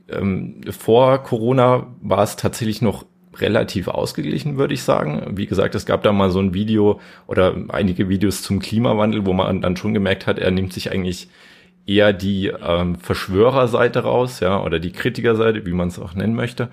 ähm, 0.10 0.62
vor 0.70 1.24
Corona 1.24 1.88
war 2.02 2.24
es 2.24 2.36
tatsächlich 2.36 2.82
noch 2.82 3.06
relativ 3.38 3.88
ausgeglichen, 3.88 4.58
würde 4.58 4.74
ich 4.74 4.84
sagen. 4.84 5.38
Wie 5.38 5.46
gesagt, 5.46 5.76
es 5.76 5.86
gab 5.86 6.04
da 6.04 6.12
mal 6.12 6.32
so 6.32 6.40
ein 6.40 6.54
Video 6.54 7.00
oder 7.28 7.56
einige 7.70 8.10
Videos 8.10 8.42
zum 8.42 8.60
Klimawandel, 8.60 9.26
wo 9.26 9.32
man 9.32 9.62
dann 9.62 9.78
schon 9.78 9.94
gemerkt 9.94 10.28
hat, 10.28 10.38
er 10.38 10.52
nimmt 10.52 10.74
sich 10.74 10.92
eigentlich 10.92 11.30
eher 11.86 12.14
die 12.14 12.48
ähm, 12.48 12.96
Verschwörerseite 12.96 14.00
raus, 14.02 14.40
ja, 14.40 14.62
oder 14.62 14.80
die 14.80 14.92
Kritikerseite, 14.92 15.66
wie 15.66 15.72
man 15.72 15.88
es 15.88 16.00
auch 16.00 16.14
nennen 16.14 16.36
möchte. 16.36 16.70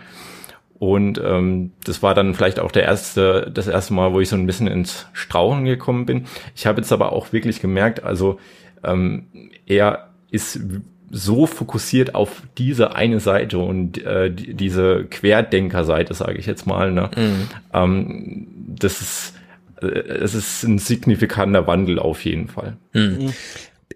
Und 0.79 1.21
ähm, 1.25 1.73
das 1.85 2.03
war 2.03 2.15
dann 2.15 2.35
vielleicht 2.35 2.61
auch 2.61 2.71
der 2.71 2.85
erste, 2.85 3.51
das 3.53 3.67
erste 3.67 3.95
Mal, 3.95 4.13
wo 4.13 4.21
ich 4.21 4.29
so 4.29 4.37
ein 4.37 4.47
bisschen 4.47 4.69
ins 4.69 5.07
Strauchen 5.13 5.65
gekommen 5.65 6.07
bin. 6.07 6.27
Ich 6.55 6.67
habe 6.67 6.81
jetzt 6.81 6.93
aber 6.93 7.13
auch 7.13 7.33
wirklich 7.33 7.61
gemerkt, 7.61 8.05
also 8.05 8.39
ähm, 8.85 9.27
er 9.67 10.11
ist 10.31 10.61
so 11.11 11.47
fokussiert 11.47 12.15
auf 12.15 12.43
diese 12.59 12.95
eine 12.95 13.19
Seite 13.19 13.59
und 13.59 14.05
äh, 14.05 14.31
die, 14.31 14.55
diese 14.55 15.05
Querdenker-Seite, 15.05 16.15
sage 16.15 16.39
ich 16.39 16.47
jetzt 16.47 16.67
mal. 16.67 16.93
Ne? 16.93 17.11
Mhm. 17.17 17.49
Ähm, 17.73 18.47
das 18.79 19.01
ist 19.01 19.35
äh, 19.81 19.87
es 19.87 20.35
ist 20.35 20.63
ein 20.65 20.79
signifikanter 20.79 21.67
Wandel 21.67 21.99
auf 21.99 22.25
jeden 22.25 22.49
Fall. 22.49 22.77
Mhm. 22.93 23.33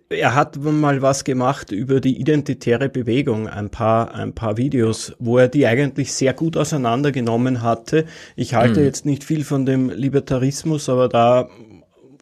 Er 0.09 0.35
hat 0.35 0.57
mal 0.57 1.01
was 1.03 1.25
gemacht 1.25 1.73
über 1.73 2.01
die 2.01 2.19
identitäre 2.21 2.89
Bewegung, 2.89 3.49
ein 3.49 3.71
paar, 3.71 4.15
ein 4.15 4.35
paar 4.35 4.57
Videos, 4.57 5.15
wo 5.19 5.39
er 5.39 5.49
die 5.49 5.67
eigentlich 5.67 6.13
sehr 6.13 6.35
gut 6.35 6.57
auseinandergenommen 6.57 7.63
hatte. 7.63 8.05
Ich 8.37 8.55
halte 8.55 8.81
Mhm. 8.81 8.87
jetzt 8.87 9.07
nicht 9.07 9.25
viel 9.25 9.45
von 9.45 9.65
dem 9.67 9.91
Libertarismus, 9.91 10.89
aber 10.89 11.09
da 11.09 11.49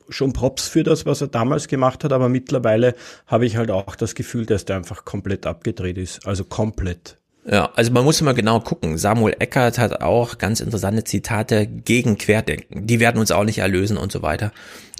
schon 0.08 0.32
Props 0.32 0.68
für 0.68 0.82
das, 0.82 1.06
was 1.06 1.20
er 1.20 1.28
damals 1.28 1.68
gemacht 1.68 2.02
hat, 2.04 2.12
aber 2.12 2.28
mittlerweile 2.28 2.94
habe 3.26 3.46
ich 3.46 3.56
halt 3.56 3.70
auch 3.70 3.94
das 3.96 4.14
Gefühl, 4.14 4.46
dass 4.46 4.64
der 4.64 4.76
einfach 4.76 5.04
komplett 5.04 5.46
abgedreht 5.46 5.98
ist. 5.98 6.26
Also 6.26 6.44
komplett. 6.44 7.16
Ja, 7.46 7.70
also 7.74 7.90
man 7.92 8.04
muss 8.04 8.20
immer 8.20 8.34
genau 8.34 8.60
gucken. 8.60 8.98
Samuel 8.98 9.34
Eckert 9.38 9.78
hat 9.78 10.02
auch 10.02 10.36
ganz 10.36 10.60
interessante 10.60 11.04
Zitate 11.04 11.66
gegen 11.66 12.18
Querdenken. 12.18 12.86
Die 12.86 13.00
werden 13.00 13.18
uns 13.18 13.30
auch 13.30 13.44
nicht 13.44 13.58
erlösen 13.58 13.96
und 13.96 14.12
so 14.12 14.20
weiter. 14.20 14.52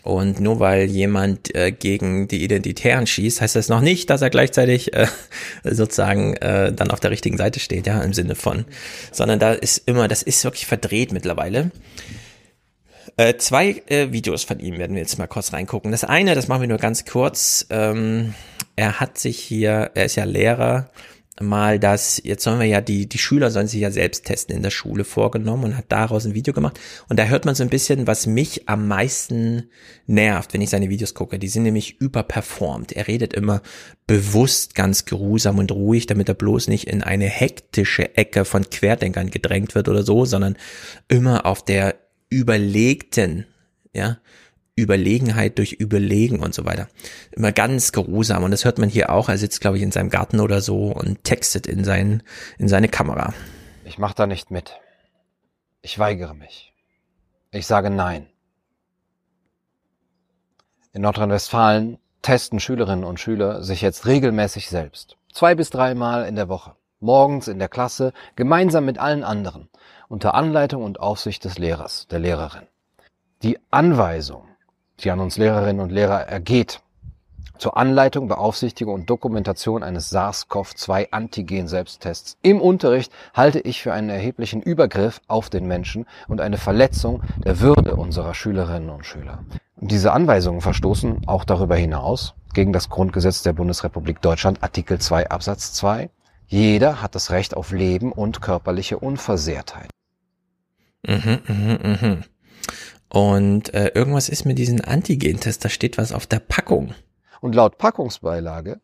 Und 0.02 0.40
nur 0.40 0.60
weil 0.60 0.85
jemand 0.85 1.55
äh, 1.55 1.72
gegen 1.72 2.27
die 2.27 2.43
Identitären 2.43 3.06
schießt, 3.06 3.40
heißt 3.40 3.56
das 3.56 3.68
noch 3.68 3.81
nicht, 3.81 4.09
dass 4.09 4.22
er 4.22 4.31
gleichzeitig 4.31 4.94
äh, 4.94 5.06
sozusagen 5.64 6.35
äh, 6.36 6.72
dann 6.72 6.90
auf 6.90 7.01
der 7.01 7.10
richtigen 7.10 7.36
Seite 7.36 7.60
steht, 7.60 7.86
ja, 7.86 8.01
im 8.01 8.12
Sinne 8.12 8.35
von. 8.35 8.64
Sondern 9.12 9.39
da 9.39 9.52
ist 9.52 9.82
immer, 9.86 10.09
das 10.09 10.22
ist 10.22 10.44
wirklich 10.44 10.66
verdreht 10.66 11.12
mittlerweile. 11.12 11.70
Äh, 13.16 13.36
zwei 13.36 13.82
äh, 13.89 14.12
Videos 14.12 14.44
von 14.44 14.60
ihm 14.60 14.78
werden 14.78 14.94
wir 14.94 15.02
jetzt 15.02 15.18
mal 15.18 15.27
kurz 15.27 15.52
reingucken. 15.52 15.90
Das 15.90 16.05
eine, 16.05 16.35
das 16.35 16.48
machen 16.48 16.62
wir 16.62 16.68
nur 16.68 16.78
ganz 16.78 17.05
kurz. 17.05 17.66
Ähm, 17.68 18.35
er 18.77 19.01
hat 19.01 19.18
sich 19.18 19.39
hier, 19.39 19.90
er 19.94 20.06
ist 20.06 20.16
ja 20.16 20.24
Lehrer 20.24 20.90
mal 21.41 21.79
das, 21.79 22.21
jetzt 22.23 22.45
sollen 22.45 22.61
wir 22.61 22.67
ja, 22.67 22.81
die, 22.81 23.09
die 23.09 23.19
Schüler 23.19 23.51
sollen 23.51 23.67
sich 23.67 23.81
ja 23.81 23.91
selbst 23.91 24.27
testen 24.27 24.57
in 24.57 24.62
der 24.62 24.71
Schule 24.71 25.05
vorgenommen 25.05 25.65
und 25.65 25.77
hat 25.77 25.87
daraus 25.89 26.27
ein 26.27 26.35
Video 26.35 26.53
gemacht. 26.53 26.79
Und 27.09 27.19
da 27.19 27.25
hört 27.25 27.45
man 27.45 27.55
so 27.55 27.62
ein 27.62 27.71
bisschen, 27.71 28.07
was 28.07 28.27
mich 28.27 28.69
am 28.69 28.87
meisten 28.89 29.71
nervt, 30.07 30.53
wenn 30.53 30.61
ich 30.61 30.71
seine 30.71 30.91
Videos 30.91 31.15
gucke. 31.15 31.39
Die 31.39 31.49
sind 31.49 31.62
nämlich 31.62 32.01
überperformt. 32.01 32.93
Er 32.93 33.09
redet 33.09 33.33
immer 33.33 33.62
bewusst 34.07 34.75
ganz 34.75 35.05
geruhsam 35.05 35.59
und 35.59 35.73
ruhig, 35.73 36.07
damit 36.07 36.29
er 36.29 36.35
bloß 36.35 36.69
nicht 36.69 36.87
in 36.89 37.03
eine 37.03 37.27
hektische 37.27 38.17
Ecke 38.17 38.45
von 38.45 38.69
Querdenkern 38.69 39.31
gedrängt 39.31 39.75
wird 39.75 39.89
oder 39.89 40.03
so, 40.03 40.25
sondern 40.25 40.57
immer 41.09 41.47
auf 41.47 41.65
der 41.65 41.95
überlegten, 42.29 43.47
ja, 43.93 44.19
Überlegenheit 44.76 45.59
durch 45.59 45.72
Überlegen 45.72 46.40
und 46.40 46.55
so 46.55 46.64
weiter. 46.64 46.88
Immer 47.32 47.52
ganz 47.52 47.92
geruhsam. 47.92 48.44
Und 48.44 48.51
das 48.51 48.64
hört 48.64 48.78
man 48.78 48.88
hier 48.88 49.10
auch. 49.10 49.28
Er 49.28 49.38
sitzt, 49.38 49.60
glaube 49.60 49.76
ich, 49.76 49.82
in 49.82 49.92
seinem 49.92 50.10
Garten 50.10 50.40
oder 50.40 50.60
so 50.60 50.86
und 50.92 51.24
textet 51.24 51.66
in, 51.66 51.84
sein, 51.84 52.22
in 52.59 52.68
seine 52.68 52.88
Kamera. 52.88 53.34
Ich 53.84 53.98
mache 53.98 54.14
da 54.14 54.26
nicht 54.26 54.51
mit. 54.51 54.78
Ich 55.82 55.98
weigere 55.98 56.34
mich. 56.34 56.72
Ich 57.51 57.66
sage 57.66 57.90
Nein. 57.90 58.26
In 60.92 61.02
Nordrhein-Westfalen 61.02 61.98
testen 62.22 62.60
Schülerinnen 62.60 63.05
und 63.05 63.20
Schüler 63.20 63.62
sich 63.62 63.80
jetzt 63.80 64.06
regelmäßig 64.06 64.68
selbst. 64.68 65.16
Zwei 65.32 65.55
bis 65.55 65.70
dreimal 65.70 66.26
in 66.26 66.36
der 66.36 66.48
Woche. 66.48 66.74
Morgens 66.98 67.48
in 67.48 67.59
der 67.59 67.68
Klasse, 67.68 68.12
gemeinsam 68.36 68.84
mit 68.84 68.98
allen 68.98 69.24
anderen. 69.24 69.70
Unter 70.09 70.34
Anleitung 70.34 70.82
und 70.82 71.01
Aufsicht 71.01 71.44
des 71.44 71.59
Lehrers, 71.59 72.06
der 72.09 72.18
Lehrerin. 72.18 72.66
Die 73.42 73.59
Anweisung, 73.70 74.49
die 75.01 75.10
an 75.10 75.20
uns 75.20 75.36
Lehrerinnen 75.36 75.82
und 75.82 75.90
Lehrer 75.90 76.28
ergeht, 76.28 76.81
zur 77.60 77.77
Anleitung, 77.77 78.27
Beaufsichtigung 78.27 78.94
und 78.94 79.09
Dokumentation 79.10 79.82
eines 79.82 80.09
SARS-CoV-2-Antigen-Selbsttests 80.09 82.39
im 82.40 82.59
Unterricht 82.59 83.12
halte 83.35 83.60
ich 83.60 83.82
für 83.82 83.93
einen 83.93 84.09
erheblichen 84.09 84.62
Übergriff 84.62 85.20
auf 85.28 85.51
den 85.51 85.66
Menschen 85.66 86.06
und 86.27 86.40
eine 86.40 86.56
Verletzung 86.56 87.22
der 87.44 87.60
Würde 87.60 87.97
unserer 87.97 88.32
Schülerinnen 88.32 88.89
und 88.89 89.05
Schüler. 89.05 89.44
Diese 89.77 90.12
Anweisungen 90.12 90.62
verstoßen 90.62 91.24
auch 91.27 91.44
darüber 91.44 91.77
hinaus 91.77 92.32
gegen 92.55 92.72
das 92.72 92.89
Grundgesetz 92.89 93.43
der 93.43 93.52
Bundesrepublik 93.52 94.22
Deutschland, 94.22 94.62
Artikel 94.62 94.98
2 94.98 95.28
Absatz 95.28 95.74
2. 95.74 96.09
Jeder 96.47 97.02
hat 97.02 97.14
das 97.14 97.31
Recht 97.31 97.55
auf 97.55 97.72
Leben 97.72 98.10
und 98.10 98.40
körperliche 98.40 98.98
Unversehrtheit. 98.98 99.90
Mhm, 101.06 101.40
mhm, 101.47 101.78
mhm. 101.82 102.24
Und 103.11 103.74
äh, 103.74 103.89
irgendwas 103.89 104.28
ist 104.28 104.45
mit 104.45 104.59
diesem 104.59 104.81
Antigen-Test, 104.82 105.65
da 105.65 105.69
steht 105.69 105.99
was 105.99 106.12
auf 106.12 106.27
der 106.27 106.39
Packung. 106.39 106.95
Und 107.41 107.55
laut 107.55 107.77
Packungsbeilage 107.77 108.81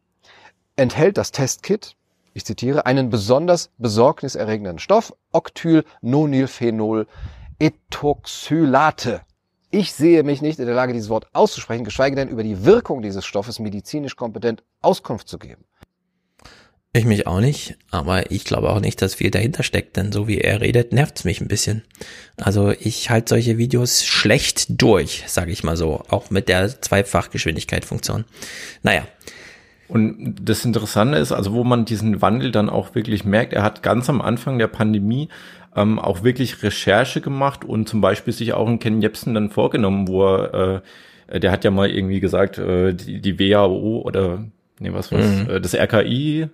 enthält 0.74 1.16
das 1.16 1.31
Testkit, 1.31 1.97
ich 2.35 2.44
zitiere, 2.44 2.85
einen 2.86 3.09
besonders 3.09 3.70
besorgniserregenden 3.78 4.78
Stoff, 4.78 5.15
Octylnonylphenol 5.32 7.07
Ethoxylate. 7.59 9.23
Ich 9.70 9.93
sehe 9.93 10.23
mich 10.23 10.43
nicht 10.43 10.59
in 10.59 10.66
der 10.66 10.74
Lage, 10.74 10.93
dieses 10.93 11.09
Wort 11.09 11.28
auszusprechen, 11.32 11.85
geschweige 11.85 12.16
denn 12.16 12.28
über 12.28 12.43
die 12.43 12.65
Wirkung 12.65 13.03
dieses 13.03 13.24
Stoffes 13.24 13.59
medizinisch 13.59 14.16
kompetent 14.16 14.62
Auskunft 14.82 15.28
zu 15.28 15.39
geben. 15.39 15.65
Ich 16.97 17.05
mich 17.05 17.27
auch 17.27 17.40
nicht, 17.40 17.77
aber 17.90 18.31
ich 18.31 18.44
glaube 18.44 18.70
auch 18.70 18.81
nicht, 18.81 19.02
dass 19.02 19.16
viel 19.16 19.31
dahinter 19.31 19.62
steckt, 19.62 19.98
denn 19.98 20.12
so 20.12 20.28
wie 20.28 20.39
er 20.39 20.62
redet, 20.62 20.94
nervt's 20.94 21.24
mich 21.24 21.43
ein 21.43 21.48
bisschen. 21.48 21.82
Also 22.39 22.70
ich 22.70 23.10
halte 23.10 23.28
solche 23.28 23.59
Videos 23.59 24.06
schlecht 24.06 24.81
durch, 24.81 25.24
sage 25.27 25.52
ich 25.52 25.62
mal 25.62 25.77
so, 25.77 26.02
auch 26.09 26.31
mit 26.31 26.48
der 26.48 26.81
Zweifachgeschwindigkeit-Funktion. 26.81 28.24
Naja. 28.82 29.02
Und 29.89 30.36
das 30.43 30.64
Interessante 30.64 31.18
ist, 31.18 31.32
also 31.32 31.52
wo 31.52 31.64
man 31.64 31.85
diesen 31.85 32.23
Wandel 32.23 32.51
dann 32.51 32.70
auch 32.70 32.94
wirklich 32.94 33.27
merkt, 33.27 33.52
er 33.52 33.62
hat 33.62 33.82
ganz 33.82 34.09
am 34.09 34.23
Anfang 34.23 34.59
der 34.59 34.68
Pandemie 34.68 35.28
ähm, 35.77 35.98
auch 35.98 36.24
wirklich 36.24 36.62
Recherche 36.62 37.20
gemacht 37.20 37.62
und 37.62 37.90
zum 37.90 38.01
Beispiel 38.01 38.32
sich 38.32 38.55
auch 38.55 38.66
einen 38.66 38.78
Ken 38.78 39.02
Jebsen 39.02 39.35
dann 39.35 39.51
vorgenommen, 39.51 40.09
wo 40.09 40.24
er, 40.24 40.82
äh, 41.27 41.40
der 41.40 41.52
hat 41.52 41.62
ja 41.62 41.70
mal 41.70 41.90
irgendwie 41.90 42.20
gesagt, 42.20 42.56
äh, 42.56 42.94
die, 42.94 43.20
die 43.20 43.39
WHO 43.39 44.01
oder 44.01 44.44
nee, 44.81 44.94
was 44.94 45.12
was, 45.12 45.27
mhm. 45.27 45.51
äh, 45.51 45.60
das 45.60 45.74
RKI 45.74 46.48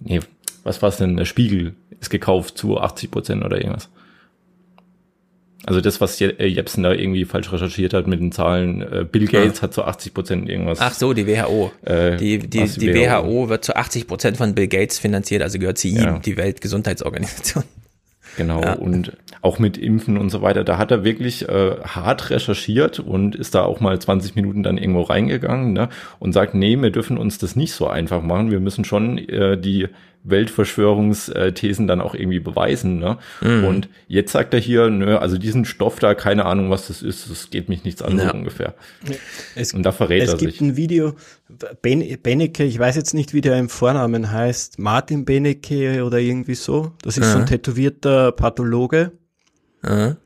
nee, 0.00 0.20
was 0.64 0.82
war 0.82 0.88
es 0.88 0.96
denn? 0.96 1.16
Der 1.16 1.24
Spiegel 1.24 1.74
ist 2.00 2.10
gekauft 2.10 2.58
zu 2.58 2.78
80 2.78 3.10
Prozent 3.10 3.44
oder 3.44 3.56
irgendwas. 3.56 3.88
Also 5.66 5.80
das, 5.80 6.00
was 6.00 6.20
äh, 6.20 6.46
Jepsen 6.46 6.84
da 6.84 6.92
irgendwie 6.92 7.24
falsch 7.24 7.52
recherchiert 7.52 7.92
hat 7.92 8.06
mit 8.06 8.20
den 8.20 8.32
Zahlen, 8.32 8.80
äh, 8.80 9.04
Bill 9.10 9.26
Gates 9.26 9.58
ja. 9.58 9.62
hat 9.62 9.74
zu 9.74 9.84
80 9.84 10.14
Prozent 10.14 10.48
irgendwas. 10.48 10.78
Ach 10.80 10.94
so, 10.94 11.12
die 11.12 11.26
WHO. 11.26 11.72
Äh, 11.82 12.16
die 12.16 12.38
die, 12.38 12.64
die 12.64 12.94
WHO. 12.94 13.24
WHO 13.24 13.48
wird 13.48 13.64
zu 13.64 13.74
80 13.76 14.06
Prozent 14.06 14.36
von 14.36 14.54
Bill 14.54 14.68
Gates 14.68 14.98
finanziert, 14.98 15.42
also 15.42 15.58
gehört 15.58 15.78
zu 15.78 15.88
ihm, 15.88 15.96
ja. 15.96 16.18
die 16.20 16.36
Weltgesundheitsorganisation. 16.36 17.64
Genau, 18.38 18.62
ja. 18.62 18.74
und 18.74 19.16
auch 19.42 19.58
mit 19.58 19.76
Impfen 19.76 20.16
und 20.16 20.30
so 20.30 20.42
weiter, 20.42 20.62
da 20.62 20.78
hat 20.78 20.92
er 20.92 21.02
wirklich 21.02 21.48
äh, 21.48 21.72
hart 21.82 22.30
recherchiert 22.30 23.00
und 23.00 23.34
ist 23.34 23.56
da 23.56 23.64
auch 23.64 23.80
mal 23.80 23.98
20 23.98 24.36
Minuten 24.36 24.62
dann 24.62 24.78
irgendwo 24.78 25.02
reingegangen 25.02 25.72
ne, 25.72 25.88
und 26.20 26.32
sagt, 26.32 26.54
nee, 26.54 26.80
wir 26.80 26.90
dürfen 26.90 27.18
uns 27.18 27.38
das 27.38 27.56
nicht 27.56 27.72
so 27.72 27.88
einfach 27.88 28.22
machen, 28.22 28.52
wir 28.52 28.60
müssen 28.60 28.84
schon 28.84 29.18
äh, 29.18 29.58
die 29.58 29.88
Weltverschwörungsthesen 30.24 31.86
dann 31.86 32.00
auch 32.00 32.14
irgendwie 32.14 32.40
beweisen. 32.40 32.98
Ne? 32.98 33.18
Mhm. 33.40 33.64
Und 33.64 33.88
jetzt 34.06 34.32
sagt 34.32 34.54
er 34.54 34.60
hier, 34.60 34.90
nö, 34.90 35.16
also 35.16 35.38
diesen 35.38 35.64
Stoff 35.64 35.98
da, 35.98 36.14
keine 36.14 36.44
Ahnung, 36.44 36.70
was 36.70 36.88
das 36.88 37.02
ist, 37.02 37.30
das 37.30 37.50
geht 37.50 37.68
mich 37.68 37.84
nichts 37.84 38.02
an, 38.02 38.18
ja. 38.18 38.30
so 38.30 38.34
ungefähr. 38.34 38.74
Es, 39.54 39.72
und 39.72 39.82
da 39.82 39.92
verrät 39.92 40.22
er 40.22 40.28
sich. 40.28 40.34
Es 40.34 40.58
gibt 40.58 40.60
ein 40.60 40.76
Video, 40.76 41.14
ben, 41.82 42.18
Benecke, 42.22 42.64
ich 42.64 42.78
weiß 42.78 42.96
jetzt 42.96 43.14
nicht, 43.14 43.34
wie 43.34 43.40
der 43.40 43.58
im 43.58 43.68
Vornamen 43.68 44.30
heißt, 44.30 44.78
Martin 44.78 45.24
Benecke 45.24 46.04
oder 46.04 46.18
irgendwie 46.18 46.54
so. 46.54 46.92
Das 47.02 47.16
ist 47.16 47.26
ja. 47.26 47.32
so 47.32 47.38
ein 47.38 47.46
tätowierter 47.46 48.32
Pathologe. 48.32 49.12
Ja. 49.84 50.16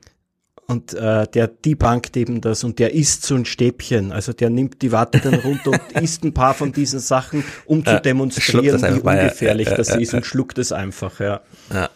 Und 0.66 0.94
äh, 0.94 1.26
der 1.26 1.48
debunked 1.48 2.16
eben 2.16 2.40
das 2.40 2.64
und 2.64 2.78
der 2.78 2.94
isst 2.94 3.26
so 3.26 3.34
ein 3.34 3.44
Stäbchen. 3.44 4.12
Also 4.12 4.32
der 4.32 4.48
nimmt 4.48 4.80
die 4.80 4.92
Watte 4.92 5.18
dann 5.18 5.34
runter 5.34 5.72
und 5.72 5.92
isst 6.02 6.24
ein 6.24 6.32
paar 6.32 6.54
von 6.54 6.72
diesen 6.72 7.00
Sachen, 7.00 7.44
um 7.66 7.84
zu 7.84 8.00
demonstrieren, 8.00 8.80
wie 8.80 9.00
ungefährlich 9.00 9.68
ja, 9.68 9.76
das 9.76 9.94
ist 9.94 10.14
und 10.14 10.24
schluckt 10.24 10.58
es 10.58 10.72
einfach, 10.72 11.20
ja. 11.20 11.40
Ja. 11.72 11.90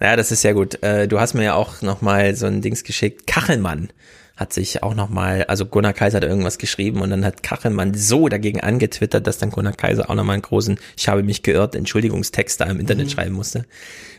Naja, 0.00 0.16
das 0.16 0.32
ist 0.32 0.42
sehr 0.42 0.54
gut. 0.54 0.82
Äh, 0.82 1.08
du 1.08 1.20
hast 1.20 1.34
mir 1.34 1.44
ja 1.44 1.54
auch 1.54 1.82
nochmal 1.82 2.34
so 2.34 2.46
ein 2.46 2.60
Dings 2.60 2.84
geschickt. 2.84 3.26
Kachelmann 3.26 3.90
hat 4.36 4.52
sich 4.54 4.82
auch 4.82 4.94
nochmal, 4.94 5.44
also 5.44 5.66
Gunnar 5.66 5.92
Kaiser 5.92 6.16
hat 6.16 6.24
irgendwas 6.24 6.56
geschrieben 6.56 7.02
und 7.02 7.10
dann 7.10 7.26
hat 7.26 7.42
Kachelmann 7.42 7.92
so 7.92 8.28
dagegen 8.28 8.60
angetwittert, 8.60 9.26
dass 9.26 9.36
dann 9.36 9.50
Gunnar 9.50 9.74
Kaiser 9.74 10.08
auch 10.08 10.14
nochmal 10.14 10.34
einen 10.34 10.42
großen, 10.42 10.78
ich 10.96 11.08
habe 11.08 11.22
mich 11.22 11.42
geirrt, 11.42 11.74
Entschuldigungstext 11.74 12.60
da 12.60 12.64
im 12.64 12.80
Internet 12.80 13.08
mhm. 13.08 13.10
schreiben 13.10 13.34
musste. 13.34 13.66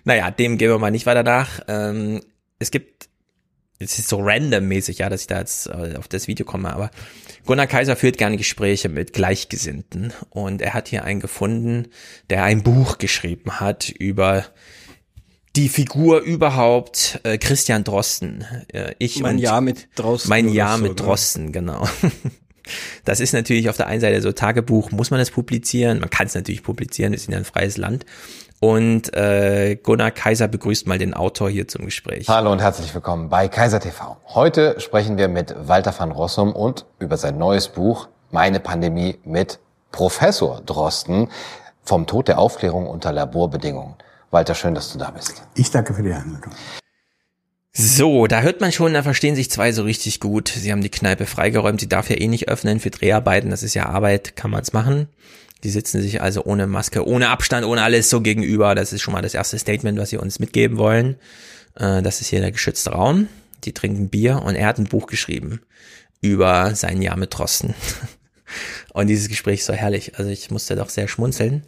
Naja, 0.04 0.30
dem 0.30 0.58
gehen 0.60 0.70
wir 0.70 0.78
mal 0.78 0.92
nicht 0.92 1.08
weiter 1.08 1.24
nach. 1.24 1.62
Ähm, 1.68 2.22
es 2.60 2.70
gibt 2.70 3.10
es 3.82 4.00
ist 4.00 4.10
so 4.10 4.20
random-mäßig, 4.22 5.00
ja, 5.00 5.10
dass 5.10 5.22
ich 5.22 5.28
da 5.28 5.40
jetzt 5.40 5.68
äh, 5.68 5.96
auf 5.98 6.08
das 6.08 6.28
Video 6.28 6.46
komme, 6.46 6.74
aber 6.74 6.92
Gunnar 7.46 7.68
Kaiser 7.68 7.96
führt 7.96 8.18
gerne 8.18 8.38
Gespräche 8.38 8.90
mit 8.90 9.14
Gleichgesinnten 9.14 10.14
und 10.30 10.62
er 10.62 10.74
hat 10.74 10.88
hier 10.88 11.04
einen 11.04 11.20
gefunden, 11.20 11.88
der 12.30 12.44
ein 12.44 12.64
Buch 12.64 12.98
geschrieben 12.98 13.60
hat 13.60 13.90
über 13.90 14.46
die 15.56 15.68
Figur 15.68 16.22
überhaupt 16.22 17.20
äh, 17.24 17.38
Christian 17.38 17.84
Drosten. 17.84 18.46
Äh, 18.72 18.94
ich 19.00 19.20
mein 19.20 19.38
Jahr 19.38 19.62
mit 19.62 19.90
Drosten. 19.96 20.30
Mein 20.30 20.48
Jahr 20.50 20.78
so, 20.78 20.84
mit 20.84 20.92
ne? 20.92 20.96
Drosten, 20.96 21.52
genau. 21.52 21.88
Das 23.04 23.20
ist 23.20 23.34
natürlich 23.34 23.70
auf 23.70 23.76
der 23.76 23.88
einen 23.88 24.00
Seite 24.02 24.22
so 24.22 24.32
Tagebuch, 24.32 24.92
muss 24.92 25.10
man 25.12 25.20
das 25.20 25.32
publizieren? 25.32 26.00
Man 26.00 26.10
kann 26.10 26.28
es 26.28 26.36
natürlich 26.36 26.64
publizieren, 26.64 27.12
wir 27.12 27.20
sind 27.20 27.32
ja 27.32 27.38
ein 27.40 27.44
freies 27.44 27.76
Land. 27.76 28.06
Und 28.64 29.12
äh, 29.16 29.76
Gunnar 29.76 30.12
Kaiser 30.12 30.48
begrüßt 30.48 30.86
mal 30.86 31.00
den 31.00 31.16
Autor 31.16 31.50
hier 31.50 31.68
zum 31.68 31.86
Gespräch. 31.86 32.28
Hallo 32.30 32.52
und 32.52 32.62
herzlich 32.62 32.94
willkommen 32.94 33.28
bei 33.28 33.48
Kaiser 33.48 33.80
TV. 33.80 34.18
Heute 34.28 34.80
sprechen 34.80 35.18
wir 35.18 35.30
mit 35.30 35.56
Walter 35.68 35.98
van 35.98 36.12
Rossum 36.12 36.54
und 36.54 36.86
über 37.00 37.18
sein 37.18 37.40
neues 37.40 37.70
Buch 37.70 38.08
Meine 38.30 38.60
Pandemie 38.60 39.18
mit 39.26 39.58
Professor 39.92 40.62
Drosten 40.64 41.30
vom 41.82 42.06
Tod 42.06 42.28
der 42.28 42.38
Aufklärung 42.38 42.86
unter 42.86 43.12
Laborbedingungen. 43.12 43.96
Walter, 44.30 44.54
schön, 44.54 44.76
dass 44.76 44.94
du 44.94 45.00
da 45.00 45.10
bist. 45.10 45.42
Ich 45.56 45.72
danke 45.72 45.96
für 45.96 46.04
die 46.04 46.14
Einladung. 46.14 46.52
So, 47.74 48.28
da 48.28 48.42
hört 48.42 48.62
man 48.62 48.72
schon, 48.72 48.94
da 48.94 49.02
verstehen 49.02 49.36
sich 49.36 49.50
zwei 49.50 49.72
so 49.72 49.82
richtig 49.82 50.20
gut. 50.20 50.50
Sie 50.50 50.72
haben 50.72 50.82
die 50.82 50.92
Kneipe 50.92 51.26
freigeräumt, 51.26 51.80
sie 51.80 51.90
darf 51.90 52.12
ja 52.12 52.18
eh 52.18 52.28
nicht 52.28 52.48
öffnen 52.48 52.80
für 52.80 52.92
Dreharbeiten, 52.92 53.50
das 53.50 53.64
ist 53.64 53.74
ja 53.74 53.88
Arbeit, 53.88 54.36
kann 54.36 54.52
man 54.52 54.62
es 54.62 54.72
machen. 54.72 55.08
Die 55.64 55.70
sitzen 55.70 56.02
sich 56.02 56.22
also 56.22 56.44
ohne 56.44 56.68
Maske, 56.68 57.06
ohne 57.06 57.30
Abstand, 57.30 57.66
ohne 57.66 57.84
alles 57.84 58.10
so 58.10 58.22
gegenüber. 58.22 58.76
Das 58.76 58.94
ist 58.94 59.02
schon 59.02 59.14
mal 59.14 59.22
das 59.22 59.34
erste 59.34 59.60
Statement, 59.60 60.00
was 60.00 60.10
sie 60.10 60.18
uns 60.18 60.40
mitgeben 60.40 60.78
wollen. 60.78 61.18
Äh, 61.76 62.02
das 62.02 62.22
ist 62.22 62.28
hier 62.28 62.42
der 62.42 62.52
geschützte 62.52 62.92
Raum. 62.92 63.28
Die 63.64 63.74
trinken 63.74 64.10
Bier 64.10 64.42
und 64.44 64.56
er 64.56 64.68
hat 64.68 64.80
ein 64.80 64.86
Buch 64.86 65.08
geschrieben 65.08 65.62
über 66.22 66.76
sein 66.76 67.02
Jahr 67.02 67.18
mit 67.18 67.38
Drosten. 67.38 67.74
Und 68.94 69.08
dieses 69.08 69.30
Gespräch 69.30 69.62
ist 69.62 69.68
so 69.68 69.74
herrlich. 69.74 70.18
Also 70.18 70.30
ich 70.30 70.52
musste 70.52 70.76
doch 70.76 70.90
sehr 70.90 71.08
schmunzeln. 71.08 71.64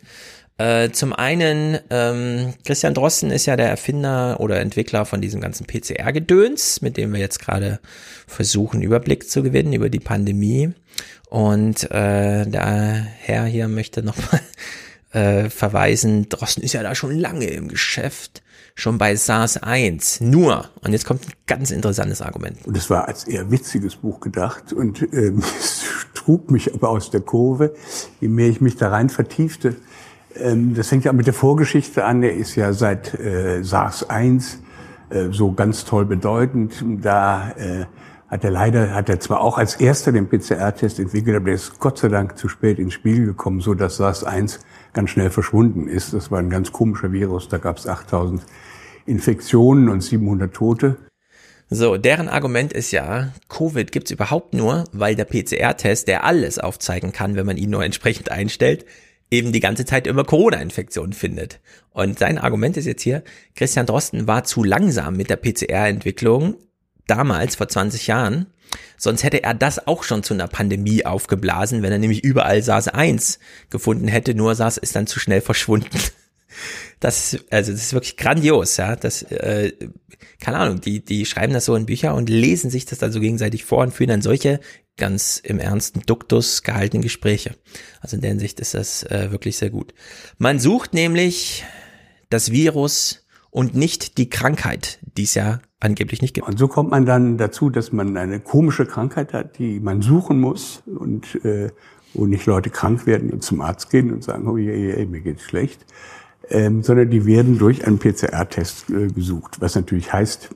Äh, 0.58 0.92
zum 0.92 1.14
einen, 1.14 1.80
ähm, 1.90 2.54
Christian 2.64 2.94
Drosten 2.94 3.32
ist 3.32 3.48
ja 3.48 3.56
der 3.56 3.70
Erfinder 3.70 4.40
oder 4.40 4.60
Entwickler 4.60 5.06
von 5.06 5.20
diesem 5.20 5.42
ganzen 5.42 5.66
PCR-Gedöns, 5.66 6.82
mit 6.82 6.96
dem 6.98 7.12
wir 7.12 7.20
jetzt 7.20 7.40
gerade 7.40 7.80
versuchen, 8.28 8.82
Überblick 8.82 9.30
zu 9.30 9.42
gewinnen 9.42 9.74
über 9.74 9.90
die 9.90 10.00
Pandemie. 10.00 10.74
Und 11.34 11.90
äh, 11.90 12.46
der 12.46 13.08
Herr 13.18 13.46
hier 13.46 13.68
möchte 13.68 14.04
nochmal 14.04 14.40
äh, 15.14 15.50
verweisen, 15.50 16.30
Drosten 16.30 16.62
ist 16.62 16.74
ja 16.74 16.84
da 16.84 16.94
schon 16.94 17.18
lange 17.18 17.48
im 17.48 17.70
Geschäft, 17.70 18.44
schon 18.76 19.00
bei 19.00 19.16
SARS 19.16 19.58
1. 19.58 20.22
Nur, 20.22 20.70
und 20.82 20.92
jetzt 20.92 21.08
kommt 21.08 21.26
ein 21.26 21.34
ganz 21.48 21.72
interessantes 21.72 22.22
Argument. 22.22 22.60
Und 22.68 22.78
es 22.78 22.88
war 22.92 23.08
als 23.08 23.24
eher 23.24 23.50
witziges 23.50 23.96
Buch 23.96 24.20
gedacht 24.20 24.74
und 24.74 25.02
ähm, 25.12 25.40
es 25.60 25.86
trug 26.14 26.52
mich 26.52 26.72
aber 26.72 26.90
aus 26.90 27.10
der 27.10 27.22
Kurve, 27.22 27.74
je 28.22 28.28
mehr 28.28 28.50
ich 28.50 28.62
mich 28.62 28.76
da 28.76 28.90
rein 28.90 29.10
vertiefte. 29.10 29.76
Ähm, 30.36 30.76
das 30.76 30.90
fängt 30.90 31.04
ja 31.04 31.14
mit 31.14 31.26
der 31.26 31.34
Vorgeschichte 31.34 32.06
an. 32.06 32.22
Er 32.22 32.36
ist 32.36 32.54
ja 32.56 32.74
seit 32.74 33.20
äh, 33.20 33.64
SARS 33.64 34.08
1 34.08 34.60
äh, 35.10 35.30
so 35.32 35.52
ganz 35.54 35.84
toll 35.84 36.06
bedeutend. 36.06 36.86
Da 37.02 37.54
äh, 37.58 37.86
hat 38.34 38.44
er 38.44 38.50
leider, 38.50 38.96
hat 38.96 39.10
er 39.10 39.20
zwar 39.20 39.42
auch 39.42 39.60
als 39.60 39.76
erster 39.76 40.12
den 40.12 40.28
PCR-Test 40.28 40.98
entwickelt, 40.98 41.36
aber 41.36 41.46
der 41.46 41.54
ist 41.54 41.80
Gott 41.80 42.00
sei 42.00 42.08
Dank 42.08 42.36
zu 42.36 42.50
spät 42.50 42.80
ins 42.80 42.96
Spiel 42.96 43.28
gekommen, 43.28 43.62
so 43.62 43.76
dass 43.76 43.98
SARS-1 43.98 44.58
ganz 44.92 45.12
schnell 45.12 45.30
verschwunden 45.30 45.88
ist. 45.88 46.14
Das 46.14 46.32
war 46.32 46.40
ein 46.40 46.50
ganz 46.50 46.72
komischer 46.72 47.12
Virus, 47.12 47.48
da 47.48 47.60
gab 47.60 47.78
es 47.78 47.86
8000 47.86 48.42
Infektionen 49.06 49.88
und 49.88 50.02
700 50.02 50.52
Tote. 50.52 50.98
So, 51.70 51.98
deren 51.98 52.28
Argument 52.28 52.74
ist 52.74 52.90
ja, 52.90 53.32
Covid 53.50 53.92
gibt's 53.92 54.10
überhaupt 54.10 54.56
nur, 54.56 54.86
weil 54.92 55.16
der 55.16 55.26
PCR-Test, 55.26 56.08
der 56.08 56.24
alles 56.24 56.58
aufzeigen 56.58 57.12
kann, 57.12 57.36
wenn 57.36 57.46
man 57.46 57.58
ihn 57.58 57.70
nur 57.70 57.86
entsprechend 57.86 58.32
einstellt, 58.32 58.84
eben 59.30 59.52
die 59.52 59.60
ganze 59.60 59.86
Zeit 59.86 60.08
immer 60.08 60.24
Corona-Infektionen 60.24 61.14
findet. 61.14 61.60
Und 61.92 62.18
sein 62.18 62.40
Argument 62.40 62.78
ist 62.78 62.88
jetzt 62.88 63.04
hier, 63.04 63.24
Christian 63.56 63.86
Drosten 63.86 64.28
war 64.28 64.44
zu 64.44 64.64
langsam 64.64 65.18
mit 65.18 65.30
der 65.30 65.36
PCR-Entwicklung, 65.36 66.56
damals, 67.08 67.56
vor 67.56 67.68
20 67.68 68.08
Jahren. 68.08 68.48
Sonst 68.98 69.24
hätte 69.24 69.44
er 69.44 69.54
das 69.54 69.88
auch 69.88 70.04
schon 70.04 70.24
zu 70.24 70.34
einer 70.34 70.48
Pandemie 70.48 71.06
aufgeblasen, 71.06 71.82
wenn 71.84 71.92
er 71.92 72.00
nämlich 72.00 72.24
überall 72.24 72.62
SARS-1 72.62 73.40
gefunden 73.70 74.08
hätte, 74.08 74.34
nur 74.34 74.56
SARS 74.56 74.78
ist 74.78 74.96
dann 74.96 75.08
zu 75.08 75.20
schnell 75.20 75.42
verschwunden. 75.42 75.90
Das, 77.00 77.36
also 77.50 77.72
das 77.72 77.82
ist 77.82 77.94
wirklich 77.94 78.16
grandios, 78.16 78.78
ja. 78.78 78.96
Das, 78.96 79.24
äh, 79.24 79.74
keine 80.40 80.58
Ahnung, 80.58 80.82
die, 80.82 81.04
die 81.04 81.26
schreiben 81.26 81.52
das 81.52 81.66
so 81.66 81.76
in 81.76 81.88
Bücher 81.88 82.14
und 82.14 82.30
lesen 82.30 82.70
sich 82.70 82.86
das 82.86 83.00
dann 83.00 83.12
so 83.12 83.20
gegenseitig 83.20 83.66
vor 83.66 83.80
und 83.80 83.92
führen 83.92 84.10
dann 84.10 84.22
solche 84.22 84.60
ganz 84.98 85.42
im 85.44 85.60
ernsten 85.60 86.02
Duktus 86.02 86.64
gehaltenen 86.64 87.02
Gespräche. 87.02 87.56
Also 88.02 88.16
in 88.16 88.22
der 88.22 88.30
Hinsicht 88.30 88.60
ist 88.60 88.74
das 88.74 89.04
äh, 89.04 89.32
wirklich 89.32 89.58
sehr 89.58 89.70
gut. 89.70 89.94
Man 90.38 90.60
sucht 90.60 90.94
nämlich 90.94 91.64
das 92.30 92.52
Virus 92.52 93.26
und 93.50 93.76
nicht 93.76 94.18
die 94.18 94.30
Krankheit, 94.30 95.00
die 95.18 95.24
es 95.24 95.34
ja 95.34 95.62
angeblich 95.84 96.22
nicht 96.22 96.34
gibt. 96.34 96.48
Und 96.48 96.58
so 96.58 96.68
kommt 96.68 96.92
man 96.92 97.06
dann 97.06 97.38
dazu, 97.38 97.70
dass 97.70 97.92
man 97.92 98.16
eine 98.18 98.40
komische 98.40 98.86
Krankheit 98.86 99.34
hat, 99.34 99.60
die 99.60 99.80
man 99.80 100.02
suchen 100.02 100.40
muss 100.40 100.82
und 100.86 101.44
äh, 101.44 101.70
wo 102.14 102.26
nicht 102.26 102.46
Leute 102.46 102.70
krank 102.70 103.06
werden 103.06 103.32
und 103.32 103.44
zum 103.44 103.62
Arzt 103.62 103.90
gehen 103.90 104.12
und 104.12 104.24
sagen, 104.24 104.48
oh 104.48 104.58
je, 104.58 104.74
je, 104.74 105.06
mir 105.06 105.22
geht's 105.22 105.44
schlecht, 105.44 105.86
ähm, 106.50 106.84
sondern 106.84 107.10
die 107.10 107.26
werden 107.26 107.58
durch 107.58 107.86
einen 107.86 108.00
PCR-Test 108.00 108.90
äh, 108.92 109.08
gesucht, 109.08 109.60
was 109.60 109.76
natürlich 109.76 110.14
heißt, 110.14 110.50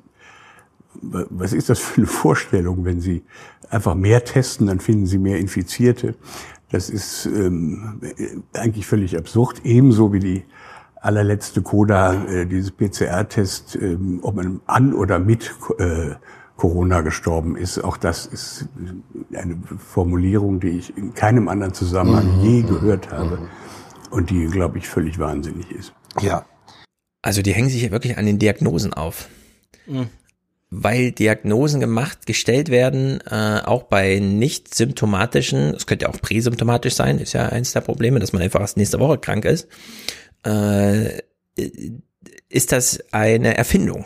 was 1.02 1.54
ist 1.54 1.70
das 1.70 1.80
für 1.80 1.98
eine 1.98 2.08
Vorstellung, 2.08 2.86
wenn 2.86 3.02
Sie 3.02 3.24
einfach 3.70 3.96
mehr 3.96 4.24
testen, 4.24 4.68
dann 4.68 4.80
finden 4.80 5.08
Sie 5.08 5.18
mehr 5.18 5.40
Infizierte. 5.40 6.16
Das 6.70 6.90
ist 6.90 7.26
ähm, 7.26 8.02
eigentlich 8.54 8.86
völlig 8.86 9.18
absurd, 9.18 9.62
ebenso 9.64 10.12
wie 10.14 10.20
die 10.20 10.44
allerletzte 11.02 11.62
Coda, 11.62 12.26
äh, 12.26 12.46
dieses 12.46 12.72
PCR-Test, 12.72 13.76
äh, 13.76 13.98
ob 14.22 14.36
man 14.36 14.62
an 14.66 14.94
oder 14.94 15.20
mit 15.20 15.54
äh, 15.80 16.16
Corona 16.58 17.02
gestorben 17.02 17.56
ist. 17.56 17.80
Auch 17.84 17.98
das 17.98 18.26
ist 18.26 18.68
eine 19.34 19.58
Formulierung, 19.78 20.60
die 20.60 20.70
ich 20.70 20.98
in 20.98 21.14
keinem 21.14 21.48
anderen 21.48 21.74
Zusammenhang 21.74 22.40
mhm. 22.40 22.44
je 22.44 22.62
gehört 22.64 23.12
habe 23.12 23.38
mhm. 23.38 23.48
und 24.10 24.30
die, 24.30 24.48
glaube 24.48 24.80
ich, 24.80 24.88
völlig 24.88 25.20
wahnsinnig 25.20 25.72
ist. 25.72 25.94
Ja. 26.20 26.46
Also 27.22 27.42
die 27.42 27.54
hängen 27.54 27.70
sich 27.70 27.84
ja 27.84 27.92
wirklich 27.92 28.18
an 28.18 28.26
den 28.26 28.40
Diagnosen 28.40 28.94
auf. 28.94 29.30
Mhm. 29.86 30.08
Weil 30.70 31.12
Diagnosen 31.12 31.80
gemacht, 31.80 32.26
gestellt 32.26 32.70
werden, 32.70 33.22
äh, 33.30 33.62
auch 33.64 33.84
bei 33.84 34.20
nicht 34.20 34.76
symptomatischen, 34.76 35.74
es 35.76 35.86
könnte 35.86 36.06
ja 36.06 36.12
auch 36.12 36.20
präsymptomatisch 36.20 36.94
sein, 36.94 37.20
ist 37.20 37.34
ja 37.34 37.48
eins 37.48 37.72
der 37.72 37.82
Probleme, 37.82 38.20
dass 38.20 38.34
man 38.34 38.42
einfach 38.42 38.60
erst 38.60 38.76
nächste 38.76 39.00
Woche 39.00 39.18
krank 39.18 39.46
ist 39.46 39.70
äh, 40.44 41.22
ist 42.50 42.72
das 42.72 43.04
eine 43.12 43.58
Erfindung. 43.58 44.06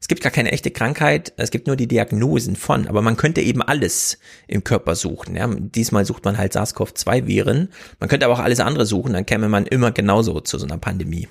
Es 0.00 0.06
gibt 0.06 0.22
gar 0.22 0.30
keine 0.30 0.52
echte 0.52 0.70
Krankheit, 0.70 1.32
es 1.36 1.50
gibt 1.50 1.66
nur 1.66 1.74
die 1.74 1.88
Diagnosen 1.88 2.54
von, 2.54 2.86
aber 2.86 3.02
man 3.02 3.16
könnte 3.16 3.40
eben 3.40 3.62
alles 3.62 4.18
im 4.46 4.62
Körper 4.62 4.94
suchen. 4.94 5.34
Ja. 5.34 5.48
Diesmal 5.52 6.04
sucht 6.04 6.24
man 6.24 6.38
halt 6.38 6.52
SARS-CoV-2-Viren, 6.54 7.68
man 7.98 8.08
könnte 8.08 8.26
aber 8.26 8.34
auch 8.34 8.38
alles 8.38 8.60
andere 8.60 8.86
suchen, 8.86 9.12
dann 9.12 9.26
käme 9.26 9.48
man 9.48 9.66
immer 9.66 9.90
genauso 9.90 10.40
zu 10.40 10.58
so 10.58 10.66
einer 10.66 10.78
Pandemie. 10.78 11.26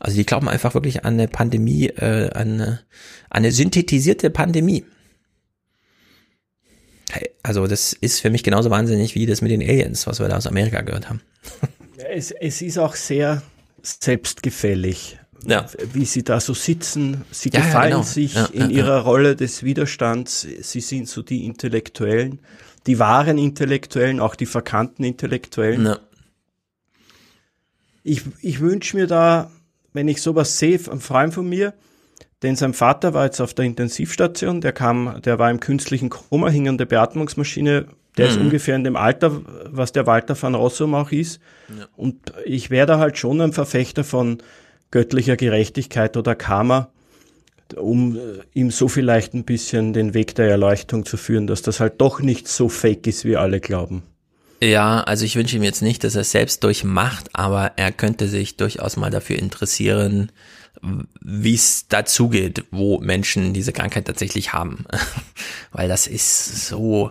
Also 0.00 0.16
die 0.16 0.26
glauben 0.26 0.48
einfach 0.48 0.74
wirklich 0.74 1.04
an 1.04 1.14
eine 1.14 1.28
Pandemie, 1.28 1.86
äh, 1.86 2.30
an, 2.32 2.60
an 2.60 2.78
eine 3.30 3.52
synthetisierte 3.52 4.30
Pandemie. 4.30 4.84
Also 7.42 7.68
das 7.68 7.92
ist 7.92 8.20
für 8.20 8.30
mich 8.30 8.42
genauso 8.42 8.70
wahnsinnig 8.70 9.14
wie 9.14 9.26
das 9.26 9.40
mit 9.40 9.52
den 9.52 9.62
Aliens, 9.62 10.06
was 10.08 10.18
wir 10.18 10.28
da 10.28 10.36
aus 10.36 10.48
Amerika 10.48 10.82
gehört 10.82 11.08
haben. 11.08 11.22
Es, 11.98 12.30
es 12.30 12.62
ist 12.62 12.78
auch 12.78 12.94
sehr 12.94 13.42
selbstgefällig, 13.82 15.18
ja. 15.46 15.66
wie 15.92 16.04
sie 16.04 16.24
da 16.24 16.40
so 16.40 16.54
sitzen. 16.54 17.24
Sie 17.30 17.50
ja, 17.50 17.60
gefallen 17.60 17.90
ja, 17.90 17.96
genau. 17.96 18.02
sich 18.02 18.36
in 18.52 18.70
ihrer 18.70 19.00
Rolle 19.00 19.36
des 19.36 19.62
Widerstands. 19.62 20.46
Sie 20.60 20.80
sind 20.80 21.08
so 21.08 21.22
die 21.22 21.44
Intellektuellen, 21.44 22.40
die 22.86 22.98
wahren 22.98 23.38
Intellektuellen, 23.38 24.20
auch 24.20 24.34
die 24.34 24.46
verkannten 24.46 25.04
Intellektuellen. 25.04 25.96
Ich, 28.02 28.22
ich 28.40 28.60
wünsche 28.60 28.96
mir 28.96 29.06
da, 29.06 29.50
wenn 29.92 30.08
ich 30.08 30.22
sowas 30.22 30.58
sehe, 30.58 30.78
ein 30.90 31.00
Freund 31.00 31.34
von 31.34 31.48
mir, 31.48 31.74
denn 32.42 32.54
sein 32.54 32.74
Vater 32.74 33.14
war 33.14 33.24
jetzt 33.24 33.40
auf 33.40 33.54
der 33.54 33.64
Intensivstation, 33.64 34.60
der 34.60 34.72
kam, 34.72 35.20
der 35.22 35.38
war 35.38 35.50
im 35.50 35.58
künstlichen 35.58 36.10
Koma, 36.10 36.48
hing 36.48 36.68
an 36.68 36.78
der 36.78 36.84
Beatmungsmaschine, 36.84 37.86
der 38.16 38.26
mhm. 38.26 38.30
ist 38.30 38.38
ungefähr 38.38 38.76
in 38.76 38.84
dem 38.84 38.96
Alter, 38.96 39.42
was 39.66 39.92
der 39.92 40.06
Walter 40.06 40.40
van 40.40 40.54
Rossum 40.54 40.94
auch 40.94 41.12
ist. 41.12 41.40
Ja. 41.68 41.86
Und 41.96 42.32
ich 42.44 42.70
wäre 42.70 42.86
da 42.86 42.98
halt 42.98 43.18
schon 43.18 43.40
ein 43.40 43.52
Verfechter 43.52 44.04
von 44.04 44.38
göttlicher 44.90 45.36
Gerechtigkeit 45.36 46.16
oder 46.16 46.34
Karma, 46.34 46.90
um 47.76 48.16
äh, 48.16 48.20
ihm 48.54 48.70
so 48.70 48.88
vielleicht 48.88 49.34
ein 49.34 49.44
bisschen 49.44 49.92
den 49.92 50.14
Weg 50.14 50.34
der 50.34 50.48
Erleuchtung 50.48 51.04
zu 51.04 51.16
führen, 51.16 51.46
dass 51.46 51.62
das 51.62 51.80
halt 51.80 52.00
doch 52.00 52.20
nicht 52.20 52.48
so 52.48 52.68
fake 52.68 53.06
ist, 53.06 53.24
wie 53.24 53.36
alle 53.36 53.60
glauben. 53.60 54.02
Ja, 54.62 55.02
also 55.02 55.24
ich 55.24 55.36
wünsche 55.36 55.56
ihm 55.56 55.62
jetzt 55.62 55.82
nicht, 55.82 56.02
dass 56.02 56.14
er 56.14 56.22
es 56.22 56.30
selbst 56.30 56.64
durchmacht, 56.64 57.28
aber 57.34 57.72
er 57.76 57.92
könnte 57.92 58.26
sich 58.26 58.56
durchaus 58.56 58.96
mal 58.96 59.10
dafür 59.10 59.38
interessieren, 59.38 60.32
wie 61.20 61.54
es 61.54 61.88
dazugeht, 61.88 62.64
wo 62.70 62.98
Menschen 63.00 63.52
diese 63.52 63.72
Krankheit 63.72 64.06
tatsächlich 64.06 64.52
haben. 64.52 64.84
Weil 65.72 65.88
das 65.88 66.06
ist 66.06 66.66
so, 66.66 67.10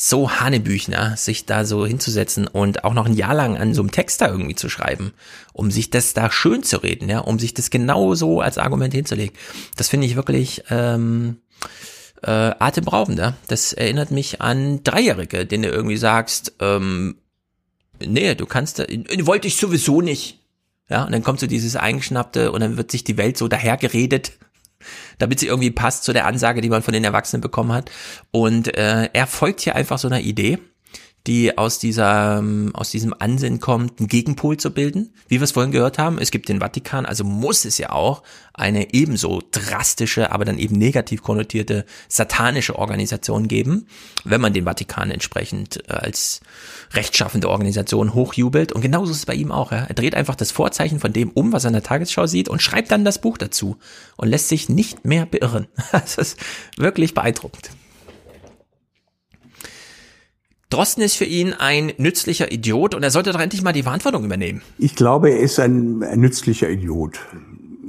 so 0.00 0.30
Hanebüchner, 0.30 1.16
sich 1.16 1.44
da 1.44 1.64
so 1.64 1.84
hinzusetzen 1.84 2.46
und 2.46 2.84
auch 2.84 2.94
noch 2.94 3.06
ein 3.06 3.16
Jahr 3.16 3.34
lang 3.34 3.56
an 3.56 3.74
so 3.74 3.82
einem 3.82 3.90
Text 3.90 4.20
da 4.20 4.28
irgendwie 4.28 4.54
zu 4.54 4.68
schreiben, 4.68 5.12
um 5.52 5.72
sich 5.72 5.90
das 5.90 6.14
da 6.14 6.30
schön 6.30 6.62
zu 6.62 6.76
reden, 6.76 7.08
ja, 7.08 7.18
um 7.18 7.40
sich 7.40 7.52
das 7.52 7.68
genau 7.68 8.14
so 8.14 8.40
als 8.40 8.58
Argument 8.58 8.94
hinzulegen. 8.94 9.36
Das 9.76 9.88
finde 9.88 10.06
ich 10.06 10.14
wirklich 10.14 10.62
ähm, 10.70 11.38
äh, 12.22 12.30
atemberaubend. 12.30 13.20
Das 13.48 13.72
erinnert 13.72 14.12
mich 14.12 14.40
an 14.40 14.84
Dreijährige, 14.84 15.44
denen 15.44 15.64
du 15.64 15.70
irgendwie 15.70 15.96
sagst, 15.96 16.52
ähm, 16.60 17.16
nee, 17.98 18.36
du 18.36 18.46
kannst, 18.46 18.78
wollte 18.78 19.48
ich 19.48 19.56
sowieso 19.56 20.00
nicht. 20.00 20.38
Ja, 20.88 21.06
und 21.06 21.12
dann 21.12 21.24
kommt 21.24 21.40
so 21.40 21.48
dieses 21.48 21.74
Eingeschnappte 21.74 22.52
und 22.52 22.60
dann 22.60 22.76
wird 22.76 22.92
sich 22.92 23.02
die 23.02 23.16
Welt 23.16 23.36
so 23.36 23.48
dahergeredet 23.48 24.38
damit 25.18 25.40
sie 25.40 25.46
irgendwie 25.46 25.70
passt 25.70 26.04
zu 26.04 26.12
der 26.12 26.26
Ansage, 26.26 26.60
die 26.60 26.68
man 26.68 26.82
von 26.82 26.94
den 26.94 27.04
Erwachsenen 27.04 27.40
bekommen 27.40 27.72
hat. 27.72 27.90
Und 28.30 28.76
äh, 28.76 29.08
er 29.12 29.26
folgt 29.26 29.60
hier 29.60 29.74
einfach 29.74 29.98
so 29.98 30.08
einer 30.08 30.20
Idee 30.20 30.58
die 31.26 31.58
aus 31.58 31.78
dieser, 31.78 32.38
ähm, 32.38 32.70
aus 32.74 32.90
diesem 32.90 33.14
Ansinnen 33.18 33.60
kommt, 33.60 33.98
einen 33.98 34.08
Gegenpol 34.08 34.56
zu 34.56 34.70
bilden. 34.70 35.12
Wie 35.28 35.40
wir 35.40 35.44
es 35.44 35.52
vorhin 35.52 35.72
gehört 35.72 35.98
haben, 35.98 36.18
es 36.18 36.30
gibt 36.30 36.48
den 36.48 36.60
Vatikan, 36.60 37.04
also 37.04 37.24
muss 37.24 37.64
es 37.64 37.76
ja 37.76 37.90
auch 37.90 38.22
eine 38.54 38.94
ebenso 38.94 39.42
drastische, 39.50 40.32
aber 40.32 40.44
dann 40.44 40.58
eben 40.58 40.76
negativ 40.76 41.22
konnotierte 41.22 41.84
satanische 42.08 42.76
Organisation 42.76 43.46
geben, 43.46 43.86
wenn 44.24 44.40
man 44.40 44.52
den 44.52 44.64
Vatikan 44.64 45.10
entsprechend 45.10 45.88
äh, 45.88 45.92
als 45.92 46.40
rechtschaffende 46.92 47.50
Organisation 47.50 48.14
hochjubelt. 48.14 48.72
Und 48.72 48.80
genauso 48.80 49.12
ist 49.12 49.18
es 49.18 49.26
bei 49.26 49.34
ihm 49.34 49.52
auch. 49.52 49.70
Ja. 49.70 49.84
Er 49.84 49.94
dreht 49.94 50.14
einfach 50.14 50.34
das 50.34 50.50
Vorzeichen 50.50 50.98
von 50.98 51.12
dem 51.12 51.30
um, 51.30 51.52
was 51.52 51.64
er 51.64 51.68
in 51.68 51.74
der 51.74 51.82
Tagesschau 51.82 52.26
sieht 52.26 52.48
und 52.48 52.62
schreibt 52.62 52.90
dann 52.90 53.04
das 53.04 53.20
Buch 53.20 53.38
dazu 53.38 53.76
und 54.16 54.28
lässt 54.28 54.48
sich 54.48 54.68
nicht 54.68 55.04
mehr 55.04 55.26
beirren. 55.26 55.66
Das 55.92 56.16
ist 56.16 56.38
wirklich 56.76 57.12
beeindruckend. 57.12 57.70
Drosten 60.70 61.02
ist 61.02 61.16
für 61.16 61.24
ihn 61.24 61.54
ein 61.54 61.92
nützlicher 61.96 62.52
Idiot 62.52 62.94
und 62.94 63.02
er 63.02 63.10
sollte 63.10 63.32
doch 63.32 63.40
endlich 63.40 63.62
mal 63.62 63.72
die 63.72 63.82
Verantwortung 63.82 64.24
übernehmen. 64.24 64.60
Ich 64.78 64.94
glaube, 64.94 65.30
er 65.30 65.40
ist 65.40 65.58
ein, 65.58 66.02
ein 66.02 66.20
nützlicher 66.20 66.68
Idiot. 66.68 67.20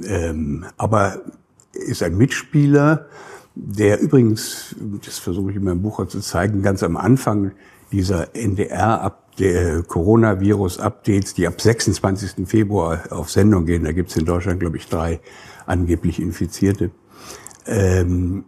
Ähm, 0.04 0.64
aber 0.78 1.20
er 1.74 1.82
ist 1.82 2.02
ein 2.02 2.16
Mitspieler, 2.16 3.06
der 3.54 4.00
übrigens, 4.00 4.74
das 5.04 5.18
versuche 5.18 5.50
ich 5.50 5.56
in 5.56 5.64
meinem 5.64 5.82
Buch 5.82 6.00
auch 6.00 6.08
zu 6.08 6.20
zeigen, 6.20 6.62
ganz 6.62 6.82
am 6.82 6.96
Anfang 6.96 7.52
dieser 7.92 8.34
NDR 8.34 9.14
Coronavirus-Updates, 9.86 11.34
die 11.34 11.46
ab 11.46 11.60
26. 11.60 12.46
Februar 12.46 13.04
auf 13.10 13.30
Sendung 13.30 13.66
gehen. 13.66 13.84
Da 13.84 13.92
gibt 13.92 14.10
es 14.10 14.16
in 14.16 14.24
Deutschland, 14.24 14.60
glaube 14.60 14.76
ich, 14.76 14.86
drei 14.86 15.20
angeblich 15.66 16.20
Infizierte. 16.20 16.90
Ähm, 17.66 18.44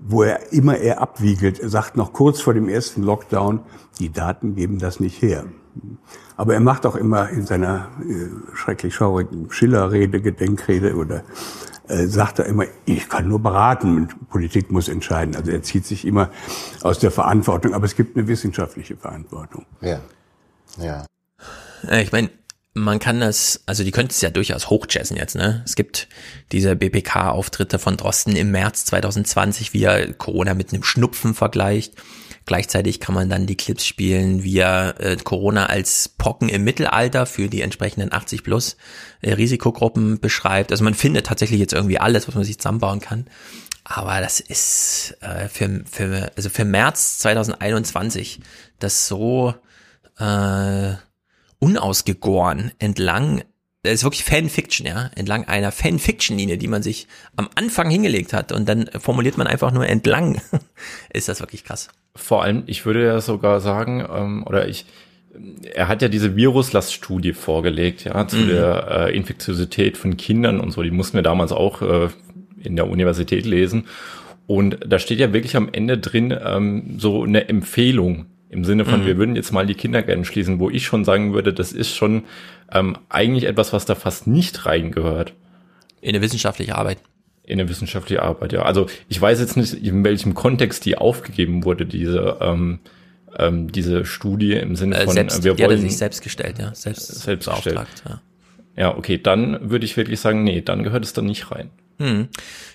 wo 0.00 0.22
er 0.22 0.52
immer 0.52 0.76
er 0.76 1.00
abwiegelt. 1.00 1.60
Er 1.60 1.68
sagt 1.68 1.96
noch 1.96 2.12
kurz 2.12 2.40
vor 2.40 2.54
dem 2.54 2.68
ersten 2.68 3.02
Lockdown, 3.02 3.60
die 3.98 4.12
Daten 4.12 4.54
geben 4.54 4.78
das 4.78 5.00
nicht 5.00 5.22
her. 5.22 5.44
Aber 6.36 6.54
er 6.54 6.60
macht 6.60 6.86
auch 6.86 6.96
immer 6.96 7.28
in 7.30 7.46
seiner 7.46 7.88
äh, 8.02 8.56
schrecklich 8.56 8.94
schaurigen 8.94 9.50
Schillerrede, 9.50 10.20
Gedenkrede 10.20 10.94
oder 10.96 11.22
äh, 11.88 12.06
sagt 12.06 12.38
er 12.38 12.46
immer, 12.46 12.64
ich 12.84 13.08
kann 13.08 13.28
nur 13.28 13.40
beraten 13.40 13.96
und 13.96 14.28
Politik 14.28 14.70
muss 14.70 14.88
entscheiden. 14.88 15.36
Also 15.36 15.50
er 15.50 15.62
zieht 15.62 15.86
sich 15.86 16.04
immer 16.04 16.30
aus 16.82 16.98
der 16.98 17.10
Verantwortung, 17.10 17.74
aber 17.74 17.84
es 17.84 17.94
gibt 17.94 18.16
eine 18.16 18.26
wissenschaftliche 18.26 18.96
Verantwortung. 18.96 19.64
Ja. 19.80 20.00
Ja. 20.78 21.06
Äh, 21.88 22.02
ich 22.02 22.12
meine, 22.12 22.30
man 22.76 22.98
kann 22.98 23.20
das, 23.20 23.62
also 23.64 23.84
die 23.84 23.90
könnten 23.90 24.10
es 24.10 24.20
ja 24.20 24.28
durchaus 24.28 24.68
hochjazzen 24.68 25.16
jetzt, 25.16 25.34
ne? 25.34 25.62
Es 25.64 25.76
gibt 25.76 26.08
diese 26.52 26.76
BPK-Auftritte 26.76 27.78
von 27.78 27.96
Drosten 27.96 28.36
im 28.36 28.50
März 28.50 28.84
2020, 28.84 29.72
wie 29.72 29.84
er 29.84 30.12
Corona 30.12 30.52
mit 30.52 30.72
einem 30.72 30.82
Schnupfen 30.82 31.34
vergleicht. 31.34 31.94
Gleichzeitig 32.44 33.00
kann 33.00 33.14
man 33.14 33.30
dann 33.30 33.46
die 33.46 33.56
Clips 33.56 33.86
spielen, 33.86 34.44
wie 34.44 34.58
er 34.58 35.00
äh, 35.00 35.16
Corona 35.16 35.66
als 35.66 36.10
Pocken 36.10 36.50
im 36.50 36.64
Mittelalter 36.64 37.24
für 37.24 37.48
die 37.48 37.62
entsprechenden 37.62 38.12
80 38.12 38.44
plus 38.44 38.76
äh, 39.22 39.32
Risikogruppen 39.32 40.20
beschreibt. 40.20 40.70
Also 40.70 40.84
man 40.84 40.94
findet 40.94 41.26
tatsächlich 41.26 41.58
jetzt 41.58 41.72
irgendwie 41.72 41.98
alles, 41.98 42.28
was 42.28 42.34
man 42.34 42.44
sich 42.44 42.58
zusammenbauen 42.58 43.00
kann. 43.00 43.24
Aber 43.84 44.20
das 44.20 44.38
ist 44.38 45.16
äh, 45.22 45.48
für, 45.48 45.82
für, 45.90 46.30
also 46.36 46.50
für 46.50 46.66
März 46.66 47.18
2021 47.18 48.40
das 48.78 49.08
so 49.08 49.54
äh, 50.18 50.92
unausgegoren 51.58 52.72
entlang 52.78 53.42
das 53.86 53.94
ist 53.94 54.04
wirklich 54.04 54.24
Fanfiction, 54.24 54.86
ja, 54.86 55.10
entlang 55.14 55.44
einer 55.44 55.70
Fanfiction-Linie, 55.70 56.58
die 56.58 56.66
man 56.66 56.82
sich 56.82 57.06
am 57.36 57.48
Anfang 57.54 57.88
hingelegt 57.88 58.32
hat 58.32 58.50
und 58.50 58.68
dann 58.68 58.86
formuliert 58.98 59.38
man 59.38 59.46
einfach 59.46 59.70
nur 59.70 59.86
entlang. 59.86 60.40
ist 61.12 61.28
das 61.28 61.40
wirklich 61.40 61.64
krass. 61.64 61.88
Vor 62.16 62.42
allem, 62.42 62.64
ich 62.66 62.84
würde 62.84 63.04
ja 63.04 63.20
sogar 63.20 63.60
sagen, 63.60 64.04
ähm, 64.12 64.44
oder 64.44 64.68
ich, 64.68 64.86
er 65.72 65.86
hat 65.88 66.02
ja 66.02 66.08
diese 66.08 66.34
Viruslaststudie 66.34 67.32
vorgelegt, 67.32 68.04
ja, 68.04 68.26
zu 68.26 68.38
mhm. 68.38 68.48
der 68.48 68.88
äh, 68.90 69.16
Infektiosität 69.16 69.96
von 69.96 70.16
Kindern 70.16 70.58
und 70.58 70.72
so. 70.72 70.82
Die 70.82 70.90
mussten 70.90 71.16
wir 71.16 71.22
damals 71.22 71.52
auch 71.52 71.82
äh, 71.82 72.08
in 72.62 72.74
der 72.74 72.88
Universität 72.88 73.46
lesen. 73.46 73.86
Und 74.48 74.78
da 74.84 74.98
steht 74.98 75.18
ja 75.18 75.32
wirklich 75.32 75.56
am 75.56 75.68
Ende 75.70 75.98
drin 75.98 76.36
ähm, 76.44 76.96
so 76.98 77.22
eine 77.22 77.48
Empfehlung 77.48 78.26
im 78.48 78.64
Sinne 78.64 78.84
von, 78.84 79.02
mhm. 79.02 79.06
wir 79.06 79.16
würden 79.18 79.36
jetzt 79.36 79.52
mal 79.52 79.66
die 79.66 79.74
Kindergärten 79.74 80.24
schließen, 80.24 80.60
wo 80.60 80.70
ich 80.70 80.84
schon 80.86 81.04
sagen 81.04 81.34
würde, 81.34 81.52
das 81.52 81.72
ist 81.72 81.94
schon 81.94 82.24
ähm, 82.72 82.96
eigentlich 83.08 83.44
etwas, 83.44 83.72
was 83.72 83.86
da 83.86 83.94
fast 83.94 84.26
nicht 84.26 84.66
reingehört. 84.66 85.34
In 86.00 86.10
eine 86.10 86.22
wissenschaftliche 86.22 86.76
Arbeit. 86.76 86.98
In 87.42 87.60
eine 87.60 87.68
wissenschaftliche 87.68 88.22
Arbeit, 88.22 88.52
ja. 88.52 88.62
Also 88.62 88.86
ich 89.08 89.20
weiß 89.20 89.40
jetzt 89.40 89.56
nicht, 89.56 89.74
in 89.74 90.04
welchem 90.04 90.34
Kontext 90.34 90.84
die 90.84 90.98
aufgegeben 90.98 91.64
wurde, 91.64 91.86
diese 91.86 92.38
ähm, 92.40 92.80
ähm, 93.38 93.70
diese 93.70 94.04
Studie 94.04 94.54
im 94.54 94.76
Sinne 94.76 94.96
äh, 94.96 95.04
von, 95.04 95.14
selbst, 95.14 95.44
wir 95.44 95.54
die 95.54 95.64
wollen 95.64 95.80
sich 95.80 95.96
selbst 95.96 96.22
gestellt, 96.22 96.58
ja, 96.58 96.74
selbst, 96.74 97.06
selbst 97.06 97.48
gestellt. 97.48 97.86
ja. 98.08 98.20
Ja, 98.78 98.94
okay, 98.96 99.18
dann 99.18 99.70
würde 99.70 99.86
ich 99.86 99.96
wirklich 99.96 100.20
sagen, 100.20 100.44
nee, 100.44 100.60
dann 100.60 100.82
gehört 100.82 101.02
es 101.02 101.14
da 101.14 101.22
nicht 101.22 101.50
rein. 101.50 101.70
Hm. 101.98 102.28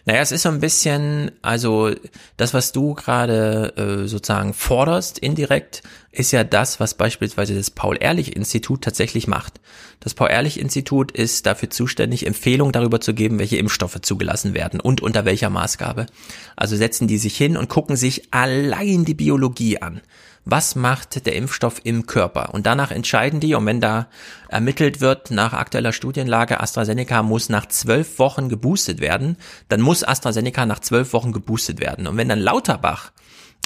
Naja, 0.06 0.22
es 0.22 0.32
ist 0.32 0.42
so 0.42 0.50
ein 0.50 0.60
bisschen, 0.60 1.32
also 1.44 1.92
das, 2.38 2.56
was 2.56 2.72
du 2.72 2.96
gerade 2.96 3.74
äh, 3.78 4.08
sozusagen 4.08 4.54
forderst, 4.54 5.20
indirekt, 5.20 5.84
ist 6.12 6.32
ja 6.32 6.44
das, 6.44 6.80
was 6.80 6.96
beispielsweise 6.96 7.56
das 7.56 7.70
Paul-Ehrlich-Institut 7.70 8.84
tatsächlich 8.84 9.28
macht. 9.28 9.62
Das 10.00 10.16
Paul-Ehrlich-Institut 10.16 11.12
ist 11.12 11.46
dafür 11.46 11.70
zuständig, 11.70 12.26
Empfehlungen 12.26 12.74
darüber 12.74 13.00
zu 13.00 13.14
geben, 13.14 13.38
welche 13.38 13.58
Impfstoffe 13.58 14.02
zugelassen 14.02 14.56
werden 14.56 14.80
und 14.80 15.02
unter 15.02 15.24
welcher 15.24 15.52
Maßgabe. 15.52 16.08
Also 16.56 16.76
setzen 16.76 17.08
die 17.08 17.20
sich 17.20 17.38
hin 17.38 17.58
und 17.58 17.70
gucken 17.70 17.96
sich 17.96 18.34
allein 18.34 19.06
die 19.06 19.14
Biologie 19.14 19.82
an 19.82 20.02
was 20.46 20.76
macht 20.76 21.26
der 21.26 21.36
Impfstoff 21.36 21.82
im 21.84 22.08
Körper. 22.08 22.54
Und 22.54 22.66
danach 22.66 22.92
entscheiden 22.92 23.40
die, 23.40 23.54
und 23.54 23.66
wenn 23.66 23.82
da 23.82 24.08
ermittelt 24.50 25.00
wird 25.00 25.32
nach 25.32 25.54
aktueller 25.54 25.94
Studienlage, 25.94 26.60
AstraZeneca 26.60 27.22
muss 27.22 27.50
nach 27.50 27.68
zwölf 27.68 28.18
Wochen 28.18 28.50
geboostet 28.50 29.00
werden, 29.00 29.38
dann 29.70 29.82
muss 29.82 30.04
AstraZeneca 30.04 30.66
nach 30.66 30.80
zwölf 30.80 31.14
Wochen 31.14 31.32
geboostet 31.32 31.80
werden. 31.80 32.08
Und 32.08 32.18
wenn 32.18 32.30
dann 32.30 32.40
Lauterbach 32.40 33.12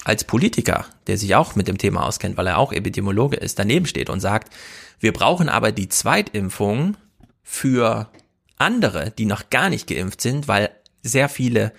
als 0.03 0.23
Politiker, 0.23 0.85
der 1.07 1.17
sich 1.17 1.35
auch 1.35 1.55
mit 1.55 1.67
dem 1.67 1.77
Thema 1.77 2.05
auskennt, 2.05 2.37
weil 2.37 2.47
er 2.47 2.57
auch 2.57 2.73
Epidemiologe 2.73 3.37
ist, 3.37 3.57
daneben 3.57 3.85
steht 3.85 4.09
und 4.09 4.19
sagt, 4.19 4.53
wir 4.99 5.13
brauchen 5.13 5.49
aber 5.49 5.71
die 5.71 5.89
Zweitimpfung 5.89 6.97
für 7.41 8.09
andere, 8.57 9.11
die 9.11 9.25
noch 9.25 9.49
gar 9.49 9.69
nicht 9.69 9.87
geimpft 9.87 10.21
sind, 10.21 10.47
weil 10.47 10.69
sehr 11.01 11.29
viele 11.29 11.71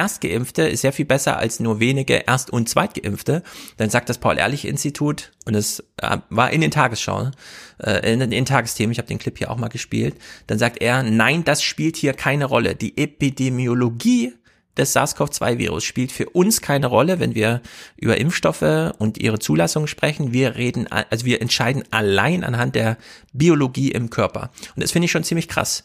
Erstgeimpfte 0.00 0.62
ist 0.62 0.80
sehr 0.80 0.94
viel 0.94 1.04
besser 1.04 1.36
als 1.36 1.60
nur 1.60 1.78
wenige 1.78 2.24
Erst- 2.26 2.50
und 2.50 2.70
Zweitgeimpfte. 2.70 3.42
Dann 3.76 3.90
sagt 3.90 4.08
das 4.08 4.16
Paul-Ehrlich-Institut, 4.16 5.30
und 5.44 5.54
es 5.54 5.80
äh, 5.98 6.16
war 6.30 6.50
in 6.50 6.62
den 6.62 6.70
Tagesschau, 6.70 7.32
äh, 7.78 8.10
in 8.10 8.30
den 8.30 8.46
Tagesthemen, 8.46 8.92
ich 8.92 8.98
habe 8.98 9.08
den 9.08 9.18
Clip 9.18 9.36
hier 9.36 9.50
auch 9.50 9.58
mal 9.58 9.68
gespielt, 9.68 10.14
dann 10.46 10.58
sagt 10.58 10.80
er, 10.80 11.02
nein, 11.02 11.44
das 11.44 11.62
spielt 11.62 11.96
hier 11.96 12.14
keine 12.14 12.46
Rolle. 12.46 12.74
Die 12.74 12.96
Epidemiologie 12.96 14.32
des 14.78 14.96
SARS-CoV-2-Virus 14.96 15.84
spielt 15.84 16.12
für 16.12 16.30
uns 16.30 16.62
keine 16.62 16.86
Rolle, 16.86 17.20
wenn 17.20 17.34
wir 17.34 17.60
über 17.98 18.16
Impfstoffe 18.16 18.94
und 18.96 19.18
ihre 19.18 19.38
Zulassung 19.38 19.86
sprechen. 19.86 20.32
Wir 20.32 20.56
reden, 20.56 20.86
also 20.90 21.26
wir 21.26 21.42
entscheiden 21.42 21.84
allein 21.90 22.42
anhand 22.42 22.74
der 22.74 22.96
Biologie 23.34 23.90
im 23.90 24.08
Körper. 24.08 24.50
Und 24.74 24.82
das 24.82 24.92
finde 24.92 25.04
ich 25.04 25.10
schon 25.10 25.24
ziemlich 25.24 25.48
krass 25.48 25.84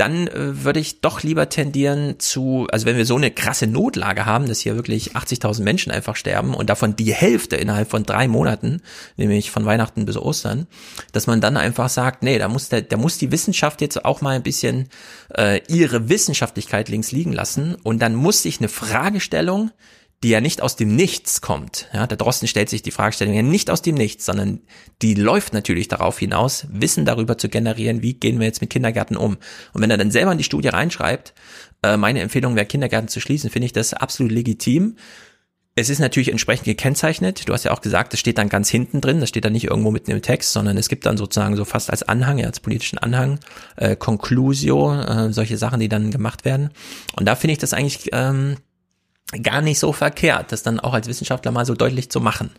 dann 0.00 0.28
äh, 0.28 0.64
würde 0.64 0.80
ich 0.80 1.02
doch 1.02 1.22
lieber 1.22 1.50
tendieren 1.50 2.18
zu, 2.18 2.66
also 2.72 2.86
wenn 2.86 2.96
wir 2.96 3.04
so 3.04 3.16
eine 3.16 3.30
krasse 3.30 3.66
Notlage 3.66 4.24
haben, 4.24 4.48
dass 4.48 4.60
hier 4.60 4.74
wirklich 4.74 5.14
80.000 5.14 5.62
Menschen 5.62 5.92
einfach 5.92 6.16
sterben 6.16 6.54
und 6.54 6.70
davon 6.70 6.96
die 6.96 7.12
Hälfte 7.12 7.56
innerhalb 7.56 7.90
von 7.90 8.04
drei 8.04 8.26
Monaten, 8.26 8.80
nämlich 9.18 9.50
von 9.50 9.66
Weihnachten 9.66 10.06
bis 10.06 10.16
Ostern, 10.16 10.66
dass 11.12 11.26
man 11.26 11.42
dann 11.42 11.58
einfach 11.58 11.90
sagt, 11.90 12.22
nee, 12.22 12.38
da 12.38 12.48
muss 12.48 12.70
der, 12.70 12.80
da 12.80 12.96
muss 12.96 13.18
die 13.18 13.30
Wissenschaft 13.30 13.82
jetzt 13.82 14.02
auch 14.06 14.22
mal 14.22 14.36
ein 14.36 14.42
bisschen 14.42 14.88
äh, 15.36 15.60
ihre 15.68 16.08
Wissenschaftlichkeit 16.08 16.88
links 16.88 17.12
liegen 17.12 17.32
lassen 17.32 17.74
und 17.82 18.00
dann 18.00 18.14
muss 18.14 18.42
sich 18.42 18.58
eine 18.58 18.68
Fragestellung 18.68 19.70
die 20.22 20.28
ja 20.28 20.40
nicht 20.40 20.60
aus 20.60 20.76
dem 20.76 20.94
Nichts 20.94 21.40
kommt. 21.40 21.88
Ja, 21.94 22.06
der 22.06 22.18
Drosten 22.18 22.46
stellt 22.46 22.68
sich 22.68 22.82
die 22.82 22.90
Fragestellung 22.90 23.34
ja 23.34 23.42
nicht 23.42 23.70
aus 23.70 23.80
dem 23.80 23.94
Nichts, 23.94 24.26
sondern 24.26 24.60
die 25.00 25.14
läuft 25.14 25.54
natürlich 25.54 25.88
darauf 25.88 26.18
hinaus, 26.18 26.66
Wissen 26.70 27.06
darüber 27.06 27.38
zu 27.38 27.48
generieren, 27.48 28.02
wie 28.02 28.14
gehen 28.14 28.38
wir 28.38 28.46
jetzt 28.46 28.60
mit 28.60 28.70
Kindergärten 28.70 29.16
um. 29.16 29.38
Und 29.72 29.82
wenn 29.82 29.90
er 29.90 29.96
dann 29.96 30.10
selber 30.10 30.32
in 30.32 30.38
die 30.38 30.44
Studie 30.44 30.68
reinschreibt, 30.68 31.32
äh, 31.82 31.96
meine 31.96 32.20
Empfehlung 32.20 32.54
wäre, 32.54 32.66
Kindergärten 32.66 33.08
zu 33.08 33.20
schließen, 33.20 33.48
finde 33.48 33.66
ich 33.66 33.72
das 33.72 33.94
absolut 33.94 34.30
legitim. 34.30 34.96
Es 35.74 35.88
ist 35.88 36.00
natürlich 36.00 36.30
entsprechend 36.30 36.66
gekennzeichnet. 36.66 37.48
Du 37.48 37.54
hast 37.54 37.64
ja 37.64 37.70
auch 37.70 37.80
gesagt, 37.80 38.12
das 38.12 38.20
steht 38.20 38.36
dann 38.36 38.50
ganz 38.50 38.68
hinten 38.68 39.00
drin, 39.00 39.20
das 39.20 39.30
steht 39.30 39.46
dann 39.46 39.52
nicht 39.52 39.68
irgendwo 39.68 39.90
mitten 39.90 40.10
im 40.10 40.20
Text, 40.20 40.52
sondern 40.52 40.76
es 40.76 40.90
gibt 40.90 41.06
dann 41.06 41.16
sozusagen 41.16 41.56
so 41.56 41.64
fast 41.64 41.90
als 41.90 42.02
Anhang, 42.02 42.36
ja, 42.36 42.46
als 42.46 42.60
politischen 42.60 42.98
Anhang, 42.98 43.38
äh, 43.76 43.96
Conclusio, 43.96 45.00
äh, 45.00 45.32
solche 45.32 45.56
Sachen, 45.56 45.80
die 45.80 45.88
dann 45.88 46.10
gemacht 46.10 46.44
werden. 46.44 46.70
Und 47.16 47.24
da 47.24 47.36
finde 47.36 47.52
ich 47.52 47.58
das 47.58 47.72
eigentlich 47.72 48.10
ähm, 48.12 48.56
gar 49.42 49.60
nicht 49.60 49.78
so 49.78 49.92
verkehrt, 49.92 50.52
das 50.52 50.62
dann 50.62 50.80
auch 50.80 50.92
als 50.92 51.06
Wissenschaftler 51.06 51.52
mal 51.52 51.66
so 51.66 51.74
deutlich 51.74 52.10
zu 52.10 52.20
machen. 52.20 52.50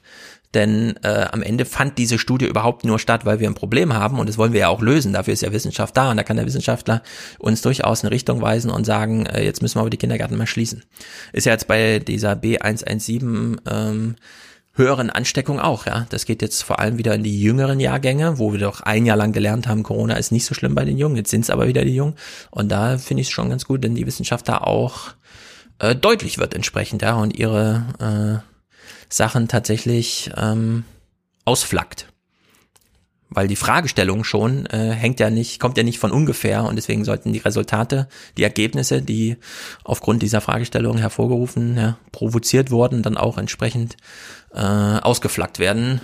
Denn 0.54 0.96
äh, 1.04 1.28
am 1.32 1.42
Ende 1.42 1.66
fand 1.66 1.98
diese 1.98 2.20
Studie 2.20 2.46
überhaupt 2.46 2.84
nur 2.84 3.00
statt, 3.00 3.26
weil 3.26 3.40
wir 3.40 3.48
ein 3.48 3.56
Problem 3.56 3.94
haben 3.94 4.20
und 4.20 4.28
das 4.28 4.38
wollen 4.38 4.52
wir 4.52 4.62
ja 4.62 4.68
auch 4.68 4.82
lösen. 4.82 5.14
Dafür 5.14 5.34
ist 5.34 5.42
ja 5.42 5.54
Wissenschaft 5.54 5.96
da 5.96 6.12
und 6.12 6.18
da 6.18 6.24
kann 6.24 6.36
der 6.36 6.46
Wissenschaftler 6.46 7.04
uns 7.40 7.62
durchaus 7.62 8.04
eine 8.04 8.12
Richtung 8.12 8.42
weisen 8.42 8.70
und 8.70 8.86
sagen, 8.86 9.26
äh, 9.26 9.44
jetzt 9.44 9.62
müssen 9.62 9.78
wir 9.78 9.82
aber 9.82 9.90
die 9.90 9.98
Kindergärten 9.98 10.38
mal 10.38 10.48
schließen. 10.48 10.84
Ist 11.32 11.46
ja 11.46 11.54
jetzt 11.54 11.68
bei 11.68 12.00
dieser 12.00 12.34
B117 12.34 13.60
ähm, 13.70 14.16
höheren 14.74 15.10
Ansteckung 15.10 15.60
auch, 15.60 15.86
ja. 15.86 16.06
Das 16.10 16.26
geht 16.26 16.42
jetzt 16.42 16.64
vor 16.64 16.80
allem 16.80 16.98
wieder 16.98 17.16
in 17.16 17.24
die 17.24 17.42
jüngeren 17.42 17.80
Jahrgänge, 17.80 18.38
wo 18.38 18.52
wir 18.52 18.60
doch 18.60 18.82
ein 18.82 19.06
Jahr 19.06 19.18
lang 19.18 19.32
gelernt 19.32 19.68
haben, 19.68 19.84
Corona 19.84 20.16
ist 20.16 20.32
nicht 20.32 20.46
so 20.46 20.54
schlimm 20.54 20.76
bei 20.76 20.86
den 20.86 20.98
Jungen, 20.98 21.16
jetzt 21.16 21.30
sind 21.30 21.42
es 21.42 21.50
aber 21.50 21.68
wieder 21.68 21.86
die 21.86 21.96
Jungen. 21.96 22.16
Und 22.50 22.72
da 22.72 22.98
finde 22.98 23.22
ich 23.22 23.28
es 23.28 23.34
schon 23.34 23.50
ganz 23.50 23.66
gut, 23.66 23.84
wenn 23.84 23.96
die 23.96 24.06
Wissenschaftler 24.06 24.68
auch 24.68 25.14
äh, 25.82 25.96
deutlich 25.96 26.38
wird 26.38 26.54
entsprechend, 26.54 27.02
ja, 27.02 27.16
und 27.16 27.38
ihre 27.38 28.44
äh, 28.44 28.52
Sachen 29.10 29.48
tatsächlich 29.48 30.32
ähm, 30.38 30.86
ausflackt. 31.44 32.08
Weil 33.34 33.48
die 33.48 33.56
Fragestellung 33.56 34.24
schon 34.24 34.66
äh, 34.68 34.92
hängt 34.92 35.20
ja 35.22 35.30
nicht, 35.30 35.60
kommt 35.60 35.78
ja 35.78 35.84
nicht 35.84 36.00
von 36.00 36.12
ungefähr 36.12 36.66
und 36.66 36.76
deswegen 36.76 37.06
sollten 37.06 37.34
die 37.34 37.40
Resultate, 37.40 38.10
die 38.38 38.44
Ergebnisse, 38.44 39.02
die 39.02 39.38
aufgrund 39.84 40.22
dieser 40.22 40.42
Fragestellung 40.42 40.98
hervorgerufen, 40.98 41.78
ja, 41.78 41.98
provoziert 42.12 42.72
wurden, 42.72 43.04
dann 43.04 43.18
auch 43.18 43.38
entsprechend 43.38 43.98
äh, 44.54 44.60
ausgeflaggt 44.60 45.60
werden. 45.60 46.02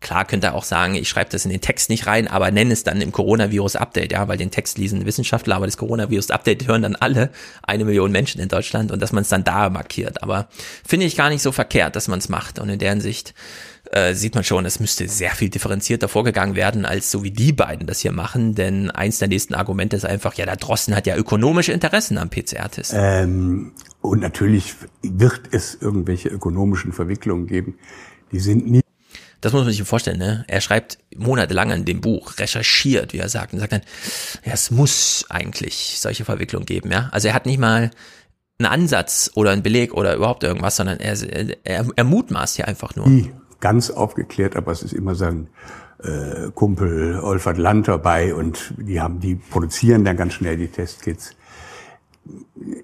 Klar 0.00 0.24
könnte 0.24 0.48
er 0.48 0.54
auch 0.54 0.64
sagen, 0.64 0.94
ich 0.94 1.08
schreibe 1.08 1.30
das 1.30 1.44
in 1.44 1.50
den 1.50 1.60
Text 1.60 1.88
nicht 1.88 2.06
rein, 2.06 2.26
aber 2.26 2.50
nenne 2.50 2.72
es 2.72 2.82
dann 2.82 3.00
im 3.00 3.12
Coronavirus-Update, 3.12 4.12
ja, 4.12 4.26
weil 4.26 4.36
den 4.36 4.50
Text 4.50 4.78
lesen 4.78 5.06
Wissenschaftler, 5.06 5.56
aber 5.56 5.66
das 5.66 5.76
Coronavirus-Update 5.76 6.66
hören 6.66 6.82
dann 6.82 6.96
alle, 6.96 7.30
eine 7.62 7.84
Million 7.84 8.10
Menschen 8.10 8.40
in 8.40 8.48
Deutschland 8.48 8.90
und 8.90 9.00
dass 9.00 9.12
man 9.12 9.22
es 9.22 9.28
dann 9.28 9.44
da 9.44 9.70
markiert. 9.70 10.22
Aber 10.22 10.48
finde 10.84 11.06
ich 11.06 11.16
gar 11.16 11.30
nicht 11.30 11.42
so 11.42 11.52
verkehrt, 11.52 11.94
dass 11.96 12.08
man 12.08 12.18
es 12.18 12.28
macht. 12.28 12.58
Und 12.58 12.68
in 12.68 12.78
deren 12.78 13.00
Sicht 13.00 13.34
äh, 13.92 14.14
sieht 14.14 14.34
man 14.34 14.44
schon, 14.44 14.64
es 14.66 14.80
müsste 14.80 15.08
sehr 15.08 15.32
viel 15.32 15.50
differenzierter 15.50 16.08
vorgegangen 16.08 16.56
werden, 16.56 16.84
als 16.84 17.10
so 17.10 17.22
wie 17.22 17.30
die 17.30 17.52
beiden 17.52 17.86
das 17.86 18.00
hier 18.00 18.12
machen. 18.12 18.54
Denn 18.54 18.90
eins 18.90 19.18
der 19.18 19.28
nächsten 19.28 19.54
Argumente 19.54 19.96
ist 19.96 20.04
einfach, 20.04 20.34
ja, 20.34 20.46
der 20.46 20.56
Drosten 20.56 20.96
hat 20.96 21.06
ja 21.06 21.16
ökonomische 21.16 21.72
Interessen 21.72 22.18
am 22.18 22.30
PCR-Test. 22.30 22.92
Ähm, 22.94 23.72
und 24.00 24.20
natürlich 24.20 24.74
wird 25.02 25.42
es 25.52 25.76
irgendwelche 25.80 26.28
ökonomischen 26.28 26.92
Verwicklungen 26.92 27.46
geben. 27.46 27.78
Die 28.32 28.40
sind 28.40 28.70
nie 28.70 28.81
das 29.42 29.52
muss 29.52 29.64
man 29.64 29.72
sich 29.72 29.82
vorstellen, 29.82 30.18
ne? 30.18 30.44
Er 30.48 30.60
schreibt 30.60 30.98
monatelang 31.16 31.70
an 31.72 31.84
dem 31.84 32.00
Buch, 32.00 32.38
recherchiert, 32.38 33.12
wie 33.12 33.18
er 33.18 33.28
sagt, 33.28 33.52
und 33.52 33.58
sagt 33.58 33.72
dann, 33.72 33.82
ja, 34.44 34.52
es 34.52 34.70
muss 34.70 35.26
eigentlich 35.28 35.98
solche 35.98 36.24
Verwicklungen 36.24 36.64
geben, 36.64 36.90
ja? 36.90 37.10
Also 37.12 37.28
er 37.28 37.34
hat 37.34 37.44
nicht 37.44 37.58
mal 37.58 37.90
einen 38.58 38.66
Ansatz 38.66 39.30
oder 39.34 39.50
einen 39.50 39.62
Beleg 39.62 39.92
oder 39.92 40.14
überhaupt 40.14 40.44
irgendwas, 40.44 40.76
sondern 40.76 41.00
er, 41.00 41.16
er, 41.64 41.86
er 41.94 42.04
mutmaßt 42.04 42.56
ja 42.58 42.64
einfach 42.66 42.96
nur. 42.96 43.08
Nie 43.08 43.30
ganz 43.62 43.90
aufgeklärt, 43.90 44.56
aber 44.56 44.72
es 44.72 44.82
ist 44.82 44.92
immer 44.92 45.14
sein 45.14 45.48
äh, 46.02 46.50
Kumpel 46.54 47.18
Olfert 47.20 47.56
Land 47.56 47.88
dabei 47.88 48.34
und 48.34 48.74
die 48.76 49.00
haben, 49.00 49.20
die 49.20 49.36
produzieren 49.36 50.04
dann 50.04 50.18
ganz 50.18 50.34
schnell 50.34 50.58
die 50.58 50.68
Testkits 50.68 51.34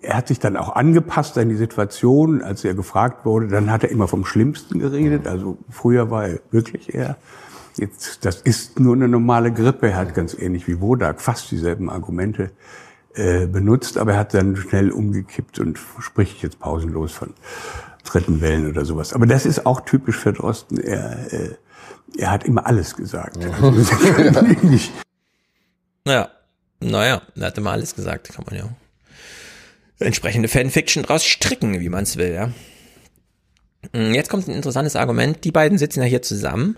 er 0.03 0.17
hat 0.17 0.29
sich 0.29 0.39
dann 0.39 0.57
auch 0.57 0.75
angepasst 0.75 1.39
an 1.39 1.49
die 1.49 1.57
Situation, 1.57 2.43
als 2.43 2.65
er 2.65 2.75
gefragt 2.75 3.25
wurde. 3.25 3.49
Dann 3.49 3.71
hat 3.71 3.85
er 3.85 3.91
immer 3.91 4.09
vom 4.09 4.25
Schlimmsten 4.25 4.79
geredet. 4.79 5.27
Also 5.27 5.59
früher 5.71 6.11
war 6.11 6.27
er 6.27 6.41
wirklich 6.51 6.95
eher, 6.95 7.17
jetzt, 7.77 8.25
das 8.25 8.41
ist 8.43 8.81
nur 8.81 8.95
eine 8.95 9.09
normale 9.09 9.53
Grippe. 9.53 9.91
Er 9.91 9.97
hat 9.97 10.15
ganz 10.15 10.35
ähnlich 10.35 10.67
wie 10.67 10.81
Wodak 10.81 11.21
fast 11.21 11.51
dieselben 11.51 11.91
Argumente 11.91 12.51
äh, 13.15 13.47
benutzt, 13.47 13.99
aber 13.99 14.13
er 14.15 14.19
hat 14.19 14.35
dann 14.35 14.57
schnell 14.57 14.91
umgekippt 14.91 15.61
und 15.61 15.79
spricht 16.01 16.43
jetzt 16.43 16.59
pausenlos 16.59 17.13
von 17.13 17.35
dritten 18.05 18.41
Wellen 18.41 18.69
oder 18.69 18.85
sowas. 18.85 19.13
Aber 19.13 19.27
das 19.27 19.47
ist 19.47 19.67
auch 19.67 19.83
typisch 19.83 20.17
für 20.17 20.33
Drosten. 20.33 20.79
Er, 20.79 21.33
äh, 21.33 21.55
er 22.17 22.31
hat 22.31 22.45
immer 22.45 22.67
alles 22.67 22.97
gesagt. 22.97 23.39
Also, 23.45 23.71
naja, 26.05 26.29
naja, 26.81 27.23
er 27.37 27.47
hat 27.47 27.59
immer 27.59 27.71
alles 27.71 27.95
gesagt, 27.95 28.33
kann 28.33 28.45
man 28.49 28.59
ja 28.59 28.69
entsprechende 29.99 30.49
Fanfiction 30.49 31.03
draus 31.03 31.25
stricken, 31.25 31.81
wie 31.81 31.89
man 31.89 32.05
es 32.05 32.17
will, 32.17 32.33
ja. 32.33 32.53
Mm, 33.93 34.15
jetzt 34.15 34.29
kommt 34.29 34.49
ein 34.49 34.55
interessantes 34.55 34.97
Argument. 34.97 35.45
Die 35.45 35.53
beiden 35.53 35.79
sitzen 35.79 36.01
ja 36.01 36.07
hier 36.07 36.23
zusammen 36.23 36.77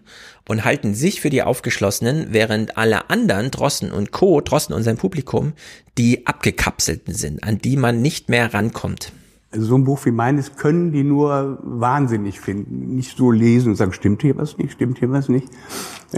und 0.49 0.65
halten 0.65 0.95
sich 0.95 1.21
für 1.21 1.31
die 1.31 1.43
Aufgeschlossenen, 1.43 2.29
während 2.31 2.77
alle 2.77 3.11
anderen, 3.11 3.51
Drossen 3.51 3.93
und 3.93 4.13
Co., 4.13 4.41
Drossen 4.41 4.75
und 4.75 4.83
sein 4.83 4.97
Publikum, 4.97 5.55
die 5.97 6.27
Abgekapselten 6.27 7.15
sind, 7.15 7.43
an 7.45 7.59
die 7.59 7.77
man 7.77 8.03
nicht 8.03 8.29
mehr 8.29 8.53
rankommt. 8.53 9.13
Also 9.53 9.67
so 9.67 9.75
ein 9.77 9.85
Buch 9.85 10.05
wie 10.05 10.13
meines 10.13 10.55
können 10.55 10.93
die 10.93 11.03
nur 11.03 11.59
wahnsinnig 11.63 12.39
finden. 12.39 12.95
Nicht 12.95 13.17
so 13.17 13.33
lesen 13.33 13.71
und 13.71 13.77
sagen, 13.77 13.93
stimmt 13.93 14.23
hier 14.23 14.37
was 14.37 14.57
nicht, 14.59 14.73
stimmt 14.73 14.99
hier 14.99 15.11
was 15.11 15.29
nicht. 15.29 15.49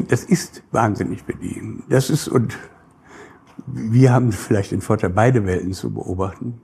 Das 0.08 0.24
ist 0.24 0.62
wahnsinnig 0.70 1.22
für 1.22 1.34
die. 1.34 1.78
Das 1.88 2.10
ist, 2.10 2.28
und 2.28 2.58
wir 3.66 4.12
haben 4.12 4.32
vielleicht 4.32 4.72
den 4.72 4.82
Vorteil, 4.82 5.10
beide 5.10 5.46
Welten 5.46 5.72
zu 5.72 5.94
beobachten. 5.94 6.60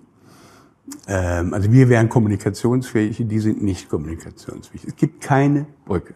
Ähm, 1.07 1.55
also 1.55 1.73
wir 1.73 1.89
wären 1.89 2.09
kommunikationsfähig, 2.09 3.23
die 3.27 3.39
sind 3.39 3.63
nicht 3.63 3.89
kommunikationsfähig. 3.89 4.85
Es 4.85 4.97
gibt 4.97 5.23
keine 5.23 5.67
Brücke. 5.85 6.15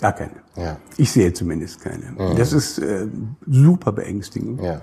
Gar 0.00 0.12
keine. 0.12 0.42
Ja. 0.56 0.78
Ich 0.96 1.12
sehe 1.12 1.32
zumindest 1.32 1.80
keine. 1.80 2.12
Mhm. 2.12 2.36
Das 2.36 2.52
ist 2.52 2.78
äh, 2.78 3.06
super 3.46 3.92
beängstigend. 3.92 4.60
Ja. 4.60 4.82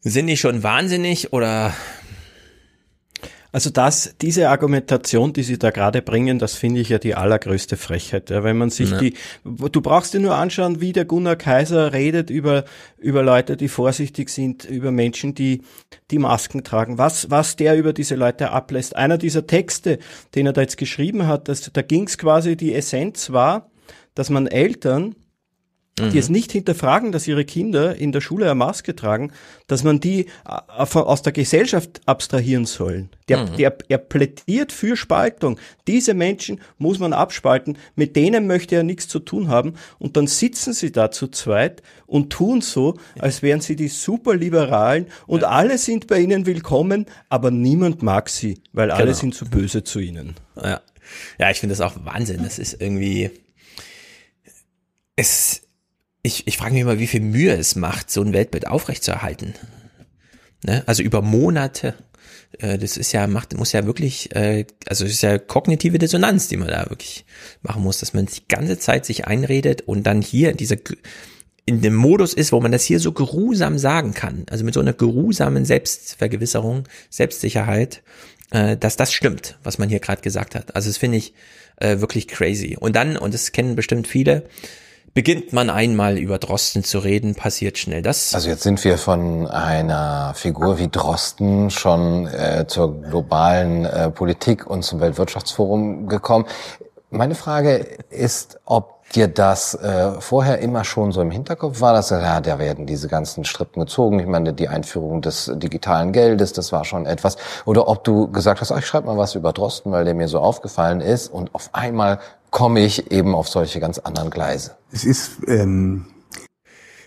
Sind 0.00 0.28
die 0.28 0.36
schon 0.36 0.62
wahnsinnig 0.62 1.32
oder 1.32 1.74
also 3.50 3.70
das, 3.70 4.14
diese 4.20 4.50
Argumentation, 4.50 5.32
die 5.32 5.42
Sie 5.42 5.58
da 5.58 5.70
gerade 5.70 6.02
bringen, 6.02 6.38
das 6.38 6.54
finde 6.54 6.80
ich 6.80 6.90
ja 6.90 6.98
die 6.98 7.14
allergrößte 7.14 7.78
Frechheit. 7.78 8.28
Ja, 8.28 8.44
wenn 8.44 8.58
man 8.58 8.68
sich 8.68 8.90
ja. 8.90 8.98
die, 8.98 9.14
du 9.44 9.80
brauchst 9.80 10.12
dir 10.12 10.20
nur 10.20 10.34
anschauen, 10.34 10.82
wie 10.82 10.92
der 10.92 11.06
Gunnar 11.06 11.36
Kaiser 11.36 11.94
redet 11.94 12.28
über, 12.28 12.64
über 12.98 13.22
Leute, 13.22 13.56
die 13.56 13.68
vorsichtig 13.68 14.28
sind, 14.28 14.66
über 14.66 14.90
Menschen, 14.90 15.34
die, 15.34 15.62
die 16.10 16.18
Masken 16.18 16.62
tragen. 16.62 16.98
Was, 16.98 17.30
was 17.30 17.56
der 17.56 17.78
über 17.78 17.94
diese 17.94 18.16
Leute 18.16 18.50
ablässt. 18.50 18.96
Einer 18.96 19.16
dieser 19.16 19.46
Texte, 19.46 19.98
den 20.34 20.46
er 20.46 20.52
da 20.52 20.60
jetzt 20.60 20.76
geschrieben 20.76 21.26
hat, 21.26 21.48
das, 21.48 21.70
da 21.72 21.80
ging 21.80 22.06
es 22.06 22.18
quasi, 22.18 22.54
die 22.54 22.74
Essenz 22.74 23.32
war, 23.32 23.70
dass 24.14 24.28
man 24.28 24.46
Eltern 24.46 25.14
die 25.98 26.04
mhm. 26.10 26.18
es 26.18 26.28
nicht 26.28 26.52
hinterfragen, 26.52 27.12
dass 27.12 27.26
ihre 27.26 27.44
Kinder 27.44 27.96
in 27.96 28.12
der 28.12 28.20
Schule 28.20 28.46
eine 28.46 28.54
Maske 28.54 28.94
tragen, 28.96 29.32
dass 29.66 29.84
man 29.84 30.00
die 30.00 30.26
äh, 30.46 30.98
aus 30.98 31.22
der 31.22 31.32
Gesellschaft 31.32 32.00
abstrahieren 32.06 32.64
soll. 32.64 33.08
Der, 33.28 33.44
mhm. 33.44 33.56
der, 33.56 33.76
er 33.88 33.98
plädiert 33.98 34.72
für 34.72 34.96
Spaltung. 34.96 35.58
Diese 35.86 36.14
Menschen 36.14 36.60
muss 36.78 36.98
man 36.98 37.12
abspalten, 37.12 37.76
mit 37.94 38.16
denen 38.16 38.46
möchte 38.46 38.76
er 38.76 38.82
nichts 38.82 39.08
zu 39.08 39.18
tun 39.18 39.48
haben. 39.48 39.74
Und 39.98 40.16
dann 40.16 40.26
sitzen 40.26 40.72
sie 40.72 40.92
da 40.92 41.10
zu 41.10 41.28
zweit 41.28 41.82
und 42.06 42.30
tun 42.30 42.60
so, 42.60 42.96
als 43.18 43.42
wären 43.42 43.60
sie 43.60 43.76
die 43.76 43.88
Superliberalen 43.88 45.06
und 45.26 45.42
ja. 45.42 45.48
alle 45.48 45.78
sind 45.78 46.06
bei 46.06 46.20
ihnen 46.20 46.46
willkommen, 46.46 47.06
aber 47.28 47.50
niemand 47.50 48.02
mag 48.02 48.28
sie, 48.28 48.62
weil 48.72 48.88
genau. 48.88 49.00
alle 49.00 49.14
sind 49.14 49.34
zu 49.34 49.44
böse 49.44 49.84
zu 49.84 50.00
ihnen. 50.00 50.34
Ja, 50.56 50.80
ja 51.38 51.50
ich 51.50 51.60
finde 51.60 51.74
das 51.74 51.80
auch 51.80 51.94
Wahnsinn. 52.04 52.42
Das 52.42 52.58
ist 52.58 52.80
irgendwie... 52.80 53.30
Es, 55.20 55.67
ich, 56.22 56.46
ich 56.46 56.56
frage 56.56 56.74
mich 56.74 56.84
mal, 56.84 56.98
wie 56.98 57.06
viel 57.06 57.20
Mühe 57.20 57.52
es 57.52 57.76
macht, 57.76 58.10
so 58.10 58.22
ein 58.22 58.32
Weltbild 58.32 58.66
aufrechtzuerhalten. 58.66 59.54
Ne? 60.64 60.82
Also 60.86 61.02
über 61.02 61.22
Monate. 61.22 61.94
Äh, 62.58 62.78
das 62.78 62.96
ist 62.96 63.12
ja, 63.12 63.26
macht, 63.26 63.56
muss 63.56 63.72
ja 63.72 63.86
wirklich, 63.86 64.34
äh, 64.34 64.66
also 64.86 65.04
es 65.04 65.12
ist 65.12 65.22
ja 65.22 65.38
kognitive 65.38 65.98
Dissonanz, 65.98 66.48
die 66.48 66.56
man 66.56 66.68
da 66.68 66.88
wirklich 66.90 67.24
machen 67.62 67.82
muss, 67.82 67.98
dass 68.00 68.14
man 68.14 68.26
die 68.26 68.46
ganze 68.48 68.78
Zeit 68.78 69.06
sich 69.06 69.26
einredet 69.26 69.82
und 69.82 70.04
dann 70.04 70.22
hier 70.22 70.50
in 70.50 70.56
dieser 70.56 70.76
in 71.68 71.82
dem 71.82 71.94
Modus 71.94 72.32
ist, 72.32 72.52
wo 72.52 72.60
man 72.60 72.72
das 72.72 72.84
hier 72.84 72.98
so 72.98 73.12
geruhsam 73.12 73.76
sagen 73.76 74.14
kann, 74.14 74.46
also 74.48 74.64
mit 74.64 74.72
so 74.72 74.80
einer 74.80 74.94
geruhsamen 74.94 75.66
Selbstvergewisserung, 75.66 76.84
Selbstsicherheit, 77.10 78.02
äh, 78.50 78.78
dass 78.78 78.96
das 78.96 79.12
stimmt, 79.12 79.58
was 79.62 79.76
man 79.76 79.90
hier 79.90 80.00
gerade 80.00 80.22
gesagt 80.22 80.54
hat. 80.54 80.74
Also 80.74 80.88
das 80.88 80.96
finde 80.96 81.18
ich 81.18 81.34
äh, 81.76 82.00
wirklich 82.00 82.26
crazy. 82.26 82.78
Und 82.80 82.96
dann, 82.96 83.18
und 83.18 83.34
das 83.34 83.52
kennen 83.52 83.76
bestimmt 83.76 84.08
viele, 84.08 84.44
Beginnt 85.14 85.52
man 85.52 85.70
einmal 85.70 86.18
über 86.18 86.38
Drosten 86.38 86.84
zu 86.84 86.98
reden, 86.98 87.34
passiert 87.34 87.78
schnell 87.78 88.02
das. 88.02 88.34
Also 88.34 88.48
jetzt 88.48 88.62
sind 88.62 88.82
wir 88.84 88.98
von 88.98 89.46
einer 89.46 90.32
Figur 90.34 90.78
wie 90.78 90.88
Drosten 90.88 91.70
schon 91.70 92.26
äh, 92.26 92.66
zur 92.68 93.02
globalen 93.02 93.84
äh, 93.84 94.10
Politik 94.10 94.66
und 94.66 94.82
zum 94.82 95.00
Weltwirtschaftsforum 95.00 96.08
gekommen. 96.08 96.46
Meine 97.10 97.34
Frage 97.34 97.86
ist, 98.10 98.60
ob 98.64 98.98
dir 99.12 99.28
das 99.28 99.74
äh, 99.74 100.20
vorher 100.20 100.58
immer 100.58 100.84
schon 100.84 101.12
so 101.12 101.22
im 101.22 101.30
Hinterkopf 101.30 101.80
war, 101.80 101.94
dass 101.94 102.10
ja, 102.10 102.40
da 102.40 102.58
werden 102.58 102.86
diese 102.86 103.08
ganzen 103.08 103.44
Strippen 103.44 103.80
gezogen. 103.80 104.20
Ich 104.20 104.26
meine, 104.26 104.52
die 104.52 104.68
Einführung 104.68 105.22
des 105.22 105.50
digitalen 105.54 106.12
Geldes, 106.12 106.52
das 106.52 106.72
war 106.72 106.84
schon 106.84 107.06
etwas. 107.06 107.36
Oder 107.64 107.88
ob 107.88 108.04
du 108.04 108.30
gesagt 108.30 108.60
hast, 108.60 108.70
ach, 108.70 108.78
ich 108.78 108.86
schreibe 108.86 109.06
mal 109.06 109.16
was 109.16 109.34
über 109.34 109.52
Drosten, 109.52 109.92
weil 109.92 110.04
der 110.04 110.14
mir 110.14 110.28
so 110.28 110.40
aufgefallen 110.40 111.00
ist 111.00 111.28
und 111.28 111.54
auf 111.54 111.70
einmal 111.72 112.18
komme 112.50 112.84
ich 112.84 113.10
eben 113.10 113.34
auf 113.34 113.48
solche 113.48 113.80
ganz 113.80 113.98
anderen 113.98 114.30
Gleise. 114.30 114.76
Es 114.92 115.04
ist, 115.04 115.38
ähm 115.46 116.06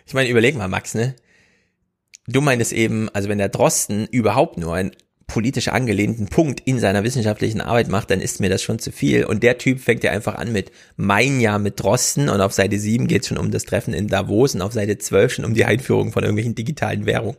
ich 0.05 0.13
meine, 0.13 0.29
überleg 0.29 0.55
mal, 0.55 0.67
Max, 0.67 0.93
ne? 0.93 1.15
Du 2.27 2.41
meinst 2.41 2.71
eben, 2.71 3.09
also 3.09 3.29
wenn 3.29 3.37
der 3.37 3.49
Drosten 3.49 4.07
überhaupt 4.07 4.57
nur 4.57 4.75
einen 4.75 4.91
politisch 5.31 5.69
angelehnten 5.69 6.27
Punkt 6.27 6.59
in 6.65 6.79
seiner 6.79 7.03
wissenschaftlichen 7.03 7.61
Arbeit 7.61 7.87
macht, 7.87 8.11
dann 8.11 8.19
ist 8.19 8.41
mir 8.41 8.49
das 8.49 8.61
schon 8.61 8.79
zu 8.79 8.91
viel. 8.91 9.23
Und 9.23 9.43
der 9.43 9.57
Typ 9.57 9.79
fängt 9.79 10.03
ja 10.03 10.11
einfach 10.11 10.35
an 10.35 10.51
mit 10.51 10.71
mein 10.97 11.39
Jahr 11.39 11.57
mit 11.57 11.79
Drosten 11.79 12.27
und 12.27 12.41
auf 12.41 12.51
Seite 12.51 12.77
7 12.77 13.07
geht 13.07 13.21
es 13.21 13.29
schon 13.29 13.37
um 13.37 13.49
das 13.49 13.63
Treffen 13.63 13.93
in 13.93 14.09
Davos 14.09 14.53
und 14.53 14.61
auf 14.61 14.73
Seite 14.73 14.97
12 14.97 15.33
schon 15.33 15.45
um 15.45 15.53
die 15.53 15.63
Einführung 15.63 16.11
von 16.11 16.23
irgendwelchen 16.23 16.55
digitalen 16.55 17.05
Währungen. 17.05 17.37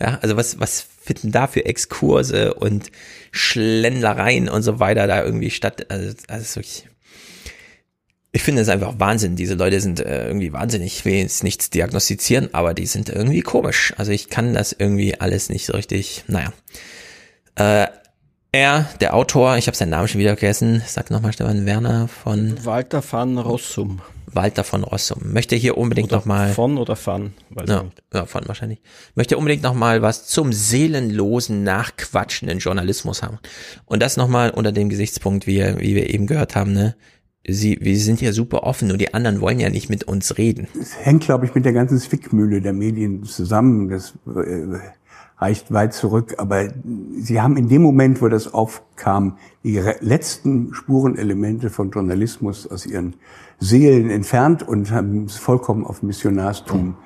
Ja, 0.00 0.18
also 0.20 0.36
was, 0.36 0.58
was 0.58 0.84
finden 1.00 1.30
da 1.30 1.46
für 1.46 1.64
Exkurse 1.64 2.54
und 2.54 2.90
Schlendlereien 3.30 4.48
und 4.48 4.62
so 4.62 4.80
weiter 4.80 5.06
da 5.06 5.24
irgendwie 5.24 5.50
statt? 5.50 5.86
Also, 5.90 6.14
also 6.26 6.56
wirklich 6.56 6.87
ich 8.32 8.42
finde 8.42 8.62
es 8.62 8.68
einfach 8.68 8.94
Wahnsinn. 8.98 9.36
Diese 9.36 9.54
Leute 9.54 9.80
sind 9.80 10.00
äh, 10.00 10.26
irgendwie 10.26 10.52
wahnsinnig. 10.52 10.98
Ich 10.98 11.04
will 11.04 11.14
jetzt 11.14 11.42
nichts 11.42 11.70
diagnostizieren, 11.70 12.52
aber 12.52 12.74
die 12.74 12.86
sind 12.86 13.08
irgendwie 13.08 13.40
komisch. 13.40 13.94
Also 13.96 14.12
ich 14.12 14.28
kann 14.28 14.54
das 14.54 14.72
irgendwie 14.72 15.18
alles 15.18 15.48
nicht 15.48 15.66
so 15.66 15.72
richtig, 15.72 16.24
naja. 16.26 16.52
Äh, 17.54 17.88
er, 18.52 18.88
der 19.00 19.14
Autor, 19.14 19.56
ich 19.56 19.66
habe 19.66 19.76
seinen 19.76 19.90
Namen 19.90 20.08
schon 20.08 20.20
wieder 20.20 20.30
vergessen, 20.30 20.82
sag 20.86 21.10
nochmal 21.10 21.32
Stefan 21.32 21.66
Werner 21.66 22.08
von 22.08 22.64
Walter 22.64 23.02
van 23.08 23.36
Rossum. 23.36 24.00
Walter 24.26 24.64
von 24.64 24.84
Rossum. 24.84 25.32
Möchte 25.32 25.56
hier 25.56 25.76
unbedingt 25.76 26.10
nochmal. 26.10 26.52
Von 26.52 26.78
oder 26.78 26.96
van? 27.02 27.34
Weiß 27.50 27.68
ja, 27.68 27.82
nicht. 27.82 28.02
ja, 28.12 28.26
von 28.26 28.46
wahrscheinlich. 28.46 28.80
Möchte 29.14 29.36
unbedingt 29.36 29.62
nochmal 29.62 30.02
was 30.02 30.26
zum 30.26 30.52
seelenlosen, 30.52 31.62
nachquatschenden 31.62 32.58
Journalismus 32.58 33.22
haben. 33.22 33.38
Und 33.86 34.00
das 34.02 34.16
nochmal 34.16 34.50
unter 34.50 34.72
dem 34.72 34.88
Gesichtspunkt, 34.88 35.46
wie, 35.46 35.60
wie 35.78 35.94
wir 35.94 36.10
eben 36.10 36.26
gehört 36.26 36.56
haben, 36.56 36.72
ne? 36.72 36.94
Sie, 37.48 37.78
wir 37.80 37.96
sind 37.98 38.20
ja 38.20 38.32
super 38.32 38.62
offen, 38.62 38.88
nur 38.88 38.96
die 38.96 39.14
anderen 39.14 39.40
wollen 39.40 39.60
ja 39.60 39.70
nicht 39.70 39.88
mit 39.90 40.04
uns 40.04 40.38
reden. 40.38 40.68
Es 40.80 40.96
hängt, 40.98 41.24
glaube 41.24 41.46
ich, 41.46 41.54
mit 41.54 41.64
der 41.64 41.72
ganzen 41.72 41.98
Zwickmühle 41.98 42.60
der 42.60 42.72
Medien 42.72 43.24
zusammen. 43.24 43.88
Das 43.88 44.14
äh, 44.26 44.78
reicht 45.38 45.72
weit 45.72 45.94
zurück. 45.94 46.34
Aber 46.38 46.68
sie 47.18 47.40
haben 47.40 47.56
in 47.56 47.68
dem 47.68 47.82
Moment, 47.82 48.20
wo 48.20 48.28
das 48.28 48.52
aufkam, 48.52 49.38
die 49.64 49.80
letzten 50.00 50.74
Spurenelemente 50.74 51.70
von 51.70 51.90
Journalismus 51.90 52.66
aus 52.66 52.86
ihren 52.86 53.14
Seelen 53.60 54.10
entfernt 54.10 54.66
und 54.66 54.90
haben 54.90 55.24
es 55.24 55.36
vollkommen 55.36 55.84
auf 55.84 56.02
Missionarstum 56.02 56.96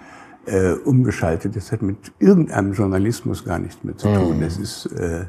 äh, 0.46 0.72
umgeschaltet. 0.72 1.56
Das 1.56 1.72
hat 1.72 1.82
mit 1.82 2.12
irgendeinem 2.18 2.72
Journalismus 2.72 3.44
gar 3.44 3.58
nichts 3.58 3.82
mehr 3.84 3.96
zu 3.96 4.12
tun. 4.12 4.40
Das 4.40 4.58
ist, 4.58 4.86
äh, 4.86 5.26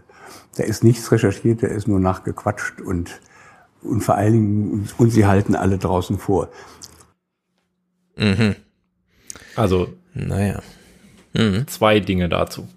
da 0.57 0.63
ist 0.63 0.83
nichts 0.83 1.11
recherchiert, 1.11 1.63
da 1.63 1.67
ist 1.67 1.87
nur 1.87 1.99
nachgequatscht 1.99 2.81
und 2.81 3.21
und 3.83 4.01
vor 4.01 4.15
allen 4.15 4.33
Dingen, 4.33 4.89
und 4.97 5.09
sie 5.11 5.25
halten 5.25 5.55
alle 5.55 5.77
draußen 5.77 6.17
vor. 6.17 6.49
Mhm. 8.15 8.55
Also, 9.55 9.93
naja. 10.13 10.61
Mhm. 11.33 11.67
Zwei 11.67 11.99
Dinge 11.99 12.29
dazu. 12.29 12.67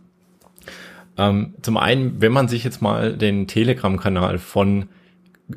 Ähm, 1.18 1.54
zum 1.62 1.76
einen, 1.76 2.20
wenn 2.20 2.32
man 2.32 2.48
sich 2.48 2.64
jetzt 2.64 2.82
mal 2.82 3.16
den 3.16 3.46
Telegram-Kanal 3.46 4.38
von 4.38 4.88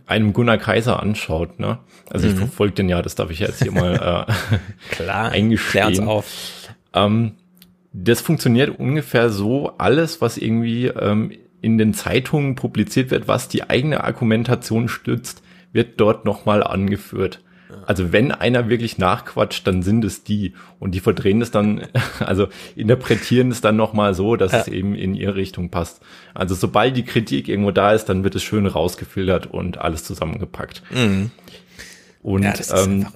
einem 0.05 0.33
Gunnar 0.33 0.57
Kaiser 0.57 1.01
anschaut, 1.01 1.59
ne? 1.59 1.79
Also 2.09 2.27
ich 2.27 2.33
Mhm. 2.35 2.39
verfolge 2.39 2.73
den 2.75 2.89
ja, 2.89 3.01
das 3.01 3.15
darf 3.15 3.31
ich 3.31 3.39
jetzt 3.39 3.61
hier 3.63 3.71
mal 3.71 4.25
äh, 4.27 4.33
Klar, 4.91 5.31
eingestehen. 5.31 6.07
auf. 6.07 6.25
Ähm, 6.93 7.33
das 7.91 8.21
funktioniert 8.21 8.77
ungefähr 8.79 9.29
so, 9.29 9.73
alles, 9.77 10.21
was 10.21 10.37
irgendwie 10.37 10.87
ähm, 10.87 11.31
in 11.61 11.77
den 11.77 11.93
Zeitungen 11.93 12.55
publiziert 12.55 13.11
wird, 13.11 13.27
was 13.27 13.47
die 13.47 13.69
eigene 13.69 14.03
Argumentation 14.03 14.87
stützt, 14.89 15.41
wird 15.73 15.99
dort 15.99 16.25
nochmal 16.25 16.63
angeführt. 16.63 17.41
Also 17.85 18.11
wenn 18.11 18.31
einer 18.31 18.67
wirklich 18.67 18.97
nachquatscht, 18.97 19.67
dann 19.67 19.83
sind 19.83 20.03
es 20.03 20.23
die. 20.23 20.53
Und 20.79 20.95
die 20.95 20.99
verdrehen 20.99 21.39
es 21.41 21.51
dann, 21.51 21.81
also 22.19 22.47
interpretieren 22.75 23.51
es 23.51 23.61
dann 23.61 23.75
nochmal 23.75 24.15
so, 24.15 24.35
dass 24.35 24.51
Ja. 24.51 24.59
es 24.61 24.67
eben 24.67 24.95
in 24.95 25.13
ihre 25.13 25.35
Richtung 25.35 25.69
passt. 25.69 26.01
Also 26.33 26.55
sobald 26.55 26.97
die 26.97 27.03
Kritik 27.03 27.47
irgendwo 27.47 27.69
da 27.71 27.93
ist, 27.93 28.05
dann 28.05 28.23
wird 28.23 28.33
es 28.35 28.41
schön 28.43 28.65
rausgefiltert 28.65 29.45
und 29.47 29.77
alles 29.77 30.03
zusammengepackt. 30.03 30.81
Mhm. 30.91 31.29
Und 32.21 32.43
Ja, 32.43 32.53
ähm, 32.83 33.07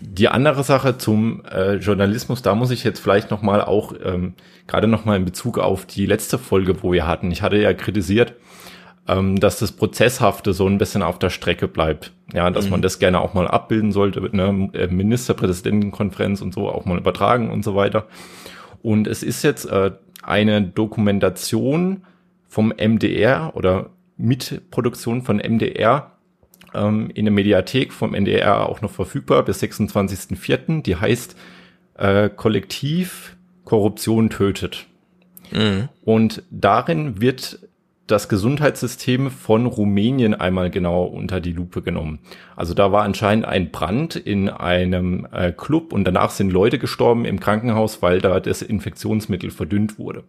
die 0.00 0.28
andere 0.28 0.62
Sache 0.62 0.96
zum 0.96 1.44
äh, 1.46 1.74
Journalismus, 1.74 2.42
da 2.42 2.54
muss 2.54 2.70
ich 2.70 2.84
jetzt 2.84 3.00
vielleicht 3.00 3.30
noch 3.30 3.42
mal 3.42 3.60
auch 3.60 3.92
ähm, 4.04 4.34
gerade 4.68 4.86
noch 4.86 5.04
mal 5.04 5.16
in 5.16 5.24
Bezug 5.24 5.58
auf 5.58 5.84
die 5.84 6.06
letzte 6.06 6.38
Folge, 6.38 6.82
wo 6.82 6.92
wir 6.92 7.06
hatten. 7.06 7.32
Ich 7.32 7.42
hatte 7.42 7.56
ja 7.56 7.74
kritisiert, 7.74 8.34
ähm, 9.08 9.40
dass 9.40 9.58
das 9.58 9.72
Prozesshafte 9.72 10.52
so 10.52 10.68
ein 10.68 10.78
bisschen 10.78 11.02
auf 11.02 11.18
der 11.18 11.30
Strecke 11.30 11.66
bleibt. 11.66 12.12
Ja, 12.32 12.48
dass 12.50 12.66
Mhm. 12.66 12.70
man 12.70 12.82
das 12.82 13.00
gerne 13.00 13.20
auch 13.20 13.34
mal 13.34 13.48
abbilden 13.48 13.90
sollte 13.90 14.20
mit 14.20 14.32
einer 14.32 14.50
äh, 14.74 14.86
Ministerpräsidentenkonferenz 14.86 16.40
und 16.40 16.54
so 16.54 16.68
auch 16.68 16.84
mal 16.84 16.98
übertragen 16.98 17.50
und 17.50 17.64
so 17.64 17.74
weiter. 17.74 18.06
Und 18.80 19.06
es 19.08 19.24
ist 19.24 19.42
jetzt 19.42 19.64
äh, 19.66 19.90
eine 20.22 20.62
Dokumentation 20.62 22.04
vom 22.48 22.72
MDR 22.76 23.52
oder 23.56 23.90
Mitproduktion 24.16 25.22
von 25.22 25.38
MDR 25.38 26.11
ähm, 26.74 27.10
in 27.14 27.24
der 27.24 27.32
Mediathek 27.32 27.92
vom 27.92 28.14
NDR 28.14 28.68
auch 28.68 28.80
noch 28.80 28.90
verfügbar 28.90 29.44
bis 29.44 29.62
26.04. 29.62 30.82
Die 30.82 30.96
heißt 30.96 31.36
äh, 31.96 32.28
Kollektiv 32.28 33.36
Korruption 33.64 34.30
tötet. 34.30 34.86
Mhm. 35.52 35.88
Und 36.04 36.42
darin 36.50 37.20
wird 37.20 37.60
das 38.06 38.28
Gesundheitssystem 38.28 39.30
von 39.30 39.66
Rumänien 39.66 40.34
einmal 40.34 40.70
genau 40.70 41.04
unter 41.04 41.40
die 41.40 41.52
Lupe 41.52 41.82
genommen. 41.82 42.18
Also 42.56 42.74
da 42.74 42.92
war 42.92 43.04
anscheinend 43.04 43.46
ein 43.46 43.70
Brand 43.70 44.16
in 44.16 44.48
einem 44.48 45.26
äh, 45.32 45.52
Club 45.52 45.92
und 45.92 46.04
danach 46.04 46.30
sind 46.30 46.52
Leute 46.52 46.78
gestorben 46.78 47.24
im 47.24 47.40
Krankenhaus, 47.40 48.02
weil 48.02 48.20
da 48.20 48.40
das 48.40 48.60
Infektionsmittel 48.60 49.50
verdünnt 49.50 49.98
wurde. 49.98 50.24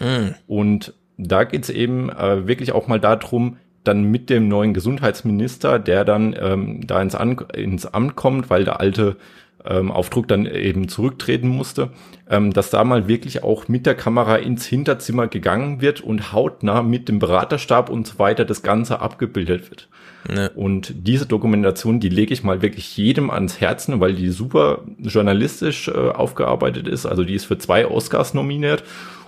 Mhm. 0.00 0.34
Und 0.46 0.94
da 1.16 1.44
geht's 1.44 1.70
eben 1.70 2.10
äh, 2.10 2.48
wirklich 2.48 2.72
auch 2.72 2.88
mal 2.88 2.98
darum, 3.00 3.58
dann 3.84 4.04
mit 4.04 4.30
dem 4.30 4.48
neuen 4.48 4.74
Gesundheitsminister, 4.74 5.78
der 5.78 6.04
dann 6.04 6.34
ähm, 6.38 6.86
da 6.86 7.00
ins, 7.00 7.14
An 7.14 7.38
ins 7.54 7.86
Amt 7.86 8.16
kommt, 8.16 8.50
weil 8.50 8.64
der 8.64 8.80
alte 8.80 9.16
ähm, 9.64 9.90
auf 9.90 10.10
Druck 10.10 10.28
dann 10.28 10.46
eben 10.46 10.88
zurücktreten 10.88 11.48
musste, 11.48 11.90
ähm, 12.28 12.52
dass 12.52 12.70
da 12.70 12.84
mal 12.84 13.08
wirklich 13.08 13.42
auch 13.42 13.68
mit 13.68 13.86
der 13.86 13.94
Kamera 13.94 14.36
ins 14.36 14.66
Hinterzimmer 14.66 15.26
gegangen 15.26 15.80
wird 15.80 16.00
und 16.00 16.32
hautnah 16.32 16.82
mit 16.82 17.08
dem 17.08 17.18
Beraterstab 17.18 17.88
und 17.90 18.06
so 18.06 18.18
weiter 18.18 18.44
das 18.44 18.62
Ganze 18.62 19.00
abgebildet 19.00 19.70
wird. 19.70 19.88
Ne. 20.28 20.50
Und 20.54 21.06
diese 21.06 21.26
Dokumentation, 21.26 22.00
die 22.00 22.08
lege 22.08 22.32
ich 22.32 22.44
mal 22.44 22.62
wirklich 22.62 22.96
jedem 22.96 23.30
ans 23.30 23.60
Herzen, 23.60 24.00
weil 24.00 24.14
die 24.14 24.30
super 24.30 24.82
journalistisch 24.98 25.88
äh, 25.88 25.92
aufgearbeitet 25.92 26.88
ist. 26.88 27.04
Also 27.04 27.24
die 27.24 27.34
ist 27.34 27.44
für 27.44 27.58
zwei 27.58 27.86
Oscars 27.86 28.32
nominiert 28.32 28.84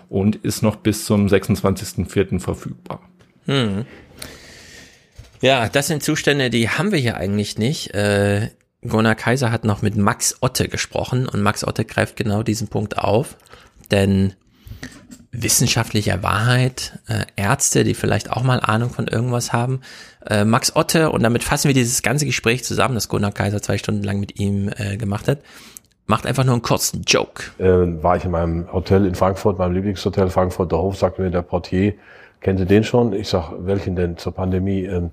und 0.09 0.37
ist 0.37 0.63
noch 0.63 0.77
bis 0.77 1.05
zum 1.05 1.27
26.04. 1.27 2.41
verfügbar. 2.41 3.01
Hm. 3.45 3.85
Ja, 5.41 5.69
das 5.69 5.89
sind 5.89 6.03
Zustände, 6.03 6.51
die 6.51 6.69
haben 6.69 6.93
wir 6.93 6.99
hier 6.99 7.17
eigentlich 7.17 7.59
nicht. 7.59 7.95
Äh, 7.95 8.51
Gunnar 8.87 9.15
Kaiser 9.15 9.51
hat 9.51 9.65
noch 9.65 9.83
mit 9.83 9.97
Max 9.97 10.37
Otte 10.41 10.69
gesprochen 10.69 11.29
und 11.29 11.43
Max 11.43 11.67
Otte 11.67 11.85
greift 11.85 12.17
genau 12.17 12.43
diesen 12.43 12.69
Punkt 12.69 12.99
auf, 12.99 13.37
denn 13.91 14.35
wissenschaftlicher 15.33 16.23
Wahrheit, 16.23 16.99
äh, 17.09 17.27
Ärzte, 17.37 17.85
die 17.85 17.95
vielleicht 17.95 18.31
auch 18.31 18.43
mal 18.43 18.61
Ahnung 18.61 18.91
von 18.91 19.07
irgendwas 19.07 19.53
haben, 19.53 19.81
äh, 20.27 20.45
Max 20.45 20.75
Otte, 20.75 21.11
und 21.11 21.23
damit 21.23 21.45
fassen 21.45 21.69
wir 21.69 21.75
dieses 21.75 22.03
ganze 22.03 22.25
Gespräch 22.25 22.65
zusammen, 22.65 22.95
das 22.95 23.09
Gunnar 23.09 23.33
Kaiser 23.33 23.61
zwei 23.61 23.77
Stunden 23.77 24.03
lang 24.03 24.21
mit 24.21 24.41
ihm 24.41 24.71
äh, 24.77 24.97
gemacht 24.97 25.29
hat, 25.29 25.41
macht 26.07 26.27
einfach 26.27 26.45
nur 26.45 26.55
einen 26.55 26.63
kurzen 26.63 27.03
Joke. 27.07 27.43
äh, 27.59 28.03
war 28.03 28.17
ich 28.17 28.25
in 28.25 28.31
meinem 28.31 28.73
Hotel 28.73 29.05
in 29.05 29.15
Frankfurt, 29.15 29.59
meinem 29.59 29.75
Lieblingshotel 29.75 30.31
Frankfurter 30.31 30.79
Hof, 30.79 30.97
sagte 30.97 31.21
mir 31.21 31.31
der 31.31 31.43
Portier, 31.43 31.95
kennt 32.41 32.61
ihr 32.61 32.67
den 32.67 32.85
schon? 32.85 33.13
Ich 33.13 33.29
sag, 33.29 33.53
welchen 33.59 33.97
denn 33.97 34.17
zur 34.17 34.33
Pandemie? 34.33 34.85
Ähm, 34.85 35.13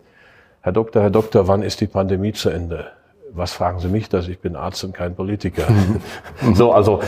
Herr 0.63 0.71
Doktor, 0.71 1.01
Herr 1.01 1.09
Doktor, 1.09 1.49
wann 1.49 1.61
ist 1.61 1.81
die 1.81 1.87
Pandemie 1.87 2.31
zu 2.31 2.49
Ende? 2.49 2.93
Was 3.31 3.51
fragen 3.51 3.81
Sie 3.81 3.89
mich 3.89 4.07
das? 4.07 4.29
Ich 4.29 4.39
bin 4.39 4.55
Arzt 4.55 4.81
und 4.85 4.93
kein 4.93 5.13
Politiker. 5.13 5.67
so, 6.53 6.71
also 6.71 7.01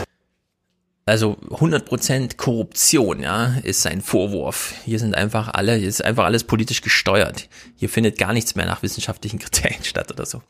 Also 1.06 1.38
100% 1.48 2.36
Korruption, 2.36 3.22
ja, 3.22 3.56
ist 3.62 3.80
sein 3.80 4.02
Vorwurf. 4.02 4.74
Hier 4.84 4.98
sind 4.98 5.14
einfach 5.14 5.54
alle, 5.54 5.74
hier 5.74 5.88
ist 5.88 6.04
einfach 6.04 6.26
alles 6.26 6.44
politisch 6.44 6.82
gesteuert. 6.82 7.48
Hier 7.76 7.88
findet 7.88 8.18
gar 8.18 8.34
nichts 8.34 8.56
mehr 8.56 8.66
nach 8.66 8.82
wissenschaftlichen 8.82 9.38
Kriterien 9.40 9.84
statt 9.84 10.12
oder 10.12 10.26
so. 10.26 10.42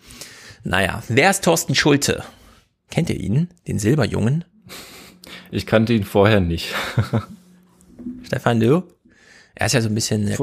Naja, 0.64 1.04
wer 1.06 1.30
ist 1.30 1.44
Thorsten 1.44 1.76
Schulte? 1.76 2.24
Kennt 2.90 3.08
ihr 3.08 3.20
ihn? 3.20 3.50
Den 3.68 3.78
Silberjungen? 3.78 4.44
Ich 5.52 5.64
kannte 5.64 5.92
ihn 5.92 6.02
vorher 6.02 6.40
nicht. 6.40 6.74
Stefan, 8.24 8.58
du? 8.58 8.82
Er 9.54 9.66
ist 9.66 9.74
ja 9.74 9.80
so 9.80 9.88
ein 9.88 9.94
bisschen, 9.94 10.26
äh, 10.26 10.36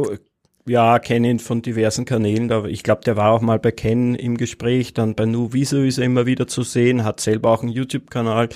Ja, 0.65 0.97
kenne 0.99 1.29
ihn 1.29 1.39
von 1.39 1.61
diversen 1.61 2.05
Kanälen. 2.05 2.47
Da, 2.47 2.63
ich 2.65 2.83
glaube, 2.83 3.01
der 3.01 3.17
war 3.17 3.31
auch 3.31 3.41
mal 3.41 3.59
bei 3.59 3.71
Ken 3.71 4.15
im 4.15 4.37
Gespräch, 4.37 4.93
dann 4.93 5.13
bei 5.13 5.25
Nu 5.25 5.49
Wieso 5.51 5.81
ist 5.81 5.97
er 5.97 6.05
immer 6.05 6.25
wieder 6.25 6.47
zu 6.47 6.63
sehen, 6.63 7.03
hat 7.03 7.19
selber 7.19 7.49
auch 7.49 7.63
einen 7.63 7.71
YouTube-Kanal. 7.71 8.47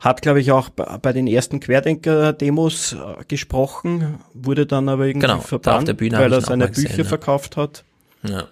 Hat, 0.00 0.22
glaube 0.22 0.40
ich, 0.40 0.50
auch 0.52 0.70
bei 0.70 1.12
den 1.12 1.26
ersten 1.26 1.60
Querdenker-Demos 1.60 2.94
äh, 2.94 3.24
gesprochen, 3.28 4.18
wurde 4.32 4.66
dann 4.66 4.88
aber 4.88 5.06
irgendwie 5.06 5.26
Genau, 5.26 5.40
verbannt, 5.40 5.88
der 5.88 5.94
Bühne 5.94 6.16
hab 6.16 6.24
weil 6.24 6.32
er 6.32 6.40
seine 6.40 6.64
mal 6.64 6.70
gesehen, 6.70 6.88
Bücher 6.88 7.02
ja. 7.02 7.08
verkauft 7.08 7.56
hat. 7.56 7.84
Ja. 8.22 8.48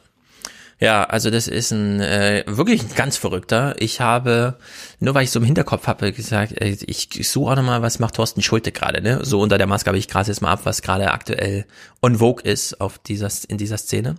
Ja, 0.85 1.05
also 1.05 1.31
das 1.31 1.49
ist 1.49 1.71
ein 1.71 1.99
äh, 2.03 2.45
wirklich 2.47 2.83
ein 2.83 2.95
ganz 2.95 3.17
verrückter. 3.17 3.75
Ich 3.79 4.03
habe, 4.03 4.59
nur 5.01 5.15
weil 5.15 5.25
ich 5.25 5.31
so 5.31 5.39
im 5.39 5.45
Hinterkopf 5.47 5.87
habe, 5.87 6.13
gesagt, 6.13 6.61
äh, 6.61 6.77
ich, 6.87 7.09
suche 7.27 7.53
auch 7.53 7.57
nochmal, 7.57 7.81
was 7.81 8.01
macht 8.01 8.17
Thorsten 8.17 8.43
Schulte 8.43 8.71
gerade, 8.71 9.01
ne? 9.01 9.25
So 9.25 9.41
unter 9.41 9.57
der 9.57 9.67
Maske 9.67 9.89
habe 9.89 9.97
ich 9.97 10.09
gerade 10.09 10.29
jetzt 10.29 10.43
mal 10.43 10.53
ab, 10.53 10.61
was 10.65 10.83
gerade 10.83 11.11
aktuell 11.11 11.65
on 12.03 12.17
vogue 12.17 12.45
ist 12.45 12.83
auf 12.83 12.99
dieser, 12.99 13.31
in 13.49 13.57
dieser 13.57 13.79
Szene. 13.79 14.17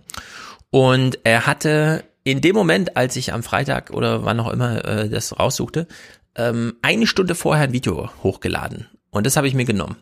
Und 0.70 1.20
er 1.22 1.46
hatte 1.46 2.02
in 2.24 2.40
dem 2.40 2.56
Moment, 2.56 2.96
als 2.96 3.14
ich 3.14 3.32
am 3.32 3.44
Freitag 3.44 3.90
oder 3.90 4.24
wann 4.24 4.40
auch 4.40 4.50
immer 4.50 4.84
äh, 4.84 5.08
das 5.08 5.38
raussuchte, 5.38 5.86
ähm, 6.34 6.74
eine 6.82 7.06
Stunde 7.06 7.36
vorher 7.36 7.62
ein 7.62 7.72
Video 7.72 8.10
hochgeladen. 8.24 8.88
Und 9.10 9.24
das 9.24 9.36
habe 9.36 9.46
ich 9.46 9.54
mir 9.54 9.66
genommen. 9.66 9.98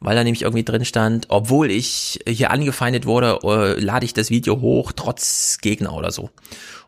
Weil 0.00 0.16
da 0.16 0.24
nämlich 0.24 0.42
irgendwie 0.42 0.64
drin 0.64 0.84
stand, 0.84 1.26
obwohl 1.28 1.70
ich 1.70 2.20
hier 2.26 2.50
angefeindet 2.50 3.04
wurde, 3.04 3.38
äh, 3.42 3.78
lade 3.78 4.06
ich 4.06 4.14
das 4.14 4.30
Video 4.30 4.60
hoch, 4.60 4.92
trotz 4.96 5.58
Gegner 5.60 5.94
oder 5.94 6.10
so. 6.10 6.30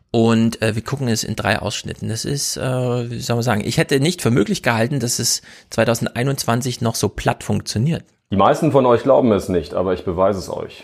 Und 0.09 0.61
äh, 0.61 0.75
wir 0.75 0.83
gucken 0.83 1.07
es 1.07 1.23
in 1.23 1.35
drei 1.35 1.59
Ausschnitten. 1.59 2.09
Das 2.09 2.25
ist, 2.25 2.57
äh, 2.57 3.09
wie 3.09 3.19
soll 3.19 3.35
man 3.35 3.43
sagen, 3.43 3.63
ich 3.65 3.77
hätte 3.77 3.99
nicht 3.99 4.21
für 4.21 4.31
möglich 4.31 4.61
gehalten, 4.61 4.99
dass 4.99 5.19
es 5.19 5.41
2021 5.71 6.81
noch 6.81 6.95
so 6.95 7.09
platt 7.09 7.43
funktioniert. 7.43 8.03
Die 8.31 8.37
meisten 8.37 8.71
von 8.71 8.85
euch 8.85 9.03
glauben 9.03 9.31
es 9.31 9.49
nicht, 9.49 9.73
aber 9.73 9.93
ich 9.93 10.05
beweise 10.05 10.39
es 10.39 10.49
euch. 10.49 10.83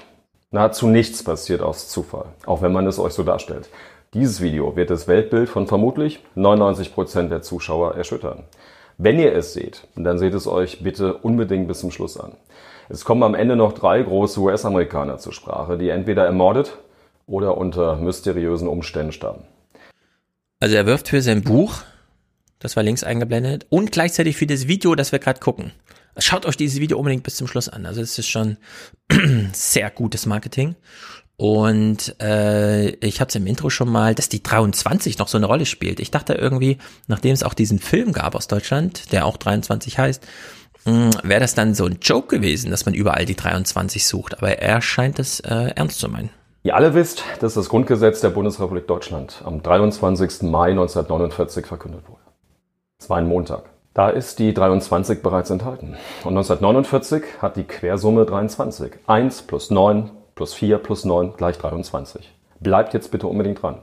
Nahezu 0.52 0.88
nichts 0.88 1.24
passiert 1.24 1.62
aus 1.62 1.90
Zufall, 1.90 2.26
auch 2.46 2.62
wenn 2.64 2.72
man 2.72 2.88
es 2.88 2.98
euch 2.98 3.14
so 3.14 3.24
darstellt. 3.24 3.70
Dieses 4.16 4.42
Video 4.42 4.76
wird 4.76 4.90
das 4.90 5.08
Weltbild 5.08 5.48
von 5.50 5.68
vermutlich 5.68 6.20
99 6.34 6.94
Prozent 6.96 7.32
der 7.32 7.44
Zuschauer 7.44 7.96
erschüttern. 7.96 8.46
Wenn 9.02 9.18
ihr 9.18 9.34
es 9.34 9.54
seht, 9.54 9.88
dann 9.96 10.20
seht 10.20 10.34
es 10.34 10.46
euch 10.46 10.84
bitte 10.84 11.14
unbedingt 11.14 11.70
bis 11.70 11.80
zum 11.80 11.90
Schluss 11.90 12.20
an. 12.20 12.34
Es 12.90 13.06
kommen 13.06 13.24
am 13.24 13.34
Ende 13.34 13.56
noch 13.56 13.72
drei 13.72 14.02
große 14.02 14.38
US-Amerikaner 14.42 15.20
zur 15.20 15.32
Sprache, 15.32 15.78
die 15.78 15.88
entweder 15.88 16.26
ermordet 16.26 16.78
oder 17.26 17.58
unter 17.58 17.96
mysteriösen 17.96 18.68
Umständen 18.68 19.14
starben. 19.14 19.46
Also 20.60 20.76
er 20.76 20.86
wirft 20.86 21.08
für 21.08 21.22
sein 21.22 21.44
Buch, 21.44 21.76
das 22.60 22.76
war 22.76 22.84
links 22.84 23.06
eingeblendet, 23.06 23.68
und 23.70 23.94
gleichzeitig 23.94 24.36
für 24.36 24.48
das 24.48 24.68
Video, 24.68 24.96
das 24.96 25.14
wir 25.14 25.20
gerade 25.20 25.40
gucken. 25.40 25.72
Schaut 26.18 26.46
euch 26.46 26.58
dieses 26.58 26.82
Video 26.82 26.98
unbedingt 26.98 27.24
bis 27.24 27.38
zum 27.38 27.48
Schluss 27.48 27.70
an. 27.70 27.86
Also 27.86 28.02
es 28.02 28.20
ist 28.20 28.28
schon 28.28 28.58
sehr 29.54 29.92
gutes 29.92 30.26
Marketing. 30.26 30.76
Und 31.40 32.16
äh, 32.22 32.90
ich 32.98 33.22
habe 33.22 33.30
es 33.30 33.36
im 33.36 33.48
Intro 33.48 33.70
schon 33.70 33.88
mal, 33.90 34.14
dass 34.14 34.28
die 34.28 34.44
23 34.44 35.20
noch 35.20 35.30
so 35.30 35.38
eine 35.38 35.46
Rolle 35.46 35.66
spielt. 35.66 36.02
Ich 36.02 36.12
dachte 36.12 36.34
irgendwie, 36.34 36.80
nachdem 37.08 37.32
es 37.32 37.44
auch 37.44 37.54
diesen 37.54 37.80
Film 37.80 38.12
gab 38.12 38.36
aus 38.36 38.50
Deutschland, 38.50 39.14
der 39.14 39.26
auch 39.26 39.38
23 39.38 39.98
heißt, 39.98 40.28
wäre 40.84 41.40
das 41.40 41.56
dann 41.56 41.76
so 41.76 41.86
ein 41.86 42.00
Joke 42.02 42.28
gewesen, 42.36 42.72
dass 42.72 42.86
man 42.86 42.94
überall 42.94 43.24
die 43.24 43.38
23 43.38 44.06
sucht. 44.06 44.38
Aber 44.38 44.60
er 44.60 44.82
scheint 44.82 45.18
es 45.18 45.40
äh, 45.40 45.72
ernst 45.78 46.00
zu 46.00 46.10
meinen. 46.10 46.30
Ihr 46.64 46.76
alle 46.76 46.94
wisst, 46.94 47.24
dass 47.40 47.54
das 47.54 47.70
Grundgesetz 47.70 48.20
der 48.20 48.32
Bundesrepublik 48.32 48.86
Deutschland 48.86 49.42
am 49.46 49.64
23. 49.64 50.42
Mai 50.42 50.72
1949 50.72 51.66
verkündet 51.66 52.02
wurde. 52.10 52.20
Es 53.00 53.10
war 53.10 53.16
ein 53.16 53.28
Montag. 53.28 53.70
Da 53.94 54.10
ist 54.10 54.40
die 54.40 54.54
23 54.54 55.22
bereits 55.22 55.50
enthalten. 55.52 55.96
Und 56.26 56.38
1949 56.38 57.24
hat 57.42 57.56
die 57.56 57.64
Quersumme 57.64 58.26
23. 58.26 58.92
1 59.08 59.44
plus 59.44 59.72
9 59.72 60.12
plus 60.40 60.54
4 60.54 60.78
plus 60.78 61.04
9 61.04 61.34
gleich 61.36 61.58
23. 61.58 62.34
Bleibt 62.62 62.94
jetzt 62.94 63.12
bitte 63.12 63.28
unbedingt 63.28 63.62
dran. 63.62 63.80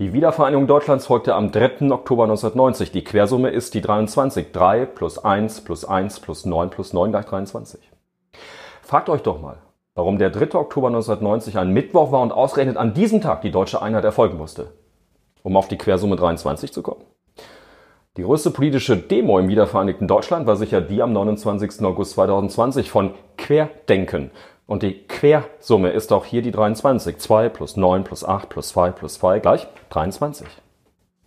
Die 0.00 0.12
Wiedervereinigung 0.12 0.66
Deutschlands 0.66 1.06
folgte 1.06 1.36
am 1.36 1.52
3. 1.52 1.92
Oktober 1.92 2.24
1990. 2.24 2.90
Die 2.90 3.04
Quersumme 3.04 3.50
ist 3.50 3.72
die 3.72 3.82
23. 3.82 4.50
3 4.50 4.84
plus 4.84 5.24
1 5.24 5.60
plus 5.60 5.84
1 5.84 6.18
plus 6.18 6.44
9 6.44 6.70
plus 6.70 6.92
9 6.92 7.12
gleich 7.12 7.26
23. 7.26 7.80
Fragt 8.82 9.08
euch 9.08 9.22
doch 9.22 9.40
mal, 9.40 9.58
warum 9.94 10.18
der 10.18 10.30
3. 10.30 10.58
Oktober 10.58 10.88
1990 10.88 11.56
ein 11.56 11.72
Mittwoch 11.72 12.10
war 12.10 12.22
und 12.22 12.32
ausgerechnet 12.32 12.76
an 12.78 12.92
diesem 12.92 13.20
Tag 13.20 13.42
die 13.42 13.52
deutsche 13.52 13.80
Einheit 13.80 14.04
erfolgen 14.04 14.38
musste. 14.38 14.72
Um 15.44 15.56
auf 15.56 15.68
die 15.68 15.78
Quersumme 15.78 16.16
23 16.16 16.72
zu 16.72 16.82
kommen. 16.82 17.04
Die 18.16 18.22
größte 18.22 18.50
politische 18.50 18.96
Demo 18.96 19.38
im 19.38 19.46
wiedervereinigten 19.46 20.08
Deutschland 20.08 20.48
war 20.48 20.56
sicher 20.56 20.80
die 20.80 21.00
am 21.00 21.12
29. 21.12 21.84
August 21.84 22.14
2020 22.14 22.90
von 22.90 23.14
Querdenken. 23.36 24.32
Und 24.66 24.82
die 24.82 25.06
Quersumme 25.06 25.90
ist 25.90 26.12
auch 26.12 26.24
hier 26.24 26.42
die 26.42 26.50
23. 26.50 27.18
2 27.18 27.48
plus 27.48 27.76
9 27.76 28.04
plus 28.04 28.24
8 28.24 28.48
plus 28.48 28.68
2 28.70 28.90
plus 28.90 29.14
2 29.14 29.38
gleich 29.38 29.66
23. 29.90 30.46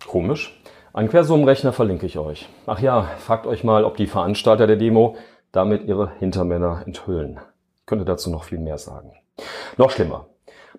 Komisch. 0.06 0.60
Einen 0.92 1.08
Quersummenrechner 1.08 1.72
verlinke 1.72 2.06
ich 2.06 2.18
euch. 2.18 2.48
Ach 2.66 2.80
ja, 2.80 3.02
fragt 3.18 3.46
euch 3.46 3.64
mal, 3.64 3.84
ob 3.84 3.96
die 3.96 4.08
Veranstalter 4.08 4.66
der 4.66 4.76
Demo 4.76 5.16
damit 5.52 5.84
ihre 5.84 6.12
Hintermänner 6.18 6.82
enthüllen. 6.84 7.40
Ich 7.76 7.86
könnte 7.86 8.04
dazu 8.04 8.30
noch 8.30 8.44
viel 8.44 8.58
mehr 8.58 8.78
sagen. 8.78 9.12
Noch 9.76 9.90
schlimmer. 9.90 10.26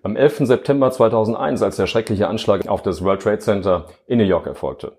Am 0.02 0.16
11. 0.16 0.46
September 0.46 0.90
2001, 0.90 1.62
als 1.62 1.76
der 1.76 1.86
schreckliche 1.86 2.28
Anschlag 2.28 2.68
auf 2.68 2.82
das 2.82 3.02
World 3.04 3.22
Trade 3.22 3.38
Center 3.38 3.86
in 4.06 4.18
New 4.18 4.24
York 4.24 4.46
erfolgte, 4.46 4.98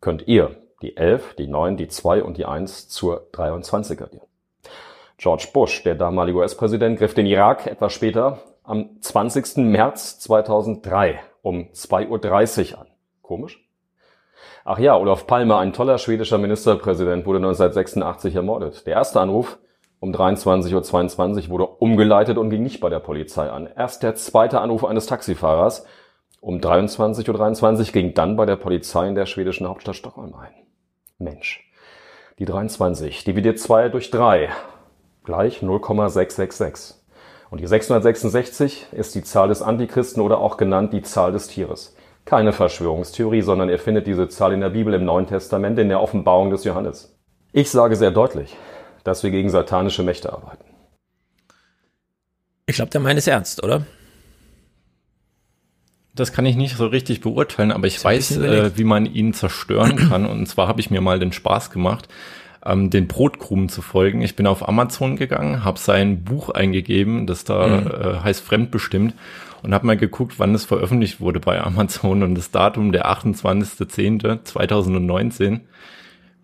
könnt 0.00 0.26
ihr 0.28 0.56
die 0.82 0.96
11, 0.96 1.34
die 1.34 1.46
9, 1.46 1.76
die 1.76 1.88
2 1.88 2.22
und 2.22 2.36
die 2.36 2.44
1 2.44 2.88
zur 2.88 3.26
23 3.32 4.00
addieren. 4.00 4.26
George 5.24 5.48
Bush, 5.54 5.82
der 5.84 5.94
damalige 5.94 6.36
US-Präsident, 6.36 6.98
griff 6.98 7.14
den 7.14 7.24
Irak 7.24 7.66
etwas 7.66 7.94
später 7.94 8.40
am 8.62 9.00
20. 9.00 9.56
März 9.56 10.18
2003 10.18 11.18
um 11.40 11.70
2.30 11.72 12.72
Uhr 12.72 12.80
an. 12.80 12.88
Komisch? 13.22 13.66
Ach 14.66 14.78
ja, 14.78 14.94
Olaf 14.94 15.26
Palme, 15.26 15.56
ein 15.56 15.72
toller 15.72 15.96
schwedischer 15.96 16.36
Ministerpräsident, 16.36 17.24
wurde 17.24 17.38
1986 17.38 18.34
ermordet. 18.34 18.86
Der 18.86 18.96
erste 18.96 19.18
Anruf 19.18 19.56
um 19.98 20.12
23.22 20.12 21.44
Uhr 21.44 21.48
wurde 21.48 21.66
umgeleitet 21.68 22.36
und 22.36 22.50
ging 22.50 22.62
nicht 22.62 22.80
bei 22.80 22.90
der 22.90 23.00
Polizei 23.00 23.48
an. 23.48 23.66
Erst 23.74 24.02
der 24.02 24.16
zweite 24.16 24.60
Anruf 24.60 24.84
eines 24.84 25.06
Taxifahrers 25.06 25.86
um 26.42 26.58
23.23 26.58 27.78
Uhr 27.78 27.92
ging 27.94 28.12
dann 28.12 28.36
bei 28.36 28.44
der 28.44 28.56
Polizei 28.56 29.08
in 29.08 29.14
der 29.14 29.24
schwedischen 29.24 29.66
Hauptstadt 29.66 29.96
Stockholm 29.96 30.34
ein. 30.34 30.52
Mensch. 31.16 31.66
Die 32.38 32.44
23 32.44 33.24
dividiert 33.24 33.58
2 33.58 33.88
durch 33.88 34.10
3 34.10 34.50
gleich 35.24 35.62
0,666. 35.62 36.94
Und 37.50 37.60
die 37.60 37.66
666 37.66 38.86
ist 38.92 39.14
die 39.14 39.22
Zahl 39.22 39.48
des 39.48 39.62
Antichristen 39.62 40.22
oder 40.22 40.38
auch 40.38 40.56
genannt 40.56 40.92
die 40.92 41.02
Zahl 41.02 41.32
des 41.32 41.48
Tieres. 41.48 41.96
Keine 42.24 42.52
Verschwörungstheorie, 42.52 43.42
sondern 43.42 43.68
ihr 43.68 43.78
findet 43.78 44.06
diese 44.06 44.28
Zahl 44.28 44.52
in 44.52 44.60
der 44.60 44.70
Bibel 44.70 44.94
im 44.94 45.04
Neuen 45.04 45.26
Testament 45.26 45.78
in 45.78 45.88
der 45.88 46.00
Offenbarung 46.00 46.50
des 46.50 46.64
Johannes. 46.64 47.18
Ich 47.52 47.70
sage 47.70 47.96
sehr 47.96 48.10
deutlich, 48.10 48.56
dass 49.04 49.22
wir 49.22 49.30
gegen 49.30 49.50
satanische 49.50 50.02
Mächte 50.02 50.32
arbeiten. 50.32 50.64
Ich 52.66 52.76
glaube, 52.76 52.90
der 52.90 53.00
meint 53.00 53.18
es 53.18 53.26
ernst, 53.26 53.62
oder? 53.62 53.86
Das 56.14 56.32
kann 56.32 56.46
ich 56.46 56.56
nicht 56.56 56.76
so 56.76 56.86
richtig 56.86 57.20
beurteilen, 57.20 57.72
aber 57.72 57.86
ich 57.86 58.02
weiß, 58.02 58.36
äh, 58.38 58.76
wie 58.76 58.84
man 58.84 59.04
ihn 59.04 59.34
zerstören 59.34 59.96
kann. 59.96 60.26
Und 60.26 60.46
zwar 60.46 60.68
habe 60.68 60.80
ich 60.80 60.90
mir 60.90 61.00
mal 61.00 61.18
den 61.18 61.32
Spaß 61.32 61.70
gemacht, 61.70 62.08
ähm, 62.64 62.90
den 62.90 63.06
Brotkrumen 63.06 63.68
zu 63.68 63.82
folgen. 63.82 64.22
Ich 64.22 64.34
bin 64.36 64.46
auf 64.46 64.66
Amazon 64.68 65.16
gegangen, 65.16 65.64
habe 65.64 65.78
sein 65.78 66.24
Buch 66.24 66.48
eingegeben, 66.50 67.26
das 67.26 67.44
da 67.44 67.66
mhm. 67.66 67.86
äh, 67.86 68.20
heißt 68.22 68.42
Fremdbestimmt 68.42 69.14
und 69.62 69.74
habe 69.74 69.86
mal 69.86 69.96
geguckt, 69.96 70.34
wann 70.38 70.54
es 70.54 70.64
veröffentlicht 70.64 71.20
wurde 71.20 71.40
bei 71.40 71.60
Amazon 71.60 72.22
und 72.22 72.34
das 72.34 72.50
Datum 72.50 72.92
der 72.92 73.10
28.10.2019 73.10 75.60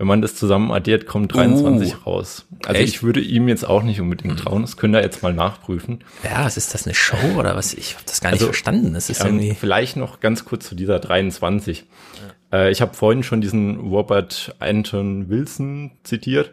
wenn 0.01 0.07
man 0.07 0.23
das 0.23 0.35
zusammen 0.35 0.73
addiert, 0.73 1.05
kommt 1.05 1.35
23 1.35 1.95
uh, 1.95 1.99
raus. 2.07 2.47
Also 2.65 2.81
echt? 2.81 2.89
ich 2.89 3.03
würde 3.03 3.21
ihm 3.21 3.49
jetzt 3.49 3.69
auch 3.69 3.83
nicht 3.83 4.01
unbedingt 4.01 4.39
trauen. 4.39 4.63
Das 4.63 4.79
können 4.79 4.95
wir 4.95 5.03
jetzt 5.03 5.23
mal 5.23 5.35
nachprüfen. 5.35 5.99
Ja, 6.25 6.47
was 6.47 6.57
ist 6.57 6.73
das, 6.73 6.87
eine 6.87 6.95
Show 6.95 7.19
oder 7.37 7.55
was? 7.55 7.75
Ich 7.75 7.97
habe 7.97 8.05
das 8.07 8.23
gar 8.23 8.31
nicht 8.31 8.41
also, 8.41 8.47
verstanden. 8.47 8.95
Das 8.95 9.11
ist 9.11 9.21
ähm, 9.21 9.27
irgendwie 9.27 9.55
vielleicht 9.55 9.99
noch 9.99 10.21
ganz 10.21 10.47
kurz 10.47 10.67
zu 10.67 10.75
dieser 10.75 11.01
23. 11.01 11.85
Äh, 12.53 12.71
ich 12.71 12.81
habe 12.81 12.95
vorhin 12.95 13.23
schon 13.23 13.41
diesen 13.41 13.79
Robert 13.79 14.55
Anton 14.59 15.29
Wilson 15.29 15.93
zitiert. 16.03 16.53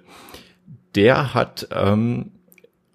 Der 0.96 1.34
hat 1.34 1.68
ähm, 1.72 2.32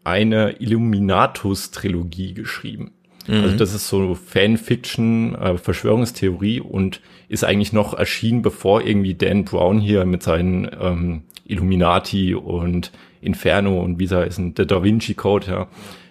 eine 0.04 0.60
Illuminatus-Trilogie 0.60 2.34
geschrieben. 2.34 2.92
Also 3.28 3.38
mhm. 3.38 3.44
Also 3.44 3.56
das 3.56 3.74
ist 3.74 3.88
so 3.88 4.14
Fanfiction, 4.14 5.34
äh, 5.34 5.58
Verschwörungstheorie 5.58 6.60
und 6.60 7.00
ist 7.28 7.44
eigentlich 7.44 7.72
noch 7.72 7.94
erschienen, 7.94 8.42
bevor 8.42 8.82
irgendwie 8.82 9.14
Dan 9.14 9.44
Brown 9.44 9.80
hier 9.80 10.04
mit 10.04 10.22
seinen 10.22 10.68
ähm, 10.80 11.22
Illuminati 11.44 12.34
und 12.34 12.92
Inferno 13.20 13.80
und 13.80 13.98
wie 13.98 14.06
er 14.06 14.26
ist 14.26 14.38
ein 14.38 14.54
der 14.54 14.66
Da 14.66 14.82
Vinci 14.82 15.14
Code, 15.14 15.46
ja, 15.46 15.68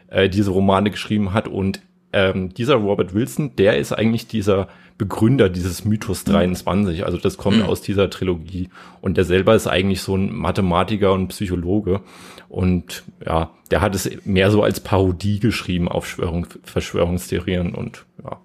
äh, 0.08 0.30
diese 0.30 0.52
Romane 0.52 0.92
geschrieben 0.92 1.34
hat. 1.34 1.48
Und 1.48 1.82
ähm, 2.14 2.54
dieser 2.54 2.76
Robert 2.76 3.14
Wilson, 3.14 3.56
der 3.58 3.78
ist 3.78 3.92
eigentlich 3.92 4.28
dieser 4.28 4.68
Begründer 5.02 5.50
dieses 5.50 5.84
Mythos 5.84 6.26
23. 6.26 7.00
Mhm. 7.00 7.04
Also 7.04 7.18
das 7.18 7.38
kommt 7.38 7.58
mhm. 7.58 7.64
aus 7.64 7.82
dieser 7.82 8.12
Trilogie. 8.12 8.70
Und 9.02 9.18
der 9.18 9.24
selber 9.24 9.56
ist 9.56 9.66
eigentlich 9.66 10.04
so 10.04 10.16
ein 10.16 10.32
Mathematiker 10.32 11.12
und 11.12 11.30
Psychologe. 11.30 12.02
Und 12.50 13.02
ja, 13.26 13.50
der 13.72 13.82
hat 13.82 13.96
es 13.96 14.12
mehr 14.26 14.52
so 14.52 14.62
als 14.62 14.80
Parodie 14.80 15.40
geschrieben 15.40 15.90
auf 15.90 16.08
Schwörung, 16.08 16.46
Verschwörungstheorien 16.64 17.74
und 17.74 18.06
ja. 18.24 18.40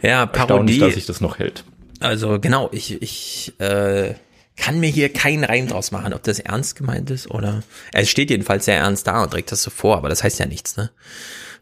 Ja, 0.00 0.26
Parodie. 0.26 0.78
dass 0.78 0.94
sich 0.94 1.06
das 1.06 1.20
noch 1.20 1.40
hält. 1.40 1.64
Also 1.98 2.38
genau, 2.38 2.68
ich, 2.70 3.02
ich 3.02 3.58
äh, 3.58 4.14
kann 4.56 4.78
mir 4.78 4.90
hier 4.90 5.12
keinen 5.12 5.42
Reim 5.42 5.66
draus 5.66 5.90
machen, 5.90 6.14
ob 6.14 6.22
das 6.22 6.38
ernst 6.38 6.76
gemeint 6.76 7.10
ist 7.10 7.28
oder. 7.28 7.64
Es 7.92 8.08
steht 8.08 8.30
jedenfalls 8.30 8.66
sehr 8.66 8.76
ernst 8.76 9.08
da 9.08 9.24
und 9.24 9.32
trägt 9.32 9.50
das 9.50 9.64
so 9.64 9.70
vor, 9.70 9.96
aber 9.96 10.08
das 10.08 10.22
heißt 10.22 10.38
ja 10.38 10.46
nichts, 10.46 10.76
ne? 10.76 10.90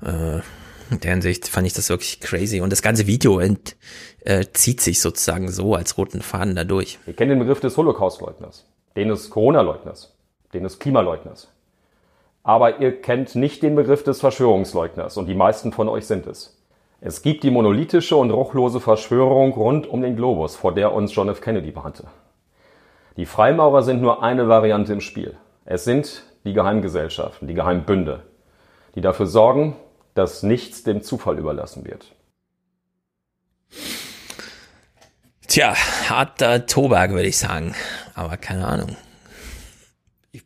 Äh, 0.04 0.42
in 0.90 1.00
der 1.00 1.12
Hinsicht 1.12 1.48
fand 1.48 1.66
ich 1.66 1.72
das 1.72 1.88
wirklich 1.88 2.20
crazy. 2.20 2.60
Und 2.60 2.70
das 2.70 2.82
ganze 2.82 3.06
Video 3.06 3.38
ent, 3.38 3.76
äh, 4.20 4.46
zieht 4.52 4.80
sich 4.80 5.00
sozusagen 5.00 5.48
so 5.48 5.74
als 5.74 5.98
roten 5.98 6.22
Faden 6.22 6.54
dadurch. 6.54 6.98
Wir 7.04 7.14
kennen 7.14 7.30
den 7.30 7.38
Begriff 7.38 7.60
des 7.60 7.76
Holocaust-Leugners, 7.76 8.66
den 8.96 9.08
des 9.08 9.30
Corona-Leugners, 9.30 10.14
den 10.54 10.64
des 10.64 10.78
Klimaleugners. 10.78 11.48
Aber 12.42 12.80
ihr 12.80 13.00
kennt 13.00 13.34
nicht 13.34 13.62
den 13.62 13.74
Begriff 13.74 14.04
des 14.04 14.20
Verschwörungsleugners 14.20 15.16
und 15.16 15.26
die 15.26 15.34
meisten 15.34 15.72
von 15.72 15.88
euch 15.88 16.06
sind 16.06 16.26
es. 16.26 16.56
Es 17.00 17.22
gibt 17.22 17.42
die 17.42 17.50
monolithische 17.50 18.16
und 18.16 18.30
ruchlose 18.30 18.80
Verschwörung 18.80 19.52
rund 19.52 19.86
um 19.86 20.00
den 20.00 20.16
Globus, 20.16 20.56
vor 20.56 20.72
der 20.72 20.92
uns 20.92 21.14
John 21.14 21.28
F. 21.28 21.40
Kennedy 21.40 21.74
warnte. 21.74 22.04
Die 23.16 23.26
Freimaurer 23.26 23.82
sind 23.82 24.00
nur 24.00 24.22
eine 24.22 24.48
Variante 24.48 24.92
im 24.92 25.00
Spiel. 25.00 25.36
Es 25.64 25.84
sind 25.84 26.22
die 26.44 26.52
Geheimgesellschaften, 26.52 27.48
die 27.48 27.54
Geheimbünde, 27.54 28.22
die 28.94 29.00
dafür 29.00 29.26
sorgen, 29.26 29.74
dass 30.16 30.42
nichts 30.42 30.82
dem 30.82 31.02
Zufall 31.02 31.38
überlassen 31.38 31.84
wird. 31.84 32.06
Tja, 35.46 35.74
harter 36.08 36.66
Tobak, 36.66 37.10
würde 37.10 37.28
ich 37.28 37.36
sagen. 37.36 37.74
Aber 38.14 38.36
keine 38.38 38.66
Ahnung. 38.66 38.96
Ich, 40.32 40.42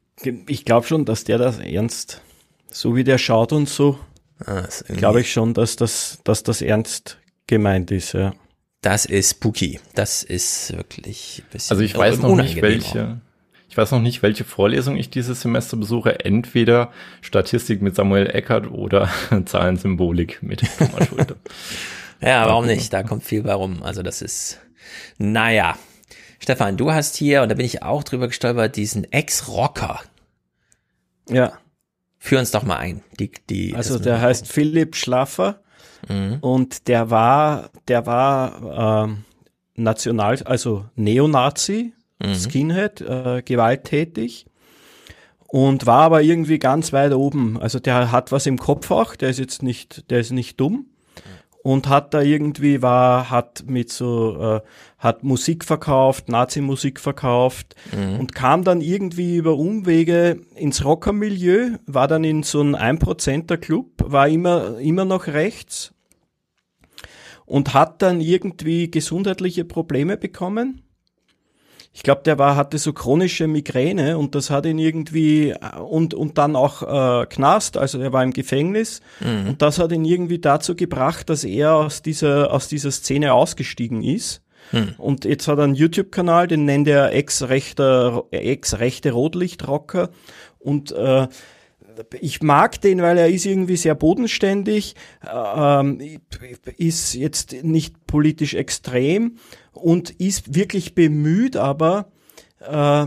ich 0.49 0.65
glaube 0.65 0.87
schon, 0.87 1.05
dass 1.05 1.25
der 1.25 1.39
das 1.39 1.59
ernst, 1.59 2.21
so 2.71 2.97
wie 2.97 3.05
der 3.05 3.19
schaut 3.19 3.53
und 3.53 3.69
so, 3.69 3.99
ah, 4.45 4.67
glaube 4.89 5.21
ich 5.21 5.33
schon, 5.33 5.55
dass 5.55 5.77
das, 5.77 6.19
dass 6.25 6.43
das 6.43 6.63
ernst 6.63 7.19
gemeint 7.47 7.91
ist, 7.93 8.13
ja. 8.13 8.35
Das 8.83 9.05
ist 9.05 9.33
spooky. 9.33 9.79
Das 9.95 10.23
ist 10.23 10.75
wirklich 10.77 11.43
ein 11.45 11.51
bisschen 11.53 11.75
Also 11.75 11.83
ich 11.85 11.97
weiß 11.97 12.19
noch 12.21 12.35
nicht, 12.35 12.61
welche, 12.63 13.21
Ich 13.71 13.77
weiß 13.77 13.93
noch 13.93 14.01
nicht, 14.01 14.25
welche 14.25 14.43
Vorlesung 14.43 14.97
ich 14.97 15.11
dieses 15.11 15.43
Semester 15.43 15.77
besuche. 15.77 16.25
Entweder 16.25 16.91
Statistik 17.21 17.83
mit 17.83 17.95
Samuel 17.95 18.27
Eckert 18.27 18.69
oder 18.69 19.09
Zahlensymbolik 19.45 20.43
mit 20.43 20.63
Thomas 20.77 21.07
Schulte. 21.09 21.37
ja, 22.21 22.47
warum 22.47 22.67
nicht? 22.67 22.93
Da 22.93 23.05
kommt 23.05 23.23
viel 23.23 23.45
bei 23.45 23.55
rum. 23.55 23.85
Also 23.85 24.03
das 24.03 24.23
ist, 24.23 24.59
naja. 25.19 25.79
Stefan, 26.41 26.79
du 26.79 26.91
hast 26.91 27.17
hier, 27.17 27.43
und 27.43 27.49
da 27.49 27.55
bin 27.55 27.65
ich 27.65 27.85
auch 27.85 28.03
drüber 28.03 28.27
gestolpert, 28.27 28.75
diesen 28.75 29.05
Ex-Rocker. 29.13 30.01
Ja. 31.29 31.53
Führ 32.19 32.41
uns 32.41 32.51
doch 32.51 32.65
mal 32.65 32.77
ein. 32.77 33.05
Die, 33.21 33.31
die, 33.49 33.77
also 33.77 34.01
der 34.01 34.21
heißt 34.21 34.49
Philipp 34.49 34.97
Schlaffer 34.97 35.63
mhm. 36.09 36.39
und 36.41 36.89
der 36.89 37.11
war, 37.11 37.71
der 37.87 38.05
war 38.05 39.05
ähm, 39.05 39.25
national, 39.77 40.43
also 40.43 40.87
Neonazi, 40.97 41.93
mhm. 42.23 42.35
Skinhead, 42.35 43.01
äh, 43.01 43.43
gewalttätig 43.45 44.47
und 45.47 45.87
war 45.87 46.03
aber 46.03 46.23
irgendwie 46.23 46.59
ganz 46.59 46.93
weit 46.93 47.13
oben. 47.13 47.59
Also 47.61 47.81
der 47.81 48.13
hat 48.13 48.33
was 48.33 48.47
im 48.47 48.59
Kopf 48.59 48.91
auch, 48.91 49.17
der 49.17 49.31
ist 49.31 49.39
jetzt 49.39 49.63
nicht, 49.63 50.11
der 50.11 50.21
ist 50.21 50.31
nicht 50.31 50.61
dumm 50.61 50.87
und 51.63 51.89
hat 51.89 52.15
da 52.15 52.23
irgendwie 52.23 52.83
war, 52.83 53.31
hat 53.31 53.65
mit 53.67 53.91
so, 53.91 54.41
äh, 54.41 54.61
hat 54.99 55.25
Musik 55.25 55.65
verkauft, 55.65 56.29
Nazi-Musik 56.29 57.01
verkauft 57.01 57.75
mhm. 57.93 58.21
und 58.21 58.35
kam 58.35 58.65
dann 58.65 58.81
irgendwie 58.81 59.37
über 59.37 59.57
Umwege 59.57 60.41
ins 60.57 60.85
Rockermilieu, 60.85 61.79
war 61.87 62.09
dann 62.09 62.25
in 62.25 62.43
so 62.43 62.61
einem 62.61 62.75
1%er 62.75 63.59
Club, 63.59 63.89
war 63.99 64.29
immer, 64.29 64.79
immer 64.79 65.05
noch 65.05 65.27
rechts 65.27 65.93
und 67.45 67.75
hat 67.75 68.03
dann 68.03 68.21
irgendwie 68.21 68.91
gesundheitliche 68.91 69.65
Probleme 69.65 70.17
bekommen 70.17 70.83
ich 71.93 72.05
glaube, 72.05 72.23
der 72.25 72.39
war, 72.39 72.55
hatte 72.55 72.79
so 72.79 72.93
chronische 72.93 73.49
Migräne 73.49 74.17
und 74.17 74.35
das 74.35 74.51
hat 74.51 74.65
ihn 74.65 74.79
irgendwie 74.79 75.55
und, 75.89 76.15
und 76.15 76.39
dann 76.39 76.55
auch 76.55 76.83
äh, 77.23 77.27
Knast, 77.27 77.77
also 77.77 77.99
er 77.99 78.13
war 78.13 78.23
im 78.23 78.33
Gefängnis 78.33 79.01
mhm. 79.21 79.51
und 79.51 79.63
das 79.63 79.79
hat 79.79 79.91
ihn 79.91 80.05
irgendwie 80.05 80.39
dazu 80.39 80.77
gebracht, 80.77 81.29
dass 81.31 81.43
er 81.43 81.75
aus 81.75 82.03
dieser, 82.03 82.53
aus 82.53 82.69
dieser 82.69 82.93
Szene 82.93 83.33
ausgestiegen 83.33 84.05
ist. 84.05 84.43
Mhm. 84.73 84.95
Und 84.99 85.25
jetzt 85.25 85.49
hat 85.49 85.59
er 85.59 85.65
einen 85.65 85.75
YouTube-Kanal, 85.75 86.47
den 86.47 86.65
nennt 86.65 86.87
er 86.87 87.13
ex-rechte 87.13 88.23
ex 88.31 88.77
-rechte 88.77 89.11
Rotlichtrocker 89.11 90.11
und 90.61 90.93
äh, 90.93 91.27
ich 92.21 92.43
mag 92.43 92.81
den, 92.81 93.03
weil 93.03 93.19
er 93.19 93.29
ist 93.29 93.47
irgendwie 93.47 93.77
sehr 93.77 93.95
bodenständig, 93.95 94.95
ähm, 95.33 96.21
ist 96.77 97.15
jetzt 97.15 97.63
nicht 97.63 98.07
politisch 98.07 98.55
extrem 98.55 99.37
und 99.73 100.11
ist 100.11 100.55
wirklich 100.55 100.95
bemüht, 100.95 101.57
aber 101.57 102.11
äh, 102.61 103.07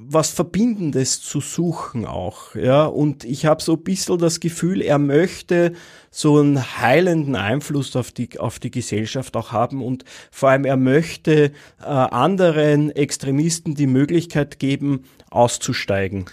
was 0.00 0.30
Verbindendes 0.30 1.20
zu 1.20 1.40
suchen 1.40 2.06
auch, 2.06 2.54
ja. 2.54 2.86
Und 2.86 3.24
ich 3.24 3.46
habe 3.46 3.60
so 3.60 3.72
ein 3.72 3.82
bisschen 3.82 4.18
das 4.18 4.38
Gefühl, 4.38 4.80
er 4.80 4.98
möchte 4.98 5.72
so 6.12 6.38
einen 6.38 6.78
heilenden 6.78 7.34
Einfluss 7.34 7.96
auf 7.96 8.12
die, 8.12 8.38
auf 8.38 8.60
die 8.60 8.70
Gesellschaft 8.70 9.36
auch 9.36 9.50
haben 9.50 9.82
und 9.82 10.04
vor 10.30 10.50
allem 10.50 10.64
er 10.64 10.76
möchte 10.76 11.52
äh, 11.80 11.84
anderen 11.84 12.90
Extremisten 12.92 13.74
die 13.74 13.88
Möglichkeit 13.88 14.60
geben, 14.60 15.02
auszusteigen. 15.30 16.26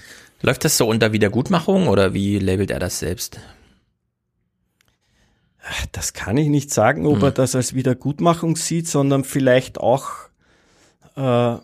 Läuft 0.45 0.63
das 0.63 0.77
so 0.77 0.87
unter 0.87 1.11
Wiedergutmachung 1.11 1.87
oder 1.87 2.13
wie 2.13 2.37
labelt 2.37 2.69
er 2.69 2.77
das 2.77 2.99
selbst? 2.99 3.39
Das 5.91 6.13
kann 6.13 6.37
ich 6.37 6.49
nicht 6.49 6.71
sagen, 6.71 7.07
ob 7.07 7.15
hm. 7.15 7.23
er 7.23 7.31
das 7.31 7.55
als 7.55 7.73
Wiedergutmachung 7.73 8.55
sieht, 8.55 8.87
sondern 8.87 9.23
vielleicht 9.23 9.79
auch, 9.79 10.11
äh, 11.17 11.55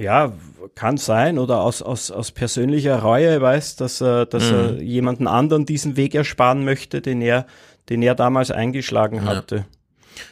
ja, 0.00 0.32
kann 0.74 0.96
sein 0.96 1.38
oder 1.38 1.60
aus, 1.60 1.80
aus, 1.80 2.10
aus 2.10 2.32
persönlicher 2.32 2.98
Reue 2.98 3.40
weiß, 3.40 3.76
dass 3.76 4.00
er, 4.00 4.26
dass 4.26 4.50
hm. 4.50 4.54
er 4.56 4.82
jemanden 4.82 5.28
anderen 5.28 5.64
diesen 5.64 5.96
Weg 5.96 6.16
ersparen 6.16 6.64
möchte, 6.64 7.00
den 7.00 7.22
er, 7.22 7.46
den 7.88 8.02
er 8.02 8.16
damals 8.16 8.50
eingeschlagen 8.50 9.26
hatte. 9.26 9.56
Ja. 9.56 9.64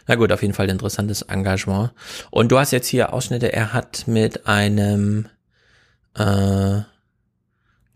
Na 0.08 0.15
gut, 0.16 0.32
auf 0.32 0.42
jeden 0.42 0.55
Fall 0.55 0.66
ein 0.66 0.70
interessantes 0.70 1.23
Engagement. 1.23 1.92
Und 2.32 2.50
du 2.50 2.58
hast 2.58 2.73
jetzt 2.73 2.89
hier 2.89 3.12
Ausschnitte, 3.12 3.52
er 3.52 3.73
hat 3.73 4.08
mit 4.08 4.48
einem 4.48 5.28
äh, 6.15 6.81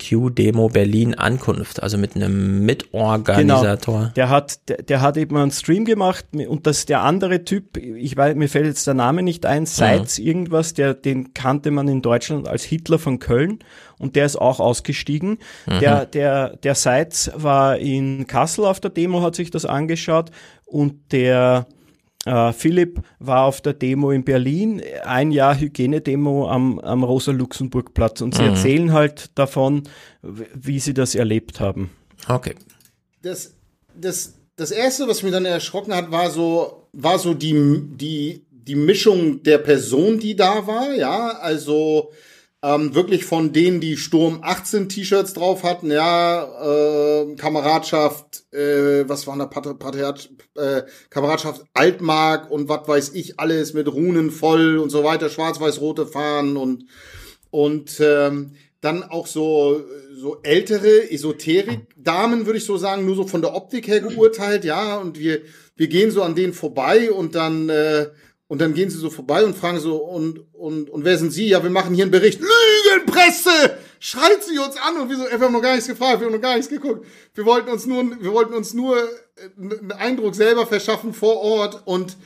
Q-Demo 0.00 0.68
Berlin 0.68 1.14
Ankunft, 1.14 1.82
also 1.82 1.98
mit 1.98 2.16
einem 2.16 2.64
Mitorganisator. 2.64 3.98
Genau. 3.98 4.12
Der 4.14 4.28
hat, 4.28 4.68
der, 4.68 4.82
der, 4.82 5.00
hat 5.00 5.16
eben 5.16 5.36
einen 5.36 5.50
Stream 5.50 5.84
gemacht 5.84 6.26
und 6.32 6.66
das 6.66 6.86
der 6.86 7.02
andere 7.02 7.44
Typ, 7.44 7.76
ich 7.76 8.16
weiß, 8.16 8.34
mir 8.36 8.48
fällt 8.48 8.66
jetzt 8.66 8.86
der 8.86 8.94
Name 8.94 9.22
nicht 9.22 9.46
ein, 9.46 9.66
Seitz 9.66 10.18
mhm. 10.18 10.26
irgendwas, 10.26 10.74
der, 10.74 10.94
den 10.94 11.34
kannte 11.34 11.70
man 11.70 11.88
in 11.88 12.02
Deutschland 12.02 12.48
als 12.48 12.64
Hitler 12.64 12.98
von 12.98 13.18
Köln 13.18 13.58
und 13.98 14.16
der 14.16 14.26
ist 14.26 14.36
auch 14.36 14.60
ausgestiegen. 14.60 15.38
Mhm. 15.66 15.80
Der, 15.80 16.06
der, 16.06 16.56
der 16.56 16.74
Seitz 16.74 17.30
war 17.34 17.78
in 17.78 18.26
Kassel 18.26 18.64
auf 18.64 18.80
der 18.80 18.90
Demo, 18.90 19.22
hat 19.22 19.34
sich 19.34 19.50
das 19.50 19.66
angeschaut 19.66 20.30
und 20.64 21.12
der, 21.12 21.66
Uh, 22.26 22.52
Philipp 22.52 23.00
war 23.18 23.44
auf 23.44 23.62
der 23.62 23.72
Demo 23.72 24.10
in 24.10 24.24
Berlin, 24.24 24.82
ein 25.04 25.30
Jahr 25.30 25.58
Hygienedemo 25.58 26.50
am, 26.50 26.78
am 26.80 27.02
Rosa-Luxemburg-Platz 27.02 28.20
und 28.20 28.34
sie 28.34 28.42
mhm. 28.42 28.48
erzählen 28.48 28.92
halt 28.92 29.30
davon, 29.38 29.84
wie 30.20 30.80
sie 30.80 30.92
das 30.92 31.14
erlebt 31.14 31.60
haben. 31.60 31.90
Okay. 32.28 32.56
Das, 33.22 33.54
das, 33.94 34.34
das 34.56 34.70
erste, 34.70 35.08
was 35.08 35.22
mich 35.22 35.32
dann 35.32 35.46
erschrocken 35.46 35.94
hat, 35.94 36.10
war 36.10 36.30
so, 36.30 36.88
war 36.92 37.18
so 37.18 37.32
die, 37.32 37.54
die, 37.96 38.44
die 38.50 38.74
Mischung 38.74 39.42
der 39.42 39.56
Person, 39.56 40.18
die 40.18 40.36
da 40.36 40.66
war, 40.66 40.92
ja, 40.92 41.38
also, 41.38 42.12
ähm, 42.62 42.94
wirklich 42.94 43.24
von 43.24 43.52
denen, 43.52 43.80
die 43.80 43.96
Sturm 43.96 44.40
18 44.42 44.88
T-Shirts 44.90 45.32
drauf 45.32 45.62
hatten, 45.62 45.90
ja, 45.90 46.42
äh, 46.42 47.34
Kameradschaft, 47.36 48.52
äh, 48.52 49.08
was 49.08 49.26
war 49.26 49.38
da, 49.38 49.46
Patriarch, 49.46 50.28
äh, 50.56 50.82
Kameradschaft 51.08 51.64
Altmark 51.72 52.50
und 52.50 52.68
was 52.68 52.86
weiß 52.86 53.10
ich 53.14 53.40
alles 53.40 53.72
mit 53.72 53.90
Runen 53.90 54.30
voll 54.30 54.76
und 54.76 54.90
so 54.90 55.04
weiter, 55.04 55.30
schwarz-weiß-rote 55.30 56.06
Fahnen 56.06 56.56
und 56.56 56.84
und 57.52 57.98
ähm, 58.00 58.52
dann 58.80 59.02
auch 59.02 59.26
so 59.26 59.82
so 60.14 60.40
ältere 60.42 61.10
Esoterik-Damen, 61.10 62.44
würde 62.44 62.58
ich 62.58 62.64
so 62.66 62.76
sagen, 62.76 63.06
nur 63.06 63.16
so 63.16 63.26
von 63.26 63.40
der 63.40 63.54
Optik 63.54 63.88
her 63.88 64.00
geurteilt, 64.00 64.64
ja, 64.64 64.98
und 64.98 65.18
wir 65.18 65.40
wir 65.76 65.88
gehen 65.88 66.10
so 66.10 66.22
an 66.22 66.34
denen 66.34 66.52
vorbei 66.52 67.10
und 67.10 67.34
dann 67.34 67.70
äh, 67.70 68.08
und 68.50 68.60
dann 68.60 68.74
gehen 68.74 68.90
sie 68.90 68.98
so 68.98 69.10
vorbei 69.10 69.44
und 69.44 69.56
fragen 69.56 69.78
so, 69.78 69.98
und, 69.98 70.40
und, 70.52 70.90
und 70.90 71.04
wer 71.04 71.16
sind 71.16 71.32
Sie? 71.32 71.46
Ja, 71.46 71.62
wir 71.62 71.70
machen 71.70 71.94
hier 71.94 72.02
einen 72.02 72.10
Bericht. 72.10 72.40
Lügenpresse! 72.40 73.78
Schreit 74.00 74.42
sie 74.42 74.58
uns 74.58 74.74
an 74.76 75.00
und 75.00 75.08
wir 75.08 75.16
so, 75.18 75.24
ey, 75.24 75.38
wir 75.38 75.46
haben 75.46 75.52
noch 75.52 75.62
gar 75.62 75.74
nichts 75.74 75.86
gefragt, 75.86 76.18
wir 76.18 76.26
haben 76.26 76.34
noch 76.34 76.40
gar 76.40 76.56
nichts 76.56 76.68
geguckt. 76.68 77.06
Wir 77.32 77.44
wollten 77.44 77.70
uns 77.70 77.86
nur, 77.86 78.02
wir 78.20 78.32
wollten 78.32 78.52
uns 78.52 78.74
nur 78.74 78.96
äh, 78.96 79.06
einen 79.56 79.92
Eindruck 79.92 80.34
selber 80.34 80.66
verschaffen 80.66 81.14
vor 81.14 81.36
Ort 81.36 81.82
und 81.84 82.16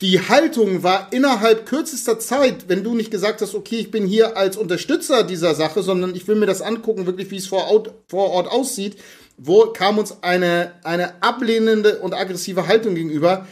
die 0.00 0.18
Haltung 0.18 0.82
war 0.82 1.08
innerhalb 1.10 1.66
kürzester 1.66 2.18
Zeit, 2.18 2.70
wenn 2.70 2.82
du 2.82 2.94
nicht 2.94 3.10
gesagt 3.10 3.42
hast, 3.42 3.54
okay, 3.54 3.76
ich 3.76 3.90
bin 3.90 4.06
hier 4.06 4.38
als 4.38 4.56
Unterstützer 4.56 5.24
dieser 5.24 5.54
Sache, 5.54 5.82
sondern 5.82 6.14
ich 6.14 6.26
will 6.26 6.36
mir 6.36 6.46
das 6.46 6.62
angucken, 6.62 7.04
wirklich, 7.04 7.30
wie 7.30 7.36
es 7.36 7.46
vor 7.46 7.66
Ort, 7.66 7.92
vor 8.08 8.30
Ort 8.30 8.50
aussieht, 8.50 8.96
wo 9.36 9.66
kam 9.66 9.98
uns 9.98 10.22
eine, 10.22 10.72
eine 10.84 11.22
ablehnende 11.22 11.98
und 11.98 12.14
aggressive 12.14 12.66
Haltung 12.66 12.94
gegenüber, 12.94 13.46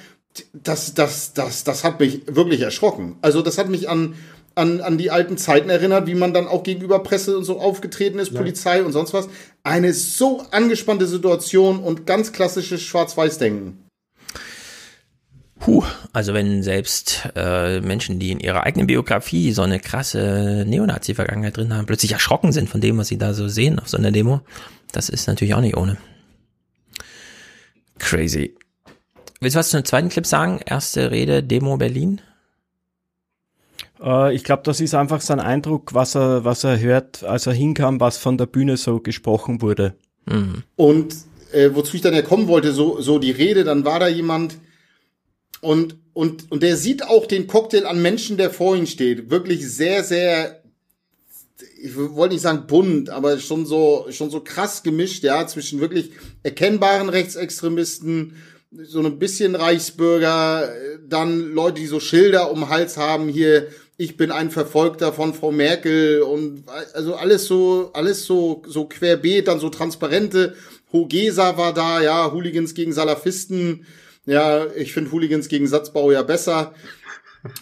das, 0.53 0.95
das, 0.95 1.33
das, 1.33 1.65
das 1.65 1.85
hat 1.85 2.01
mich 2.01 2.23
wirklich 2.27 2.61
erschrocken. 2.61 3.17
Also 3.23 3.43
das 3.43 3.59
hat 3.59 3.69
mich 3.69 3.89
an, 3.89 4.15
an, 4.55 4.81
an 4.81 4.99
die 4.99 5.11
alten 5.11 5.37
Zeiten 5.37 5.71
erinnert, 5.71 6.07
wie 6.07 6.15
man 6.15 6.35
dann 6.35 6.47
auch 6.47 6.63
gegenüber 6.63 7.01
Presse 7.01 7.37
und 7.37 7.45
so 7.45 7.61
aufgetreten 7.61 8.19
ist, 8.19 8.33
ja. 8.33 8.39
Polizei 8.39 8.83
und 8.83 8.93
sonst 8.93 9.15
was. 9.15 9.29
Eine 9.63 9.93
so 9.93 10.45
angespannte 10.51 11.07
Situation 11.07 11.81
und 11.81 12.07
ganz 12.07 12.33
klassisches 12.33 12.83
Schwarz-Weiß-Denken. 12.83 13.81
Puh, 15.61 15.85
also 16.13 16.35
wenn 16.35 16.63
selbst 16.63 17.29
äh, 17.37 17.81
Menschen, 17.81 18.19
die 18.19 18.33
in 18.33 18.41
ihrer 18.41 18.65
eigenen 18.65 18.87
Biografie 18.87 19.53
so 19.53 19.63
eine 19.63 19.81
krasse 19.81 20.65
Neonazi-Vergangenheit 20.67 21.57
drin 21.57 21.75
haben, 21.75 21.87
plötzlich 21.87 22.13
erschrocken 22.13 22.53
sind 22.53 22.69
von 22.69 22.81
dem, 22.81 22.99
was 22.99 23.09
sie 23.09 23.19
da 23.19 23.33
so 23.33 23.49
sehen 23.49 23.79
auf 23.79 23.89
so 23.89 23.97
einer 23.97 24.13
Demo, 24.13 24.41
das 24.93 25.09
ist 25.09 25.27
natürlich 25.27 25.55
auch 25.55 25.61
nicht 25.61 25.77
ohne. 25.77 25.97
Crazy. 27.99 28.55
Willst 29.45 29.57
du 29.57 29.59
was 29.59 29.69
zu 29.69 29.77
einem 29.77 29.85
zweiten 29.85 30.09
Clip 30.09 30.25
sagen? 30.25 30.61
Erste 30.65 31.11
Rede, 31.11 31.43
Demo 31.43 31.77
Berlin? 31.77 32.23
Äh, 34.03 34.35
ich 34.35 34.43
glaube, 34.43 34.63
das 34.65 34.81
ist 34.81 34.95
einfach 34.95 35.21
sein 35.21 35.39
Eindruck, 35.39 35.93
was 35.93 36.17
er, 36.17 36.47
was 36.47 36.65
er 36.65 36.81
hört, 36.81 37.23
als 37.25 37.47
er 37.47 37.53
hinkam, 37.53 38.01
was 38.01 38.17
von 38.17 38.39
der 38.39 38.47
Bühne 38.47 38.79
so 38.79 39.01
gesprochen 39.01 39.61
wurde. 39.61 39.97
Mhm. 40.25 40.63
Und 40.77 41.15
äh, 41.53 41.69
wozu 41.75 41.95
ich 41.97 42.01
dann 42.01 42.15
ja 42.15 42.23
kommen 42.23 42.49
wollte, 42.49 42.73
so, 42.73 43.03
so 43.03 43.19
die 43.19 43.33
Rede, 43.33 43.65
dann 43.65 43.85
war 43.85 44.01
da 44.01 44.09
jemand 44.09 44.57
und, 45.61 45.99
und, 46.15 46.51
und 46.51 46.63
der 46.63 46.79
sieht 46.79 47.07
auch 47.07 47.27
den 47.27 47.47
Cocktail 47.47 47.85
an 47.85 48.01
Menschen, 48.01 48.39
der 48.39 48.49
vor 48.49 48.75
ihm 48.75 48.87
steht. 48.87 49.29
Wirklich 49.29 49.69
sehr, 49.69 50.05
sehr, 50.05 50.63
ich 51.83 51.95
wollte 51.95 52.33
nicht 52.33 52.41
sagen 52.41 52.67
bunt, 52.67 53.11
aber 53.11 53.39
schon 53.39 53.67
so, 53.67 54.07
schon 54.09 54.31
so 54.31 54.41
krass 54.41 54.83
gemischt, 54.83 55.23
ja, 55.23 55.47
zwischen 55.47 55.81
wirklich 55.81 56.13
erkennbaren 56.43 57.11
Rechtsextremisten, 57.11 58.37
so 58.83 59.01
ein 59.01 59.19
bisschen 59.19 59.55
Reichsbürger, 59.55 60.69
dann 61.07 61.53
Leute, 61.53 61.81
die 61.81 61.87
so 61.87 62.01
Schilder 62.01 62.51
um 62.51 62.61
den 62.61 62.69
Hals 62.69 62.97
haben, 62.97 63.29
hier 63.29 63.69
ich 63.97 64.17
bin 64.17 64.31
ein 64.31 64.51
Verfolgter 64.51 65.13
von 65.13 65.35
Frau 65.35 65.53
Merkel 65.53 66.23
und 66.23 66.65
also 66.95 67.15
alles 67.15 67.47
so, 67.47 67.91
alles 67.95 68.25
so, 68.25 68.63
so 68.67 68.87
querbeet, 68.87 69.47
dann 69.47 69.61
so 69.61 69.69
transparente. 69.69 70.55
Hogesa 70.93 71.57
war 71.57 71.73
da, 71.73 72.03
ja, 72.03 72.33
Hooligans 72.33 72.75
gegen 72.75 72.93
Salafisten. 72.93 73.87
Ja, 74.27 74.67
ich 74.75 74.93
finde 74.93 75.13
Hooligans 75.13 75.49
gegen 75.49 75.67
Satzbau 75.67 76.11
ja 76.11 76.23
besser. 76.23 76.75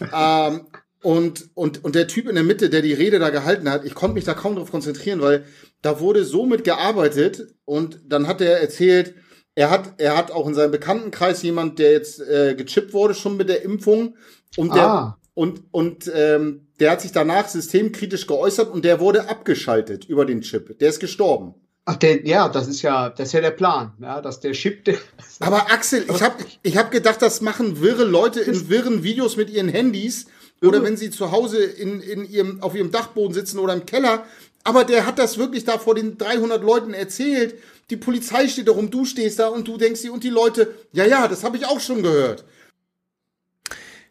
ähm, 0.13 0.61
und, 1.03 1.49
und, 1.53 1.83
und 1.83 1.95
der 1.95 2.07
Typ 2.07 2.27
in 2.27 2.35
der 2.35 2.43
Mitte, 2.43 2.69
der 2.69 2.81
die 2.81 2.93
Rede 2.93 3.19
da 3.19 3.29
gehalten 3.29 3.69
hat, 3.69 3.85
ich 3.85 3.93
konnte 3.93 4.15
mich 4.15 4.23
da 4.23 4.33
kaum 4.33 4.55
drauf 4.55 4.71
konzentrieren, 4.71 5.21
weil 5.21 5.45
da 5.81 5.99
wurde 5.99 6.23
so 6.23 6.45
mit 6.45 6.63
gearbeitet 6.63 7.53
und 7.65 7.99
dann 8.07 8.27
hat 8.27 8.39
er 8.41 8.59
erzählt, 8.59 9.13
er 9.55 9.69
hat, 9.69 9.93
er 9.97 10.17
hat 10.17 10.31
auch 10.31 10.47
in 10.47 10.53
seinem 10.53 10.71
Bekanntenkreis 10.71 11.43
jemand, 11.43 11.79
der 11.79 11.91
jetzt 11.91 12.19
äh, 12.21 12.55
gechippt 12.55 12.93
wurde 12.93 13.13
schon 13.13 13.37
mit 13.37 13.49
der 13.49 13.63
Impfung 13.63 14.15
und 14.57 14.73
der 14.73 14.83
Ah. 14.83 15.17
und 15.33 15.63
und 15.71 16.11
ähm, 16.13 16.67
der 16.79 16.91
hat 16.91 17.01
sich 17.01 17.11
danach 17.11 17.47
systemkritisch 17.47 18.27
geäußert 18.27 18.71
und 18.71 18.83
der 18.83 18.99
wurde 18.99 19.29
abgeschaltet 19.29 20.05
über 20.05 20.25
den 20.25 20.41
Chip. 20.41 20.77
Der 20.79 20.89
ist 20.89 20.99
gestorben. 20.99 21.55
Ach, 21.85 21.97
der, 21.97 22.25
ja, 22.25 22.47
das 22.47 22.67
ist 22.67 22.81
ja, 22.81 23.09
das 23.09 23.27
ist 23.27 23.33
ja 23.33 23.41
der 23.41 23.51
Plan, 23.51 23.91
ja, 24.01 24.21
dass 24.21 24.39
der 24.39 24.53
Chip, 24.53 24.85
der, 24.85 24.95
Aber 25.39 25.69
Axel, 25.71 26.05
ich 26.09 26.21
habe 26.21 26.35
ich 26.61 26.77
hab 26.77 26.91
gedacht, 26.91 27.21
das 27.21 27.41
machen 27.41 27.81
wirre 27.81 28.05
Leute 28.05 28.39
in 28.39 28.69
wirren 28.69 29.03
Videos 29.03 29.35
mit 29.35 29.49
ihren 29.49 29.67
Handys 29.67 30.27
oder 30.61 30.81
wenn 30.81 30.95
sie 30.95 31.09
zu 31.09 31.31
Hause 31.31 31.61
in, 31.61 31.99
in 31.99 32.23
ihrem, 32.23 32.61
auf 32.63 32.73
ihrem 32.73 32.91
Dachboden 32.91 33.33
sitzen 33.33 33.59
oder 33.59 33.73
im 33.73 33.85
Keller. 33.85 34.25
Aber 34.63 34.85
der 34.85 35.05
hat 35.05 35.19
das 35.19 35.37
wirklich 35.37 35.65
da 35.65 35.77
vor 35.77 35.93
den 35.93 36.17
300 36.17 36.63
Leuten 36.63 36.93
erzählt. 36.93 37.55
Die 37.89 37.97
Polizei 37.97 38.47
steht 38.47 38.67
da 38.67 38.71
rum, 38.71 38.89
du 38.89 39.05
stehst 39.05 39.39
da 39.39 39.47
und 39.47 39.67
du 39.67 39.77
denkst 39.77 40.01
dir, 40.01 40.13
und 40.13 40.23
die 40.23 40.29
Leute, 40.29 40.73
ja, 40.91 41.05
ja, 41.05 41.27
das 41.27 41.43
habe 41.43 41.57
ich 41.57 41.65
auch 41.65 41.79
schon 41.79 42.01
gehört. 42.01 42.45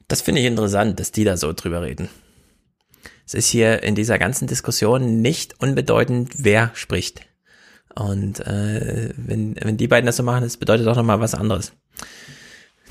Das 0.08 0.20
finde 0.20 0.40
ich 0.40 0.46
interessant, 0.46 1.00
dass 1.00 1.12
die 1.12 1.24
da 1.24 1.36
so 1.36 1.52
drüber 1.52 1.82
reden. 1.82 2.08
Es 3.26 3.34
ist 3.34 3.48
hier 3.48 3.82
in 3.82 3.94
dieser 3.94 4.18
ganzen 4.18 4.46
Diskussion 4.46 5.22
nicht 5.22 5.60
unbedeutend, 5.62 6.32
wer 6.36 6.70
spricht. 6.74 7.22
Und 7.94 8.40
äh, 8.40 9.12
wenn, 9.16 9.56
wenn 9.60 9.76
die 9.76 9.88
beiden 9.88 10.06
das 10.06 10.16
so 10.16 10.22
machen, 10.22 10.42
das 10.42 10.56
bedeutet 10.56 10.86
auch 10.86 10.96
nochmal 10.96 11.20
was 11.20 11.34
anderes. 11.34 11.72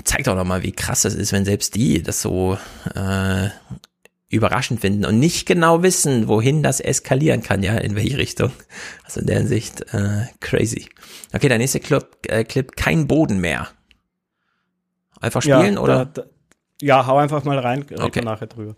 Zeigt 0.04 0.28
auch 0.28 0.34
nochmal, 0.34 0.62
wie 0.62 0.72
krass 0.72 1.02
das 1.02 1.14
ist, 1.14 1.32
wenn 1.32 1.44
selbst 1.44 1.74
die 1.74 2.02
das 2.02 2.22
so 2.22 2.58
äh, 2.94 3.50
überraschend 4.32 4.80
finden 4.80 5.04
und 5.04 5.18
nicht 5.18 5.46
genau 5.46 5.82
wissen, 5.82 6.26
wohin 6.26 6.62
das 6.62 6.80
eskalieren 6.80 7.42
kann, 7.42 7.62
ja, 7.62 7.76
in 7.76 7.94
welche 7.94 8.16
Richtung. 8.16 8.50
Also 9.04 9.20
in 9.20 9.26
der 9.26 9.38
Hinsicht 9.38 9.82
äh, 9.92 10.24
crazy. 10.40 10.88
Okay, 11.34 11.48
der 11.48 11.58
nächste 11.58 11.80
Clip, 11.80 12.06
äh, 12.28 12.42
Clip 12.44 12.74
kein 12.74 13.06
Boden 13.06 13.40
mehr. 13.40 13.68
Einfach 15.20 15.42
spielen 15.42 15.74
ja, 15.74 15.80
oder? 15.80 16.06
Da, 16.06 16.22
da, 16.22 16.28
ja, 16.80 17.06
hau 17.06 17.18
einfach 17.18 17.44
mal 17.44 17.58
rein, 17.58 17.82
reden 17.82 18.02
Okay. 18.02 18.22
nachher 18.22 18.46
drüber. 18.46 18.74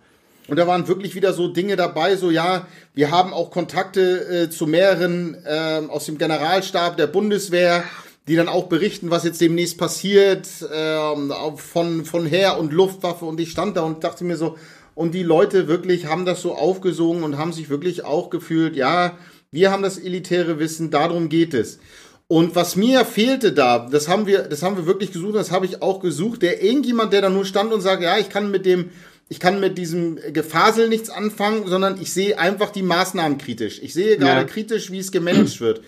Und 0.48 0.58
da 0.58 0.66
waren 0.66 0.88
wirklich 0.88 1.14
wieder 1.14 1.32
so 1.32 1.48
Dinge 1.48 1.76
dabei, 1.76 2.16
so 2.16 2.30
ja, 2.30 2.66
wir 2.92 3.10
haben 3.10 3.32
auch 3.32 3.50
Kontakte 3.50 4.42
äh, 4.44 4.50
zu 4.50 4.66
mehreren 4.66 5.38
ähm, 5.46 5.88
aus 5.88 6.04
dem 6.04 6.18
Generalstab 6.18 6.96
der 6.96 7.06
Bundeswehr, 7.06 7.84
die 8.26 8.36
dann 8.36 8.48
auch 8.48 8.64
berichten, 8.64 9.10
was 9.10 9.24
jetzt 9.24 9.40
demnächst 9.40 9.78
passiert, 9.78 10.48
auch 10.72 11.58
von, 11.58 12.06
von 12.06 12.24
Heer 12.24 12.58
und 12.58 12.72
Luftwaffe. 12.72 13.26
Und 13.26 13.38
ich 13.38 13.50
stand 13.50 13.76
da 13.76 13.82
und 13.82 14.02
dachte 14.02 14.24
mir 14.24 14.38
so, 14.38 14.56
und 14.94 15.14
die 15.14 15.22
Leute 15.22 15.68
wirklich 15.68 16.06
haben 16.06 16.24
das 16.24 16.42
so 16.42 16.54
aufgesogen 16.54 17.22
und 17.22 17.38
haben 17.38 17.52
sich 17.52 17.68
wirklich 17.68 18.04
auch 18.04 18.30
gefühlt, 18.30 18.76
ja, 18.76 19.18
wir 19.50 19.70
haben 19.70 19.82
das 19.82 19.98
elitäre 19.98 20.58
Wissen, 20.58 20.90
darum 20.90 21.28
geht 21.28 21.54
es. 21.54 21.78
Und 22.26 22.56
was 22.56 22.74
mir 22.74 23.04
fehlte 23.04 23.52
da, 23.52 23.86
das 23.90 24.08
haben 24.08 24.26
wir, 24.26 24.42
das 24.42 24.62
haben 24.62 24.76
wir 24.76 24.86
wirklich 24.86 25.12
gesucht, 25.12 25.34
das 25.34 25.50
habe 25.50 25.66
ich 25.66 25.82
auch 25.82 26.00
gesucht, 26.00 26.42
der 26.42 26.62
irgendjemand, 26.62 27.12
der 27.12 27.20
da 27.22 27.28
nur 27.28 27.44
stand 27.44 27.72
und 27.72 27.80
sagt, 27.82 28.02
ja, 28.02 28.18
ich 28.18 28.30
kann 28.30 28.50
mit 28.50 28.64
dem, 28.66 28.90
ich 29.28 29.40
kann 29.40 29.60
mit 29.60 29.76
diesem 29.78 30.18
Gefasel 30.32 30.88
nichts 30.88 31.10
anfangen, 31.10 31.66
sondern 31.66 32.00
ich 32.00 32.12
sehe 32.12 32.38
einfach 32.38 32.70
die 32.70 32.82
Maßnahmen 32.82 33.38
kritisch. 33.38 33.80
Ich 33.82 33.92
sehe 33.94 34.16
gerade 34.16 34.40
Ja. 34.40 34.46
kritisch, 34.46 34.90
wie 34.90 34.98
es 34.98 35.12
gemanagt 35.12 35.60
wird. 35.60 35.82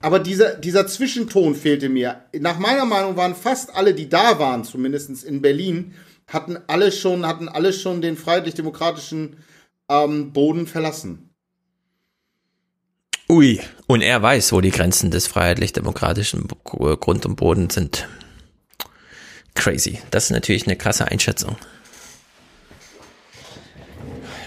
Aber 0.00 0.18
dieser, 0.18 0.54
dieser 0.56 0.86
Zwischenton 0.86 1.54
fehlte 1.54 1.88
mir. 1.88 2.22
Nach 2.40 2.58
meiner 2.58 2.84
Meinung 2.86 3.16
waren 3.16 3.34
fast 3.36 3.74
alle, 3.76 3.94
die 3.94 4.08
da 4.08 4.38
waren, 4.38 4.64
zumindest 4.64 5.22
in 5.24 5.42
Berlin, 5.42 5.94
hatten 6.32 6.58
alle 6.66 6.92
schon, 6.92 7.26
hatten 7.26 7.48
alle 7.48 7.72
schon 7.72 8.00
den 8.00 8.16
freiheitlich-demokratischen 8.16 9.36
ähm, 9.88 10.32
Boden 10.32 10.66
verlassen. 10.66 11.30
Ui, 13.28 13.60
und 13.86 14.02
er 14.02 14.20
weiß, 14.20 14.52
wo 14.52 14.60
die 14.60 14.70
Grenzen 14.70 15.10
des 15.10 15.26
freiheitlich-demokratischen 15.26 16.48
Grund 16.64 17.24
und 17.24 17.36
Boden 17.36 17.70
sind. 17.70 18.08
Crazy. 19.54 20.00
Das 20.10 20.24
ist 20.24 20.30
natürlich 20.30 20.66
eine 20.66 20.76
krasse 20.76 21.08
Einschätzung. 21.08 21.56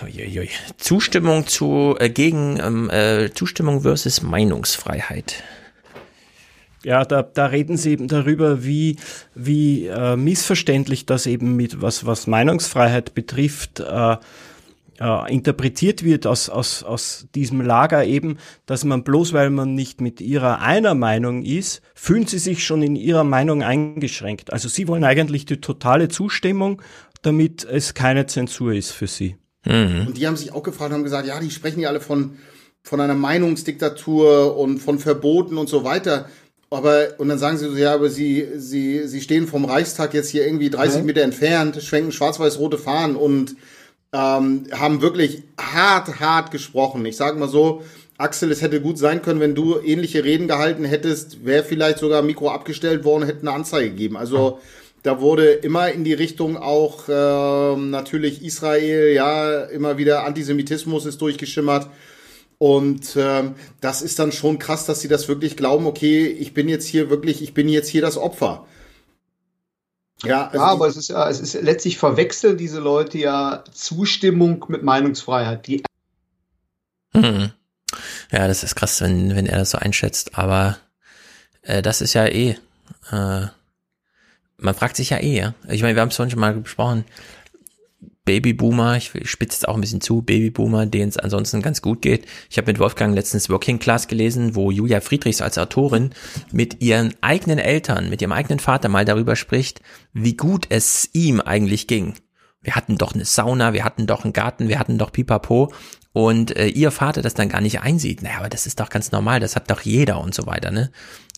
Uiuiui. 0.03 0.49
Zustimmung 0.77 1.47
zu 1.47 1.95
äh, 1.99 2.09
gegen 2.09 2.59
ähm, 2.59 2.89
äh, 2.89 3.31
Zustimmung 3.33 3.81
versus 3.81 4.21
Meinungsfreiheit. 4.21 5.43
Ja, 6.85 7.03
da, 7.03 7.23
da 7.23 7.47
reden 7.47 7.77
sie 7.77 7.93
eben 7.93 8.07
darüber, 8.07 8.63
wie, 8.63 8.97
wie 9.33 9.87
äh, 9.87 10.15
missverständlich 10.15 11.07
das 11.07 11.25
eben 11.25 11.55
mit 11.55 11.81
was, 11.81 12.05
was 12.05 12.27
Meinungsfreiheit 12.27 13.15
betrifft, 13.15 13.79
äh, 13.79 14.17
äh, 14.99 15.33
interpretiert 15.33 16.03
wird 16.03 16.27
aus, 16.27 16.47
aus, 16.47 16.83
aus 16.83 17.25
diesem 17.33 17.61
Lager 17.61 18.05
eben, 18.05 18.37
dass 18.67 18.83
man 18.83 19.03
bloß 19.03 19.33
weil 19.33 19.49
man 19.49 19.73
nicht 19.73 19.99
mit 19.99 20.21
ihrer 20.21 20.61
einer 20.61 20.93
Meinung 20.93 21.41
ist, 21.41 21.81
fühlen 21.95 22.27
sie 22.27 22.37
sich 22.37 22.63
schon 22.63 22.83
in 22.83 22.95
ihrer 22.95 23.23
Meinung 23.23 23.63
eingeschränkt. 23.63 24.53
Also 24.53 24.69
sie 24.69 24.87
wollen 24.87 25.05
eigentlich 25.05 25.47
die 25.47 25.59
totale 25.59 26.07
Zustimmung, 26.07 26.83
damit 27.23 27.63
es 27.63 27.95
keine 27.95 28.27
Zensur 28.27 28.75
ist 28.75 28.91
für 28.91 29.07
sie. 29.07 29.37
Und 30.05 30.17
die 30.17 30.27
haben 30.27 30.37
sich 30.37 30.53
auch 30.53 30.61
gefragt, 30.61 30.93
haben 30.93 31.03
gesagt, 31.03 31.27
ja, 31.27 31.39
die 31.39 31.49
sprechen 31.49 31.79
ja 31.79 31.89
alle 31.89 31.99
von, 31.99 32.37
von 32.83 33.01
einer 33.01 33.15
Meinungsdiktatur 33.15 34.55
und 34.55 34.77
von 34.77 34.99
Verboten 34.99 35.57
und 35.57 35.67
so 35.67 35.83
weiter. 35.83 36.29
Aber, 36.69 37.07
und 37.19 37.29
dann 37.29 37.37
sagen 37.37 37.57
sie 37.57 37.69
so, 37.69 37.77
ja, 37.77 37.93
aber 37.93 38.09
sie, 38.09 38.47
sie, 38.57 39.07
sie 39.07 39.21
stehen 39.21 39.47
vom 39.47 39.65
Reichstag 39.65 40.13
jetzt 40.13 40.29
hier 40.29 40.45
irgendwie 40.45 40.69
30 40.69 41.01
Mhm. 41.01 41.05
Meter 41.05 41.21
entfernt, 41.21 41.81
schwenken 41.81 42.11
schwarz-weiß-rote 42.11 42.77
Fahnen 42.77 43.15
und 43.15 43.55
ähm, 44.13 44.65
haben 44.71 45.01
wirklich 45.01 45.43
hart, 45.59 46.19
hart 46.19 46.51
gesprochen. 46.51 47.05
Ich 47.05 47.17
sage 47.17 47.37
mal 47.39 47.47
so, 47.49 47.83
Axel, 48.17 48.51
es 48.51 48.61
hätte 48.61 48.81
gut 48.81 48.97
sein 48.97 49.21
können, 49.21 49.41
wenn 49.41 49.55
du 49.55 49.77
ähnliche 49.79 50.23
Reden 50.23 50.47
gehalten 50.47 50.85
hättest, 50.85 51.45
wäre 51.45 51.63
vielleicht 51.63 51.99
sogar 51.99 52.21
Mikro 52.21 52.49
abgestellt 52.49 53.03
worden, 53.03 53.25
hätte 53.25 53.41
eine 53.41 53.51
Anzeige 53.51 53.89
gegeben. 53.89 54.15
Also 54.15 54.59
da 55.03 55.19
wurde 55.21 55.51
immer 55.51 55.91
in 55.91 56.03
die 56.03 56.13
Richtung 56.13 56.57
auch 56.57 57.03
ähm, 57.09 57.89
natürlich 57.91 58.41
Israel, 58.43 59.13
ja, 59.13 59.65
immer 59.65 59.97
wieder 59.97 60.25
Antisemitismus 60.25 61.05
ist 61.05 61.21
durchgeschimmert. 61.21 61.89
Und 62.57 63.15
ähm, 63.17 63.55
das 63.81 64.01
ist 64.01 64.19
dann 64.19 64.31
schon 64.31 64.59
krass, 64.59 64.85
dass 64.85 65.01
sie 65.01 65.07
das 65.07 65.27
wirklich 65.27 65.57
glauben, 65.57 65.85
okay, 65.85 66.25
ich 66.27 66.53
bin 66.53 66.69
jetzt 66.69 66.87
hier 66.87 67.09
wirklich, 67.09 67.41
ich 67.41 67.53
bin 67.53 67.67
jetzt 67.67 67.89
hier 67.89 68.01
das 68.01 68.17
Opfer. 68.17 68.65
Ja, 70.23 70.47
also 70.47 70.57
ja, 70.57 70.63
aber 70.63 70.87
es 70.87 70.95
ist 70.95 71.09
ja, 71.09 71.29
es 71.29 71.39
ist 71.39 71.61
letztlich 71.61 71.97
verwechseln 71.97 72.57
diese 72.57 72.79
Leute 72.79 73.17
ja 73.17 73.63
Zustimmung 73.73 74.65
mit 74.69 74.83
Meinungsfreiheit. 74.83 75.67
Die 75.67 75.83
Hm. 77.13 77.51
Ja, 78.31 78.47
das 78.47 78.63
ist 78.63 78.75
krass, 78.75 79.01
wenn, 79.01 79.35
wenn 79.35 79.45
er 79.45 79.59
das 79.59 79.71
so 79.71 79.77
einschätzt, 79.77 80.37
aber 80.37 80.77
äh, 81.61 81.81
das 81.81 82.01
ist 82.01 82.13
ja 82.13 82.25
eh, 82.25 82.57
äh, 83.11 83.47
man 84.57 84.75
fragt 84.75 84.95
sich 84.95 85.11
ja 85.11 85.17
eh, 85.17 85.37
ja. 85.37 85.53
Ich 85.69 85.81
meine, 85.81 85.95
wir 85.95 86.01
haben 86.01 86.09
es 86.09 86.15
vorhin 86.15 86.31
schon 86.31 86.39
mal 86.39 86.53
besprochen, 86.53 87.05
Babyboomer, 88.25 88.97
ich 88.97 89.11
spitze 89.29 89.57
es 89.57 89.65
auch 89.65 89.75
ein 89.75 89.81
bisschen 89.81 90.01
zu, 90.01 90.23
Babyboomer, 90.23 90.87
denen 90.87 91.09
es 91.09 91.17
ansonsten 91.17 91.61
ganz 91.61 91.81
gut 91.81 92.01
geht. 92.01 92.25
Ich 92.49 92.57
habe 92.57 92.67
mit 92.67 92.79
Wolfgang 92.79 93.13
letztens 93.13 93.49
Working 93.49 93.79
Class 93.79 94.07
gelesen, 94.07 94.55
wo 94.55 94.71
Julia 94.71 94.99
Friedrichs 94.99 95.41
als 95.41 95.57
Autorin 95.57 96.09
mit 96.51 96.81
ihren 96.81 97.13
eigenen 97.21 97.59
Eltern, 97.59 98.09
mit 98.09 98.21
ihrem 98.21 98.31
eigenen 98.31 98.59
Vater 98.59 98.89
mal 98.89 99.05
darüber 99.05 99.35
spricht, 99.35 99.81
wie 100.11 100.35
gut 100.35 100.65
es 100.69 101.09
ihm 101.13 101.39
eigentlich 101.39 101.87
ging. 101.87 102.15
Wir 102.61 102.75
hatten 102.75 102.97
doch 102.97 103.13
eine 103.13 103.25
Sauna, 103.25 103.73
wir 103.73 103.85
hatten 103.85 104.07
doch 104.07 104.23
einen 104.23 104.33
Garten, 104.33 104.69
wir 104.69 104.79
hatten 104.79 104.97
doch 104.97 105.11
Pipapo 105.11 105.71
und 106.13 106.55
äh, 106.57 106.67
ihr 106.67 106.89
Vater 106.89 107.21
das 107.21 107.35
dann 107.35 107.49
gar 107.49 107.61
nicht 107.61 107.81
einsieht. 107.81 108.23
Naja, 108.23 108.39
aber 108.39 108.49
das 108.49 108.65
ist 108.65 108.79
doch 108.79 108.89
ganz 108.89 109.11
normal, 109.11 109.39
das 109.39 109.55
hat 109.55 109.69
doch 109.69 109.81
jeder 109.81 110.19
und 110.19 110.33
so 110.33 110.47
weiter, 110.47 110.71
ne? 110.71 110.91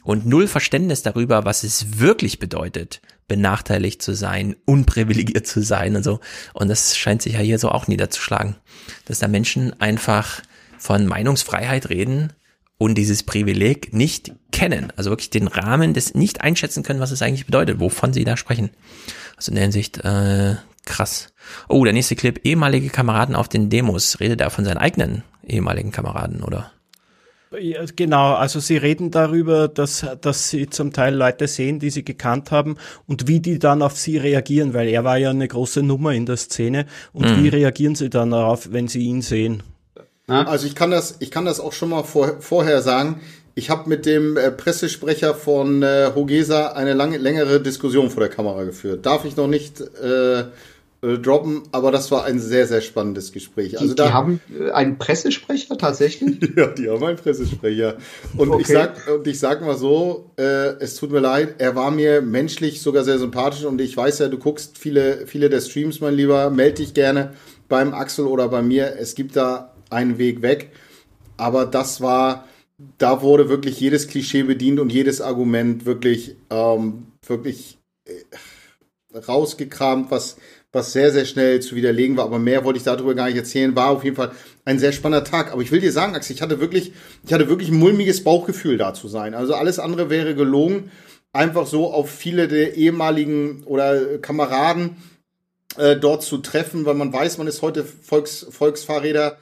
Und 0.04 0.26
null 0.26 0.48
Verständnis 0.48 1.04
darüber, 1.04 1.44
was 1.44 1.64
es 1.64 2.00
wirklich 2.00 2.40
bedeutet, 2.40 3.02
benachteiligt 3.28 4.02
zu 4.02 4.14
sein, 4.14 4.56
unprivilegiert 4.66 5.48
zu 5.48 5.62
sein 5.62 5.96
und 5.96 6.04
so. 6.04 6.20
Und 6.54 6.70
das 6.70 6.98
scheint 6.98 7.22
sich 7.22 7.34
ja 7.34 7.40
hier 7.40 7.60
so 7.60 7.70
auch 7.70 7.88
niederzuschlagen, 7.88 8.56
dass 9.06 9.20
da 9.20 9.28
Menschen 9.28 9.80
einfach 9.82 10.42
von 10.78 11.06
Meinungsfreiheit 11.06 11.90
reden 11.90 12.34
und 12.78 12.96
dieses 12.96 13.24
Privileg 13.24 13.94
nicht 13.94 14.34
kennen, 14.52 14.94
also 14.96 15.10
wirklich 15.10 15.30
den 15.30 15.48
Rahmen 15.48 15.94
des 15.94 16.14
nicht 16.14 16.42
einschätzen 16.42 16.84
können, 16.84 17.00
was 17.00 17.12
es 17.12 17.22
eigentlich 17.22 17.46
bedeutet, 17.46 17.80
wovon 17.80 18.14
sie 18.14 18.24
da 18.24 18.38
sprechen. 18.38 18.70
Also 19.36 19.52
in 19.52 19.56
der 19.56 19.64
Hinsicht 19.64 19.98
äh, 20.04 20.56
krass. 20.86 21.34
Oh, 21.68 21.84
der 21.84 21.94
nächste 21.94 22.16
Clip, 22.16 22.40
ehemalige 22.44 22.90
Kameraden 22.90 23.36
auf 23.36 23.50
den 23.50 23.70
Demos. 23.70 24.20
Redet 24.20 24.42
er 24.42 24.50
von 24.50 24.66
seinen 24.66 24.78
eigenen 24.78 25.24
ehemaligen 25.46 25.92
Kameraden, 25.92 26.44
oder? 26.44 26.72
Ja, 27.58 27.80
genau, 27.96 28.34
also 28.34 28.60
Sie 28.60 28.76
reden 28.76 29.10
darüber, 29.10 29.70
dass, 29.70 30.06
dass 30.20 30.50
Sie 30.50 30.70
zum 30.70 30.92
Teil 30.92 31.16
Leute 31.16 31.48
sehen, 31.48 31.80
die 31.80 31.90
Sie 31.90 32.04
gekannt 32.04 32.52
haben 32.52 32.76
und 33.08 33.28
wie 33.28 33.40
die 33.40 33.58
dann 33.58 33.82
auf 33.82 33.96
Sie 33.98 34.18
reagieren, 34.18 34.74
weil 34.74 34.90
er 34.90 35.06
war 35.06 35.18
ja 35.18 35.30
eine 35.30 35.48
große 35.48 35.82
Nummer 35.82 36.12
in 36.14 36.26
der 36.26 36.36
Szene. 36.38 36.88
Und 37.14 37.26
Mhm. 37.32 37.44
wie 37.44 37.48
reagieren 37.48 37.96
Sie 37.96 38.10
dann 38.10 38.32
darauf, 38.32 38.74
wenn 38.74 38.90
Sie 38.90 39.00
ihn 39.00 39.22
sehen? 39.22 39.64
Also 40.28 40.68
ich 40.68 40.76
kann 40.76 40.92
das, 40.92 41.16
ich 41.20 41.32
kann 41.32 41.46
das 41.46 41.62
auch 41.62 41.72
schon 41.72 41.88
mal 41.90 42.04
vor, 42.04 42.42
vorher 42.42 42.82
sagen. 42.82 43.22
Ich 43.56 43.70
habe 43.70 43.88
mit 43.88 44.06
dem 44.06 44.36
äh, 44.36 44.52
Pressesprecher 44.52 45.34
von 45.34 45.82
äh, 45.84 46.12
Hogesa 46.14 46.74
eine 46.74 46.94
lange, 46.94 47.18
längere 47.18 47.62
Diskussion 47.62 48.10
vor 48.10 48.20
der 48.20 48.30
Kamera 48.30 48.66
geführt. 48.66 49.06
Darf 49.06 49.24
ich 49.24 49.38
noch 49.38 49.48
nicht 49.48 49.80
äh, 49.80 50.44
äh, 51.02 51.18
droppen, 51.18 51.64
aber 51.72 51.92
das 51.92 52.10
war 52.12 52.26
ein 52.26 52.40
sehr, 52.40 52.66
sehr 52.68 52.82
spannendes 52.82 53.32
Gespräch. 53.32 53.78
Also 53.80 53.94
Die, 53.94 54.04
die 54.04 54.10
haben 54.12 54.40
äh, 54.50 54.72
einen 54.72 54.98
Pressesprecher 54.98 55.78
tatsächlich? 55.78 56.40
ja, 56.56 56.68
die 56.68 56.90
haben 56.90 57.04
einen 57.04 57.18
Pressesprecher. 57.18 57.98
Und 58.36 58.50
ich 58.60 58.68
Okay. 58.68 58.74
sag, 58.74 59.08
und 59.08 59.28
ich 59.28 59.40
sag 59.40 59.62
mal 59.62 59.78
so, 59.78 60.32
äh, 60.38 60.76
es 60.80 60.96
tut 60.96 61.12
mir 61.12 61.20
leid, 61.20 61.56
er 61.60 61.76
war 61.76 61.92
mir 61.92 62.22
menschlich 62.22 62.82
sogar 62.82 63.04
sehr 63.04 63.20
sympathisch 63.20 63.64
und 63.66 63.80
ich 63.80 63.96
weiß 63.96 64.20
ja, 64.20 64.28
du 64.28 64.38
guckst 64.40 64.78
viele, 64.78 65.28
viele 65.28 65.50
der 65.50 65.62
Streams, 65.62 66.02
mein 66.02 66.16
Lieber, 66.16 66.50
melde 66.50 66.78
dich 66.84 66.94
gerne 66.94 67.34
beim 67.70 67.94
Axel 67.94 68.26
oder 68.26 68.48
bei 68.48 68.62
mir. 68.62 68.96
Es 68.98 69.14
gibt 69.14 69.36
da 69.36 69.74
einen 69.90 70.18
Weg 70.18 70.42
weg. 70.42 70.72
Aber 71.38 71.66
das 71.66 72.02
war, 72.02 72.48
da 72.98 73.22
wurde 73.22 73.50
wirklich 73.50 73.80
jedes 73.80 74.08
Klischee 74.08 74.44
bedient 74.44 74.80
und 74.80 74.92
jedes 74.92 75.22
Argument 75.22 75.86
wirklich, 75.86 76.36
ähm, 76.50 77.08
wirklich 77.26 77.78
äh, 78.06 78.14
rausgekramt, 79.16 80.12
was, 80.12 80.38
was 80.78 80.94
sehr, 80.94 81.12
sehr 81.12 81.26
schnell 81.26 81.60
zu 81.60 81.76
widerlegen 81.76 82.16
war. 82.16 82.26
Aber 82.26 82.40
mehr 82.40 82.64
wollte 82.64 82.78
ich 82.78 82.84
darüber 82.84 83.16
gar 83.16 83.28
nicht 83.28 83.36
erzählen. 83.36 83.76
War 83.76 83.90
auf 83.90 84.04
jeden 84.04 84.16
Fall 84.16 84.32
ein 84.64 84.80
sehr 84.80 84.92
spannender 84.92 85.26
Tag. 85.26 85.52
Aber 85.52 85.62
ich 85.62 85.72
will 85.72 85.82
dir 85.82 85.92
sagen, 85.92 86.16
Axel, 86.16 86.36
ich 86.36 86.42
hatte 86.42 86.60
wirklich, 86.60 86.94
ich 87.26 87.34
hatte 87.34 87.50
wirklich 87.50 87.70
ein 87.70 87.78
mulmiges 87.78 88.24
Bauchgefühl 88.24 88.78
da 88.78 88.94
zu 88.94 89.08
sein. 89.08 89.34
Also 89.34 89.56
alles 89.56 89.80
andere 89.80 90.10
wäre 90.10 90.36
gelogen. 90.36 90.92
Einfach 91.34 91.68
so 91.68 91.92
auf 91.92 92.10
viele 92.10 92.48
der 92.48 92.76
ehemaligen 92.76 93.64
oder 93.66 94.18
Kameraden 94.20 94.98
äh, 95.78 95.98
dort 95.98 96.24
zu 96.24 96.38
treffen, 96.38 96.86
weil 96.86 96.96
man 96.96 97.12
weiß, 97.12 97.38
man 97.38 97.48
ist 97.48 97.62
heute 97.62 97.84
Volks, 97.84 98.46
Volksfahrräder. 98.50 99.38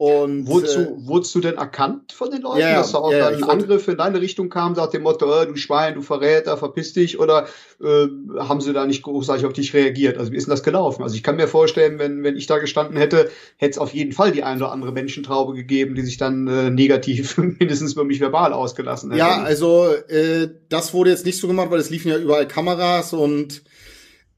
Und, 0.00 0.46
Wurdest, 0.46 0.78
äh, 0.78 0.86
du, 0.86 1.06
wurdest 1.08 1.34
du 1.34 1.40
denn 1.40 1.58
erkannt 1.58 2.12
von 2.12 2.30
den 2.30 2.40
Leuten, 2.40 2.60
Ja, 2.60 2.76
dass 2.76 2.92
da 2.92 3.00
auch 3.00 3.12
ja, 3.12 3.30
dann 3.30 3.44
Angriffe 3.44 3.90
in 3.90 3.98
deine 3.98 4.22
Richtung 4.22 4.48
kamen, 4.48 4.74
nach 4.74 4.86
dem 4.86 5.02
Motto, 5.02 5.30
äh, 5.30 5.46
du 5.46 5.56
Schwein, 5.56 5.92
du 5.92 6.00
Verräter, 6.00 6.56
verpiss 6.56 6.94
dich, 6.94 7.20
oder 7.20 7.48
äh, 7.82 8.06
haben 8.38 8.62
sie 8.62 8.72
da 8.72 8.86
nicht 8.86 9.02
großartig 9.02 9.44
auf 9.44 9.52
dich 9.52 9.74
reagiert? 9.74 10.16
Also 10.16 10.32
wie 10.32 10.36
ist 10.36 10.46
denn 10.46 10.52
das 10.52 10.62
gelaufen? 10.62 11.02
Also 11.02 11.16
ich 11.16 11.22
kann 11.22 11.36
mir 11.36 11.48
vorstellen, 11.48 11.98
wenn, 11.98 12.22
wenn 12.22 12.38
ich 12.38 12.46
da 12.46 12.56
gestanden 12.56 12.96
hätte, 12.96 13.28
hätte 13.58 13.72
es 13.72 13.76
auf 13.78 13.92
jeden 13.92 14.12
Fall 14.12 14.32
die 14.32 14.42
eine 14.42 14.62
oder 14.62 14.72
andere 14.72 14.92
Menschentraube 14.92 15.52
gegeben, 15.52 15.94
die 15.94 16.00
sich 16.00 16.16
dann 16.16 16.48
äh, 16.48 16.70
negativ 16.70 17.36
mindestens 17.58 17.92
über 17.92 18.04
mich 18.04 18.20
verbal 18.20 18.54
ausgelassen 18.54 19.10
hätte. 19.10 19.18
Ja, 19.18 19.42
also 19.42 19.86
äh, 20.08 20.48
das 20.70 20.94
wurde 20.94 21.10
jetzt 21.10 21.26
nicht 21.26 21.38
so 21.38 21.46
gemacht, 21.46 21.70
weil 21.70 21.78
es 21.78 21.90
liefen 21.90 22.08
ja 22.08 22.16
überall 22.16 22.48
Kameras 22.48 23.12
und 23.12 23.64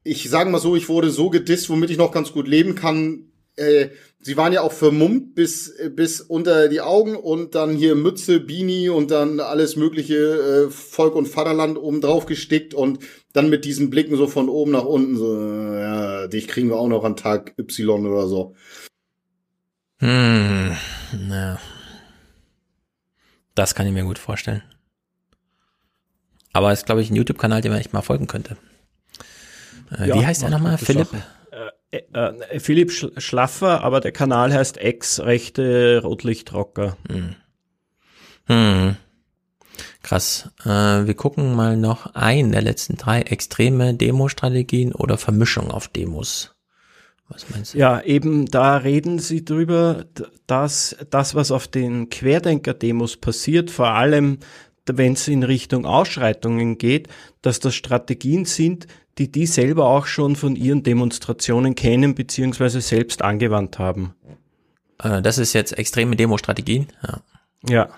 ich 0.02 0.28
sage 0.28 0.50
mal 0.50 0.58
so, 0.58 0.74
ich 0.74 0.88
wurde 0.88 1.10
so 1.10 1.30
gedisst, 1.30 1.70
womit 1.70 1.90
ich 1.90 1.98
noch 1.98 2.10
ganz 2.10 2.32
gut 2.32 2.48
leben 2.48 2.74
kann. 2.74 3.28
Äh, 3.56 3.90
sie 4.18 4.36
waren 4.38 4.52
ja 4.52 4.62
auch 4.62 4.72
vermummt 4.72 5.34
bis 5.34 5.68
äh, 5.68 5.90
bis 5.90 6.20
unter 6.22 6.68
die 6.68 6.80
Augen 6.80 7.16
und 7.16 7.54
dann 7.54 7.74
hier 7.76 7.94
Mütze, 7.94 8.40
Beanie 8.40 8.88
und 8.88 9.10
dann 9.10 9.40
alles 9.40 9.76
mögliche 9.76 10.16
äh, 10.68 10.70
Volk 10.70 11.14
und 11.14 11.26
Vaterland 11.28 11.76
oben 11.76 12.00
drauf 12.00 12.24
gestickt 12.26 12.72
und 12.72 13.00
dann 13.34 13.50
mit 13.50 13.64
diesen 13.66 13.90
Blicken 13.90 14.16
so 14.16 14.26
von 14.26 14.48
oben 14.48 14.72
nach 14.72 14.84
unten 14.84 15.16
so, 15.16 15.36
ja, 15.36 16.26
dich 16.28 16.48
kriegen 16.48 16.68
wir 16.68 16.76
auch 16.76 16.88
noch 16.88 17.04
an 17.04 17.16
Tag 17.16 17.54
Y 17.58 18.06
oder 18.06 18.26
so. 18.26 18.54
Hm, 19.98 20.76
na. 21.28 21.58
Das 23.54 23.74
kann 23.74 23.86
ich 23.86 23.92
mir 23.92 24.04
gut 24.04 24.18
vorstellen. 24.18 24.62
Aber 26.54 26.72
es 26.72 26.80
ist, 26.80 26.86
glaube 26.86 27.02
ich, 27.02 27.10
ein 27.10 27.16
YouTube-Kanal, 27.16 27.60
dem 27.60 27.72
man 27.72 27.80
echt 27.80 27.92
mal 27.92 28.02
folgen 28.02 28.26
könnte. 28.26 28.56
Äh, 29.98 30.08
Ja, 30.08 30.14
wie 30.14 30.26
heißt 30.26 30.42
der 30.42 30.50
nochmal? 30.50 30.78
Philipp? 30.78 31.08
Sache. 31.08 31.22
Äh, 31.92 32.00
äh, 32.12 32.58
Philipp 32.58 32.90
Schl- 32.90 33.20
Schlaffer, 33.20 33.84
aber 33.84 34.00
der 34.00 34.12
Kanal 34.12 34.52
heißt 34.52 34.78
Ex-Rechte 34.78 36.00
Rotlichtrocker. 36.02 36.96
Hm. 37.08 37.36
Hm. 38.46 38.96
Krass. 40.02 40.50
Äh, 40.64 41.06
wir 41.06 41.14
gucken 41.14 41.54
mal 41.54 41.76
noch 41.76 42.14
ein 42.14 42.50
der 42.50 42.62
letzten 42.62 42.96
drei 42.96 43.20
extreme 43.22 43.94
Demo-Strategien 43.94 44.92
oder 44.92 45.16
Vermischung 45.18 45.70
auf 45.70 45.88
Demos. 45.88 46.54
Was 47.28 47.48
meinst 47.50 47.74
du? 47.74 47.78
Ja, 47.78 48.02
eben 48.02 48.46
da 48.46 48.78
reden 48.78 49.18
sie 49.18 49.44
drüber, 49.44 50.04
dass 50.46 50.96
das, 51.10 51.34
was 51.34 51.50
auf 51.50 51.68
den 51.68 52.10
Querdenker-Demos 52.10 53.18
passiert, 53.18 53.70
vor 53.70 53.88
allem 53.88 54.38
wenn 54.86 55.12
es 55.12 55.28
in 55.28 55.42
Richtung 55.42 55.86
Ausschreitungen 55.86 56.78
geht, 56.78 57.08
dass 57.40 57.60
das 57.60 57.74
Strategien 57.74 58.44
sind, 58.44 58.86
die 59.18 59.30
die 59.30 59.46
selber 59.46 59.86
auch 59.86 60.06
schon 60.06 60.36
von 60.36 60.56
ihren 60.56 60.82
Demonstrationen 60.82 61.74
kennen 61.74 62.14
beziehungsweise 62.14 62.80
selbst 62.80 63.22
angewandt 63.22 63.78
haben. 63.78 64.14
Äh, 64.98 65.22
das 65.22 65.38
ist 65.38 65.52
jetzt 65.52 65.78
extreme 65.78 66.16
Demo-Strategien. 66.16 66.88
Ja. 67.02 67.20
Ja. 67.68 67.88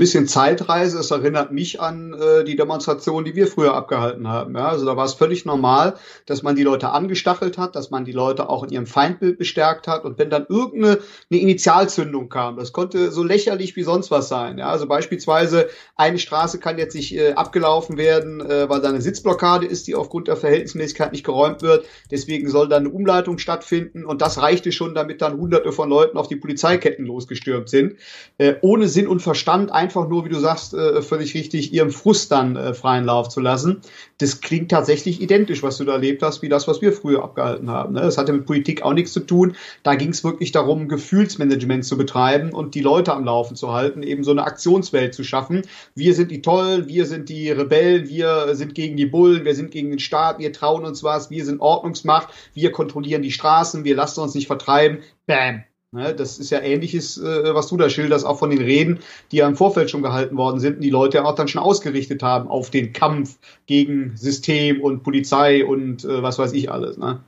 Bisschen 0.00 0.26
Zeitreise. 0.26 0.98
Es 0.98 1.10
erinnert 1.10 1.52
mich 1.52 1.78
an 1.80 2.14
äh, 2.14 2.42
die 2.42 2.56
Demonstration, 2.56 3.22
die 3.22 3.36
wir 3.36 3.46
früher 3.46 3.74
abgehalten 3.74 4.26
haben. 4.26 4.56
Ja, 4.56 4.68
also 4.68 4.86
da 4.86 4.96
war 4.96 5.04
es 5.04 5.12
völlig 5.12 5.44
normal, 5.44 5.96
dass 6.24 6.42
man 6.42 6.56
die 6.56 6.62
Leute 6.62 6.88
angestachelt 6.88 7.58
hat, 7.58 7.76
dass 7.76 7.90
man 7.90 8.06
die 8.06 8.12
Leute 8.12 8.48
auch 8.48 8.64
in 8.64 8.70
ihrem 8.70 8.86
Feindbild 8.86 9.36
bestärkt 9.36 9.86
hat. 9.86 10.04
Und 10.04 10.18
wenn 10.18 10.30
dann 10.30 10.46
irgendeine 10.48 11.00
eine 11.30 11.40
Initialzündung 11.40 12.30
kam, 12.30 12.56
das 12.56 12.72
konnte 12.72 13.12
so 13.12 13.22
lächerlich 13.22 13.76
wie 13.76 13.82
sonst 13.82 14.10
was 14.10 14.30
sein. 14.30 14.56
Ja, 14.56 14.70
also 14.70 14.86
beispielsweise 14.86 15.68
eine 15.96 16.18
Straße 16.18 16.58
kann 16.58 16.78
jetzt 16.78 16.94
nicht 16.94 17.14
äh, 17.14 17.32
abgelaufen 17.34 17.98
werden, 17.98 18.40
äh, 18.40 18.70
weil 18.70 18.80
da 18.80 18.88
eine 18.88 19.02
Sitzblockade 19.02 19.66
ist, 19.66 19.86
die 19.86 19.96
aufgrund 19.96 20.28
der 20.28 20.36
Verhältnismäßigkeit 20.36 21.12
nicht 21.12 21.24
geräumt 21.24 21.60
wird. 21.60 21.84
Deswegen 22.10 22.48
soll 22.48 22.70
da 22.70 22.78
eine 22.78 22.88
Umleitung 22.88 23.36
stattfinden. 23.36 24.06
Und 24.06 24.22
das 24.22 24.40
reichte 24.40 24.72
schon, 24.72 24.94
damit 24.94 25.20
dann 25.20 25.36
hunderte 25.36 25.72
von 25.72 25.90
Leuten 25.90 26.16
auf 26.16 26.26
die 26.26 26.36
Polizeiketten 26.36 27.04
losgestürmt 27.04 27.68
sind. 27.68 27.96
Äh, 28.38 28.54
ohne 28.62 28.88
Sinn 28.88 29.06
und 29.06 29.20
Verstand 29.20 29.70
einfach 29.70 29.89
nur, 29.94 30.24
wie 30.24 30.28
du 30.28 30.38
sagst, 30.38 30.74
äh, 30.74 31.02
völlig 31.02 31.34
richtig, 31.34 31.72
ihrem 31.72 31.90
Frust 31.90 32.30
dann 32.32 32.56
äh, 32.56 32.74
freien 32.74 33.04
Lauf 33.04 33.28
zu 33.28 33.40
lassen. 33.40 33.80
Das 34.18 34.40
klingt 34.40 34.70
tatsächlich 34.70 35.20
identisch, 35.20 35.62
was 35.62 35.78
du 35.78 35.84
da 35.84 35.92
erlebt 35.92 36.22
hast, 36.22 36.42
wie 36.42 36.48
das, 36.48 36.68
was 36.68 36.82
wir 36.82 36.92
früher 36.92 37.22
abgehalten 37.22 37.70
haben. 37.70 37.94
Ne? 37.94 38.00
Das 38.00 38.18
hatte 38.18 38.32
mit 38.32 38.46
Politik 38.46 38.82
auch 38.82 38.92
nichts 38.92 39.12
zu 39.12 39.20
tun. 39.20 39.56
Da 39.82 39.94
ging 39.94 40.10
es 40.10 40.24
wirklich 40.24 40.52
darum, 40.52 40.88
Gefühlsmanagement 40.88 41.84
zu 41.84 41.96
betreiben 41.96 42.52
und 42.52 42.74
die 42.74 42.80
Leute 42.80 43.12
am 43.12 43.24
Laufen 43.24 43.56
zu 43.56 43.72
halten, 43.72 44.02
eben 44.02 44.24
so 44.24 44.30
eine 44.30 44.44
Aktionswelt 44.44 45.14
zu 45.14 45.24
schaffen. 45.24 45.62
Wir 45.94 46.14
sind 46.14 46.30
die 46.30 46.42
Tollen, 46.42 46.88
wir 46.88 47.06
sind 47.06 47.28
die 47.28 47.50
Rebellen, 47.50 48.08
wir 48.08 48.54
sind 48.54 48.74
gegen 48.74 48.96
die 48.96 49.06
Bullen, 49.06 49.44
wir 49.44 49.54
sind 49.54 49.70
gegen 49.70 49.90
den 49.90 49.98
Staat, 49.98 50.38
wir 50.38 50.52
trauen 50.52 50.84
uns 50.84 51.02
was, 51.02 51.30
wir 51.30 51.44
sind 51.44 51.60
Ordnungsmacht, 51.60 52.28
wir 52.54 52.72
kontrollieren 52.72 53.22
die 53.22 53.32
Straßen, 53.32 53.84
wir 53.84 53.96
lassen 53.96 54.20
uns 54.20 54.34
nicht 54.34 54.46
vertreiben. 54.46 54.98
Bam. 55.26 55.64
Ne, 55.92 56.14
das 56.14 56.38
ist 56.38 56.50
ja 56.50 56.60
ähnliches, 56.60 57.18
äh, 57.18 57.52
was 57.52 57.66
du 57.66 57.76
da 57.76 57.90
schilderst, 57.90 58.24
auch 58.24 58.38
von 58.38 58.50
den 58.50 58.62
Reden, 58.62 59.00
die 59.32 59.38
ja 59.38 59.48
im 59.48 59.56
Vorfeld 59.56 59.90
schon 59.90 60.02
gehalten 60.02 60.36
worden 60.36 60.60
sind 60.60 60.76
und 60.76 60.82
die 60.82 60.90
Leute 60.90 61.24
auch 61.24 61.34
dann 61.34 61.48
schon 61.48 61.60
ausgerichtet 61.60 62.22
haben 62.22 62.48
auf 62.48 62.70
den 62.70 62.92
Kampf 62.92 63.38
gegen 63.66 64.16
System 64.16 64.80
und 64.80 65.02
Polizei 65.02 65.64
und 65.64 66.04
äh, 66.04 66.22
was 66.22 66.38
weiß 66.38 66.52
ich 66.52 66.70
alles. 66.70 66.96
Ne? 66.96 67.24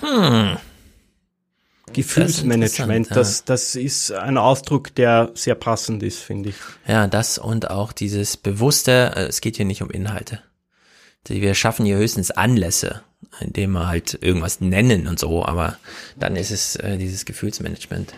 Hm. 0.00 0.56
Gefühlsmanagement, 1.92 3.10
Das 3.10 3.16
das, 3.16 3.30
ist 3.30 3.48
das, 3.50 3.74
ist 3.74 4.12
ein 4.12 4.38
Ausdruck, 4.38 4.94
der 4.94 5.32
sehr 5.34 5.54
passend 5.54 6.02
ist, 6.02 6.20
finde 6.20 6.48
ich. 6.50 6.56
Ja, 6.86 7.06
das 7.08 7.36
und 7.36 7.70
auch 7.70 7.92
dieses 7.92 8.38
bewusste, 8.38 9.12
äh, 9.14 9.26
es 9.26 9.42
geht 9.42 9.56
hier 9.56 9.66
nicht 9.66 9.82
um 9.82 9.90
Inhalte. 9.90 10.40
Wir 11.28 11.54
schaffen 11.54 11.84
hier 11.84 11.96
höchstens 11.96 12.30
Anlässe, 12.30 13.02
indem 13.40 13.72
wir 13.72 13.88
halt 13.88 14.18
irgendwas 14.20 14.60
nennen 14.60 15.06
und 15.06 15.18
so, 15.18 15.44
aber 15.44 15.76
dann 16.18 16.36
ist 16.36 16.50
es 16.50 16.76
äh, 16.76 16.96
dieses 16.96 17.24
Gefühlsmanagement. 17.24 18.14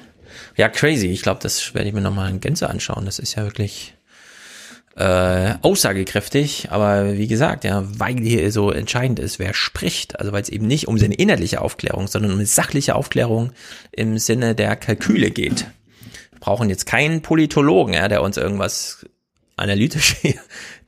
Ja, 0.56 0.68
crazy. 0.68 1.08
Ich 1.08 1.22
glaube, 1.22 1.40
das 1.42 1.74
werde 1.74 1.88
ich 1.88 1.94
mir 1.94 2.00
nochmal 2.00 2.30
in 2.30 2.40
Gänze 2.40 2.68
anschauen. 2.68 3.04
Das 3.04 3.18
ist 3.18 3.34
ja 3.34 3.44
wirklich 3.44 3.94
äh, 4.96 5.54
aussagekräftig, 5.62 6.68
aber 6.70 7.16
wie 7.16 7.28
gesagt, 7.28 7.64
ja, 7.64 7.84
weil 7.86 8.18
hier 8.18 8.50
so 8.50 8.72
entscheidend 8.72 9.20
ist, 9.20 9.38
wer 9.38 9.54
spricht, 9.54 10.18
also 10.18 10.32
weil 10.32 10.42
es 10.42 10.48
eben 10.48 10.66
nicht 10.66 10.88
um 10.88 10.98
seine 10.98 11.14
inhaltliche 11.14 11.60
Aufklärung, 11.60 12.08
sondern 12.08 12.32
um 12.32 12.38
eine 12.38 12.46
sachliche 12.46 12.96
Aufklärung 12.96 13.52
im 13.92 14.18
Sinne 14.18 14.56
der 14.56 14.74
Kalküle 14.74 15.30
geht. 15.30 15.66
Wir 16.32 16.40
brauchen 16.40 16.68
jetzt 16.68 16.86
keinen 16.86 17.22
Politologen, 17.22 17.94
ja, 17.94 18.08
der 18.08 18.22
uns 18.22 18.36
irgendwas 18.36 19.06
analytisch 19.56 20.16
hier 20.20 20.34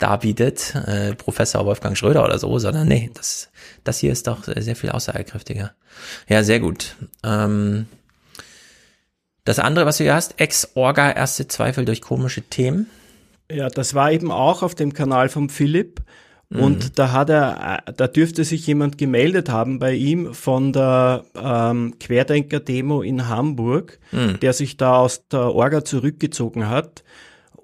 darbietet, 0.01 0.75
äh, 0.87 1.15
Professor 1.15 1.65
Wolfgang 1.67 1.97
Schröder 1.97 2.25
oder 2.25 2.39
so, 2.39 2.59
sondern 2.59 2.89
nee, 2.89 3.11
das, 3.15 3.51
das 3.85 3.99
hier 3.99 4.13
ist 4.13 4.27
doch 4.27 4.45
sehr 4.45 4.77
viel 4.77 4.91
aussagekräftiger. 4.91 5.73
Ja, 6.29 6.43
sehr 6.43 6.61
gut. 6.61 6.97
Ähm, 7.23 7.87
das 9.45 9.59
andere, 9.59 9.87
was 9.87 9.99
du 9.99 10.05
hier 10.05 10.15
hast, 10.15 10.41
Ex-Orga, 10.41 11.13
erste 11.13 11.49
Zweifel 11.49 11.85
durch 11.85 12.01
komische 12.01 12.43
Themen. 12.43 12.87
Ja, 13.51 13.69
das 13.69 13.95
war 13.95 14.13
eben 14.13 14.31
auch 14.31 14.63
auf 14.63 14.75
dem 14.75 14.93
Kanal 14.93 15.29
von 15.29 15.49
Philipp. 15.49 16.03
Mhm. 16.51 16.61
Und 16.61 16.99
da 16.99 17.13
hat 17.13 17.31
er, 17.31 17.83
da 17.97 18.07
dürfte 18.07 18.45
sich 18.45 18.67
jemand 18.67 18.99
gemeldet 18.99 19.49
haben 19.49 19.79
bei 19.79 19.93
ihm 19.95 20.35
von 20.35 20.73
der 20.73 21.25
ähm, 21.35 21.99
Querdenker-Demo 21.99 23.03
in 23.03 23.29
Hamburg, 23.29 23.99
Mhm. 24.13 24.41
der 24.41 24.53
sich 24.53 24.77
da 24.77 24.97
aus 24.97 25.27
der 25.29 25.55
Orga 25.55 25.85
zurückgezogen 25.85 26.69
hat 26.69 27.03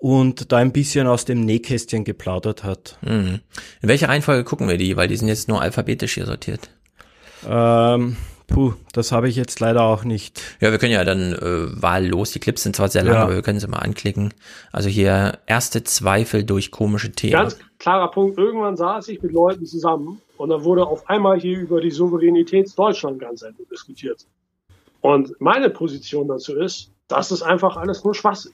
und 0.06 0.52
da 0.52 0.58
ein 0.58 0.70
bisschen 0.70 1.08
aus 1.08 1.24
dem 1.24 1.40
Nähkästchen 1.40 2.04
geplaudert 2.04 2.62
hat. 2.62 2.96
Mhm. 3.02 3.40
In 3.82 3.88
welcher 3.88 4.08
Reihenfolge 4.08 4.44
gucken 4.44 4.68
wir 4.68 4.78
die? 4.78 4.96
Weil 4.96 5.08
die 5.08 5.16
sind 5.16 5.26
jetzt 5.26 5.48
nur 5.48 5.60
alphabetisch 5.60 6.14
hier 6.14 6.26
sortiert. 6.26 6.70
Ähm, 7.44 8.16
puh, 8.46 8.74
das 8.92 9.10
habe 9.10 9.28
ich 9.28 9.34
jetzt 9.34 9.58
leider 9.58 9.82
auch 9.82 10.04
nicht. 10.04 10.40
Ja, 10.60 10.70
wir 10.70 10.78
können 10.78 10.92
ja 10.92 11.02
dann 11.02 11.32
äh, 11.32 11.82
wahllos, 11.82 12.30
die 12.30 12.38
Clips 12.38 12.62
sind 12.62 12.76
zwar 12.76 12.88
sehr 12.88 13.02
lang, 13.02 13.14
Ja. 13.14 13.22
aber 13.24 13.34
wir 13.34 13.42
können 13.42 13.58
sie 13.58 13.66
mal 13.66 13.80
anklicken. 13.80 14.32
Also 14.70 14.88
hier 14.88 15.40
erste 15.48 15.82
Zweifel 15.82 16.44
durch 16.44 16.70
komische 16.70 17.10
Themen. 17.10 17.32
Ganz 17.32 17.58
klarer 17.80 18.12
Punkt. 18.12 18.38
Irgendwann 18.38 18.76
saß 18.76 19.08
ich 19.08 19.20
mit 19.20 19.32
Leuten 19.32 19.66
zusammen 19.66 20.20
und 20.36 20.50
dann 20.50 20.62
wurde 20.62 20.86
auf 20.86 21.08
einmal 21.10 21.40
hier 21.40 21.58
über 21.58 21.80
die 21.80 21.90
Souveränität 21.90 22.70
Deutschland 22.78 23.18
ganz 23.18 23.42
endlich 23.42 23.66
diskutiert. 23.68 24.24
Und 25.00 25.32
meine 25.40 25.68
Position 25.68 26.28
dazu 26.28 26.54
ist, 26.54 26.92
das 27.08 27.32
ist 27.32 27.42
einfach 27.42 27.76
alles 27.76 28.04
nur 28.04 28.14
Schwachsinn. 28.14 28.52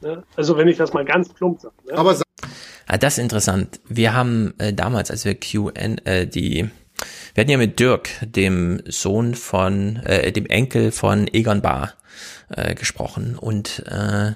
Ne? 0.00 0.22
Also 0.36 0.56
wenn 0.56 0.68
ich 0.68 0.76
das 0.76 0.92
mal 0.92 1.04
ganz 1.04 1.28
plump 1.28 1.60
sage. 1.60 1.74
Ne? 1.86 1.94
Aber 1.96 2.16
Ah, 2.92 2.98
das 2.98 3.18
ist 3.18 3.22
interessant. 3.22 3.78
Wir 3.88 4.14
haben 4.14 4.52
äh, 4.58 4.72
damals, 4.72 5.12
als 5.12 5.24
wir 5.24 5.36
QN, 5.36 5.98
äh, 6.06 6.26
die, 6.26 6.68
wir 7.34 7.40
hatten 7.40 7.50
ja 7.52 7.56
mit 7.56 7.78
Dirk, 7.78 8.08
dem 8.20 8.82
Sohn 8.86 9.36
von, 9.36 9.98
äh, 10.04 10.32
dem 10.32 10.46
Enkel 10.46 10.90
von 10.90 11.28
Egon 11.32 11.62
Bahr, 11.62 11.94
äh, 12.48 12.74
gesprochen. 12.74 13.36
Und 13.38 13.84
äh, 13.86 14.32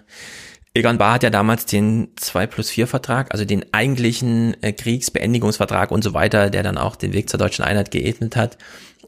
Egon 0.72 0.98
Bahr 0.98 1.14
hat 1.14 1.24
ja 1.24 1.30
damals 1.30 1.66
den 1.66 2.12
2 2.14 2.46
plus 2.46 2.70
4 2.70 2.86
Vertrag, 2.86 3.32
also 3.32 3.44
den 3.44 3.74
eigentlichen 3.74 4.54
äh, 4.62 4.72
Kriegsbeendigungsvertrag 4.72 5.90
und 5.90 6.04
so 6.04 6.14
weiter, 6.14 6.48
der 6.48 6.62
dann 6.62 6.78
auch 6.78 6.94
den 6.94 7.12
Weg 7.12 7.28
zur 7.28 7.40
deutschen 7.40 7.64
Einheit 7.64 7.90
geebnet 7.90 8.36
hat. 8.36 8.56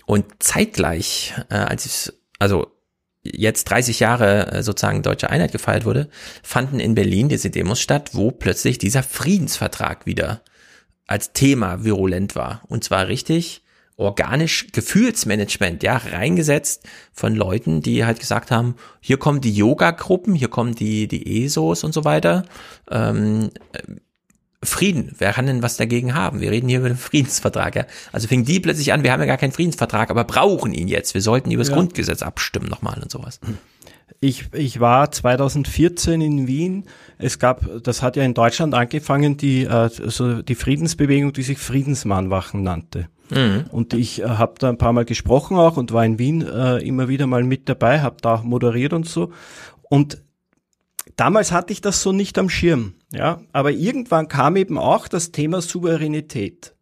Und 0.07 0.25
zeitgleich, 0.41 1.35
äh, 1.51 1.55
als 1.55 1.87
es, 1.87 2.21
also 2.41 2.76
jetzt 3.35 3.65
30 3.65 4.01
Jahre 4.01 4.53
äh, 4.53 4.63
sozusagen 4.63 5.03
deutsche 5.03 5.31
Einheit 5.31 5.53
gefeiert 5.53 5.85
wurde, 5.85 6.09
fanden 6.43 6.81
in 6.81 6.95
Berlin 6.95 7.29
diese 7.29 7.51
Demos 7.51 7.81
statt, 7.81 8.11
wo 8.13 8.31
plötzlich 8.31 8.79
dieser 8.79 9.03
Friedensvertrag 9.03 10.07
wieder 10.07 10.43
als 11.07 11.33
Thema 11.33 11.85
virulent 11.85 12.35
war. 12.35 12.63
Und 12.69 12.85
zwar 12.85 13.09
richtig 13.09 13.63
organisch 13.97 14.67
Gefühlsmanagement, 14.73 15.83
ja, 15.83 15.97
reingesetzt 15.97 16.87
von 17.13 17.35
Leuten, 17.35 17.81
die 17.81 18.05
halt 18.05 18.21
gesagt 18.21 18.51
haben, 18.51 18.77
hier 19.01 19.17
kommen 19.17 19.41
die 19.41 19.55
Yoga-Gruppen, 19.55 20.35
hier 20.35 20.49
kommen 20.49 20.75
die, 20.75 21.09
die 21.09 21.45
ESOs 21.45 21.83
und 21.83 21.93
so 21.93 22.05
weiter. 22.05 22.45
Ähm, 22.91 23.51
äh, 23.73 23.83
Frieden, 24.67 25.15
wer 25.19 25.33
kann 25.33 25.47
denn 25.47 25.63
was 25.63 25.77
dagegen 25.77 26.15
haben? 26.15 26.41
Wir 26.41 26.51
reden 26.51 26.69
hier 26.69 26.79
über 26.79 26.89
den 26.89 26.97
Friedensvertrag, 26.97 27.75
ja. 27.77 27.87
Also 28.13 28.29
fing 28.29 28.45
die 28.45 28.61
plötzlich 28.61 28.93
an, 28.93 29.03
wir 29.03 29.13
haben 29.13 29.21
ja 29.21 29.27
gar 29.27 29.37
keinen 29.37 29.53
Friedensvertrag, 29.53 30.11
aber 30.11 30.25
brauchen 30.25 30.73
ihn 30.73 30.89
jetzt. 30.89 31.15
Wir 31.15 31.23
sollten 31.23 31.51
über 31.51 31.63
das 31.63 31.71
Ja. 31.71 31.77
Grundgesetz 31.77 32.23
abstimmen 32.23 32.69
nochmal 32.69 33.01
und 33.03 33.11
sowas. 33.11 33.41
Ich, 34.21 34.47
ich 34.53 34.81
war 34.81 35.11
2014 35.11 36.21
in 36.21 36.47
Wien. 36.47 36.85
Es 37.19 37.39
gab, 37.39 37.67
das 37.83 38.03
hat 38.03 38.17
ja 38.17 38.23
in 38.23 38.35
Deutschland 38.35 38.75
angefangen, 38.75 39.37
die, 39.37 39.65
äh, 39.65 39.89
so 39.91 40.43
die 40.43 40.55
Friedensbewegung, 40.55 41.33
die 41.33 41.43
sich 41.43 41.59
Friedensmahnwachen 41.59 42.63
nannte. 42.63 43.09
Mhm. 43.31 43.65
Und 43.71 43.95
ich 43.95 44.23
äh, 44.23 44.29
habe 44.29 44.55
da 44.59 44.69
ein 44.69 44.79
paar 44.79 44.93
Mal 44.93 45.05
gesprochen 45.05 45.57
auch 45.57 45.77
und 45.77 45.93
war 45.93 46.05
in 46.05 46.19
Wien 46.19 46.47
äh, 46.47 46.79
immer 46.79 47.09
wieder 47.09 47.27
mal 47.27 47.43
mit 47.43 47.69
dabei, 47.69 48.01
habe 48.01 48.17
da 48.23 48.37
auch 48.37 48.43
moderiert 48.43 48.93
und 48.93 49.07
so. 49.07 49.33
Und 49.89 50.23
damals 51.17 51.53
hatte 51.53 51.73
ich 51.73 51.81
das 51.81 52.03
so 52.03 52.13
nicht 52.13 52.39
am 52.39 52.49
Schirm, 52.49 52.95
ja. 53.13 53.41
Aber 53.53 53.71
irgendwann 53.73 54.29
kam 54.29 54.57
eben 54.57 54.79
auch 54.79 55.09
das 55.09 55.33
Thema 55.33 55.61
Souveränität. 55.63 56.75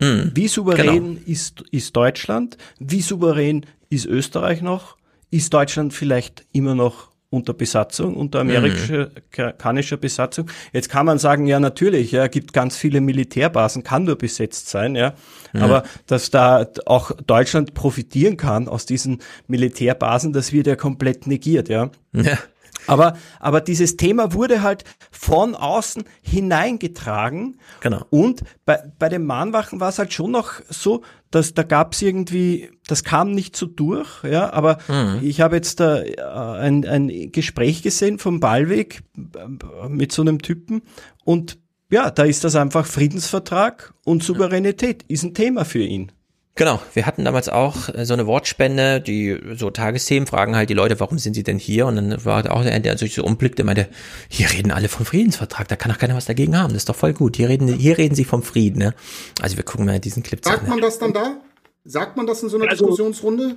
Mhm. 0.00 0.32
Wie 0.34 0.48
souverän 0.48 1.14
Genau. 1.16 1.20
ist, 1.26 1.62
ist 1.70 1.94
Deutschland? 1.96 2.56
Wie 2.78 3.02
souverän 3.02 3.66
ist 3.90 4.06
Österreich 4.06 4.62
noch? 4.62 4.96
Ist 5.30 5.54
Deutschland 5.54 5.92
vielleicht 5.94 6.44
immer 6.52 6.74
noch 6.74 7.10
unter 7.30 7.54
Besatzung, 7.54 8.14
unter 8.16 8.44
Mhm. 8.44 8.50
amerikanischer 8.56 9.96
Besatzung? 9.96 10.50
Jetzt 10.72 10.88
kann 10.90 11.06
man 11.06 11.18
sagen, 11.18 11.46
ja, 11.46 11.60
natürlich, 11.60 12.12
ja, 12.12 12.26
gibt 12.26 12.52
ganz 12.52 12.76
viele 12.76 13.00
Militärbasen, 13.00 13.82
kann 13.84 14.04
nur 14.04 14.16
besetzt 14.16 14.68
sein, 14.68 14.96
ja. 14.96 15.14
Mhm. 15.52 15.62
Aber 15.62 15.82
dass 16.06 16.30
da 16.30 16.66
auch 16.86 17.12
Deutschland 17.26 17.72
profitieren 17.74 18.36
kann 18.36 18.68
aus 18.68 18.84
diesen 18.86 19.20
Militärbasen, 19.46 20.32
das 20.32 20.52
wird 20.52 20.66
ja 20.66 20.76
komplett 20.76 21.26
negiert, 21.26 21.68
ja. 21.68 21.90
Ja. 22.12 22.38
Aber, 22.86 23.16
aber 23.40 23.60
dieses 23.60 23.96
Thema 23.96 24.32
wurde 24.32 24.62
halt 24.62 24.84
von 25.10 25.54
außen 25.54 26.04
hineingetragen. 26.22 27.58
Genau. 27.80 28.04
Und 28.10 28.42
bei, 28.64 28.78
bei 28.98 29.08
den 29.08 29.24
Mahnwachen 29.24 29.80
war 29.80 29.88
es 29.88 29.98
halt 29.98 30.12
schon 30.12 30.30
noch 30.30 30.60
so, 30.68 31.02
dass 31.30 31.54
da 31.54 31.62
gab 31.62 31.94
es 31.94 32.02
irgendwie, 32.02 32.70
das 32.86 33.04
kam 33.04 33.32
nicht 33.32 33.56
so 33.56 33.66
durch, 33.66 34.22
ja, 34.24 34.52
aber 34.52 34.78
Mhm. 34.88 35.20
ich 35.22 35.40
habe 35.40 35.56
jetzt 35.56 35.80
da 35.80 36.02
äh, 36.02 36.20
ein, 36.20 36.84
ein 36.86 37.32
Gespräch 37.32 37.82
gesehen 37.82 38.18
vom 38.18 38.40
Ballweg 38.40 39.02
äh, 39.16 39.88
mit 39.88 40.12
so 40.12 40.22
einem 40.22 40.40
Typen 40.42 40.82
und 41.24 41.58
ja, 41.90 42.10
da 42.10 42.24
ist 42.24 42.42
das 42.44 42.56
einfach 42.56 42.86
Friedensvertrag 42.86 43.92
und 44.04 44.22
Souveränität 44.22 45.02
ist 45.08 45.24
ein 45.24 45.34
Thema 45.34 45.64
für 45.64 45.82
ihn. 45.82 46.10
Genau, 46.54 46.80
wir 46.92 47.06
hatten 47.06 47.24
damals 47.24 47.48
auch 47.48 47.88
äh, 47.94 48.04
so 48.04 48.12
eine 48.12 48.26
Wortspende, 48.26 49.00
die 49.00 49.38
so 49.54 49.70
Tagesthemen 49.70 50.26
fragen 50.26 50.54
halt 50.54 50.68
die 50.68 50.74
Leute, 50.74 51.00
warum 51.00 51.18
sind 51.18 51.32
sie 51.32 51.42
denn 51.42 51.58
hier? 51.58 51.86
Und 51.86 51.96
dann 51.96 52.24
war 52.26 52.50
auch 52.52 52.62
der, 52.62 52.78
der 52.80 52.98
sich 52.98 53.14
so 53.14 53.24
umblickte, 53.24 53.64
meinte, 53.64 53.88
hier 54.28 54.50
reden 54.52 54.70
alle 54.70 54.88
vom 54.88 55.06
Friedensvertrag, 55.06 55.66
da 55.68 55.76
kann 55.76 55.90
doch 55.90 55.98
keiner 55.98 56.14
was 56.14 56.26
dagegen 56.26 56.58
haben, 56.58 56.68
das 56.74 56.82
ist 56.82 56.88
doch 56.90 56.96
voll 56.96 57.14
gut. 57.14 57.36
Hier 57.36 57.48
reden, 57.48 57.68
hier 57.68 57.96
reden 57.96 58.14
sie 58.14 58.24
vom 58.24 58.42
Frieden, 58.42 58.78
ne? 58.80 58.94
Also 59.40 59.56
wir 59.56 59.64
gucken 59.64 59.86
mal 59.86 59.98
diesen 59.98 60.22
Clip 60.22 60.44
zu 60.44 60.50
Sagt 60.50 60.64
Ende. 60.64 60.70
man 60.72 60.80
das 60.82 60.98
dann 60.98 61.14
da? 61.14 61.36
Sagt 61.84 62.16
man 62.18 62.26
das 62.26 62.42
in 62.42 62.50
so 62.50 62.58
einer 62.58 62.68
Also- 62.68 62.84
Diskussionsrunde? 62.84 63.56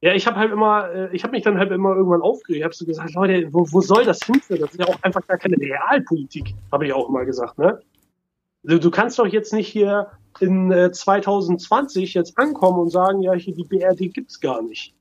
Ja, 0.00 0.14
ich 0.14 0.26
habe 0.26 0.36
halt 0.36 0.50
immer, 0.50 0.90
äh, 0.90 1.14
ich 1.14 1.22
habe 1.22 1.30
mich 1.32 1.44
dann 1.44 1.58
halt 1.58 1.70
immer 1.70 1.94
irgendwann 1.94 2.22
aufgeregt. 2.22 2.58
Ich 2.58 2.64
habe 2.64 2.74
so 2.74 2.84
gesagt, 2.86 3.14
Leute, 3.14 3.46
wo, 3.52 3.68
wo 3.70 3.80
soll 3.82 4.04
das 4.04 4.18
hinführen? 4.24 4.60
Das 4.62 4.72
ist 4.72 4.80
ja 4.80 4.86
auch 4.88 5.00
einfach 5.02 5.24
gar 5.28 5.38
keine 5.38 5.56
Realpolitik, 5.56 6.54
habe 6.72 6.86
ich 6.86 6.92
auch 6.92 7.08
immer 7.08 7.24
gesagt. 7.24 7.56
Ne? 7.58 7.78
Du, 8.64 8.80
du 8.80 8.90
kannst 8.90 9.18
doch 9.20 9.26
jetzt 9.28 9.52
nicht 9.52 9.68
hier 9.68 10.08
in 10.42 10.70
äh, 10.70 10.92
2020 10.92 12.14
jetzt 12.14 12.38
ankommen 12.38 12.80
und 12.80 12.90
sagen, 12.90 13.22
ja, 13.22 13.32
hier 13.32 13.54
die 13.54 13.64
BRD 13.64 14.12
gibt's 14.12 14.40
gar 14.40 14.62
nicht. 14.62 14.94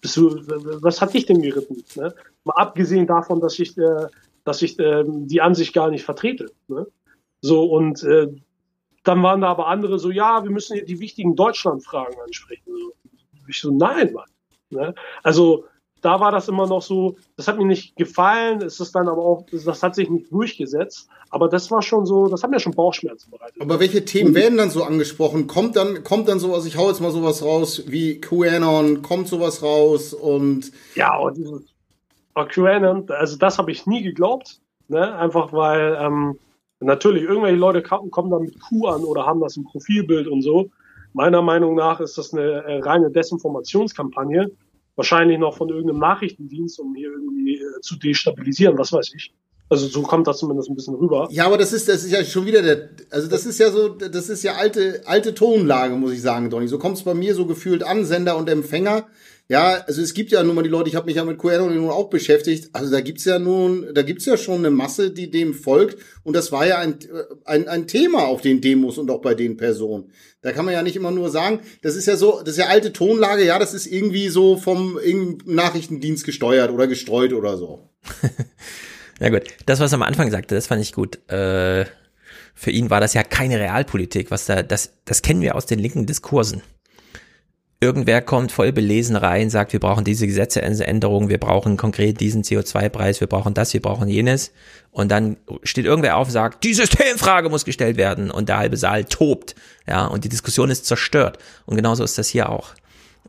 Bist 0.00 0.16
du, 0.16 0.30
was 0.82 1.00
hat 1.00 1.14
dich 1.14 1.26
denn 1.26 1.42
geritten? 1.42 1.82
Ne? 1.96 2.14
Mal 2.44 2.54
abgesehen 2.54 3.06
davon, 3.06 3.40
dass 3.40 3.58
ich, 3.58 3.76
äh, 3.78 4.06
dass 4.44 4.62
ich 4.62 4.78
ähm, 4.78 5.26
die 5.26 5.40
Ansicht 5.40 5.72
gar 5.72 5.90
nicht 5.90 6.04
vertrete. 6.04 6.46
Ne? 6.68 6.86
So 7.40 7.64
und 7.64 8.02
äh, 8.04 8.28
dann 9.04 9.22
waren 9.22 9.40
da 9.40 9.48
aber 9.48 9.68
andere 9.68 9.98
so, 9.98 10.10
ja, 10.10 10.42
wir 10.42 10.50
müssen 10.50 10.74
hier 10.74 10.84
die 10.84 11.00
wichtigen 11.00 11.34
Deutschlandfragen 11.34 12.20
ansprechen. 12.20 12.64
So. 12.66 12.92
Ich 13.48 13.60
so, 13.60 13.70
nein, 13.70 14.12
Mann. 14.12 14.28
Ne? 14.70 14.94
Also 15.22 15.64
da 16.00 16.20
war 16.20 16.30
das 16.30 16.48
immer 16.48 16.66
noch 16.66 16.82
so, 16.82 17.16
das 17.36 17.48
hat 17.48 17.58
mir 17.58 17.66
nicht 17.66 17.96
gefallen, 17.96 18.62
es 18.62 18.80
ist 18.80 18.94
dann 18.94 19.08
aber 19.08 19.22
auch, 19.22 19.46
das 19.50 19.82
hat 19.82 19.94
sich 19.94 20.08
nicht 20.08 20.30
durchgesetzt, 20.32 21.08
aber 21.30 21.48
das 21.48 21.70
war 21.70 21.82
schon 21.82 22.06
so, 22.06 22.28
das 22.28 22.42
hat 22.42 22.50
mir 22.50 22.60
schon 22.60 22.74
Bauchschmerzen 22.74 23.30
bereitet. 23.30 23.60
Aber 23.60 23.80
welche 23.80 24.04
Themen 24.04 24.34
werden 24.34 24.58
dann 24.58 24.70
so 24.70 24.84
angesprochen? 24.84 25.46
Kommt 25.46 25.76
dann, 25.76 26.04
kommt 26.04 26.28
dann 26.28 26.38
sowas, 26.38 26.66
ich 26.66 26.76
hau 26.76 26.88
jetzt 26.88 27.00
mal 27.00 27.10
sowas 27.10 27.42
raus, 27.42 27.84
wie 27.86 28.20
QAnon, 28.20 29.02
kommt 29.02 29.28
sowas 29.28 29.62
raus 29.62 30.14
und. 30.14 30.72
Ja, 30.94 31.16
und 31.16 31.36
dieses 31.36 31.62
oh, 32.34 32.44
QAnon, 32.44 33.10
also 33.10 33.36
das 33.36 33.58
habe 33.58 33.70
ich 33.72 33.86
nie 33.86 34.02
geglaubt, 34.02 34.60
ne? 34.88 35.14
einfach 35.16 35.52
weil 35.52 35.98
ähm, 36.00 36.38
natürlich 36.80 37.24
irgendwelche 37.24 37.56
Leute 37.56 37.82
kommen 37.82 38.30
dann 38.30 38.42
mit 38.42 38.60
Q 38.60 38.86
an 38.86 39.04
oder 39.04 39.26
haben 39.26 39.40
das 39.40 39.56
im 39.56 39.64
Profilbild 39.64 40.28
und 40.28 40.42
so. 40.42 40.70
Meiner 41.12 41.42
Meinung 41.42 41.74
nach 41.74 42.00
ist 42.00 42.18
das 42.18 42.32
eine 42.32 42.42
äh, 42.42 42.78
reine 42.80 43.10
Desinformationskampagne, 43.10 44.50
wahrscheinlich 44.98 45.38
noch 45.38 45.56
von 45.56 45.68
irgendeinem 45.68 46.00
Nachrichtendienst, 46.00 46.78
um 46.80 46.94
hier 46.94 47.08
irgendwie 47.08 47.54
äh, 47.54 47.80
zu 47.80 47.96
destabilisieren, 47.96 48.76
was 48.76 48.92
weiß 48.92 49.12
ich. 49.14 49.32
Also 49.70 49.86
so 49.86 50.02
kommt 50.02 50.26
das 50.26 50.38
zumindest 50.38 50.70
ein 50.70 50.74
bisschen 50.74 50.94
rüber. 50.94 51.28
Ja, 51.30 51.46
aber 51.46 51.58
das 51.58 51.72
ist, 51.72 51.88
das 51.88 52.02
ist 52.02 52.10
ja 52.10 52.24
schon 52.24 52.46
wieder 52.46 52.62
der, 52.62 52.88
also 53.10 53.28
das 53.28 53.46
ist 53.46 53.58
ja 53.58 53.70
so, 53.70 53.88
das 53.90 54.28
ist 54.28 54.42
ja 54.42 54.54
alte, 54.54 55.02
alte 55.04 55.34
Tonlage, 55.34 55.94
muss 55.94 56.12
ich 56.12 56.22
sagen, 56.22 56.50
Donny. 56.50 56.68
So 56.68 56.78
kommt 56.78 56.96
es 56.96 57.04
bei 57.04 57.14
mir 57.14 57.34
so 57.34 57.46
gefühlt 57.46 57.82
an, 57.84 58.04
Sender 58.04 58.36
und 58.36 58.48
Empfänger. 58.48 59.06
Ja, 59.50 59.82
also 59.86 60.02
es 60.02 60.12
gibt 60.12 60.30
ja 60.30 60.42
nun 60.42 60.54
mal 60.54 60.62
die 60.62 60.68
Leute, 60.68 60.90
ich 60.90 60.94
habe 60.94 61.06
mich 61.06 61.16
ja 61.16 61.24
mit 61.24 61.38
QAnon 61.38 61.74
nun 61.74 61.88
auch 61.88 62.10
beschäftigt. 62.10 62.68
Also 62.74 62.92
da 62.92 63.00
gibt's 63.00 63.24
ja 63.24 63.38
nun, 63.38 63.86
da 63.94 64.02
gibt's 64.02 64.26
ja 64.26 64.36
schon 64.36 64.58
eine 64.58 64.70
Masse, 64.70 65.10
die 65.10 65.30
dem 65.30 65.54
folgt. 65.54 65.96
Und 66.22 66.36
das 66.36 66.52
war 66.52 66.66
ja 66.66 66.78
ein, 66.78 66.98
ein, 67.46 67.66
ein 67.66 67.86
Thema 67.86 68.26
auf 68.26 68.42
den 68.42 68.60
Demos 68.60 68.98
und 68.98 69.10
auch 69.10 69.22
bei 69.22 69.34
den 69.34 69.56
Personen. 69.56 70.12
Da 70.42 70.52
kann 70.52 70.66
man 70.66 70.74
ja 70.74 70.82
nicht 70.82 70.96
immer 70.96 71.10
nur 71.10 71.30
sagen, 71.30 71.60
das 71.80 71.96
ist 71.96 72.06
ja 72.06 72.16
so, 72.16 72.40
das 72.40 72.50
ist 72.50 72.58
ja 72.58 72.66
alte 72.66 72.92
Tonlage, 72.92 73.44
ja, 73.44 73.58
das 73.58 73.72
ist 73.72 73.86
irgendwie 73.86 74.28
so 74.28 74.58
vom 74.58 74.98
Nachrichtendienst 75.46 76.24
gesteuert 76.24 76.70
oder 76.70 76.86
gestreut 76.86 77.32
oder 77.32 77.56
so. 77.56 77.88
Ja 79.20 79.30
gut, 79.30 79.42
das, 79.66 79.80
was 79.80 79.92
er 79.92 79.96
am 79.96 80.02
Anfang 80.02 80.30
sagte, 80.30 80.54
das 80.54 80.66
fand 80.66 80.80
ich 80.80 80.92
gut. 80.92 81.16
Äh, 81.28 81.86
für 82.54 82.70
ihn 82.70 82.90
war 82.90 83.00
das 83.00 83.14
ja 83.14 83.22
keine 83.22 83.58
Realpolitik, 83.58 84.30
was 84.30 84.46
da, 84.46 84.62
das, 84.62 84.92
das 85.04 85.22
kennen 85.22 85.40
wir 85.40 85.54
aus 85.54 85.66
den 85.66 85.78
linken 85.78 86.06
Diskursen. 86.06 86.62
Irgendwer 87.80 88.22
kommt 88.22 88.50
voll 88.50 88.72
belesen 88.72 89.16
rein, 89.16 89.50
sagt, 89.50 89.72
wir 89.72 89.80
brauchen 89.80 90.04
diese 90.04 90.26
Gesetzeänderung, 90.26 91.28
wir 91.28 91.38
brauchen 91.38 91.76
konkret 91.76 92.20
diesen 92.20 92.42
CO2-Preis, 92.42 93.20
wir 93.20 93.28
brauchen 93.28 93.54
das, 93.54 93.72
wir 93.72 93.82
brauchen 93.82 94.08
jenes. 94.08 94.52
Und 94.90 95.10
dann 95.10 95.36
steht 95.62 95.84
irgendwer 95.84 96.16
auf 96.16 96.28
und 96.28 96.32
sagt, 96.32 96.64
die 96.64 96.74
Systemfrage 96.74 97.48
muss 97.48 97.64
gestellt 97.64 97.96
werden. 97.96 98.30
Und 98.30 98.48
der 98.48 98.58
halbe 98.58 98.76
Saal 98.76 99.04
tobt. 99.04 99.54
Ja, 99.86 100.06
und 100.06 100.24
die 100.24 100.28
Diskussion 100.28 100.70
ist 100.70 100.86
zerstört. 100.86 101.38
Und 101.66 101.76
genauso 101.76 102.02
ist 102.02 102.18
das 102.18 102.28
hier 102.28 102.48
auch. 102.48 102.74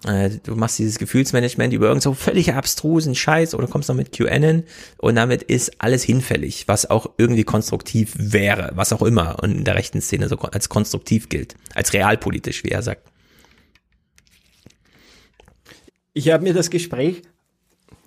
Äh, 0.06 0.32
Du 0.44 0.56
machst 0.56 0.80
dieses 0.80 0.98
Gefühlsmanagement 0.98 1.72
über 1.72 1.88
irgend 1.88 2.02
so 2.02 2.14
völlig 2.16 2.54
abstrusen 2.54 3.14
Scheiß 3.14 3.54
oder 3.54 3.68
kommst 3.68 3.90
noch 3.90 3.96
mit 3.96 4.12
QAnon 4.12 4.64
und 4.98 5.16
damit 5.16 5.44
ist 5.44 5.74
alles 5.80 6.04
hinfällig, 6.04 6.68
was 6.68 6.90
auch 6.90 7.12
irgendwie 7.18 7.44
konstruktiv 7.44 8.14
wäre, 8.18 8.72
was 8.76 8.94
auch 8.94 9.02
immer 9.02 9.44
und 9.44 9.52
in 9.52 9.64
der 9.66 9.76
rechten 9.76 10.02
Szene 10.02 10.30
so 10.30 10.38
als 10.38 10.70
konstruktiv 10.70 11.30
gilt, 11.30 11.56
als 11.76 11.94
realpolitisch, 11.94 12.64
wie 12.64 12.70
er 12.70 12.82
sagt. 12.82 13.10
Ich 16.14 16.30
habe 16.30 16.44
mir 16.44 16.54
das 16.54 16.70
Gespräch, 16.70 17.22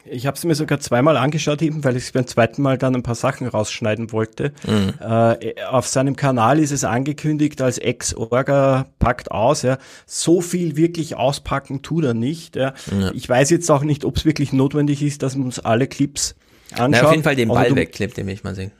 ich 0.04 0.26
habe 0.26 0.36
es 0.36 0.44
mir 0.44 0.54
sogar 0.54 0.80
zweimal 0.80 1.16
angeschaut, 1.16 1.62
eben 1.62 1.84
weil 1.84 1.96
ich 1.96 2.12
beim 2.12 2.26
zweiten 2.26 2.62
Mal 2.62 2.76
dann 2.76 2.94
ein 2.94 3.02
paar 3.02 3.14
Sachen 3.14 3.46
rausschneiden 3.46 4.10
wollte. 4.12 4.52
Mhm. 4.66 4.94
Äh, 5.00 5.62
auf 5.68 5.86
seinem 5.86 6.16
Kanal 6.16 6.58
ist 6.58 6.72
es 6.72 6.84
angekündigt 6.84 7.62
als 7.62 7.78
Ex-Orga 7.78 8.86
packt 8.98 9.30
aus. 9.30 9.62
Ja. 9.62 9.78
So 10.06 10.40
viel 10.40 10.76
wirklich 10.76 11.16
auspacken 11.16 11.82
tut 11.82 12.04
er 12.04 12.14
nicht. 12.14 12.56
Ja. 12.56 12.74
Ja. 12.90 13.12
Ich 13.14 13.28
weiß 13.28 13.50
jetzt 13.50 13.70
auch 13.70 13.84
nicht, 13.84 14.04
ob 14.04 14.16
es 14.16 14.24
wirklich 14.24 14.52
notwendig 14.52 15.02
ist, 15.02 15.22
dass 15.22 15.36
wir 15.36 15.44
uns 15.44 15.60
alle 15.60 15.86
Clips 15.86 16.34
anschauen. 16.72 16.90
Na, 16.90 17.02
auf 17.02 17.10
jeden 17.12 17.22
Fall 17.22 17.36
den 17.36 17.48
Ball 17.48 17.74
wegklebt, 17.74 18.16
den 18.16 18.26
will 18.26 18.34
ich 18.34 18.44
mal 18.44 18.54
sehen. 18.54 18.72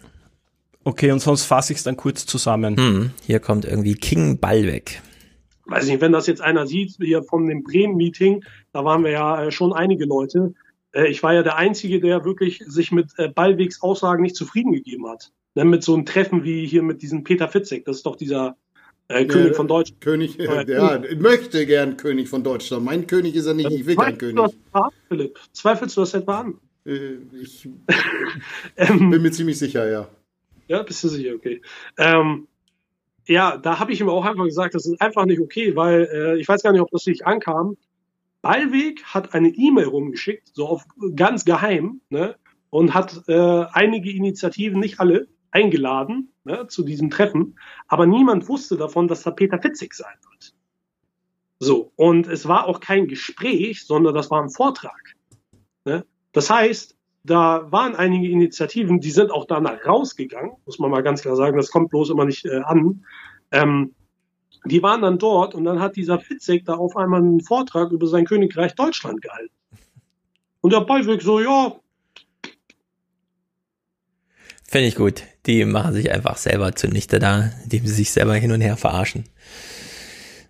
Okay, 0.84 1.12
und 1.12 1.20
sonst 1.20 1.44
fasse 1.44 1.72
ich 1.72 1.78
es 1.78 1.84
dann 1.84 1.96
kurz 1.96 2.26
zusammen. 2.26 2.76
Hm, 2.76 3.10
hier 3.24 3.38
kommt 3.38 3.64
irgendwie 3.64 3.94
King 3.94 4.38
Ball 4.38 4.66
weg. 4.66 5.00
weiß 5.66 5.86
nicht, 5.86 6.00
wenn 6.00 6.10
das 6.10 6.26
jetzt 6.26 6.40
einer 6.40 6.66
sieht, 6.66 6.96
hier 7.00 7.22
von 7.22 7.46
dem 7.46 7.62
Bremen-Meeting, 7.62 8.42
da 8.72 8.84
waren 8.84 9.04
wir 9.04 9.10
ja 9.10 9.44
äh, 9.44 9.50
schon 9.52 9.72
einige 9.72 10.04
Leute. 10.04 10.54
Äh, 10.92 11.08
ich 11.08 11.22
war 11.22 11.34
ja 11.34 11.42
der 11.42 11.56
Einzige, 11.56 12.00
der 12.00 12.24
wirklich 12.24 12.62
sich 12.66 12.92
mit 12.92 13.10
äh, 13.18 13.28
Ballwegs 13.28 13.82
Aussagen 13.82 14.22
nicht 14.22 14.36
zufrieden 14.36 14.72
gegeben 14.72 15.08
hat. 15.08 15.30
Ne, 15.54 15.64
mit 15.64 15.82
so 15.84 15.94
einem 15.94 16.06
Treffen 16.06 16.44
wie 16.44 16.66
hier 16.66 16.82
mit 16.82 17.02
diesem 17.02 17.24
Peter 17.24 17.46
Fitzek, 17.46 17.84
das 17.84 17.96
ist 17.98 18.06
doch 18.06 18.16
dieser 18.16 18.56
äh, 19.08 19.26
König 19.26 19.54
von 19.54 19.68
Deutschland. 19.68 20.00
König, 20.00 20.38
Äh, 20.40 20.64
ja, 20.72 21.02
möchte 21.18 21.66
gern 21.66 21.98
König 21.98 22.28
von 22.30 22.42
Deutschland. 22.42 22.84
Mein 22.84 23.06
König 23.06 23.34
ist 23.34 23.44
er 23.46 23.52
nicht, 23.54 23.70
ich 23.70 23.84
will 23.84 23.96
kein 23.96 24.14
Zweifelst 24.18 24.22
du 24.22 24.42
König. 24.42 24.56
das 24.72 24.82
an, 24.82 24.90
Philipp? 25.08 25.38
Zweifelst 25.52 25.96
du 25.96 26.00
das 26.00 26.14
etwa 26.14 26.40
an? 26.40 26.54
Äh, 26.86 27.16
Ich 27.42 27.68
Ähm, 28.76 29.10
bin 29.10 29.20
mir 29.20 29.30
ziemlich 29.30 29.58
sicher, 29.58 29.90
ja. 29.90 30.08
Ja, 30.68 30.82
bist 30.82 31.04
du 31.04 31.08
sicher, 31.08 31.34
okay. 31.34 31.60
Ähm, 31.98 32.48
ja, 33.26 33.58
da 33.58 33.78
habe 33.78 33.92
ich 33.92 34.00
ihm 34.00 34.08
auch 34.08 34.24
einfach 34.24 34.44
gesagt, 34.44 34.74
das 34.74 34.86
ist 34.86 35.00
einfach 35.02 35.26
nicht 35.26 35.40
okay, 35.40 35.76
weil 35.76 36.36
ich 36.40 36.48
weiß 36.48 36.62
gar 36.62 36.72
nicht, 36.72 36.80
ob 36.80 36.90
das 36.90 37.04
nicht 37.06 37.26
ankam. 37.26 37.76
Ballweg 38.42 39.02
hat 39.04 39.34
eine 39.34 39.48
E-Mail 39.48 39.86
rumgeschickt, 39.86 40.50
so 40.52 40.68
auf 40.68 40.84
ganz 41.14 41.44
geheim, 41.44 42.00
ne, 42.10 42.36
und 42.70 42.94
hat 42.94 43.22
äh, 43.28 43.64
einige 43.72 44.10
Initiativen, 44.10 44.80
nicht 44.80 45.00
alle, 45.00 45.28
eingeladen 45.52 46.32
ne, 46.44 46.66
zu 46.66 46.82
diesem 46.82 47.10
Treffen, 47.10 47.58
aber 47.86 48.06
niemand 48.06 48.48
wusste 48.48 48.76
davon, 48.76 49.06
dass 49.06 49.22
da 49.22 49.30
Peter 49.30 49.60
Fitzig 49.60 49.94
sein 49.94 50.16
wird. 50.30 50.54
So, 51.58 51.92
und 51.94 52.26
es 52.26 52.48
war 52.48 52.66
auch 52.66 52.80
kein 52.80 53.06
Gespräch, 53.06 53.86
sondern 53.86 54.14
das 54.14 54.30
war 54.30 54.42
ein 54.42 54.50
Vortrag. 54.50 55.14
Ne? 55.84 56.04
Das 56.32 56.50
heißt, 56.50 56.96
da 57.24 57.70
waren 57.70 57.94
einige 57.94 58.28
Initiativen, 58.28 58.98
die 58.98 59.12
sind 59.12 59.30
auch 59.30 59.44
danach 59.46 59.86
rausgegangen, 59.86 60.56
muss 60.66 60.80
man 60.80 60.90
mal 60.90 61.02
ganz 61.02 61.22
klar 61.22 61.36
sagen, 61.36 61.56
das 61.56 61.70
kommt 61.70 61.90
bloß 61.90 62.10
immer 62.10 62.24
nicht 62.24 62.44
äh, 62.46 62.62
an. 62.64 63.04
Ähm, 63.52 63.94
die 64.64 64.82
waren 64.82 65.02
dann 65.02 65.18
dort 65.18 65.54
und 65.54 65.64
dann 65.64 65.80
hat 65.80 65.96
dieser 65.96 66.18
Fitzek 66.18 66.64
da 66.64 66.74
auf 66.74 66.96
einmal 66.96 67.20
einen 67.20 67.40
Vortrag 67.40 67.90
über 67.90 68.06
sein 68.06 68.24
Königreich 68.24 68.74
Deutschland 68.74 69.20
gehalten. 69.22 69.54
Und 70.60 70.72
der 70.72 70.80
Ballweg 70.80 71.22
so, 71.22 71.40
ja, 71.40 71.76
Finde 74.72 74.88
ich 74.88 74.94
gut. 74.94 75.24
Die 75.44 75.66
machen 75.66 75.92
sich 75.92 76.10
einfach 76.10 76.38
selber 76.38 76.74
zunichte 76.74 77.18
da, 77.18 77.50
indem 77.64 77.86
sie 77.86 77.92
sich 77.92 78.10
selber 78.10 78.34
hin 78.36 78.52
und 78.52 78.62
her 78.62 78.78
verarschen. 78.78 79.24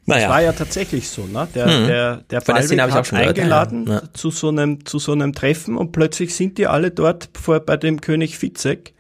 Naja. 0.07 0.23
Das 0.23 0.31
war 0.31 0.43
ja 0.43 0.53
tatsächlich 0.53 1.09
so, 1.09 1.27
ne? 1.27 1.49
Der, 1.57 1.67
Mhm. 1.67 1.87
der, 1.89 2.17
der 2.31 2.41
Ballweg 2.41 2.81
hab 2.81 2.89
ich 2.89 2.95
auch 2.95 2.99
hat 2.99 3.07
schon 3.09 3.19
gehört, 3.19 3.37
ja, 3.39 3.43
eingeladen 3.43 3.87
ja. 3.89 4.03
zu 4.13 4.31
so 4.31 4.51
einem, 4.51 4.87
zu 4.87 5.01
so 5.01 5.11
einem 5.11 5.33
Treffen 5.33 5.77
und 5.77 5.91
plötzlich 5.91 6.37
sind 6.37 6.57
die 6.59 6.69
alle 6.69 6.93
dort 6.93 7.31
vor, 7.41 7.59
bei 7.59 7.77
dem 7.77 8.01
König 8.01 8.39
Fitzek. 8.39 8.95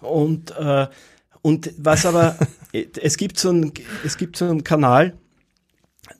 Und, 0.00 0.50
äh, 0.56 0.86
und 1.42 1.70
was 1.76 2.06
aber, 2.06 2.36
es 2.72 3.16
gibt 3.16 3.38
so 3.38 3.50
ein, 3.50 3.72
es 4.04 4.16
gibt 4.16 4.36
so 4.36 4.46
einen 4.46 4.64
Kanal, 4.64 5.14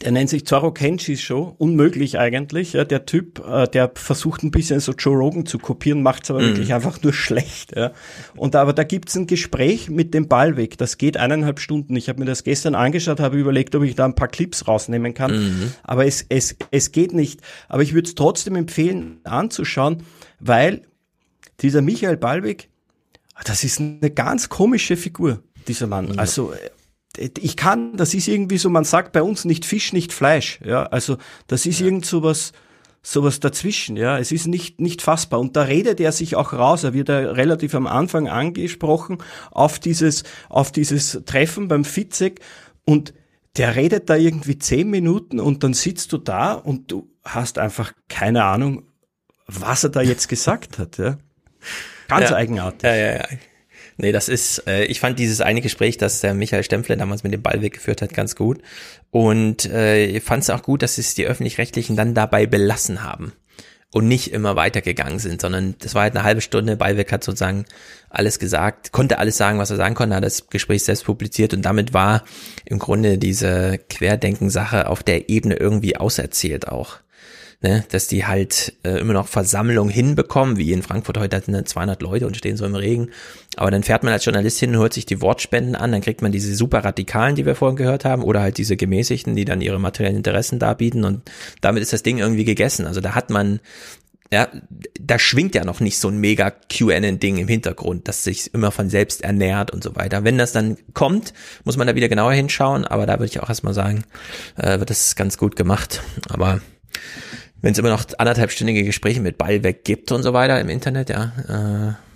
der 0.01 0.13
nennt 0.13 0.31
sich 0.31 0.47
Zorro 0.47 0.73
Kenshi 0.73 1.17
Show. 1.17 1.55
Unmöglich 1.59 2.19
eigentlich. 2.19 2.73
Ja, 2.73 2.85
der 2.85 3.05
Typ, 3.05 3.41
äh, 3.47 3.67
der 3.67 3.91
versucht 3.95 4.43
ein 4.43 4.51
bisschen 4.51 4.79
so 4.81 4.93
Joe 4.93 5.17
Rogan 5.17 5.45
zu 5.45 5.59
kopieren, 5.59 6.03
macht's 6.03 6.31
aber 6.31 6.41
Mhm. 6.41 6.47
wirklich 6.49 6.73
einfach 6.73 7.03
nur 7.03 7.13
schlecht. 7.13 7.75
Ja. 7.77 7.93
Und 8.37 8.55
aber 8.57 8.73
da 8.73 8.85
gibt's 8.85 9.17
ein 9.17 9.27
Gespräch 9.27 9.91
mit 9.91 10.15
dem 10.15 10.29
Ballweg. 10.29 10.79
Das 10.79 10.99
geht 10.99 11.17
eineinhalb 11.17 11.59
Stunden. 11.59 11.97
Ich 11.97 12.09
habe 12.09 12.21
mir 12.21 12.27
das 12.27 12.45
gestern 12.45 12.75
angeschaut, 12.75 13.19
habe 13.21 13.39
überlegt, 13.39 13.75
ob 13.75 13.83
ich 13.83 13.95
da 13.95 14.05
ein 14.05 14.15
paar 14.15 14.29
Clips 14.29 14.67
rausnehmen 14.69 15.15
kann. 15.15 15.33
Mhm. 15.33 15.73
Aber 15.83 16.07
es, 16.07 16.25
es, 16.29 16.57
es 16.71 16.93
geht 16.93 17.13
nicht. 17.13 17.41
Aber 17.69 17.83
ich 17.83 17.93
würde 17.93 18.09
es 18.09 18.15
trotzdem 18.15 18.55
empfehlen, 18.57 19.21
anzuschauen, 19.25 20.05
weil 20.39 20.83
dieser 21.61 21.83
Michael 21.83 22.17
Ballweg, 22.17 22.69
das 23.45 23.65
ist 23.65 23.81
eine 23.81 24.11
ganz 24.11 24.49
komische 24.49 24.97
Figur, 24.97 25.43
dieser 25.69 25.87
Mann. 25.87 26.19
Also 26.19 26.53
äh, 27.17 27.31
ich 27.39 27.57
kann, 27.57 27.97
das 27.97 28.15
ist 28.15 28.29
irgendwie 28.29 28.59
so, 28.59 28.71
man 28.71 28.85
sagt 28.85 29.13
bei 29.13 29.23
uns 29.23 29.45
nicht 29.45 29.65
Fisch, 29.65 29.93
nicht 29.93 30.13
Fleisch. 30.13 30.61
Ja, 30.65 30.85
also 30.85 31.19
das 31.47 31.67
ist 31.67 31.81
irgend 31.81 32.07
so 32.07 32.23
was, 32.23 32.53
sowas 33.03 33.41
dazwischen. 33.41 33.97
Ja, 33.97 34.19
es 34.19 34.33
ist 34.33 34.47
nicht 34.47 34.81
nicht 34.81 35.03
fassbar. 35.03 35.41
Und 35.41 35.57
da 35.57 35.63
redet 35.63 36.01
er 36.01 36.13
sich 36.13 36.37
auch 36.37 36.53
raus. 36.53 36.85
Er 36.85 36.95
wird 36.95 37.09
ja 37.09 37.19
relativ 37.19 37.75
am 37.75 37.87
Anfang 37.87 38.29
angesprochen 38.29 39.19
auf 39.51 39.79
dieses 39.79 40.23
auf 40.49 40.73
dieses 40.73 41.21
Treffen 41.27 41.69
beim 41.69 41.85
Fitzek 41.85 42.41
und 42.85 43.13
der 43.57 43.77
redet 43.77 44.09
da 44.09 44.17
irgendwie 44.17 44.59
zehn 44.59 44.89
Minuten 44.89 45.39
und 45.39 45.63
dann 45.63 45.75
sitzt 45.75 46.13
du 46.13 46.19
da 46.19 46.55
und 46.55 46.91
du 46.91 47.11
hast 47.23 47.59
einfach 47.59 47.93
keine 48.09 48.45
Ahnung, 48.45 48.85
was 49.47 49.85
er 49.85 49.91
da 49.91 50.01
jetzt 50.03 50.29
gesagt 50.29 50.79
hat. 50.79 50.97
Ja. 50.99 51.19
Ganz 52.09 52.31
ja. 52.31 52.37
eigenartig. 52.37 52.83
Ja, 52.83 52.95
ja, 52.95 53.13
ja. 53.17 53.25
Nee, 53.97 54.12
das 54.12 54.29
ist, 54.29 54.67
äh, 54.67 54.85
ich 54.85 55.01
fand 55.01 55.19
dieses 55.19 55.41
eine 55.41 55.61
Gespräch, 55.61 55.99
das 55.99 56.21
der 56.21 56.35
Michael 56.35 56.65
Stempfler 56.65 56.97
damals 56.97 57.23
mit 57.23 57.33
dem 57.33 57.43
Ball 57.43 57.62
weggeführt 57.62 58.03
hat, 58.03 58.15
ganz 58.15 58.37
gut. 58.37 58.61
Und 59.11 59.67
äh, 59.67 60.07
ich 60.07 60.23
fand 60.23 60.43
es 60.43 60.51
auch 60.51 60.62
gut, 60.62 60.83
dass 60.83 60.99
es 60.99 61.15
die 61.15 61.27
Öffentlich-Rechtlichen 61.27 61.97
dann 61.97 62.15
dabei 62.15 62.47
belassen 62.47 63.03
haben 63.03 63.33
und 63.93 64.09
nicht 64.09 64.33
immer 64.33 64.57
weitergegangen 64.57 65.19
sind, 65.19 65.41
sondern 65.43 65.75
das 65.81 65.95
war 65.95 66.03
halt 66.03 66.17
eine 66.17 66.25
halbe 66.25 66.41
Stunde. 66.41 66.77
Ballweg 66.77 67.12
hat 67.12 67.23
sozusagen 67.23 67.67
alles 68.09 68.39
gesagt, 68.39 68.91
konnte 68.91 69.19
alles 69.19 69.37
sagen, 69.37 69.59
was 69.59 69.71
er 69.71 69.77
sagen 69.77 69.95
konnte, 69.95 70.17
hat 70.17 70.25
das 70.25 70.49
Gespräch 70.49 70.85
selbst 70.85 71.05
publiziert 71.05 71.53
und 71.53 71.62
damit 71.62 71.93
war 71.93 72.25
im 72.65 72.79
Grunde 72.79 73.19
diese 73.19 73.79
Querdenken-Sache 73.91 74.89
auf 74.89 75.03
der 75.03 75.29
Ebene 75.29 75.57
irgendwie 75.57 75.97
auserzählt 75.97 76.69
auch 76.69 77.02
ne, 77.63 77.85
dass 77.91 78.09
die 78.09 78.27
halt 78.27 78.75
äh, 78.83 78.99
immer 78.99 79.13
noch 79.13 79.29
Versammlung 79.29 79.89
hinbekommen, 79.89 80.57
wie 80.57 80.73
in 80.73 80.83
Frankfurt 80.83 81.19
heute 81.19 81.41
sind 81.41 81.55
dann 81.55 81.67
200 81.67 82.03
Leute 82.03 82.27
und 82.27 82.37
stehen 82.37 82.57
so 82.57 82.67
im 82.67 82.75
Regen. 82.75 83.11
Aber 83.57 83.71
dann 83.71 83.83
fährt 83.83 84.03
man 84.03 84.13
als 84.13 84.25
Journalist 84.25 84.59
hin 84.61 84.77
hört 84.77 84.93
sich 84.93 85.07
die 85.07 85.21
Wortspenden 85.21 85.77
an, 85.77 85.93
dann 85.93 86.01
kriegt 86.01 86.23
man 86.23 86.33
diese 86.33 86.55
super 86.55 86.85
Radikalen, 86.85 87.37
die 87.37 87.47
wir 87.47 87.55
vorhin 87.55 87.77
gehört 87.77 88.05
haben, 88.05 88.23
oder 88.23 88.41
halt 88.41 88.59
diese 88.59 88.77
Gemäßigten, 88.77 89.37
die 89.37 89.45
dann 89.45 89.61
ihre 89.61 89.79
materiellen 89.79 90.17
Interessen 90.17 90.59
darbieten 90.59 91.05
und 91.05 91.23
damit 91.61 91.83
ist 91.83 91.93
das 91.93 92.03
Ding 92.03 92.19
irgendwie 92.19 92.45
gegessen. 92.45 92.87
Also 92.87 93.01
da 93.01 93.15
hat 93.15 93.31
man 93.31 93.61
ja, 94.33 94.49
da 94.99 95.19
schwingt 95.19 95.55
ja 95.55 95.63
noch 95.63 95.81
nicht 95.81 95.99
so 95.99 96.09
ein 96.09 96.17
mega 96.17 96.51
QAnon-Ding 96.51 97.37
im 97.37 97.49
Hintergrund, 97.49 98.09
das 98.09 98.25
sich 98.25 98.53
immer 98.55 98.71
von 98.71 98.89
selbst 98.89 99.23
ernährt 99.23 99.71
und 99.71 99.85
so 99.85 99.95
weiter. 99.95 100.25
Wenn 100.25 100.39
das 100.39 100.53
dann 100.53 100.79
kommt, 100.95 101.35
muss 101.65 101.77
man 101.77 101.87
da 101.87 101.95
wieder 101.95 102.09
genauer 102.09 102.33
hinschauen, 102.33 102.87
aber 102.87 103.05
da 103.05 103.19
würde 103.19 103.27
ich 103.27 103.41
auch 103.41 103.51
erstmal 103.51 103.75
sagen, 103.75 104.05
äh, 104.57 104.79
wird 104.79 104.89
das 104.89 105.17
ganz 105.17 105.37
gut 105.37 105.55
gemacht. 105.55 106.03
Aber 106.31 106.63
wenn 107.63 107.73
es 107.73 107.79
immer 107.79 107.91
noch 107.91 108.05
anderthalbstündige 108.19 108.85
Gespräche 108.85 109.21
mit 109.21 109.39
Ballweg 109.39 109.85
gibt 109.85 110.13
und 110.13 110.23
so 110.23 110.33
weiter 110.35 110.61
im 110.61 110.69
Internet, 110.69 111.09
ja, 111.09 111.33
äh, 111.49 112.12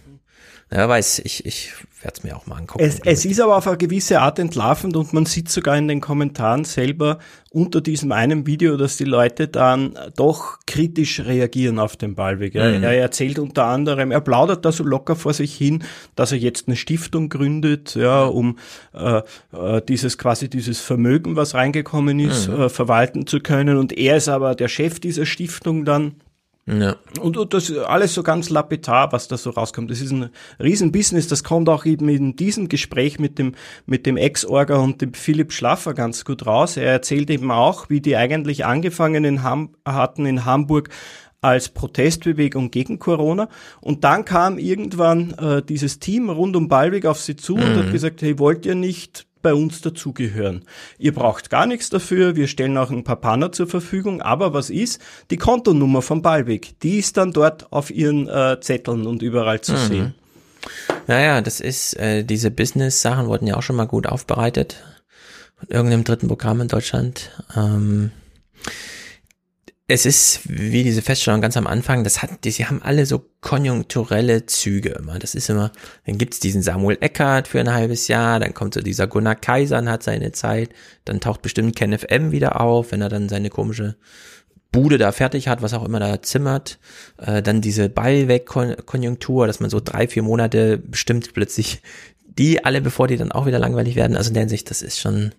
wer 0.68 0.88
weiß, 0.88 1.20
ich, 1.20 1.46
ich 1.46 1.72
werde 2.02 2.18
es 2.18 2.24
mir 2.24 2.36
auch 2.36 2.46
mal 2.46 2.56
angucken. 2.56 2.84
Es, 2.84 3.00
es 3.04 3.24
ist 3.24 3.40
aber 3.40 3.56
auf 3.56 3.66
eine 3.66 3.76
gewisse 3.76 4.20
Art 4.20 4.38
entlarvend 4.38 4.96
und 4.96 5.12
man 5.12 5.24
sieht 5.26 5.48
sogar 5.48 5.76
in 5.76 5.88
den 5.88 6.00
Kommentaren 6.00 6.64
selber 6.64 7.18
unter 7.50 7.80
diesem 7.80 8.12
einen 8.12 8.46
Video, 8.46 8.76
dass 8.76 8.96
die 8.98 9.04
Leute 9.04 9.48
dann 9.48 9.98
doch 10.16 10.58
kritisch 10.66 11.20
reagieren 11.20 11.78
auf 11.78 11.96
den 11.96 12.14
Ballweg. 12.14 12.54
Ja. 12.54 12.68
Mhm. 12.70 12.82
Er 12.82 12.98
erzählt 12.98 13.38
unter 13.38 13.64
anderem, 13.64 14.10
er 14.10 14.20
plaudert 14.20 14.64
da 14.64 14.72
so 14.72 14.84
locker 14.84 15.16
vor 15.16 15.32
sich 15.32 15.54
hin, 15.56 15.82
dass 16.16 16.32
er 16.32 16.38
jetzt 16.38 16.68
eine 16.68 16.76
Stiftung 16.76 17.28
gründet, 17.28 17.94
ja, 17.94 18.24
um 18.24 18.58
äh, 18.92 19.22
äh, 19.52 19.82
dieses 19.88 20.18
quasi 20.18 20.50
dieses 20.50 20.80
Vermögen, 20.80 21.34
was 21.36 21.54
reingekommen 21.54 22.20
ist, 22.20 22.48
Mhm. 22.48 22.60
äh, 22.60 22.68
verwalten 22.68 23.26
zu 23.26 23.40
können. 23.40 23.78
Und 23.78 23.96
er 23.96 24.18
ist 24.18 24.28
aber 24.28 24.54
der 24.54 24.68
Chef 24.68 25.00
dieser 25.00 25.24
Stiftung 25.26 25.84
dann. 25.84 26.16
Ja. 26.68 26.96
Und, 27.20 27.36
und 27.36 27.54
das 27.54 27.70
ist 27.70 27.78
alles 27.78 28.12
so 28.12 28.24
ganz 28.24 28.50
lapidar, 28.50 29.12
was 29.12 29.28
da 29.28 29.36
so 29.36 29.50
rauskommt. 29.50 29.88
Das 29.88 30.00
ist 30.00 30.10
ein 30.10 30.30
Riesenbusiness. 30.58 31.28
Das 31.28 31.44
kommt 31.44 31.68
auch 31.68 31.84
eben 31.84 32.08
in 32.08 32.34
diesem 32.34 32.68
Gespräch 32.68 33.20
mit 33.20 33.38
dem, 33.38 33.54
mit 33.86 34.04
dem 34.04 34.16
Ex-Orga 34.16 34.76
und 34.76 35.00
dem 35.00 35.14
Philipp 35.14 35.52
Schlaffer 35.52 35.94
ganz 35.94 36.24
gut 36.24 36.44
raus. 36.44 36.76
Er 36.76 36.90
erzählt 36.90 37.30
eben 37.30 37.52
auch, 37.52 37.88
wie 37.88 38.00
die 38.00 38.16
eigentlich 38.16 38.64
angefangen 38.64 39.24
in 39.24 39.42
Ham 39.44 39.76
hatten 39.84 40.26
in 40.26 40.44
Hamburg 40.44 40.88
als 41.40 41.68
Protestbewegung 41.68 42.72
gegen 42.72 42.98
Corona. 42.98 43.48
Und 43.80 44.02
dann 44.02 44.24
kam 44.24 44.58
irgendwann 44.58 45.34
äh, 45.34 45.62
dieses 45.62 46.00
Team 46.00 46.30
rund 46.30 46.56
um 46.56 46.66
Ballweg 46.66 47.06
auf 47.06 47.20
sie 47.20 47.36
zu 47.36 47.54
mhm. 47.54 47.62
und 47.62 47.76
hat 47.76 47.92
gesagt, 47.92 48.22
hey, 48.22 48.40
wollt 48.40 48.66
ihr 48.66 48.74
nicht 48.74 49.26
bei 49.46 49.54
uns 49.54 49.80
dazugehören. 49.80 50.64
Ihr 50.98 51.14
braucht 51.14 51.50
gar 51.50 51.66
nichts 51.66 51.88
dafür, 51.88 52.34
wir 52.34 52.48
stellen 52.48 52.76
auch 52.76 52.90
ein 52.90 53.04
paar 53.04 53.20
Panner 53.20 53.52
zur 53.52 53.68
Verfügung, 53.68 54.20
aber 54.20 54.52
was 54.52 54.70
ist? 54.70 55.00
Die 55.30 55.36
Kontonummer 55.36 56.02
vom 56.02 56.20
Ballweg, 56.20 56.80
die 56.80 56.98
ist 56.98 57.16
dann 57.16 57.32
dort 57.32 57.72
auf 57.72 57.92
ihren 57.92 58.28
äh, 58.28 58.58
Zetteln 58.60 59.06
und 59.06 59.22
überall 59.22 59.60
zu 59.60 59.74
mhm. 59.74 59.86
sehen. 59.86 60.14
Naja, 61.06 61.42
das 61.42 61.60
ist, 61.60 61.94
äh, 61.94 62.24
diese 62.24 62.50
Business-Sachen 62.50 63.28
wurden 63.28 63.46
ja 63.46 63.56
auch 63.56 63.62
schon 63.62 63.76
mal 63.76 63.86
gut 63.86 64.08
aufbereitet. 64.08 64.82
Von 65.60 65.68
irgendeinem 65.68 66.02
dritten 66.02 66.26
Programm 66.26 66.60
in 66.60 66.66
Deutschland. 66.66 67.30
Ähm 67.56 68.10
es 69.88 70.04
ist 70.04 70.40
wie 70.44 70.82
diese 70.82 71.00
Feststellung 71.00 71.40
ganz 71.40 71.56
am 71.56 71.66
Anfang, 71.66 72.02
das 72.02 72.20
hat, 72.20 72.44
die, 72.44 72.50
sie 72.50 72.66
haben 72.66 72.82
alle 72.82 73.06
so 73.06 73.24
konjunkturelle 73.40 74.44
Züge 74.46 74.90
immer. 74.90 75.18
Das 75.20 75.36
ist 75.36 75.48
immer, 75.48 75.70
dann 76.06 76.18
gibt's 76.18 76.40
diesen 76.40 76.60
Samuel 76.60 76.98
Eckert 77.00 77.46
für 77.46 77.60
ein 77.60 77.72
halbes 77.72 78.08
Jahr, 78.08 78.40
dann 78.40 78.52
kommt 78.52 78.74
so 78.74 78.80
dieser 78.80 79.06
Gunnar 79.06 79.36
Kaiser 79.36 79.78
und 79.78 79.88
hat 79.88 80.02
seine 80.02 80.32
Zeit, 80.32 80.70
dann 81.04 81.20
taucht 81.20 81.42
bestimmt 81.42 81.76
Ken 81.76 81.96
FM 81.96 82.32
wieder 82.32 82.60
auf, 82.60 82.90
wenn 82.90 83.00
er 83.00 83.08
dann 83.08 83.28
seine 83.28 83.48
komische 83.48 83.96
Bude 84.72 84.98
da 84.98 85.12
fertig 85.12 85.46
hat, 85.46 85.62
was 85.62 85.72
auch 85.72 85.84
immer 85.84 86.00
da 86.00 86.20
zimmert, 86.20 86.80
äh, 87.18 87.40
dann 87.40 87.60
diese 87.60 87.88
Ballweg-Konjunktur, 87.88 89.46
dass 89.46 89.60
man 89.60 89.70
so 89.70 89.78
drei, 89.78 90.08
vier 90.08 90.24
Monate 90.24 90.78
bestimmt 90.78 91.32
plötzlich 91.32 91.80
die 92.26 92.64
alle, 92.64 92.82
bevor 92.82 93.06
die 93.06 93.16
dann 93.16 93.32
auch 93.32 93.46
wieder 93.46 93.58
langweilig 93.60 93.94
werden. 93.94 94.16
Also 94.16 94.28
in 94.28 94.34
der 94.34 94.42
Hinsicht, 94.42 94.68
das 94.68 94.82
ist 94.82 94.98
schon, 94.98 95.32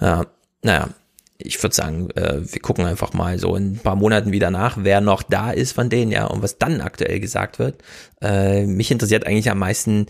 ja, 0.00 0.26
naja, 0.62 0.90
ich 1.38 1.62
würde 1.62 1.74
sagen, 1.74 2.10
äh, 2.14 2.40
wir 2.40 2.60
gucken 2.60 2.84
einfach 2.86 3.12
mal 3.12 3.38
so 3.38 3.56
in 3.56 3.72
ein 3.72 3.78
paar 3.78 3.96
Monaten 3.96 4.32
wieder 4.32 4.50
nach, 4.50 4.78
wer 4.80 5.00
noch 5.00 5.22
da 5.22 5.50
ist 5.50 5.72
von 5.72 5.90
denen, 5.90 6.12
ja, 6.12 6.26
und 6.26 6.42
was 6.42 6.58
dann 6.58 6.80
aktuell 6.80 7.20
gesagt 7.20 7.58
wird. 7.58 7.82
Äh, 8.20 8.66
mich 8.66 8.90
interessiert 8.90 9.26
eigentlich 9.26 9.50
am 9.50 9.58
meisten 9.58 10.06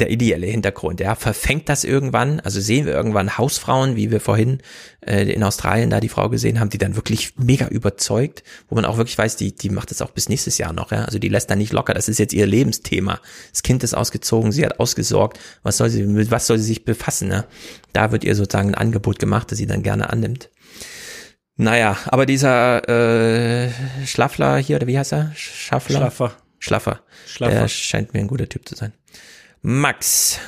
der 0.00 0.10
ideelle 0.10 0.46
Hintergrund. 0.46 1.00
Ja, 1.00 1.14
verfängt 1.14 1.68
das 1.68 1.84
irgendwann? 1.84 2.40
Also 2.40 2.60
sehen 2.60 2.86
wir 2.86 2.92
irgendwann 2.92 3.38
Hausfrauen, 3.38 3.96
wie 3.96 4.10
wir 4.10 4.20
vorhin 4.20 4.58
äh, 5.06 5.30
in 5.30 5.42
Australien 5.42 5.90
da 5.90 6.00
die 6.00 6.08
Frau 6.08 6.28
gesehen 6.28 6.58
haben, 6.58 6.70
die 6.70 6.78
dann 6.78 6.96
wirklich 6.96 7.34
mega 7.36 7.68
überzeugt, 7.68 8.42
wo 8.68 8.74
man 8.74 8.84
auch 8.84 8.96
wirklich 8.96 9.16
weiß, 9.16 9.36
die 9.36 9.54
die 9.54 9.70
macht 9.70 9.90
das 9.90 10.02
auch 10.02 10.10
bis 10.10 10.28
nächstes 10.28 10.58
Jahr 10.58 10.72
noch. 10.72 10.90
Ja, 10.90 11.04
also 11.04 11.18
die 11.18 11.28
lässt 11.28 11.50
da 11.50 11.56
nicht 11.56 11.72
locker. 11.72 11.94
Das 11.94 12.08
ist 12.08 12.18
jetzt 12.18 12.32
ihr 12.32 12.46
Lebensthema. 12.46 13.20
Das 13.52 13.62
Kind 13.62 13.84
ist 13.84 13.94
ausgezogen, 13.94 14.52
sie 14.52 14.64
hat 14.64 14.80
ausgesorgt. 14.80 15.38
Was 15.62 15.76
soll 15.76 15.90
sie 15.90 16.04
mit 16.04 16.30
was 16.30 16.46
soll 16.46 16.58
sie 16.58 16.64
sich 16.64 16.84
befassen? 16.84 17.28
Ne? 17.28 17.44
Da 17.92 18.12
wird 18.12 18.24
ihr 18.24 18.34
sozusagen 18.34 18.70
ein 18.70 18.74
Angebot 18.74 19.18
gemacht, 19.18 19.50
das 19.50 19.58
sie 19.58 19.66
dann 19.66 19.82
gerne 19.82 20.10
annimmt. 20.10 20.50
Naja, 21.56 21.98
aber 22.06 22.24
dieser 22.24 22.88
äh, 22.88 23.70
Schlaffler 24.06 24.56
hier, 24.56 24.76
oder 24.76 24.86
wie 24.86 24.98
heißt 24.98 25.12
er? 25.12 25.32
Schaffler? 25.34 25.98
Schlaffer. 25.98 26.32
Schlaffer. 26.58 27.00
Schlaffer. 27.26 27.54
Der 27.54 27.68
scheint 27.68 28.14
mir 28.14 28.20
ein 28.20 28.28
guter 28.28 28.48
Typ 28.48 28.66
zu 28.66 28.76
sein. 28.76 28.92
Max, 29.62 30.40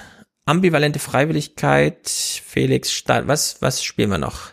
ambivalente 0.47 0.99
Freiwilligkeit, 0.99 2.08
Felix 2.08 2.92
Stahl, 2.92 3.28
was, 3.28 3.60
was 3.60 3.82
spielen 3.82 4.10
wir 4.10 4.18
noch? 4.18 4.50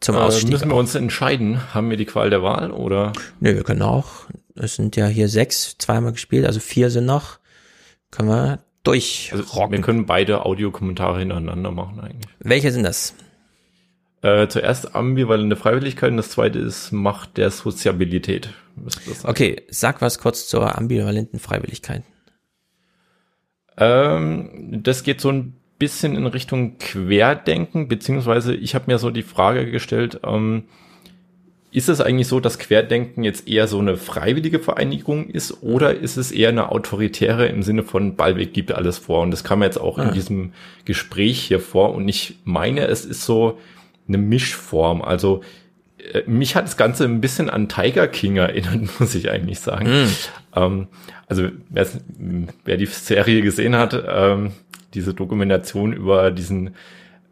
Zum 0.00 0.16
Ausstieg. 0.16 0.48
Äh, 0.48 0.52
müssen 0.52 0.68
wir 0.70 0.76
uns 0.76 0.94
entscheiden? 0.94 1.74
Haben 1.74 1.90
wir 1.90 1.96
die 1.96 2.06
Qual 2.06 2.30
der 2.30 2.42
Wahl 2.42 2.72
oder? 2.72 3.12
Nö, 3.40 3.54
wir 3.54 3.62
können 3.62 3.82
auch. 3.82 4.26
Es 4.54 4.76
sind 4.76 4.96
ja 4.96 5.06
hier 5.06 5.28
sechs, 5.28 5.76
zweimal 5.78 6.12
gespielt, 6.12 6.46
also 6.46 6.60
vier 6.60 6.90
sind 6.90 7.06
noch. 7.06 7.38
Können 8.10 8.28
wir 8.28 8.58
durch. 8.82 9.30
Also 9.32 9.44
wir 9.70 9.80
können 9.80 10.06
beide 10.06 10.44
Audiokommentare 10.44 11.20
hintereinander 11.20 11.70
machen 11.70 12.00
eigentlich. 12.00 12.30
Welche 12.40 12.72
sind 12.72 12.82
das? 12.82 13.14
Äh, 14.22 14.48
zuerst 14.48 14.94
ambivalente 14.94 15.56
Freiwilligkeit 15.56 16.10
und 16.10 16.16
das 16.16 16.30
zweite 16.30 16.58
ist 16.58 16.92
Macht 16.92 17.36
der 17.36 17.50
Soziabilität. 17.50 18.50
Okay, 19.24 19.62
sag 19.68 20.00
was 20.00 20.18
kurz 20.18 20.48
zur 20.48 20.78
ambivalenten 20.78 21.38
Freiwilligkeit. 21.38 22.02
Ähm, 23.76 24.80
das 24.82 25.02
geht 25.04 25.20
so 25.20 25.30
ein 25.30 25.54
bisschen 25.78 26.14
in 26.14 26.26
Richtung 26.26 26.78
Querdenken, 26.78 27.88
beziehungsweise 27.88 28.54
ich 28.54 28.74
habe 28.74 28.84
mir 28.86 28.98
so 28.98 29.10
die 29.10 29.22
Frage 29.22 29.70
gestellt, 29.70 30.20
ähm, 30.24 30.64
ist 31.72 31.88
es 31.88 32.02
eigentlich 32.02 32.28
so, 32.28 32.38
dass 32.38 32.58
Querdenken 32.58 33.24
jetzt 33.24 33.48
eher 33.48 33.66
so 33.66 33.78
eine 33.78 33.96
freiwillige 33.96 34.58
Vereinigung 34.58 35.28
ist 35.30 35.62
oder 35.62 35.94
ist 35.94 36.18
es 36.18 36.30
eher 36.30 36.50
eine 36.50 36.70
autoritäre 36.70 37.46
im 37.46 37.62
Sinne 37.62 37.82
von 37.82 38.14
Ballweg 38.14 38.52
gibt 38.52 38.72
alles 38.72 38.98
vor? 38.98 39.22
Und 39.22 39.30
das 39.30 39.42
kam 39.42 39.62
jetzt 39.62 39.80
auch 39.80 39.96
ja. 39.96 40.04
in 40.04 40.10
ah. 40.10 40.12
diesem 40.12 40.52
Gespräch 40.84 41.40
hier 41.40 41.60
vor 41.60 41.94
und 41.94 42.06
ich 42.08 42.38
meine, 42.44 42.86
es 42.88 43.06
ist 43.06 43.24
so 43.24 43.58
eine 44.06 44.18
Mischform. 44.18 45.00
Also 45.00 45.40
mich 46.26 46.56
hat 46.56 46.64
das 46.64 46.76
Ganze 46.76 47.04
ein 47.04 47.20
bisschen 47.20 47.50
an 47.50 47.68
Tiger 47.68 48.08
King 48.08 48.36
erinnert, 48.36 48.88
muss 49.00 49.14
ich 49.14 49.30
eigentlich 49.30 49.60
sagen. 49.60 49.86
Mm. 49.86 50.08
Ähm, 50.54 50.88
also 51.26 51.48
wer, 51.70 52.76
die 52.76 52.86
Serie 52.86 53.42
gesehen 53.42 53.76
hat, 53.76 54.00
ähm, 54.06 54.52
diese 54.94 55.14
Dokumentation 55.14 55.92
über 55.92 56.30
diesen 56.30 56.74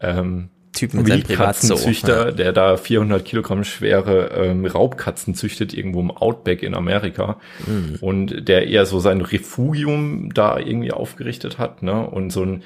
ähm, 0.00 0.49
Typen 0.73 1.07
Wildkatzenzüchter, 1.07 2.26
ja. 2.26 2.31
der 2.31 2.52
da 2.52 2.76
400 2.76 3.24
Kilogramm 3.24 3.65
schwere 3.65 4.31
ähm, 4.31 4.65
Raubkatzen 4.65 5.34
züchtet 5.34 5.74
irgendwo 5.74 6.00
im 6.00 6.10
Outback 6.10 6.62
in 6.62 6.74
Amerika 6.74 7.39
mm. 7.66 7.97
und 8.00 8.49
der 8.49 8.68
eher 8.68 8.86
so 8.86 9.00
sein 9.00 9.20
Refugium 9.20 10.32
da 10.32 10.58
irgendwie 10.58 10.92
aufgerichtet 10.92 11.58
hat, 11.58 11.82
ne? 11.82 12.07
Und 12.07 12.31
so 12.31 12.44
ein 12.44 12.62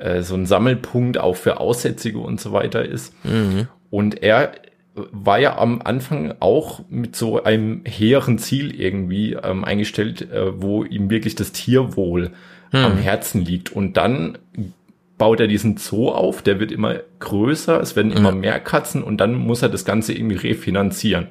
äh, 0.00 0.22
so 0.22 0.34
ein 0.34 0.46
Sammelpunkt 0.46 1.18
auch 1.18 1.36
für 1.36 1.60
Aussätzige 1.60 2.18
und 2.18 2.40
so 2.40 2.52
weiter 2.52 2.84
ist. 2.84 3.12
Mhm. 3.24 3.68
Und 3.90 4.22
er 4.22 4.52
war 5.12 5.38
ja 5.38 5.58
am 5.58 5.80
Anfang 5.82 6.34
auch 6.40 6.80
mit 6.88 7.16
so 7.16 7.42
einem 7.42 7.82
hehren 7.84 8.38
Ziel 8.38 8.74
irgendwie 8.78 9.34
ähm, 9.34 9.64
eingestellt, 9.64 10.30
äh, 10.30 10.60
wo 10.60 10.84
ihm 10.84 11.10
wirklich 11.10 11.34
das 11.34 11.52
Tierwohl 11.52 12.32
hm. 12.70 12.84
am 12.84 12.96
Herzen 12.98 13.44
liegt. 13.44 13.72
Und 13.72 13.96
dann 13.96 14.38
baut 15.18 15.40
er 15.40 15.48
diesen 15.48 15.76
Zoo 15.76 16.08
auf, 16.08 16.40
der 16.42 16.60
wird 16.60 16.72
immer 16.72 16.96
größer, 17.18 17.80
es 17.80 17.94
werden 17.94 18.10
immer 18.10 18.32
mehr 18.32 18.58
Katzen 18.58 19.02
und 19.02 19.18
dann 19.18 19.34
muss 19.34 19.60
er 19.60 19.68
das 19.68 19.84
Ganze 19.84 20.14
irgendwie 20.14 20.36
refinanzieren. 20.36 21.28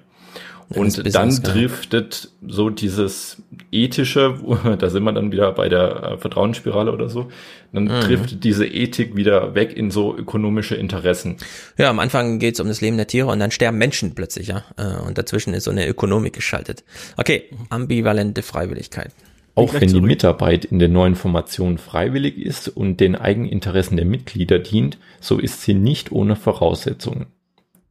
Und 0.70 1.16
dann 1.16 1.32
driftet 1.42 2.30
so 2.48 2.70
dieses 2.70 3.42
ethische, 3.72 4.38
da 4.80 4.90
sind 4.90 5.04
wir 5.04 5.12
dann 5.12 5.32
wieder 5.32 5.52
bei 5.52 5.68
der 5.68 6.04
äh, 6.04 6.18
Vertrauensspirale 6.18 6.92
oder 6.92 7.10
so, 7.10 7.30
dann 7.72 7.84
mhm. 7.86 8.02
trifft 8.02 8.44
diese 8.44 8.66
Ethik 8.66 9.16
wieder 9.16 9.56
weg 9.56 9.76
in 9.76 9.92
so 9.92 10.16
ökonomische 10.16 10.76
Interessen. 10.76 11.38
Ja, 11.78 11.90
am 11.90 12.00
Anfang 12.00 12.40
geht 12.40 12.56
es 12.56 12.60
um 12.60 12.68
das 12.68 12.82
Leben 12.82 12.98
der 12.98 13.08
Tiere 13.08 13.28
und 13.28 13.40
dann 13.40 13.52
sterben 13.52 13.78
Menschen 13.78 14.16
plötzlich, 14.16 14.48
ja. 14.48 14.64
Äh, 14.78 15.06
und 15.08 15.18
dazwischen 15.18 15.54
ist 15.54 15.66
so 15.66 15.72
eine 15.72 15.88
Ökonomik 15.88 16.34
geschaltet. 16.34 16.84
Okay, 17.18 17.44
ambivalente 17.70 18.42
Freiwilligkeit. 18.42 19.12
Auch 19.56 19.74
wenn 19.74 19.90
die 19.90 20.02
Mitarbeit 20.02 20.66
in 20.66 20.80
den 20.80 20.94
neuen 20.94 21.16
Formationen 21.16 21.78
freiwillig 21.78 22.38
ist 22.38 22.70
und 22.70 23.00
den 23.00 23.16
Eigeninteressen 23.16 23.98
der 23.98 24.06
Mitglieder 24.06 24.60
dient, 24.60 24.98
so 25.20 25.38
ist 25.38 25.64
sie 25.64 25.74
nicht 25.74 26.12
ohne 26.12 26.38
Voraussetzungen. 26.38 27.28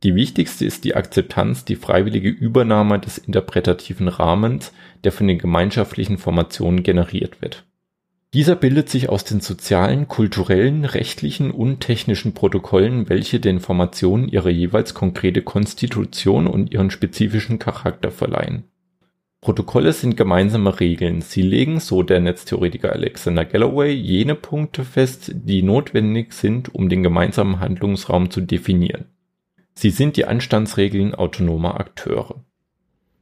Die 0.04 0.14
wichtigste 0.14 0.64
ist 0.64 0.84
die 0.84 0.94
Akzeptanz, 0.94 1.64
die 1.64 1.76
freiwillige 1.76 2.28
Übernahme 2.28 3.00
des 3.00 3.18
interpretativen 3.18 4.08
Rahmens, 4.08 4.72
der 5.04 5.12
von 5.12 5.26
den 5.26 5.38
gemeinschaftlichen 5.38 6.18
Formationen 6.18 6.84
generiert 6.84 7.42
wird. 7.42 7.64
Dieser 8.34 8.56
bildet 8.56 8.90
sich 8.90 9.08
aus 9.08 9.24
den 9.24 9.40
sozialen, 9.40 10.06
kulturellen, 10.06 10.84
rechtlichen 10.84 11.50
und 11.50 11.80
technischen 11.80 12.34
Protokollen, 12.34 13.08
welche 13.08 13.40
den 13.40 13.58
Formationen 13.58 14.28
ihre 14.28 14.50
jeweils 14.50 14.92
konkrete 14.92 15.40
Konstitution 15.40 16.46
und 16.46 16.70
ihren 16.70 16.90
spezifischen 16.90 17.58
Charakter 17.58 18.10
verleihen. 18.10 18.64
Protokolle 19.40 19.94
sind 19.94 20.16
gemeinsame 20.16 20.78
Regeln. 20.78 21.22
Sie 21.22 21.42
legen, 21.42 21.80
so 21.80 22.02
der 22.02 22.20
Netztheoretiker 22.20 22.92
Alexander 22.92 23.46
Galloway, 23.46 23.92
jene 23.92 24.34
Punkte 24.34 24.84
fest, 24.84 25.32
die 25.34 25.62
notwendig 25.62 26.34
sind, 26.34 26.74
um 26.74 26.90
den 26.90 27.02
gemeinsamen 27.02 27.60
Handlungsraum 27.60 28.30
zu 28.30 28.42
definieren. 28.42 29.06
Sie 29.74 29.90
sind 29.90 30.16
die 30.16 30.26
Anstandsregeln 30.26 31.14
autonomer 31.14 31.78
Akteure. 31.78 32.44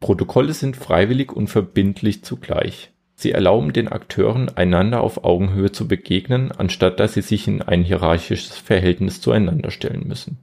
Protokolle 0.00 0.54
sind 0.54 0.76
freiwillig 0.76 1.32
und 1.32 1.48
verbindlich 1.48 2.24
zugleich. 2.24 2.92
Sie 3.18 3.32
erlauben 3.32 3.72
den 3.72 3.88
Akteuren, 3.88 4.50
einander 4.56 5.00
auf 5.00 5.24
Augenhöhe 5.24 5.72
zu 5.72 5.88
begegnen, 5.88 6.52
anstatt 6.52 7.00
dass 7.00 7.14
sie 7.14 7.22
sich 7.22 7.48
in 7.48 7.62
ein 7.62 7.82
hierarchisches 7.82 8.58
Verhältnis 8.58 9.22
zueinander 9.22 9.70
stellen 9.70 10.06
müssen. 10.06 10.36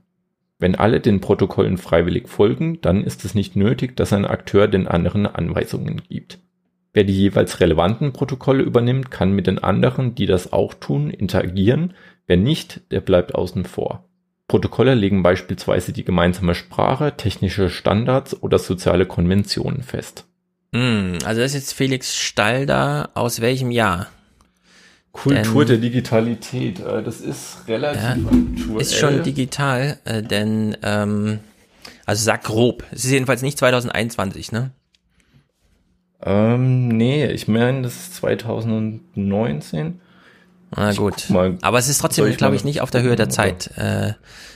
Wenn 0.58 0.74
alle 0.74 1.00
den 1.00 1.22
Protokollen 1.22 1.78
freiwillig 1.78 2.28
folgen, 2.28 2.82
dann 2.82 3.04
ist 3.04 3.26
es 3.26 3.36
nicht 3.36 3.56
nötig, 3.56 3.96
dass 3.96 4.12
ein 4.12 4.26
Akteur 4.26 4.68
den 4.68 4.88
anderen 4.88 5.28
Anweisungen 5.28 6.02
gibt. 6.10 6.40
Wer 6.94 7.04
die 7.04 7.14
jeweils 7.14 7.60
relevanten 7.60 8.12
Protokolle 8.12 8.64
übernimmt, 8.64 9.12
kann 9.12 9.34
mit 9.34 9.46
den 9.46 9.60
anderen, 9.60 10.16
die 10.16 10.26
das 10.26 10.52
auch 10.52 10.74
tun, 10.74 11.12
interagieren, 11.12 11.94
wer 12.26 12.38
nicht, 12.38 12.82
der 12.92 13.02
bleibt 13.02 13.36
außen 13.36 13.66
vor. 13.66 14.10
Protokolle 14.48 14.96
legen 14.96 15.22
beispielsweise 15.22 15.94
die 15.94 16.04
gemeinsame 16.04 16.56
Sprache, 16.56 17.14
technische 17.18 17.70
Standards 17.70 18.42
oder 18.42 18.58
soziale 18.58 19.06
Konventionen 19.06 19.84
fest. 19.84 20.26
Hm, 20.74 21.20
also 21.24 21.42
das 21.42 21.52
ist 21.52 21.56
jetzt 21.56 21.74
Felix 21.74 22.16
Stalder. 22.16 23.12
Aus 23.14 23.42
welchem 23.42 23.72
Jahr? 23.72 24.08
Kultur 25.12 25.66
denn, 25.66 25.82
der 25.82 25.90
Digitalität. 25.90 26.80
Äh, 26.80 27.04
das 27.04 27.22
ist 27.22 27.60
relativ 27.68 28.02
ja, 28.02 28.12
aktuell. 28.12 28.82
Ist 28.82 28.96
schon 28.96 29.24
digital, 29.24 30.00
äh, 30.06 30.24
denn 30.24 30.76
ähm, 30.82 31.40
also 32.06 32.24
sag 32.24 32.44
grob. 32.44 32.84
Es 32.92 33.06
ist 33.06 33.12
jedenfalls 33.12 33.44
nicht 33.44 33.58
2021, 33.60 34.52
ne? 34.52 34.72
Ähm, 36.26 36.88
nee, 36.88 37.28
ich 37.28 37.48
meine, 37.48 37.84
das 37.84 37.94
ist 37.94 38.16
2019. 38.16 40.02
Na 40.76 40.94
gut. 40.94 41.30
Mal, 41.30 41.58
Aber 41.62 41.78
es 41.78 41.88
ist 41.88 42.00
trotzdem, 42.00 42.36
glaube 42.36 42.56
ich, 42.56 42.64
nicht 42.64 42.82
auf 42.82 42.90
der 42.90 43.04
Höhe 43.04 43.16
der 43.16 43.30
Zeit. 43.30 43.70
Äh, 43.78 44.14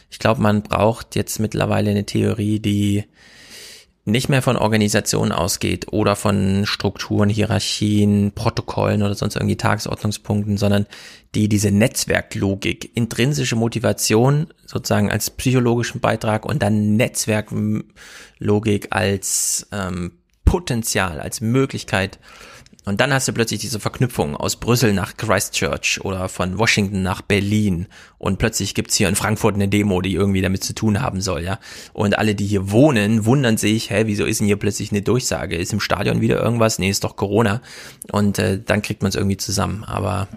ich 0.09 0.17
glaube, 0.17 0.41
man 0.41 0.63
braucht 0.63 1.15
jetzt 1.15 1.39
mittlerweile 1.39 1.91
eine 1.91 2.05
Theorie, 2.05 2.59
die 2.59 3.03
nicht 4.07 4.29
mehr 4.29 4.41
von 4.41 4.55
Organisationen 4.55 5.33
ausgeht 5.33 5.87
oder 5.91 6.15
von 6.15 6.65
Strukturen, 6.65 7.27
Hierarchien, 7.29 8.31
Protokollen 8.31 9.03
oder 9.03 9.15
sonst 9.15 9.35
irgendwie 9.35 9.57
Tagesordnungspunkten, 9.57 10.57
sondern 10.57 10.85
die 11.35 11.49
diese 11.49 11.71
Netzwerklogik, 11.71 12.95
intrinsische 12.95 13.57
Motivation 13.57 14.47
sozusagen 14.65 15.11
als 15.11 15.29
psychologischen 15.29 15.99
Beitrag 15.99 16.45
und 16.45 16.63
dann 16.63 16.95
Netzwerklogik 16.95 18.87
als 18.91 19.67
ähm, 19.73 20.13
Potenzial, 20.45 21.19
als 21.19 21.41
Möglichkeit 21.41 22.17
und 22.87 23.01
dann 23.01 23.13
hast 23.13 23.27
du 23.27 23.33
plötzlich 23.33 23.59
diese 23.59 23.81
Verknüpfung 23.81 24.37
aus 24.37 24.55
Brüssel 24.55 24.93
nach 24.93 25.17
Christchurch 25.17 25.99
oder 26.05 26.29
von 26.29 26.57
Washington 26.57 27.03
nach 27.03 27.21
Berlin. 27.21 27.87
Und 28.17 28.39
plötzlich 28.39 28.75
gibt's 28.75 28.95
hier 28.95 29.09
in 29.09 29.15
Frankfurt 29.15 29.55
eine 29.55 29.67
Demo, 29.67 29.99
die 29.99 30.13
irgendwie 30.13 30.41
damit 30.41 30.63
zu 30.63 30.73
tun 30.73 31.01
haben 31.01 31.19
soll, 31.19 31.43
ja. 31.43 31.59
Und 31.91 32.17
alle, 32.17 32.33
die 32.33 32.45
hier 32.45 32.71
wohnen, 32.71 33.25
wundern 33.25 33.57
sich, 33.57 33.89
hä, 33.89 34.03
wieso 34.05 34.23
ist 34.23 34.39
denn 34.39 34.47
hier 34.47 34.55
plötzlich 34.55 34.91
eine 34.91 35.01
Durchsage? 35.01 35.57
Ist 35.57 35.73
im 35.73 35.81
Stadion 35.81 36.21
wieder 36.21 36.41
irgendwas? 36.41 36.79
Nee, 36.79 36.89
ist 36.89 37.03
doch 37.03 37.17
Corona. 37.17 37.61
Und 38.09 38.39
äh, 38.39 38.57
dann 38.63 38.81
kriegt 38.81 39.01
man 39.01 39.09
es 39.09 39.15
irgendwie 39.15 39.35
zusammen. 39.35 39.83
Aber 39.83 40.29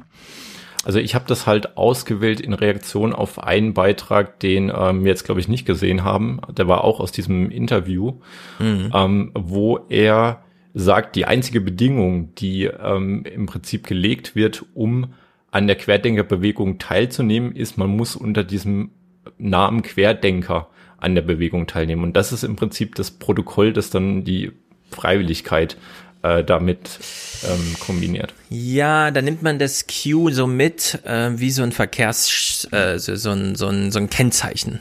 also 0.84 0.98
ich 0.98 1.14
habe 1.14 1.26
das 1.28 1.46
halt 1.46 1.76
ausgewählt 1.76 2.40
in 2.40 2.52
Reaktion 2.52 3.12
auf 3.12 3.40
einen 3.40 3.74
Beitrag, 3.74 4.40
den 4.40 4.72
ähm, 4.74 5.04
wir 5.04 5.10
jetzt, 5.10 5.24
glaube 5.24 5.40
ich, 5.40 5.46
nicht 5.46 5.66
gesehen 5.66 6.02
haben. 6.02 6.40
Der 6.48 6.66
war 6.66 6.82
auch 6.82 6.98
aus 6.98 7.12
diesem 7.12 7.48
Interview, 7.52 8.14
mhm. 8.58 8.90
ähm, 8.92 9.30
wo 9.34 9.78
er 9.88 10.42
sagt, 10.74 11.16
die 11.16 11.24
einzige 11.24 11.60
Bedingung, 11.60 12.34
die 12.36 12.64
ähm, 12.64 13.24
im 13.24 13.46
Prinzip 13.46 13.86
gelegt 13.86 14.36
wird, 14.36 14.64
um 14.74 15.14
an 15.50 15.66
der 15.66 15.76
Querdenkerbewegung 15.76 16.78
teilzunehmen, 16.78 17.54
ist, 17.54 17.76
man 17.76 17.90
muss 17.90 18.14
unter 18.14 18.44
diesem 18.44 18.90
Namen 19.38 19.82
Querdenker 19.82 20.68
an 20.98 21.14
der 21.14 21.22
Bewegung 21.22 21.66
teilnehmen. 21.66 22.04
Und 22.04 22.16
das 22.16 22.32
ist 22.32 22.44
im 22.44 22.56
Prinzip 22.56 22.94
das 22.94 23.10
Protokoll, 23.10 23.72
das 23.72 23.90
dann 23.90 24.22
die 24.22 24.52
Freiwilligkeit 24.90 25.76
äh, 26.22 26.44
damit 26.44 27.00
ähm, 27.48 27.76
kombiniert. 27.80 28.34
Ja, 28.48 29.10
da 29.10 29.22
nimmt 29.22 29.42
man 29.42 29.58
das 29.58 29.86
Q 29.86 30.30
so 30.30 30.46
mit, 30.46 31.00
äh, 31.04 31.30
wie 31.38 31.50
so 31.50 31.62
ein 31.62 31.72
Verkehrs, 31.72 32.68
äh, 32.70 32.98
so, 32.98 33.16
so, 33.16 33.30
ein, 33.30 33.54
so, 33.56 33.68
ein, 33.68 33.90
so 33.90 33.98
ein 33.98 34.10
Kennzeichen 34.10 34.80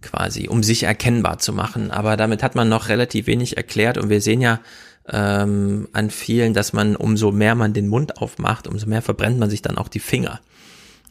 quasi, 0.00 0.48
um 0.48 0.62
sich 0.62 0.82
erkennbar 0.82 1.38
zu 1.38 1.52
machen. 1.52 1.90
Aber 1.90 2.16
damit 2.16 2.42
hat 2.42 2.56
man 2.56 2.68
noch 2.68 2.88
relativ 2.88 3.26
wenig 3.26 3.56
erklärt 3.56 3.98
und 3.98 4.10
wir 4.10 4.20
sehen 4.20 4.40
ja, 4.40 4.60
ähm, 5.08 5.88
an 5.92 6.10
vielen, 6.10 6.54
dass 6.54 6.72
man, 6.72 6.96
umso 6.96 7.32
mehr 7.32 7.54
man 7.54 7.72
den 7.72 7.88
Mund 7.88 8.18
aufmacht, 8.18 8.66
umso 8.66 8.86
mehr 8.86 9.02
verbrennt 9.02 9.38
man 9.38 9.50
sich 9.50 9.62
dann 9.62 9.78
auch 9.78 9.88
die 9.88 10.00
Finger. 10.00 10.40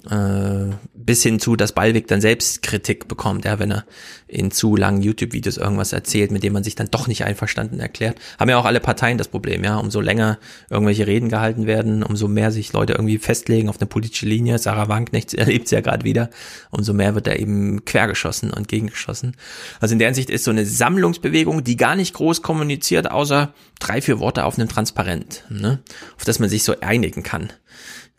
Äh, 0.09 0.73
bis 0.95 1.21
hin 1.21 1.39
zu, 1.39 1.55
dass 1.55 1.73
Ballweg 1.73 2.07
dann 2.07 2.21
selbst 2.21 2.63
Kritik 2.63 3.07
bekommt, 3.07 3.45
ja, 3.45 3.59
wenn 3.59 3.71
er 3.71 3.85
in 4.27 4.49
zu 4.49 4.75
langen 4.75 5.01
YouTube-Videos 5.01 5.57
irgendwas 5.57 5.93
erzählt, 5.93 6.31
mit 6.31 6.41
dem 6.41 6.53
man 6.53 6.63
sich 6.63 6.75
dann 6.75 6.89
doch 6.89 7.07
nicht 7.07 7.23
einverstanden 7.23 7.79
erklärt. 7.79 8.17
Haben 8.39 8.49
ja 8.49 8.57
auch 8.57 8.65
alle 8.65 8.79
Parteien 8.79 9.19
das 9.19 9.27
Problem, 9.27 9.63
ja. 9.63 9.77
Umso 9.77 9.99
länger 9.99 10.39
irgendwelche 10.69 11.05
Reden 11.05 11.29
gehalten 11.29 11.67
werden, 11.67 12.01
umso 12.01 12.27
mehr 12.27 12.51
sich 12.51 12.73
Leute 12.73 12.93
irgendwie 12.93 13.19
festlegen 13.19 13.69
auf 13.69 13.79
eine 13.79 13.87
politische 13.87 14.25
Linie. 14.25 14.57
Sarah 14.57 14.87
Wagenknecht 14.87 15.33
erlebt 15.35 15.65
es 15.65 15.71
ja 15.71 15.81
gerade 15.81 16.03
wieder. 16.03 16.29
Umso 16.71 16.93
mehr 16.93 17.13
wird 17.13 17.27
da 17.27 17.33
eben 17.33 17.85
quergeschossen 17.85 18.51
und 18.51 18.67
gegengeschossen. 18.67 19.35
Also 19.79 19.93
in 19.93 19.99
der 19.99 20.07
Hinsicht 20.07 20.31
ist 20.31 20.45
so 20.45 20.51
eine 20.51 20.65
Sammlungsbewegung, 20.65 21.63
die 21.63 21.77
gar 21.77 21.95
nicht 21.95 22.15
groß 22.15 22.41
kommuniziert, 22.41 23.11
außer 23.11 23.53
drei, 23.79 24.01
vier 24.01 24.19
Worte 24.19 24.45
auf 24.45 24.57
einem 24.57 24.69
Transparent, 24.69 25.45
ne? 25.49 25.79
auf 26.15 26.23
das 26.23 26.39
man 26.39 26.49
sich 26.49 26.63
so 26.63 26.75
einigen 26.79 27.21
kann. 27.23 27.51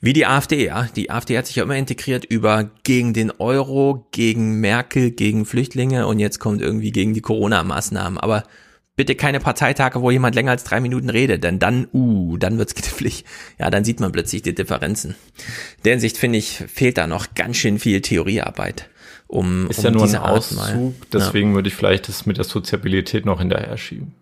Wie 0.04 0.12
die 0.12 0.26
AfD, 0.26 0.66
ja. 0.66 0.88
Die 0.96 1.10
AfD 1.10 1.38
hat 1.38 1.46
sich 1.46 1.54
ja 1.54 1.62
immer 1.62 1.76
integriert 1.76 2.24
über 2.24 2.68
gegen 2.82 3.14
den 3.14 3.30
Euro, 3.30 4.08
gegen 4.10 4.58
Merkel, 4.58 5.12
gegen 5.12 5.46
Flüchtlinge 5.46 6.08
und 6.08 6.18
jetzt 6.18 6.40
kommt 6.40 6.60
irgendwie 6.60 6.90
gegen 6.90 7.14
die 7.14 7.20
Corona-Maßnahmen. 7.20 8.18
Aber 8.18 8.42
bitte 8.96 9.14
keine 9.14 9.38
Parteitage, 9.38 10.02
wo 10.02 10.10
jemand 10.10 10.34
länger 10.34 10.50
als 10.50 10.64
drei 10.64 10.80
Minuten 10.80 11.08
redet, 11.08 11.44
denn 11.44 11.60
dann, 11.60 11.86
uh, 11.92 12.36
dann 12.36 12.58
wird's 12.58 12.74
knifflig. 12.74 13.24
Ja, 13.60 13.70
dann 13.70 13.84
sieht 13.84 14.00
man 14.00 14.10
plötzlich 14.10 14.42
die 14.42 14.56
Differenzen. 14.56 15.10
In 15.76 15.82
der 15.84 15.92
Hinsicht 15.92 16.18
finde 16.18 16.38
ich, 16.38 16.64
fehlt 16.66 16.98
da 16.98 17.06
noch 17.06 17.34
ganz 17.36 17.58
schön 17.58 17.78
viel 17.78 18.00
Theoriearbeit. 18.00 18.90
Um, 19.28 19.70
ist 19.70 19.78
um 19.78 19.84
ja 19.84 19.90
nur 19.92 20.04
ein 20.04 20.16
Auszug, 20.16 20.94
deswegen 21.12 21.50
ja. 21.50 21.54
würde 21.54 21.68
ich 21.68 21.74
vielleicht 21.76 22.08
das 22.08 22.26
mit 22.26 22.38
der 22.38 22.44
Soziabilität 22.44 23.24
noch 23.24 23.38
hinterher 23.38 23.78
schieben. 23.78 24.14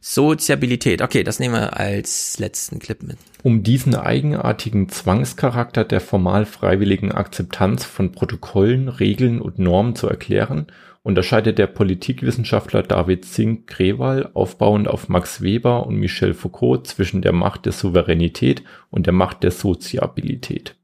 Soziabilität, 0.00 1.02
okay, 1.02 1.22
das 1.22 1.38
nehmen 1.38 1.54
wir 1.54 1.76
als 1.78 2.38
letzten 2.38 2.78
Clip 2.78 3.02
mit. 3.02 3.18
Um 3.42 3.62
diesen 3.62 3.94
eigenartigen 3.94 4.88
Zwangscharakter 4.88 5.84
der 5.84 6.00
formal 6.00 6.46
freiwilligen 6.46 7.12
Akzeptanz 7.12 7.84
von 7.84 8.12
Protokollen, 8.12 8.88
Regeln 8.88 9.40
und 9.40 9.58
Normen 9.58 9.94
zu 9.94 10.08
erklären, 10.08 10.66
unterscheidet 11.02 11.58
der 11.58 11.68
Politikwissenschaftler 11.68 12.82
David 12.82 13.24
Zink-Grewal 13.24 14.30
aufbauend 14.34 14.88
auf 14.88 15.08
Max 15.08 15.40
Weber 15.40 15.86
und 15.86 15.96
Michel 15.96 16.34
Foucault 16.34 16.88
zwischen 16.88 17.22
der 17.22 17.32
Macht 17.32 17.64
der 17.64 17.72
Souveränität 17.72 18.64
und 18.90 19.06
der 19.06 19.12
Macht 19.12 19.44
der 19.44 19.52
Soziabilität. 19.52 20.74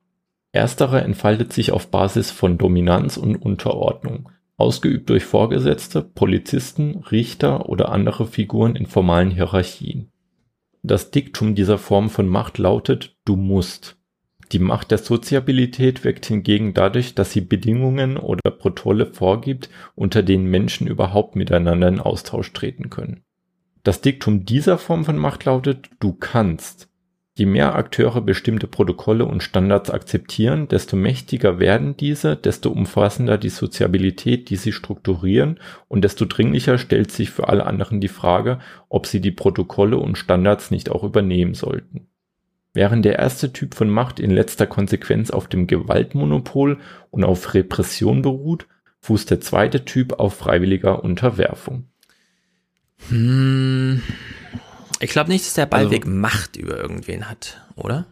Erstere 0.52 1.00
entfaltet 1.00 1.52
sich 1.52 1.72
auf 1.72 1.90
Basis 1.90 2.30
von 2.30 2.56
Dominanz 2.58 3.16
und 3.16 3.34
Unterordnung, 3.36 4.28
ausgeübt 4.56 5.08
durch 5.10 5.24
Vorgesetzte, 5.24 6.02
Polizisten, 6.02 6.98
Richter 7.10 7.68
oder 7.68 7.90
andere 7.90 8.26
Figuren 8.26 8.76
in 8.76 8.86
formalen 8.86 9.31
Hierarchien. 9.31 10.12
Das 10.82 11.10
Diktum 11.10 11.55
dieser 11.55 11.78
Form 11.78 12.10
von 12.10 12.28
Macht 12.28 12.58
lautet 12.58 13.16
Du 13.24 13.36
musst. 13.36 13.97
Die 14.52 14.58
Macht 14.58 14.90
der 14.90 14.98
Soziabilität 14.98 16.05
wirkt 16.05 16.26
hingegen 16.26 16.74
dadurch, 16.74 17.14
dass 17.14 17.32
sie 17.32 17.40
Bedingungen 17.40 18.18
oder 18.18 18.50
Protokolle 18.50 19.06
vorgibt, 19.06 19.70
unter 19.94 20.22
denen 20.22 20.44
Menschen 20.44 20.86
überhaupt 20.86 21.36
miteinander 21.36 21.89
in 21.89 22.00
Austausch 22.00 22.52
treten 22.52 22.90
können. 22.90 23.22
Das 23.82 24.00
Diktum 24.00 24.44
dieser 24.44 24.76
Form 24.76 25.05
von 25.05 25.16
Macht 25.16 25.44
lautet 25.44 25.89
Du 26.00 26.12
kannst. 26.12 26.89
Je 27.35 27.47
mehr 27.47 27.75
Akteure 27.75 28.20
bestimmte 28.20 28.67
Protokolle 28.67 29.25
und 29.25 29.43
Standards 29.43 29.89
akzeptieren, 29.89 30.69
desto 30.69 30.97
mächtiger 30.97 31.59
werden 31.59 31.97
diese, 31.97 32.36
desto 32.36 32.70
umfassender 32.70 33.39
die 33.39 33.49
Soziabilität, 33.49 34.51
die 34.51 34.57
sie 34.57 34.73
strukturieren 34.73 35.59
und 35.89 36.05
desto 36.05 36.27
dringlicher 36.27 36.77
stellt 36.77 37.11
sich 37.11 37.31
für 37.31 37.49
alle 37.49 37.65
anderen 37.65 38.02
die 38.02 38.09
Frage, 38.09 38.59
ob 38.91 39.07
sie 39.07 39.23
die 39.23 39.31
Protokolle 39.31 39.97
und 39.97 40.19
Standards 40.19 40.70
nicht 40.70 40.91
auch 40.91 41.05
übernehmen 41.05 41.55
sollten. 41.55 42.07
Während 42.75 43.05
der 43.07 43.19
erste 43.19 43.52
Typ 43.52 43.75
von 43.75 43.89
Macht 43.89 44.20
in 44.20 44.31
letzter 44.31 44.67
Konsequenz 44.67 45.31
auf 45.31 45.49
dem 45.49 45.67
Gewaltmonopol 45.67 46.81
und 47.11 47.25
auf 47.25 47.55
Repression 47.55 48.20
beruht, 48.20 48.67
fußt 49.01 49.31
der 49.31 49.41
zweite 49.41 49.86
Typ 49.86 50.20
auf 50.20 50.35
freiwilliger 50.35 51.02
Unterwerfung. 51.02 51.86
Hm. 53.09 53.51
Ich 55.02 55.10
glaube 55.10 55.31
nicht, 55.31 55.44
dass 55.44 55.55
der 55.55 55.66
Ballweg 55.66 56.05
also, 56.05 56.16
Macht 56.16 56.56
über 56.56 56.76
irgendwen 56.76 57.28
hat, 57.28 57.60
oder? 57.74 58.06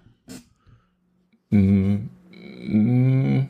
Mm, 1.51 2.09
mm. 2.33 3.49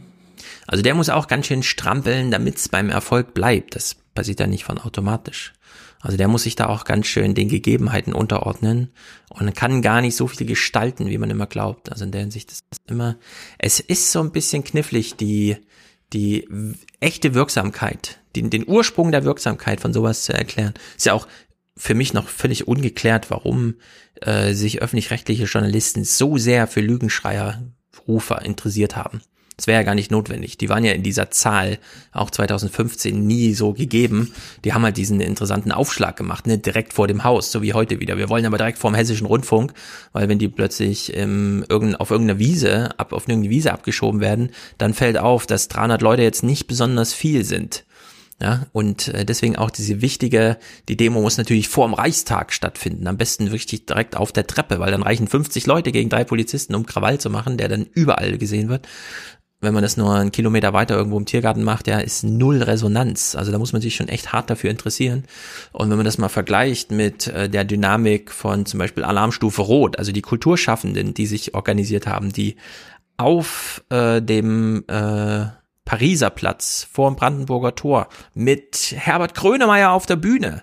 Also 0.66 0.82
der 0.82 0.94
muss 0.94 1.08
auch 1.08 1.26
ganz 1.26 1.46
schön 1.46 1.62
strampeln, 1.62 2.30
damit 2.30 2.58
es 2.58 2.68
beim 2.68 2.90
Erfolg 2.90 3.32
bleibt. 3.32 3.76
Das 3.76 3.96
passiert 4.14 4.40
ja 4.40 4.46
nicht 4.46 4.64
von 4.64 4.76
automatisch. 4.76 5.54
Also 6.02 6.18
der 6.18 6.28
muss 6.28 6.42
sich 6.42 6.54
da 6.54 6.66
auch 6.66 6.84
ganz 6.84 7.06
schön 7.06 7.34
den 7.34 7.48
Gegebenheiten 7.48 8.12
unterordnen 8.12 8.90
und 9.30 9.54
kann 9.54 9.80
gar 9.80 10.02
nicht 10.02 10.16
so 10.16 10.26
viel 10.26 10.46
gestalten, 10.46 11.08
wie 11.08 11.18
man 11.18 11.30
immer 11.30 11.46
glaubt. 11.46 11.90
Also 11.90 12.04
in 12.04 12.12
der 12.12 12.20
Hinsicht 12.20 12.52
ist 12.52 12.64
es 12.70 12.78
immer, 12.88 13.16
es 13.56 13.80
ist 13.80 14.12
so 14.12 14.20
ein 14.20 14.32
bisschen 14.32 14.64
knifflig, 14.64 15.16
die, 15.16 15.56
die 16.12 16.46
echte 17.00 17.32
Wirksamkeit, 17.32 18.20
den, 18.36 18.50
den 18.50 18.68
Ursprung 18.68 19.12
der 19.12 19.24
Wirksamkeit 19.24 19.80
von 19.80 19.94
sowas 19.94 20.24
zu 20.24 20.34
erklären. 20.34 20.74
Ist 20.96 21.06
ja 21.06 21.14
auch 21.14 21.26
für 21.80 21.94
mich 21.94 22.12
noch 22.12 22.28
völlig 22.28 22.68
ungeklärt, 22.68 23.30
warum 23.30 23.76
äh, 24.20 24.52
sich 24.52 24.82
öffentlich-rechtliche 24.82 25.44
Journalisten 25.44 26.04
so 26.04 26.36
sehr 26.36 26.66
für 26.66 26.82
Lügenschreierrufer 26.82 28.42
interessiert 28.42 28.96
haben. 28.96 29.22
Das 29.56 29.66
wäre 29.66 29.80
ja 29.80 29.84
gar 29.84 29.94
nicht 29.94 30.10
notwendig. 30.10 30.58
Die 30.58 30.68
waren 30.68 30.84
ja 30.84 30.92
in 30.92 31.02
dieser 31.02 31.30
Zahl 31.30 31.78
auch 32.12 32.30
2015 32.30 33.26
nie 33.26 33.54
so 33.54 33.72
gegeben. 33.72 34.32
Die 34.64 34.74
haben 34.74 34.84
halt 34.84 34.98
diesen 34.98 35.20
interessanten 35.20 35.72
Aufschlag 35.72 36.16
gemacht, 36.16 36.46
ne, 36.46 36.58
direkt 36.58 36.92
vor 36.92 37.08
dem 37.08 37.24
Haus, 37.24 37.50
so 37.50 37.62
wie 37.62 37.72
heute 37.72 37.98
wieder. 37.98 38.18
Wir 38.18 38.28
wollen 38.28 38.46
aber 38.46 38.58
direkt 38.58 38.78
vor 38.78 38.90
dem 38.90 38.94
hessischen 38.94 39.26
Rundfunk, 39.26 39.72
weil 40.12 40.28
wenn 40.28 40.38
die 40.38 40.48
plötzlich 40.48 41.16
ähm, 41.16 41.64
irgend, 41.68 41.98
auf 41.98 42.10
irgendeiner 42.10 42.38
Wiese, 42.38 42.98
ab, 42.98 43.12
auf 43.12 43.26
irgendeine 43.26 43.54
Wiese 43.54 43.72
abgeschoben 43.72 44.20
werden, 44.20 44.50
dann 44.76 44.92
fällt 44.92 45.18
auf, 45.18 45.46
dass 45.46 45.68
300 45.68 46.02
Leute 46.02 46.22
jetzt 46.22 46.42
nicht 46.42 46.66
besonders 46.66 47.12
viel 47.14 47.44
sind. 47.44 47.84
Ja, 48.42 48.66
und 48.72 49.08
äh, 49.08 49.26
deswegen 49.26 49.56
auch 49.56 49.68
diese 49.68 50.00
wichtige, 50.00 50.56
die 50.88 50.96
Demo 50.96 51.20
muss 51.20 51.36
natürlich 51.36 51.68
vor 51.68 51.86
dem 51.86 51.92
Reichstag 51.92 52.54
stattfinden. 52.54 53.06
Am 53.06 53.18
besten 53.18 53.52
wirklich 53.52 53.84
direkt 53.84 54.16
auf 54.16 54.32
der 54.32 54.46
Treppe, 54.46 54.78
weil 54.78 54.90
dann 54.90 55.02
reichen 55.02 55.28
50 55.28 55.66
Leute 55.66 55.92
gegen 55.92 56.08
drei 56.08 56.24
Polizisten, 56.24 56.74
um 56.74 56.86
Krawall 56.86 57.20
zu 57.20 57.28
machen, 57.28 57.58
der 57.58 57.68
dann 57.68 57.86
überall 57.92 58.38
gesehen 58.38 58.70
wird. 58.70 58.88
Wenn 59.62 59.74
man 59.74 59.82
das 59.82 59.98
nur 59.98 60.14
einen 60.14 60.32
Kilometer 60.32 60.72
weiter 60.72 60.96
irgendwo 60.96 61.18
im 61.18 61.26
Tiergarten 61.26 61.62
macht, 61.62 61.86
ja, 61.86 61.98
ist 61.98 62.24
null 62.24 62.62
Resonanz. 62.62 63.34
Also 63.34 63.52
da 63.52 63.58
muss 63.58 63.74
man 63.74 63.82
sich 63.82 63.94
schon 63.94 64.08
echt 64.08 64.32
hart 64.32 64.48
dafür 64.48 64.70
interessieren. 64.70 65.24
Und 65.72 65.90
wenn 65.90 65.98
man 65.98 66.06
das 66.06 66.16
mal 66.16 66.30
vergleicht 66.30 66.90
mit 66.90 67.26
äh, 67.26 67.46
der 67.50 67.66
Dynamik 67.66 68.32
von 68.32 68.64
zum 68.64 68.78
Beispiel 68.78 69.04
Alarmstufe 69.04 69.60
Rot, 69.60 69.98
also 69.98 70.12
die 70.12 70.22
Kulturschaffenden, 70.22 71.12
die 71.12 71.26
sich 71.26 71.54
organisiert 71.54 72.06
haben, 72.06 72.32
die 72.32 72.56
auf 73.18 73.84
äh, 73.90 74.22
dem 74.22 74.82
äh, 74.88 75.44
Pariser 75.90 76.30
Platz 76.30 76.86
vor 76.92 77.10
dem 77.10 77.16
Brandenburger 77.16 77.74
Tor 77.74 78.08
mit 78.32 78.94
Herbert 78.96 79.34
Grönemeyer 79.34 79.90
auf 79.90 80.06
der 80.06 80.14
Bühne. 80.14 80.62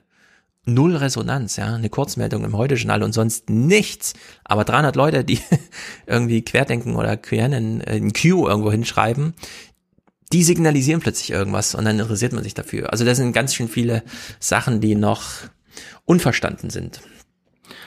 Null 0.64 0.96
Resonanz, 0.96 1.58
ja, 1.58 1.76
eine 1.76 1.90
Kurzmeldung 1.90 2.46
im 2.46 2.56
Heute-Journal 2.56 3.04
und 3.04 3.12
sonst 3.12 3.50
nichts. 3.50 4.14
Aber 4.46 4.64
300 4.64 4.96
Leute, 4.96 5.26
die 5.26 5.40
irgendwie 6.08 6.44
Querdenken 6.44 6.96
oder 6.96 7.18
Quernen 7.18 7.82
äh, 7.82 7.98
in 7.98 8.14
Q 8.14 8.48
irgendwo 8.48 8.72
hinschreiben, 8.72 9.34
die 10.32 10.44
signalisieren 10.44 11.02
plötzlich 11.02 11.32
irgendwas 11.32 11.76
und 11.76 11.84
dann 11.84 12.00
interessiert 12.00 12.32
man 12.32 12.44
sich 12.46 12.54
dafür. 12.54 12.94
Also 12.94 13.04
das 13.04 13.18
sind 13.18 13.34
ganz 13.34 13.54
schön 13.54 13.68
viele 13.68 14.04
Sachen, 14.40 14.80
die 14.80 14.96
noch 14.96 15.26
unverstanden 16.06 16.70
sind. 16.70 17.02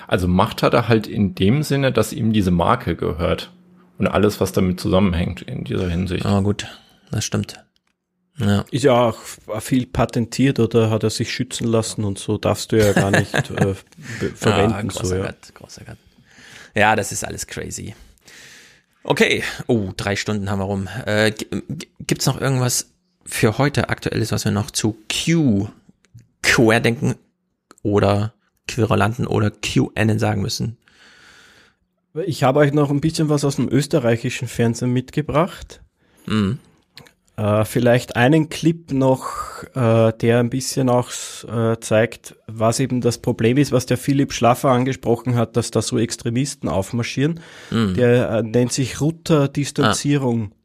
Also 0.07 0.28
Macht 0.28 0.62
hat 0.62 0.75
er 0.75 0.89
halt 0.89 1.07
in 1.07 1.35
dem 1.35 1.62
Sinne, 1.62 1.91
dass 1.91 2.12
ihm 2.12 2.35
diese 2.35 2.51
Marke 2.51 2.97
gehört 2.97 3.51
und 3.97 4.09
alles, 4.09 4.43
was 4.43 4.52
damit 4.52 4.78
zusammenhängt 4.78 5.41
in 5.41 5.65
dieser 5.65 5.89
Hinsicht. 5.89 6.27
Ah, 6.27 6.41
gut 6.41 6.67
das 7.11 7.25
stimmt. 7.25 7.65
Ja. 8.39 8.65
Ist 8.71 8.85
ja 8.85 8.93
auch 8.93 9.21
viel 9.61 9.87
patentiert 9.87 10.61
oder 10.61 10.89
hat 10.91 11.03
er 11.03 11.11
sich 11.11 11.31
schützen 11.33 11.67
lassen 11.67 12.05
und 12.05 12.19
so 12.19 12.39
darfst 12.39 12.73
du 12.73 12.79
ja 12.79 12.93
gar 12.93 13.11
nicht 13.11 13.35
äh, 13.51 13.75
verwenden. 14.35 14.89
Ja, 14.95 15.05
so, 15.05 15.15
ja. 15.15 15.27
Gott, 15.27 15.55
großer 15.55 15.85
Gott. 15.85 15.99
ja, 16.75 16.97
das 16.97 17.13
ist 17.13 17.25
alles 17.25 17.47
crazy. 17.47 17.95
Okay, 19.03 19.43
oh, 19.67 19.91
drei 19.97 20.17
Stunden 20.17 20.51
haben 20.51 20.59
wir 20.59 20.65
rum. 20.65 20.89
Äh, 21.07 21.33
gibt's 22.01 22.27
noch 22.27 22.41
irgendwas 22.41 22.91
für 23.25 23.59
heute 23.59 23.89
aktuelles, 23.89 24.33
was 24.33 24.45
wir 24.45 24.53
noch 24.53 24.71
zu 24.71 24.97
Q 25.09 25.69
Querdenken 26.43 27.17
oder 27.83 28.35
Querulanten 28.67 29.27
oder 29.27 29.51
QAnon 29.51 30.19
sagen 30.19 30.43
müssen? 30.43 30.77
Ich 32.27 32.43
habe 32.43 32.61
euch 32.61 32.73
noch 32.73 32.91
ein 32.91 33.01
bisschen 33.01 33.29
was 33.29 33.45
aus 33.45 33.57
dem 33.57 33.69
österreichischen 33.69 34.49
Fernsehen 34.49 34.93
mitgebracht. 34.93 35.81
Mhm. 36.27 36.59
Äh, 37.41 37.65
vielleicht 37.65 38.17
einen 38.17 38.51
Clip 38.51 38.93
noch, 38.93 39.62
äh, 39.75 40.12
der 40.12 40.41
ein 40.41 40.51
bisschen 40.51 40.91
auch 40.91 41.10
äh, 41.49 41.81
zeigt, 41.81 42.36
was 42.47 42.81
eben 42.81 43.01
das 43.01 43.17
Problem 43.17 43.57
ist, 43.57 43.73
was 43.73 43.86
der 43.86 43.97
Philipp 43.97 44.35
Schlaffer 44.35 44.69
angesprochen 44.69 45.36
hat, 45.36 45.57
dass 45.57 45.70
da 45.70 45.81
so 45.81 45.99
Extremisten 45.99 46.69
aufmarschieren. 46.69 47.41
Mhm. 47.70 47.94
Der 47.94 48.43
nennt 48.43 48.75
sich 48.75 49.01
Rutter-Distanzierung. 49.01 50.51
Ah. 50.52 50.57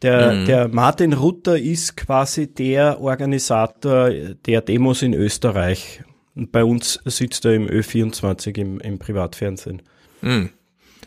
Der, 0.00 0.32
mhm. 0.32 0.46
der 0.46 0.68
Martin 0.68 1.12
Rutter 1.12 1.58
ist 1.58 1.98
quasi 1.98 2.46
der 2.46 3.02
Organisator 3.02 4.08
der 4.46 4.62
Demos 4.62 5.02
in 5.02 5.12
Österreich. 5.12 6.02
Und 6.34 6.50
bei 6.50 6.64
uns 6.64 6.98
sitzt 7.04 7.44
er 7.44 7.52
im 7.52 7.68
Ö24 7.68 8.56
im, 8.56 8.80
im 8.80 8.98
Privatfernsehen. 8.98 9.82
Mhm. 10.22 10.48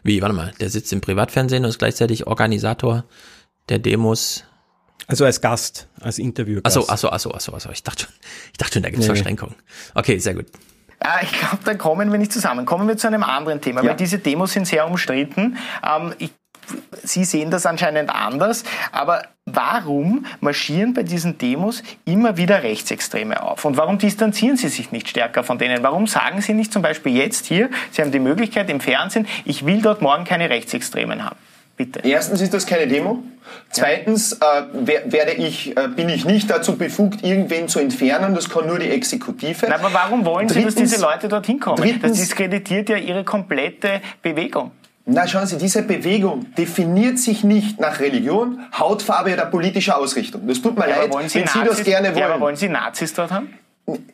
Wie, 0.03 0.22
warte 0.22 0.35
mal, 0.35 0.53
der 0.59 0.69
sitzt 0.69 0.93
im 0.93 1.01
Privatfernsehen 1.01 1.63
und 1.63 1.69
ist 1.69 1.80
gleichzeitig 1.80 2.27
Organisator 2.27 3.05
der 3.69 3.80
Demos 3.80 4.43
also 5.07 5.25
als 5.25 5.41
Gast, 5.41 5.88
als 5.99 6.19
Interview. 6.19 6.59
Achso, 6.64 6.85
achso, 6.88 7.09
achso, 7.09 7.32
achso, 7.32 7.53
achso. 7.53 7.69
Ich 7.72 7.83
dachte 7.83 8.06
schon, 8.06 8.14
ich 8.51 8.57
dachte 8.57 8.73
schon, 8.73 8.83
da 8.83 8.90
gibt's 8.90 9.07
nee. 9.07 9.14
Verschränkungen. 9.14 9.56
Okay, 9.93 10.17
sehr 10.19 10.33
gut. 10.33 10.45
Ich 11.22 11.33
glaube, 11.33 11.59
da 11.65 11.73
kommen 11.73 12.11
wir 12.11 12.17
nicht 12.17 12.32
zusammen. 12.32 12.65
Kommen 12.65 12.88
wir 12.88 12.95
zu 12.95 13.07
einem 13.07 13.23
anderen 13.23 13.59
Thema, 13.59 13.83
ja. 13.83 13.90
weil 13.90 13.98
diese 13.98 14.19
Demos 14.19 14.53
sind 14.53 14.67
sehr 14.67 14.88
umstritten. 14.88 15.57
Ähm, 15.85 16.14
ich, 16.17 16.32
Sie 17.03 17.25
sehen 17.25 17.51
das 17.51 17.65
anscheinend 17.65 18.09
anders, 18.09 18.64
aber 18.93 19.23
warum 19.45 20.25
marschieren 20.40 20.93
bei 20.93 21.03
diesen 21.03 21.38
Demos 21.38 21.83
immer 22.06 22.38
wieder 22.38 22.64
Rechtsextreme 22.64 23.43
auf? 23.43 23.65
Und 23.65 23.75
warum 23.75 23.98
distanzieren 23.98 24.56
Sie 24.56 24.69
sich 24.69 24.93
nicht 24.93 25.09
stärker 25.09 25.43
von 25.43 25.57
denen? 25.57 25.83
Warum 25.83 26.07
sagen 26.07 26.40
Sie 26.40 26.53
nicht 26.53 26.72
zum 26.72 26.82
Beispiel 26.82 27.17
jetzt 27.17 27.48
hier, 27.48 27.69
Sie 27.91 28.01
haben 28.01 28.14
die 28.14 28.19
Möglichkeit 28.19 28.69
im 28.69 28.80
Fernsehen, 28.80 29.27
ich 29.43 29.65
will 29.65 29.82
dort 29.82 30.01
morgen 30.01 30.23
keine 30.23 30.49
Rechtsextremen 30.49 31.25
haben? 31.25 31.35
Bitte. 31.76 32.02
Erstens 32.03 32.42
ist 32.42 32.53
das 32.53 32.68
keine 32.68 32.88
Demo. 32.88 33.24
Zweitens 33.72 34.34
äh, 34.34 34.38
werde 35.06 35.34
ich, 35.34 35.76
äh, 35.76 35.88
bin 35.88 36.08
ich 36.08 36.24
nicht 36.24 36.50
dazu 36.50 36.77
befugt, 36.77 37.24
irgendwen 37.24 37.68
zu 37.68 37.80
entfernen. 37.80 38.35
Das 38.35 38.50
kann 38.50 38.68
nur 38.68 38.77
die 38.77 38.90
Exekutive. 38.90 39.66
Na, 39.68 39.76
aber 39.76 39.92
warum 39.92 40.24
wollen 40.24 40.48
drittens, 40.48 40.76
Sie, 40.76 40.82
dass 40.82 40.92
diese 40.92 41.02
Leute 41.02 41.27
dorthin 41.27 41.60
kommen? 41.60 41.77
Drittens, 41.77 42.11
das 42.11 42.19
diskreditiert 42.19 42.90
ja 42.90 42.98
Ihre 42.98 43.24
komplette 43.24 44.02
Bewegung. 44.22 44.72
Na, 45.06 45.27
schauen 45.27 45.48
Sie, 45.48 45.58
diese 45.58 45.82
Bewegung 45.82 46.53
definiert 46.56 47.19
sich 47.19 47.43
nicht 47.43 47.80
nach 47.80 48.00
Religion, 48.00 48.60
Hautfarbe 48.77 49.34
oder 49.34 49.48
politischer 49.48 49.98
Ausrichtung. 49.98 50.48
Das 50.48 50.61
tut 50.61 50.77
mir 50.77 50.88
ja, 50.88 51.02
leid, 51.02 51.14
wenn 51.14 51.27
Sie, 51.27 51.40
Nazis, 51.40 51.61
das 51.68 51.84
gerne 51.84 52.10
wollen. 52.10 52.18
Ja, 52.18 52.30
aber 52.30 52.40
wollen 52.40 52.56
Sie 52.56 52.69
Nazis 52.69 53.14
dort 53.14 53.32
haben? 53.32 53.50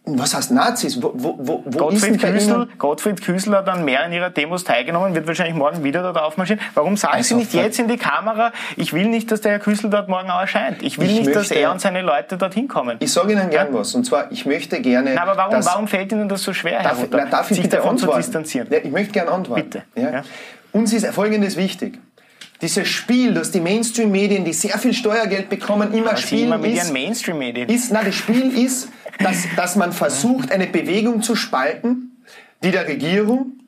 Was 0.06 0.33
heißt 0.33 0.51
Nazis? 0.51 1.01
Wo, 1.01 1.11
wo, 1.14 1.38
wo 1.38 1.57
Gottfried, 1.69 2.19
Küsel, 2.19 2.67
Gottfried 2.80 3.22
Küsel 3.22 3.56
hat 3.56 3.69
an 3.69 3.85
mehreren 3.85 4.11
ihrer 4.11 4.31
Demos 4.31 4.64
teilgenommen, 4.64 5.14
wird 5.14 5.27
wahrscheinlich 5.27 5.56
morgen 5.56 5.83
wieder 5.83 6.01
dort 6.01 6.17
aufmarschieren. 6.17 6.59
Warum 6.73 6.98
sagen 6.98 7.14
also 7.14 7.35
Sie 7.35 7.35
nicht 7.35 7.53
jetzt 7.53 7.77
in 7.77 7.88
die 7.88 7.98
Kamera, 7.98 8.51
ich 8.77 8.93
will 8.93 9.07
nicht, 9.07 9.31
dass 9.31 9.41
der 9.41 9.51
Herr 9.51 9.59
Küsel 9.59 9.91
dort 9.91 10.09
morgen 10.09 10.31
auch 10.31 10.41
erscheint. 10.41 10.81
Ich 10.81 10.98
will 10.98 11.06
ich 11.06 11.19
nicht, 11.19 11.25
möchte, 11.25 11.39
dass 11.39 11.51
er 11.51 11.72
und 11.72 11.81
seine 11.81 12.01
Leute 12.01 12.38
dorthin 12.38 12.67
kommen. 12.67 12.98
Ich 12.99 13.14
sage 13.14 13.33
Ihnen 13.33 13.51
gern 13.51 13.67
ja? 13.72 13.80
was. 13.80 13.93
Und 13.93 14.06
zwar, 14.06 14.31
ich 14.31 14.48
möchte 14.48 14.81
gerne... 14.81 15.14
Na, 15.14 15.22
aber 15.22 15.38
warum, 15.38 15.51
dass, 15.53 15.67
warum 15.67 15.88
fällt 15.88 16.11
Ihnen 16.11 16.27
das 16.27 16.41
so 16.41 16.51
schwer, 16.51 16.80
Herr 16.80 16.89
darf, 16.89 17.01
Rutter, 17.03 17.17
na, 17.17 17.25
darf 17.25 17.51
ich 17.51 17.57
sich 17.57 17.64
bitte 17.65 17.75
davon 17.77 17.91
antworten? 17.91 18.14
zu 18.14 18.27
distanzieren? 18.27 18.67
Ja, 18.72 18.80
ich 18.83 18.91
möchte 18.91 19.14
gerne 19.14 19.30
antworten. 19.30 19.69
Bitte. 19.69 19.83
Ja. 19.95 20.23
Uns 20.72 20.93
ist 20.93 21.06
Folgendes 21.07 21.57
wichtig 21.57 21.99
dieses 22.62 22.88
Spiel, 22.88 23.34
dass 23.34 23.52
die 23.52 23.62
Mainstream-Medien, 23.62 24.44
die 24.44 24.54
sehr 24.54 24.78
viel 24.78 24.94
Steuergeld 24.94 25.50
bekommen, 25.50 25.94
immer 25.94 26.10
Aber 26.10 26.18
spielen, 26.18 26.46
immer 26.46 26.58
mit 26.58 26.76
ist, 26.76 26.92
Mainstream-Medien. 26.92 27.70
ist, 27.70 27.92
na, 27.92 28.04
das 28.04 28.16
Spiel 28.16 28.52
ist, 28.52 28.90
dass, 29.20 29.46
dass 29.56 29.76
man 29.76 29.94
versucht, 29.94 30.52
eine 30.52 30.68
Bewegung 30.68 31.22
zu 31.22 31.36
spalten, 31.36 32.18
die 32.64 32.72
der 32.72 32.88
Regierung 32.88 33.59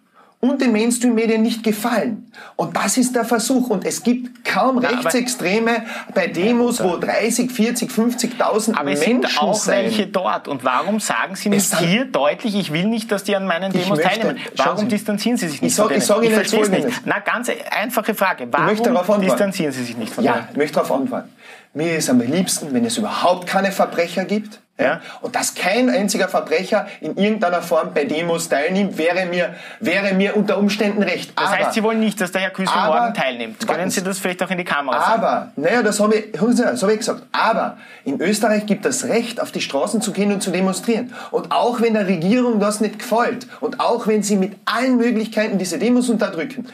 und 0.41 0.59
den 0.59 0.71
Mainstream-Medien 0.71 1.41
nicht 1.41 1.63
gefallen. 1.63 2.31
Und 2.55 2.75
das 2.75 2.97
ist 2.97 3.15
der 3.15 3.25
Versuch. 3.25 3.69
Und 3.69 3.85
es 3.85 4.01
gibt 4.01 4.43
kaum 4.43 4.79
Na, 4.81 4.89
Rechtsextreme 4.89 5.85
bei 6.15 6.27
Demos, 6.27 6.83
wo 6.83 6.97
30, 6.97 7.51
40, 7.51 7.91
50.000 7.91 8.75
aber 8.75 8.91
es 8.91 8.99
Menschen 8.99 9.21
sind 9.21 9.39
auch 9.39 9.53
sein. 9.53 9.85
welche 9.85 10.07
dort. 10.07 10.47
Und 10.47 10.63
warum 10.63 10.99
sagen 10.99 11.35
Sie 11.35 11.49
nicht 11.49 11.77
hier 11.77 12.05
deutlich, 12.05 12.55
ich 12.55 12.73
will 12.73 12.85
nicht, 12.85 13.11
dass 13.11 13.23
die 13.23 13.35
an 13.35 13.45
meinen 13.45 13.71
Demos 13.71 13.99
möchte, 13.99 14.19
teilnehmen? 14.19 14.39
Warum 14.57 14.89
distanzieren 14.89 15.37
Sie 15.37 15.47
sich 15.47 15.61
nicht 15.61 15.71
ich 15.71 15.75
sag, 15.75 15.83
von 15.83 15.89
denen? 15.89 16.01
Ich 16.01 16.07
sage 16.07 16.25
Ihnen 16.25 16.35
jetzt 16.35 16.55
Folgendes. 16.55 16.85
Nicht. 16.85 17.01
Na, 17.05 17.19
ganz 17.19 17.51
einfache 17.69 18.15
Frage. 18.15 18.47
Warum 18.49 19.21
distanzieren 19.21 19.71
Sie 19.71 19.83
sich 19.83 19.95
nicht 19.95 20.11
von 20.11 20.23
ja, 20.23 20.33
denen? 20.33 20.43
Ja, 20.45 20.49
ich 20.51 20.57
möchte 20.57 20.73
darauf 20.73 20.91
antworten. 20.91 21.29
Mir 21.75 21.97
ist 21.97 22.09
am 22.09 22.19
liebsten, 22.19 22.73
wenn 22.73 22.83
es 22.83 22.97
überhaupt 22.97 23.47
keine 23.47 23.71
Verbrecher 23.71 24.25
gibt, 24.25 24.59
ja. 24.81 25.01
Und 25.21 25.35
dass 25.35 25.53
kein 25.55 25.89
einziger 25.89 26.27
Verbrecher 26.27 26.87
in 26.99 27.15
irgendeiner 27.17 27.61
Form 27.61 27.93
bei 27.93 28.05
Demos 28.05 28.49
teilnimmt, 28.49 28.97
wäre 28.97 29.25
mir, 29.25 29.55
wäre 29.79 30.13
mir 30.13 30.35
unter 30.35 30.57
Umständen 30.57 31.03
recht. 31.03 31.31
Das 31.35 31.47
aber, 31.47 31.57
heißt, 31.57 31.73
Sie 31.73 31.83
wollen 31.83 31.99
nicht, 31.99 32.19
dass 32.19 32.31
der 32.31 32.41
Herr 32.41 32.49
Küssel 32.49 32.77
aber, 32.77 32.99
morgen 33.01 33.13
teilnimmt. 33.13 33.67
Können 33.67 33.89
Sie 33.89 34.01
das 34.03 34.19
vielleicht 34.19 34.41
auch 34.43 34.49
in 34.49 34.57
die 34.57 34.63
Kamera 34.63 34.99
sagen? 34.99 35.23
Aber, 35.23 35.51
naja, 35.55 35.83
das 35.83 35.99
habe 35.99 36.15
ich, 36.15 36.31
das 36.31 36.81
habe 36.81 36.93
ich 36.93 36.99
gesagt. 36.99 37.23
Aber 37.31 37.77
in 38.03 38.19
Österreich 38.19 38.65
gibt 38.65 38.85
es 38.85 39.07
Recht, 39.07 39.41
auf 39.41 39.51
die 39.51 39.61
Straßen 39.61 40.01
zu 40.01 40.11
gehen 40.11 40.31
und 40.31 40.41
zu 40.41 40.51
demonstrieren. 40.51 41.13
Und 41.31 41.51
auch 41.51 41.81
wenn 41.81 41.93
der 41.93 42.07
Regierung 42.07 42.59
das 42.59 42.81
nicht 42.81 42.99
gefällt 42.99 43.47
und 43.59 43.79
auch 43.79 44.07
wenn 44.07 44.23
sie 44.23 44.35
mit 44.35 44.53
allen 44.65 44.97
Möglichkeiten 44.97 45.57
diese 45.57 45.77
Demos 45.77 46.09
unterdrücken, 46.09 46.67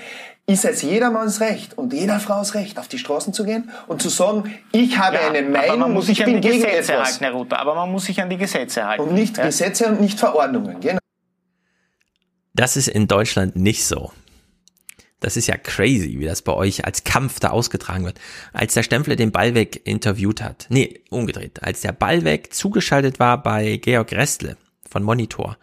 ist 0.49 0.63
es 0.63 0.81
jedermanns 0.81 1.41
Recht 1.41 1.77
und 1.77 1.91
jeder 1.91 2.21
Frau's 2.21 2.53
Recht, 2.53 2.79
auf 2.79 2.87
die 2.87 2.97
Straßen 2.97 3.33
zu 3.33 3.43
gehen 3.43 3.69
und 3.87 4.01
zu 4.01 4.07
sagen, 4.07 4.55
ich 4.71 4.97
habe 4.97 5.17
ja, 5.17 5.27
eine 5.27 5.41
Meinung 5.41 5.69
aber 5.69 5.77
man 5.77 5.93
muss 5.93 6.05
sich 6.05 6.19
ich 6.19 6.25
an 6.25 6.31
bin 6.31 6.41
die 6.41 6.49
gegen 6.49 6.63
Gesetze 6.63 6.93
etwas. 6.93 7.07
halten, 7.07 7.23
Herr 7.25 7.33
Ruther, 7.33 7.59
aber 7.59 7.75
man 7.75 7.91
muss 7.91 8.05
sich 8.05 8.21
an 8.21 8.29
die 8.29 8.37
Gesetze 8.37 8.85
halten. 8.85 9.03
Und 9.03 9.13
nicht 9.13 9.37
ja? 9.37 9.45
Gesetze 9.45 9.87
und 9.87 9.99
nicht 9.99 10.17
Verordnungen, 10.17 10.79
genau. 10.79 10.99
Das 12.53 12.77
ist 12.77 12.87
in 12.87 13.07
Deutschland 13.07 13.57
nicht 13.57 13.85
so. 13.85 14.13
Das 15.19 15.35
ist 15.35 15.47
ja 15.47 15.57
crazy, 15.57 16.19
wie 16.19 16.25
das 16.25 16.41
bei 16.41 16.53
euch 16.53 16.85
als 16.85 17.03
Kampf 17.03 17.39
da 17.41 17.49
ausgetragen 17.49 18.05
wird. 18.05 18.19
Als 18.53 18.73
der 18.73 18.83
Stempfle 18.83 19.17
den 19.17 19.31
Ballweg 19.33 19.85
interviewt 19.85 20.41
hat, 20.41 20.67
nee, 20.69 21.01
umgedreht, 21.09 21.61
als 21.61 21.81
der 21.81 21.91
Ballweg 21.91 22.53
zugeschaltet 22.53 23.19
war 23.19 23.43
bei 23.43 23.77
Georg 23.77 24.13
Restle 24.13 24.55
von 24.89 25.03
Monitor 25.03 25.57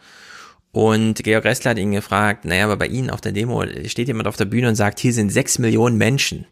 und 0.74 1.22
Georg 1.22 1.44
Ressler 1.44 1.70
hat 1.70 1.78
ihn 1.78 1.92
gefragt, 1.92 2.44
naja, 2.44 2.64
aber 2.64 2.76
bei 2.76 2.88
Ihnen 2.88 3.08
auf 3.08 3.20
der 3.20 3.30
Demo 3.30 3.64
steht 3.86 4.08
jemand 4.08 4.26
auf 4.26 4.34
der 4.34 4.46
Bühne 4.46 4.68
und 4.68 4.74
sagt, 4.74 4.98
hier 4.98 5.12
sind 5.12 5.30
sechs 5.30 5.60
Millionen 5.60 5.96
Menschen. 5.96 6.46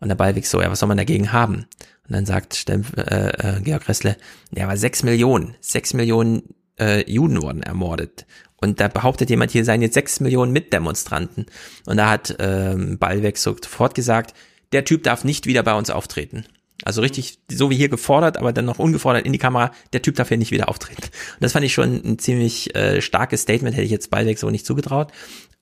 Und 0.00 0.08
der 0.08 0.14
Ballweg 0.14 0.46
so, 0.46 0.62
ja, 0.62 0.70
was 0.70 0.78
soll 0.78 0.86
man 0.86 0.96
dagegen 0.96 1.32
haben? 1.32 1.66
Und 2.08 2.14
dann 2.14 2.24
sagt 2.24 2.54
Stempf, 2.54 2.96
äh, 2.96 3.28
äh, 3.28 3.60
Georg 3.60 3.86
Ressler, 3.86 4.16
ja, 4.56 4.64
aber 4.64 4.78
sechs 4.78 5.02
Millionen, 5.02 5.54
sechs 5.60 5.92
Millionen 5.92 6.54
äh, 6.80 7.04
Juden 7.12 7.42
wurden 7.42 7.62
ermordet. 7.62 8.24
Und 8.56 8.80
da 8.80 8.88
behauptet 8.88 9.28
jemand, 9.28 9.50
hier 9.50 9.66
seien 9.66 9.82
jetzt 9.82 9.92
sechs 9.92 10.18
Millionen 10.18 10.52
Mitdemonstranten. 10.52 11.44
Und 11.84 11.98
da 11.98 12.08
hat 12.08 12.36
ähm, 12.38 12.98
Ballweg 12.98 13.36
sofort 13.36 13.94
gesagt, 13.94 14.34
der 14.72 14.86
Typ 14.86 15.02
darf 15.02 15.24
nicht 15.24 15.44
wieder 15.44 15.62
bei 15.62 15.74
uns 15.74 15.90
auftreten. 15.90 16.46
Also 16.84 17.00
richtig, 17.00 17.40
so 17.50 17.70
wie 17.70 17.76
hier 17.76 17.88
gefordert, 17.88 18.36
aber 18.36 18.52
dann 18.52 18.64
noch 18.64 18.78
ungefordert 18.78 19.26
in 19.26 19.32
die 19.32 19.38
Kamera, 19.38 19.72
der 19.92 20.00
Typ 20.00 20.14
darf 20.14 20.28
hier 20.28 20.36
nicht 20.36 20.52
wieder 20.52 20.68
auftreten. 20.68 21.02
Und 21.02 21.40
das 21.40 21.52
fand 21.52 21.64
ich 21.64 21.74
schon 21.74 22.00
ein 22.04 22.18
ziemlich 22.18 22.74
äh, 22.76 23.02
starkes 23.02 23.42
Statement, 23.42 23.74
hätte 23.74 23.84
ich 23.84 23.90
jetzt 23.90 24.10
Ballweg 24.10 24.38
so 24.38 24.48
nicht 24.48 24.64
zugetraut. 24.64 25.12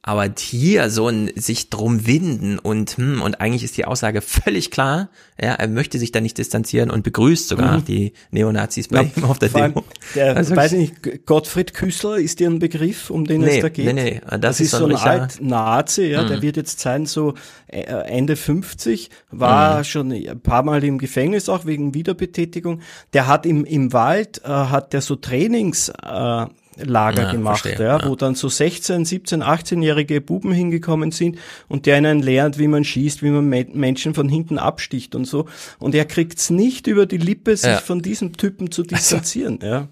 Aber 0.07 0.25
hier 0.39 0.89
so 0.89 1.09
ein 1.09 1.33
sich 1.35 1.68
drum 1.68 2.07
winden 2.07 2.60
und 2.60 2.97
hm, 2.97 3.20
und 3.20 3.41
eigentlich 3.41 3.65
ist 3.65 3.76
die 3.76 3.85
Aussage 3.86 4.20
völlig 4.23 4.70
klar. 4.70 5.09
Ja, 5.41 5.55
er 5.55 5.67
möchte 5.67 5.99
sich 5.99 6.12
da 6.12 6.20
nicht 6.20 6.39
distanzieren 6.39 6.91
und 6.91 7.02
begrüßt 7.02 7.49
sogar 7.49 7.78
Mhm. 7.78 7.85
die 7.85 8.12
Neonazis 8.31 8.86
bei 8.86 9.02
Ja, 9.02 9.10
ihm 9.17 9.25
auf 9.25 9.41
der 9.41 9.49
Demo. 9.49 9.85
Der, 10.15 10.36
Also 10.36 10.55
weiß 10.55 10.73
ich 10.75 10.78
nicht, 10.78 11.26
Gottfried 11.26 11.75
Küssler 11.75 12.18
ist 12.18 12.39
dir 12.39 12.49
ein 12.49 12.60
Begriff, 12.60 13.10
um 13.10 13.25
den 13.25 13.43
Nee, 13.43 13.57
es 13.57 13.60
da 13.62 13.68
geht? 13.68 13.85
nee, 13.86 13.93
nee, 13.93 14.20
das 14.31 14.41
Das, 14.41 14.60
ist 14.60 14.67
ist 14.67 14.78
so 14.78 14.86
ein 14.86 14.94
alt 14.94 15.39
Nazi, 15.43 16.05
ja, 16.05 16.23
der 16.23 16.36
Mhm. 16.36 16.43
wird 16.43 16.57
jetzt 16.57 16.78
sein 16.78 17.05
so 17.07 17.35
äh, 17.67 17.81
Ende 17.83 18.36
50, 18.36 19.10
war 19.33 19.81
Mhm. 19.81 19.85
schon 19.85 20.12
ein 20.12 20.41
paar 20.41 20.62
Mal 20.62 20.85
im 20.85 20.99
Gefängnis 20.99 21.49
auch 21.49 21.67
wegen 21.67 21.94
Wiederbetätigung. 21.94 22.81
Der 23.12 23.26
hat 23.26 23.44
im, 23.44 23.65
im 23.65 23.93
Wald, 23.93 24.41
äh, 24.44 24.49
hat 24.49 24.93
der 24.93 25.01
so 25.01 25.17
Trainings, 25.17 25.89
äh, 25.89 26.47
Lager 26.77 27.25
Ja, 27.25 27.33
gemacht, 27.33 27.63
verstehe, 27.63 27.87
ja, 27.87 27.99
ja. 27.99 28.09
wo 28.09 28.17
dann 28.17 28.35
so 28.35 28.49
16, 28.49 29.05
17, 29.05 29.43
18-jährige 29.43 30.21
Buben 30.21 30.53
hingekommen 30.53 31.11
sind 31.11 31.39
und 31.69 31.87
der 31.87 31.99
ihnen 31.99 32.23
lernt, 32.23 32.59
wie 32.59 32.69
man 32.69 32.85
schießt, 32.85 33.23
wie 33.23 33.31
man 33.31 33.49
Me 33.49 33.67
Menschen 33.73 34.15
von 34.15 34.29
hinten 34.29 34.59
absticht 34.59 35.15
und 35.15 35.25
so. 35.25 35.47
Und 35.79 35.95
er 35.95 36.05
kriegt's 36.05 36.51
nicht 36.51 36.87
über 36.87 37.07
die 37.07 37.19
Lippe, 37.19 37.57
sich 37.57 37.77
von 37.77 38.03
diesem 38.03 38.37
Typen 38.37 38.71
zu 38.71 38.83
distanzieren, 38.85 39.59
ja. 39.63 39.89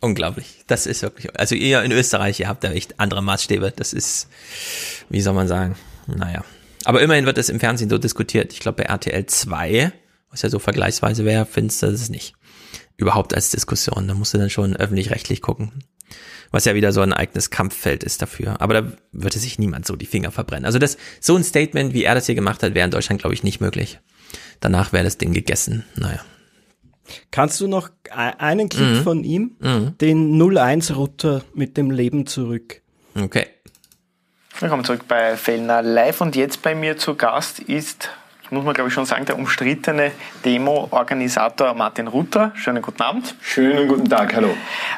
Unglaublich. 0.00 0.64
Das 0.66 0.86
ist 0.86 1.02
wirklich, 1.02 1.38
also 1.38 1.54
ihr 1.54 1.82
in 1.82 1.92
Österreich, 1.92 2.40
ihr 2.40 2.48
habt 2.48 2.64
da 2.64 2.72
echt 2.72 2.98
andere 2.98 3.22
Maßstäbe. 3.22 3.72
Das 3.76 3.92
ist, 3.92 4.28
wie 5.10 5.20
soll 5.20 5.34
man 5.34 5.46
sagen, 5.46 5.76
naja. 6.06 6.42
Aber 6.84 7.02
immerhin 7.02 7.26
wird 7.26 7.36
es 7.36 7.50
im 7.50 7.60
Fernsehen 7.60 7.90
so 7.90 7.98
diskutiert. 7.98 8.52
Ich 8.54 8.60
glaube 8.60 8.82
bei 8.82 8.88
RTL 8.88 9.26
2, 9.26 9.92
was 10.30 10.42
ja 10.42 10.48
so 10.48 10.58
vergleichsweise 10.58 11.26
wäre, 11.26 11.44
findest 11.44 11.82
du 11.82 11.86
das 11.88 12.08
nicht. 12.08 12.34
Überhaupt 12.96 13.34
als 13.34 13.50
Diskussion. 13.50 14.08
Da 14.08 14.14
musst 14.14 14.32
du 14.32 14.38
dann 14.38 14.50
schon 14.50 14.74
öffentlich-rechtlich 14.74 15.42
gucken. 15.42 15.72
Was 16.52 16.64
ja 16.64 16.74
wieder 16.74 16.92
so 16.92 17.00
ein 17.00 17.12
eigenes 17.12 17.50
Kampffeld 17.50 18.02
ist 18.02 18.22
dafür. 18.22 18.60
Aber 18.60 18.74
da 18.74 18.92
würde 19.12 19.38
sich 19.38 19.58
niemand 19.58 19.86
so 19.86 19.94
die 19.96 20.06
Finger 20.06 20.30
verbrennen. 20.32 20.64
Also 20.64 20.78
das, 20.80 20.96
so 21.20 21.36
ein 21.36 21.44
Statement, 21.44 21.94
wie 21.94 22.02
er 22.04 22.14
das 22.14 22.26
hier 22.26 22.34
gemacht 22.34 22.62
hat, 22.62 22.74
wäre 22.74 22.84
in 22.84 22.90
Deutschland, 22.90 23.20
glaube 23.20 23.34
ich, 23.34 23.44
nicht 23.44 23.60
möglich. 23.60 24.00
Danach 24.60 24.92
wäre 24.92 25.04
das 25.04 25.16
Ding 25.18 25.32
gegessen. 25.32 25.84
Naja. 25.96 26.20
Kannst 27.30 27.60
du 27.60 27.68
noch 27.68 27.88
e- 28.06 28.10
einen 28.10 28.68
Clip 28.68 28.98
Mhm. 28.98 29.02
von 29.02 29.24
ihm, 29.24 29.56
Mhm. 29.60 29.98
den 29.98 30.36
01-Rutter 30.38 31.42
mit 31.54 31.76
dem 31.76 31.90
Leben 31.90 32.26
zurück? 32.26 32.82
Okay. 33.14 33.46
Willkommen 34.58 34.84
zurück 34.84 35.06
bei 35.08 35.36
Fellner 35.36 35.82
Live 35.82 36.20
und 36.20 36.36
jetzt 36.36 36.62
bei 36.62 36.74
mir 36.74 36.98
zu 36.98 37.14
Gast 37.14 37.60
ist, 37.60 38.10
muss 38.50 38.64
man 38.64 38.74
glaube 38.74 38.88
ich 38.88 38.94
schon 38.94 39.06
sagen, 39.06 39.24
der 39.24 39.36
umstrittene 39.36 40.12
Demo-Organisator 40.44 41.74
Martin 41.74 42.08
Rutter. 42.08 42.52
Schönen 42.54 42.82
guten 42.82 43.02
Abend. 43.02 43.34
Schönen 43.40 43.88
guten 43.88 44.08
Tag, 44.08 44.34
hallo. 44.34 44.48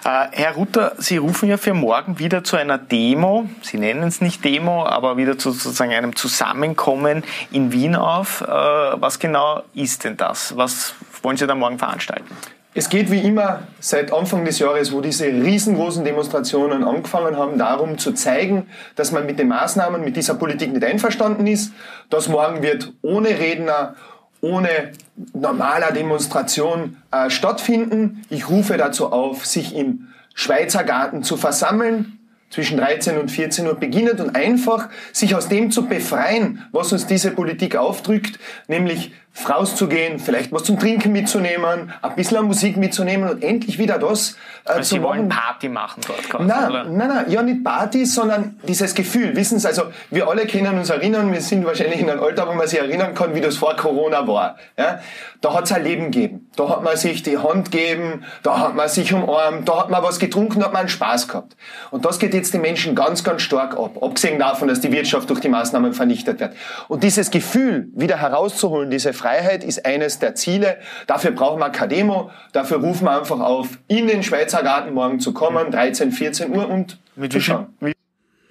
Äh, 0.05 0.27
Herr 0.33 0.53
Rutter, 0.53 0.95
Sie 0.99 1.17
rufen 1.17 1.49
ja 1.49 1.57
für 1.57 1.75
morgen 1.75 2.19
wieder 2.19 2.45
zu 2.45 2.57
einer 2.57 2.79
Demo, 2.79 3.49
Sie 3.63 3.79
nennen 3.79 4.05
es 4.05 4.21
nicht 4.21 4.45
Demo, 4.45 4.87
aber 4.87 5.17
wieder 5.17 5.39
zu 5.39 5.53
sozusagen 5.53 5.93
einem 5.93 6.17
Zusammenkommen 6.17 7.23
in 7.51 7.73
Wien 7.73 7.97
auf. 7.97 8.41
Äh, 8.43 8.47
was 8.47 9.19
genau 9.19 9.63
ist 9.75 10.05
denn 10.05 10.17
das? 10.17 10.57
Was 10.57 10.95
wollen 11.23 11.37
Sie 11.37 11.47
da 11.47 11.55
morgen 11.55 11.79
veranstalten? 11.79 12.37
Es 12.75 12.89
geht 12.89 13.11
wie 13.11 13.21
immer 13.21 13.65
seit 13.81 14.15
Anfang 14.15 14.47
des 14.47 14.59
Jahres, 14.59 14.93
wo 14.93 15.03
diese 15.03 15.27
riesengroßen 15.27 16.05
Demonstrationen 16.05 16.85
angefangen 16.85 17.37
haben, 17.37 17.59
darum 17.59 17.99
zu 17.99 18.13
zeigen, 18.13 18.67
dass 18.97 19.13
man 19.13 19.27
mit 19.27 19.39
den 19.39 19.49
Maßnahmen, 19.49 20.03
mit 20.03 20.17
dieser 20.17 20.35
Politik 20.35 20.73
nicht 20.73 20.85
einverstanden 20.85 21.47
ist. 21.47 21.73
Das 22.09 22.29
morgen 22.29 22.63
wird 22.63 22.95
ohne 23.03 23.29
Redner, 23.29 23.95
ohne 24.41 24.93
normaler 25.35 25.93
Demonstration 25.93 26.97
äh, 27.11 27.29
stattfinden. 27.29 28.25
Ich 28.31 28.49
rufe 28.49 28.79
dazu 28.79 29.13
auf, 29.13 29.45
sich 29.45 29.77
im 29.77 30.09
Schweizer 30.33 30.83
Garten 30.83 31.23
zu 31.23 31.37
versammeln, 31.37 32.19
zwischen 32.53 32.77
13 32.77 33.19
und 33.19 33.31
14 33.31 33.67
Uhr 33.67 33.75
beginnend 33.75 34.21
und 34.21 34.37
einfach 34.37 34.91
sich 35.13 35.35
aus 35.35 35.49
dem 35.49 35.71
zu 35.71 35.87
befreien, 35.87 36.63
was 36.71 36.93
uns 36.93 37.07
diese 37.07 37.31
Politik 37.31 37.77
aufdrückt, 37.77 38.39
nämlich 38.69 39.13
rauszugehen, 39.49 40.19
vielleicht 40.19 40.53
was 40.53 40.65
zum 40.65 40.79
Trinken 40.79 41.13
mitzunehmen, 41.13 41.93
ein 42.01 42.15
bisschen 42.15 42.37
an 42.37 42.45
Musik 42.45 42.77
mitzunehmen 42.77 43.29
und 43.29 43.43
endlich 43.43 43.79
wieder 43.79 43.99
das 43.99 44.37
äh, 44.65 44.71
Also 44.71 44.83
zu 44.83 44.95
Sie 44.97 45.03
wollen 45.03 45.29
machen. 45.29 45.41
Party 45.41 45.69
machen 45.69 46.01
dort 46.07 46.29
quasi, 46.29 46.45
Nein, 46.45 46.71
oder? 46.71 46.85
nein, 46.85 47.09
nein, 47.09 47.25
ja 47.31 47.43
nicht 47.43 47.65
Partys, 47.65 48.15
sondern 48.15 48.59
dieses 48.69 48.95
Gefühl. 48.95 49.35
Wissen 49.35 49.59
Sie, 49.59 49.67
also 49.67 49.85
wir 50.11 50.29
alle 50.29 50.47
können 50.47 50.79
uns 50.79 50.91
erinnern, 50.91 51.33
wir 51.33 51.41
sind 51.41 51.65
wahrscheinlich 51.65 52.01
in 52.01 52.11
einem 52.11 52.23
Alter, 52.23 52.47
wo 52.47 52.53
man 52.53 52.67
sich 52.67 52.79
erinnern 52.79 53.15
kann, 53.15 53.35
wie 53.35 53.41
das 53.41 53.57
vor 53.57 53.75
Corona 53.77 54.27
war. 54.27 54.57
Ja? 54.79 55.01
Da 55.41 55.55
hat 55.55 55.65
es 55.65 55.73
ein 55.73 55.83
Leben 55.83 56.11
gegeben. 56.11 56.51
Da 56.55 56.69
hat 56.69 56.83
man 56.83 56.97
sich 56.97 57.23
die 57.23 57.39
Hand 57.39 57.73
gegeben, 57.73 58.25
da 58.43 58.61
hat 58.61 58.77
man 58.77 58.89
sich 58.89 59.13
umarmt, 59.13 59.69
da 59.69 59.81
hat 59.81 59.91
man 59.91 60.03
was 60.03 60.19
getrunken, 60.19 60.61
da 60.61 60.67
hat 60.67 60.73
man 60.73 60.81
einen 60.81 60.89
Spaß 60.89 61.27
gehabt. 61.27 61.57
Und 61.91 62.05
das 62.05 62.19
geht 62.19 62.35
jetzt 62.35 62.55
den 62.55 62.61
Menschen 62.61 62.95
ganz, 62.95 63.25
ganz 63.25 63.43
stark 63.43 63.77
ab. 63.77 64.01
Abgesehen 64.01 64.39
davon, 64.39 64.69
dass 64.69 64.81
die 64.81 64.93
Wirtschaft 64.93 65.29
durch 65.31 65.41
die 65.41 65.49
Maßnahmen 65.49 65.95
vernichtet 65.95 66.39
wird. 66.39 66.55
Und 66.89 67.03
dieses 67.03 67.31
Gefühl 67.31 67.89
wieder 67.95 68.19
herauszuholen, 68.19 68.91
diese 68.91 69.13
Freiheit, 69.23 69.63
ist 69.63 69.87
eines 69.87 70.19
der 70.19 70.35
Ziele. 70.35 70.79
Dafür 71.07 71.31
brauchen 71.31 71.61
wir 71.61 71.71
keine 71.71 71.95
Demo. 71.95 72.31
Dafür 72.53 72.79
rufen 72.79 73.05
wir 73.05 73.19
einfach 73.19 73.41
auf, 73.41 73.79
in 73.87 74.09
den 74.09 74.23
Schweizer 74.23 74.63
Garten 74.63 74.93
morgen 74.93 75.21
zu 75.21 75.33
kommen, 75.33 75.71
13, 75.71 76.11
14 76.11 76.55
Uhr 76.55 76.69
und 76.69 76.99
zu 77.31 77.41
schauen. 77.41 77.67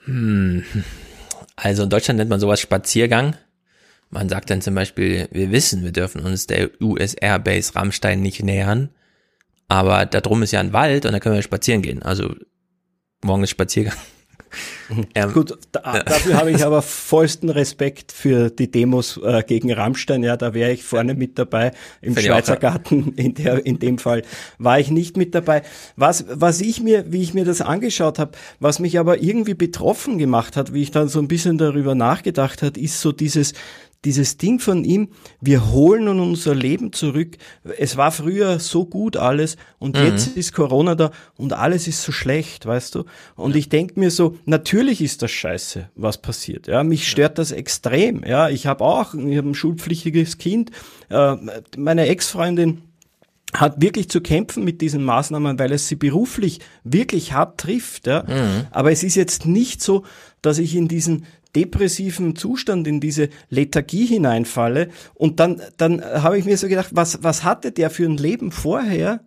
Hm. 0.06 0.64
Also 1.56 1.84
in 1.84 1.90
Deutschland 1.90 2.18
nennt 2.18 2.30
man 2.30 2.40
sowas 2.40 2.60
Spaziergang. 2.60 3.36
Man 4.10 4.30
sagt 4.30 4.50
dann 4.50 4.62
zum 4.62 4.76
Beispiel, 4.76 5.28
wir 5.32 5.52
wissen, 5.52 5.84
wir 5.84 5.92
dürfen 5.92 6.22
uns 6.22 6.48
der 6.48 6.70
US 6.82 7.14
Airbase 7.14 7.76
Rammstein 7.76 8.22
nicht 8.22 8.44
nähern, 8.44 8.90
aber 9.68 10.06
da 10.06 10.20
drum 10.20 10.44
ist 10.44 10.52
ja 10.52 10.60
ein 10.60 10.74
Wald 10.74 11.06
und 11.06 11.14
da 11.14 11.20
können 11.20 11.36
wir 11.36 11.42
spazieren 11.42 11.82
gehen. 11.82 12.04
Also 12.04 12.34
morgen 13.24 13.44
ist 13.44 13.52
Spaziergang. 13.52 13.96
Ähm, 15.16 15.34
Gut, 15.34 15.58
da, 15.72 16.04
dafür 16.04 16.38
habe 16.38 16.52
ich 16.52 16.64
aber 16.66 16.82
vollsten 16.82 17.50
Respekt 17.50 18.12
für 18.12 18.50
die 18.50 18.70
Demos 18.70 19.18
äh, 19.18 19.44
gegen 19.46 19.72
Rammstein. 19.72 20.24
Ja, 20.24 20.38
da 20.38 20.54
wäre 20.54 20.72
ich 20.72 20.84
vorne 20.84 21.14
mit 21.14 21.40
dabei. 21.40 21.72
Im 22.02 22.14
Finde 22.14 22.22
ich 22.22 22.26
Schweizer. 22.28 22.58
Garten, 22.58 23.14
in, 23.16 23.34
der, 23.34 23.66
in 23.66 23.80
dem 23.80 23.98
Fall 23.98 24.24
war 24.58 24.80
ich 24.80 24.92
nicht 24.92 25.18
mit 25.18 25.34
dabei. 25.34 25.64
Was, 25.96 26.26
was 26.30 26.62
ich 26.62 26.82
mir, 26.82 27.12
wie 27.12 27.22
ich 27.22 27.34
mir 27.34 27.46
das 27.46 27.62
angeschaut 27.62 28.20
habe, 28.20 28.32
was 28.60 28.80
mich 28.80 29.00
aber 29.00 29.22
irgendwie 29.22 29.54
betroffen 29.54 30.18
gemacht 30.18 30.56
hat, 30.56 30.74
wie 30.74 30.82
ich 30.82 30.92
dann 30.92 31.08
so 31.08 31.20
ein 31.20 31.28
bisschen 31.28 31.58
darüber 31.58 31.96
nachgedacht 31.96 32.62
hat, 32.62 32.78
ist 32.78 33.02
so 33.02 33.12
dieses, 33.12 33.54
dieses 34.04 34.38
Ding 34.38 34.60
von 34.60 34.84
ihm, 34.84 35.10
wir 35.42 35.70
holen 35.72 36.06
nun 36.06 36.20
unser 36.20 36.56
Leben 36.56 36.92
zurück. 36.92 37.38
Es 37.78 37.98
war 37.98 38.12
früher 38.12 38.60
so 38.60 38.86
gut 38.86 39.16
alles 39.16 39.58
und 39.78 39.96
Mhm. 39.98 40.06
jetzt 40.06 40.36
ist 40.36 40.54
Corona 40.54 40.96
da 40.96 41.12
und 41.38 41.54
alles 41.54 41.88
ist 41.88 42.02
so 42.02 42.12
schlecht, 42.12 42.66
weißt 42.66 42.96
du? 42.96 43.04
Und 43.36 43.56
ich 43.56 43.70
denk 43.70 43.98
mir 43.98 44.10
so, 44.10 44.38
natürlich 44.46 45.02
ist 45.02 45.22
das 45.22 45.30
scheiße, 45.32 45.90
was 45.96 46.20
passiert. 46.20 46.68
Ja, 46.68 46.84
mich 46.84 47.08
stört 47.08 47.38
das 47.38 47.52
extrem. 47.52 48.24
Ja, 48.26 48.50
ich 48.50 48.66
habe 48.66 48.84
auch, 48.84 49.14
ich 49.14 49.38
habe 49.38 49.50
ein 49.50 49.56
schulpflichtiges 49.56 50.38
Kind. 50.40 50.72
Äh, 51.10 51.36
meine 51.78 52.08
Ex-Freundin 52.08 52.82
hat 53.54 53.82
wirklich 53.82 54.10
zu 54.10 54.22
kämpfen 54.22 54.64
mit 54.64 54.80
diesen 54.82 55.04
Maßnahmen, 55.04 55.60
weil 55.60 55.74
es 55.74 55.88
sie 55.90 55.96
beruflich 55.98 56.60
wirklich 56.86 57.34
hart 57.34 57.60
trifft. 57.60 58.08
Ja. 58.08 58.24
Mhm. 58.24 58.68
Aber 58.72 58.92
es 58.92 59.04
ist 59.04 59.16
jetzt 59.16 59.46
nicht 59.46 59.82
so, 59.84 60.04
dass 60.42 60.58
ich 60.58 60.74
in 60.76 60.88
diesen 60.88 61.26
depressiven 61.56 62.36
Zustand, 62.36 62.88
in 62.88 63.00
diese 63.00 63.30
Lethargie 63.50 64.06
hineinfalle. 64.06 64.90
Und 65.14 65.40
dann, 65.40 65.62
dann 65.78 66.02
habe 66.04 66.38
ich 66.38 66.46
mir 66.46 66.58
so 66.58 66.68
gedacht, 66.68 66.90
was, 66.92 67.24
was 67.24 67.44
hatte 67.44 67.72
der 67.72 67.90
für 67.90 68.06
ein 68.06 68.18
Leben 68.18 68.52
vorher? 68.52 69.22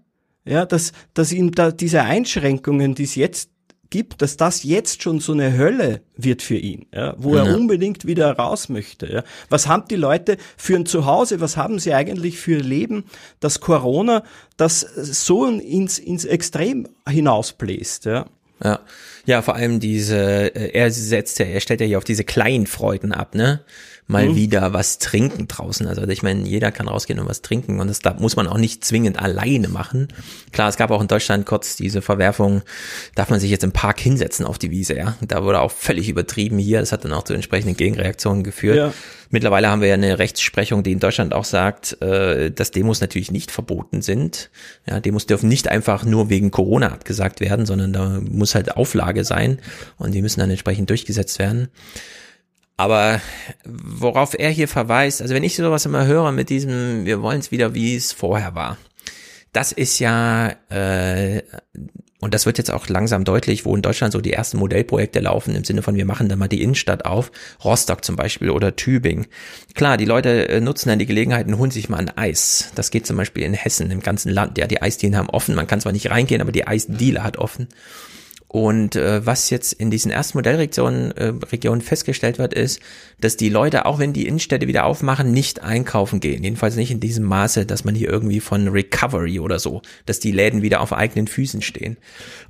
Ja, 0.46 0.66
dass, 0.66 0.92
dass 1.14 1.32
ihm 1.32 1.52
da 1.52 1.70
diese 1.70 2.02
Einschränkungen, 2.02 2.94
die 2.94 3.04
es 3.04 3.14
jetzt 3.14 3.50
gibt, 3.88 4.20
dass 4.22 4.36
das 4.36 4.62
jetzt 4.64 5.02
schon 5.02 5.20
so 5.20 5.32
eine 5.32 5.56
Hölle 5.56 6.02
wird 6.16 6.42
für 6.42 6.56
ihn, 6.56 6.86
ja, 6.92 7.14
wo 7.16 7.36
er 7.36 7.46
Ja. 7.46 7.54
unbedingt 7.54 8.06
wieder 8.06 8.32
raus 8.32 8.68
möchte. 8.68 9.06
Ja. 9.10 9.22
Was 9.48 9.68
haben 9.68 9.84
die 9.88 9.96
Leute 9.96 10.36
für 10.56 10.74
ein 10.76 10.84
Zuhause? 10.84 11.40
Was 11.40 11.56
haben 11.56 11.78
sie 11.78 11.94
eigentlich 11.94 12.38
für 12.38 12.56
ihr 12.56 12.62
Leben, 12.62 13.04
dass 13.40 13.60
Corona 13.60 14.24
das 14.56 14.80
so 14.80 15.46
ins, 15.46 15.98
ins 15.98 16.24
Extrem 16.24 16.88
hinausbläst? 17.08 18.04
Ja. 18.06 18.26
Ja. 18.64 18.80
Ja, 19.26 19.40
vor 19.40 19.54
allem 19.54 19.80
diese, 19.80 20.54
äh, 20.54 20.70
er 20.72 20.90
setzt 20.90 21.38
ja, 21.38 21.46
er 21.46 21.60
stellt 21.60 21.80
ja 21.80 21.86
hier 21.86 21.98
auf 21.98 22.04
diese 22.04 22.24
kleinen 22.24 22.66
Freuden 22.66 23.12
ab, 23.12 23.34
ne? 23.34 23.60
Mal 24.06 24.28
Mhm. 24.28 24.36
wieder 24.36 24.72
was 24.74 24.98
trinken 24.98 25.48
draußen. 25.48 25.86
Also 25.86 26.06
ich 26.06 26.22
meine, 26.22 26.46
jeder 26.46 26.70
kann 26.70 26.88
rausgehen 26.88 27.18
und 27.18 27.26
was 27.26 27.40
trinken 27.40 27.80
und 27.80 27.88
das 27.88 28.00
da 28.00 28.12
muss 28.12 28.36
man 28.36 28.46
auch 28.46 28.58
nicht 28.58 28.84
zwingend 28.84 29.18
alleine 29.18 29.68
machen. 29.68 30.08
Klar, 30.52 30.68
es 30.68 30.76
gab 30.76 30.90
auch 30.90 31.00
in 31.00 31.08
Deutschland 31.08 31.46
kurz 31.46 31.74
diese 31.76 32.02
Verwerfung, 32.02 32.60
darf 33.14 33.30
man 33.30 33.40
sich 33.40 33.50
jetzt 33.50 33.64
im 33.64 33.72
Park 33.72 33.98
hinsetzen 33.98 34.44
auf 34.44 34.58
die 34.58 34.70
Wiese, 34.70 34.94
ja? 34.94 35.16
Da 35.26 35.42
wurde 35.42 35.60
auch 35.60 35.70
völlig 35.70 36.10
übertrieben 36.10 36.58
hier. 36.58 36.80
Das 36.80 36.92
hat 36.92 37.06
dann 37.06 37.14
auch 37.14 37.22
zu 37.24 37.32
entsprechenden 37.32 37.78
Gegenreaktionen 37.78 38.44
geführt. 38.44 38.76
Ja. 38.76 38.92
Mittlerweile 39.30 39.68
haben 39.68 39.80
wir 39.80 39.88
ja 39.88 39.94
eine 39.94 40.18
Rechtsprechung, 40.18 40.82
die 40.82 40.92
in 40.92 41.00
Deutschland 41.00 41.32
auch 41.32 41.46
sagt, 41.46 42.00
äh, 42.02 42.50
dass 42.50 42.72
Demos 42.72 43.00
natürlich 43.00 43.30
nicht 43.30 43.50
verboten 43.50 44.02
sind. 44.02 44.50
Ja, 44.86 45.00
Demos 45.00 45.24
dürfen 45.24 45.48
nicht 45.48 45.66
einfach 45.68 46.04
nur 46.04 46.28
wegen 46.28 46.50
Corona 46.50 46.88
abgesagt 46.92 47.40
werden, 47.40 47.64
sondern 47.64 47.94
da 47.94 48.20
muss 48.20 48.54
halt 48.54 48.76
Auflage 48.76 49.24
sein 49.24 49.60
und 49.96 50.12
die 50.12 50.20
müssen 50.20 50.40
dann 50.40 50.50
entsprechend 50.50 50.90
durchgesetzt 50.90 51.38
werden. 51.38 51.68
Aber 52.76 53.20
worauf 53.64 54.38
er 54.38 54.50
hier 54.50 54.66
verweist, 54.68 55.22
also 55.22 55.34
wenn 55.34 55.44
ich 55.44 55.54
sowas 55.54 55.86
immer 55.86 56.06
höre 56.06 56.32
mit 56.32 56.50
diesem, 56.50 57.04
wir 57.04 57.22
wollen 57.22 57.38
es 57.38 57.52
wieder, 57.52 57.74
wie 57.74 57.94
es 57.94 58.12
vorher 58.12 58.54
war, 58.54 58.78
das 59.52 59.70
ist 59.70 60.00
ja, 60.00 60.56
äh, 60.70 61.42
und 62.20 62.34
das 62.34 62.46
wird 62.46 62.58
jetzt 62.58 62.72
auch 62.72 62.88
langsam 62.88 63.22
deutlich, 63.22 63.64
wo 63.64 63.76
in 63.76 63.82
Deutschland 63.82 64.12
so 64.12 64.20
die 64.20 64.32
ersten 64.32 64.56
Modellprojekte 64.56 65.20
laufen, 65.20 65.54
im 65.54 65.62
Sinne 65.62 65.82
von, 65.82 65.94
wir 65.94 66.04
machen 66.04 66.28
da 66.28 66.34
mal 66.34 66.48
die 66.48 66.62
Innenstadt 66.62 67.04
auf, 67.04 67.30
Rostock 67.62 68.04
zum 68.04 68.16
Beispiel 68.16 68.50
oder 68.50 68.74
Tübingen. 68.74 69.26
Klar, 69.74 69.96
die 69.96 70.06
Leute 70.06 70.48
äh, 70.48 70.60
nutzen 70.60 70.88
dann 70.88 70.98
die 70.98 71.06
Gelegenheit 71.06 71.46
und 71.46 71.58
holen 71.58 71.70
sich 71.70 71.88
mal 71.88 71.98
ein 71.98 72.16
Eis. 72.16 72.72
Das 72.74 72.90
geht 72.90 73.06
zum 73.06 73.16
Beispiel 73.16 73.44
in 73.44 73.54
Hessen, 73.54 73.92
im 73.92 74.00
ganzen 74.00 74.30
Land. 74.30 74.58
Ja, 74.58 74.66
die 74.66 74.82
Eisdielen 74.82 75.16
haben 75.16 75.30
offen, 75.30 75.54
man 75.54 75.68
kann 75.68 75.80
zwar 75.80 75.92
nicht 75.92 76.10
reingehen, 76.10 76.40
aber 76.40 76.50
die 76.50 76.66
Eisdiele 76.66 77.22
hat 77.22 77.36
offen. 77.36 77.68
Und 78.54 78.94
äh, 78.94 79.26
was 79.26 79.50
jetzt 79.50 79.72
in 79.72 79.90
diesen 79.90 80.12
ersten 80.12 80.38
Modellregionen 80.38 81.10
äh, 81.10 81.32
Regionen 81.50 81.80
festgestellt 81.80 82.38
wird, 82.38 82.54
ist, 82.54 82.78
dass 83.18 83.36
die 83.36 83.48
Leute, 83.48 83.84
auch 83.84 83.98
wenn 83.98 84.12
die 84.12 84.28
Innenstädte 84.28 84.68
wieder 84.68 84.84
aufmachen, 84.84 85.32
nicht 85.32 85.64
einkaufen 85.64 86.20
gehen. 86.20 86.44
Jedenfalls 86.44 86.76
nicht 86.76 86.92
in 86.92 87.00
diesem 87.00 87.24
Maße, 87.24 87.66
dass 87.66 87.82
man 87.82 87.96
hier 87.96 88.08
irgendwie 88.08 88.38
von 88.38 88.68
Recovery 88.68 89.40
oder 89.40 89.58
so, 89.58 89.82
dass 90.06 90.20
die 90.20 90.30
Läden 90.30 90.62
wieder 90.62 90.82
auf 90.82 90.92
eigenen 90.92 91.26
Füßen 91.26 91.62
stehen. 91.62 91.96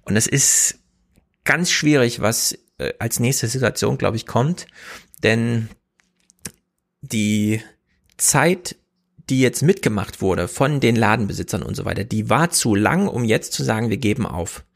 Und 0.02 0.14
das 0.14 0.26
ist 0.26 0.78
ganz 1.44 1.70
schwierig, 1.70 2.20
was 2.20 2.58
äh, 2.76 2.92
als 2.98 3.18
nächste 3.18 3.48
Situation, 3.48 3.96
glaube 3.96 4.18
ich, 4.18 4.26
kommt. 4.26 4.66
Denn 5.22 5.70
die 7.00 7.62
Zeit, 8.18 8.76
die 9.30 9.40
jetzt 9.40 9.62
mitgemacht 9.62 10.20
wurde 10.20 10.48
von 10.48 10.80
den 10.80 10.96
Ladenbesitzern 10.96 11.62
und 11.62 11.74
so 11.74 11.86
weiter, 11.86 12.04
die 12.04 12.28
war 12.28 12.50
zu 12.50 12.74
lang, 12.74 13.08
um 13.08 13.24
jetzt 13.24 13.54
zu 13.54 13.64
sagen, 13.64 13.88
wir 13.88 13.96
geben 13.96 14.26
auf. 14.26 14.66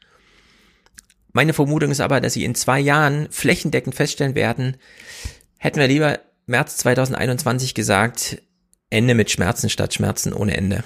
Meine 1.31 1.53
Vermutung 1.53 1.91
ist 1.91 2.01
aber, 2.01 2.21
dass 2.21 2.33
sie 2.33 2.43
in 2.43 2.55
zwei 2.55 2.79
Jahren 2.79 3.27
flächendeckend 3.29 3.95
feststellen 3.95 4.35
werden, 4.35 4.77
hätten 5.57 5.79
wir 5.79 5.87
lieber 5.87 6.19
März 6.47 6.77
2021 6.77 7.73
gesagt, 7.75 8.41
Ende 8.89 9.13
mit 9.13 9.29
Schmerzen 9.29 9.69
statt 9.69 9.93
Schmerzen 9.93 10.33
ohne 10.33 10.57
Ende. 10.57 10.83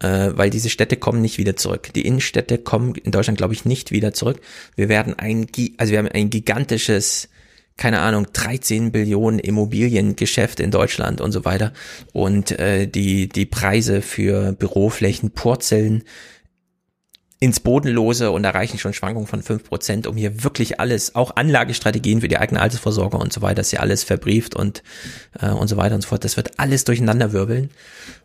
Äh, 0.00 0.30
weil 0.32 0.50
diese 0.50 0.70
Städte 0.70 0.96
kommen 0.96 1.20
nicht 1.20 1.38
wieder 1.38 1.56
zurück. 1.56 1.92
Die 1.94 2.06
Innenstädte 2.06 2.58
kommen 2.58 2.94
in 2.94 3.12
Deutschland, 3.12 3.38
glaube 3.38 3.54
ich, 3.54 3.64
nicht 3.64 3.92
wieder 3.92 4.12
zurück. 4.12 4.40
Wir 4.74 4.88
werden 4.88 5.18
ein, 5.18 5.46
also 5.76 5.92
wir 5.92 5.98
haben 5.98 6.08
ein 6.08 6.30
gigantisches, 6.30 7.28
keine 7.76 8.00
Ahnung, 8.00 8.26
13 8.32 8.92
Billionen 8.92 9.38
Immobiliengeschäft 9.38 10.58
in 10.58 10.70
Deutschland 10.70 11.20
und 11.20 11.32
so 11.32 11.44
weiter. 11.44 11.72
Und 12.12 12.58
äh, 12.58 12.88
die, 12.88 13.28
die 13.28 13.46
Preise 13.46 14.00
für 14.00 14.52
Büroflächen 14.52 15.32
purzeln 15.32 16.02
ins 17.42 17.58
Bodenlose 17.58 18.30
und 18.30 18.44
erreichen 18.44 18.78
schon 18.78 18.92
Schwankungen 18.92 19.26
von 19.26 19.42
fünf 19.42 19.64
Prozent, 19.64 20.06
um 20.06 20.14
hier 20.14 20.44
wirklich 20.44 20.78
alles, 20.78 21.14
auch 21.14 21.36
Anlagestrategien 21.36 22.20
für 22.20 22.28
die 22.28 22.36
eigene 22.36 22.60
Altersvorsorge 22.60 23.16
und 23.16 23.32
so 23.32 23.40
weiter, 23.40 23.56
dass 23.56 23.70
hier 23.70 23.80
alles 23.80 24.04
verbrieft 24.04 24.54
und, 24.54 24.82
äh, 25.40 25.48
und 25.48 25.66
so 25.68 25.78
weiter 25.78 25.94
und 25.94 26.02
so 26.02 26.08
fort. 26.08 26.22
Das 26.22 26.36
wird 26.36 26.58
alles 26.58 26.84
durcheinander 26.84 27.32
wirbeln. 27.32 27.70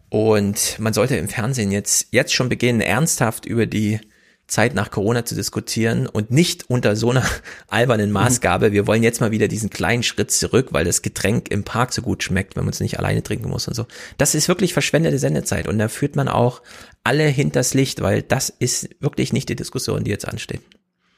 Und 0.09 0.77
man 0.79 0.93
sollte 0.93 1.15
im 1.15 1.29
Fernsehen 1.29 1.71
jetzt, 1.71 2.09
jetzt 2.11 2.33
schon 2.33 2.49
beginnen, 2.49 2.81
ernsthaft 2.81 3.45
über 3.45 3.65
die 3.65 4.01
Zeit 4.47 4.75
nach 4.75 4.91
Corona 4.91 5.25
zu 5.25 5.33
diskutieren 5.33 6.07
und 6.07 6.29
nicht 6.29 6.69
unter 6.69 6.95
so 6.95 7.09
einer 7.09 7.23
albernen 7.67 8.11
Maßgabe. 8.11 8.71
Wir 8.71 8.85
wollen 8.85 9.01
jetzt 9.01 9.19
mal 9.21 9.31
wieder 9.31 9.47
diesen 9.47 9.69
kleinen 9.69 10.03
Schritt 10.03 10.31
zurück, 10.31 10.67
weil 10.71 10.85
das 10.85 11.01
Getränk 11.01 11.49
im 11.49 11.63
Park 11.63 11.93
so 11.93 12.01
gut 12.01 12.23
schmeckt, 12.23 12.55
wenn 12.55 12.63
man 12.63 12.73
es 12.73 12.79
nicht 12.79 12.99
alleine 12.99 13.23
trinken 13.23 13.49
muss 13.49 13.67
und 13.67 13.73
so. 13.73 13.87
Das 14.17 14.35
ist 14.35 14.47
wirklich 14.47 14.73
verschwendete 14.73 15.17
Sendezeit 15.17 15.67
und 15.67 15.79
da 15.79 15.87
führt 15.87 16.15
man 16.15 16.27
auch 16.27 16.61
alle 17.03 17.23
hinters 17.23 17.73
Licht, 17.73 18.01
weil 18.01 18.21
das 18.21 18.49
ist 18.49 18.89
wirklich 18.99 19.33
nicht 19.33 19.49
die 19.49 19.55
Diskussion, 19.55 20.03
die 20.03 20.11
jetzt 20.11 20.27
ansteht. 20.27 20.61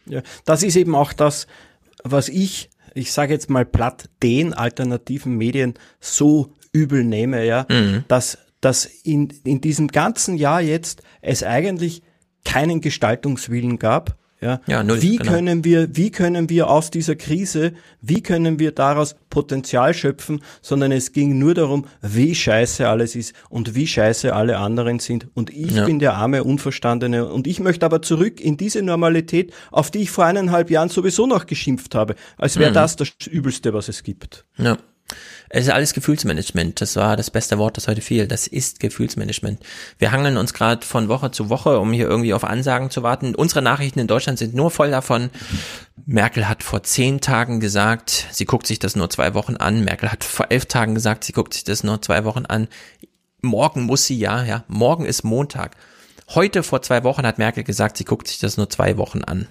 Ja, 0.06 0.22
das 0.46 0.64
ist 0.64 0.78
eben 0.78 0.96
auch 0.96 1.12
das, 1.12 1.48
was 2.04 2.30
ich, 2.30 2.70
ich 2.94 3.12
sage 3.12 3.34
jetzt 3.34 3.50
mal 3.50 3.66
platt, 3.66 4.10
den 4.24 4.54
alternativen 4.54 5.36
Medien 5.36 5.74
so 6.00 6.54
übel 6.72 7.04
nehme, 7.04 7.46
ja, 7.46 7.66
mhm. 7.70 8.06
dass, 8.08 8.38
dass 8.62 8.86
in, 8.86 9.34
in 9.44 9.60
diesem 9.60 9.90
ganzen 9.90 10.38
Jahr 10.38 10.62
jetzt 10.62 11.02
es 11.22 11.44
eigentlich 11.44 12.04
keinen 12.48 12.80
Gestaltungswillen 12.82 13.78
gab. 13.78 14.18
Ja, 14.40 14.62
ja 14.68 14.84
null, 14.84 15.02
wie 15.02 15.18
genau. 15.18 15.32
können 15.32 15.64
wir, 15.64 15.96
wie 15.96 16.12
können 16.12 16.48
wir 16.50 16.70
aus 16.70 16.92
dieser 16.92 17.16
Krise, 17.16 17.74
wie 18.02 18.22
können 18.22 18.60
wir 18.60 18.72
daraus 18.72 19.16
Potenzial 19.32 19.96
schöpfen, 19.96 20.42
sondern 20.62 20.92
es 20.92 21.12
ging 21.12 21.40
nur 21.40 21.56
darum, 21.56 21.88
wie 22.02 22.36
scheiße 22.36 22.88
alles 22.88 23.16
ist 23.16 23.34
und 23.50 23.74
wie 23.74 23.88
scheiße 23.88 24.34
alle 24.36 24.60
anderen 24.60 25.00
sind. 25.00 25.28
Und 25.34 25.50
ich 25.50 25.72
ja. 25.72 25.86
bin 25.86 25.98
der 25.98 26.14
arme 26.14 26.44
Unverstandene 26.44 27.26
und 27.26 27.48
ich 27.48 27.60
möchte 27.60 27.86
aber 27.86 28.04
zurück 28.04 28.40
in 28.40 28.58
diese 28.58 28.84
Normalität, 28.84 29.54
auf 29.72 29.90
die 29.90 30.00
ich 30.04 30.12
vor 30.12 30.26
eineinhalb 30.26 30.70
Jahren 30.70 30.90
sowieso 30.90 31.26
noch 31.26 31.48
geschimpft 31.48 31.96
habe, 31.96 32.14
als 32.38 32.60
wäre 32.60 32.70
mhm. 32.70 32.76
das 32.76 32.96
das 32.96 33.10
Übelste, 33.26 33.74
was 33.74 33.90
es 33.90 34.04
gibt. 34.04 34.46
Ja. 34.58 34.78
Es 35.50 35.66
ist 35.66 35.72
alles 35.72 35.94
Gefühlsmanagement. 35.94 36.82
Das 36.82 36.96
war 36.96 37.16
das 37.16 37.32
beste 37.32 37.58
Wort, 37.58 37.78
das 37.78 37.88
heute 37.88 38.02
fiel. 38.02 38.28
Das 38.28 38.48
ist 38.48 38.80
Gefühlsmanagement. 38.80 39.60
Wir 39.98 40.12
hangeln 40.12 40.38
uns 40.38 40.54
gerade 40.54 40.86
von 40.86 41.08
Woche 41.08 41.32
zu 41.32 41.50
Woche, 41.50 41.80
um 41.80 41.94
hier 41.94 42.08
irgendwie 42.08 42.34
auf 42.34 42.44
Ansagen 42.44 42.90
zu 42.90 43.04
warten. 43.04 43.36
Unsere 43.36 43.62
Nachrichten 43.62 44.00
in 44.00 44.08
Deutschland 44.08 44.40
sind 44.40 44.54
nur 44.54 44.72
voll 44.72 44.92
davon. 44.92 45.30
Merkel 46.06 46.48
hat 46.50 46.64
vor 46.64 46.84
zehn 46.84 47.22
Tagen 47.22 47.60
gesagt, 47.60 48.28
sie 48.32 48.46
guckt 48.46 48.68
sich 48.68 48.80
das 48.80 48.96
nur 48.96 49.10
zwei 49.10 49.34
Wochen 49.34 49.56
an. 49.56 49.84
Merkel 49.84 50.12
hat 50.12 50.24
vor 50.24 50.48
elf 50.50 50.66
Tagen 50.66 50.96
gesagt, 50.96 51.24
sie 51.24 51.34
guckt 51.34 51.54
sich 51.54 51.64
das 51.64 51.84
nur 51.84 52.02
zwei 52.02 52.24
Wochen 52.26 52.46
an. 52.46 52.68
Morgen 53.42 53.84
muss 53.84 54.06
sie 54.06 54.18
ja, 54.18 54.44
ja. 54.44 54.64
Morgen 54.68 55.06
ist 55.06 55.24
Montag. 55.24 55.76
Heute 56.30 56.62
vor 56.64 56.82
zwei 56.82 57.04
Wochen 57.04 57.26
hat 57.26 57.38
Merkel 57.38 57.64
gesagt, 57.64 57.98
sie 57.98 58.04
guckt 58.04 58.28
sich 58.28 58.40
das 58.40 58.58
nur 58.58 58.70
zwei 58.70 58.98
Wochen 58.98 59.24
an 59.24 59.48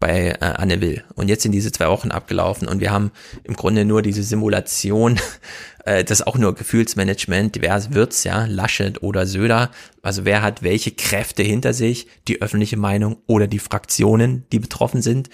bei 0.00 0.30
äh, 0.30 0.36
Anne 0.40 0.80
Will. 0.80 1.04
Und 1.14 1.28
jetzt 1.28 1.42
sind 1.42 1.52
diese 1.52 1.72
zwei 1.72 1.88
Wochen 1.88 2.10
abgelaufen 2.10 2.68
und 2.68 2.80
wir 2.80 2.92
haben 2.92 3.10
im 3.44 3.54
Grunde 3.54 3.84
nur 3.84 4.02
diese 4.02 4.22
Simulation, 4.22 5.18
äh, 5.84 6.04
das 6.04 6.20
ist 6.20 6.26
auch 6.26 6.38
nur 6.38 6.54
Gefühlsmanagement, 6.54 7.58
wer 7.60 7.94
wird's, 7.94 8.22
ja, 8.24 8.46
Laschet 8.46 9.02
oder 9.02 9.26
Söder, 9.26 9.70
also 10.02 10.24
wer 10.24 10.42
hat 10.42 10.62
welche 10.62 10.92
Kräfte 10.92 11.42
hinter 11.42 11.74
sich, 11.74 12.06
die 12.28 12.40
öffentliche 12.40 12.76
Meinung 12.76 13.16
oder 13.26 13.48
die 13.48 13.58
Fraktionen, 13.58 14.44
die 14.52 14.60
betroffen 14.60 15.02
sind, 15.02 15.30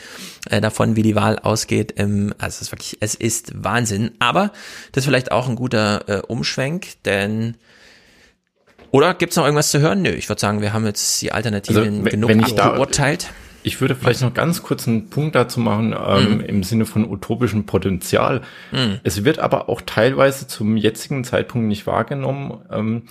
äh, 0.48 0.60
davon, 0.60 0.96
wie 0.96 1.02
die 1.02 1.14
Wahl 1.14 1.38
ausgeht. 1.38 1.94
Ähm, 1.96 2.32
also 2.38 2.56
es 2.56 2.62
ist 2.62 2.72
wirklich, 2.72 2.96
es 3.00 3.14
ist 3.14 3.52
Wahnsinn. 3.54 4.12
Aber 4.18 4.52
das 4.92 5.02
ist 5.02 5.06
vielleicht 5.06 5.30
auch 5.30 5.48
ein 5.48 5.56
guter 5.56 6.08
äh, 6.08 6.22
Umschwenk, 6.26 7.02
denn 7.04 7.56
oder 8.90 9.12
gibt's 9.12 9.34
noch 9.34 9.44
irgendwas 9.44 9.72
zu 9.72 9.80
hören? 9.80 10.02
Nö, 10.02 10.10
ich 10.10 10.28
würde 10.28 10.40
sagen, 10.40 10.60
wir 10.60 10.72
haben 10.72 10.86
jetzt 10.86 11.20
die 11.20 11.32
Alternativen 11.32 11.98
also, 11.98 12.10
genug 12.10 12.30
wenn 12.30 12.38
ich 12.38 12.54
beurteilt. 12.54 13.28
Ich 13.64 13.80
würde 13.80 13.94
vielleicht 13.94 14.20
noch 14.20 14.34
ganz 14.34 14.62
kurz 14.62 14.86
einen 14.86 15.08
Punkt 15.08 15.34
dazu 15.34 15.58
machen, 15.58 15.94
ähm, 15.98 16.34
mhm. 16.34 16.40
im 16.40 16.62
Sinne 16.62 16.84
von 16.84 17.10
utopischem 17.10 17.64
Potenzial. 17.64 18.42
Mhm. 18.70 19.00
Es 19.02 19.24
wird 19.24 19.38
aber 19.38 19.68
auch 19.68 19.80
teilweise 19.80 20.46
zum 20.46 20.76
jetzigen 20.76 21.24
Zeitpunkt 21.24 21.66
nicht 21.66 21.86
wahrgenommen. 21.86 22.60
Ähm, 22.70 23.02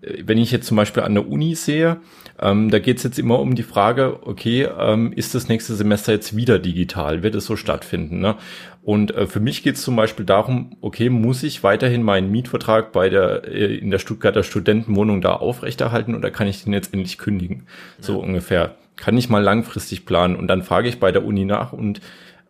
wenn 0.00 0.38
ich 0.38 0.50
jetzt 0.50 0.66
zum 0.66 0.76
Beispiel 0.76 1.02
an 1.02 1.14
der 1.14 1.28
Uni 1.28 1.54
sehe, 1.54 1.98
ähm, 2.40 2.70
da 2.70 2.78
geht 2.78 2.98
es 2.98 3.02
jetzt 3.02 3.18
immer 3.18 3.40
um 3.40 3.54
die 3.54 3.62
Frage, 3.62 4.20
okay, 4.26 4.68
ähm, 4.78 5.12
ist 5.12 5.34
das 5.34 5.48
nächste 5.48 5.74
Semester 5.74 6.12
jetzt 6.12 6.36
wieder 6.36 6.58
digital? 6.58 7.22
Wird 7.22 7.34
es 7.34 7.46
so 7.46 7.56
stattfinden? 7.56 8.20
Ne? 8.20 8.36
Und 8.82 9.14
äh, 9.14 9.26
für 9.26 9.40
mich 9.40 9.62
geht 9.62 9.74
es 9.74 9.82
zum 9.82 9.96
Beispiel 9.96 10.24
darum, 10.24 10.76
okay, 10.80 11.10
muss 11.10 11.42
ich 11.42 11.62
weiterhin 11.62 12.02
meinen 12.02 12.30
Mietvertrag 12.30 12.92
bei 12.92 13.10
der 13.10 13.44
äh, 13.46 13.76
in 13.76 13.90
der 13.90 13.98
Stuttgarter 13.98 14.42
Studentenwohnung 14.42 15.20
da 15.20 15.32
aufrechterhalten 15.32 16.14
oder 16.14 16.30
kann 16.30 16.46
ich 16.46 16.64
den 16.64 16.72
jetzt 16.72 16.94
endlich 16.94 17.18
kündigen? 17.18 17.66
So 18.00 18.14
ja. 18.14 18.18
ungefähr. 18.20 18.76
Kann 18.98 19.16
ich 19.16 19.28
mal 19.28 19.42
langfristig 19.42 20.04
planen? 20.04 20.36
Und 20.36 20.48
dann 20.48 20.62
frage 20.62 20.88
ich 20.88 21.00
bei 21.00 21.12
der 21.12 21.24
Uni 21.24 21.44
nach 21.44 21.72
und 21.72 22.00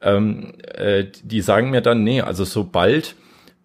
ähm, 0.00 0.54
äh, 0.74 1.04
die 1.22 1.40
sagen 1.40 1.70
mir 1.70 1.80
dann, 1.80 2.04
nee, 2.04 2.20
also 2.20 2.44
sobald 2.44 3.14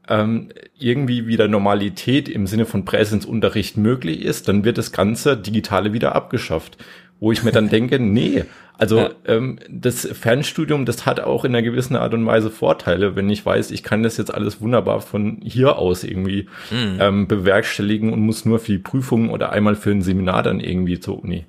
ähm, 0.08 0.50
irgendwie 0.78 1.28
wieder 1.28 1.48
Normalität 1.48 2.28
im 2.28 2.48
Sinne 2.48 2.66
von 2.66 2.86
Präsenzunterricht 2.86 3.78
möglich 3.78 4.22
ist, 4.22 4.48
dann 4.48 4.66
wird 4.66 4.78
das 4.78 4.92
ganze 4.92 5.38
Digitale 5.38 5.94
wieder 5.94 6.16
abgeschafft. 6.16 6.78
Wo 7.20 7.32
ich 7.32 7.44
mir 7.44 7.52
dann 7.52 7.70
denke, 7.70 8.00
nee, 8.00 8.44
also 8.78 9.00
ja. 9.00 9.12
ähm, 9.26 9.60
das 9.70 10.06
Fernstudium, 10.06 10.86
das 10.86 11.06
hat 11.06 11.20
auch 11.20 11.46
in 11.46 11.56
einer 11.56 11.62
gewissen 11.62 11.96
Art 11.96 12.14
und 12.14 12.26
Weise 12.26 12.50
Vorteile, 12.50 13.16
wenn 13.16 13.30
ich 13.30 13.46
weiß, 13.46 13.72
ich 13.72 13.84
kann 13.84 14.04
das 14.04 14.18
jetzt 14.18 14.34
alles 14.34 14.62
wunderbar 14.62 15.00
von 15.00 15.40
hier 15.44 15.78
aus 15.78 16.04
irgendwie 16.04 16.48
mhm. 16.72 16.98
ähm, 17.00 17.28
bewerkstelligen 17.28 18.12
und 18.12 18.20
muss 18.20 18.46
nur 18.46 18.60
für 18.60 18.74
die 18.74 18.80
Prüfungen 18.80 19.30
oder 19.30 19.52
einmal 19.52 19.76
für 19.76 19.92
ein 19.92 20.02
Seminar 20.02 20.44
dann 20.44 20.60
irgendwie 20.60 21.00
zur 21.00 21.24
Uni. 21.24 21.46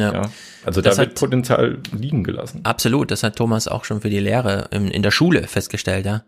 Ja. 0.00 0.12
ja. 0.12 0.30
Also 0.64 0.80
das 0.80 0.96
da 0.96 1.02
wird 1.02 1.14
Potenzial 1.14 1.78
liegen 1.92 2.24
gelassen. 2.24 2.60
Absolut, 2.64 3.10
das 3.10 3.22
hat 3.22 3.36
Thomas 3.36 3.68
auch 3.68 3.84
schon 3.84 4.00
für 4.00 4.10
die 4.10 4.20
Lehre 4.20 4.68
in, 4.70 4.88
in 4.88 5.02
der 5.02 5.10
Schule 5.10 5.46
festgestellt, 5.46 6.06
ja. 6.06 6.24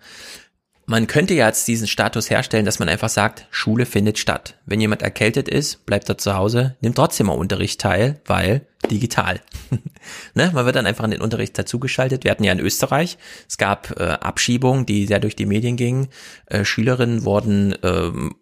Man 0.91 1.07
könnte 1.07 1.35
ja 1.35 1.47
jetzt 1.47 1.69
diesen 1.69 1.87
Status 1.87 2.31
herstellen, 2.31 2.65
dass 2.65 2.81
man 2.81 2.89
einfach 2.89 3.11
sagt, 3.11 3.47
Schule 3.51 3.87
findet 3.87 4.19
statt. 4.19 4.57
Wenn 4.67 4.81
jemand 4.81 5.03
erkältet 5.03 5.49
ist, 5.49 5.87
bleibt 5.87 6.09
er 6.09 6.19
zu 6.19 6.35
Hause, 6.35 6.77
nimmt 6.81 6.97
trotzdem 6.97 7.31
am 7.31 7.39
Unterricht 7.39 7.81
teil, 7.81 8.21
weil 8.27 8.67
digital. 8.91 9.41
ne? 10.35 10.51
Man 10.53 10.67
wird 10.67 10.75
dann 10.75 10.87
einfach 10.87 11.05
in 11.05 11.13
den 11.13 11.21
Unterricht 11.21 11.57
dazugeschaltet. 11.57 12.25
Wir 12.25 12.33
hatten 12.33 12.43
ja 12.43 12.51
in 12.51 12.59
Österreich, 12.59 13.19
es 13.49 13.57
gab 13.57 14.01
äh, 14.01 14.03
Abschiebungen, 14.03 14.85
die 14.85 15.07
sehr 15.07 15.21
durch 15.21 15.37
die 15.37 15.47
Medien 15.47 15.77
gingen. 15.77 16.09
Äh, 16.47 16.65
Schülerinnen 16.65 17.25
wurden 17.25 17.77
ähm, 17.85 18.35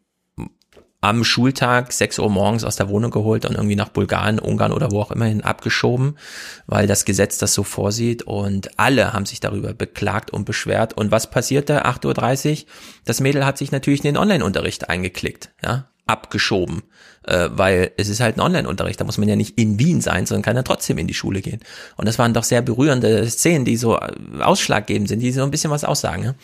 am 1.00 1.22
Schultag 1.22 1.92
6 1.92 2.18
Uhr 2.18 2.28
morgens 2.28 2.64
aus 2.64 2.76
der 2.76 2.88
Wohnung 2.88 3.12
geholt 3.12 3.44
und 3.44 3.54
irgendwie 3.54 3.76
nach 3.76 3.88
Bulgarien, 3.88 4.40
Ungarn 4.40 4.72
oder 4.72 4.90
wo 4.90 5.00
auch 5.00 5.12
immerhin 5.12 5.42
abgeschoben, 5.42 6.18
weil 6.66 6.88
das 6.88 7.04
Gesetz 7.04 7.38
das 7.38 7.54
so 7.54 7.62
vorsieht 7.62 8.22
und 8.24 8.78
alle 8.78 9.12
haben 9.12 9.26
sich 9.26 9.38
darüber 9.38 9.74
beklagt 9.74 10.32
und 10.32 10.44
beschwert. 10.44 10.94
Und 10.94 11.12
was 11.12 11.30
passierte? 11.30 11.86
8.30 11.86 12.50
Uhr, 12.50 12.66
das 13.04 13.20
Mädel 13.20 13.46
hat 13.46 13.58
sich 13.58 13.70
natürlich 13.70 14.00
in 14.00 14.14
den 14.14 14.16
Online-Unterricht 14.16 14.88
eingeklickt, 14.88 15.50
ja, 15.62 15.88
abgeschoben, 16.08 16.82
äh, 17.24 17.48
weil 17.52 17.92
es 17.96 18.08
ist 18.08 18.18
halt 18.18 18.36
ein 18.36 18.40
Online-Unterricht, 18.40 19.00
da 19.00 19.04
muss 19.04 19.18
man 19.18 19.28
ja 19.28 19.36
nicht 19.36 19.56
in 19.56 19.78
Wien 19.78 20.00
sein, 20.00 20.26
sondern 20.26 20.42
kann 20.42 20.56
ja 20.56 20.62
trotzdem 20.62 20.98
in 20.98 21.06
die 21.06 21.14
Schule 21.14 21.42
gehen. 21.42 21.60
Und 21.96 22.08
das 22.08 22.18
waren 22.18 22.34
doch 22.34 22.44
sehr 22.44 22.62
berührende 22.62 23.28
Szenen, 23.30 23.64
die 23.64 23.76
so 23.76 23.96
äh, 23.96 24.10
ausschlaggebend 24.40 25.08
sind, 25.08 25.20
die 25.20 25.30
so 25.30 25.44
ein 25.44 25.52
bisschen 25.52 25.70
was 25.70 25.84
aussagen. 25.84 26.24
Ja? 26.24 26.34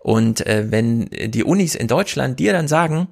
Und 0.00 0.44
äh, 0.46 0.66
wenn 0.70 1.08
die 1.08 1.44
Unis 1.44 1.74
in 1.74 1.88
Deutschland 1.88 2.38
dir 2.40 2.52
dann 2.52 2.68
sagen, 2.68 3.08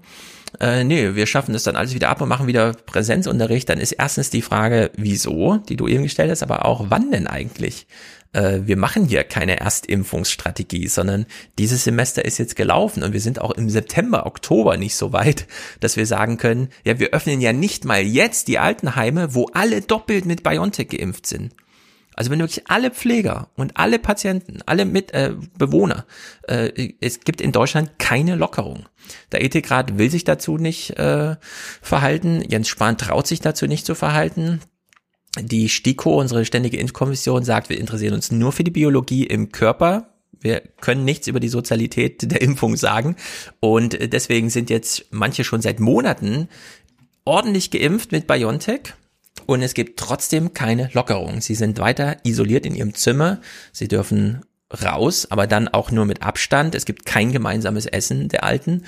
äh, 0.59 0.85
nee, 0.85 1.15
wir 1.15 1.27
schaffen 1.27 1.53
das 1.53 1.62
dann 1.62 1.77
alles 1.77 1.95
wieder 1.95 2.09
ab 2.09 2.20
und 2.20 2.29
machen 2.29 2.47
wieder 2.47 2.73
Präsenzunterricht, 2.73 3.69
dann 3.69 3.79
ist 3.79 3.93
erstens 3.93 4.31
die 4.31 4.43
Frage, 4.43 4.91
wieso, 4.97 5.57
die 5.57 5.77
du 5.77 5.87
eben 5.87 6.03
gestellt 6.03 6.31
hast, 6.31 6.43
aber 6.43 6.65
auch 6.65 6.87
wann 6.89 7.11
denn 7.11 7.27
eigentlich? 7.27 7.87
Äh, 8.33 8.61
wir 8.65 8.77
machen 8.77 9.07
hier 9.07 9.25
keine 9.25 9.61
Erstimpfungsstrategie, 9.61 10.89
sondern 10.89 11.27
dieses 11.59 11.85
Semester 11.85 12.25
ist 12.25 12.39
jetzt 12.39 12.57
gelaufen 12.57 13.03
und 13.03 13.12
wir 13.12 13.20
sind 13.20 13.41
auch 13.41 13.51
im 13.53 13.70
September, 13.70 14.27
Oktober 14.27 14.77
nicht 14.77 14.95
so 14.95 15.12
weit, 15.12 15.47
dass 15.81 15.97
wir 15.97 16.07
sagen 16.07 16.37
können, 16.37 16.69
ja, 16.85 16.99
wir 16.99 17.11
öffnen 17.11 17.41
ja 17.41 17.53
nicht 17.53 17.85
mal 17.85 18.03
jetzt 18.03 18.49
die 18.49 18.59
Altenheime, 18.59 19.35
wo 19.35 19.47
alle 19.53 19.81
doppelt 19.81 20.27
mit 20.27 20.43
BioNTech 20.43 20.89
geimpft 20.89 21.27
sind. 21.27 21.55
Also 22.20 22.31
wenn 22.31 22.40
wirklich 22.40 22.68
alle 22.68 22.90
Pfleger 22.90 23.49
und 23.57 23.78
alle 23.78 23.99
Patienten, 23.99 24.58
alle 24.66 24.84
mit, 24.84 25.15
äh, 25.15 25.32
Bewohner, 25.57 26.05
äh, 26.47 26.92
es 27.00 27.20
gibt 27.20 27.40
in 27.40 27.50
Deutschland 27.50 27.99
keine 27.99 28.36
Lockerung. 28.36 28.84
Der 29.32 29.42
Ethikrat 29.42 29.97
will 29.97 30.10
sich 30.10 30.24
dazu 30.24 30.58
nicht 30.58 30.99
äh, 30.99 31.36
verhalten. 31.81 32.44
Jens 32.47 32.68
Spahn 32.68 32.99
traut 32.99 33.26
sich 33.26 33.40
dazu 33.40 33.66
nicht 33.66 33.86
zu 33.86 33.94
verhalten. 33.94 34.60
Die 35.40 35.70
STIKO, 35.70 36.20
unsere 36.20 36.44
ständige 36.44 36.76
Impfkommission, 36.76 37.42
sagt, 37.42 37.70
wir 37.70 37.81
interessieren 37.81 38.12
uns 38.12 38.31
nur 38.31 38.52
für 38.52 38.65
die 38.65 38.70
Biologie 38.70 39.24
im 39.24 39.50
Körper. 39.50 40.12
Wir 40.39 40.60
können 40.82 41.07
nichts 41.07 41.26
über 41.26 41.40
die 41.40 41.49
Sozialität 41.49 42.31
der 42.31 42.42
Impfung 42.42 42.76
sagen. 42.76 43.16
Und 43.60 43.99
deswegen 44.12 44.50
sind 44.50 44.68
jetzt 44.68 45.07
manche 45.08 45.42
schon 45.42 45.62
seit 45.62 45.81
Monaten 45.81 46.50
ordentlich 47.24 47.70
geimpft 47.70 48.12
mit 48.12 48.26
BioNTech. 48.26 48.92
Und 49.47 49.62
es 49.62 49.75
gibt 49.75 49.99
trotzdem 49.99 50.52
keine 50.55 50.91
Lockerung. 50.93 51.41
Sie 51.41 51.55
sind 51.55 51.78
weiter 51.78 52.17
isoliert 52.25 52.67
in 52.67 52.75
ihrem 52.75 52.94
Zimmer. 52.94 53.41
Sie 53.73 53.89
dürfen 53.89 54.43
raus, 54.85 55.27
aber 55.31 55.47
dann 55.47 55.69
auch 55.69 55.91
nur 55.91 56.07
mit 56.07 56.23
Abstand. 56.23 56.75
Es 56.75 56.85
gibt 56.85 57.07
kein 57.07 57.33
gemeinsames 57.33 57.86
Essen 57.86 58.28
der 58.28 58.44
Alten 58.44 58.85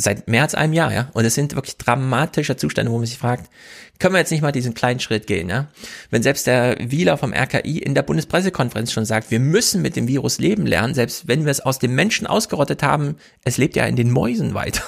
seit 0.00 0.28
mehr 0.28 0.42
als 0.42 0.54
einem 0.54 0.72
Jahr, 0.72 0.92
ja. 0.92 1.10
Und 1.12 1.24
es 1.24 1.34
sind 1.34 1.54
wirklich 1.54 1.76
dramatische 1.76 2.56
Zustände, 2.56 2.92
wo 2.92 2.98
man 2.98 3.06
sich 3.06 3.18
fragt, 3.18 3.50
können 3.98 4.14
wir 4.14 4.20
jetzt 4.20 4.30
nicht 4.30 4.42
mal 4.42 4.52
diesen 4.52 4.74
kleinen 4.74 5.00
Schritt 5.00 5.26
gehen, 5.26 5.48
ja? 5.48 5.68
Wenn 6.10 6.22
selbst 6.22 6.46
der 6.46 6.76
Wieler 6.78 7.18
vom 7.18 7.32
RKI 7.32 7.78
in 7.78 7.94
der 7.94 8.02
Bundespressekonferenz 8.02 8.92
schon 8.92 9.04
sagt, 9.04 9.30
wir 9.30 9.40
müssen 9.40 9.82
mit 9.82 9.96
dem 9.96 10.08
Virus 10.08 10.38
leben 10.38 10.66
lernen, 10.66 10.94
selbst 10.94 11.26
wenn 11.26 11.44
wir 11.44 11.50
es 11.50 11.60
aus 11.60 11.78
dem 11.78 11.94
Menschen 11.94 12.26
ausgerottet 12.26 12.82
haben, 12.82 13.16
es 13.44 13.58
lebt 13.58 13.76
ja 13.76 13.84
in 13.86 13.96
den 13.96 14.10
Mäusen 14.10 14.54
weiter 14.54 14.82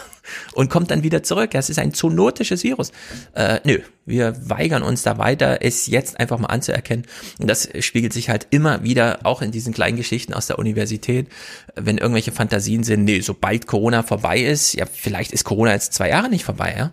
und 0.54 0.70
kommt 0.70 0.90
dann 0.90 1.02
wieder 1.02 1.22
zurück. 1.22 1.54
Ja, 1.54 1.60
es 1.60 1.70
ist 1.70 1.78
ein 1.78 1.94
zoonotisches 1.94 2.64
Virus. 2.64 2.92
Äh, 3.34 3.60
nö, 3.64 3.78
wir 4.06 4.34
weigern 4.48 4.82
uns 4.82 5.02
da 5.02 5.18
weiter, 5.18 5.58
es 5.62 5.86
jetzt 5.86 6.18
einfach 6.18 6.38
mal 6.38 6.48
anzuerkennen. 6.48 7.06
Und 7.38 7.48
das 7.48 7.68
spiegelt 7.80 8.12
sich 8.12 8.28
halt 8.28 8.46
immer 8.50 8.82
wieder 8.82 9.20
auch 9.24 9.42
in 9.42 9.50
diesen 9.50 9.72
kleinen 9.72 9.96
Geschichten 9.96 10.34
aus 10.34 10.46
der 10.46 10.58
Universität, 10.58 11.28
wenn 11.76 11.98
irgendwelche 11.98 12.32
Fantasien 12.32 12.82
sind, 12.82 13.04
nee, 13.04 13.20
sobald 13.20 13.66
Corona 13.66 14.02
vorbei 14.02 14.40
ist, 14.40 14.74
ja, 14.74 14.86
vielleicht 14.90 15.32
ist 15.32 15.44
Corona 15.44 15.72
jetzt 15.72 15.94
zwei 15.94 16.08
Jahre 16.08 16.28
nicht 16.28 16.44
vorbei, 16.44 16.74
ja 16.76 16.92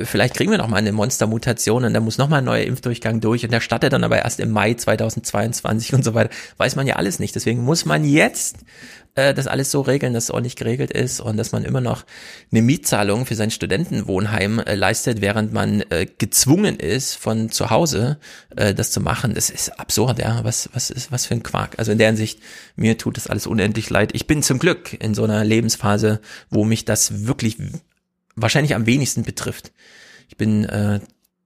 vielleicht 0.00 0.34
kriegen 0.34 0.50
wir 0.50 0.58
noch 0.58 0.68
mal 0.68 0.78
eine 0.78 0.92
Monstermutation 0.92 1.84
und 1.84 1.94
da 1.94 2.00
muss 2.00 2.18
noch 2.18 2.28
mal 2.28 2.38
ein 2.38 2.44
neuer 2.44 2.64
Impfdurchgang 2.64 3.20
durch 3.20 3.44
und 3.44 3.52
der 3.52 3.60
startet 3.60 3.92
dann 3.92 4.04
aber 4.04 4.22
erst 4.22 4.40
im 4.40 4.50
Mai 4.50 4.74
2022 4.74 5.94
und 5.94 6.04
so 6.04 6.14
weiter. 6.14 6.30
Weiß 6.56 6.76
man 6.76 6.86
ja 6.86 6.96
alles 6.96 7.18
nicht. 7.18 7.34
Deswegen 7.34 7.62
muss 7.62 7.84
man 7.84 8.04
jetzt 8.04 8.58
äh, 9.14 9.34
das 9.34 9.46
alles 9.46 9.70
so 9.70 9.80
regeln, 9.80 10.12
dass 10.12 10.24
es 10.24 10.30
ordentlich 10.30 10.56
geregelt 10.56 10.90
ist 10.90 11.20
und 11.20 11.36
dass 11.36 11.52
man 11.52 11.64
immer 11.64 11.80
noch 11.80 12.04
eine 12.50 12.62
Mietzahlung 12.62 13.26
für 13.26 13.34
sein 13.34 13.50
Studentenwohnheim 13.50 14.58
äh, 14.58 14.74
leistet, 14.74 15.20
während 15.20 15.52
man 15.52 15.82
äh, 15.90 16.06
gezwungen 16.18 16.78
ist, 16.78 17.14
von 17.14 17.50
zu 17.50 17.70
Hause 17.70 18.18
äh, 18.56 18.74
das 18.74 18.90
zu 18.90 19.00
machen. 19.00 19.34
Das 19.34 19.50
ist 19.50 19.78
absurd, 19.78 20.18
ja. 20.18 20.42
Was, 20.44 20.68
was 20.72 20.90
ist, 20.90 21.12
was 21.12 21.26
für 21.26 21.34
ein 21.34 21.42
Quark. 21.42 21.78
Also 21.78 21.92
in 21.92 21.98
der 21.98 22.08
Hinsicht, 22.08 22.40
mir 22.76 22.98
tut 22.98 23.16
das 23.16 23.26
alles 23.26 23.46
unendlich 23.46 23.90
leid. 23.90 24.10
Ich 24.14 24.26
bin 24.26 24.42
zum 24.42 24.58
Glück 24.58 24.96
in 25.00 25.14
so 25.14 25.24
einer 25.24 25.44
Lebensphase, 25.44 26.20
wo 26.50 26.64
mich 26.64 26.84
das 26.84 27.26
wirklich 27.26 27.58
wahrscheinlich 28.36 28.74
am 28.74 28.86
wenigsten 28.86 29.22
betrifft. 29.22 29.72
Ich 30.28 30.36
bin 30.36 30.64
äh, 30.64 31.00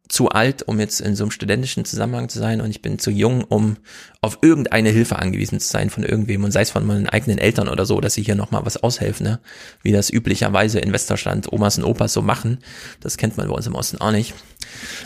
zu 0.09 0.31
alt, 0.31 0.63
um 0.63 0.81
jetzt 0.81 1.01
in 1.01 1.15
so 1.15 1.25
einem 1.25 1.31
studentischen 1.31 1.85
Zusammenhang 1.85 2.29
zu 2.29 2.39
sein 2.39 2.61
und 2.61 2.71
ich 2.71 2.81
bin 2.81 2.99
zu 2.99 3.11
jung, 3.11 3.45
um 3.45 3.77
auf 4.23 4.39
irgendeine 4.43 4.89
Hilfe 4.89 5.17
angewiesen 5.17 5.61
zu 5.61 5.69
sein 5.69 5.91
von 5.91 6.03
irgendwem 6.03 6.45
und 6.45 6.51
sei 6.51 6.63
es 6.63 6.71
von 6.71 6.87
meinen 6.87 7.09
eigenen 7.09 7.39
Eltern 7.39 7.69
oder 7.69 7.85
so, 7.85 8.01
dass 8.01 8.15
sie 8.15 8.23
hier 8.23 8.35
nochmal 8.35 8.65
was 8.65 8.79
aushelfen, 8.79 9.25
ne? 9.25 9.41
wie 9.83 9.93
das 9.93 10.11
üblicherweise 10.11 10.81
in 10.81 10.93
Westdeutschland 10.93 11.53
Omas 11.53 11.79
und 11.79 11.85
Opas 11.85 12.13
so 12.15 12.23
machen. 12.23 12.59
Das 13.01 13.19
kennt 13.19 13.37
man 13.37 13.49
bei 13.49 13.55
uns 13.55 13.67
im 13.67 13.75
Osten 13.75 13.99
auch 13.99 14.13
nicht. 14.13 14.35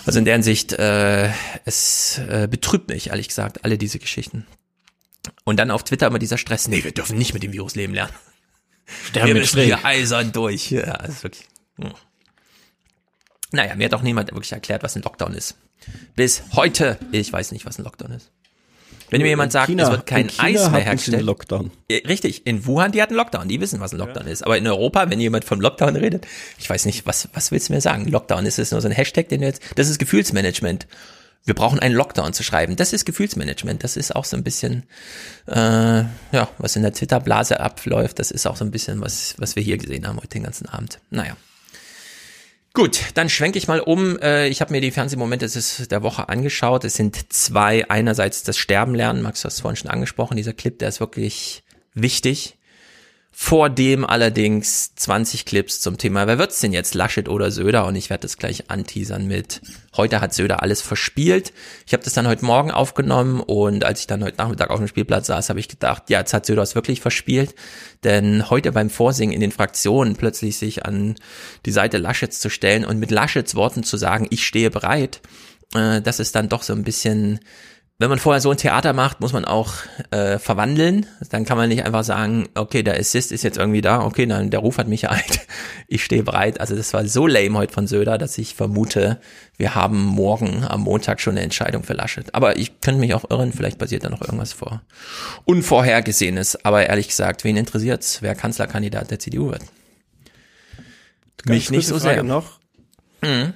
Also 0.06 0.18
in 0.18 0.24
der 0.24 0.34
Hinsicht, 0.34 0.72
äh, 0.72 1.31
es 1.64 2.18
äh, 2.28 2.47
betrübt 2.48 2.89
mich, 2.89 3.08
ehrlich 3.08 3.28
gesagt, 3.28 3.64
alle 3.64 3.78
diese 3.78 3.98
Geschichten. 3.98 4.47
Und 5.44 5.58
dann 5.58 5.70
auf 5.70 5.84
Twitter 5.84 6.06
immer 6.06 6.18
dieser 6.18 6.39
Stress, 6.39 6.68
nee, 6.68 6.84
wir 6.84 6.92
dürfen 6.92 7.18
nicht 7.18 7.34
mit 7.34 7.42
dem 7.42 7.52
Virus 7.52 7.74
leben 7.74 7.94
lernen. 7.94 8.12
Sterben 9.08 9.28
wir 9.28 9.34
müssen 9.34 9.60
hier 9.62 9.84
eisern 9.84 10.32
durch. 10.32 10.70
Ja, 10.70 10.94
ist 11.05 11.22
wirklich 11.22 11.47
hm. 11.76 11.92
Naja, 13.52 13.74
mir 13.74 13.84
hat 13.84 13.94
auch 13.94 14.02
niemand 14.02 14.32
wirklich 14.32 14.52
erklärt, 14.52 14.82
was 14.82 14.97
ein 14.97 15.02
Lockdown 15.02 15.34
ist. 15.34 15.56
Bis 16.16 16.42
heute, 16.55 16.98
ich 17.12 17.32
weiß 17.32 17.52
nicht, 17.52 17.66
was 17.66 17.78
ein 17.78 17.84
Lockdown 17.84 18.12
ist. 18.12 18.31
Wenn 19.12 19.20
mir 19.20 19.28
jemand 19.28 19.52
sagt, 19.52 19.66
China, 19.66 19.84
es 19.84 19.90
wird 19.90 20.06
kein 20.06 20.31
Eis 20.39 20.70
mehr 20.70 20.81
hergestellt. 20.81 21.22
Lockdown. 21.22 21.70
Richtig, 21.90 22.47
in 22.47 22.64
Wuhan, 22.64 22.92
die 22.92 23.02
hatten 23.02 23.14
Lockdown, 23.14 23.47
die 23.47 23.60
wissen, 23.60 23.78
was 23.78 23.92
ein 23.92 23.98
Lockdown 23.98 24.24
ja. 24.26 24.32
ist. 24.32 24.42
Aber 24.42 24.56
in 24.56 24.66
Europa, 24.66 25.10
wenn 25.10 25.20
jemand 25.20 25.44
vom 25.44 25.60
Lockdown 25.60 25.97
redet, 25.97 26.26
ich 26.56 26.70
weiß 26.70 26.86
nicht, 26.86 27.05
was, 27.05 27.28
was 27.34 27.50
willst 27.50 27.68
du 27.68 27.74
mir 27.74 27.82
sagen? 27.82 28.06
Lockdown, 28.06 28.47
ist 28.47 28.58
es 28.58 28.70
nur 28.70 28.81
so 28.81 28.89
ein 28.89 28.94
Hashtag, 28.94 29.28
den 29.28 29.42
du 29.42 29.47
jetzt, 29.47 29.62
das 29.76 29.90
ist 29.90 29.98
Gefühlsmanagement. 29.98 30.86
Wir 31.44 31.55
brauchen 31.55 31.78
einen 31.78 31.94
Lockdown 31.94 32.32
zu 32.32 32.42
schreiben. 32.42 32.76
Das 32.76 32.94
ist 32.94 33.05
Gefühlsmanagement. 33.05 33.84
Das 33.84 33.98
ist 33.98 34.16
auch 34.16 34.24
so 34.24 34.34
ein 34.36 34.44
bisschen, 34.44 34.84
äh, 35.47 35.55
ja, 35.55 36.48
was 36.56 36.76
in 36.76 36.82
der 36.82 36.94
Twitter-Blase 36.94 37.60
abläuft. 37.60 38.18
Das 38.18 38.31
ist 38.31 38.47
auch 38.47 38.56
so 38.56 38.64
ein 38.64 38.70
bisschen, 38.70 39.02
was, 39.02 39.34
was 39.36 39.56
wir 39.56 39.62
hier 39.62 39.76
gesehen 39.76 40.06
haben 40.06 40.16
heute 40.16 40.28
den 40.28 40.44
ganzen 40.44 40.70
Abend. 40.70 41.00
Naja. 41.10 41.36
Gut, 42.75 43.01
dann 43.15 43.28
schwenke 43.28 43.59
ich 43.59 43.68
mal 43.68 43.81
um. 43.81 44.18
Äh, 44.18 44.49
ich 44.49 44.62
habe 44.62 44.73
mir 44.73 44.81
die 44.81 44.91
Fernsehmomente 44.91 45.47
der 45.91 46.02
Woche 46.02 46.31
angeschaut. 46.31 46.84
Es 46.84 46.94
sind 46.94 47.33
zwei. 47.33 47.89
Einerseits 47.91 48.44
das 48.44 48.57
Sterben 48.57 48.94
lernen. 48.94 49.20
Max, 49.20 49.42
du 49.42 49.47
hast 49.47 49.60
vorhin 49.60 49.76
schon 49.76 49.91
angesprochen. 49.91 50.39
Dieser 50.39 50.55
Clip, 50.55 50.78
der 50.78 50.89
ist 50.89 51.01
wirklich 51.01 51.65
wichtig. 51.92 52.57
Vor 53.35 53.70
dem 53.70 54.05
allerdings 54.05 54.94
20 54.94 55.47
Clips 55.47 55.81
zum 55.81 55.97
Thema, 55.97 56.27
wer 56.27 56.39
wird's 56.39 56.61
denn 56.61 56.75
jetzt, 56.75 56.94
Laschet 56.94 57.31
oder 57.31 57.51
Söder? 57.51 57.86
Und 57.86 57.97
ich 57.97 58.11
werde 58.11 58.20
das 58.20 58.36
gleich 58.36 58.70
anteasern 58.70 59.27
mit, 59.27 59.62
heute 59.97 60.20
hat 60.20 60.35
Söder 60.35 60.62
alles 60.62 60.83
verspielt. 60.83 61.55
Ich 61.86 61.94
habe 61.94 62.05
das 62.05 62.12
dann 62.12 62.28
heute 62.28 62.44
Morgen 62.44 62.70
aufgenommen 62.70 63.41
und 63.41 63.85
als 63.85 64.01
ich 64.01 64.07
dann 64.07 64.23
heute 64.23 64.36
Nachmittag 64.36 64.69
auf 64.69 64.78
dem 64.78 64.86
Spielplatz 64.86 65.28
saß, 65.28 65.49
habe 65.49 65.61
ich 65.61 65.69
gedacht, 65.69 66.11
ja, 66.11 66.19
jetzt 66.19 66.35
hat 66.35 66.44
Söder 66.44 66.61
es 66.61 66.75
wirklich 66.75 67.01
verspielt. 67.01 67.55
Denn 68.05 68.51
heute 68.51 68.70
beim 68.70 68.91
Vorsingen 68.91 69.35
in 69.35 69.41
den 69.41 69.51
Fraktionen 69.51 70.15
plötzlich 70.17 70.59
sich 70.59 70.85
an 70.85 71.15
die 71.65 71.73
Seite 71.73 71.97
Laschets 71.97 72.39
zu 72.39 72.51
stellen 72.51 72.85
und 72.85 72.99
mit 72.99 73.11
Laschets 73.11 73.55
Worten 73.55 73.83
zu 73.83 73.97
sagen, 73.97 74.27
ich 74.28 74.47
stehe 74.47 74.70
bereit, 74.70 75.23
äh, 75.75 76.02
das 76.02 76.20
ist 76.20 76.35
dann 76.35 76.51
doch 76.51 76.62
so 76.62 76.75
ein 76.75 76.85
bisschen 76.85 77.41
wenn 78.02 78.10
man 78.10 78.18
vorher 78.18 78.40
so 78.40 78.50
ein 78.50 78.56
Theater 78.56 78.92
macht, 78.92 79.20
muss 79.20 79.32
man 79.32 79.44
auch 79.44 79.74
äh, 80.10 80.39
verwandeln. 80.39 81.06
Dann 81.31 81.44
kann 81.44 81.56
man 81.56 81.68
nicht 81.68 81.84
einfach 81.84 82.05
sagen, 82.05 82.48
okay, 82.55 82.82
der 82.82 82.98
Assist 82.98 83.32
ist 83.32 83.44
jetzt 83.44 83.56
irgendwie 83.56 83.81
da, 83.81 84.02
okay, 84.02 84.26
dann 84.26 84.50
der 84.50 84.60
Ruf 84.60 84.76
hat 84.76 84.89
mich 84.89 85.05
ereilt, 85.05 85.47
ich 85.89 86.05
stehe 86.05 86.22
bereit. 86.22 86.60
Also 86.60 86.76
das 86.76 86.92
war 86.92 87.06
so 87.06 87.26
lame 87.26 87.56
heute 87.56 87.72
von 87.72 87.86
Söder, 87.86 88.18
dass 88.18 88.36
ich 88.36 88.55
vermute, 88.55 89.20
wir 89.56 89.74
haben 89.74 90.05
morgen 90.05 90.64
am 90.64 90.82
Montag 90.82 91.20
schon 91.20 91.34
eine 91.34 91.42
Entscheidung 91.42 91.84
für 91.84 91.94
Laschet. 91.94 92.34
Aber 92.34 92.58
ich 92.58 92.81
könnte 92.81 93.00
mich 93.00 93.14
auch 93.14 93.31
irren, 93.31 93.52
vielleicht 93.52 93.78
passiert 93.78 94.05
da 94.05 94.10
noch 94.10 94.20
irgendwas 94.20 94.52
vor. 94.52 94.82
Unvorhergesehenes. 95.44 96.64
Aber 96.64 96.84
ehrlich 96.84 97.08
gesagt, 97.08 97.44
wen 97.44 97.56
interessiert's, 97.56 98.20
wer 98.20 98.34
Kanzlerkandidat 98.34 99.10
der 99.10 99.20
CDU 99.20 99.52
wird? 99.52 99.62
Ganz 101.44 101.48
mich 101.48 101.70
nicht 101.70 101.86
so 101.86 101.98
Frage 101.98 102.14
sehr. 102.16 102.22
noch. 102.24 102.58
Mhm 103.22 103.55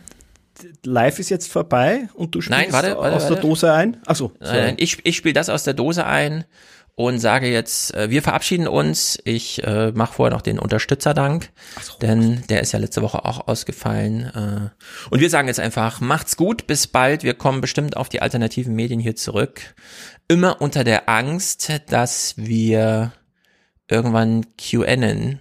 live 0.85 1.19
ist 1.19 1.31
jetzt 1.31 1.51
vorbei 1.51 2.09
und 2.15 2.35
du 2.35 2.41
spielst 2.41 2.61
Nein, 2.61 2.73
warte, 2.73 2.97
warte, 2.97 3.17
aus 3.17 3.23
warte. 3.23 3.35
der 3.35 3.43
Dose 3.43 3.73
ein? 3.73 3.99
Achso. 4.07 4.33
Nein, 4.41 4.75
ich, 4.79 5.05
ich 5.05 5.17
spiele 5.17 5.35
das 5.35 5.49
aus 5.49 5.65
der 5.65 5.75
Dose 5.75 6.07
ein 6.07 6.45
und 6.97 7.19
sage 7.19 7.49
jetzt, 7.49 7.95
äh, 7.95 8.09
wir 8.11 8.23
verabschieden 8.23 8.67
uns. 8.67 9.19
Ich 9.25 9.63
äh, 9.63 9.93
mache 9.93 10.15
vorher 10.15 10.35
noch 10.35 10.43
den 10.43 10.59
Unterstützerdank, 10.59 11.51
so. 11.83 11.99
denn 11.99 12.43
der 12.49 12.63
ist 12.63 12.73
ja 12.73 12.79
letzte 12.79 13.03
Woche 13.03 13.25
auch 13.25 13.47
ausgefallen. 13.47 14.25
Äh, 14.35 15.11
und 15.11 15.21
wir 15.21 15.29
sagen 15.29 15.47
jetzt 15.47 15.61
einfach, 15.61 16.01
macht's 16.01 16.37
gut, 16.37 16.67
bis 16.67 16.87
bald. 16.87 17.23
Wir 17.23 17.35
kommen 17.35 17.61
bestimmt 17.61 17.99
auf 17.99 18.09
die 18.09 18.23
alternativen 18.23 18.75
Medien 18.75 18.99
hier 18.99 19.15
zurück. 19.15 19.75
Immer 20.27 20.63
unter 20.63 20.85
der 20.85 21.09
Angst, 21.09 21.71
dass 21.89 22.35
wir 22.39 23.13
irgendwann 23.89 24.47
QAnon, 24.57 25.41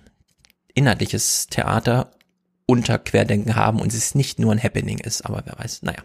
inhaltliches 0.74 1.48
Theater 1.48 2.12
Unterquerdenken 2.68 3.56
haben 3.56 3.80
und 3.80 3.94
es 3.94 4.16
nicht 4.16 4.40
nur 4.40 4.52
ein 4.52 4.62
Happening 4.62 4.98
ist, 4.98 5.26
aber 5.26 5.44
wer 5.46 5.58
weiß. 5.60 5.84
Naja. 5.84 6.00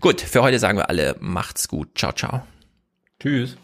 Gut, 0.00 0.20
für 0.20 0.42
heute 0.42 0.58
sagen 0.58 0.78
wir 0.78 0.88
alle, 0.88 1.16
macht's 1.20 1.68
gut. 1.68 1.90
Ciao, 1.96 2.12
ciao. 2.12 2.42
Tschüss. 3.20 3.56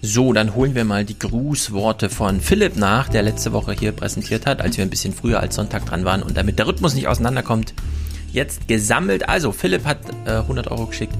So, 0.00 0.32
dann 0.32 0.54
holen 0.54 0.76
wir 0.76 0.84
mal 0.84 1.04
die 1.04 1.18
Grußworte 1.18 2.08
von 2.08 2.40
Philipp 2.40 2.76
nach, 2.76 3.08
der 3.08 3.22
letzte 3.22 3.52
Woche 3.52 3.72
hier 3.72 3.90
präsentiert 3.90 4.46
hat, 4.46 4.60
als 4.60 4.76
wir 4.76 4.84
ein 4.84 4.90
bisschen 4.90 5.12
früher 5.12 5.40
als 5.40 5.56
Sonntag 5.56 5.86
dran 5.86 6.04
waren 6.04 6.22
und 6.22 6.36
damit 6.36 6.58
der 6.58 6.68
Rhythmus 6.68 6.94
nicht 6.94 7.08
auseinanderkommt, 7.08 7.74
jetzt 8.32 8.68
gesammelt. 8.68 9.28
Also, 9.28 9.50
Philipp 9.50 9.84
hat 9.84 9.98
äh, 10.24 10.30
100 10.30 10.70
Euro 10.70 10.86
geschickt. 10.86 11.14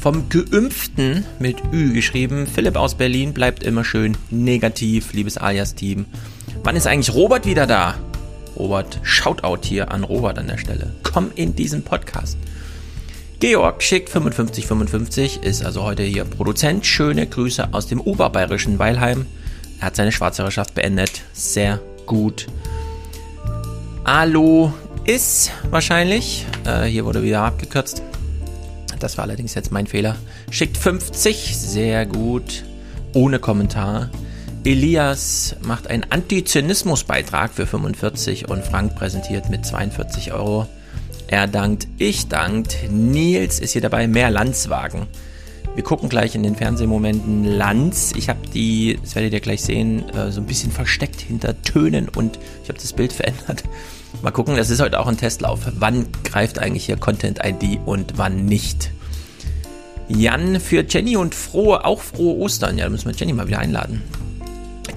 Vom 0.00 0.28
Geimpften 0.28 1.24
mit 1.38 1.62
Ü 1.72 1.92
geschrieben. 1.92 2.46
Philipp 2.46 2.76
aus 2.76 2.96
Berlin 2.96 3.32
bleibt 3.32 3.62
immer 3.62 3.84
schön 3.84 4.16
negativ, 4.30 5.12
liebes 5.12 5.38
Alias-Team. 5.38 6.04
Wann 6.64 6.76
ist 6.76 6.86
eigentlich 6.86 7.14
Robert 7.14 7.46
wieder 7.46 7.66
da? 7.66 7.94
Robert, 8.56 9.00
Shoutout 9.02 9.64
hier 9.64 9.90
an 9.90 10.04
Robert 10.04 10.38
an 10.38 10.46
der 10.46 10.58
Stelle. 10.58 10.92
Komm 11.02 11.30
in 11.34 11.54
diesen 11.54 11.82
Podcast. 11.82 12.38
Georg 13.40 13.82
schickt 13.82 14.08
5555, 14.08 15.42
ist 15.42 15.64
also 15.64 15.82
heute 15.82 16.02
hier 16.02 16.24
Produzent. 16.24 16.86
Schöne 16.86 17.26
Grüße 17.26 17.68
aus 17.72 17.86
dem 17.86 18.00
oberbayerischen 18.00 18.78
Weilheim. 18.78 19.26
Er 19.80 19.86
hat 19.86 19.96
seine 19.96 20.12
Schwarzhörerschaft 20.12 20.74
beendet. 20.74 21.22
Sehr 21.32 21.80
gut. 22.06 22.46
Alo 24.04 24.72
ist 25.04 25.50
wahrscheinlich. 25.70 26.46
Äh, 26.64 26.84
hier 26.84 27.04
wurde 27.04 27.22
wieder 27.22 27.42
abgekürzt. 27.42 28.02
Das 28.98 29.18
war 29.18 29.24
allerdings 29.24 29.54
jetzt 29.54 29.72
mein 29.72 29.86
Fehler. 29.86 30.16
Schickt 30.50 30.78
50, 30.78 31.56
sehr 31.56 32.06
gut. 32.06 32.64
Ohne 33.12 33.38
Kommentar. 33.38 34.08
Elias 34.64 35.56
macht 35.60 35.88
einen 35.88 36.06
Antizynismus-Beitrag 36.08 37.52
für 37.52 37.66
45 37.66 38.48
und 38.48 38.64
Frank 38.64 38.94
präsentiert 38.94 39.50
mit 39.50 39.66
42 39.66 40.32
Euro. 40.32 40.66
Er 41.26 41.46
dankt, 41.46 41.86
ich 41.98 42.28
dankt. 42.28 42.78
Nils 42.90 43.60
ist 43.60 43.72
hier 43.72 43.82
dabei, 43.82 44.08
mehr 44.08 44.30
Landswagen. 44.30 45.06
Wir 45.74 45.84
gucken 45.84 46.08
gleich 46.08 46.34
in 46.34 46.42
den 46.42 46.56
Fernsehmomenten 46.56 47.44
Lanz. 47.44 48.14
Ich 48.16 48.30
habe 48.30 48.38
die, 48.54 48.98
das 49.02 49.14
werdet 49.14 49.34
ihr 49.34 49.40
gleich 49.40 49.60
sehen, 49.60 50.08
äh, 50.10 50.32
so 50.32 50.40
ein 50.40 50.46
bisschen 50.46 50.72
versteckt 50.72 51.20
hinter 51.20 51.60
Tönen 51.60 52.08
und 52.08 52.38
ich 52.62 52.70
habe 52.70 52.78
das 52.78 52.94
Bild 52.94 53.12
verändert. 53.12 53.64
Mal 54.22 54.30
gucken, 54.30 54.56
das 54.56 54.70
ist 54.70 54.80
heute 54.80 54.98
auch 54.98 55.08
ein 55.08 55.18
Testlauf. 55.18 55.60
Wann 55.74 56.06
greift 56.22 56.58
eigentlich 56.58 56.86
hier 56.86 56.96
Content 56.96 57.40
ID 57.44 57.80
und 57.84 58.16
wann 58.16 58.46
nicht? 58.46 58.92
Jan 60.08 60.58
für 60.58 60.86
Jenny 60.88 61.18
und 61.18 61.34
frohe, 61.34 61.84
auch 61.84 62.00
frohe 62.00 62.36
Ostern. 62.36 62.78
Ja, 62.78 62.84
da 62.84 62.90
müssen 62.90 63.10
wir 63.10 63.14
Jenny 63.14 63.34
mal 63.34 63.46
wieder 63.46 63.58
einladen. 63.58 64.02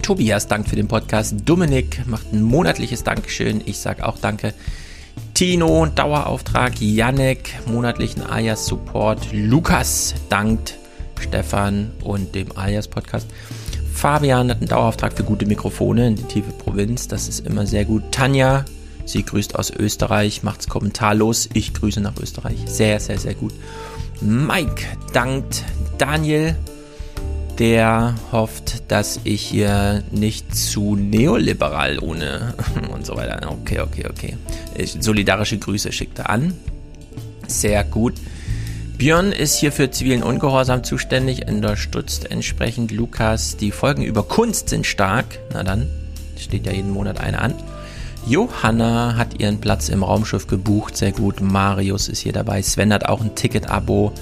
Tobias 0.08 0.48
dankt 0.48 0.70
für 0.70 0.78
den 0.78 0.88
Podcast. 0.88 1.36
Dominik 1.44 2.08
macht 2.08 2.32
ein 2.32 2.42
monatliches 2.42 3.04
Dankeschön. 3.04 3.62
Ich 3.66 3.80
sage 3.80 4.08
auch 4.08 4.18
Danke. 4.18 4.54
Tino, 5.34 5.86
Dauerauftrag, 5.86 6.80
Yannick, 6.80 7.54
monatlichen 7.66 8.24
Alias 8.24 8.68
Support, 8.68 9.34
Lukas 9.34 10.16
dankt 10.30 10.78
Stefan 11.20 11.92
und 12.06 12.36
dem 12.36 12.58
Alias 12.58 12.88
Podcast. 12.88 13.28
Fabian 13.94 14.50
hat 14.50 14.60
einen 14.60 14.70
Dauerauftrag 14.70 15.12
für 15.12 15.26
gute 15.26 15.46
Mikrofone 15.46 16.08
in 16.08 16.16
die 16.16 16.24
tiefe 16.24 16.54
Provinz, 16.54 17.10
das 17.10 17.28
ist 17.28 17.46
immer 17.46 17.68
sehr 17.68 17.84
gut. 17.84 18.04
Tanja, 18.14 18.64
sie 19.04 19.24
grüßt 19.24 19.56
aus 19.56 19.72
Österreich, 19.72 20.42
macht's 20.42 20.70
kommentarlos. 20.70 21.50
Ich 21.52 21.74
grüße 21.74 22.00
nach 22.00 22.16
Österreich. 22.18 22.60
Sehr, 22.66 23.02
sehr, 23.02 23.20
sehr 23.20 23.34
gut. 23.34 23.52
Mike 24.22 24.84
dankt 25.12 25.66
Daniel, 25.98 26.56
der 27.60 28.16
hofft, 28.32 28.92
dass 28.92 29.20
ich 29.24 29.42
hier 29.42 30.04
nicht 30.12 30.56
zu 30.56 30.96
neoliberal 30.96 32.00
ohne 32.00 32.54
und 32.94 33.06
so 33.06 33.16
weiter. 33.16 33.52
Okay, 33.52 33.80
okay, 33.82 34.06
okay. 34.10 34.38
Solidarische 35.00 35.58
Grüße 35.58 35.92
schickt 35.92 36.20
er 36.20 36.30
an. 36.30 36.54
Sehr 37.48 37.84
gut. 37.84 38.16
Björn 38.98 39.32
ist 39.32 39.56
hier 39.58 39.72
für 39.72 39.92
zivilen 39.92 40.24
Ungehorsam 40.24 40.84
zuständig, 40.84 41.48
unterstützt 41.48 42.32
entsprechend 42.32 42.92
Lukas. 42.92 43.56
Die 43.56 43.72
Folgen 43.72 44.04
über 44.04 44.24
Kunst 44.24 44.70
sind 44.70 44.88
stark. 44.88 45.40
Na 45.54 45.64
dann, 45.64 45.88
steht 46.38 46.66
ja 46.66 46.74
jeden 46.74 46.92
Monat 46.92 47.20
eine 47.20 47.40
an. 47.40 47.54
Johanna 48.28 49.16
hat 49.16 49.40
ihren 49.40 49.62
Platz 49.62 49.88
im 49.90 50.04
Raumschiff 50.04 50.48
gebucht, 50.48 50.98
sehr 50.98 51.12
gut. 51.12 51.42
Marius 51.42 52.10
ist 52.10 52.20
hier 52.20 52.34
dabei. 52.34 52.62
Sven 52.62 52.92
hat 52.92 53.06
auch 53.06 53.22
ein 53.22 53.36
Ticket-Abo. 53.36 54.14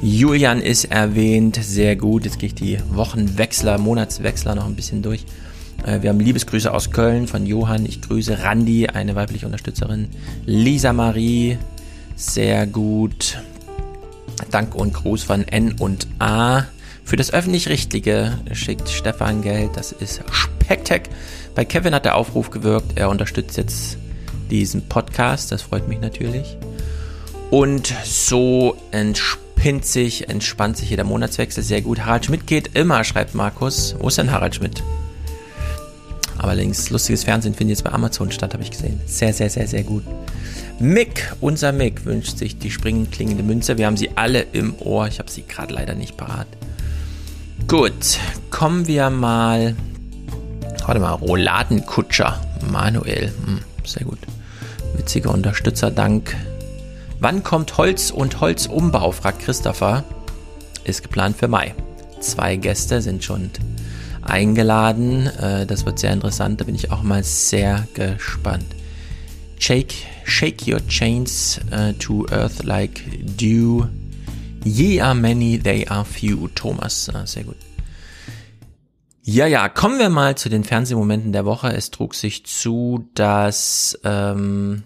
Julian 0.00 0.60
ist 0.60 0.84
erwähnt, 0.84 1.58
sehr 1.60 1.96
gut. 1.96 2.24
Jetzt 2.24 2.38
gehe 2.38 2.48
ich 2.48 2.54
die 2.54 2.78
Wochenwechsler, 2.90 3.78
Monatswechsler 3.78 4.54
noch 4.54 4.66
ein 4.66 4.76
bisschen 4.76 5.02
durch. 5.02 5.24
Äh, 5.84 6.02
wir 6.02 6.10
haben 6.10 6.20
Liebesgrüße 6.20 6.72
aus 6.72 6.92
Köln 6.92 7.26
von 7.26 7.46
Johann. 7.46 7.84
Ich 7.84 8.00
grüße 8.00 8.44
Randi, 8.44 8.86
eine 8.86 9.16
weibliche 9.16 9.46
Unterstützerin. 9.46 10.08
Lisa 10.46 10.92
Marie, 10.92 11.58
sehr 12.14 12.68
gut. 12.68 13.38
Dank 14.52 14.76
und 14.76 14.94
Gruß 14.94 15.24
von 15.24 15.48
N 15.48 15.74
und 15.80 16.06
A. 16.20 16.66
Für 17.02 17.16
das 17.16 17.32
öffentlich-rechtliche 17.32 18.38
schickt 18.52 18.88
Stefan 18.88 19.42
Geld. 19.42 19.70
Das 19.74 19.90
ist 19.90 20.22
Spektek. 20.30 21.08
Bei 21.56 21.64
Kevin 21.64 21.92
hat 21.92 22.04
der 22.04 22.14
Aufruf 22.14 22.50
gewirkt. 22.50 22.96
Er 22.96 23.10
unterstützt 23.10 23.56
jetzt 23.56 23.98
diesen 24.48 24.82
Podcast. 24.88 25.50
Das 25.50 25.62
freut 25.62 25.88
mich 25.88 26.00
natürlich. 26.00 26.56
Und 27.50 27.92
so 28.04 28.76
entspannt 28.92 29.47
pinnt 29.58 29.84
sich, 29.84 30.28
entspannt 30.28 30.76
sich 30.76 30.88
hier 30.88 30.96
der 30.96 31.04
Monatswechsel 31.04 31.64
sehr 31.64 31.82
gut. 31.82 32.00
Harald 32.06 32.24
Schmidt 32.24 32.46
geht 32.46 32.76
immer, 32.76 33.02
schreibt 33.02 33.34
Markus. 33.34 33.96
Wo 33.98 34.08
ist 34.08 34.16
denn 34.16 34.30
Harald 34.30 34.54
Schmidt? 34.54 34.82
Aber 36.38 36.54
links, 36.54 36.90
lustiges 36.90 37.24
Fernsehen 37.24 37.54
findet 37.54 37.78
jetzt 37.78 37.84
bei 37.84 37.92
Amazon 37.92 38.30
statt, 38.30 38.54
habe 38.54 38.62
ich 38.62 38.70
gesehen. 38.70 39.00
Sehr, 39.06 39.32
sehr, 39.32 39.50
sehr, 39.50 39.66
sehr 39.66 39.82
gut. 39.82 40.04
Mick, 40.78 41.34
unser 41.40 41.72
Mick, 41.72 42.04
wünscht 42.04 42.38
sich 42.38 42.58
die 42.58 42.70
springend 42.70 43.10
klingende 43.10 43.42
Münze. 43.42 43.76
Wir 43.76 43.86
haben 43.86 43.96
sie 43.96 44.10
alle 44.14 44.42
im 44.52 44.76
Ohr. 44.78 45.08
Ich 45.08 45.18
habe 45.18 45.30
sie 45.30 45.42
gerade 45.42 45.74
leider 45.74 45.96
nicht 45.96 46.16
parat. 46.16 46.46
Gut, 47.66 48.20
kommen 48.50 48.86
wir 48.86 49.10
mal. 49.10 49.74
Warte 50.86 51.00
mal, 51.00 51.14
Rouladenkutscher. 51.14 52.40
Manuel. 52.70 53.32
Hm, 53.44 53.58
sehr 53.84 54.04
gut. 54.04 54.18
Witziger 54.96 55.32
Unterstützer, 55.32 55.90
dank 55.90 56.36
Wann 57.20 57.42
kommt 57.42 57.76
Holz 57.78 58.12
und 58.12 58.40
Holzumbau, 58.40 59.10
fragt 59.10 59.40
Christopher. 59.40 60.04
Ist 60.84 61.02
geplant 61.02 61.36
für 61.36 61.48
Mai. 61.48 61.74
Zwei 62.20 62.54
Gäste 62.54 63.02
sind 63.02 63.24
schon 63.24 63.50
eingeladen. 64.22 65.26
Äh, 65.26 65.66
das 65.66 65.84
wird 65.84 65.98
sehr 65.98 66.12
interessant. 66.12 66.60
Da 66.60 66.64
bin 66.64 66.76
ich 66.76 66.92
auch 66.92 67.02
mal 67.02 67.24
sehr 67.24 67.88
gespannt. 67.94 68.66
Shake, 69.58 69.94
shake 70.24 70.68
your 70.68 70.86
chains 70.86 71.60
uh, 71.72 71.92
to 71.98 72.24
earth 72.30 72.62
like 72.62 73.02
dew. 73.36 73.86
Ye 74.64 75.00
are 75.02 75.14
many, 75.14 75.58
they 75.58 75.88
are 75.88 76.04
few. 76.04 76.46
Thomas, 76.54 77.10
ah, 77.12 77.26
sehr 77.26 77.42
gut. 77.42 77.56
Ja, 79.24 79.46
ja, 79.46 79.68
kommen 79.68 79.98
wir 79.98 80.08
mal 80.08 80.36
zu 80.36 80.48
den 80.48 80.62
Fernsehmomenten 80.62 81.32
der 81.32 81.44
Woche. 81.44 81.72
Es 81.72 81.90
trug 81.90 82.14
sich 82.14 82.46
zu, 82.46 83.08
dass, 83.14 83.98
ähm, 84.04 84.84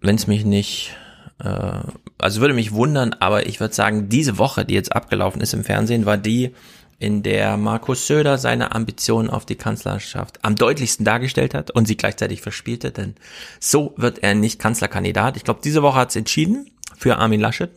wenn 0.00 0.16
es 0.16 0.26
mich 0.26 0.46
nicht 0.46 0.96
äh, 0.96 1.01
also 1.42 2.40
würde 2.40 2.54
mich 2.54 2.72
wundern, 2.72 3.14
aber 3.14 3.46
ich 3.46 3.58
würde 3.58 3.74
sagen, 3.74 4.08
diese 4.08 4.38
Woche, 4.38 4.64
die 4.64 4.74
jetzt 4.74 4.94
abgelaufen 4.94 5.40
ist 5.40 5.54
im 5.54 5.64
Fernsehen, 5.64 6.06
war 6.06 6.16
die, 6.16 6.54
in 7.02 7.24
der 7.24 7.56
Markus 7.56 8.06
Söder 8.06 8.38
seine 8.38 8.76
Ambitionen 8.76 9.28
auf 9.28 9.44
die 9.44 9.56
Kanzlerschaft 9.56 10.44
am 10.44 10.54
deutlichsten 10.54 11.04
dargestellt 11.04 11.52
hat 11.52 11.72
und 11.72 11.86
sie 11.86 11.96
gleichzeitig 11.96 12.42
verspielte, 12.42 12.92
denn 12.92 13.16
so 13.58 13.92
wird 13.96 14.22
er 14.22 14.36
nicht 14.36 14.60
Kanzlerkandidat. 14.60 15.36
Ich 15.36 15.42
glaube, 15.42 15.58
diese 15.64 15.82
Woche 15.82 15.98
hat 15.98 16.10
es 16.10 16.16
entschieden 16.16 16.70
für 16.96 17.16
Armin 17.16 17.40
Laschet. 17.40 17.70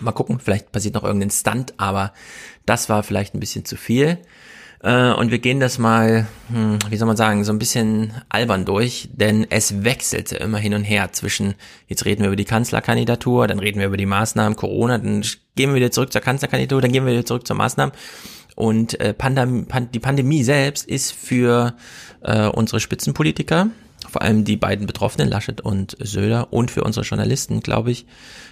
Mal 0.00 0.12
gucken, 0.12 0.38
vielleicht 0.38 0.70
passiert 0.70 0.94
noch 0.94 1.04
irgendein 1.04 1.30
Stunt, 1.30 1.72
aber 1.78 2.12
das 2.66 2.90
war 2.90 3.02
vielleicht 3.02 3.34
ein 3.34 3.40
bisschen 3.40 3.64
zu 3.64 3.76
viel. 3.76 4.18
Äh, 4.82 5.12
und 5.12 5.30
wir 5.30 5.38
gehen 5.38 5.60
das 5.60 5.78
mal, 5.78 6.26
hm, 6.48 6.78
wie 6.88 6.96
soll 6.96 7.06
man 7.06 7.16
sagen, 7.16 7.44
so 7.44 7.52
ein 7.52 7.58
bisschen 7.58 8.12
albern 8.28 8.64
durch, 8.64 9.08
denn 9.12 9.46
es 9.50 9.84
wechselte 9.84 10.36
immer 10.36 10.58
hin 10.58 10.74
und 10.74 10.84
her 10.84 11.12
zwischen, 11.12 11.54
jetzt 11.88 12.04
reden 12.04 12.22
wir 12.22 12.28
über 12.28 12.36
die 12.36 12.44
Kanzlerkandidatur, 12.44 13.46
dann 13.46 13.58
reden 13.58 13.80
wir 13.80 13.86
über 13.86 13.96
die 13.96 14.06
Maßnahmen 14.06 14.56
Corona, 14.56 14.98
dann 14.98 15.22
gehen 15.54 15.70
wir 15.70 15.76
wieder 15.76 15.90
zurück 15.90 16.12
zur 16.12 16.20
Kanzlerkandidatur, 16.20 16.82
dann 16.82 16.92
gehen 16.92 17.06
wir 17.06 17.12
wieder 17.12 17.26
zurück 17.26 17.46
zur 17.46 17.56
Maßnahmen. 17.56 17.94
Und 18.54 18.98
äh, 19.00 19.12
Pandem 19.12 19.66
Pan 19.66 19.90
die 19.90 20.00
Pandemie 20.00 20.42
selbst 20.42 20.88
ist 20.88 21.12
für 21.12 21.74
äh, 22.22 22.46
unsere 22.46 22.80
Spitzenpolitiker, 22.80 23.68
vor 24.16 24.22
allem 24.22 24.44
die 24.46 24.56
beiden 24.56 24.86
Betroffenen, 24.86 25.28
Laschet 25.28 25.60
und 25.60 25.94
Söder, 26.00 26.50
und 26.50 26.70
für 26.70 26.82
unsere 26.84 27.04
Journalisten, 27.04 27.60
glaube 27.60 27.90
ich, 27.90 28.06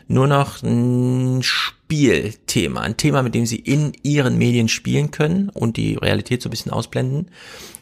nur 0.08 0.26
noch 0.26 0.62
ein 0.62 1.42
Spielthema, 1.42 2.82
ein 2.82 2.98
Thema, 2.98 3.22
mit 3.22 3.34
dem 3.34 3.46
sie 3.46 3.60
in 3.60 3.94
ihren 4.02 4.36
Medien 4.36 4.68
spielen 4.68 5.10
können 5.10 5.48
und 5.48 5.78
die 5.78 5.94
Realität 5.94 6.42
so 6.42 6.50
ein 6.50 6.50
bisschen 6.50 6.70
ausblenden. 6.70 7.30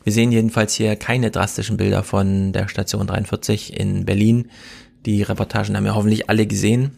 Wir 0.05 0.13
sehen 0.13 0.31
jedenfalls 0.31 0.75
hier 0.75 0.95
keine 0.95 1.33
drastischen 1.33 1.77
Bilder 1.77 2.05
von 2.05 2.53
der 2.53 2.69
Station 2.69 3.09
43 3.09 3.77
in 3.77 4.05
Berlin. 4.05 4.49
Die 5.05 5.25
Reportagen 5.25 5.77
haben 5.77 5.83
wir 5.83 5.97
hoffentlich 5.97 6.31
alle 6.31 6.47
gesehen. 6.47 6.93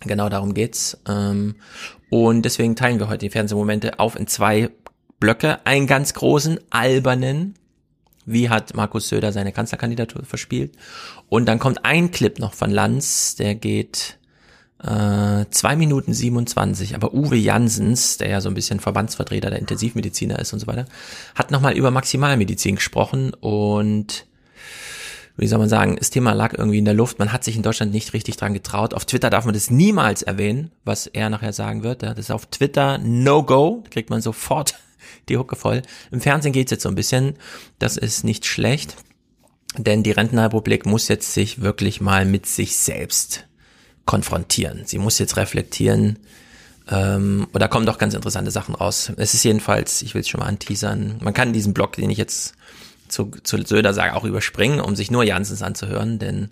Genau 0.00 0.30
darum 0.30 0.54
geht's. 0.54 0.96
Ähm, 1.06 1.56
und 2.08 2.46
deswegen 2.46 2.76
teilen 2.76 2.98
wir 2.98 3.08
heute 3.08 3.26
die 3.26 3.30
Fernsehmomente 3.30 3.98
auf 3.98 4.18
in 4.18 4.26
zwei 4.26 4.70
Blöcke. 5.20 5.58
Einen 5.66 5.86
ganz 5.86 6.14
großen, 6.14 6.60
albernen, 6.70 7.58
Wie 8.30 8.50
hat 8.50 8.74
Markus 8.74 9.08
Söder 9.08 9.32
seine 9.32 9.52
Kanzlerkandidatur 9.52 10.24
verspielt? 10.24 10.72
Und 11.28 11.46
dann 11.46 11.58
kommt 11.58 11.84
ein 11.84 12.10
Clip 12.10 12.38
noch 12.38 12.52
von 12.52 12.70
Lanz, 12.70 13.36
der 13.36 13.54
geht 13.54 14.18
äh, 14.82 15.46
zwei 15.50 15.76
Minuten 15.76 16.12
27, 16.12 16.94
aber 16.94 17.14
Uwe 17.14 17.36
Jansens, 17.36 18.18
der 18.18 18.28
ja 18.28 18.40
so 18.40 18.48
ein 18.48 18.54
bisschen 18.54 18.80
Verbandsvertreter 18.80 19.50
der 19.50 19.58
Intensivmediziner 19.58 20.38
ist 20.38 20.52
und 20.52 20.58
so 20.60 20.66
weiter, 20.66 20.84
hat 21.34 21.50
nochmal 21.50 21.76
über 21.76 21.90
Maximalmedizin 21.90 22.76
gesprochen 22.76 23.32
und 23.34 24.26
wie 25.38 25.46
soll 25.46 25.60
man 25.60 25.68
sagen, 25.68 25.96
das 25.96 26.10
Thema 26.10 26.32
lag 26.32 26.52
irgendwie 26.58 26.78
in 26.78 26.84
der 26.84 26.94
Luft. 26.94 27.20
Man 27.20 27.32
hat 27.32 27.44
sich 27.44 27.54
in 27.54 27.62
Deutschland 27.62 27.92
nicht 27.92 28.12
richtig 28.12 28.36
dran 28.36 28.54
getraut. 28.54 28.92
Auf 28.92 29.04
Twitter 29.04 29.30
darf 29.30 29.44
man 29.44 29.54
das 29.54 29.70
niemals 29.70 30.22
erwähnen, 30.22 30.72
was 30.84 31.06
er 31.06 31.30
nachher 31.30 31.52
sagen 31.52 31.84
wird. 31.84 32.02
Das 32.02 32.18
ist 32.18 32.32
auf 32.32 32.46
Twitter 32.46 32.98
No-Go. 32.98 33.82
Da 33.84 33.90
kriegt 33.90 34.10
man 34.10 34.20
sofort 34.20 34.74
die 35.30 35.38
Hucke 35.38 35.56
voll. 35.56 35.82
Im 36.10 36.20
Fernsehen 36.20 36.52
geht's 36.52 36.70
jetzt 36.70 36.82
so 36.82 36.88
ein 36.88 36.94
bisschen. 36.94 37.34
Das 37.78 37.96
ist 37.96 38.24
nicht 38.24 38.46
schlecht. 38.46 38.96
Denn 39.76 40.02
die 40.02 40.12
Rentenrepublik 40.12 40.86
muss 40.86 41.08
jetzt 41.08 41.34
sich 41.34 41.60
wirklich 41.60 42.00
mal 42.00 42.24
mit 42.24 42.46
sich 42.46 42.76
selbst 42.76 43.46
konfrontieren. 44.06 44.82
Sie 44.86 44.98
muss 44.98 45.18
jetzt 45.18 45.36
reflektieren. 45.36 46.18
Ähm, 46.90 47.46
und 47.52 47.60
da 47.60 47.68
kommen 47.68 47.84
doch 47.84 47.98
ganz 47.98 48.14
interessante 48.14 48.50
Sachen 48.50 48.74
raus. 48.74 49.12
Es 49.16 49.34
ist 49.34 49.44
jedenfalls, 49.44 50.00
ich 50.02 50.14
will 50.14 50.22
es 50.22 50.28
schon 50.28 50.40
mal 50.40 50.46
anteasern, 50.46 51.18
man 51.20 51.34
kann 51.34 51.52
diesen 51.52 51.74
Blog, 51.74 51.96
den 51.96 52.08
ich 52.08 52.18
jetzt 52.18 52.54
zu, 53.08 53.30
zu 53.42 53.60
Söder 53.62 53.94
sage, 53.94 54.14
auch 54.14 54.24
überspringen, 54.24 54.80
um 54.80 54.96
sich 54.96 55.10
nur 55.10 55.24
Janssens 55.24 55.62
anzuhören, 55.62 56.18
denn 56.18 56.50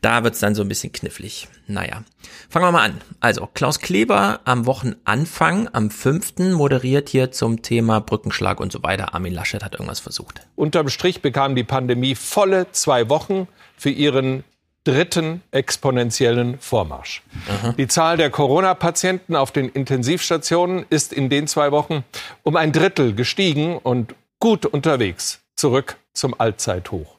da 0.00 0.24
wird's 0.24 0.40
dann 0.40 0.54
so 0.54 0.62
ein 0.62 0.68
bisschen 0.68 0.92
knifflig. 0.92 1.48
Naja, 1.66 2.02
fangen 2.48 2.66
wir 2.66 2.72
mal 2.72 2.84
an. 2.84 3.00
Also, 3.20 3.48
Klaus 3.52 3.80
Kleber 3.80 4.40
am 4.44 4.66
Wochenanfang, 4.66 5.68
am 5.72 5.90
5. 5.90 6.38
moderiert 6.54 7.08
hier 7.08 7.32
zum 7.32 7.62
Thema 7.62 8.00
Brückenschlag 8.00 8.60
und 8.60 8.72
so 8.72 8.82
weiter. 8.82 9.14
Armin 9.14 9.34
Laschet 9.34 9.62
hat 9.64 9.74
irgendwas 9.74 10.00
versucht. 10.00 10.42
Unterm 10.56 10.88
Strich 10.88 11.22
bekam 11.22 11.54
die 11.54 11.64
Pandemie 11.64 12.14
volle 12.14 12.70
zwei 12.72 13.08
Wochen 13.08 13.48
für 13.76 13.90
ihren 13.90 14.44
dritten 14.84 15.42
exponentiellen 15.50 16.58
Vormarsch. 16.58 17.22
Aha. 17.48 17.72
Die 17.72 17.88
Zahl 17.88 18.18
der 18.18 18.30
Corona-Patienten 18.30 19.34
auf 19.34 19.50
den 19.50 19.70
Intensivstationen 19.70 20.84
ist 20.90 21.12
in 21.12 21.30
den 21.30 21.46
zwei 21.46 21.72
Wochen 21.72 22.04
um 22.42 22.56
ein 22.56 22.70
Drittel 22.72 23.14
gestiegen 23.14 23.78
und 23.78 24.14
gut 24.38 24.66
unterwegs 24.66 25.40
zurück 25.56 25.96
zum 26.12 26.38
Allzeithoch. 26.38 27.16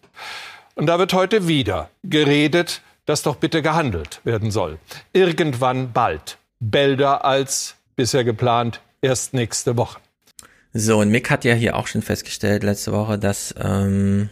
Und 0.75 0.87
da 0.87 0.99
wird 0.99 1.13
heute 1.13 1.47
wieder 1.47 1.89
geredet, 2.03 2.81
dass 3.05 3.23
doch 3.23 3.35
bitte 3.35 3.61
gehandelt 3.61 4.21
werden 4.23 4.51
soll. 4.51 4.79
Irgendwann 5.13 5.91
bald. 5.93 6.37
Bälder 6.59 7.23
als 7.25 7.75
bisher 7.95 8.23
geplant 8.23 8.81
erst 9.01 9.33
nächste 9.33 9.77
Woche. 9.77 9.99
So, 10.73 10.99
und 10.99 11.09
Mick 11.09 11.29
hat 11.29 11.45
ja 11.45 11.53
hier 11.53 11.77
auch 11.77 11.87
schon 11.87 12.01
festgestellt 12.01 12.63
letzte 12.63 12.91
Woche, 12.91 13.17
dass 13.17 13.55
ähm, 13.57 14.29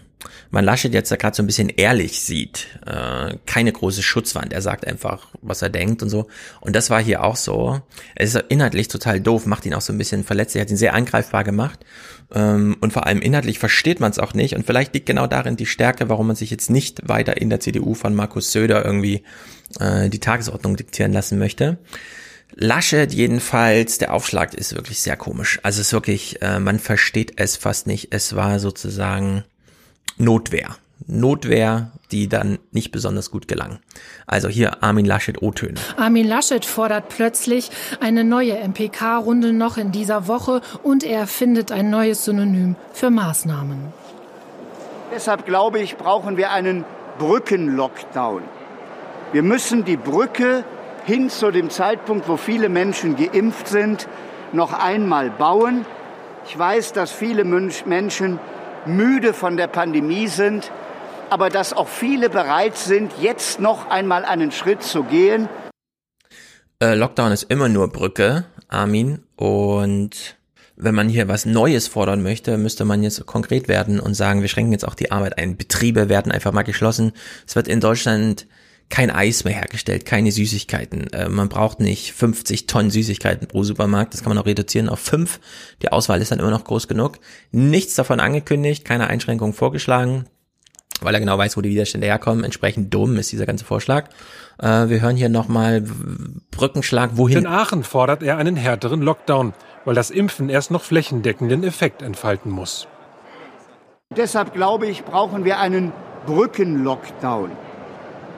man 0.51 0.65
Laschet 0.65 0.93
jetzt 0.93 1.11
da 1.11 1.15
gerade 1.15 1.35
so 1.35 1.43
ein 1.43 1.47
bisschen 1.47 1.69
ehrlich 1.69 2.21
sieht. 2.21 2.67
Äh, 2.85 3.37
keine 3.45 3.71
große 3.71 4.03
Schutzwand. 4.03 4.51
Er 4.51 4.61
sagt 4.61 4.85
einfach, 4.85 5.27
was 5.41 5.61
er 5.61 5.69
denkt 5.69 6.03
und 6.03 6.09
so. 6.09 6.27
Und 6.59 6.75
das 6.75 6.89
war 6.89 7.01
hier 7.01 7.23
auch 7.23 7.35
so. 7.35 7.81
Es 8.15 8.35
ist 8.35 8.45
inhaltlich 8.49 8.87
total 8.87 9.21
doof, 9.21 9.45
macht 9.45 9.65
ihn 9.65 9.73
auch 9.73 9.81
so 9.81 9.93
ein 9.93 9.97
bisschen 9.97 10.23
verletzt. 10.23 10.55
Er 10.55 10.61
hat 10.61 10.69
ihn 10.69 10.77
sehr 10.77 10.93
angreifbar 10.93 11.43
gemacht. 11.43 11.85
Ähm, 12.33 12.77
und 12.81 12.93
vor 12.93 13.05
allem 13.05 13.21
inhaltlich 13.21 13.59
versteht 13.59 13.99
man 13.99 14.11
es 14.11 14.19
auch 14.19 14.33
nicht. 14.33 14.55
Und 14.55 14.65
vielleicht 14.65 14.93
liegt 14.93 15.05
genau 15.05 15.27
darin 15.27 15.55
die 15.55 15.65
Stärke, 15.65 16.09
warum 16.09 16.27
man 16.27 16.35
sich 16.35 16.49
jetzt 16.51 16.69
nicht 16.69 17.07
weiter 17.07 17.37
in 17.37 17.49
der 17.49 17.59
CDU 17.59 17.93
von 17.93 18.15
Markus 18.15 18.51
Söder 18.51 18.83
irgendwie 18.85 19.23
äh, 19.79 20.09
die 20.09 20.19
Tagesordnung 20.19 20.75
diktieren 20.75 21.13
lassen 21.13 21.37
möchte. 21.37 21.77
Laschet 22.55 23.11
jedenfalls, 23.13 23.97
der 23.97 24.13
Aufschlag 24.13 24.53
ist 24.53 24.75
wirklich 24.75 24.99
sehr 24.99 25.17
komisch. 25.17 25.59
Also 25.63 25.81
es 25.81 25.87
ist 25.87 25.93
wirklich, 25.93 26.41
äh, 26.41 26.59
man 26.59 26.79
versteht 26.79 27.33
es 27.37 27.55
fast 27.57 27.87
nicht. 27.87 28.09
Es 28.11 28.35
war 28.35 28.59
sozusagen 28.59 29.43
Notwehr. 30.17 30.75
Notwehr, 31.07 31.91
die 32.11 32.29
dann 32.29 32.59
nicht 32.71 32.91
besonders 32.91 33.31
gut 33.31 33.47
gelang. 33.47 33.79
Also 34.27 34.47
hier 34.47 34.83
Armin 34.83 35.05
Laschet 35.05 35.41
O-Töne. 35.41 35.79
Armin 35.97 36.27
Laschet 36.27 36.63
fordert 36.65 37.09
plötzlich 37.09 37.69
eine 37.99 38.23
neue 38.23 38.55
MPK-Runde 38.55 39.53
noch 39.53 39.77
in 39.77 39.91
dieser 39.91 40.27
Woche 40.27 40.61
und 40.83 41.03
er 41.03 41.27
findet 41.27 41.71
ein 41.71 41.89
neues 41.89 42.25
Synonym 42.25 42.75
für 42.93 43.09
Maßnahmen. 43.09 43.93
Deshalb 45.13 45.45
glaube 45.45 45.79
ich, 45.79 45.97
brauchen 45.97 46.37
wir 46.37 46.51
einen 46.51 46.85
Brückenlockdown. 47.19 48.41
Wir 49.31 49.43
müssen 49.43 49.83
die 49.83 49.97
Brücke 49.97 50.63
hin 51.05 51.29
zu 51.29 51.51
dem 51.51 51.69
Zeitpunkt, 51.69 52.27
wo 52.27 52.37
viele 52.37 52.69
Menschen 52.69 53.15
geimpft 53.15 53.67
sind, 53.67 54.07
noch 54.51 54.73
einmal 54.73 55.29
bauen. 55.29 55.85
Ich 56.47 56.57
weiß, 56.57 56.93
dass 56.93 57.11
viele 57.11 57.43
Menschen 57.43 58.39
müde 58.85 59.33
von 59.33 59.57
der 59.57 59.67
Pandemie 59.67 60.27
sind, 60.27 60.71
aber 61.33 61.49
dass 61.49 61.73
auch 61.73 61.87
viele 61.87 62.29
bereit 62.29 62.77
sind, 62.77 63.11
jetzt 63.19 63.59
noch 63.59 63.89
einmal 63.89 64.23
einen 64.23 64.51
Schritt 64.51 64.83
zu 64.83 65.01
gehen. 65.01 65.49
Äh, 66.79 66.93
Lockdown 66.93 67.31
ist 67.31 67.49
immer 67.49 67.69
nur 67.69 67.91
Brücke, 67.91 68.45
Armin. 68.67 69.23
Und 69.35 70.37
wenn 70.75 70.93
man 70.93 71.09
hier 71.09 71.27
was 71.27 71.47
Neues 71.47 71.87
fordern 71.87 72.21
möchte, 72.21 72.59
müsste 72.59 72.85
man 72.85 73.01
jetzt 73.01 73.25
konkret 73.25 73.67
werden 73.67 73.99
und 73.99 74.13
sagen, 74.13 74.41
wir 74.43 74.47
schränken 74.47 74.73
jetzt 74.73 74.87
auch 74.87 74.93
die 74.93 75.11
Arbeit 75.11 75.39
ein. 75.39 75.57
Betriebe 75.57 76.07
werden 76.07 76.31
einfach 76.31 76.51
mal 76.51 76.61
geschlossen. 76.61 77.13
Es 77.47 77.55
wird 77.55 77.67
in 77.67 77.79
Deutschland 77.79 78.45
kein 78.89 79.09
Eis 79.09 79.43
mehr 79.43 79.55
hergestellt, 79.55 80.05
keine 80.05 80.31
Süßigkeiten. 80.31 81.11
Äh, 81.13 81.29
man 81.29 81.49
braucht 81.49 81.79
nicht 81.79 82.13
50 82.13 82.67
Tonnen 82.67 82.91
Süßigkeiten 82.91 83.47
pro 83.47 83.63
Supermarkt. 83.63 84.13
Das 84.13 84.21
kann 84.21 84.29
man 84.29 84.37
auch 84.37 84.45
reduzieren 84.45 84.87
auf 84.87 84.99
fünf. 84.99 85.39
Die 85.81 85.91
Auswahl 85.91 86.21
ist 86.21 86.31
dann 86.31 86.37
immer 86.37 86.51
noch 86.51 86.63
groß 86.63 86.87
genug. 86.87 87.17
Nichts 87.51 87.95
davon 87.95 88.19
angekündigt, 88.19 88.85
keine 88.85 89.07
Einschränkungen 89.07 89.55
vorgeschlagen, 89.55 90.25
weil 91.03 91.13
er 91.13 91.19
genau 91.19 91.37
weiß, 91.37 91.57
wo 91.57 91.61
die 91.61 91.69
Widerstände 91.69 92.07
herkommen. 92.07 92.43
Entsprechend 92.43 92.93
dumm 92.93 93.17
ist 93.17 93.31
dieser 93.31 93.45
ganze 93.45 93.65
Vorschlag. 93.65 94.05
Äh, 94.59 94.89
wir 94.89 95.01
hören 95.01 95.15
hier 95.15 95.29
nochmal 95.29 95.83
Brückenschlag. 96.51 97.11
Wohin? 97.13 97.39
In 97.39 97.47
Aachen 97.47 97.83
fordert 97.83 98.23
er 98.23 98.37
einen 98.37 98.55
härteren 98.55 99.01
Lockdown, 99.01 99.53
weil 99.85 99.95
das 99.95 100.09
Impfen 100.09 100.49
erst 100.49 100.71
noch 100.71 100.83
flächendeckenden 100.83 101.63
Effekt 101.63 102.01
entfalten 102.01 102.51
muss. 102.51 102.87
Deshalb 104.15 104.53
glaube 104.53 104.87
ich, 104.87 105.03
brauchen 105.03 105.43
wir 105.45 105.59
einen 105.59 105.91
Brückenlockdown. 106.25 107.51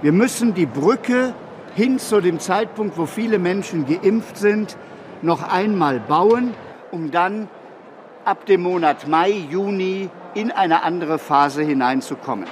Wir 0.02 0.12
müssen 0.12 0.54
die 0.54 0.66
Brücke 0.66 1.34
hin 1.76 2.00
zu 2.00 2.22
dem 2.22 2.40
Zeitpunkt, 2.40 2.98
wo 2.98 3.06
viele 3.06 3.40
Menschen 3.40 3.86
geimpft 3.86 4.38
sind, 4.38 4.78
noch 5.22 5.44
einmal 5.44 6.00
bauen, 6.00 6.54
um 6.92 7.12
dann 7.12 7.50
ab 8.24 8.46
dem 8.46 8.62
Monat 8.62 9.08
Mai, 9.08 9.32
Juni 9.32 10.10
in 10.36 10.52
eine 10.52 10.84
andere 10.84 11.18
Phase 11.18 11.64
hineinzukommen. 11.64 12.46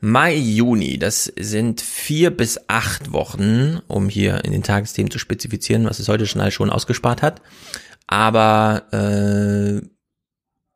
Mai, 0.00 0.34
Juni, 0.34 0.98
das 0.98 1.24
sind 1.24 1.80
vier 1.80 2.30
bis 2.30 2.60
acht 2.68 3.12
Wochen, 3.12 3.80
um 3.86 4.08
hier 4.08 4.44
in 4.44 4.52
den 4.52 4.62
Tagesthemen 4.62 5.10
zu 5.10 5.18
spezifizieren, 5.18 5.86
was 5.86 5.98
es 5.98 6.08
heute 6.08 6.26
schon 6.26 6.50
schon 6.50 6.70
ausgespart 6.70 7.22
hat. 7.22 7.40
Aber 8.06 8.86
äh, 8.92 9.86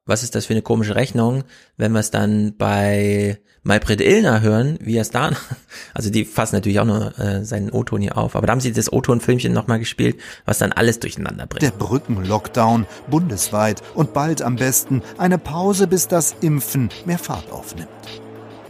was 0.06 0.22
ist 0.22 0.34
das 0.34 0.46
für 0.46 0.54
eine 0.54 0.62
komische 0.62 0.96
Rechnung, 0.96 1.44
wenn 1.76 1.92
wir 1.92 2.00
es 2.00 2.10
dann 2.10 2.56
bei 2.56 3.38
Maybrit 3.62 4.00
Illner 4.00 4.40
hören, 4.40 4.78
wie 4.80 4.96
er 4.96 5.02
es 5.02 5.10
da, 5.10 5.32
also 5.94 6.10
die 6.10 6.24
fassen 6.24 6.56
natürlich 6.56 6.80
auch 6.80 6.86
nur 6.86 7.18
äh, 7.18 7.44
seinen 7.44 7.70
O-Ton 7.70 8.00
hier 8.00 8.16
auf, 8.16 8.34
aber 8.34 8.46
da 8.46 8.52
haben 8.52 8.60
sie 8.60 8.72
das 8.72 8.90
O-Ton-Filmchen 8.90 9.52
nochmal 9.52 9.78
gespielt, 9.78 10.16
was 10.46 10.58
dann 10.58 10.72
alles 10.72 10.98
durcheinander 10.98 11.46
bringt. 11.46 11.62
Der 11.62 11.70
Brückenlockdown 11.70 12.86
bundesweit 13.10 13.82
und 13.94 14.14
bald 14.14 14.40
am 14.40 14.56
besten 14.56 15.02
eine 15.18 15.36
Pause, 15.36 15.86
bis 15.86 16.08
das 16.08 16.34
Impfen 16.40 16.88
mehr 17.04 17.18
Fahrt 17.18 17.50
aufnimmt. 17.52 17.88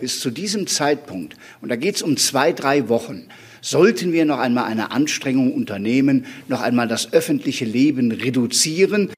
Bis 0.01 0.19
zu 0.19 0.31
diesem 0.31 0.67
Zeitpunkt, 0.67 1.37
und 1.61 1.69
da 1.69 1.77
geht 1.77 1.97
es 1.97 2.03
um 2.03 2.17
zwei, 2.17 2.53
drei 2.53 2.89
Wochen, 2.89 3.29
sollten 3.61 4.13
wir 4.13 4.25
noch 4.25 4.39
einmal 4.39 4.65
eine 4.65 4.91
Anstrengung 4.91 5.55
unternehmen, 5.55 6.27
noch 6.49 6.63
einmal 6.63 6.89
das 6.89 7.13
öffentliche 7.13 7.65
Leben 7.65 8.11
reduzieren. 8.11 9.11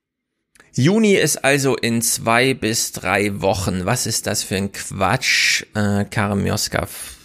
Juni 0.74 1.14
ist 1.14 1.44
also 1.44 1.76
in 1.76 2.00
zwei 2.00 2.54
bis 2.54 2.92
drei 2.92 3.42
Wochen. 3.42 3.84
Was 3.84 4.06
ist 4.06 4.26
das 4.26 4.42
für 4.42 4.56
ein 4.56 4.72
Quatsch? 4.72 5.64
Äh, 5.74 6.04
Karim 6.06 6.46
Joskav 6.46 7.16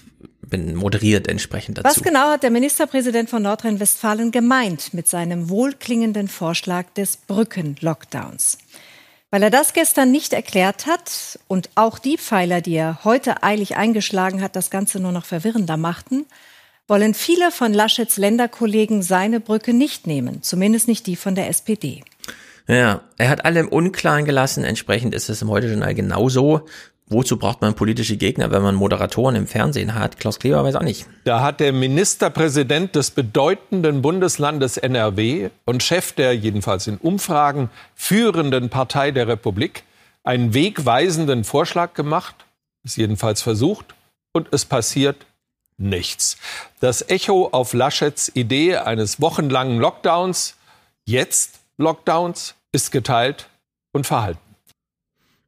bin 0.41 0.75
moderiert 0.75 1.27
entsprechend 1.27 1.77
dazu. 1.77 1.89
Was 1.89 2.03
genau 2.03 2.31
hat 2.31 2.43
der 2.43 2.51
Ministerpräsident 2.51 3.29
von 3.29 3.43
Nordrhein-Westfalen 3.43 4.31
gemeint 4.31 4.93
mit 4.93 5.07
seinem 5.07 5.49
wohlklingenden 5.49 6.27
Vorschlag 6.27 6.85
des 6.95 7.17
Brückenlockdowns? 7.17 8.57
Weil 9.29 9.43
er 9.43 9.49
das 9.49 9.73
gestern 9.73 10.11
nicht 10.11 10.33
erklärt 10.33 10.85
hat 10.85 11.39
und 11.47 11.69
auch 11.75 11.99
die 11.99 12.17
Pfeiler, 12.17 12.61
die 12.61 12.75
er 12.75 13.03
heute 13.03 13.43
eilig 13.43 13.75
eingeschlagen 13.75 14.41
hat, 14.41 14.55
das 14.55 14.69
Ganze 14.69 14.99
nur 14.99 15.11
noch 15.11 15.25
verwirrender 15.25 15.75
machten, 15.75 16.25
wollen 16.87 17.13
viele 17.13 17.51
von 17.51 17.73
Laschets 17.73 18.15
Länderkollegen 18.15 19.03
seine 19.03 19.41
Brücke 19.41 19.73
nicht 19.73 20.07
nehmen, 20.07 20.43
zumindest 20.43 20.87
nicht 20.87 21.05
die 21.07 21.17
von 21.17 21.35
der 21.35 21.49
SPD. 21.49 22.03
Ja, 22.67 23.01
er 23.17 23.29
hat 23.29 23.45
alle 23.45 23.61
im 23.61 23.69
Unklaren 23.69 24.25
gelassen. 24.25 24.63
Entsprechend 24.63 25.15
ist 25.15 25.29
es 25.29 25.41
im 25.41 25.49
Heute-Journal 25.49 25.95
genauso. 25.95 26.65
Wozu 27.09 27.37
braucht 27.37 27.61
man 27.61 27.73
politische 27.73 28.17
Gegner, 28.17 28.51
wenn 28.51 28.61
man 28.61 28.75
Moderatoren 28.75 29.35
im 29.35 29.47
Fernsehen 29.47 29.95
hat? 29.95 30.19
Klaus 30.19 30.39
Kleber 30.39 30.61
weiß 30.65 30.75
auch 30.75 30.83
nicht. 30.83 31.07
Da 31.23 31.41
hat 31.41 31.61
der 31.61 31.71
Ministerpräsident 31.71 32.95
des 32.95 33.11
bedeutenden 33.11 34.01
Bundeslandes 34.01 34.75
NRW 34.75 35.49
und 35.63 35.81
Chef 35.83 36.11
der 36.11 36.35
jedenfalls 36.35 36.85
in 36.87 36.97
Umfragen 36.97 37.69
führenden 37.95 38.69
Partei 38.69 39.11
der 39.11 39.29
Republik 39.29 39.83
einen 40.25 40.53
wegweisenden 40.53 41.45
Vorschlag 41.45 41.93
gemacht, 41.93 42.35
ist 42.83 42.97
jedenfalls 42.97 43.41
versucht, 43.41 43.95
und 44.33 44.49
es 44.51 44.65
passiert 44.65 45.25
nichts. 45.77 46.35
Das 46.81 47.09
Echo 47.09 47.47
auf 47.53 47.71
Laschets 47.71 48.29
Idee 48.35 48.75
eines 48.75 49.21
wochenlangen 49.21 49.79
Lockdowns, 49.79 50.57
jetzt 51.05 51.61
Lockdowns, 51.77 52.55
ist 52.77 52.91
geteilt 52.91 53.49
und 53.91 54.05
verhalten. 54.05 54.39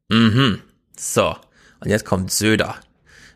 Mhm. 0.09 0.61
So. 0.97 1.35
Und 1.79 1.89
jetzt 1.89 2.03
kommt 2.03 2.31
Söder. 2.31 2.75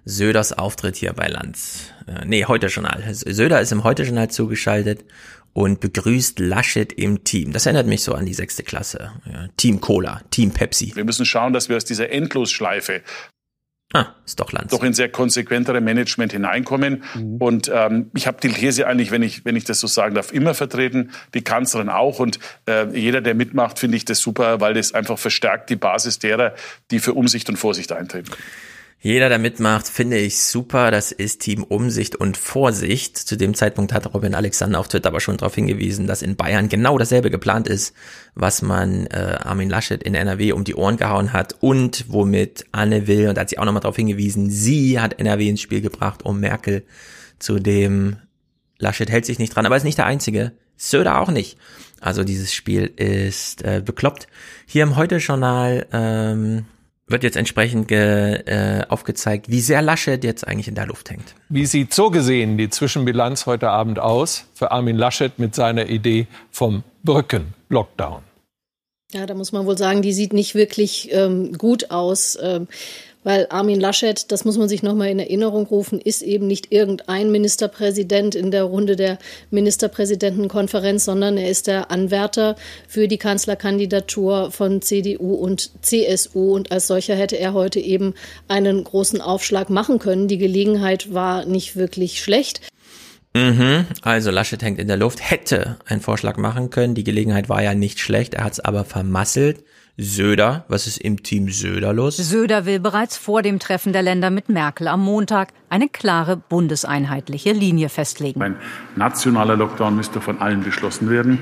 Söders 0.04 0.52
Auftritt 0.52 0.96
hier 0.96 1.14
bei 1.14 1.28
Lanz. 1.28 1.92
Äh, 2.08 2.26
nee, 2.26 2.44
heute 2.46 2.68
Journal. 2.68 3.04
Söder 3.14 3.62
ist 3.62 3.72
im 3.72 3.84
heute 3.84 4.04
Journal 4.04 4.32
zugeschaltet 4.32 5.06
und 5.54 5.80
begrüßt 5.80 6.40
Laschet 6.40 6.92
im 6.92 7.24
Team. 7.24 7.54
Das 7.54 7.68
erinnert 7.68 7.86
mich 7.86 8.04
so 8.04 8.14
an 8.16 8.26
die 8.26 8.34
sechste 8.34 8.64
Klasse. 8.64 9.12
Ja, 9.32 9.48
Team 9.58 9.80
Cola, 9.80 10.22
Team 10.32 10.52
Pepsi. 10.52 10.96
Wir 10.96 11.06
müssen 11.06 11.26
schauen, 11.26 11.54
dass 11.54 11.70
wir 11.70 11.78
aus 11.78 11.86
dieser 11.86 12.10
Endlosschleife 12.10 13.04
Ah, 13.96 14.08
ist 14.26 14.40
doch 14.40 14.52
Lanz. 14.52 14.72
Doch 14.72 14.84
in 14.84 14.94
sehr 14.94 15.08
konsequentere 15.08 15.80
Management 15.80 16.32
hineinkommen. 16.32 17.04
Mhm. 17.14 17.38
Und 17.38 17.72
ähm, 17.72 18.10
ich 18.16 18.26
habe 18.26 18.38
die 18.42 18.50
These 18.50 18.88
eigentlich, 18.88 19.12
wenn 19.12 19.22
ich, 19.22 19.46
wenn 19.46 19.56
ich 19.56 19.66
das 19.66 19.80
so 19.80 19.86
sagen 19.86 20.16
darf, 20.16 20.34
immer 20.34 20.56
vertreten, 20.56 21.12
die 21.36 21.44
Kanzlerin 21.44 21.90
auch. 21.90 22.20
Und 22.20 22.40
äh, 22.68 22.88
jeder, 22.98 23.22
der 23.22 23.36
mitmacht, 23.36 23.78
finde 23.78 23.96
ich 23.98 24.04
das 24.04 24.20
super, 24.20 24.60
weil 24.60 24.74
das 24.74 24.96
einfach 24.96 25.20
verstärkt 25.20 25.70
die 25.70 25.76
Basis 25.76 26.18
derer, 26.18 26.56
die 26.90 26.98
für 26.98 27.14
Umsicht 27.14 27.50
und 27.50 27.58
Vorsicht 27.58 27.92
eintreten. 27.92 28.32
Jeder, 29.06 29.27
der 29.27 29.38
mitmacht, 29.38 29.85
finde 29.85 30.17
ich 30.17 30.41
super. 30.41 30.90
Das 30.90 31.11
ist 31.11 31.41
Team 31.41 31.65
Umsicht 31.65 32.15
und 32.15 32.38
Vorsicht. 32.38 33.17
Zu 33.17 33.35
dem 33.35 33.53
Zeitpunkt 33.53 33.91
hat 33.91 34.14
Robin 34.14 34.33
Alexander 34.33 34.80
auf 34.80 34.88
Twitter 34.88 35.09
aber 35.09 35.19
schon 35.19 35.35
darauf 35.35 35.53
hingewiesen, 35.56 36.07
dass 36.07 36.22
in 36.22 36.38
Bayern 36.38 36.69
genau 36.69 36.98
dasselbe 36.98 37.30
geplant 37.30 37.67
ist, 37.67 37.93
was 38.33 38.61
man 38.61 39.07
äh, 39.07 39.40
Armin 39.43 39.69
Laschet 39.69 40.01
in 40.01 40.15
NRW 40.15 40.53
um 40.53 40.64
die 40.64 40.75
Ohren 40.75 40.95
gehauen 40.95 41.33
hat 41.33 41.57
und 41.59 42.06
womit 42.07 42.65
Anne 42.72 43.06
Will, 43.06 43.27
und 43.27 43.35
da 43.35 43.41
hat 43.41 43.49
sie 43.49 43.57
auch 43.59 43.65
nochmal 43.65 43.82
darauf 43.82 43.98
hingewiesen, 43.98 44.49
sie 44.49 45.01
hat 45.01 45.19
NRW 45.19 45.49
ins 45.49 45.59
Spiel 45.59 45.82
gebracht, 45.82 46.23
um 46.23 46.40
Merkel 46.40 46.85
zu 47.40 47.59
dem 47.59 48.15
Laschet 48.77 49.11
hält 49.11 49.25
sich 49.25 49.38
nicht 49.38 49.53
dran, 49.53 49.65
aber 49.65 49.75
ist 49.75 49.83
nicht 49.83 49.98
der 49.98 50.06
Einzige. 50.06 50.53
Söder 50.77 51.19
auch 51.19 51.30
nicht. 51.30 51.57
Also 51.99 52.23
dieses 52.23 52.53
Spiel 52.53 52.85
ist 52.95 53.65
äh, 53.65 53.82
bekloppt. 53.83 54.27
Hier 54.65 54.83
im 54.83 54.95
Heute-Journal 54.95 55.88
ähm, 55.91 56.65
wird 57.14 57.24
jetzt 57.24 57.38
entsprechend 57.38 57.88
ge, 57.88 58.42
äh, 58.45 58.83
aufgezeigt, 58.90 59.50
wie 59.50 59.61
sehr 59.61 59.82
Laschet 59.82 60.22
jetzt 60.24 60.45
eigentlich 60.45 60.67
in 60.67 60.75
der 60.75 60.88
Luft 60.88 61.09
hängt. 61.09 61.35
Wie 61.48 61.66
sieht 61.66 61.93
so 61.93 62.09
gesehen 62.09 62.58
die 62.58 62.69
Zwischenbilanz 62.69 63.45
heute 63.45 63.69
Abend 63.69 64.00
aus 64.00 64.48
für 64.53 64.72
Armin 64.72 64.98
Laschet 64.98 65.38
mit 65.38 65.56
seiner 65.56 65.88
Idee 65.88 66.27
vom 66.51 66.83
Brücken-Lockdown? 67.03 68.24
Ja, 69.14 69.27
da 69.27 69.35
muss 69.35 69.51
man 69.51 69.67
wohl 69.67 69.77
sagen, 69.77 70.01
die 70.01 70.11
sieht 70.11 70.33
nicht 70.33 70.56
wirklich 70.56 71.14
ähm, 71.14 71.53
gut 71.53 71.92
aus. 71.92 72.35
Ähm, 72.42 72.67
weil 73.24 73.48
Armin 73.50 73.80
Laschet, 73.80 74.32
das 74.32 74.45
muss 74.45 74.58
man 74.58 74.69
sich 74.69 74.84
nochmal 74.84 75.10
in 75.10 75.19
Erinnerung 75.19 75.66
rufen, 75.66 76.00
ist 76.00 76.22
eben 76.22 76.48
nicht 76.48 76.72
irgendein 76.72 77.32
Ministerpräsident 77.32 78.35
in 78.35 78.52
der 78.52 78.64
Runde 78.64 78.95
der 78.95 79.18
Ministerpräsidentenkonferenz, 79.52 81.06
sondern 81.06 81.38
er 81.38 81.50
ist 81.50 81.68
der 81.68 81.92
Anwärter 81.92 82.56
für 82.88 83.08
die 83.08 83.18
Kanzlerkandidatur 83.18 84.52
von 84.52 84.82
CDU 84.82 85.34
und 85.34 85.72
CSU. 85.82 86.53
Und 86.53 86.72
als 86.72 86.88
solcher 86.88 87.16
hätte 87.16 87.38
er 87.38 87.53
heute 87.53 87.80
eben 87.80 88.14
einen 88.48 88.84
großen 88.84 89.22
Aufschlag 89.22 89.69
machen 89.69 90.00
können. 90.00 90.27
Die 90.27 90.38
Gelegenheit 90.38 91.14
war 91.14 91.45
nicht 91.45 91.76
wirklich 91.76 92.22
schlecht. 92.22 92.61
Mhm, 93.35 93.88
also 94.03 94.30
Laschet 94.30 94.61
hängt 94.61 94.80
in 94.80 94.88
der 94.88 94.98
Luft, 94.98 95.27
hätte 95.27 95.77
einen 95.85 96.02
Vorschlag 96.02 96.38
machen 96.38 96.69
können. 96.69 96.93
Die 96.93 97.03
Gelegenheit 97.03 97.50
war 97.50 97.64
ja 97.64 97.74
nicht 97.74 98.00
schlecht, 98.00 98.35
er 98.35 98.43
hat 98.43 98.53
es 98.53 98.60
aber 98.60 98.85
vermasselt. 98.85 99.64
Söder, 99.96 100.66
was 100.70 100.88
ist 100.88 100.98
im 100.98 101.22
Team 101.22 101.50
Söder 101.50 101.94
los? 101.94 102.18
Söder 102.18 102.66
will 102.66 102.80
bereits 102.80 103.16
vor 103.16 103.44
dem 103.44 103.60
Treffen 103.60 103.94
der 103.94 104.02
Länder 104.02 104.32
mit 104.32 104.50
Merkel 104.50 104.88
am 104.88 105.02
Montag 105.02 105.50
eine 105.70 105.88
klare 105.88 106.36
bundeseinheitliche 106.36 107.52
Linie 107.52 107.90
festlegen. 107.90 108.42
Ein 108.42 108.56
nationaler 108.96 109.56
Lockdown 109.56 109.96
müsste 109.96 110.20
von 110.20 110.42
allen 110.42 110.64
beschlossen 110.64 111.12
werden. 111.12 111.38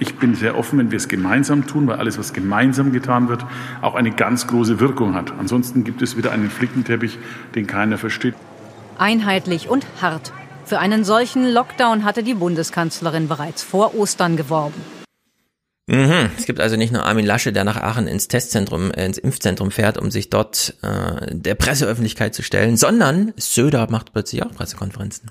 Ich 0.00 0.16
bin 0.16 0.34
sehr 0.34 0.58
offen, 0.58 0.80
wenn 0.80 0.90
wir 0.90 0.96
es 0.96 1.06
gemeinsam 1.06 1.68
tun, 1.68 1.86
weil 1.86 2.00
alles, 2.00 2.18
was 2.18 2.32
gemeinsam 2.32 2.90
getan 2.90 3.28
wird, 3.28 3.44
auch 3.82 3.94
eine 3.94 4.10
ganz 4.10 4.48
große 4.48 4.80
Wirkung 4.80 5.14
hat. 5.14 5.32
Ansonsten 5.38 5.84
gibt 5.84 6.02
es 6.02 6.16
wieder 6.16 6.32
einen 6.32 6.50
Flickenteppich, 6.50 7.18
den 7.54 7.68
keiner 7.68 7.98
versteht. 7.98 8.34
Einheitlich 8.98 9.68
und 9.68 9.86
hart. 10.00 10.32
Für 10.64 10.80
einen 10.80 11.04
solchen 11.04 11.48
Lockdown 11.48 12.02
hatte 12.02 12.24
die 12.24 12.34
Bundeskanzlerin 12.34 13.28
bereits 13.28 13.62
vor 13.62 13.94
Ostern 13.94 14.36
geworben. 14.36 14.80
Mhm. 15.88 16.30
Es 16.38 16.46
gibt 16.46 16.60
also 16.60 16.76
nicht 16.76 16.92
nur 16.92 17.04
Armin 17.04 17.26
Lasche, 17.26 17.52
der 17.52 17.64
nach 17.64 17.76
Aachen 17.76 18.06
ins 18.06 18.28
Testzentrum, 18.28 18.92
äh, 18.92 19.04
ins 19.04 19.18
Impfzentrum 19.18 19.70
fährt, 19.70 19.98
um 19.98 20.10
sich 20.10 20.30
dort 20.30 20.76
äh, 20.82 21.34
der 21.34 21.54
Presseöffentlichkeit 21.56 22.34
zu 22.34 22.42
stellen, 22.42 22.76
sondern 22.76 23.32
Söder 23.36 23.90
macht 23.90 24.12
plötzlich 24.12 24.44
auch 24.44 24.52
Pressekonferenzen. 24.52 25.30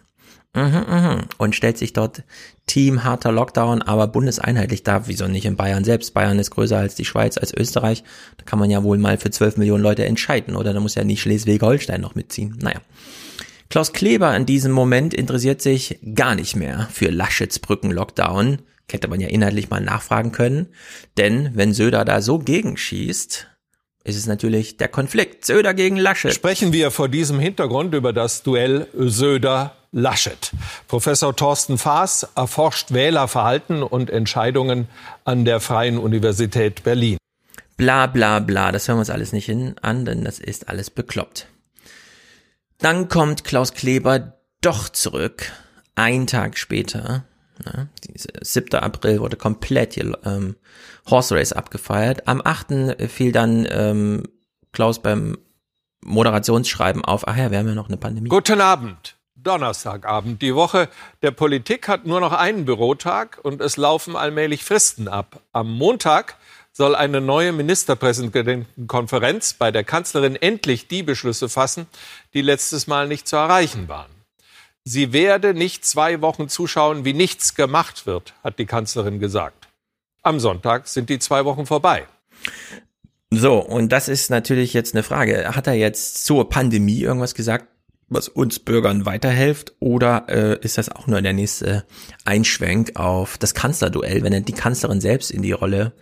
Mhm, 0.54 0.86
mhm. 0.90 1.22
Und 1.38 1.56
stellt 1.56 1.78
sich 1.78 1.94
dort 1.94 2.24
Team 2.66 3.06
harter 3.06 3.32
Lockdown, 3.32 3.82
aber 3.82 4.08
bundeseinheitlich 4.08 4.84
da, 4.84 5.08
wieso 5.08 5.28
nicht 5.28 5.46
in 5.46 5.56
Bayern 5.56 5.86
selbst? 5.86 6.14
Bayern 6.14 6.40
ist 6.40 6.52
größer 6.52 6.78
als 6.78 6.96
die 6.96 7.06
Schweiz, 7.06 7.38
als 7.38 7.54
Österreich. 7.54 8.04
Da 8.36 8.44
kann 8.44 8.60
man 8.60 8.70
ja 8.70 8.84
wohl 8.84 8.98
mal 8.98 9.18
für 9.18 9.32
12 9.32 9.56
Millionen 9.56 9.84
Leute 9.84 10.06
entscheiden, 10.06 10.58
oder? 10.58 10.74
Da 10.74 10.82
muss 10.82 10.96
ja 10.96 11.06
nicht 11.06 11.22
Schleswig-Holstein 11.22 12.02
noch 12.02 12.16
mitziehen. 12.16 12.58
Naja. 12.62 12.82
Klaus 13.70 13.94
Kleber 13.94 14.36
in 14.36 14.46
diesem 14.46 14.74
Moment 14.74 15.14
interessiert 15.14 15.62
sich 15.62 16.00
gar 16.14 16.36
nicht 16.36 16.58
mehr 16.58 16.90
für 16.92 17.10
Laschets 17.10 17.60
Brücken-Lockdown 17.60 18.60
hätte 18.94 19.08
man 19.08 19.20
ja 19.20 19.28
inhaltlich 19.28 19.70
mal 19.70 19.82
nachfragen 19.82 20.32
können. 20.32 20.68
Denn 21.18 21.52
wenn 21.54 21.74
Söder 21.74 22.06
da 22.06 22.22
so 22.22 22.40
gegenschießt, 22.40 23.48
ist 24.04 24.16
es 24.16 24.26
natürlich 24.26 24.78
der 24.78 24.88
Konflikt 24.88 25.46
Söder 25.46 25.74
gegen 25.74 25.98
Laschet. 25.98 26.34
Sprechen 26.34 26.74
wir 26.74 26.92
vor 26.92 27.08
diesem 27.08 27.40
Hintergrund 27.40 27.94
über 27.94 28.14
das 28.14 28.44
Duell 28.44 28.88
Söder-Laschet. 28.94 30.52
Professor 30.88 31.36
Thorsten 31.36 31.78
Faas 31.78 32.28
erforscht 32.36 32.92
Wählerverhalten 32.94 33.84
und 33.84 34.10
Entscheidungen 34.10 34.88
an 35.24 35.46
der 35.46 35.60
Freien 35.60 35.98
Universität 35.98 36.84
Berlin. 36.84 37.18
Bla 37.78 38.08
bla 38.08 38.40
bla, 38.40 38.72
das 38.72 38.88
hören 38.88 38.98
wir 38.98 39.02
uns 39.02 39.10
alles 39.10 39.34
nicht 39.34 39.46
hin 39.46 39.76
an, 39.82 40.06
denn 40.06 40.24
das 40.24 40.40
ist 40.40 40.70
alles 40.70 40.90
bekloppt. 40.90 41.48
Dann 42.80 43.10
kommt 43.10 43.44
Klaus 43.44 43.74
Kleber 43.74 44.40
doch 44.62 44.90
zurück, 44.90 45.52
ein 45.94 46.26
Tag 46.26 46.58
später, 46.58 47.26
Ne? 47.66 47.90
7. 48.42 48.80
April 48.80 49.20
wurde 49.20 49.38
komplett 49.38 49.94
hier 49.94 50.18
ähm, 50.26 50.56
Horse 51.10 51.36
Race 51.36 51.54
abgefeiert. 51.54 52.28
Am 52.28 52.42
8. 52.44 53.10
fiel 53.10 53.32
dann 53.32 53.68
ähm, 53.70 54.24
Klaus 54.72 55.02
beim 55.02 55.38
Moderationsschreiben 56.04 57.06
auf, 57.06 57.28
ach 57.28 57.38
ja, 57.38 57.52
wir 57.52 57.60
haben 57.60 57.68
ja 57.68 57.76
noch 57.76 57.90
eine 57.90 57.98
Pandemie. 57.98 58.30
Guten 58.30 58.62
Abend. 58.62 59.18
Donnerstagabend. 59.36 60.42
Die 60.42 60.56
Woche 60.56 60.90
der 61.22 61.32
Politik 61.32 61.88
hat 61.88 62.06
nur 62.06 62.20
noch 62.20 62.34
einen 62.34 62.66
Bürotag 62.66 63.40
und 63.42 63.62
es 63.62 63.78
laufen 63.78 64.16
allmählich 64.16 64.64
Fristen 64.64 65.08
ab. 65.08 65.42
Am 65.52 65.72
Montag 65.72 66.38
soll 66.72 66.96
eine 66.96 67.22
neue 67.22 67.52
Ministerpräsidentenkonferenz 67.52 69.56
bei 69.56 69.72
der 69.72 69.84
Kanzlerin 69.84 70.36
endlich 70.36 70.88
die 70.88 71.04
Beschlüsse 71.04 71.50
fassen, 71.50 71.88
die 72.34 72.42
letztes 72.42 72.88
Mal 72.88 73.08
nicht 73.08 73.28
zu 73.28 73.36
erreichen 73.36 73.88
waren. 73.88 74.10
Sie 74.84 75.14
werde 75.14 75.54
nicht 75.54 75.86
zwei 75.86 76.22
Wochen 76.22 76.50
zuschauen, 76.50 77.06
wie 77.06 77.14
nichts 77.14 77.56
gemacht 77.56 78.06
wird, 78.08 78.34
hat 78.44 78.58
die 78.58 78.66
Kanzlerin 78.66 79.20
gesagt. 79.20 79.68
Am 80.24 80.40
Sonntag 80.40 80.88
sind 80.88 81.10
die 81.10 81.20
zwei 81.20 81.46
Wochen 81.46 81.66
vorbei. 81.66 82.08
So, 83.30 83.60
und 83.60 83.92
das 83.92 84.08
ist 84.08 84.30
natürlich 84.30 84.74
jetzt 84.74 84.94
eine 84.94 85.04
Frage. 85.04 85.56
Hat 85.56 85.68
er 85.68 85.74
jetzt 85.74 86.26
zur 86.26 86.50
Pandemie 86.50 87.00
irgendwas 87.00 87.36
gesagt, 87.36 87.66
was 88.12 88.28
uns 88.28 88.60
Bürgern 88.60 89.06
weiterhilft? 89.06 89.74
Oder 89.80 90.26
äh, 90.28 90.60
ist 90.62 90.78
das 90.78 90.90
auch 90.90 91.08
nur 91.08 91.22
der 91.22 91.34
nächste 91.34 91.86
Einschwenk 92.26 92.92
auf 92.96 93.38
das 93.38 93.54
Kanzlerduell, 93.56 94.24
wenn 94.24 94.34
er 94.34 94.42
die 94.42 94.54
Kanzlerin 94.54 95.02
selbst 95.02 95.32
in 95.32 95.42
die 95.42 95.54
Rolle 95.54 95.94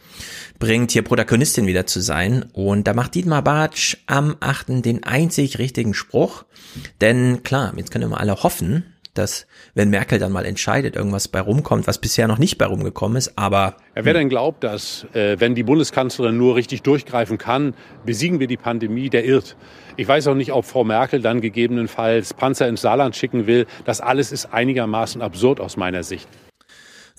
bringt, 0.57 0.91
hier 0.91 1.03
Protagonistin 1.03 1.67
wieder 1.67 1.85
zu 1.85 2.01
sein? 2.01 2.49
Und 2.51 2.87
da 2.87 2.93
macht 2.93 3.15
Dietmar 3.15 3.43
Bartsch 3.43 3.97
am 4.07 4.35
8. 4.39 4.83
den 4.83 5.03
einzig 5.03 5.59
richtigen 5.59 5.93
Spruch. 5.93 6.45
Denn 6.99 7.43
klar, 7.43 7.73
jetzt 7.77 7.91
können 7.91 8.09
wir 8.09 8.19
alle 8.19 8.43
hoffen, 8.43 8.83
dass 9.13 9.47
wenn 9.73 9.89
Merkel 9.89 10.19
dann 10.19 10.31
mal 10.31 10.45
entscheidet, 10.45 10.95
irgendwas 10.95 11.27
bei 11.27 11.41
rumkommt, 11.41 11.87
was 11.87 11.97
bisher 11.97 12.27
noch 12.27 12.37
nicht 12.37 12.57
bei 12.57 12.65
rumgekommen 12.65 13.17
ist, 13.17 13.37
aber... 13.37 13.75
Ja, 13.95 14.05
wer 14.05 14.13
denn 14.13 14.29
glaubt, 14.29 14.63
dass 14.63 15.05
äh, 15.13 15.39
wenn 15.39 15.55
die 15.55 15.63
Bundeskanzlerin 15.63 16.37
nur 16.37 16.55
richtig 16.55 16.83
durchgreifen 16.83 17.37
kann, 17.37 17.73
besiegen 18.05 18.39
wir 18.39 18.47
die 18.47 18.57
Pandemie, 18.57 19.09
der 19.09 19.25
irrt. 19.25 19.55
Ich 19.97 20.07
weiß 20.07 20.27
auch 20.27 20.35
nicht, 20.35 20.53
ob 20.53 20.65
Frau 20.65 20.83
Merkel 20.83 21.21
dann 21.21 21.41
gegebenenfalls 21.41 22.33
Panzer 22.33 22.67
ins 22.67 22.81
Saarland 22.81 23.15
schicken 23.15 23.47
will. 23.47 23.65
Das 23.85 24.01
alles 24.01 24.31
ist 24.31 24.53
einigermaßen 24.53 25.21
absurd 25.21 25.59
aus 25.59 25.75
meiner 25.75 26.03
Sicht. 26.03 26.27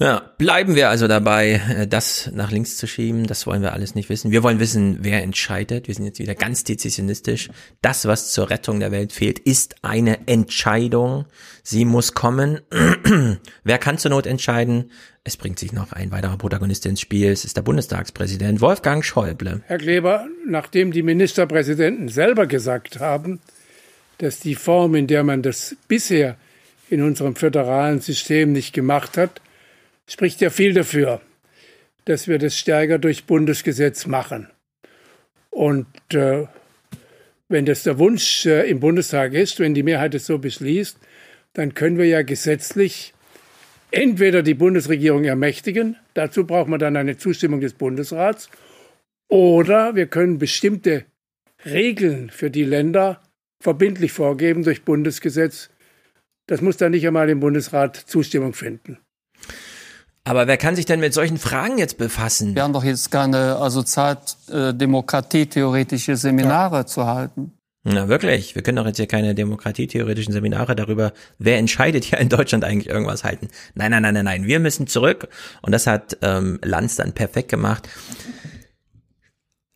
Ja, 0.02 0.32
bleiben 0.38 0.76
wir 0.76 0.88
also 0.88 1.08
dabei, 1.08 1.60
äh, 1.76 1.86
das 1.86 2.30
nach 2.32 2.50
links 2.50 2.78
zu 2.78 2.86
schieben. 2.86 3.26
Das 3.26 3.46
wollen 3.46 3.60
wir 3.60 3.74
alles 3.74 3.94
nicht 3.94 4.08
wissen. 4.08 4.30
Wir 4.30 4.42
wollen 4.42 4.58
wissen, 4.58 5.00
wer 5.02 5.22
entscheidet. 5.22 5.88
Wir 5.88 5.94
sind 5.94 6.06
jetzt 6.06 6.18
wieder 6.18 6.34
ganz 6.34 6.64
dezisionistisch. 6.64 7.50
Das, 7.82 8.06
was 8.06 8.32
zur 8.32 8.48
Rettung 8.48 8.80
der 8.80 8.92
Welt 8.92 9.12
fehlt, 9.12 9.38
ist 9.38 9.84
eine 9.84 10.26
Entscheidung. 10.26 11.26
Sie 11.62 11.84
muss 11.84 12.14
kommen. 12.14 12.62
wer 13.64 13.76
kann 13.76 13.98
zur 13.98 14.12
Not 14.12 14.26
entscheiden? 14.26 14.90
Es 15.22 15.36
bringt 15.36 15.58
sich 15.58 15.74
noch 15.74 15.92
ein 15.92 16.10
weiterer 16.10 16.38
Protagonist 16.38 16.86
ins 16.86 17.02
Spiel. 17.02 17.30
Es 17.30 17.44
ist 17.44 17.58
der 17.58 17.62
Bundestagspräsident 17.62 18.62
Wolfgang 18.62 19.04
Schäuble. 19.04 19.60
Herr 19.66 19.76
Kleber, 19.76 20.26
nachdem 20.46 20.92
die 20.92 21.02
Ministerpräsidenten 21.02 22.08
selber 22.08 22.46
gesagt 22.46 23.00
haben, 23.00 23.40
dass 24.16 24.40
die 24.40 24.54
Form, 24.54 24.94
in 24.94 25.08
der 25.08 25.24
man 25.24 25.42
das 25.42 25.76
bisher 25.88 26.36
in 26.88 27.02
unserem 27.02 27.36
föderalen 27.36 28.00
System 28.00 28.52
nicht 28.52 28.72
gemacht 28.72 29.18
hat, 29.18 29.42
spricht 30.10 30.40
ja 30.40 30.50
viel 30.50 30.74
dafür, 30.74 31.20
dass 32.04 32.28
wir 32.28 32.38
das 32.38 32.58
stärker 32.58 32.98
durch 32.98 33.24
Bundesgesetz 33.24 34.06
machen. 34.06 34.48
Und 35.50 35.86
äh, 36.12 36.46
wenn 37.48 37.66
das 37.66 37.82
der 37.82 37.98
Wunsch 37.98 38.46
äh, 38.46 38.68
im 38.68 38.80
Bundestag 38.80 39.32
ist, 39.34 39.60
wenn 39.60 39.74
die 39.74 39.82
Mehrheit 39.82 40.14
es 40.14 40.26
so 40.26 40.38
beschließt, 40.38 40.98
dann 41.52 41.74
können 41.74 41.98
wir 41.98 42.06
ja 42.06 42.22
gesetzlich 42.22 43.12
entweder 43.90 44.42
die 44.42 44.54
Bundesregierung 44.54 45.24
ermächtigen, 45.24 45.96
dazu 46.14 46.46
braucht 46.46 46.68
man 46.68 46.78
dann 46.78 46.96
eine 46.96 47.16
Zustimmung 47.16 47.60
des 47.60 47.74
Bundesrats, 47.74 48.48
oder 49.28 49.94
wir 49.94 50.06
können 50.06 50.38
bestimmte 50.38 51.04
Regeln 51.64 52.30
für 52.30 52.50
die 52.50 52.64
Länder 52.64 53.20
verbindlich 53.60 54.12
vorgeben 54.12 54.64
durch 54.64 54.84
Bundesgesetz. 54.84 55.70
Das 56.46 56.60
muss 56.62 56.78
dann 56.78 56.92
nicht 56.92 57.06
einmal 57.06 57.28
im 57.30 57.38
Bundesrat 57.38 57.96
Zustimmung 57.96 58.54
finden. 58.54 58.98
Aber 60.24 60.46
wer 60.46 60.56
kann 60.56 60.76
sich 60.76 60.84
denn 60.84 61.00
mit 61.00 61.14
solchen 61.14 61.38
Fragen 61.38 61.78
jetzt 61.78 61.96
befassen? 61.96 62.54
Wir 62.54 62.62
haben 62.62 62.72
doch 62.72 62.84
jetzt 62.84 63.10
keine 63.10 63.56
also 63.56 63.82
Zeit, 63.82 64.36
äh, 64.50 64.74
demokratietheoretische 64.74 66.16
Seminare 66.16 66.76
ja. 66.76 66.86
zu 66.86 67.06
halten. 67.06 67.52
Na 67.82 68.08
wirklich, 68.08 68.54
wir 68.54 68.62
können 68.62 68.76
doch 68.76 68.86
jetzt 68.86 68.98
hier 68.98 69.06
keine 69.06 69.34
demokratietheoretischen 69.34 70.34
Seminare 70.34 70.76
darüber, 70.76 71.14
wer 71.38 71.56
entscheidet 71.56 72.04
hier 72.04 72.18
in 72.18 72.28
Deutschland 72.28 72.62
eigentlich 72.62 72.90
irgendwas 72.90 73.24
halten. 73.24 73.48
Nein, 73.74 73.90
nein, 73.90 74.02
nein, 74.02 74.12
nein, 74.12 74.24
nein, 74.26 74.46
wir 74.46 74.60
müssen 74.60 74.86
zurück. 74.86 75.28
Und 75.62 75.72
das 75.72 75.86
hat 75.86 76.18
ähm, 76.20 76.58
Lanz 76.62 76.96
dann 76.96 77.14
perfekt 77.14 77.48
gemacht. 77.48 77.88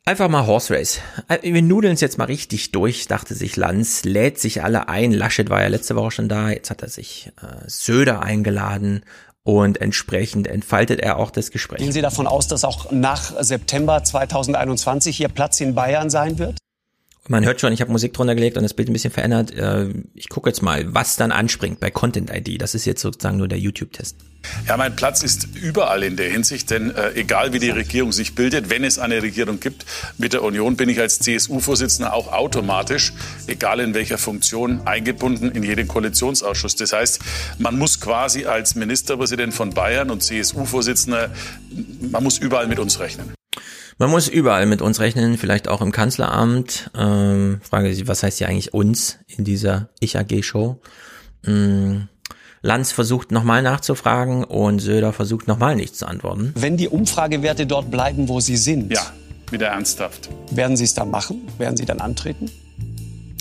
Einfach 0.05 0.29
mal 0.29 0.47
Horse 0.47 0.75
Race. 0.75 1.01
Äh, 1.29 1.55
wir 1.55 1.63
nudeln 1.63 1.95
es 1.95 2.03
jetzt 2.03 2.19
mal 2.19 2.27
richtig 2.27 2.73
durch, 2.73 3.09
dachte 3.09 3.35
sich 3.35 3.57
Lanz, 3.57 4.05
lädt 4.05 4.39
sich 4.39 4.63
alle 4.63 4.91
ein. 4.91 5.13
Laschet 5.13 5.49
war 5.49 5.63
ja 5.63 5.69
letzte 5.69 5.97
Woche 5.97 6.11
schon 6.11 6.29
da, 6.29 6.51
jetzt 6.51 6.69
hat 6.69 6.83
er 6.83 6.91
sich 6.91 7.33
äh, 7.41 7.67
Söder 7.67 8.21
eingeladen 8.21 9.03
und 9.45 9.81
entsprechend 9.81 10.47
entfaltet 10.47 11.01
er 11.01 11.19
auch 11.19 11.31
das 11.31 11.51
Gespräch. 11.51 11.79
Gehen 11.79 11.93
Sie 11.93 12.01
davon 12.01 12.27
aus, 12.27 12.49
dass 12.49 12.65
auch 12.65 12.91
nach 12.91 13.33
September 13.41 14.03
2021 14.03 15.21
Ihr 15.21 15.29
Platz 15.29 15.61
in 15.61 15.75
Bayern 15.75 16.11
sein 16.11 16.39
wird? 16.39 16.59
Man 17.27 17.43
hört 17.47 17.59
schon, 17.59 17.73
ich 17.73 17.81
habe 17.81 17.91
Musik 17.91 18.13
drunter 18.13 18.35
gelegt 18.35 18.59
und 18.59 18.65
das 18.65 18.75
Bild 18.75 18.91
ein 18.91 18.93
bisschen 18.93 19.11
verändert. 19.11 19.51
Äh, 19.55 19.89
ich 20.15 20.29
gucke 20.29 20.51
jetzt 20.51 20.61
mal, 20.61 20.93
was 20.93 21.17
dann 21.17 21.33
anspringt 21.33 21.81
bei 21.81 21.91
Content 21.91 22.31
ID. 22.31 22.61
Das 22.61 22.75
ist 22.75 22.85
jetzt 22.85 23.01
sozusagen 23.01 23.39
nur 23.39 23.49
der 23.49 23.59
YouTube-Test. 23.59 24.17
Ja, 24.69 24.77
mein 24.77 24.95
Platz 24.95 25.23
ist 25.23 25.49
überall 25.55 26.03
in 26.03 26.17
der 26.17 26.31
Hinsicht, 26.31 26.71
denn 26.71 26.95
äh, 26.95 27.13
egal 27.15 27.55
wie 27.55 27.61
die 27.61 27.71
Regierung 27.71 28.13
sich 28.13 28.35
bildet, 28.35 28.69
wenn 28.69 28.85
es 28.85 28.99
eine 28.99 29.23
Regierung 29.23 29.59
gibt 29.59 29.87
mit 30.19 30.35
der 30.35 30.43
Union, 30.43 30.77
bin 30.77 30.91
ich 30.91 31.01
als 31.01 31.19
CSU-Vorsitzender 31.21 32.13
auch 32.13 32.31
automatisch, 32.31 33.15
egal 33.47 33.81
in 33.81 33.95
welcher 33.95 34.19
Funktion, 34.19 34.87
eingebunden 34.87 35.51
in 35.51 35.63
jeden 35.63 35.89
Koalitionsausschuss. 35.89 36.77
Das 36.77 36.93
heißt, 36.93 37.21
man 37.59 37.79
muss 37.79 38.01
quasi 38.01 38.45
als 38.45 38.75
Ministerpräsident 38.75 39.55
von 39.55 39.71
Bayern 39.71 40.11
und 40.11 40.23
CSU-Vorsitzender, 40.23 41.31
man 42.11 42.23
muss 42.23 42.37
überall 42.37 42.67
mit 42.67 42.79
uns 42.79 43.01
rechnen. 43.01 43.33
Man 43.99 44.11
muss 44.11 44.29
überall 44.29 44.67
mit 44.67 44.83
uns 44.83 45.01
rechnen, 45.01 45.39
vielleicht 45.39 45.69
auch 45.69 45.81
im 45.81 45.93
Kanzleramt. 45.93 46.91
Ähm, 46.97 47.61
frage 47.63 47.95
Sie, 47.95 48.09
was 48.09 48.23
heißt 48.23 48.39
hier 48.39 48.49
eigentlich 48.49 48.75
uns 48.75 49.19
in 49.27 49.45
dieser 49.45 49.89
Ich-AG-Show? 50.01 50.81
Ähm, 51.47 52.09
Lanz 52.63 52.93
versucht 52.93 53.31
nochmal 53.31 53.63
nachzufragen 53.63 54.43
und 54.43 54.79
Söder 54.79 55.13
versucht 55.13 55.47
nochmal 55.47 55.77
nichts 55.77 55.99
zu 55.99 56.07
antworten. 56.07 56.53
Wenn 56.57 56.77
die 56.77 56.89
Umfragewerte 56.89 57.67
dort 57.67 57.91
bleiben, 57.91 58.29
wo 58.29 58.41
sie 58.41 58.57
sind. 58.57 58.91
Ja, 58.91 59.13
wieder 59.51 59.69
ernsthaft. 59.69 60.31
Werden 60.51 60.77
Sie 60.77 60.85
es 60.85 60.95
dann 60.95 61.11
machen? 61.11 61.43
Werden 61.59 61.77
Sie 61.77 61.85
dann 61.85 62.01
antreten? 62.01 62.51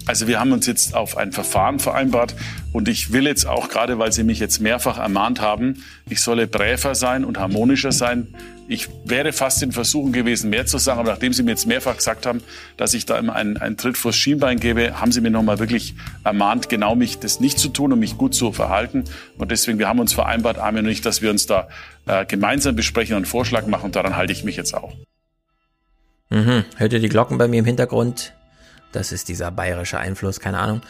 Also 0.05 0.27
wir 0.27 0.39
haben 0.39 0.51
uns 0.51 0.67
jetzt 0.67 0.95
auf 0.95 1.15
ein 1.17 1.31
Verfahren 1.31 1.79
vereinbart 1.79 2.35
und 2.73 2.89
ich 2.89 3.13
will 3.13 3.25
jetzt 3.25 3.45
auch 3.45 3.69
gerade, 3.69 3.99
weil 3.99 4.11
Sie 4.11 4.23
mich 4.23 4.39
jetzt 4.39 4.59
mehrfach 4.59 4.97
ermahnt 4.97 5.39
haben, 5.39 5.83
ich 6.09 6.21
solle 6.21 6.47
bräver 6.47 6.93
sein 6.95 7.23
und 7.23 7.39
harmonischer 7.39 7.91
sein. 7.91 8.27
Ich 8.67 8.89
wäre 9.05 9.33
fast 9.33 9.61
in 9.61 9.71
Versuchen 9.71 10.11
gewesen, 10.11 10.49
mehr 10.49 10.65
zu 10.65 10.77
sagen, 10.77 10.99
aber 10.99 11.11
nachdem 11.11 11.31
Sie 11.31 11.43
mir 11.43 11.51
jetzt 11.51 11.67
mehrfach 11.67 11.95
gesagt 11.95 12.25
haben, 12.25 12.41
dass 12.75 12.93
ich 12.93 13.05
da 13.05 13.17
immer 13.17 13.35
einen, 13.35 13.57
einen 13.57 13.77
Tritt 13.77 13.97
vors 13.97 14.15
Schienbein 14.15 14.59
gebe, 14.59 14.99
haben 14.99 15.11
Sie 15.11 15.21
mir 15.21 15.31
nochmal 15.31 15.59
wirklich 15.59 15.95
ermahnt, 16.23 16.67
genau 16.69 16.95
mich 16.95 17.19
das 17.19 17.39
nicht 17.39 17.59
zu 17.59 17.69
tun 17.69 17.93
und 17.93 17.99
mich 17.99 18.17
gut 18.17 18.33
zu 18.35 18.51
verhalten. 18.51 19.05
Und 19.37 19.51
deswegen, 19.51 19.79
wir 19.79 19.87
haben 19.87 19.99
uns 19.99 20.13
vereinbart, 20.13 20.57
Armin 20.57 20.85
und 20.85 20.91
ich, 20.91 21.01
dass 21.01 21.21
wir 21.21 21.29
uns 21.29 21.45
da 21.45 21.67
äh, 22.07 22.25
gemeinsam 22.25 22.75
besprechen 22.75 23.13
und 23.13 23.23
einen 23.23 23.25
Vorschlag 23.25 23.67
machen 23.67 23.85
und 23.85 23.95
daran 23.95 24.15
halte 24.17 24.33
ich 24.33 24.43
mich 24.43 24.57
jetzt 24.57 24.73
auch. 24.73 24.93
Mhm. 26.29 26.65
Hört 26.77 26.93
ihr 26.93 26.99
die 26.99 27.09
Glocken 27.09 27.37
bei 27.37 27.47
mir 27.47 27.59
im 27.59 27.65
Hintergrund? 27.65 28.33
Das 28.93 29.11
ist 29.11 29.27
dieser 29.27 29.51
bayerische 29.51 29.99
Einfluss, 29.99 30.39
keine 30.39 30.59
Ahnung. 30.59 30.81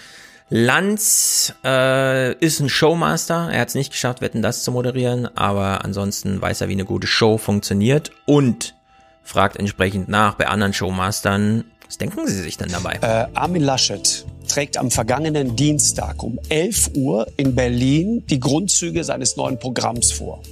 Lanz 0.49 1.55
äh, 1.63 2.33
ist 2.33 2.59
ein 2.59 2.69
Showmaster. 2.69 3.49
Er 3.51 3.61
hat 3.61 3.69
es 3.69 3.75
nicht 3.75 3.91
geschafft, 3.91 4.21
Wetten 4.21 4.41
das 4.41 4.63
zu 4.63 4.71
moderieren, 4.71 5.35
aber 5.35 5.83
ansonsten 5.83 6.39
weiß 6.41 6.61
er, 6.61 6.69
wie 6.69 6.73
eine 6.73 6.85
gute 6.85 7.07
Show 7.07 7.37
funktioniert 7.37 8.11
und 8.25 8.75
fragt 9.23 9.57
entsprechend 9.57 10.09
nach 10.09 10.35
bei 10.35 10.47
anderen 10.47 10.73
Showmastern. 10.73 11.63
Was 11.87 11.97
denken 11.97 12.27
Sie 12.27 12.41
sich 12.41 12.57
denn 12.57 12.69
dabei? 12.69 12.99
Äh, 13.01 13.27
Armin 13.33 13.63
Laschet 13.63 14.25
trägt 14.47 14.77
am 14.77 14.91
vergangenen 14.91 15.55
Dienstag 15.55 16.21
um 16.21 16.39
11 16.49 16.91
Uhr 16.95 17.27
in 17.37 17.55
Berlin 17.55 18.23
die 18.29 18.39
Grundzüge 18.39 19.03
seines 19.03 19.37
neuen 19.37 19.57
Programms 19.59 20.11
vor. 20.11 20.43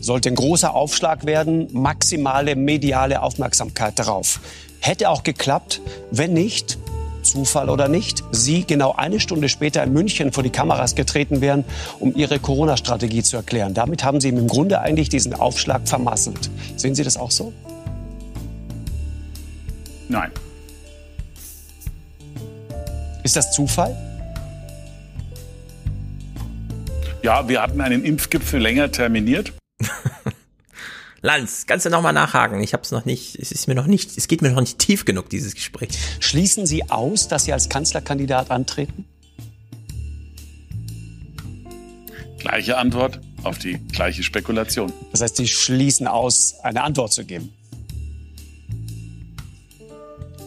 Sollte 0.00 0.28
ein 0.28 0.36
großer 0.36 0.74
Aufschlag 0.74 1.26
werden, 1.26 1.68
maximale 1.72 2.56
mediale 2.56 3.22
Aufmerksamkeit 3.22 3.98
darauf. 3.98 4.40
Hätte 4.80 5.08
auch 5.08 5.22
geklappt, 5.22 5.80
wenn 6.10 6.34
nicht, 6.34 6.78
Zufall 7.24 7.68
oder 7.68 7.88
nicht, 7.88 8.22
Sie 8.30 8.64
genau 8.64 8.94
eine 8.96 9.18
Stunde 9.18 9.48
später 9.48 9.82
in 9.82 9.92
München 9.92 10.32
vor 10.32 10.42
die 10.42 10.50
Kameras 10.50 10.94
getreten 10.94 11.40
wären, 11.40 11.64
um 11.98 12.14
Ihre 12.14 12.38
Corona-Strategie 12.38 13.22
zu 13.22 13.36
erklären. 13.36 13.74
Damit 13.74 14.04
haben 14.04 14.20
Sie 14.20 14.28
ihm 14.28 14.38
im 14.38 14.46
Grunde 14.46 14.80
eigentlich 14.80 15.08
diesen 15.08 15.34
Aufschlag 15.34 15.88
vermasselt. 15.88 16.50
Sehen 16.76 16.94
Sie 16.94 17.02
das 17.02 17.16
auch 17.16 17.30
so? 17.30 17.52
Nein. 20.08 20.30
Ist 23.22 23.36
das 23.36 23.52
Zufall? 23.52 23.96
Ja, 27.22 27.48
wir 27.48 27.62
hatten 27.62 27.80
einen 27.80 28.04
Impfgipfel 28.04 28.60
länger 28.60 28.92
terminiert. 28.92 29.52
Lanz, 31.24 31.64
kannst 31.64 31.86
du 31.86 31.90
nochmal 31.90 32.12
nachhaken? 32.12 32.60
Ich 32.60 32.74
habe 32.74 32.82
es 32.82 32.90
noch 32.90 33.06
nicht, 33.06 33.36
es 33.36 33.50
ist 33.50 33.66
mir 33.66 33.74
noch 33.74 33.86
nicht, 33.86 34.18
es 34.18 34.28
geht 34.28 34.42
mir 34.42 34.50
noch 34.50 34.60
nicht 34.60 34.78
tief 34.78 35.06
genug, 35.06 35.30
dieses 35.30 35.54
Gespräch. 35.54 35.88
Schließen 36.20 36.66
Sie 36.66 36.90
aus, 36.90 37.28
dass 37.28 37.46
Sie 37.46 37.54
als 37.54 37.70
Kanzlerkandidat 37.70 38.50
antreten? 38.50 39.06
Gleiche 42.40 42.76
Antwort 42.76 43.20
auf 43.42 43.56
die 43.56 43.78
gleiche 43.90 44.22
Spekulation. 44.22 44.92
Das 45.12 45.22
heißt, 45.22 45.36
Sie 45.36 45.48
schließen 45.48 46.06
aus, 46.06 46.56
eine 46.62 46.82
Antwort 46.82 47.14
zu 47.14 47.24
geben. 47.24 47.54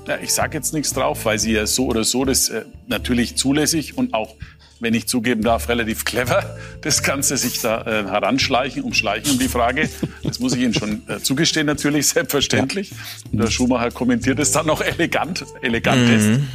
Ja, 0.08 0.20
ich 0.22 0.32
sage 0.32 0.56
jetzt 0.60 0.76
nichts 0.76 0.94
drauf, 0.94 1.26
weil 1.26 1.40
Sie 1.40 1.54
ja 1.54 1.66
so 1.66 1.88
oder 1.88 2.04
so 2.04 2.24
das 2.24 2.50
äh, 2.50 2.66
natürlich 2.86 3.36
zulässig 3.36 3.98
und 3.98 4.14
auch 4.14 4.36
wenn 4.80 4.94
ich 4.94 5.08
zugeben 5.08 5.42
darf, 5.42 5.70
relativ 5.70 6.06
clever, 6.06 6.58
das 6.82 7.04
Ganze 7.04 7.38
sich 7.38 7.62
da 7.62 7.82
äh, 7.82 8.06
heranschleichen, 8.06 8.84
umschleichen 8.84 9.32
um 9.32 9.40
die 9.40 9.48
Frage. 9.48 9.90
Das 10.24 10.40
muss 10.40 10.54
ich 10.54 10.62
Ihnen 10.62 10.74
schon 10.74 11.04
äh, 11.08 11.20
zugestehen, 11.20 11.68
natürlich, 11.68 12.10
selbstverständlich. 12.10 12.92
Und 13.32 13.40
der 13.40 13.48
Schumacher 13.48 13.92
kommentiert 13.92 14.40
es 14.40 14.52
dann 14.52 14.66
noch 14.66 14.82
elegant, 14.82 15.46
elegant 15.62 16.08
mhm. 16.08 16.48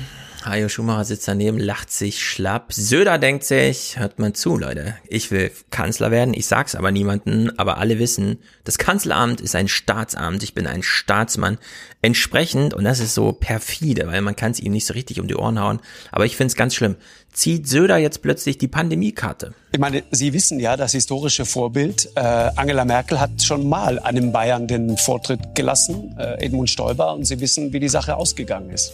Hajo 0.44 0.68
Schumacher 0.68 1.04
sitzt 1.04 1.28
daneben, 1.28 1.58
lacht 1.58 1.90
sich 1.90 2.24
schlapp. 2.24 2.72
Söder 2.72 3.18
denkt 3.18 3.44
sich, 3.44 3.98
hört 3.98 4.18
mal 4.18 4.32
zu, 4.32 4.58
Leute, 4.58 4.96
ich 5.08 5.30
will 5.30 5.52
Kanzler 5.70 6.10
werden, 6.10 6.34
ich 6.34 6.46
sag's 6.46 6.74
aber 6.74 6.90
niemanden, 6.90 7.56
aber 7.58 7.78
alle 7.78 7.98
wissen, 7.98 8.38
das 8.64 8.78
Kanzleramt 8.78 9.40
ist 9.40 9.54
ein 9.54 9.68
Staatsamt, 9.68 10.42
ich 10.42 10.54
bin 10.54 10.66
ein 10.66 10.82
Staatsmann. 10.82 11.58
Entsprechend, 12.02 12.74
und 12.74 12.84
das 12.84 12.98
ist 12.98 13.14
so 13.14 13.32
perfide, 13.32 14.08
weil 14.08 14.22
man 14.22 14.34
kann 14.34 14.50
es 14.50 14.58
ihm 14.60 14.72
nicht 14.72 14.86
so 14.86 14.94
richtig 14.94 15.20
um 15.20 15.28
die 15.28 15.36
Ohren 15.36 15.60
hauen, 15.60 15.80
aber 16.10 16.26
ich 16.26 16.36
find's 16.36 16.56
ganz 16.56 16.74
schlimm, 16.74 16.96
zieht 17.32 17.66
Söder 17.66 17.96
jetzt 17.96 18.22
plötzlich 18.22 18.58
die 18.58 18.68
Pandemiekarte. 18.68 19.54
Ich 19.72 19.78
meine, 19.78 20.02
Sie 20.10 20.32
wissen 20.32 20.60
ja, 20.60 20.76
das 20.76 20.92
historische 20.92 21.44
Vorbild, 21.44 22.10
äh, 22.14 22.20
Angela 22.20 22.84
Merkel 22.84 23.18
hat 23.18 23.42
schon 23.42 23.68
mal 23.68 23.98
einem 23.98 24.32
Bayern 24.32 24.68
den 24.68 24.96
Vortritt 24.98 25.54
gelassen, 25.54 26.14
äh, 26.18 26.44
Edmund 26.44 26.70
Stoiber, 26.70 27.14
und 27.14 27.24
Sie 27.24 27.40
wissen, 27.40 27.72
wie 27.72 27.80
die 27.80 27.88
Sache 27.88 28.16
ausgegangen 28.16 28.70
ist. 28.70 28.92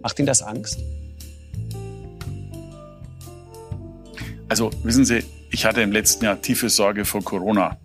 Macht 0.00 0.18
Ihnen 0.18 0.26
das 0.26 0.42
Angst? 0.42 0.78
Also 4.48 4.70
wissen 4.82 5.06
Sie, 5.06 5.24
ich 5.50 5.64
hatte 5.64 5.80
im 5.80 5.90
letzten 5.90 6.26
Jahr 6.26 6.40
tiefe 6.40 6.68
Sorge 6.68 7.06
vor 7.06 7.24
Corona. 7.24 7.78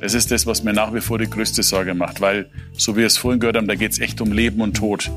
Das 0.00 0.14
ist 0.14 0.30
das, 0.30 0.46
was 0.46 0.62
mir 0.62 0.72
nach 0.72 0.94
wie 0.94 1.00
vor 1.00 1.18
die 1.18 1.28
größte 1.28 1.64
Sorge 1.64 1.94
macht, 1.94 2.20
weil, 2.20 2.48
so 2.76 2.94
wie 2.94 3.00
wir 3.00 3.06
es 3.06 3.16
vorhin 3.16 3.40
gehört 3.40 3.56
haben, 3.56 3.66
da 3.66 3.74
geht 3.74 3.92
es 3.92 3.98
echt 3.98 4.20
um 4.20 4.32
Leben 4.32 4.60
und 4.60 4.76
Tod. 4.76 5.10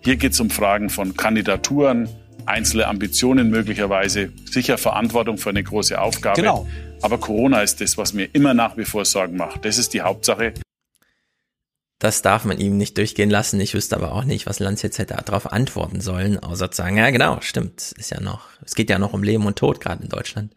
Hier 0.00 0.16
geht 0.16 0.32
es 0.32 0.40
um 0.40 0.50
Fragen 0.50 0.90
von 0.90 1.16
Kandidaturen, 1.16 2.08
einzelne 2.48 2.86
Ambitionen 2.86 3.50
möglicherweise, 3.50 4.32
sicher 4.50 4.78
Verantwortung 4.78 5.38
für 5.38 5.50
eine 5.50 5.62
große 5.62 6.00
Aufgabe. 6.00 6.40
Genau. 6.40 6.66
Aber 7.00 7.18
Corona 7.18 7.62
ist 7.62 7.80
das, 7.80 7.96
was 7.96 8.12
mir 8.12 8.28
immer 8.32 8.54
nach 8.54 8.76
wie 8.76 8.84
vor 8.84 9.04
Sorgen 9.04 9.36
macht. 9.36 9.64
Das 9.64 9.78
ist 9.78 9.94
die 9.94 10.00
Hauptsache. 10.00 10.54
Das 11.98 12.22
darf 12.22 12.44
man 12.44 12.58
ihm 12.58 12.76
nicht 12.76 12.96
durchgehen 12.96 13.30
lassen. 13.30 13.60
Ich 13.60 13.74
wüsste 13.74 13.96
aber 13.96 14.12
auch 14.12 14.24
nicht, 14.24 14.46
was 14.46 14.60
Lanz 14.60 14.82
jetzt 14.82 14.98
hätte 14.98 15.16
darauf 15.24 15.52
antworten 15.52 16.00
sollen, 16.00 16.38
außer 16.38 16.70
zu 16.70 16.76
sagen, 16.76 16.96
ja 16.96 17.10
genau, 17.10 17.40
stimmt, 17.40 17.92
ist 17.96 18.10
ja 18.10 18.20
noch, 18.20 18.42
es 18.64 18.76
geht 18.76 18.88
ja 18.88 18.98
noch 18.98 19.12
um 19.12 19.22
Leben 19.22 19.46
und 19.46 19.58
Tod 19.58 19.80
gerade 19.80 20.04
in 20.04 20.08
Deutschland. 20.08 20.52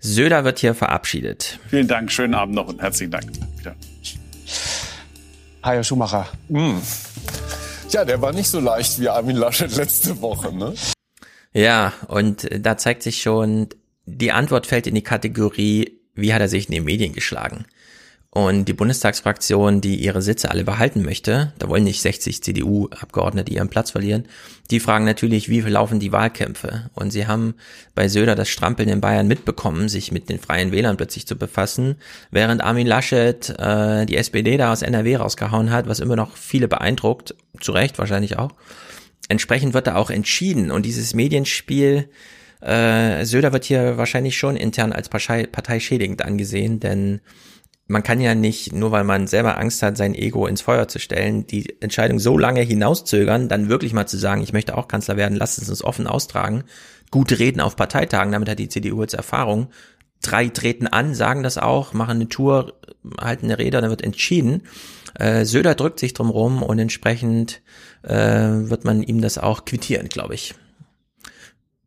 Söder 0.00 0.44
wird 0.44 0.60
hier 0.60 0.74
verabschiedet. 0.74 1.58
Vielen 1.68 1.88
Dank, 1.88 2.12
schönen 2.12 2.34
Abend 2.34 2.54
noch 2.54 2.68
und 2.68 2.80
herzlichen 2.80 3.10
Dank. 3.10 3.26
Ja. 3.64 3.74
Herr 5.62 5.82
Schumacher. 5.82 6.28
Mm. 6.48 6.78
Ja, 7.90 8.04
der 8.04 8.20
war 8.22 8.32
nicht 8.32 8.48
so 8.48 8.60
leicht 8.60 9.00
wie 9.00 9.08
Armin 9.08 9.36
Laschet 9.36 9.74
letzte 9.74 10.20
Woche, 10.20 10.54
ne? 10.54 10.74
Ja, 11.52 11.92
und 12.08 12.48
da 12.52 12.76
zeigt 12.76 13.02
sich 13.02 13.22
schon, 13.22 13.68
die 14.06 14.32
Antwort 14.32 14.66
fällt 14.66 14.86
in 14.86 14.94
die 14.94 15.02
Kategorie, 15.02 15.98
wie 16.14 16.32
hat 16.32 16.40
er 16.40 16.48
sich 16.48 16.66
in 16.66 16.74
den 16.74 16.84
Medien 16.84 17.12
geschlagen? 17.12 17.66
Und 18.30 18.66
die 18.66 18.74
Bundestagsfraktion, 18.74 19.80
die 19.80 19.96
ihre 19.96 20.20
Sitze 20.20 20.50
alle 20.50 20.62
behalten 20.62 21.02
möchte, 21.02 21.54
da 21.58 21.68
wollen 21.68 21.84
nicht 21.84 22.02
60 22.02 22.42
CDU-Abgeordnete 22.42 23.52
ihren 23.52 23.70
Platz 23.70 23.90
verlieren, 23.92 24.26
die 24.70 24.80
fragen 24.80 25.06
natürlich, 25.06 25.48
wie 25.48 25.60
laufen 25.60 25.98
die 25.98 26.12
Wahlkämpfe? 26.12 26.90
Und 26.94 27.10
sie 27.10 27.26
haben 27.26 27.54
bei 27.94 28.06
Söder 28.06 28.34
das 28.34 28.50
Strampeln 28.50 28.90
in 28.90 29.00
Bayern 29.00 29.28
mitbekommen, 29.28 29.88
sich 29.88 30.12
mit 30.12 30.28
den 30.28 30.38
Freien 30.38 30.72
Wählern 30.72 30.98
plötzlich 30.98 31.26
zu 31.26 31.36
befassen, 31.36 31.96
während 32.30 32.62
Armin 32.62 32.86
Laschet 32.86 33.48
äh, 33.58 34.04
die 34.04 34.18
SPD 34.18 34.58
da 34.58 34.72
aus 34.72 34.82
NRW 34.82 35.16
rausgehauen 35.16 35.70
hat, 35.70 35.88
was 35.88 35.98
immer 35.98 36.16
noch 36.16 36.36
viele 36.36 36.68
beeindruckt, 36.68 37.34
zu 37.60 37.72
Recht 37.72 37.98
wahrscheinlich 37.98 38.38
auch. 38.38 38.52
Entsprechend 39.28 39.74
wird 39.74 39.86
da 39.86 39.96
auch 39.96 40.10
entschieden 40.10 40.70
und 40.70 40.86
dieses 40.86 41.14
Medienspiel 41.14 42.08
äh, 42.60 43.24
Söder 43.24 43.52
wird 43.52 43.64
hier 43.64 43.98
wahrscheinlich 43.98 44.36
schon 44.36 44.56
intern 44.56 44.92
als 44.92 45.08
Partei, 45.08 45.46
parteischädigend 45.46 46.24
angesehen, 46.24 46.80
denn 46.80 47.20
man 47.86 48.02
kann 48.02 48.20
ja 48.20 48.34
nicht, 48.34 48.72
nur 48.74 48.92
weil 48.92 49.04
man 49.04 49.26
selber 49.26 49.58
Angst 49.58 49.82
hat, 49.82 49.96
sein 49.96 50.14
Ego 50.14 50.46
ins 50.46 50.60
Feuer 50.60 50.88
zu 50.88 50.98
stellen, 50.98 51.46
die 51.46 51.80
Entscheidung 51.80 52.18
so 52.18 52.36
lange 52.36 52.60
hinauszögern, 52.60 53.48
dann 53.48 53.70
wirklich 53.70 53.94
mal 53.94 54.06
zu 54.06 54.18
sagen, 54.18 54.42
ich 54.42 54.52
möchte 54.52 54.76
auch 54.76 54.88
Kanzler 54.88 55.16
werden, 55.16 55.38
lasst 55.38 55.60
es 55.60 55.70
uns 55.70 55.82
offen 55.82 56.06
austragen. 56.06 56.64
Gute 57.10 57.38
reden 57.38 57.60
auf 57.60 57.76
Parteitagen, 57.76 58.32
damit 58.32 58.48
hat 58.48 58.58
die 58.58 58.68
CDU 58.68 59.00
jetzt 59.00 59.14
Erfahrung. 59.14 59.68
Drei 60.20 60.48
treten 60.48 60.86
an, 60.86 61.14
sagen 61.14 61.42
das 61.42 61.56
auch, 61.56 61.94
machen 61.94 62.16
eine 62.16 62.28
Tour, 62.28 62.74
halten 63.18 63.46
eine 63.46 63.58
Rede, 63.58 63.80
dann 63.80 63.88
wird 63.88 64.02
entschieden. 64.02 64.64
Äh, 65.14 65.44
Söder 65.44 65.74
drückt 65.74 66.00
sich 66.00 66.14
drum 66.14 66.30
rum 66.30 66.62
und 66.62 66.78
entsprechend 66.78 67.62
äh, 68.02 68.14
wird 68.14 68.84
man 68.84 69.02
ihm 69.02 69.20
das 69.20 69.38
auch 69.38 69.64
quittieren, 69.64 70.08
glaube 70.08 70.34
ich. 70.34 70.54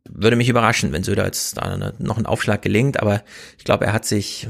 Würde 0.09 0.35
mich 0.35 0.49
überraschen, 0.49 0.91
wenn 0.91 1.03
Söder 1.03 1.25
jetzt 1.25 1.57
da 1.57 1.93
noch 1.99 2.17
ein 2.17 2.25
Aufschlag 2.25 2.61
gelingt, 2.61 2.99
aber 2.99 3.23
ich 3.57 3.63
glaube, 3.63 3.85
er 3.85 3.93
hat 3.93 4.05
sich 4.05 4.47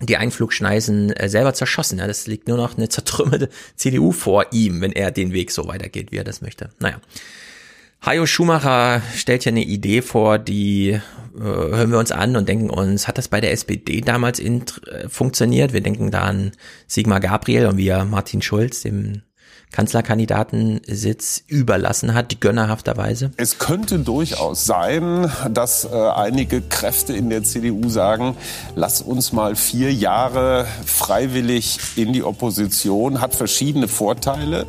die 0.00 0.16
Einflugschneisen 0.16 1.12
äh, 1.12 1.28
selber 1.28 1.54
zerschossen. 1.54 1.98
Ja, 1.98 2.06
das 2.06 2.26
liegt 2.26 2.48
nur 2.48 2.56
noch 2.56 2.76
eine 2.76 2.88
zertrümmerte 2.88 3.48
CDU 3.76 4.12
vor 4.12 4.46
ihm, 4.52 4.80
wenn 4.80 4.92
er 4.92 5.10
den 5.10 5.32
Weg 5.32 5.50
so 5.50 5.68
weitergeht, 5.68 6.10
wie 6.12 6.16
er 6.16 6.24
das 6.24 6.42
möchte. 6.42 6.70
Naja. 6.78 7.00
Hajo 8.04 8.26
Schumacher 8.26 9.00
stellt 9.14 9.44
ja 9.44 9.50
eine 9.50 9.62
Idee 9.62 10.02
vor, 10.02 10.40
die 10.40 10.90
äh, 10.90 11.00
hören 11.38 11.92
wir 11.92 11.98
uns 12.00 12.10
an 12.10 12.34
und 12.34 12.48
denken 12.48 12.68
uns, 12.68 13.06
hat 13.06 13.16
das 13.16 13.28
bei 13.28 13.40
der 13.40 13.52
SPD 13.52 14.00
damals 14.00 14.40
in, 14.40 14.64
äh, 14.90 15.08
funktioniert? 15.08 15.72
Wir 15.72 15.82
denken 15.82 16.10
da 16.10 16.22
an 16.22 16.50
Sigmar 16.88 17.20
Gabriel 17.20 17.66
und 17.66 17.76
wie 17.76 17.86
er 17.86 18.04
Martin 18.04 18.42
Schulz, 18.42 18.82
dem 18.82 19.22
Kanzlerkandidatensitz 19.72 21.42
überlassen 21.46 22.14
hat, 22.14 22.40
gönnerhafterweise? 22.40 23.30
Es 23.38 23.58
könnte 23.58 23.98
durchaus 23.98 24.66
sein, 24.66 25.32
dass 25.50 25.84
äh, 25.84 25.88
einige 25.88 26.60
Kräfte 26.60 27.14
in 27.14 27.30
der 27.30 27.42
CDU 27.42 27.88
sagen, 27.88 28.36
lass 28.76 29.00
uns 29.00 29.32
mal 29.32 29.56
vier 29.56 29.92
Jahre 29.92 30.66
freiwillig 30.84 31.78
in 31.96 32.12
die 32.12 32.22
Opposition, 32.22 33.20
hat 33.20 33.34
verschiedene 33.34 33.88
Vorteile. 33.88 34.66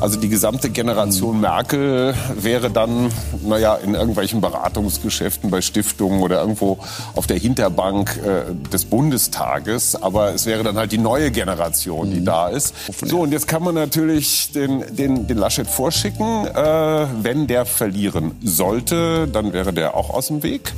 Also 0.00 0.18
die 0.18 0.28
gesamte 0.28 0.70
Generation 0.70 1.40
Merkel 1.40 2.14
wäre 2.36 2.70
dann, 2.70 3.10
naja, 3.42 3.74
in 3.74 3.94
irgendwelchen 3.94 4.40
Beratungsgeschäften 4.40 5.50
bei 5.50 5.60
Stiftungen 5.60 6.22
oder 6.22 6.40
irgendwo 6.40 6.78
auf 7.16 7.26
der 7.26 7.38
Hinterbank 7.38 8.20
äh, 8.24 8.54
des 8.72 8.84
Bundestages. 8.84 9.96
Aber 9.96 10.32
es 10.32 10.46
wäre 10.46 10.62
dann 10.62 10.76
halt 10.76 10.92
die 10.92 10.98
neue 10.98 11.32
Generation, 11.32 12.10
die 12.10 12.20
mhm. 12.20 12.24
da 12.24 12.48
ist. 12.48 12.74
So, 13.04 13.20
und 13.20 13.32
jetzt 13.32 13.48
kann 13.48 13.62
man 13.62 13.74
natürlich 13.74 14.43
den, 14.52 14.84
den, 14.94 15.26
den 15.26 15.38
Laschet 15.38 15.66
vorschicken. 15.66 16.46
Äh, 16.46 17.06
wenn 17.22 17.46
der 17.46 17.66
verlieren 17.66 18.32
sollte, 18.42 19.28
dann 19.28 19.52
wäre 19.52 19.72
der 19.72 19.96
auch 19.96 20.10
aus 20.10 20.28
dem 20.28 20.42
Weg. 20.42 20.72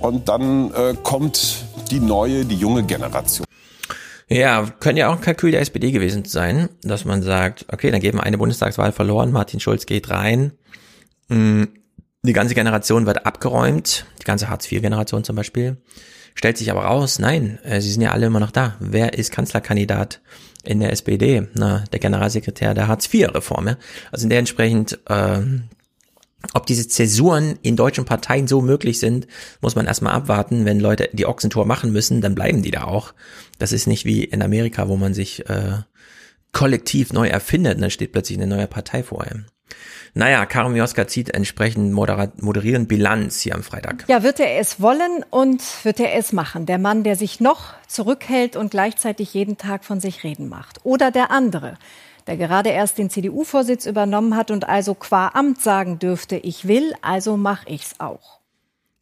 Und 0.00 0.28
dann 0.28 0.72
äh, 0.74 0.94
kommt 1.02 1.64
die 1.90 2.00
neue, 2.00 2.44
die 2.44 2.56
junge 2.56 2.82
Generation. 2.84 3.46
Ja, 4.28 4.66
könnte 4.80 5.00
ja 5.00 5.08
auch 5.08 5.16
ein 5.16 5.20
Kalkül 5.20 5.50
der 5.50 5.60
SPD 5.60 5.92
gewesen 5.92 6.24
sein, 6.24 6.70
dass 6.82 7.04
man 7.04 7.22
sagt, 7.22 7.66
okay, 7.70 7.90
dann 7.90 8.00
geben 8.00 8.18
wir 8.18 8.24
eine 8.24 8.38
Bundestagswahl 8.38 8.92
verloren, 8.92 9.30
Martin 9.30 9.60
Schulz 9.60 9.84
geht 9.84 10.08
rein, 10.08 10.52
hm, 11.28 11.68
die 12.22 12.32
ganze 12.32 12.54
Generation 12.54 13.04
wird 13.04 13.26
abgeräumt, 13.26 14.06
die 14.20 14.24
ganze 14.24 14.48
Hartz-IV-Generation 14.48 15.24
zum 15.24 15.36
Beispiel, 15.36 15.76
stellt 16.34 16.56
sich 16.56 16.70
aber 16.70 16.84
raus, 16.84 17.18
nein, 17.18 17.58
äh, 17.64 17.80
sie 17.80 17.90
sind 17.90 18.00
ja 18.00 18.12
alle 18.12 18.26
immer 18.26 18.40
noch 18.40 18.52
da. 18.52 18.76
Wer 18.80 19.14
ist 19.14 19.32
Kanzlerkandidat? 19.32 20.20
In 20.64 20.80
der 20.80 20.92
SPD, 20.92 21.48
na, 21.54 21.84
der 21.92 21.98
Generalsekretär 21.98 22.74
der 22.74 22.88
Hartz-IV-Reform. 22.88 23.68
Ja? 23.68 23.76
Also 24.10 24.24
in 24.24 24.30
der 24.30 24.38
entsprechend, 24.38 24.98
ähm, 25.08 25.64
ob 26.54 26.66
diese 26.66 26.88
Zäsuren 26.88 27.58
in 27.62 27.76
deutschen 27.76 28.04
Parteien 28.04 28.48
so 28.48 28.60
möglich 28.60 28.98
sind, 28.98 29.26
muss 29.60 29.76
man 29.76 29.86
erstmal 29.86 30.14
abwarten. 30.14 30.64
Wenn 30.64 30.80
Leute 30.80 31.08
die 31.12 31.26
Ochsentour 31.26 31.66
machen 31.66 31.92
müssen, 31.92 32.20
dann 32.20 32.34
bleiben 32.34 32.62
die 32.62 32.70
da 32.70 32.84
auch. 32.84 33.14
Das 33.58 33.72
ist 33.72 33.86
nicht 33.86 34.04
wie 34.04 34.24
in 34.24 34.42
Amerika, 34.42 34.88
wo 34.88 34.96
man 34.96 35.14
sich 35.14 35.48
äh, 35.48 35.78
kollektiv 36.52 37.12
neu 37.12 37.28
erfindet 37.28 37.76
und 37.76 37.82
dann 37.82 37.90
steht 37.90 38.12
plötzlich 38.12 38.38
eine 38.38 38.48
neue 38.48 38.66
Partei 38.66 39.02
vor 39.02 39.22
einem. 39.22 39.46
Naja, 40.14 40.44
Karim 40.44 40.76
Joska 40.76 41.06
zieht 41.06 41.30
entsprechend 41.30 41.92
moderierend 41.92 42.88
Bilanz 42.88 43.40
hier 43.40 43.54
am 43.54 43.62
Freitag. 43.62 44.04
Ja, 44.08 44.22
wird 44.22 44.40
er 44.40 44.58
es 44.58 44.80
wollen 44.80 45.24
und 45.30 45.62
wird 45.84 46.00
er 46.00 46.14
es 46.14 46.32
machen? 46.32 46.66
Der 46.66 46.78
Mann, 46.78 47.02
der 47.02 47.16
sich 47.16 47.40
noch 47.40 47.72
zurückhält 47.88 48.56
und 48.56 48.70
gleichzeitig 48.70 49.32
jeden 49.32 49.56
Tag 49.56 49.84
von 49.84 50.00
sich 50.00 50.22
reden 50.22 50.48
macht. 50.50 50.80
Oder 50.84 51.10
der 51.10 51.30
andere, 51.30 51.78
der 52.26 52.36
gerade 52.36 52.70
erst 52.70 52.98
den 52.98 53.08
CDU-Vorsitz 53.08 53.86
übernommen 53.86 54.36
hat 54.36 54.50
und 54.50 54.68
also 54.68 54.94
qua 54.94 55.28
Amt 55.28 55.62
sagen 55.62 55.98
dürfte, 55.98 56.36
ich 56.36 56.68
will, 56.68 56.92
also 57.00 57.38
mach 57.38 57.66
ich's 57.66 57.94
auch. 57.98 58.42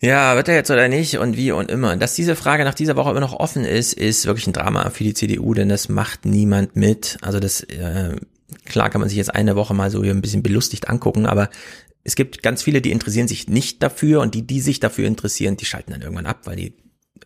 Ja, 0.02 0.34
wird 0.34 0.48
er 0.48 0.54
jetzt 0.54 0.70
oder 0.70 0.88
nicht 0.88 1.18
und 1.18 1.36
wie 1.36 1.52
und 1.52 1.70
immer. 1.70 1.94
Dass 1.96 2.14
diese 2.14 2.34
Frage 2.34 2.64
nach 2.64 2.74
dieser 2.74 2.96
Woche 2.96 3.10
immer 3.10 3.20
noch 3.20 3.38
offen 3.38 3.66
ist, 3.66 3.92
ist 3.92 4.24
wirklich 4.24 4.46
ein 4.46 4.54
Drama 4.54 4.88
für 4.90 5.04
die 5.04 5.12
CDU, 5.12 5.52
denn 5.52 5.68
das 5.68 5.90
macht 5.90 6.24
niemand 6.24 6.74
mit. 6.74 7.18
Also 7.20 7.38
das 7.38 7.62
äh, 7.64 8.16
Klar 8.64 8.90
kann 8.90 9.00
man 9.00 9.08
sich 9.08 9.18
jetzt 9.18 9.34
eine 9.34 9.56
Woche 9.56 9.74
mal 9.74 9.90
so 9.90 10.02
ein 10.02 10.20
bisschen 10.20 10.42
belustigt 10.42 10.88
angucken, 10.88 11.26
aber 11.26 11.50
es 12.04 12.14
gibt 12.14 12.42
ganz 12.42 12.62
viele, 12.62 12.80
die 12.80 12.92
interessieren 12.92 13.28
sich 13.28 13.48
nicht 13.48 13.82
dafür 13.82 14.20
und 14.20 14.34
die, 14.34 14.46
die 14.46 14.60
sich 14.60 14.80
dafür 14.80 15.06
interessieren, 15.06 15.56
die 15.56 15.66
schalten 15.66 15.92
dann 15.92 16.02
irgendwann 16.02 16.26
ab, 16.26 16.40
weil 16.44 16.56
die, 16.56 16.74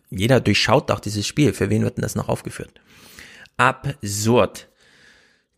jeder 0.09 0.41
durchschaut 0.41 0.89
doch 0.89 0.99
dieses 0.99 1.25
Spiel. 1.25 1.53
Für 1.53 1.69
wen 1.69 1.83
wird 1.83 1.97
denn 1.97 2.03
das 2.03 2.15
noch 2.15 2.29
aufgeführt? 2.29 2.73
Absurd. 3.57 4.67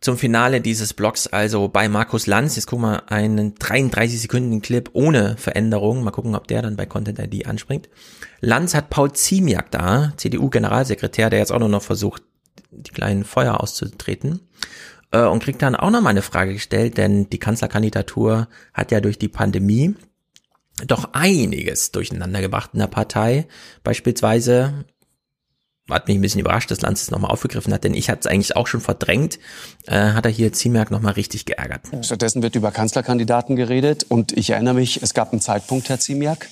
Zum 0.00 0.16
Finale 0.16 0.60
dieses 0.60 0.94
Blogs 0.94 1.26
also 1.26 1.66
bei 1.66 1.88
Markus 1.88 2.28
Lanz. 2.28 2.54
Jetzt 2.54 2.66
gucken 2.66 2.84
wir 2.84 3.10
einen 3.10 3.56
33 3.56 4.20
Sekunden 4.20 4.62
Clip 4.62 4.88
ohne 4.92 5.36
Veränderung. 5.36 6.04
Mal 6.04 6.12
gucken, 6.12 6.36
ob 6.36 6.46
der 6.46 6.62
dann 6.62 6.76
bei 6.76 6.86
Content 6.86 7.18
ID 7.18 7.46
anspringt. 7.46 7.88
Lanz 8.40 8.74
hat 8.74 8.90
Paul 8.90 9.12
Ziemiak 9.12 9.72
da, 9.72 10.12
CDU-Generalsekretär, 10.16 11.30
der 11.30 11.40
jetzt 11.40 11.50
auch 11.50 11.58
nur 11.58 11.68
noch 11.68 11.82
versucht, 11.82 12.22
die 12.70 12.92
kleinen 12.92 13.24
Feuer 13.24 13.60
auszutreten 13.60 14.40
äh, 15.12 15.22
und 15.22 15.42
kriegt 15.42 15.62
dann 15.62 15.76
auch 15.76 15.90
nochmal 15.90 16.10
eine 16.10 16.22
Frage 16.22 16.52
gestellt, 16.52 16.96
denn 16.96 17.28
die 17.30 17.38
Kanzlerkandidatur 17.38 18.48
hat 18.74 18.90
ja 18.92 19.00
durch 19.00 19.18
die 19.18 19.28
Pandemie 19.28 19.94
doch 20.86 21.10
einiges 21.12 21.90
durcheinander 21.90 22.40
gebracht 22.40 22.70
in 22.72 22.80
der 22.80 22.86
Partei. 22.86 23.46
Beispielsweise 23.82 24.84
hat 25.90 26.06
mich 26.06 26.18
ein 26.18 26.20
bisschen 26.20 26.40
überrascht, 26.40 26.70
dass 26.70 26.82
Lanz 26.82 27.02
es 27.02 27.10
nochmal 27.10 27.30
aufgegriffen 27.30 27.72
hat, 27.72 27.84
denn 27.84 27.94
ich 27.94 28.10
hatte 28.10 28.20
es 28.20 28.26
eigentlich 28.26 28.56
auch 28.56 28.66
schon 28.66 28.80
verdrängt, 28.80 29.38
äh, 29.86 30.12
hat 30.12 30.26
er 30.26 30.30
hier 30.30 30.52
Ziemiak 30.52 30.90
nochmal 30.90 31.14
richtig 31.14 31.46
geärgert. 31.46 31.82
Stattdessen 32.02 32.42
wird 32.42 32.56
über 32.56 32.70
Kanzlerkandidaten 32.70 33.56
geredet 33.56 34.04
und 34.08 34.36
ich 34.36 34.50
erinnere 34.50 34.74
mich, 34.74 35.02
es 35.02 35.14
gab 35.14 35.32
einen 35.32 35.40
Zeitpunkt, 35.40 35.88
Herr 35.88 35.98
Ziemiak, 35.98 36.48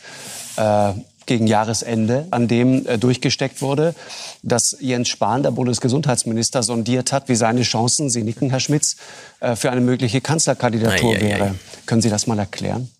äh, 0.56 0.92
gegen 1.26 1.46
Jahresende, 1.46 2.26
an 2.30 2.48
dem 2.48 2.86
äh, 2.86 2.98
durchgesteckt 2.98 3.60
wurde, 3.62 3.94
dass 4.42 4.76
Jens 4.80 5.08
Spahn, 5.08 5.42
der 5.42 5.50
Bundesgesundheitsminister, 5.50 6.62
sondiert 6.62 7.12
hat, 7.12 7.28
wie 7.28 7.34
seine 7.34 7.62
Chancen, 7.62 8.08
Sie 8.10 8.22
nicken, 8.22 8.50
Herr 8.50 8.60
Schmitz, 8.60 8.96
äh, 9.40 9.56
für 9.56 9.70
eine 9.70 9.80
mögliche 9.80 10.20
Kanzlerkandidatur 10.20 11.12
ei, 11.14 11.16
ei, 11.16 11.20
wäre. 11.20 11.44
Ei. 11.44 11.54
Können 11.86 12.02
Sie 12.02 12.10
das 12.10 12.26
mal 12.26 12.38
erklären? 12.38 12.90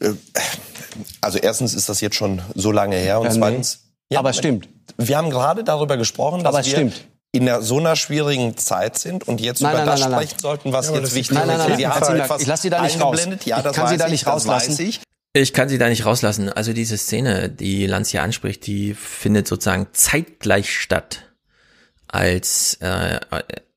Äh, 0.00 0.10
also 1.20 1.38
erstens 1.38 1.74
ist 1.74 1.88
das 1.88 2.00
jetzt 2.00 2.16
schon 2.16 2.42
so 2.54 2.72
lange 2.72 2.96
her 2.96 3.20
und 3.20 3.26
äh, 3.26 3.30
zweitens... 3.30 3.78
Nee. 3.78 3.84
Ja, 4.10 4.18
aber 4.20 4.30
es 4.30 4.36
stimmt. 4.36 4.68
wir 4.98 5.16
haben 5.16 5.30
gerade 5.30 5.64
darüber 5.64 5.96
gesprochen, 5.96 6.44
dass 6.44 6.48
Aber 6.52 6.60
es 6.60 6.66
wir 6.66 6.72
stimmt. 6.74 7.04
in 7.32 7.48
einer, 7.48 7.62
so 7.62 7.78
einer 7.78 7.96
schwierigen 7.96 8.56
Zeit 8.58 8.98
sind 8.98 9.26
und 9.26 9.40
jetzt 9.40 9.62
Nein, 9.62 9.72
über 9.72 9.78
nein, 9.78 9.86
das 9.86 10.00
nein, 10.00 10.10
nein, 10.10 10.18
nein. 10.18 10.28
sprechen 10.28 10.42
sollten, 10.42 10.72
was 10.72 10.88
Ja, 10.90 10.96
jetzt 10.96 11.14
wichtig 11.14 11.34
Nein, 11.34 11.46
nein, 11.48 11.56
nein, 11.58 11.70
ist. 11.70 11.76
Sie 11.78 11.82
nein, 11.84 12.28
haben 12.28 12.40
ich 12.40 12.46
lass 12.46 12.62
Sie 12.62 12.70
da 12.70 12.82
nicht 12.82 13.00
raus. 13.00 13.18
Ja, 13.46 13.58
Ich 13.58 13.72
kann 13.72 13.88
Sie 13.88 13.96
da 13.96 14.04
ich, 14.04 14.12
nicht 14.12 14.26
das 14.26 14.32
rauslassen. 14.34 14.92
Ich 15.36 15.52
kann 15.52 15.68
sie 15.68 15.78
da 15.78 15.88
nicht 15.88 16.06
rauslassen. 16.06 16.48
Also 16.48 16.72
diese 16.72 16.96
Szene, 16.96 17.50
die 17.50 17.86
Lanz 17.86 18.10
hier 18.10 18.22
anspricht, 18.22 18.64
die 18.68 18.94
findet 18.94 19.48
sozusagen 19.48 19.88
zeitgleich 19.92 20.72
statt, 20.78 21.32
als 22.06 22.74
äh, 22.74 23.18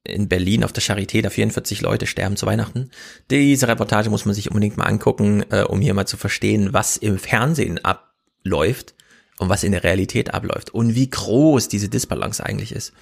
in 0.04 0.30
Berlin 0.30 0.64
auf 0.64 0.72
der 0.72 0.84
Charité 0.84 1.24
da 1.24 1.32
44 1.32 1.82
Leute 1.82 2.06
sterben 2.06 2.38
zu 2.38 2.46
Weihnachten. 2.46 2.92
Diese 3.32 3.68
Reportage 3.68 4.12
muss 4.12 4.26
man 4.26 4.36
sich 4.36 4.52
unbedingt 4.52 4.78
mal 4.78 4.86
angucken, 4.86 5.46
äh, 5.50 5.64
um 5.64 5.82
hier 5.82 5.96
mal 5.96 6.06
zu 6.06 6.16
verstehen, 6.16 6.74
was 6.74 6.96
im 6.96 7.18
Fernsehen 7.18 7.84
abläuft 7.84 8.94
und 9.40 9.50
was 9.50 9.64
in 9.64 9.72
der 9.72 9.84
Realität 9.84 10.36
abläuft 10.36 10.70
und 10.76 10.94
wie 10.94 11.10
groß 11.10 11.70
diese 11.70 11.90
Disbalance 11.90 12.46
eigentlich 12.46 12.72
ist. 12.72 12.94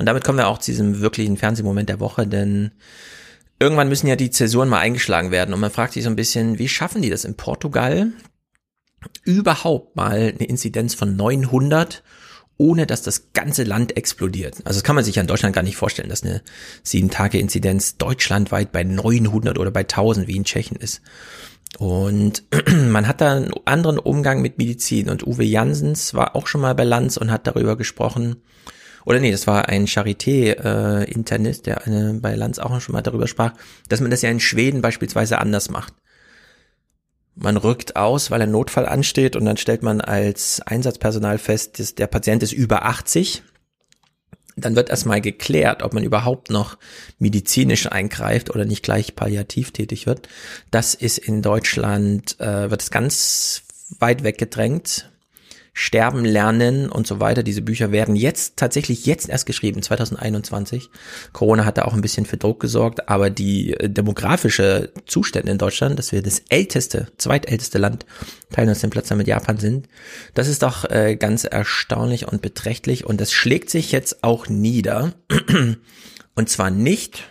Und 0.00 0.06
damit 0.06 0.24
kommen 0.24 0.38
wir 0.38 0.48
auch 0.48 0.58
zu 0.58 0.72
diesem 0.72 1.00
wirklichen 1.00 1.36
Fernsehmoment 1.36 1.88
der 1.88 2.00
Woche, 2.00 2.26
denn 2.26 2.72
irgendwann 3.62 3.88
müssen 3.88 4.08
ja 4.08 4.16
die 4.16 4.30
Zäsuren 4.30 4.68
mal 4.68 4.80
eingeschlagen 4.80 5.30
werden 5.30 5.54
und 5.54 5.60
man 5.60 5.70
fragt 5.70 5.92
sich 5.92 6.02
so 6.02 6.10
ein 6.10 6.16
bisschen, 6.16 6.58
wie 6.58 6.68
schaffen 6.68 7.00
die 7.00 7.10
das 7.10 7.24
in 7.24 7.36
Portugal 7.36 8.12
überhaupt 9.24 9.96
mal 9.96 10.34
eine 10.34 10.48
Inzidenz 10.48 10.94
von 10.94 11.16
900 11.16 12.02
ohne 12.58 12.86
dass 12.86 13.02
das 13.02 13.32
ganze 13.32 13.64
Land 13.64 13.96
explodiert. 13.96 14.58
Also 14.64 14.78
das 14.78 14.84
kann 14.84 14.94
man 14.94 15.04
sich 15.04 15.16
ja 15.16 15.22
in 15.22 15.26
Deutschland 15.26 15.54
gar 15.54 15.62
nicht 15.62 15.76
vorstellen, 15.76 16.08
dass 16.08 16.22
eine 16.22 16.42
7-Tage-Inzidenz 16.84 17.96
deutschlandweit 17.96 18.70
bei 18.70 18.84
900 18.84 19.58
oder 19.58 19.72
bei 19.72 19.80
1000 19.80 20.28
wie 20.28 20.36
in 20.36 20.44
Tschechien 20.44 20.76
ist. 20.76 21.00
Und 21.78 22.44
man 22.88 23.08
hat 23.08 23.20
da 23.20 23.34
einen 23.34 23.52
anderen 23.64 23.98
Umgang 23.98 24.42
mit 24.42 24.58
Medizin 24.58 25.08
und 25.08 25.26
Uwe 25.26 25.44
Jansens 25.44 26.14
war 26.14 26.36
auch 26.36 26.46
schon 26.46 26.60
mal 26.60 26.74
bei 26.74 26.84
Lanz 26.84 27.16
und 27.16 27.32
hat 27.32 27.46
darüber 27.46 27.76
gesprochen, 27.76 28.36
oder 29.04 29.20
nee, 29.20 29.30
das 29.30 29.46
war 29.46 29.68
ein 29.68 29.86
Charité-Internist, 29.86 31.66
der 31.66 31.86
eine, 31.86 32.14
bei 32.14 32.34
Lanz 32.34 32.58
auch 32.58 32.80
schon 32.80 32.92
mal 32.92 33.02
darüber 33.02 33.26
sprach, 33.26 33.54
dass 33.88 34.00
man 34.00 34.10
das 34.10 34.22
ja 34.22 34.30
in 34.30 34.40
Schweden 34.40 34.82
beispielsweise 34.82 35.38
anders 35.38 35.70
macht. 35.70 35.94
Man 37.34 37.56
rückt 37.56 37.96
aus, 37.96 38.30
weil 38.30 38.42
ein 38.42 38.50
Notfall 38.50 38.86
ansteht 38.86 39.36
und 39.36 39.46
dann 39.46 39.56
stellt 39.56 39.82
man 39.82 40.00
als 40.00 40.60
Einsatzpersonal 40.60 41.38
fest, 41.38 41.78
dass 41.78 41.94
der 41.94 42.06
Patient 42.06 42.42
ist 42.42 42.52
über 42.52 42.84
80. 42.84 43.42
Dann 44.54 44.76
wird 44.76 44.90
erstmal 44.90 45.22
geklärt, 45.22 45.82
ob 45.82 45.94
man 45.94 46.04
überhaupt 46.04 46.50
noch 46.50 46.76
medizinisch 47.18 47.90
eingreift 47.90 48.50
oder 48.50 48.66
nicht 48.66 48.82
gleich 48.82 49.16
palliativ 49.16 49.70
tätig 49.70 50.06
wird. 50.06 50.28
Das 50.70 50.94
ist 50.94 51.16
in 51.16 51.40
Deutschland, 51.40 52.38
äh, 52.38 52.70
wird 52.70 52.82
es 52.82 52.90
ganz 52.90 53.62
weit 53.98 54.24
weggedrängt. 54.24 55.10
Sterben 55.74 56.24
lernen 56.24 56.90
und 56.90 57.06
so 57.06 57.18
weiter. 57.18 57.42
Diese 57.42 57.62
Bücher 57.62 57.92
werden 57.92 58.14
jetzt 58.14 58.58
tatsächlich 58.58 59.06
jetzt 59.06 59.28
erst 59.28 59.46
geschrieben, 59.46 59.82
2021. 59.82 60.90
Corona 61.32 61.64
hat 61.64 61.78
da 61.78 61.86
auch 61.86 61.94
ein 61.94 62.02
bisschen 62.02 62.26
für 62.26 62.36
Druck 62.36 62.60
gesorgt, 62.60 63.08
aber 63.08 63.30
die 63.30 63.72
äh, 63.72 63.88
demografische 63.88 64.92
Zustände 65.06 65.50
in 65.50 65.58
Deutschland, 65.58 65.98
dass 65.98 66.12
wir 66.12 66.22
das 66.22 66.42
älteste, 66.50 67.08
zweitälteste 67.16 67.78
Land, 67.78 68.04
teilen 68.50 68.68
uns 68.68 68.80
den 68.80 68.90
Platz 68.90 69.08
dann 69.08 69.18
mit 69.18 69.28
Japan 69.28 69.56
sind, 69.56 69.88
das 70.34 70.48
ist 70.48 70.62
doch 70.62 70.84
äh, 70.90 71.16
ganz 71.16 71.44
erstaunlich 71.44 72.28
und 72.28 72.42
beträchtlich 72.42 73.06
und 73.06 73.20
das 73.20 73.32
schlägt 73.32 73.70
sich 73.70 73.92
jetzt 73.92 74.22
auch 74.24 74.48
nieder. 74.48 75.14
Und 76.34 76.48
zwar 76.48 76.70
nicht 76.70 77.24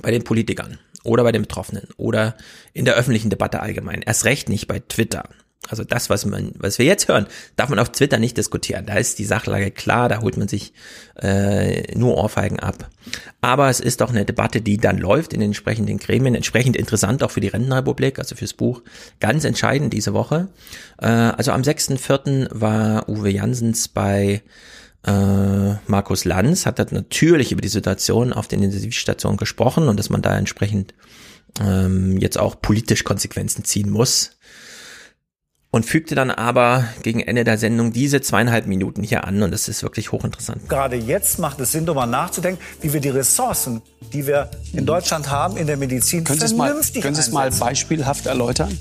bei 0.00 0.12
den 0.12 0.22
Politikern 0.22 0.78
oder 1.02 1.24
bei 1.24 1.32
den 1.32 1.42
Betroffenen 1.42 1.88
oder 1.96 2.36
in 2.72 2.84
der 2.84 2.94
öffentlichen 2.94 3.30
Debatte 3.30 3.60
allgemein. 3.60 4.02
Erst 4.02 4.24
recht 4.24 4.48
nicht 4.48 4.68
bei 4.68 4.78
Twitter. 4.78 5.28
Also 5.68 5.84
das, 5.84 6.10
was 6.10 6.24
man, 6.24 6.52
was 6.56 6.78
wir 6.78 6.86
jetzt 6.86 7.08
hören, 7.08 7.26
darf 7.56 7.68
man 7.68 7.78
auf 7.78 7.90
Twitter 7.90 8.18
nicht 8.18 8.36
diskutieren. 8.36 8.86
Da 8.86 8.94
ist 8.94 9.18
die 9.18 9.24
Sachlage 9.24 9.70
klar, 9.70 10.08
da 10.08 10.20
holt 10.20 10.36
man 10.36 10.48
sich 10.48 10.72
äh, 11.20 11.96
nur 11.96 12.16
Ohrfeigen 12.16 12.60
ab. 12.60 12.88
Aber 13.40 13.68
es 13.68 13.80
ist 13.80 14.00
doch 14.00 14.10
eine 14.10 14.24
Debatte, 14.24 14.60
die 14.60 14.76
dann 14.76 14.98
läuft 14.98 15.32
in 15.32 15.40
den 15.40 15.50
entsprechenden 15.50 15.98
Gremien, 15.98 16.34
entsprechend 16.34 16.76
interessant 16.76 17.22
auch 17.22 17.30
für 17.30 17.40
die 17.40 17.48
Rentenrepublik, 17.48 18.18
also 18.18 18.34
fürs 18.34 18.54
Buch, 18.54 18.82
ganz 19.20 19.44
entscheidend 19.44 19.92
diese 19.92 20.12
Woche. 20.12 20.48
Äh, 21.00 21.06
also 21.06 21.52
am 21.52 21.62
6.4. 21.62 22.48
war 22.52 23.08
Uwe 23.08 23.30
Jansens 23.30 23.88
bei 23.88 24.42
äh, 25.06 25.74
Markus 25.86 26.24
Lanz, 26.24 26.66
hat 26.66 26.78
dort 26.78 26.92
natürlich 26.92 27.52
über 27.52 27.60
die 27.60 27.68
Situation 27.68 28.32
auf 28.32 28.48
den 28.48 28.62
Intensivstationen 28.62 29.36
gesprochen 29.36 29.88
und 29.88 29.98
dass 29.98 30.10
man 30.10 30.22
da 30.22 30.36
entsprechend 30.36 30.94
ähm, 31.60 32.18
jetzt 32.18 32.38
auch 32.38 32.60
politisch 32.60 33.04
Konsequenzen 33.04 33.64
ziehen 33.64 33.90
muss 33.90 34.35
und 35.76 35.84
fügte 35.84 36.14
dann 36.14 36.30
aber 36.30 36.84
gegen 37.02 37.20
Ende 37.20 37.44
der 37.44 37.58
Sendung 37.58 37.92
diese 37.92 38.22
zweieinhalb 38.22 38.66
Minuten 38.66 39.02
hier 39.02 39.24
an 39.24 39.42
und 39.42 39.50
das 39.50 39.68
ist 39.68 39.82
wirklich 39.82 40.10
hochinteressant. 40.10 40.70
Gerade 40.70 40.96
jetzt 40.96 41.38
macht 41.38 41.60
es 41.60 41.72
Sinn, 41.72 41.84
darüber 41.84 42.06
nachzudenken, 42.06 42.62
wie 42.80 42.94
wir 42.94 43.00
die 43.00 43.10
Ressourcen, 43.10 43.82
die 44.10 44.26
wir 44.26 44.50
in 44.72 44.86
Deutschland 44.86 45.30
haben, 45.30 45.58
in 45.58 45.66
der 45.66 45.76
Medizin 45.76 46.24
Können 46.24 46.40
Sie 46.40 46.46
es 46.46 46.54
mal, 46.54 46.68
vernünftig 46.68 47.02
können 47.02 47.14
Sie 47.14 47.20
es 47.20 47.30
mal 47.30 47.50
beispielhaft 47.50 48.24
erläutern? 48.24 48.78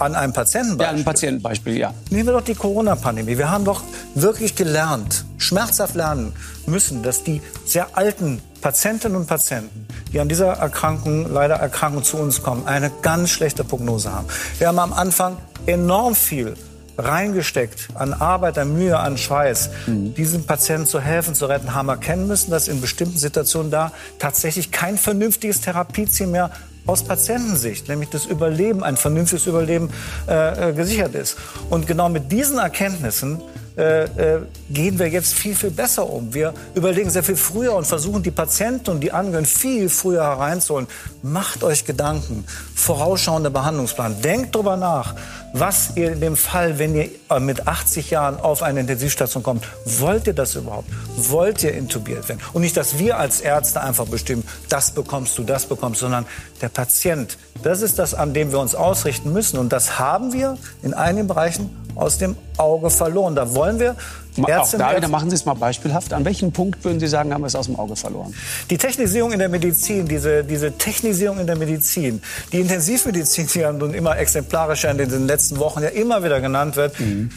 An 0.00 0.16
einem 0.16 0.32
Patientenbeispiel? 0.32 0.96
Ja, 0.96 0.98
ein 0.98 1.04
Patientenbeispiel, 1.04 1.76
ja. 1.76 1.94
Nehmen 2.10 2.26
wir 2.26 2.32
doch 2.32 2.40
die 2.40 2.56
Corona-Pandemie. 2.56 3.38
Wir 3.38 3.52
haben 3.52 3.64
doch 3.64 3.84
wirklich 4.16 4.56
gelernt, 4.56 5.26
schmerzhaft 5.38 5.94
lernen 5.94 6.32
müssen, 6.66 7.04
dass 7.04 7.22
die 7.22 7.40
sehr 7.64 7.96
alten 7.96 8.42
Patientinnen 8.60 9.16
und 9.16 9.26
Patienten, 9.26 9.86
die 10.12 10.20
an 10.20 10.28
dieser 10.28 10.52
Erkrankung, 10.52 11.32
leider 11.32 11.56
Erkrankung 11.56 12.04
zu 12.04 12.16
uns 12.18 12.42
kommen, 12.42 12.66
eine 12.66 12.90
ganz 13.02 13.30
schlechte 13.30 13.64
Prognose 13.64 14.12
haben. 14.12 14.26
Wir 14.58 14.68
haben 14.68 14.78
am 14.78 14.92
Anfang 14.92 15.38
enorm 15.66 16.14
viel 16.14 16.56
reingesteckt 16.98 17.88
an 17.94 18.12
Arbeit, 18.12 18.58
an 18.58 18.74
Mühe, 18.74 18.98
an 18.98 19.16
Schweiß, 19.16 19.70
diesen 19.86 20.44
Patienten 20.44 20.86
zu 20.86 21.00
helfen, 21.00 21.34
zu 21.34 21.46
retten, 21.46 21.74
haben 21.74 21.88
erkennen 21.88 22.26
müssen, 22.26 22.50
dass 22.50 22.68
in 22.68 22.80
bestimmten 22.80 23.16
Situationen 23.16 23.70
da 23.70 23.92
tatsächlich 24.18 24.70
kein 24.70 24.98
vernünftiges 24.98 25.62
Therapieziel 25.62 26.26
mehr 26.26 26.50
aus 26.86 27.02
Patientensicht, 27.02 27.88
nämlich 27.88 28.10
das 28.10 28.26
Überleben, 28.26 28.82
ein 28.82 28.96
vernünftiges 28.96 29.46
Überleben 29.46 29.90
äh, 30.28 30.70
äh, 30.70 30.72
gesichert 30.72 31.14
ist. 31.14 31.36
Und 31.68 31.86
genau 31.86 32.08
mit 32.08 32.32
diesen 32.32 32.58
Erkenntnissen 32.58 33.40
äh, 33.76 34.04
äh, 34.04 34.40
gehen 34.68 34.98
wir 34.98 35.08
jetzt 35.08 35.34
viel, 35.34 35.54
viel 35.54 35.70
besser 35.70 36.08
um. 36.08 36.34
Wir 36.34 36.52
überlegen 36.74 37.08
sehr 37.08 37.22
viel 37.22 37.36
früher 37.36 37.74
und 37.74 37.86
versuchen 37.86 38.22
die 38.22 38.30
Patienten 38.30 38.90
und 38.90 39.00
die 39.00 39.12
Angehörigen 39.12 39.46
viel 39.46 39.88
früher 39.88 40.22
hereinzuholen. 40.22 40.88
Macht 41.22 41.62
euch 41.62 41.84
Gedanken, 41.84 42.44
vorausschauender 42.74 43.50
Behandlungsplan. 43.50 44.20
Denkt 44.22 44.54
drüber 44.54 44.76
nach, 44.76 45.14
was 45.52 45.96
ihr 45.96 46.12
in 46.12 46.20
dem 46.20 46.36
Fall, 46.36 46.78
wenn 46.78 46.94
ihr 46.94 47.08
äh, 47.28 47.40
mit 47.40 47.66
80 47.66 48.10
Jahren 48.10 48.38
auf 48.38 48.62
eine 48.62 48.80
Intensivstation 48.80 49.42
kommt, 49.42 49.66
wollt 49.84 50.26
ihr 50.26 50.32
das 50.32 50.54
überhaupt? 50.54 50.88
Wollt 51.16 51.64
ihr 51.64 51.74
intubiert 51.74 52.28
werden? 52.28 52.40
Und 52.52 52.62
nicht, 52.62 52.76
dass 52.76 52.98
wir 52.98 53.18
als 53.18 53.40
Ärzte 53.40 53.80
einfach 53.80 54.06
bestimmen, 54.06 54.44
das 54.68 54.92
bekommst 54.92 55.36
du, 55.38 55.42
das 55.42 55.66
bekommst, 55.66 56.00
sondern 56.00 56.24
der 56.60 56.68
Patient. 56.68 57.36
Das 57.62 57.82
ist 57.82 57.98
das, 57.98 58.14
an 58.14 58.32
dem 58.32 58.52
wir 58.52 58.60
uns 58.60 58.74
ausrichten 58.74 59.32
müssen. 59.32 59.58
Und 59.58 59.72
das 59.72 59.98
haben 59.98 60.32
wir 60.32 60.56
in 60.82 60.94
einigen 60.94 61.26
Bereichen 61.26 61.70
aus 61.96 62.18
dem 62.18 62.36
Auge 62.56 62.90
verloren. 62.90 63.34
Da 63.34 63.54
wollen 63.54 63.80
wir 63.80 63.96
Auch 64.40 64.48
Ärztinnen 64.48 64.86
da 64.86 64.96
wieder 64.96 65.08
machen 65.08 65.30
Sie 65.30 65.36
es 65.36 65.44
mal 65.44 65.54
beispielhaft. 65.54 66.12
An 66.12 66.24
welchem 66.24 66.52
Punkt 66.52 66.84
würden 66.84 67.00
Sie 67.00 67.08
sagen, 67.08 67.32
haben 67.32 67.42
wir 67.42 67.46
es 67.46 67.56
aus 67.56 67.66
dem 67.66 67.76
Auge 67.76 67.96
verloren? 67.96 68.34
Die 68.70 68.78
Technisierung 68.78 69.32
in 69.32 69.38
der 69.38 69.48
Medizin, 69.48 70.06
diese, 70.06 70.44
diese 70.44 70.72
Technisierung 70.72 71.38
in 71.38 71.46
der 71.46 71.56
Medizin, 71.56 72.22
die 72.52 72.60
Intensivmedizin, 72.60 73.46
die 73.46 73.58
ja 73.60 73.72
nun 73.72 73.94
immer 73.94 74.18
exemplarischer 74.18 74.90
in 74.90 74.98
den 74.98 75.26
letzten 75.26 75.58
Wochen 75.58 75.82
ja 75.82 75.88
immer 75.88 76.22
wieder 76.24 76.40
genannt 76.40 76.76
wird, 76.76 76.94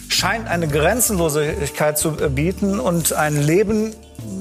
scheint 0.07 0.47
eine 0.47 0.67
Grenzenlosigkeit 0.67 1.97
zu 1.97 2.11
bieten 2.11 2.80
und 2.80 3.13
ein 3.13 3.41
Leben 3.41 3.93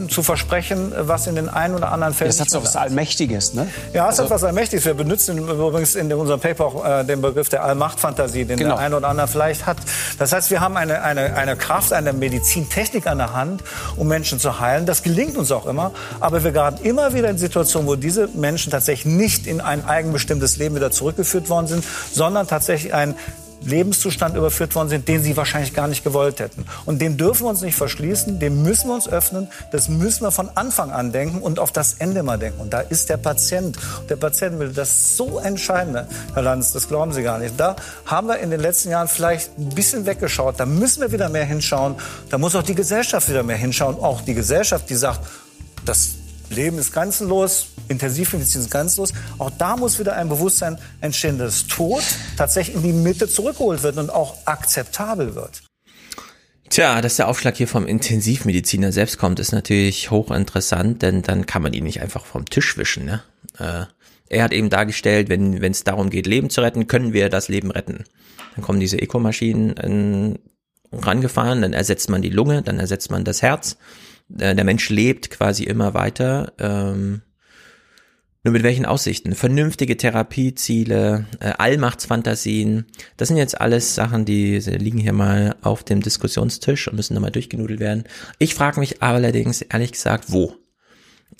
zu 0.08 0.22
versprechen, 0.22 0.92
was 0.96 1.26
in 1.26 1.36
den 1.36 1.48
einen 1.48 1.74
oder 1.74 1.92
anderen 1.92 2.14
Fällen 2.14 2.30
Das 2.30 2.40
hat 2.40 2.50
mehr 2.52 2.62
was. 2.64 2.76
Allmächtiges, 2.76 3.54
ne? 3.54 3.68
Ja, 3.92 4.04
es 4.04 4.10
Also- 4.10 4.24
hat 4.24 4.30
was 4.30 4.44
Allmächtiges. 4.44 4.84
Wir 4.84 4.94
benutzen 4.94 5.38
übrigens 5.38 5.94
in 5.94 6.12
unserem 6.12 6.40
Paper 6.40 6.64
auch 6.66 6.84
äh, 6.84 7.04
den 7.04 7.20
Begriff 7.22 7.48
der 7.48 7.62
Allmachtfantasie, 7.64 8.44
den 8.44 8.58
Genau. 8.58 8.74
der 8.76 8.84
eine 8.84 8.96
oder 8.96 9.08
andere 9.08 9.28
vielleicht 9.28 9.66
hat. 9.66 9.76
Das 10.18 10.32
heißt, 10.32 10.50
wir 10.50 10.60
haben 10.60 10.76
eine, 10.76 11.02
eine, 11.02 11.34
eine 11.36 11.56
Kraft, 11.56 11.92
eine 11.92 12.12
Medizintechnik 12.12 13.06
an 13.06 13.18
der 13.18 13.32
Hand, 13.32 13.62
um 13.96 14.08
Menschen 14.08 14.38
zu 14.40 14.60
heilen. 14.60 14.86
Das 14.86 15.02
gelingt 15.02 15.36
uns 15.36 15.50
auch 15.52 15.66
immer. 15.66 15.92
Aber 16.20 16.42
wir 16.44 16.52
geraten 16.52 16.84
immer 16.84 17.14
wieder 17.14 17.30
in 17.30 17.38
Situationen, 17.38 17.86
wo 17.88 17.96
diese 17.96 18.28
Menschen 18.28 18.70
tatsächlich 18.70 19.06
nicht 19.14 19.46
in 19.46 19.60
ein 19.60 19.84
eigenbestimmtes 19.86 20.56
Leben 20.56 20.74
wieder 20.74 20.90
zurückgeführt 20.90 21.48
worden 21.48 21.66
sind, 21.66 21.84
sondern 22.12 22.46
tatsächlich 22.46 22.92
ein 22.94 23.14
Lebenszustand 23.64 24.36
überführt 24.36 24.74
worden 24.74 24.88
sind, 24.88 25.08
den 25.08 25.22
sie 25.22 25.36
wahrscheinlich 25.36 25.74
gar 25.74 25.88
nicht 25.88 26.04
gewollt 26.04 26.40
hätten. 26.40 26.64
Und 26.84 27.00
dem 27.00 27.16
dürfen 27.16 27.44
wir 27.44 27.50
uns 27.50 27.62
nicht 27.62 27.76
verschließen, 27.76 28.38
dem 28.38 28.62
müssen 28.62 28.88
wir 28.88 28.94
uns 28.94 29.08
öffnen, 29.08 29.48
das 29.70 29.88
müssen 29.88 30.22
wir 30.22 30.30
von 30.30 30.50
Anfang 30.54 30.90
an 30.90 31.12
denken 31.12 31.40
und 31.40 31.58
auf 31.58 31.72
das 31.72 31.94
Ende 31.94 32.22
mal 32.22 32.38
denken. 32.38 32.60
Und 32.60 32.72
da 32.72 32.80
ist 32.80 33.08
der 33.08 33.16
Patient. 33.16 33.78
Der 34.08 34.16
Patient 34.16 34.58
will 34.58 34.70
das 34.70 35.16
so 35.16 35.38
entscheidende, 35.38 36.06
Herr 36.34 36.42
Lanz, 36.42 36.72
das 36.72 36.88
glauben 36.88 37.12
Sie 37.12 37.22
gar 37.22 37.38
nicht. 37.38 37.58
Da 37.58 37.76
haben 38.06 38.28
wir 38.28 38.38
in 38.38 38.50
den 38.50 38.60
letzten 38.60 38.90
Jahren 38.90 39.08
vielleicht 39.08 39.58
ein 39.58 39.70
bisschen 39.70 40.06
weggeschaut. 40.06 40.58
Da 40.58 40.66
müssen 40.66 41.00
wir 41.00 41.12
wieder 41.12 41.28
mehr 41.28 41.44
hinschauen. 41.44 41.96
Da 42.30 42.38
muss 42.38 42.54
auch 42.54 42.62
die 42.62 42.74
Gesellschaft 42.74 43.28
wieder 43.28 43.42
mehr 43.42 43.56
hinschauen. 43.56 43.96
Auch 43.96 44.20
die 44.20 44.34
Gesellschaft, 44.34 44.88
die 44.90 44.96
sagt, 44.96 45.20
das 45.84 46.21
Leben 46.52 46.78
ist 46.78 46.92
grenzenlos, 46.92 47.68
Intensivmedizin 47.88 48.62
ist 48.62 48.70
grenzenlos. 48.70 49.12
Auch 49.38 49.50
da 49.50 49.76
muss 49.76 49.98
wieder 49.98 50.14
ein 50.14 50.28
Bewusstsein 50.28 50.78
entstehen, 51.00 51.38
dass 51.38 51.66
Tod 51.66 52.02
tatsächlich 52.36 52.76
in 52.76 52.82
die 52.82 52.92
Mitte 52.92 53.28
zurückgeholt 53.28 53.82
wird 53.82 53.96
und 53.96 54.10
auch 54.10 54.36
akzeptabel 54.44 55.34
wird. 55.34 55.62
Tja, 56.70 57.02
dass 57.02 57.16
der 57.16 57.28
Aufschlag 57.28 57.56
hier 57.56 57.68
vom 57.68 57.86
Intensivmediziner 57.86 58.92
selbst 58.92 59.18
kommt, 59.18 59.38
ist 59.40 59.52
natürlich 59.52 60.10
hochinteressant, 60.10 61.02
denn 61.02 61.20
dann 61.20 61.44
kann 61.44 61.60
man 61.60 61.74
ihn 61.74 61.84
nicht 61.84 62.00
einfach 62.00 62.24
vom 62.24 62.46
Tisch 62.46 62.78
wischen. 62.78 63.04
Ne? 63.04 63.22
Äh, 63.58 63.84
er 64.30 64.44
hat 64.44 64.52
eben 64.52 64.70
dargestellt, 64.70 65.28
wenn 65.28 65.62
es 65.62 65.84
darum 65.84 66.08
geht, 66.08 66.26
Leben 66.26 66.48
zu 66.48 66.62
retten, 66.62 66.86
können 66.86 67.12
wir 67.12 67.28
das 67.28 67.48
Leben 67.48 67.70
retten. 67.70 68.04
Dann 68.54 68.64
kommen 68.64 68.80
diese 68.80 68.98
Eco-Maschinen 68.98 69.76
äh, 69.76 70.96
rangefahren, 70.96 71.60
dann 71.60 71.74
ersetzt 71.74 72.08
man 72.08 72.22
die 72.22 72.30
Lunge, 72.30 72.62
dann 72.62 72.78
ersetzt 72.78 73.10
man 73.10 73.24
das 73.24 73.42
Herz. 73.42 73.76
Äh, 74.38 74.54
der 74.54 74.64
Mensch 74.64 74.88
lebt 74.88 75.30
quasi 75.30 75.64
immer 75.64 75.94
weiter. 75.94 76.52
Ähm, 76.58 77.22
nur 78.44 78.52
mit 78.52 78.64
welchen 78.64 78.86
Aussichten? 78.86 79.34
Vernünftige 79.36 79.96
Therapieziele, 79.96 81.26
äh, 81.38 81.52
Allmachtsfantasien. 81.58 82.86
Das 83.16 83.28
sind 83.28 83.36
jetzt 83.36 83.60
alles 83.60 83.94
Sachen, 83.94 84.24
die 84.24 84.58
liegen 84.58 84.98
hier 84.98 85.12
mal 85.12 85.54
auf 85.62 85.84
dem 85.84 86.00
Diskussionstisch 86.00 86.88
und 86.88 86.96
müssen 86.96 87.14
nochmal 87.14 87.30
durchgenudelt 87.30 87.78
werden. 87.78 88.04
Ich 88.38 88.54
frage 88.54 88.80
mich 88.80 89.00
allerdings 89.00 89.62
ehrlich 89.62 89.92
gesagt, 89.92 90.32
wo? 90.32 90.56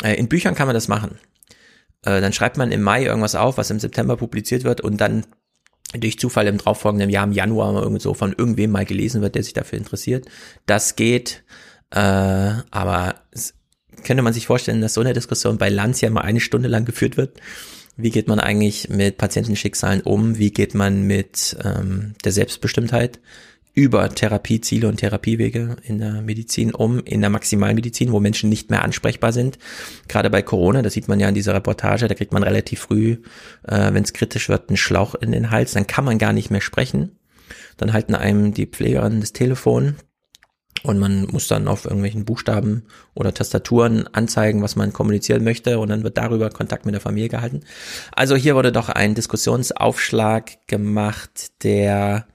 Äh, 0.03 0.15
in 0.15 0.29
Büchern 0.29 0.55
kann 0.55 0.69
man 0.69 0.75
das 0.75 0.87
machen. 0.87 1.19
Äh, 2.05 2.21
dann 2.21 2.33
schreibt 2.33 2.57
man 2.57 2.71
im 2.71 2.83
Mai 2.83 3.05
irgendwas 3.05 3.35
auf, 3.35 3.59
was 3.59 3.71
im 3.71 3.81
September 3.81 4.17
publiziert 4.17 4.63
wird 4.63 4.81
und 4.81 5.01
dann 5.01 5.27
durch 5.95 6.19
Zufall 6.19 6.47
im 6.47 6.59
darauffolgenden 6.59 7.11
Jahr 7.11 7.25
im 7.25 7.33
Januar 7.33 7.73
mal 7.73 7.83
irgend 7.83 8.01
so 8.01 8.15
von 8.15 8.33
irgendwem 8.33 8.71
mal 8.71 8.85
gelesen 8.85 9.23
wird, 9.23 9.35
der 9.35 9.43
sich 9.43 9.53
dafür 9.53 9.79
interessiert. 9.79 10.27
Das 10.67 10.97
geht, 10.97 11.45
äh, 11.93 12.63
aber 12.71 13.15
könnte 14.05 14.23
man 14.23 14.33
sich 14.33 14.47
vorstellen, 14.47 14.81
dass 14.81 14.95
so 14.95 15.01
eine 15.01 15.13
Diskussion 15.13 15.59
bei 15.59 15.69
Lanz 15.69 16.01
ja 16.01 16.11
mal 16.11 16.23
eine 16.23 16.41
Stunde 16.41 16.69
lang 16.69 16.85
geführt 16.85 17.17
wird. 17.17 17.39
Wie 17.97 18.11
geht 18.11 18.27
man 18.27 18.41
eigentlich 18.41 18.89
mit 18.89 19.19
Patientenschicksalen 19.19 20.01
um? 20.01 20.39
Wie 20.39 20.51
geht 20.51 20.75
man 20.75 21.03
mit 21.03 21.57
ähm, 21.63 22.15
der 22.25 22.33
Selbstbestimmtheit 22.33 23.21
über 23.75 24.09
Therapieziele 24.15 24.89
und 24.89 24.99
Therapiewege 24.99 25.77
in 25.83 25.99
der 25.99 26.21
Medizin 26.23 26.75
um, 26.75 27.01
in 27.01 27.21
der 27.21 27.31
Maximalmedizin, 27.31 28.13
wo 28.13 28.21
Menschen 28.21 28.49
nicht 28.49 28.71
mehr 28.71 28.83
ansprechbar 28.83 29.33
sind? 29.33 29.59
Gerade 30.09 30.31
bei 30.31 30.43
Corona, 30.43 30.81
das 30.81 30.95
sieht 30.95 31.09
man 31.09 31.21
ja 31.21 31.29
in 31.29 31.35
dieser 31.35 31.55
Reportage, 31.55 32.09
da 32.09 32.15
kriegt 32.15 32.33
man 32.33 32.43
relativ 32.43 32.81
früh, 32.81 33.19
äh, 33.67 33.93
wenn 33.93 34.03
es 34.03 34.15
kritisch 34.15 34.49
wird, 34.49 34.71
einen 34.71 34.79
Schlauch 34.79 35.15
in 35.15 35.33
den 35.33 35.51
Hals, 35.51 35.73
dann 35.73 35.87
kann 35.87 36.07
man 36.07 36.19
gar 36.19 36.33
nicht 36.33 36.51
mehr 36.51 36.63
sprechen. 36.63 37.19
Dann 37.77 37.93
halten 37.93 38.15
einem 38.15 38.55
die 38.55 38.67
Pflegerin 38.67 39.21
das 39.21 39.33
Telefon, 39.33 39.97
und 40.85 40.99
man 40.99 41.27
muss 41.31 41.49
dann 41.49 41.69
auf 41.69 41.85
irgendwelchen 41.85 42.25
Buchstaben 42.25 42.85
oder 43.15 43.33
Tastaturen 43.33 44.07
anzeigen, 44.09 44.63
was 44.63 44.77
man 44.77 44.93
kommunizieren 44.93 45.45
möchte 45.45 45.79
und 45.79 45.89
dann 45.89 46.03
wird 46.03 46.19
darüber 46.19 46.51
Kontakt 46.51 46.87
mit 46.87 46.95
der 46.95 47.01
Familie 47.01 47.29
gehalten. 47.29 47.61
Also 48.15 48.37
hier 48.37 48.55
wurde 48.55 48.73
doch 48.73 48.89
ein 48.89 49.15
Diskussionsaufschlag 49.15 50.67
gemacht, 50.67 51.53
der 51.63 52.27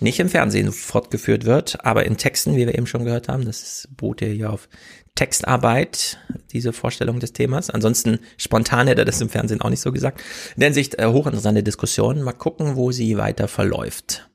nicht 0.00 0.18
im 0.20 0.28
Fernsehen 0.28 0.72
fortgeführt 0.72 1.44
wird, 1.44 1.84
aber 1.84 2.04
in 2.04 2.16
Texten, 2.16 2.56
wie 2.56 2.66
wir 2.66 2.74
eben 2.74 2.86
schon 2.86 3.04
gehört 3.04 3.28
haben. 3.28 3.44
Das 3.44 3.88
beruht 3.96 4.20
hier 4.20 4.50
auf 4.50 4.68
Textarbeit, 5.14 6.18
diese 6.52 6.72
Vorstellung 6.72 7.20
des 7.20 7.32
Themas. 7.32 7.70
Ansonsten 7.70 8.18
spontan 8.36 8.88
hätte 8.88 9.02
er 9.02 9.04
das 9.04 9.20
im 9.20 9.28
Fernsehen 9.28 9.60
auch 9.60 9.70
nicht 9.70 9.80
so 9.80 9.92
gesagt. 9.92 10.20
In 10.56 10.60
der 10.60 10.68
Hinsicht 10.68 10.98
äh, 10.98 11.06
hochinteressante 11.06 11.62
Diskussion. 11.62 12.22
Mal 12.22 12.32
gucken, 12.32 12.74
wo 12.74 12.90
sie 12.90 13.16
weiter 13.16 13.46
verläuft. 13.46 14.28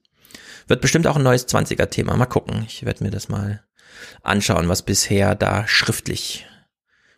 Wird 0.70 0.82
bestimmt 0.82 1.08
auch 1.08 1.16
ein 1.16 1.24
neues 1.24 1.48
20er-Thema. 1.48 2.16
Mal 2.16 2.28
gucken. 2.28 2.64
Ich 2.68 2.86
werde 2.86 3.04
mir 3.04 3.10
das 3.10 3.28
mal 3.28 3.64
anschauen, 4.22 4.70
was 4.70 4.84
bisher 4.84 5.34
da 5.34 5.68
schriftlich 5.68 6.46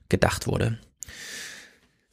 gedacht 0.08 0.48
wurde. 0.48 0.80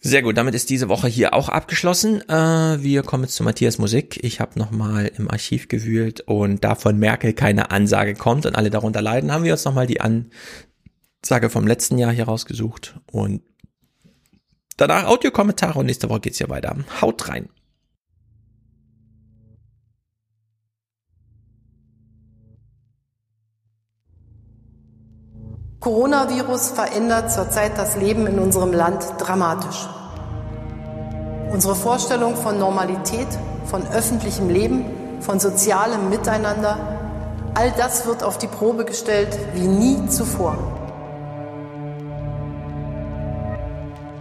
Sehr 0.00 0.23
gut, 0.23 0.36
damit 0.36 0.55
ist 0.55 0.68
diese 0.68 0.89
Woche 0.89 1.07
hier 1.07 1.34
auch 1.34 1.49
abgeschlossen. 1.49 2.28
Äh, 2.28 2.83
wir 2.83 3.02
kommen 3.05 3.25
jetzt 3.25 3.36
zu 3.36 3.44
Matthias 3.44 3.78
Musik. 3.78 4.18
Ich 4.23 4.41
habe 4.41 4.58
nochmal 4.58 5.12
im 5.17 5.31
Archiv 5.31 5.68
gewühlt 5.68 6.23
und 6.23 6.65
da 6.65 6.75
von 6.75 6.99
Merkel 6.99 7.33
keine 7.33 7.70
Ansage 7.70 8.15
kommt 8.15 8.44
und 8.44 8.57
alle 8.57 8.70
darunter 8.70 9.02
leiden, 9.02 9.33
haben 9.33 9.44
wir 9.44 9.52
uns 9.52 9.65
nochmal 9.65 9.86
die 9.86 10.00
Ansage 10.00 11.50
vom 11.50 11.67
letzten 11.67 11.99
Jahr 11.99 12.12
hier 12.12 12.25
rausgesucht 12.25 12.99
und 13.10 13.42
danach 14.76 15.05
Audiokommentare 15.07 15.78
und 15.78 15.86
nächste 15.86 16.08
Woche 16.08 16.20
geht's 16.20 16.39
hier 16.39 16.49
weiter. 16.49 16.76
Haut 17.00 17.28
rein. 17.28 17.49
Coronavirus 25.81 26.70
verändert 26.70 27.31
zurzeit 27.31 27.78
das 27.78 27.94
Leben 27.94 28.26
in 28.26 28.40
unserem 28.40 28.73
Land 28.73 29.07
dramatisch. 29.18 29.89
Unsere 31.52 31.76
Vorstellung 31.76 32.34
von 32.34 32.58
Normalität, 32.58 33.28
von 33.65 33.86
öffentlichem 33.86 34.48
Leben, 34.48 34.86
von 35.20 35.39
sozialem 35.39 36.10
Miteinander, 36.10 36.78
all 37.55 37.70
das 37.78 38.07
wird 38.07 38.24
auf 38.24 38.39
die 38.39 38.48
Probe 38.48 38.84
gestellt 38.84 39.39
wie 39.55 39.68
nie 39.68 40.08
zuvor. 40.08 40.57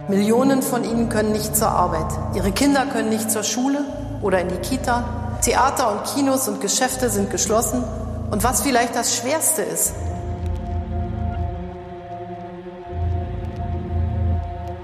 Millionen 0.06 0.62
von 0.62 0.84
ihnen 0.84 1.08
können 1.08 1.32
nicht 1.32 1.56
zur 1.56 1.70
Arbeit, 1.70 2.06
ihre 2.34 2.52
Kinder 2.52 2.86
können 2.86 3.08
nicht 3.08 3.32
zur 3.32 3.42
Schule 3.42 3.80
oder 4.22 4.40
in 4.40 4.48
die 4.48 4.58
Kita, 4.58 5.02
Theater 5.42 5.90
und 5.90 6.04
Kinos 6.04 6.46
und 6.46 6.60
Geschäfte 6.60 7.10
sind 7.10 7.30
geschlossen 7.30 7.82
und 8.30 8.44
was 8.44 8.62
vielleicht 8.62 8.94
das 8.94 9.16
Schwerste 9.16 9.62
ist, 9.62 9.92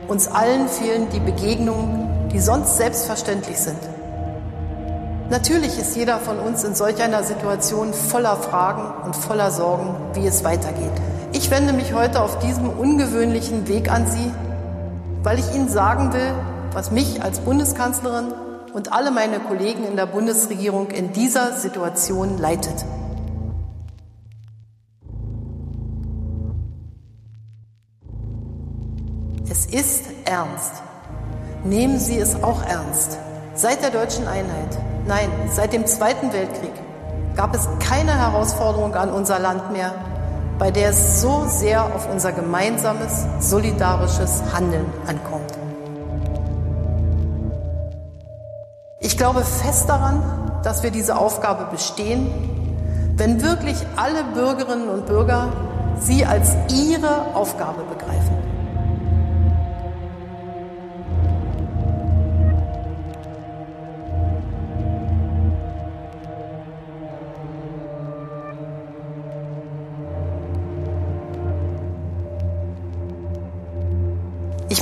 Uns 0.06 0.28
allen 0.28 0.68
fehlen 0.68 1.08
die 1.10 1.20
Begegnungen, 1.20 2.28
die 2.30 2.40
sonst 2.40 2.76
selbstverständlich 2.76 3.58
sind. 3.58 3.78
Natürlich 5.30 5.78
ist 5.78 5.96
jeder 5.96 6.18
von 6.18 6.38
uns 6.38 6.62
in 6.62 6.74
solch 6.74 7.02
einer 7.02 7.22
Situation 7.22 7.94
voller 7.94 8.36
Fragen 8.36 9.06
und 9.06 9.16
voller 9.16 9.50
Sorgen, 9.50 9.96
wie 10.12 10.26
es 10.26 10.44
weitergeht. 10.44 10.92
Ich 11.32 11.50
wende 11.50 11.72
mich 11.72 11.94
heute 11.94 12.20
auf 12.20 12.38
diesem 12.40 12.68
ungewöhnlichen 12.68 13.66
Weg 13.66 13.90
an 13.90 14.06
Sie, 14.06 14.30
weil 15.22 15.38
ich 15.38 15.54
Ihnen 15.54 15.70
sagen 15.70 16.12
will, 16.12 16.34
was 16.72 16.90
mich 16.90 17.22
als 17.22 17.40
Bundeskanzlerin 17.40 18.34
und 18.74 18.92
alle 18.92 19.10
meine 19.10 19.38
Kollegen 19.40 19.84
in 19.84 19.96
der 19.96 20.06
Bundesregierung 20.06 20.90
in 20.90 21.12
dieser 21.12 21.52
Situation 21.52 22.36
leitet. 22.36 22.84
Es 29.54 29.66
ist 29.66 30.06
ernst. 30.24 30.82
Nehmen 31.62 32.00
Sie 32.00 32.18
es 32.18 32.42
auch 32.42 32.60
ernst. 32.66 33.18
Seit 33.54 33.84
der 33.84 33.90
deutschen 33.90 34.26
Einheit, 34.26 34.76
nein, 35.06 35.28
seit 35.52 35.72
dem 35.72 35.86
Zweiten 35.86 36.32
Weltkrieg 36.32 36.72
gab 37.36 37.54
es 37.54 37.68
keine 37.78 38.18
Herausforderung 38.18 38.96
an 38.96 39.12
unser 39.12 39.38
Land 39.38 39.70
mehr, 39.70 39.94
bei 40.58 40.72
der 40.72 40.88
es 40.88 41.22
so 41.22 41.44
sehr 41.46 41.84
auf 41.84 42.10
unser 42.10 42.32
gemeinsames, 42.32 43.26
solidarisches 43.38 44.42
Handeln 44.52 44.86
ankommt. 45.06 45.52
Ich 48.98 49.16
glaube 49.16 49.44
fest 49.44 49.88
daran, 49.88 50.60
dass 50.64 50.82
wir 50.82 50.90
diese 50.90 51.16
Aufgabe 51.16 51.66
bestehen, 51.70 52.26
wenn 53.16 53.40
wirklich 53.40 53.76
alle 53.94 54.24
Bürgerinnen 54.34 54.88
und 54.88 55.06
Bürger 55.06 55.52
sie 56.00 56.26
als 56.26 56.56
ihre 56.72 57.36
Aufgabe 57.36 57.84
begreifen. 57.84 58.33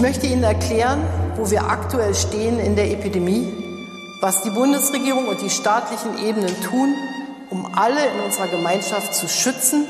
Möchte 0.03 0.27
Ihnen 0.27 0.43
erklären, 0.43 1.01
wo 1.37 1.51
wir 1.51 1.71
aktuell 1.71 2.15
stehen 2.17 2.59
in 2.59 2.75
der 2.75 2.91
Epidemie, 2.91 3.47
was 4.21 4.43
die 4.43 4.51
Bundesregierung 4.51 5.29
und 5.29 5.41
die 5.41 5.49
staatlichen 5.49 6.19
Ebenen 6.27 6.61
tun, 6.61 6.93
um 7.51 7.73
alle 7.77 8.05
in 8.07 8.21
unserer 8.21 8.49
Gemeinschaft 8.49 9.15
zu 9.15 9.29
schützen 9.29 9.87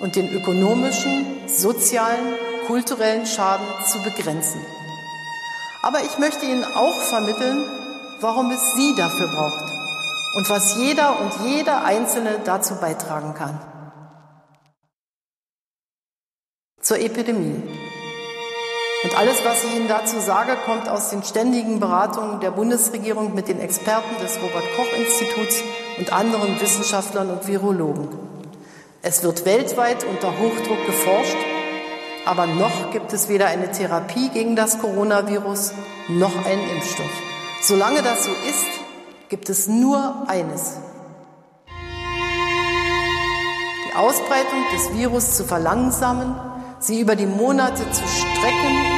und 0.00 0.14
den 0.14 0.32
ökonomischen, 0.32 1.26
sozialen, 1.48 2.34
kulturellen 2.68 3.26
Schaden 3.26 3.66
zu 3.84 4.00
begrenzen. 4.02 4.60
Aber 5.82 5.98
ich 6.04 6.16
möchte 6.18 6.46
Ihnen 6.46 6.64
auch 6.64 7.00
vermitteln, 7.00 7.64
warum 8.20 8.52
es 8.52 8.76
Sie 8.76 8.94
dafür 8.96 9.26
braucht 9.26 9.64
und 10.36 10.48
was 10.48 10.76
jeder 10.76 11.18
und 11.18 11.32
jeder 11.44 11.84
Einzelne 11.84 12.38
dazu 12.44 12.76
beitragen 12.76 13.34
kann. 13.34 13.58
Zur 16.80 17.00
Epidemie. 17.00 17.89
Und 19.02 19.16
alles, 19.16 19.42
was 19.44 19.64
ich 19.64 19.76
Ihnen 19.76 19.88
dazu 19.88 20.20
sage, 20.20 20.56
kommt 20.66 20.88
aus 20.88 21.08
den 21.08 21.22
ständigen 21.22 21.80
Beratungen 21.80 22.40
der 22.40 22.50
Bundesregierung 22.50 23.34
mit 23.34 23.48
den 23.48 23.58
Experten 23.58 24.20
des 24.20 24.36
Robert 24.42 24.64
Koch 24.76 24.92
Instituts 24.98 25.62
und 25.98 26.12
anderen 26.12 26.60
Wissenschaftlern 26.60 27.30
und 27.30 27.46
Virologen. 27.46 28.08
Es 29.00 29.22
wird 29.22 29.46
weltweit 29.46 30.04
unter 30.04 30.38
Hochdruck 30.38 30.84
geforscht, 30.84 31.36
aber 32.26 32.46
noch 32.46 32.90
gibt 32.92 33.14
es 33.14 33.30
weder 33.30 33.46
eine 33.46 33.72
Therapie 33.72 34.28
gegen 34.28 34.54
das 34.54 34.78
Coronavirus 34.78 35.72
noch 36.08 36.36
einen 36.44 36.68
Impfstoff. 36.68 37.10
Solange 37.62 38.02
das 38.02 38.24
so 38.24 38.30
ist, 38.30 38.66
gibt 39.30 39.48
es 39.48 39.66
nur 39.66 40.24
eines. 40.26 40.76
Die 43.88 43.96
Ausbreitung 43.96 44.62
des 44.74 44.92
Virus 44.92 45.36
zu 45.36 45.44
verlangsamen, 45.44 46.36
sie 46.78 47.00
über 47.00 47.16
die 47.16 47.26
Monate 47.26 47.90
zu 47.90 48.02
strecken 48.06 48.89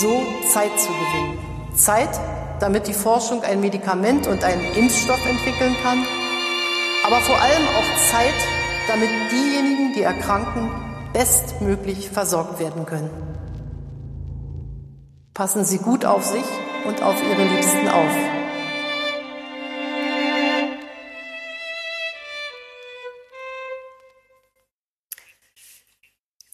so 0.00 0.22
Zeit 0.52 0.78
zu 0.78 0.88
gewinnen. 0.88 1.38
Zeit, 1.74 2.10
damit 2.60 2.86
die 2.86 2.94
Forschung 2.94 3.42
ein 3.42 3.60
Medikament 3.60 4.26
und 4.26 4.44
einen 4.44 4.64
Impfstoff 4.74 5.24
entwickeln 5.26 5.76
kann, 5.82 6.06
aber 7.04 7.20
vor 7.20 7.40
allem 7.40 7.66
auch 7.66 8.10
Zeit, 8.10 8.34
damit 8.88 9.10
diejenigen, 9.30 9.92
die 9.94 10.02
erkranken, 10.02 10.70
bestmöglich 11.12 12.10
versorgt 12.10 12.58
werden 12.58 12.86
können. 12.86 13.10
Passen 15.34 15.64
Sie 15.64 15.78
gut 15.78 16.04
auf 16.04 16.24
sich 16.24 16.44
und 16.86 17.02
auf 17.02 17.22
Ihre 17.22 17.44
Liebsten 17.44 17.88
auf. 17.88 18.10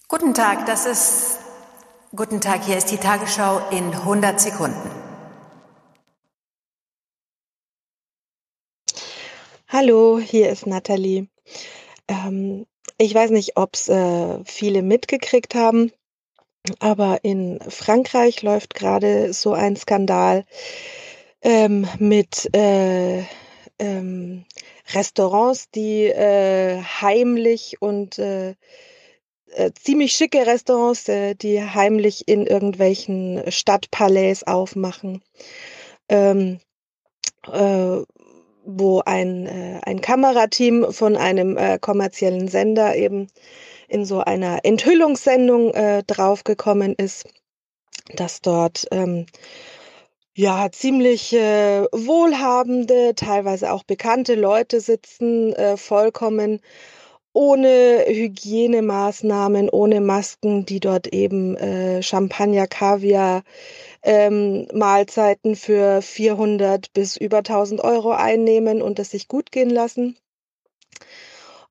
Guten 0.07 0.33
Tag, 0.33 0.65
das 0.65 0.85
ist. 0.85 1.38
Guten 2.15 2.41
Tag, 2.41 2.65
hier 2.65 2.75
ist 2.75 2.89
die 2.89 2.97
Tagesschau 2.97 3.61
in 3.69 3.93
100 3.93 4.41
Sekunden. 4.41 4.89
Hallo, 9.67 10.17
hier 10.17 10.49
ist 10.49 10.65
Nathalie. 10.65 11.27
Ähm, 12.07 12.65
ich 12.97 13.13
weiß 13.13 13.29
nicht, 13.29 13.57
ob 13.57 13.75
es 13.75 13.89
äh, 13.89 14.43
viele 14.43 14.81
mitgekriegt 14.81 15.53
haben, 15.53 15.91
aber 16.79 17.19
in 17.21 17.59
Frankreich 17.69 18.41
läuft 18.41 18.73
gerade 18.73 19.31
so 19.31 19.53
ein 19.53 19.75
Skandal 19.75 20.45
ähm, 21.43 21.87
mit 21.99 22.49
äh, 22.55 23.19
ähm, 23.77 24.45
Restaurants, 24.95 25.69
die 25.69 26.05
äh, 26.05 26.81
heimlich 26.81 27.83
und 27.83 28.17
äh, 29.59 29.71
ziemlich 29.73 30.13
schicke 30.13 30.47
Restaurants, 30.47 31.07
äh, 31.09 31.35
die 31.35 31.61
heimlich 31.61 32.27
in 32.27 32.45
irgendwelchen 32.45 33.43
Stadtpalais 33.51 34.43
aufmachen. 34.45 35.21
Ähm, 36.07 36.59
äh, 37.51 38.03
wo 38.65 39.01
ein, 39.05 39.45
äh, 39.47 39.79
ein 39.83 40.01
Kamerateam 40.01 40.91
von 40.91 41.17
einem 41.17 41.57
äh, 41.57 41.79
kommerziellen 41.79 42.47
Sender 42.47 42.95
eben 42.95 43.27
in 43.87 44.05
so 44.05 44.19
einer 44.19 44.59
Enthüllungssendung 44.63 45.73
draufgekommen 46.05 46.93
ist, 46.93 47.25
dass 48.15 48.41
dort 48.41 48.85
ähm, 48.91 49.25
ja 50.35 50.71
ziemlich 50.71 51.33
äh, 51.33 51.85
wohlhabende, 51.91 53.13
teilweise 53.15 53.71
auch 53.71 53.83
bekannte 53.83 54.35
Leute 54.35 54.79
sitzen, 54.79 55.53
äh, 55.53 55.75
vollkommen 55.75 56.61
ohne 57.33 58.05
Hygienemaßnahmen, 58.07 59.69
ohne 59.69 60.01
Masken, 60.01 60.65
die 60.65 60.79
dort 60.79 61.07
eben 61.07 61.55
äh, 61.57 62.01
Champagner, 62.01 62.67
Kaviar, 62.67 63.43
ähm, 64.03 64.67
Mahlzeiten 64.73 65.55
für 65.55 66.01
400 66.01 66.91
bis 66.93 67.17
über 67.17 67.37
1000 67.37 67.81
Euro 67.81 68.11
einnehmen 68.11 68.81
und 68.81 68.99
es 68.99 69.11
sich 69.11 69.27
gut 69.27 69.51
gehen 69.51 69.69
lassen. 69.69 70.17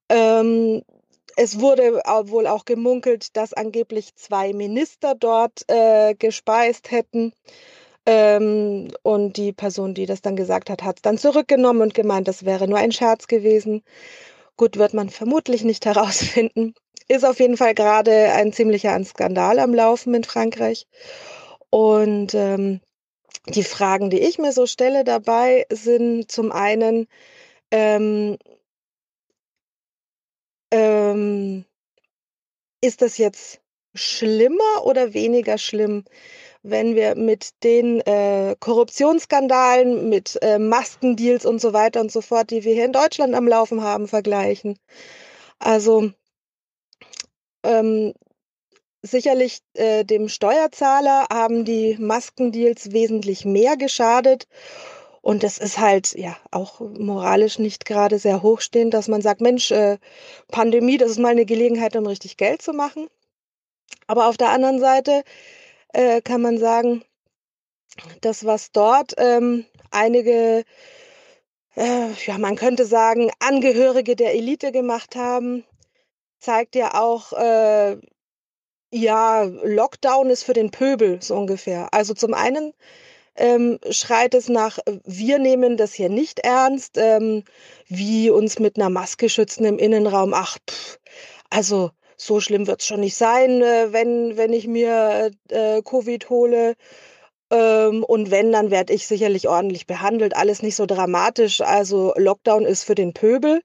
Ähm, 0.08 0.82
es 1.36 1.60
wurde 1.60 2.02
wohl 2.24 2.46
auch 2.46 2.64
gemunkelt, 2.64 3.36
dass 3.36 3.52
angeblich 3.52 4.14
zwei 4.16 4.52
Minister 4.52 5.14
dort 5.14 5.62
äh, 5.68 6.14
gespeist 6.14 6.90
hätten. 6.90 7.32
Ähm, 8.06 8.88
und 9.02 9.36
die 9.36 9.52
Person, 9.52 9.92
die 9.92 10.06
das 10.06 10.22
dann 10.22 10.34
gesagt 10.34 10.70
hat, 10.70 10.82
hat 10.82 10.96
es 10.96 11.02
dann 11.02 11.18
zurückgenommen 11.18 11.82
und 11.82 11.94
gemeint, 11.94 12.26
das 12.26 12.44
wäre 12.44 12.66
nur 12.66 12.78
ein 12.78 12.90
Scherz 12.90 13.26
gewesen. 13.26 13.82
Gut, 14.58 14.76
wird 14.76 14.92
man 14.92 15.08
vermutlich 15.08 15.64
nicht 15.64 15.86
herausfinden. 15.86 16.74
Ist 17.06 17.24
auf 17.24 17.40
jeden 17.40 17.56
Fall 17.56 17.74
gerade 17.74 18.32
ein 18.32 18.52
ziemlicher 18.52 19.02
Skandal 19.04 19.58
am 19.60 19.72
Laufen 19.72 20.12
in 20.14 20.24
Frankreich. 20.24 20.86
Und 21.70 22.34
ähm, 22.34 22.80
die 23.46 23.62
Fragen, 23.62 24.10
die 24.10 24.20
ich 24.20 24.38
mir 24.38 24.52
so 24.52 24.66
stelle 24.66 25.04
dabei, 25.04 25.64
sind 25.70 26.30
zum 26.30 26.52
einen, 26.52 27.06
ähm, 27.70 28.36
ähm, 30.72 31.64
ist 32.82 33.00
das 33.00 33.16
jetzt 33.16 33.60
schlimmer 33.94 34.84
oder 34.84 35.14
weniger 35.14 35.56
schlimm, 35.58 36.04
wenn 36.62 36.94
wir 36.94 37.14
mit 37.14 37.50
den 37.62 38.00
äh, 38.00 38.56
Korruptionsskandalen, 38.58 40.08
mit 40.08 40.38
äh, 40.42 40.58
Maskendeals 40.58 41.46
und 41.46 41.60
so 41.60 41.72
weiter 41.72 42.00
und 42.00 42.12
so 42.12 42.20
fort, 42.20 42.50
die 42.50 42.64
wir 42.64 42.74
hier 42.74 42.84
in 42.84 42.92
Deutschland 42.92 43.34
am 43.34 43.48
Laufen 43.48 43.82
haben, 43.82 44.08
vergleichen. 44.08 44.78
Also 45.58 46.10
ähm, 47.62 48.14
sicherlich 49.02 49.60
äh, 49.74 50.04
dem 50.04 50.28
Steuerzahler 50.28 51.26
haben 51.32 51.64
die 51.64 51.96
Maskendeals 51.98 52.92
wesentlich 52.92 53.44
mehr 53.44 53.76
geschadet. 53.76 54.46
Und 55.20 55.44
es 55.44 55.58
ist 55.58 55.78
halt 55.78 56.14
ja 56.14 56.36
auch 56.50 56.80
moralisch 56.80 57.58
nicht 57.58 57.84
gerade 57.84 58.18
sehr 58.18 58.42
hochstehend, 58.42 58.94
dass 58.94 59.08
man 59.08 59.20
sagt, 59.20 59.40
Mensch, 59.40 59.70
äh, 59.70 59.98
Pandemie, 60.48 60.96
das 60.96 61.10
ist 61.10 61.18
mal 61.18 61.30
eine 61.30 61.44
Gelegenheit, 61.44 61.96
um 61.96 62.06
richtig 62.06 62.36
Geld 62.36 62.62
zu 62.62 62.72
machen. 62.72 63.08
Aber 64.06 64.28
auf 64.28 64.36
der 64.36 64.50
anderen 64.50 64.80
Seite 64.80 65.24
äh, 65.98 66.22
kann 66.22 66.40
man 66.40 66.58
sagen, 66.58 67.02
das, 68.20 68.44
was 68.44 68.70
dort 68.70 69.14
ähm, 69.18 69.66
einige, 69.90 70.64
äh, 71.74 72.12
ja, 72.24 72.38
man 72.38 72.54
könnte 72.54 72.84
sagen, 72.84 73.32
Angehörige 73.40 74.14
der 74.14 74.34
Elite 74.34 74.70
gemacht 74.70 75.16
haben, 75.16 75.64
zeigt 76.38 76.76
ja 76.76 76.94
auch, 76.94 77.32
äh, 77.32 77.96
ja, 78.92 79.42
Lockdown 79.42 80.30
ist 80.30 80.44
für 80.44 80.52
den 80.52 80.70
Pöbel, 80.70 81.20
so 81.20 81.34
ungefähr. 81.36 81.92
Also 81.92 82.14
zum 82.14 82.32
einen 82.32 82.72
ähm, 83.34 83.80
schreit 83.90 84.34
es 84.34 84.48
nach, 84.48 84.78
wir 85.04 85.38
nehmen 85.40 85.76
das 85.76 85.92
hier 85.94 86.08
nicht 86.10 86.38
ernst, 86.40 86.96
ähm, 86.96 87.42
wie 87.88 88.30
uns 88.30 88.60
mit 88.60 88.76
einer 88.76 88.90
Maske 88.90 89.28
schützen 89.28 89.64
im 89.64 89.78
Innenraum. 89.78 90.32
Ach, 90.32 90.58
pff, 90.70 90.98
also 91.50 91.90
so 92.18 92.40
schlimm 92.40 92.66
wird 92.66 92.80
es 92.80 92.86
schon 92.86 93.00
nicht 93.00 93.16
sein, 93.16 93.62
äh, 93.62 93.92
wenn, 93.92 94.36
wenn 94.36 94.52
ich 94.52 94.66
mir 94.66 95.30
äh, 95.48 95.80
Covid 95.82 96.28
hole. 96.28 96.74
Ähm, 97.50 98.04
und 98.04 98.30
wenn, 98.30 98.52
dann 98.52 98.70
werde 98.70 98.92
ich 98.92 99.06
sicherlich 99.06 99.48
ordentlich 99.48 99.86
behandelt. 99.86 100.36
Alles 100.36 100.62
nicht 100.62 100.76
so 100.76 100.84
dramatisch. 100.84 101.60
Also 101.60 102.12
Lockdown 102.16 102.66
ist 102.66 102.84
für 102.84 102.94
den 102.94 103.14
Pöbel. 103.14 103.62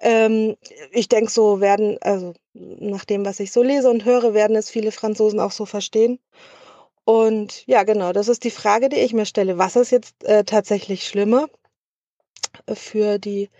Ähm, 0.00 0.56
ich 0.90 1.08
denke, 1.08 1.30
so 1.30 1.60
werden, 1.60 1.98
also 2.00 2.34
nach 2.54 3.04
dem, 3.04 3.24
was 3.24 3.40
ich 3.40 3.52
so 3.52 3.62
lese 3.62 3.90
und 3.90 4.04
höre, 4.04 4.34
werden 4.34 4.56
es 4.56 4.70
viele 4.70 4.90
Franzosen 4.90 5.38
auch 5.38 5.52
so 5.52 5.66
verstehen. 5.66 6.18
Und 7.04 7.66
ja, 7.66 7.84
genau, 7.84 8.12
das 8.12 8.28
ist 8.28 8.42
die 8.44 8.50
Frage, 8.50 8.88
die 8.88 8.96
ich 8.96 9.12
mir 9.12 9.26
stelle. 9.26 9.58
Was 9.58 9.76
ist 9.76 9.92
jetzt 9.92 10.24
äh, 10.24 10.44
tatsächlich 10.44 11.06
schlimmer 11.06 11.46
für 12.74 13.18
die, 13.18 13.50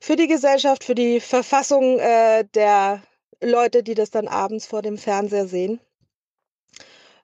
für 0.00 0.16
die 0.16 0.26
Gesellschaft, 0.26 0.84
für 0.84 0.94
die 0.94 1.20
Verfassung 1.20 1.98
äh, 1.98 2.44
der 2.54 3.02
Leute, 3.40 3.82
die 3.82 3.94
das 3.94 4.10
dann 4.10 4.28
abends 4.28 4.66
vor 4.66 4.82
dem 4.82 4.98
Fernseher 4.98 5.46
sehen. 5.46 5.80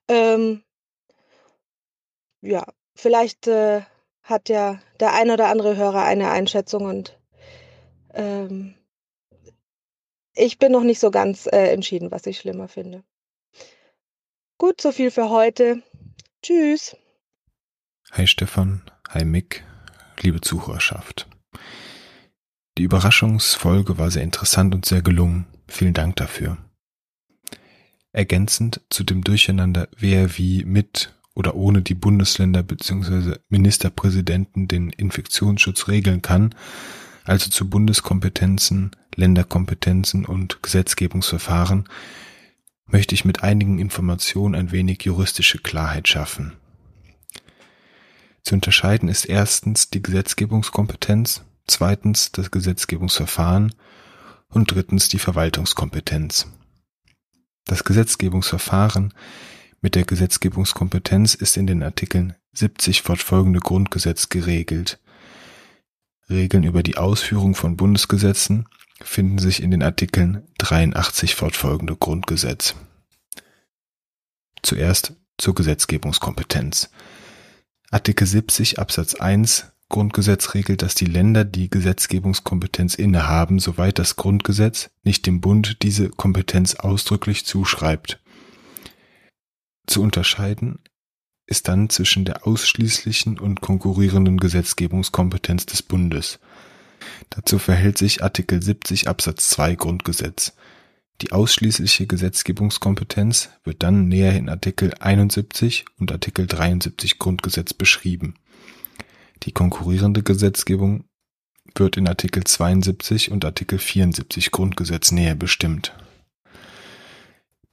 Ähm, 0.09 0.63
ja, 2.41 2.65
vielleicht 2.95 3.47
äh, 3.47 3.83
hat 4.23 4.49
ja 4.49 4.81
der 5.01 5.15
ein 5.15 5.31
oder 5.31 5.49
andere 5.49 5.77
Hörer 5.77 6.05
eine 6.05 6.31
Einschätzung 6.31 6.85
und 6.85 7.19
ähm, 8.15 8.75
ich 10.35 10.59
bin 10.59 10.73
noch 10.73 10.83
nicht 10.83 11.01
so 11.01 11.11
ganz 11.11 11.47
äh, 11.47 11.73
entschieden, 11.73 12.11
was 12.11 12.27
ich 12.27 12.39
schlimmer 12.39 12.69
finde. 12.69 13.05
Gut, 14.59 14.81
so 14.81 14.93
viel 14.93 15.11
für 15.11 15.29
heute. 15.29 15.83
Tschüss. 16.43 16.97
Hi 18.13 18.27
Stefan, 18.27 18.83
hi 19.09 19.25
Mick, 19.25 19.65
liebe 20.21 20.41
Zuhörerschaft. 20.41 21.29
Die 22.79 22.85
Überraschungsfolge 22.85 23.99
war 23.99 24.11
sehr 24.11 24.23
interessant 24.23 24.75
und 24.75 24.85
sehr 24.85 25.03
gelungen. 25.03 25.47
Vielen 25.69 25.95
Dank 25.95 26.17
dafür. 26.17 26.59
Ergänzend 28.13 28.81
zu 28.91 29.05
dem 29.05 29.25
Durcheinander, 29.25 29.89
wer 29.97 30.37
wie 30.37 30.65
mit 30.65 31.15
oder 31.35 31.55
ohne 31.55 31.81
die 31.81 31.95
Bundesländer 31.95 32.63
bzw. 32.63 33.37
Ministerpräsidenten 33.49 34.69
den 34.69 34.91
Infektionsschutz 34.91 35.89
regeln 35.89 36.21
kann, 36.21 36.55
also 37.25 37.51
zu 37.51 37.71
Bundeskompetenzen, 37.71 38.91
Länderkompetenzen 39.15 40.27
und 40.27 40.63
Gesetzgebungsverfahren, 40.63 41.89
möchte 42.87 43.15
ich 43.15 43.25
mit 43.25 43.43
einigen 43.43 43.79
Informationen 43.79 44.55
ein 44.55 44.73
wenig 44.73 45.03
juristische 45.03 45.59
Klarheit 45.59 46.09
schaffen. 46.09 46.53
Zu 48.43 48.55
unterscheiden 48.55 49.09
ist 49.09 49.25
erstens 49.25 49.89
die 49.89 50.03
Gesetzgebungskompetenz, 50.03 51.45
zweitens 51.67 52.33
das 52.33 52.51
Gesetzgebungsverfahren 52.51 53.73
und 54.53 54.71
drittens 54.71 55.09
die 55.09 55.19
Verwaltungskompetenz. 55.19 56.47
Das 57.65 57.85
Gesetzgebungsverfahren 57.85 59.13
mit 59.81 59.95
der 59.95 60.05
Gesetzgebungskompetenz 60.05 61.35
ist 61.35 61.57
in 61.57 61.67
den 61.67 61.83
Artikeln 61.83 62.35
70 62.53 63.03
fortfolgende 63.03 63.61
Grundgesetz 63.61 64.29
geregelt. 64.29 65.01
Regeln 66.29 66.65
über 66.65 66.83
die 66.83 66.97
Ausführung 66.97 67.55
von 67.55 67.77
Bundesgesetzen 67.77 68.69
finden 69.03 69.39
sich 69.39 69.63
in 69.63 69.71
den 69.71 69.83
Artikeln 69.83 70.47
83 70.59 71.35
fortfolgende 71.35 71.97
Grundgesetz. 71.97 72.75
Zuerst 74.63 75.15
zur 75.39 75.55
Gesetzgebungskompetenz. 75.55 76.91
Artikel 77.91 78.27
70 78.27 78.79
Absatz 78.79 79.15
1 79.17 79.72
Grundgesetz 79.93 80.55
regelt, 80.55 80.83
dass 80.83 80.97
die 80.97 81.05
Länder 81.07 81.45
die 81.45 81.71
Gesetzgebungskompetenz 81.71 82.97
innehaben, 82.97 83.61
soweit 83.61 84.01
das 84.01 84.17
Grundgesetz 84.17 84.91
nicht 85.05 85.27
dem 85.27 85.41
Bund 85.41 85.83
diese 85.83 86.09
Kompetenz 86.09 86.75
ausdrücklich 86.75 87.47
zuschreibt. 87.47 88.21
Zu 89.87 90.03
unterscheiden 90.03 90.81
ist 91.47 91.69
dann 91.69 91.91
zwischen 91.91 92.25
der 92.25 92.47
ausschließlichen 92.47 93.39
und 93.39 93.61
konkurrierenden 93.61 94.39
Gesetzgebungskompetenz 94.39 95.67
des 95.67 95.83
Bundes. 95.83 96.41
Dazu 97.31 97.59
verhält 97.59 97.99
sich 97.99 98.23
Artikel 98.23 98.63
70 98.63 99.09
Absatz 99.09 99.51
2 99.51 99.75
Grundgesetz. 99.75 100.55
Die 101.21 101.33
ausschließliche 101.33 102.07
Gesetzgebungskompetenz 102.07 103.51
wird 103.65 103.83
dann 103.83 104.09
näher 104.09 104.35
in 104.35 104.49
Artikel 104.49 104.95
71 104.99 105.85
und 105.99 106.11
Artikel 106.11 106.47
73 106.47 107.19
Grundgesetz 107.19 107.75
beschrieben. 107.75 108.35
Die 109.43 109.53
konkurrierende 109.53 110.23
Gesetzgebung 110.23 111.05
wird 111.75 111.97
in 111.97 112.07
Artikel 112.07 112.45
72 112.45 113.31
und 113.31 113.45
Artikel 113.45 113.79
74 113.79 114.51
Grundgesetz 114.51 115.11
näher 115.11 115.35
bestimmt. 115.35 115.95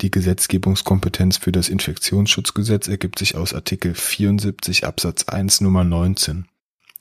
Die 0.02 0.10
Gesetzgebungskompetenz 0.10 1.38
für 1.38 1.52
das 1.52 1.68
Infektionsschutzgesetz 1.68 2.88
ergibt 2.88 3.20
sich 3.20 3.36
aus 3.36 3.54
Artikel 3.54 3.94
74 3.94 4.86
Absatz 4.86 5.26
1 5.26 5.62
Nummer 5.62 5.84
19. 5.84 6.48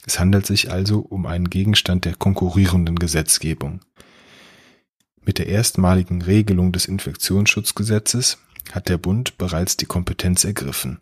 Es 0.05 0.18
handelt 0.18 0.47
sich 0.47 0.70
also 0.70 0.98
um 0.98 1.26
einen 1.26 1.48
Gegenstand 1.48 2.05
der 2.05 2.16
konkurrierenden 2.16 2.97
Gesetzgebung. 2.97 3.80
Mit 5.20 5.38
der 5.38 5.47
erstmaligen 5.47 6.22
Regelung 6.22 6.72
des 6.72 6.86
Infektionsschutzgesetzes 6.86 8.38
hat 8.72 8.88
der 8.88 8.98
Bund 8.98 9.38
bereits 9.38 9.76
die 9.76 9.86
Kompetenz 9.86 10.44
ergriffen. 10.44 11.00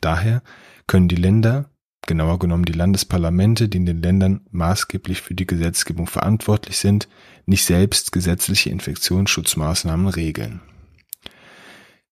Daher 0.00 0.42
können 0.86 1.08
die 1.08 1.16
Länder, 1.16 1.70
genauer 2.06 2.38
genommen 2.38 2.64
die 2.64 2.72
Landesparlamente, 2.72 3.68
die 3.68 3.78
in 3.78 3.86
den 3.86 4.02
Ländern 4.02 4.46
maßgeblich 4.50 5.22
für 5.22 5.34
die 5.34 5.46
Gesetzgebung 5.46 6.06
verantwortlich 6.06 6.78
sind, 6.78 7.08
nicht 7.46 7.64
selbst 7.64 8.12
gesetzliche 8.12 8.70
Infektionsschutzmaßnahmen 8.70 10.08
regeln. 10.08 10.60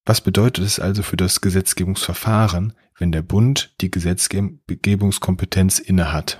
Was 0.04 0.20
bedeutet 0.20 0.64
es 0.64 0.80
also 0.80 1.02
für 1.02 1.16
das 1.16 1.40
Gesetzgebungsverfahren, 1.40 2.72
wenn 2.98 3.12
der 3.12 3.22
Bund 3.22 3.74
die 3.80 3.90
Gesetzgebungskompetenz 3.90 5.78
innehat? 5.78 6.38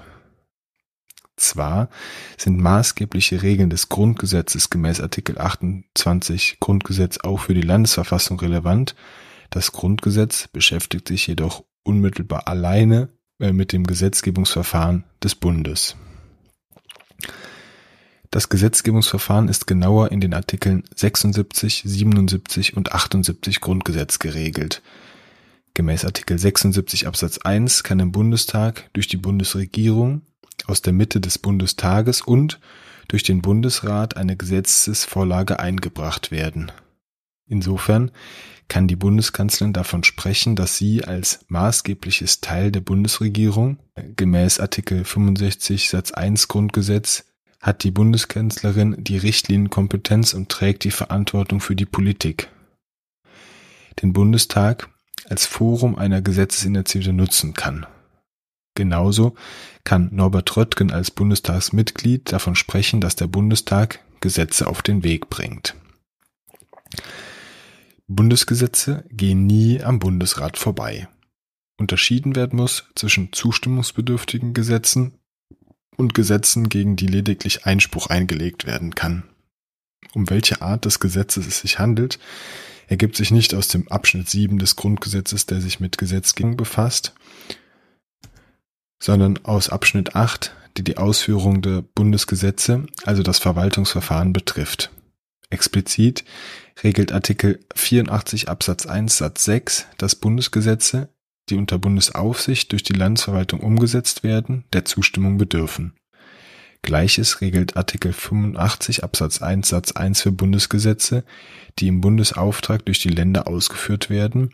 Zwar 1.37 1.89
sind 2.37 2.61
maßgebliche 2.61 3.43
Regeln 3.43 3.71
des 3.71 3.89
Grundgesetzes 3.89 4.71
gemäß 4.71 5.01
Artikel 5.01 5.39
28 5.39 6.59
Grundgesetz 6.61 7.19
auch 7.19 7.41
für 7.41 7.55
die 7.55 7.63
Landesverfassung 7.63 8.39
relevant, 8.39 8.95
das 9.53 9.73
Grundgesetz 9.73 10.49
beschäftigt 10.49 11.09
sich 11.09 11.27
jedoch 11.27 11.65
unmittelbar 11.83 12.49
alleine 12.49 13.11
mit 13.51 13.73
dem 13.73 13.85
Gesetzgebungsverfahren 13.85 15.03
des 15.23 15.35
Bundes. 15.35 15.97
Das 18.31 18.49
Gesetzgebungsverfahren 18.49 19.49
ist 19.49 19.67
genauer 19.67 20.13
in 20.13 20.21
den 20.21 20.33
Artikeln 20.33 20.85
76, 20.95 21.83
77 21.85 22.77
und 22.77 22.93
78 22.93 23.61
Grundgesetz 23.61 24.21
geregelt. 24.21 24.81
Gemäß 25.75 26.05
Artikel 26.05 26.39
76 26.39 27.07
Absatz 27.07 27.39
1 27.39 27.83
kann 27.83 27.99
im 27.99 28.13
Bundestag 28.13 28.89
durch 28.93 29.07
die 29.09 29.17
Bundesregierung 29.17 30.23
aus 30.67 30.81
der 30.81 30.93
Mitte 30.93 31.21
des 31.21 31.39
Bundestages 31.39 32.23
und 32.23 32.61
durch 33.09 33.23
den 33.23 33.43
Bundesrat 33.43 34.17
eine 34.17 34.37
Gesetzesvorlage 34.37 35.59
eingebracht 35.59 36.31
werden. 36.31 36.73
Insofern 37.47 38.11
kann 38.73 38.89
die 38.89 38.97
Bundeskanzlerin 38.97 39.75
davon 39.75 40.03
sprechen, 40.03 40.57
dass 40.57 40.79
sie 40.79 41.05
als 41.05 41.45
maßgebliches 41.49 42.41
Teil 42.41 42.73
der 42.73 42.81
Bundesregierung 42.81 43.77
gemäß 44.17 44.61
Artikel 44.61 45.05
65 45.05 45.91
Satz 45.91 46.11
1 46.11 46.49
Grundgesetz 46.49 47.27
hat 47.61 47.85
die 47.85 47.91
Bundeskanzlerin 47.91 48.97
die 48.97 49.19
Richtlinienkompetenz 49.19 50.33
und 50.33 50.49
trägt 50.49 50.85
die 50.85 50.91
Verantwortung 50.91 51.61
für 51.61 51.77
die 51.77 51.85
Politik. 51.85 52.49
Den 54.01 54.15
Bundestag 54.15 54.89
als 55.29 55.45
Forum 55.45 55.97
einer 55.97 56.23
Gesetzesinitiative 56.23 57.13
nutzen 57.13 57.53
kann. 57.53 57.85
Genauso 58.75 59.35
kann 59.85 60.09
Norbert 60.13 60.57
Röttgen 60.57 60.91
als 60.91 61.11
Bundestagsmitglied 61.11 62.33
davon 62.33 62.55
sprechen, 62.55 63.03
dass 63.03 63.17
der 63.17 63.27
Bundestag 63.27 64.01
Gesetze 64.21 64.67
auf 64.67 64.81
den 64.81 65.05
Weg 65.05 65.29
bringt. 65.29 65.75
Bundesgesetze 68.17 69.05
gehen 69.11 69.47
nie 69.47 69.83
am 69.83 69.99
Bundesrat 69.99 70.59
vorbei. 70.59 71.09
Unterschieden 71.79 72.37
werden 72.37 72.59
muss 72.59 72.85
zwischen 72.95 73.33
zustimmungsbedürftigen 73.33 74.55
Gesetzen 74.55 75.19
und 75.97 76.15
Gesetzen, 76.15 76.69
gegen 76.69 76.97
die 76.97 77.07
lediglich 77.07 77.67
Einspruch 77.67 78.07
eingelegt 78.09 78.67
werden 78.67 78.95
kann. 78.95 79.25
Um 80.15 80.31
welche 80.31 80.63
Art 80.63 80.85
des 80.85 81.01
Gesetzes 81.01 81.47
es 81.47 81.61
sich 81.61 81.79
handelt, 81.79 82.19
ergibt 82.89 83.17
sich 83.17 83.31
nicht 83.31 83.55
aus 83.55 83.69
dem 83.69 83.89
Abschnitt 83.89 84.29
7 84.29 84.59
des 84.59 84.77
Grundgesetzes, 84.77 85.47
der 85.47 85.61
sich 85.61 85.81
mit 85.81 85.99
Gesetzgebung 85.99 86.57
befasst, 86.57 87.15
sondern 89.03 89.39
aus 89.45 89.69
Abschnitt 89.69 90.15
8, 90.15 90.55
die 90.77 90.85
die 90.85 90.99
Ausführung 90.99 91.63
der 91.63 91.83
Bundesgesetze, 91.83 92.87
also 93.05 93.23
das 93.23 93.39
Verwaltungsverfahren 93.39 94.33
betrifft. 94.33 94.91
Explizit 95.51 96.25
regelt 96.83 97.13
Artikel 97.13 97.61
84 97.75 98.49
Absatz 98.49 98.87
1 98.87 99.19
Satz 99.19 99.45
6, 99.45 99.87
dass 99.99 100.17
Bundesgesetze 100.17 101.09
die 101.49 101.57
unter 101.57 101.79
Bundesaufsicht 101.79 102.73
durch 102.73 102.83
die 102.83 102.93
Landesverwaltung 102.93 103.61
umgesetzt 103.61 104.23
werden, 104.23 104.65
der 104.73 104.85
Zustimmung 104.85 105.39
bedürfen. 105.39 105.95
Gleiches 106.83 107.41
regelt 107.41 107.77
Artikel 107.77 108.13
85 108.13 109.05
Absatz 109.05 109.41
1 109.41 109.69
Satz 109.69 109.93
1 109.93 110.23
für 110.23 110.33
Bundesgesetze, 110.33 111.25
die 111.79 111.89
im 111.89 112.01
Bundesauftrag 112.01 112.85
durch 112.85 113.01
die 113.01 113.09
Länder 113.09 113.47
ausgeführt 113.47 114.11
werden 114.11 114.51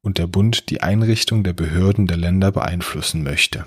und 0.00 0.18
der 0.18 0.28
Bund 0.28 0.70
die 0.70 0.82
Einrichtung 0.82 1.42
der 1.42 1.52
Behörden 1.52 2.06
der 2.06 2.16
Länder 2.16 2.52
beeinflussen 2.52 3.24
möchte. 3.24 3.64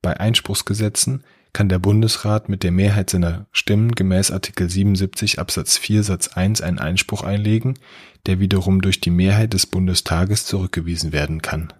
Bei 0.00 0.18
Einspruchsgesetzen 0.18 1.24
kann 1.52 1.68
der 1.68 1.78
Bundesrat 1.78 2.48
mit 2.48 2.62
der 2.62 2.72
Mehrheit 2.72 3.10
seiner 3.10 3.46
Stimmen 3.52 3.92
gemäß 3.92 4.30
Artikel 4.30 4.70
77 4.70 5.38
Absatz 5.38 5.76
4 5.76 6.02
Satz 6.02 6.28
1 6.28 6.62
einen 6.62 6.78
Einspruch 6.78 7.22
einlegen, 7.22 7.78
der 8.26 8.40
wiederum 8.40 8.80
durch 8.80 9.00
die 9.00 9.10
Mehrheit 9.10 9.52
des 9.52 9.66
Bundestages 9.66 10.46
zurückgewiesen 10.46 11.12
werden 11.12 11.42
kann. 11.42 11.72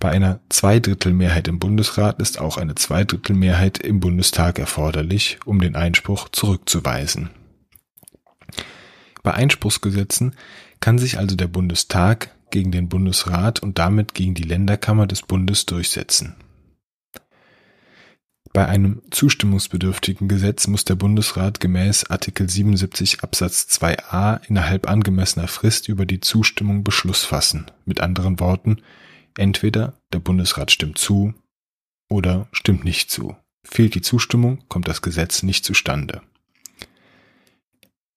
Bei 0.00 0.10
einer 0.10 0.40
Zweidrittelmehrheit 0.48 1.48
im 1.48 1.58
Bundesrat 1.58 2.20
ist 2.20 2.40
auch 2.40 2.56
eine 2.56 2.74
Zweidrittelmehrheit 2.76 3.78
im 3.78 4.00
Bundestag 4.00 4.58
erforderlich, 4.58 5.38
um 5.44 5.60
den 5.60 5.74
Einspruch 5.74 6.28
zurückzuweisen. 6.28 7.30
Bei 9.22 9.34
Einspruchsgesetzen 9.34 10.34
kann 10.80 10.98
sich 10.98 11.18
also 11.18 11.34
der 11.34 11.48
Bundestag 11.48 12.34
gegen 12.50 12.70
den 12.70 12.88
Bundesrat 12.88 13.60
und 13.60 13.78
damit 13.78 14.14
gegen 14.14 14.34
die 14.34 14.44
Länderkammer 14.44 15.06
des 15.06 15.22
Bundes 15.22 15.66
durchsetzen. 15.66 16.36
Bei 18.58 18.66
einem 18.66 19.02
zustimmungsbedürftigen 19.12 20.26
Gesetz 20.26 20.66
muss 20.66 20.84
der 20.84 20.96
Bundesrat 20.96 21.60
gemäß 21.60 22.10
Artikel 22.10 22.50
77 22.50 23.22
Absatz 23.22 23.68
2a 23.70 24.40
innerhalb 24.48 24.90
angemessener 24.90 25.46
Frist 25.46 25.88
über 25.88 26.06
die 26.06 26.18
Zustimmung 26.18 26.82
Beschluss 26.82 27.22
fassen. 27.22 27.70
Mit 27.84 28.00
anderen 28.00 28.40
Worten, 28.40 28.82
entweder 29.36 30.00
der 30.12 30.18
Bundesrat 30.18 30.72
stimmt 30.72 30.98
zu 30.98 31.34
oder 32.10 32.48
stimmt 32.50 32.82
nicht 32.82 33.12
zu. 33.12 33.36
Fehlt 33.62 33.94
die 33.94 34.02
Zustimmung, 34.02 34.64
kommt 34.68 34.88
das 34.88 35.02
Gesetz 35.02 35.44
nicht 35.44 35.64
zustande. 35.64 36.22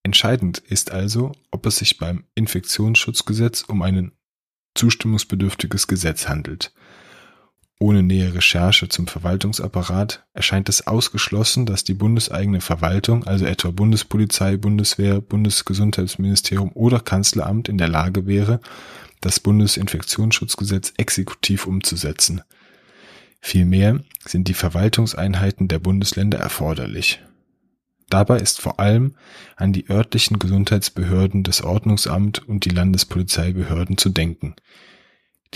Entscheidend 0.02 0.58
ist 0.58 0.90
also, 0.90 1.34
ob 1.52 1.68
es 1.68 1.76
sich 1.76 2.00
beim 2.00 2.24
Infektionsschutzgesetz 2.34 3.62
um 3.62 3.84
ein 3.84 4.12
zustimmungsbedürftiges 4.74 5.86
Gesetz 5.86 6.28
handelt. 6.28 6.74
Ohne 7.82 8.04
nähere 8.04 8.36
Recherche 8.36 8.90
zum 8.90 9.08
Verwaltungsapparat 9.08 10.24
erscheint 10.34 10.70
es 10.70 10.86
ausgeschlossen, 10.86 11.66
dass 11.66 11.84
die 11.84 11.96
bundeseigene 11.96 12.62
Verwaltung, 12.62 13.24
also 13.24 13.48
etwa 13.48 13.72
Bundespolizei, 13.72 14.56
Bundeswehr, 14.56 15.20
Bundesgesundheitsministerium 15.20 16.72
oder 16.74 17.00
Kanzleramt 17.00 17.70
in 17.70 17.80
der 17.80 17.88
Lage 17.88 18.28
wäre, 18.28 18.60
das 19.20 19.40
Bundesinfektionsschutzgesetz 19.40 20.94
exekutiv 20.98 21.66
umzusetzen. 21.66 22.44
Vielmehr 23.40 24.02
sind 24.28 24.48
die 24.48 24.54
Verwaltungseinheiten 24.54 25.68
der 25.68 25.80
Bundesländer 25.80 26.38
erforderlich. 26.38 27.20
Dabei 28.12 28.42
ist 28.42 28.62
vor 28.62 28.80
allem 28.80 29.16
an 29.56 29.74
die 29.74 29.90
örtlichen 29.90 30.38
Gesundheitsbehörden 30.38 31.42
des 31.42 31.64
Ordnungsamt 31.64 32.48
und 32.48 32.64
die 32.64 32.70
Landespolizeibehörden 32.70 33.98
zu 33.98 34.10
denken. 34.10 34.54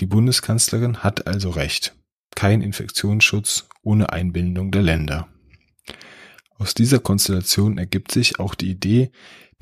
Die 0.00 0.06
Bundeskanzlerin 0.06 1.04
hat 1.04 1.28
also 1.28 1.50
recht 1.50 1.94
kein 2.36 2.62
Infektionsschutz 2.62 3.68
ohne 3.82 4.12
Einbindung 4.12 4.70
der 4.70 4.82
Länder. 4.82 5.26
Aus 6.58 6.74
dieser 6.74 7.00
Konstellation 7.00 7.76
ergibt 7.78 8.12
sich 8.12 8.38
auch 8.38 8.54
die 8.54 8.70
Idee 8.70 9.10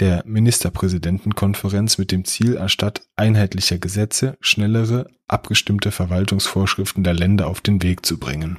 der 0.00 0.22
Ministerpräsidentenkonferenz 0.26 1.98
mit 1.98 2.12
dem 2.12 2.24
Ziel, 2.24 2.58
anstatt 2.58 3.02
einheitlicher 3.16 3.78
Gesetze 3.78 4.36
schnellere, 4.40 5.08
abgestimmte 5.28 5.92
Verwaltungsvorschriften 5.92 7.04
der 7.04 7.14
Länder 7.14 7.46
auf 7.46 7.60
den 7.60 7.82
Weg 7.82 8.04
zu 8.04 8.18
bringen. 8.18 8.58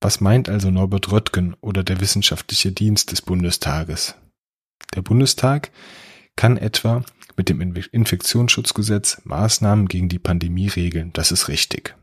Was 0.00 0.20
meint 0.20 0.48
also 0.48 0.70
Norbert 0.70 1.10
Röttgen 1.10 1.56
oder 1.60 1.82
der 1.82 2.00
wissenschaftliche 2.00 2.72
Dienst 2.72 3.10
des 3.10 3.22
Bundestages? 3.22 4.14
Der 4.94 5.02
Bundestag 5.02 5.70
kann 6.36 6.56
etwa 6.56 7.04
mit 7.36 7.48
dem 7.48 7.60
Infektionsschutzgesetz 7.60 9.22
Maßnahmen 9.24 9.86
gegen 9.86 10.08
die 10.08 10.18
Pandemie 10.18 10.68
regeln, 10.68 11.12
das 11.12 11.32
ist 11.32 11.48
richtig. 11.48 11.94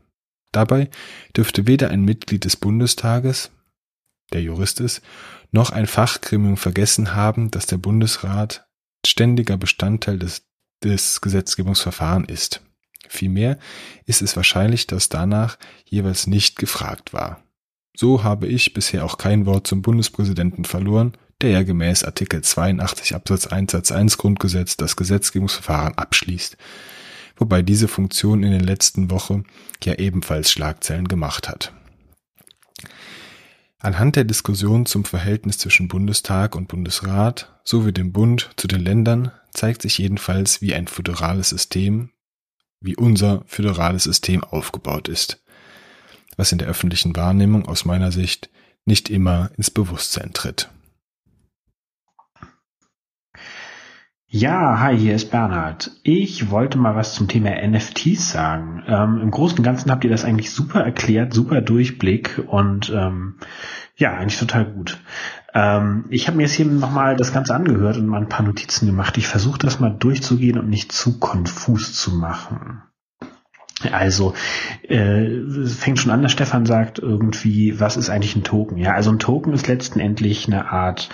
Dabei 0.56 0.88
dürfte 1.36 1.66
weder 1.66 1.90
ein 1.90 2.00
Mitglied 2.00 2.46
des 2.46 2.56
Bundestages, 2.56 3.50
der 4.32 4.40
Jurist 4.40 4.80
ist, 4.80 5.02
noch 5.52 5.68
ein 5.68 5.86
Fachgremium 5.86 6.56
vergessen 6.56 7.14
haben, 7.14 7.50
dass 7.50 7.66
der 7.66 7.76
Bundesrat 7.76 8.66
ständiger 9.06 9.58
Bestandteil 9.58 10.18
des, 10.18 10.46
des 10.82 11.20
Gesetzgebungsverfahrens 11.20 12.30
ist. 12.30 12.62
Vielmehr 13.06 13.58
ist 14.06 14.22
es 14.22 14.34
wahrscheinlich, 14.34 14.86
dass 14.86 15.10
danach 15.10 15.58
jeweils 15.84 16.26
nicht 16.26 16.56
gefragt 16.56 17.12
war. 17.12 17.42
So 17.94 18.24
habe 18.24 18.46
ich 18.46 18.72
bisher 18.72 19.04
auch 19.04 19.18
kein 19.18 19.44
Wort 19.44 19.66
zum 19.66 19.82
Bundespräsidenten 19.82 20.64
verloren, 20.64 21.18
der 21.42 21.50
ja 21.50 21.64
gemäß 21.64 22.02
Artikel 22.02 22.40
82 22.40 23.14
Absatz 23.14 23.46
1 23.46 23.72
Satz 23.72 23.92
1 23.92 24.16
Grundgesetz 24.16 24.78
das 24.78 24.96
Gesetzgebungsverfahren 24.96 25.98
abschließt, 25.98 26.56
wobei 27.36 27.62
diese 27.62 27.88
Funktion 27.88 28.42
in 28.42 28.52
den 28.52 28.64
letzten 28.64 29.10
Wochen 29.10 29.44
ja 29.82 29.94
ebenfalls 29.94 30.50
Schlagzeilen 30.50 31.08
gemacht 31.08 31.48
hat. 31.48 31.72
Anhand 33.78 34.16
der 34.16 34.24
Diskussion 34.24 34.86
zum 34.86 35.04
Verhältnis 35.04 35.58
zwischen 35.58 35.88
Bundestag 35.88 36.56
und 36.56 36.68
Bundesrat 36.68 37.60
sowie 37.62 37.92
dem 37.92 38.12
Bund 38.12 38.50
zu 38.56 38.66
den 38.66 38.80
Ländern 38.80 39.30
zeigt 39.52 39.82
sich 39.82 39.98
jedenfalls, 39.98 40.60
wie 40.62 40.74
ein 40.74 40.88
föderales 40.88 41.50
System, 41.50 42.10
wie 42.80 42.96
unser 42.96 43.44
föderales 43.46 44.04
System 44.04 44.42
aufgebaut 44.42 45.08
ist, 45.08 45.42
was 46.36 46.52
in 46.52 46.58
der 46.58 46.68
öffentlichen 46.68 47.14
Wahrnehmung 47.16 47.66
aus 47.66 47.84
meiner 47.84 48.12
Sicht 48.12 48.50
nicht 48.86 49.10
immer 49.10 49.50
ins 49.56 49.70
Bewusstsein 49.70 50.32
tritt. 50.32 50.68
Ja, 54.28 54.80
hi, 54.80 54.98
hier 54.98 55.14
ist 55.14 55.30
Bernhard. 55.30 55.92
Ich 56.02 56.50
wollte 56.50 56.78
mal 56.78 56.96
was 56.96 57.14
zum 57.14 57.28
Thema 57.28 57.50
NFTs 57.64 58.32
sagen. 58.32 58.82
Ähm, 58.88 59.20
Im 59.22 59.30
Großen 59.30 59.58
und 59.58 59.62
Ganzen 59.62 59.88
habt 59.88 60.02
ihr 60.02 60.10
das 60.10 60.24
eigentlich 60.24 60.50
super 60.50 60.80
erklärt, 60.80 61.32
super 61.32 61.60
Durchblick 61.60 62.42
und 62.48 62.90
ähm, 62.92 63.36
ja, 63.94 64.14
eigentlich 64.14 64.40
total 64.40 64.64
gut. 64.64 64.98
Ähm, 65.54 66.06
ich 66.10 66.26
habe 66.26 66.38
mir 66.38 66.42
jetzt 66.42 66.54
hier 66.54 66.66
nochmal 66.66 67.14
das 67.14 67.32
Ganze 67.32 67.54
angehört 67.54 67.98
und 67.98 68.08
mal 68.08 68.20
ein 68.20 68.28
paar 68.28 68.44
Notizen 68.44 68.86
gemacht. 68.86 69.16
Ich 69.16 69.28
versuche 69.28 69.60
das 69.60 69.78
mal 69.78 69.90
durchzugehen 69.96 70.58
und 70.58 70.68
nicht 70.68 70.90
zu 70.90 71.20
konfus 71.20 71.94
zu 71.94 72.10
machen. 72.10 72.82
Also, 73.92 74.34
äh, 74.88 75.28
fängt 75.66 76.00
schon 76.00 76.10
an, 76.10 76.22
dass 76.22 76.32
Stefan 76.32 76.66
sagt 76.66 76.98
irgendwie, 76.98 77.78
was 77.78 77.96
ist 77.96 78.10
eigentlich 78.10 78.34
ein 78.34 78.42
Token? 78.42 78.76
Ja, 78.76 78.94
also 78.94 79.12
ein 79.12 79.20
Token 79.20 79.52
ist 79.52 79.68
letztendlich 79.68 80.48
eine 80.48 80.72
Art 80.72 81.10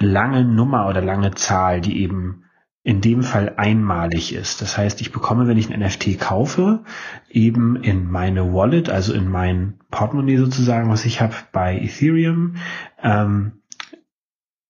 lange 0.00 0.44
Nummer 0.44 0.88
oder 0.88 1.02
lange 1.02 1.32
Zahl, 1.32 1.80
die 1.80 2.00
eben 2.00 2.44
in 2.82 3.02
dem 3.02 3.22
Fall 3.22 3.54
einmalig 3.56 4.34
ist. 4.34 4.62
Das 4.62 4.78
heißt, 4.78 5.00
ich 5.02 5.12
bekomme, 5.12 5.46
wenn 5.46 5.58
ich 5.58 5.70
ein 5.70 5.78
NFT 5.78 6.18
kaufe, 6.18 6.82
eben 7.28 7.76
in 7.76 8.10
meine 8.10 8.54
Wallet, 8.54 8.88
also 8.88 9.12
in 9.12 9.28
mein 9.28 9.78
Portemonnaie 9.90 10.38
sozusagen, 10.38 10.88
was 10.88 11.04
ich 11.04 11.20
habe 11.20 11.34
bei 11.52 11.78
Ethereum, 11.78 12.56
ähm, 13.02 13.60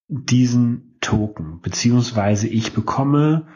diesen 0.08 0.96
Token, 1.00 1.60
beziehungsweise 1.60 2.48
ich 2.48 2.72
bekomme 2.72 3.46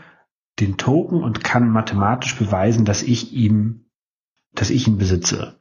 den 0.61 0.77
Token 0.77 1.23
und 1.23 1.43
kann 1.43 1.69
mathematisch 1.69 2.39
beweisen, 2.39 2.85
dass 2.85 3.03
ich 3.03 3.33
ihm, 3.33 3.87
dass 4.55 4.71
ich 4.71 4.87
ihn 4.87 4.99
besitze. 4.99 5.59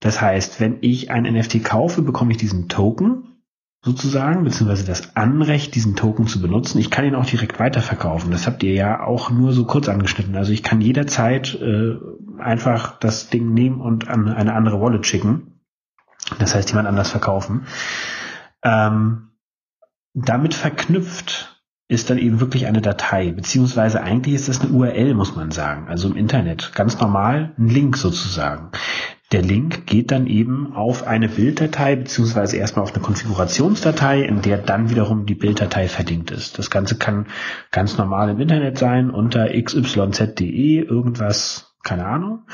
Das 0.00 0.20
heißt, 0.20 0.60
wenn 0.60 0.78
ich 0.80 1.12
ein 1.12 1.22
NFT 1.22 1.62
kaufe, 1.62 2.02
bekomme 2.02 2.32
ich 2.32 2.38
diesen 2.38 2.68
Token 2.68 3.37
sozusagen, 3.82 4.44
beziehungsweise 4.44 4.84
das 4.84 5.16
Anrecht, 5.16 5.74
diesen 5.74 5.94
Token 5.94 6.26
zu 6.26 6.42
benutzen. 6.42 6.78
Ich 6.78 6.90
kann 6.90 7.04
ihn 7.04 7.14
auch 7.14 7.26
direkt 7.26 7.60
weiterverkaufen. 7.60 8.30
Das 8.30 8.46
habt 8.46 8.62
ihr 8.62 8.72
ja 8.72 9.00
auch 9.00 9.30
nur 9.30 9.52
so 9.52 9.64
kurz 9.64 9.88
angeschnitten. 9.88 10.36
Also 10.36 10.52
ich 10.52 10.62
kann 10.62 10.80
jederzeit 10.80 11.54
äh, 11.54 11.96
einfach 12.38 12.98
das 12.98 13.30
Ding 13.30 13.54
nehmen 13.54 13.80
und 13.80 14.08
an 14.08 14.28
eine 14.28 14.54
andere 14.54 14.80
Wallet 14.80 15.06
schicken. 15.06 15.60
Das 16.38 16.54
heißt, 16.54 16.70
jemand 16.70 16.88
anders 16.88 17.10
verkaufen. 17.10 17.66
Ähm, 18.62 19.28
damit 20.14 20.54
verknüpft 20.54 21.62
ist 21.88 22.10
dann 22.10 22.18
eben 22.18 22.40
wirklich 22.40 22.66
eine 22.66 22.82
Datei, 22.82 23.32
beziehungsweise 23.32 24.02
eigentlich 24.02 24.34
ist 24.34 24.48
das 24.48 24.60
eine 24.60 24.72
URL, 24.72 25.14
muss 25.14 25.36
man 25.36 25.50
sagen, 25.50 25.88
also 25.88 26.08
im 26.08 26.16
Internet, 26.16 26.72
ganz 26.74 27.00
normal 27.00 27.54
ein 27.56 27.68
Link 27.68 27.96
sozusagen. 27.96 28.72
Der 29.30 29.42
Link 29.42 29.86
geht 29.86 30.10
dann 30.10 30.26
eben 30.26 30.72
auf 30.72 31.06
eine 31.06 31.28
Bilddatei 31.28 31.96
beziehungsweise 31.96 32.56
erstmal 32.56 32.84
auf 32.84 32.94
eine 32.94 33.02
Konfigurationsdatei, 33.02 34.22
in 34.22 34.40
der 34.40 34.56
dann 34.56 34.88
wiederum 34.88 35.26
die 35.26 35.34
Bilddatei 35.34 35.86
verlinkt 35.88 36.30
ist. 36.30 36.58
Das 36.58 36.70
Ganze 36.70 36.96
kann 36.96 37.26
ganz 37.70 37.98
normal 37.98 38.30
im 38.30 38.40
Internet 38.40 38.78
sein, 38.78 39.10
unter 39.10 39.48
xyz.de, 39.48 40.78
irgendwas, 40.78 41.74
keine 41.82 42.06
Ahnung. 42.06 42.44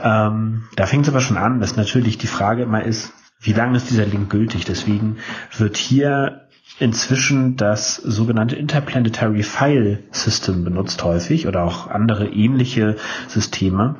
Ähm, 0.00 0.68
da 0.76 0.86
fängt 0.86 1.06
es 1.06 1.10
aber 1.10 1.20
schon 1.20 1.38
an, 1.38 1.58
dass 1.58 1.76
natürlich 1.76 2.18
die 2.18 2.28
Frage 2.28 2.62
immer 2.62 2.84
ist, 2.84 3.12
wie 3.40 3.52
lange 3.52 3.76
ist 3.76 3.90
dieser 3.90 4.06
Link 4.06 4.30
gültig? 4.30 4.64
Deswegen 4.64 5.16
wird 5.58 5.76
hier 5.76 6.42
inzwischen 6.78 7.56
das 7.56 7.96
sogenannte 7.96 8.54
Interplanetary 8.54 9.42
File 9.42 10.04
System 10.12 10.62
benutzt 10.62 11.02
häufig 11.02 11.48
oder 11.48 11.64
auch 11.64 11.88
andere 11.88 12.28
ähnliche 12.28 12.94
Systeme 13.26 13.96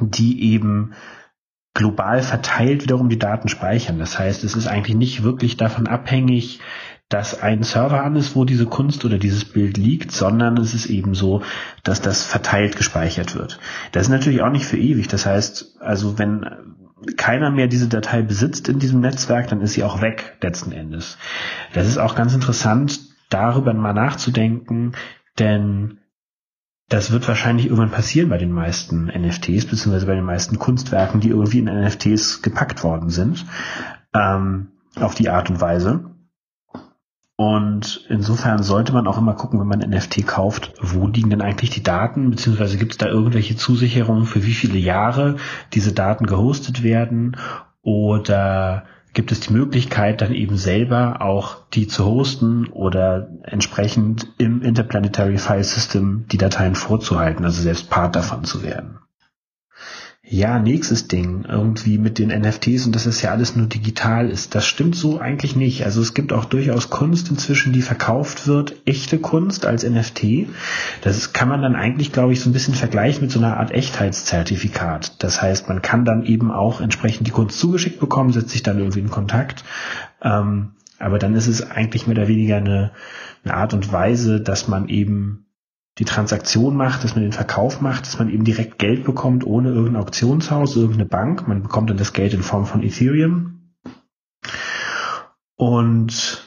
die 0.00 0.52
eben 0.52 0.92
global 1.74 2.22
verteilt 2.22 2.82
wiederum 2.82 3.08
die 3.08 3.18
Daten 3.18 3.48
speichern. 3.48 3.98
Das 3.98 4.18
heißt, 4.18 4.44
es 4.44 4.54
ist 4.54 4.66
eigentlich 4.66 4.96
nicht 4.96 5.22
wirklich 5.22 5.56
davon 5.56 5.86
abhängig, 5.86 6.60
dass 7.08 7.42
ein 7.42 7.62
Server 7.62 8.02
an 8.02 8.16
ist, 8.16 8.34
wo 8.34 8.44
diese 8.44 8.66
Kunst 8.66 9.04
oder 9.04 9.18
dieses 9.18 9.44
Bild 9.44 9.76
liegt, 9.76 10.12
sondern 10.12 10.56
es 10.56 10.72
ist 10.74 10.86
eben 10.86 11.14
so, 11.14 11.42
dass 11.82 12.00
das 12.00 12.24
verteilt 12.24 12.76
gespeichert 12.76 13.34
wird. 13.34 13.58
Das 13.92 14.04
ist 14.04 14.08
natürlich 14.08 14.42
auch 14.42 14.50
nicht 14.50 14.64
für 14.64 14.78
ewig. 14.78 15.08
Das 15.08 15.26
heißt, 15.26 15.76
also 15.80 16.18
wenn 16.18 16.46
keiner 17.16 17.50
mehr 17.50 17.66
diese 17.66 17.88
Datei 17.88 18.22
besitzt 18.22 18.68
in 18.68 18.78
diesem 18.78 19.00
Netzwerk, 19.00 19.48
dann 19.48 19.60
ist 19.60 19.74
sie 19.74 19.84
auch 19.84 20.00
weg 20.00 20.38
letzten 20.40 20.72
Endes. 20.72 21.18
Das 21.74 21.86
ist 21.86 21.98
auch 21.98 22.14
ganz 22.14 22.34
interessant, 22.34 23.00
darüber 23.28 23.74
mal 23.74 23.92
nachzudenken, 23.92 24.92
denn 25.38 25.98
das 26.92 27.10
wird 27.10 27.26
wahrscheinlich 27.26 27.66
irgendwann 27.66 27.90
passieren 27.90 28.28
bei 28.28 28.36
den 28.36 28.52
meisten 28.52 29.06
NFTs, 29.06 29.66
beziehungsweise 29.66 30.06
bei 30.06 30.14
den 30.14 30.24
meisten 30.24 30.58
Kunstwerken, 30.58 31.20
die 31.20 31.30
irgendwie 31.30 31.58
in 31.58 31.64
NFTs 31.64 32.42
gepackt 32.42 32.84
worden 32.84 33.08
sind, 33.08 33.46
ähm, 34.14 34.68
auf 35.00 35.14
die 35.14 35.30
Art 35.30 35.48
und 35.48 35.60
Weise. 35.60 36.10
Und 37.36 38.04
insofern 38.10 38.62
sollte 38.62 38.92
man 38.92 39.06
auch 39.06 39.16
immer 39.16 39.34
gucken, 39.34 39.58
wenn 39.58 39.66
man 39.66 39.80
NFT 39.80 40.26
kauft, 40.26 40.74
wo 40.80 41.06
liegen 41.06 41.30
denn 41.30 41.40
eigentlich 41.40 41.70
die 41.70 41.82
Daten, 41.82 42.30
beziehungsweise 42.30 42.76
gibt 42.76 42.92
es 42.92 42.98
da 42.98 43.06
irgendwelche 43.06 43.56
Zusicherungen, 43.56 44.26
für 44.26 44.44
wie 44.44 44.52
viele 44.52 44.78
Jahre 44.78 45.36
diese 45.72 45.92
Daten 45.94 46.26
gehostet 46.26 46.82
werden 46.82 47.38
oder 47.80 48.84
gibt 49.12 49.32
es 49.32 49.40
die 49.40 49.52
Möglichkeit, 49.52 50.20
dann 50.20 50.32
eben 50.32 50.56
selber 50.56 51.20
auch 51.20 51.58
die 51.74 51.86
zu 51.86 52.04
hosten 52.06 52.68
oder 52.68 53.28
entsprechend 53.42 54.28
im 54.38 54.62
Interplanetary 54.62 55.38
File 55.38 55.64
System 55.64 56.24
die 56.32 56.38
Dateien 56.38 56.74
vorzuhalten, 56.74 57.44
also 57.44 57.60
selbst 57.62 57.90
Part 57.90 58.16
davon 58.16 58.44
zu 58.44 58.62
werden. 58.62 58.98
Ja, 60.32 60.58
nächstes 60.58 61.08
Ding, 61.08 61.44
irgendwie 61.46 61.98
mit 61.98 62.18
den 62.18 62.30
NFTs 62.30 62.86
und 62.86 62.96
dass 62.96 63.04
es 63.04 63.20
ja 63.20 63.32
alles 63.32 63.54
nur 63.54 63.66
digital 63.66 64.30
ist. 64.30 64.54
Das 64.54 64.64
stimmt 64.64 64.96
so 64.96 65.20
eigentlich 65.20 65.56
nicht. 65.56 65.84
Also 65.84 66.00
es 66.00 66.14
gibt 66.14 66.32
auch 66.32 66.46
durchaus 66.46 66.88
Kunst 66.88 67.28
inzwischen, 67.28 67.74
die 67.74 67.82
verkauft 67.82 68.46
wird, 68.46 68.76
echte 68.86 69.18
Kunst 69.18 69.66
als 69.66 69.84
NFT. 69.84 70.46
Das 71.02 71.34
kann 71.34 71.50
man 71.50 71.60
dann 71.60 71.76
eigentlich, 71.76 72.12
glaube 72.12 72.32
ich, 72.32 72.40
so 72.40 72.48
ein 72.48 72.54
bisschen 72.54 72.72
vergleichen 72.72 73.20
mit 73.20 73.30
so 73.30 73.40
einer 73.40 73.58
Art 73.58 73.72
Echtheitszertifikat. 73.72 75.22
Das 75.22 75.42
heißt, 75.42 75.68
man 75.68 75.82
kann 75.82 76.06
dann 76.06 76.24
eben 76.24 76.50
auch 76.50 76.80
entsprechend 76.80 77.26
die 77.26 77.32
Kunst 77.32 77.58
zugeschickt 77.58 78.00
bekommen, 78.00 78.32
setzt 78.32 78.52
sich 78.52 78.62
dann 78.62 78.78
irgendwie 78.78 79.00
in 79.00 79.10
Kontakt. 79.10 79.64
Ähm, 80.22 80.70
aber 80.98 81.18
dann 81.18 81.34
ist 81.34 81.46
es 81.46 81.70
eigentlich 81.70 82.06
mehr 82.06 82.16
oder 82.16 82.28
weniger 82.28 82.56
eine, 82.56 82.92
eine 83.44 83.52
Art 83.52 83.74
und 83.74 83.92
Weise, 83.92 84.40
dass 84.40 84.66
man 84.66 84.88
eben 84.88 85.41
die 86.02 86.04
Transaktion 86.04 86.74
macht, 86.74 87.04
dass 87.04 87.14
man 87.14 87.22
den 87.22 87.32
Verkauf 87.32 87.80
macht, 87.80 88.06
dass 88.06 88.18
man 88.18 88.28
eben 88.28 88.42
direkt 88.42 88.80
Geld 88.80 89.04
bekommt, 89.04 89.46
ohne 89.46 89.68
irgendein 89.68 90.02
Auktionshaus, 90.02 90.74
irgendeine 90.74 91.06
Bank. 91.06 91.46
Man 91.46 91.62
bekommt 91.62 91.90
dann 91.90 91.96
das 91.96 92.12
Geld 92.12 92.34
in 92.34 92.42
Form 92.42 92.66
von 92.66 92.82
Ethereum. 92.82 93.72
Und 95.54 96.42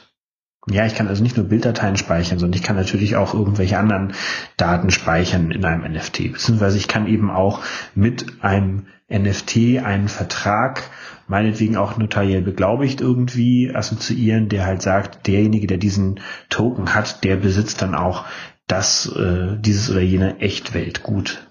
Ja, 0.68 0.84
ich 0.84 0.96
kann 0.96 1.06
also 1.06 1.22
nicht 1.22 1.36
nur 1.36 1.46
Bilddateien 1.46 1.96
speichern, 1.96 2.40
sondern 2.40 2.58
ich 2.58 2.64
kann 2.66 2.74
natürlich 2.74 3.14
auch 3.14 3.34
irgendwelche 3.34 3.78
anderen 3.78 4.14
Daten 4.56 4.90
speichern 4.90 5.52
in 5.52 5.64
einem 5.64 5.90
NFT. 5.90 6.32
Beziehungsweise 6.32 6.76
ich 6.76 6.88
kann 6.88 7.06
eben 7.06 7.30
auch 7.30 7.62
mit 7.94 8.42
einem 8.42 8.86
NFT 9.08 9.78
einen 9.84 10.08
Vertrag, 10.08 10.82
meinetwegen 11.28 11.76
auch 11.76 11.96
notariell 11.96 12.42
beglaubigt 12.42 13.00
irgendwie 13.00 13.72
assoziieren, 13.72 14.48
der 14.48 14.66
halt 14.66 14.82
sagt, 14.82 15.28
derjenige, 15.28 15.68
der 15.68 15.78
diesen 15.78 16.18
Token 16.48 16.94
hat, 16.94 17.22
der 17.22 17.36
besitzt 17.36 17.80
dann 17.80 17.94
auch 17.94 18.24
das, 18.66 19.06
äh, 19.14 19.56
dieses 19.58 19.90
oder 19.90 20.00
jene 20.00 20.40
Echtweltgut. 20.40 21.46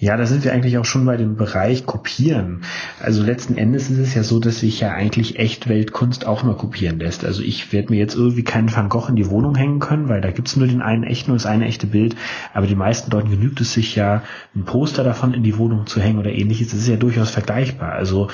Ja, 0.00 0.16
da 0.16 0.26
sind 0.26 0.44
wir 0.44 0.52
eigentlich 0.52 0.78
auch 0.78 0.84
schon 0.84 1.04
bei 1.04 1.16
dem 1.16 1.34
Bereich 1.34 1.84
Kopieren. 1.84 2.60
Also 3.00 3.24
letzten 3.24 3.58
Endes 3.58 3.90
ist 3.90 3.98
es 3.98 4.14
ja 4.14 4.22
so, 4.22 4.38
dass 4.38 4.60
sich 4.60 4.78
ja 4.78 4.92
eigentlich 4.92 5.40
Echtweltkunst 5.40 6.24
auch 6.24 6.44
nur 6.44 6.56
kopieren 6.56 7.00
lässt. 7.00 7.24
Also 7.24 7.42
ich 7.42 7.72
werde 7.72 7.90
mir 7.90 7.98
jetzt 7.98 8.14
irgendwie 8.14 8.44
keinen 8.44 8.72
Van 8.72 8.90
Gogh 8.90 9.08
in 9.08 9.16
die 9.16 9.28
Wohnung 9.28 9.56
hängen 9.56 9.80
können, 9.80 10.08
weil 10.08 10.20
da 10.20 10.30
gibt's 10.30 10.54
nur 10.54 10.68
den 10.68 10.82
einen 10.82 11.02
echten 11.02 11.32
und 11.32 11.40
das 11.40 11.46
eine 11.46 11.66
echte 11.66 11.88
Bild. 11.88 12.14
Aber 12.54 12.68
die 12.68 12.76
meisten 12.76 13.10
Leuten 13.10 13.28
genügt 13.28 13.60
es 13.60 13.72
sich 13.72 13.96
ja, 13.96 14.22
ein 14.54 14.64
Poster 14.64 15.02
davon 15.02 15.34
in 15.34 15.42
die 15.42 15.58
Wohnung 15.58 15.88
zu 15.88 16.00
hängen 16.00 16.20
oder 16.20 16.30
ähnliches. 16.30 16.68
Das 16.68 16.78
ist 16.78 16.88
ja 16.88 16.96
durchaus 16.96 17.30
vergleichbar. 17.30 17.90
Also 17.90 18.28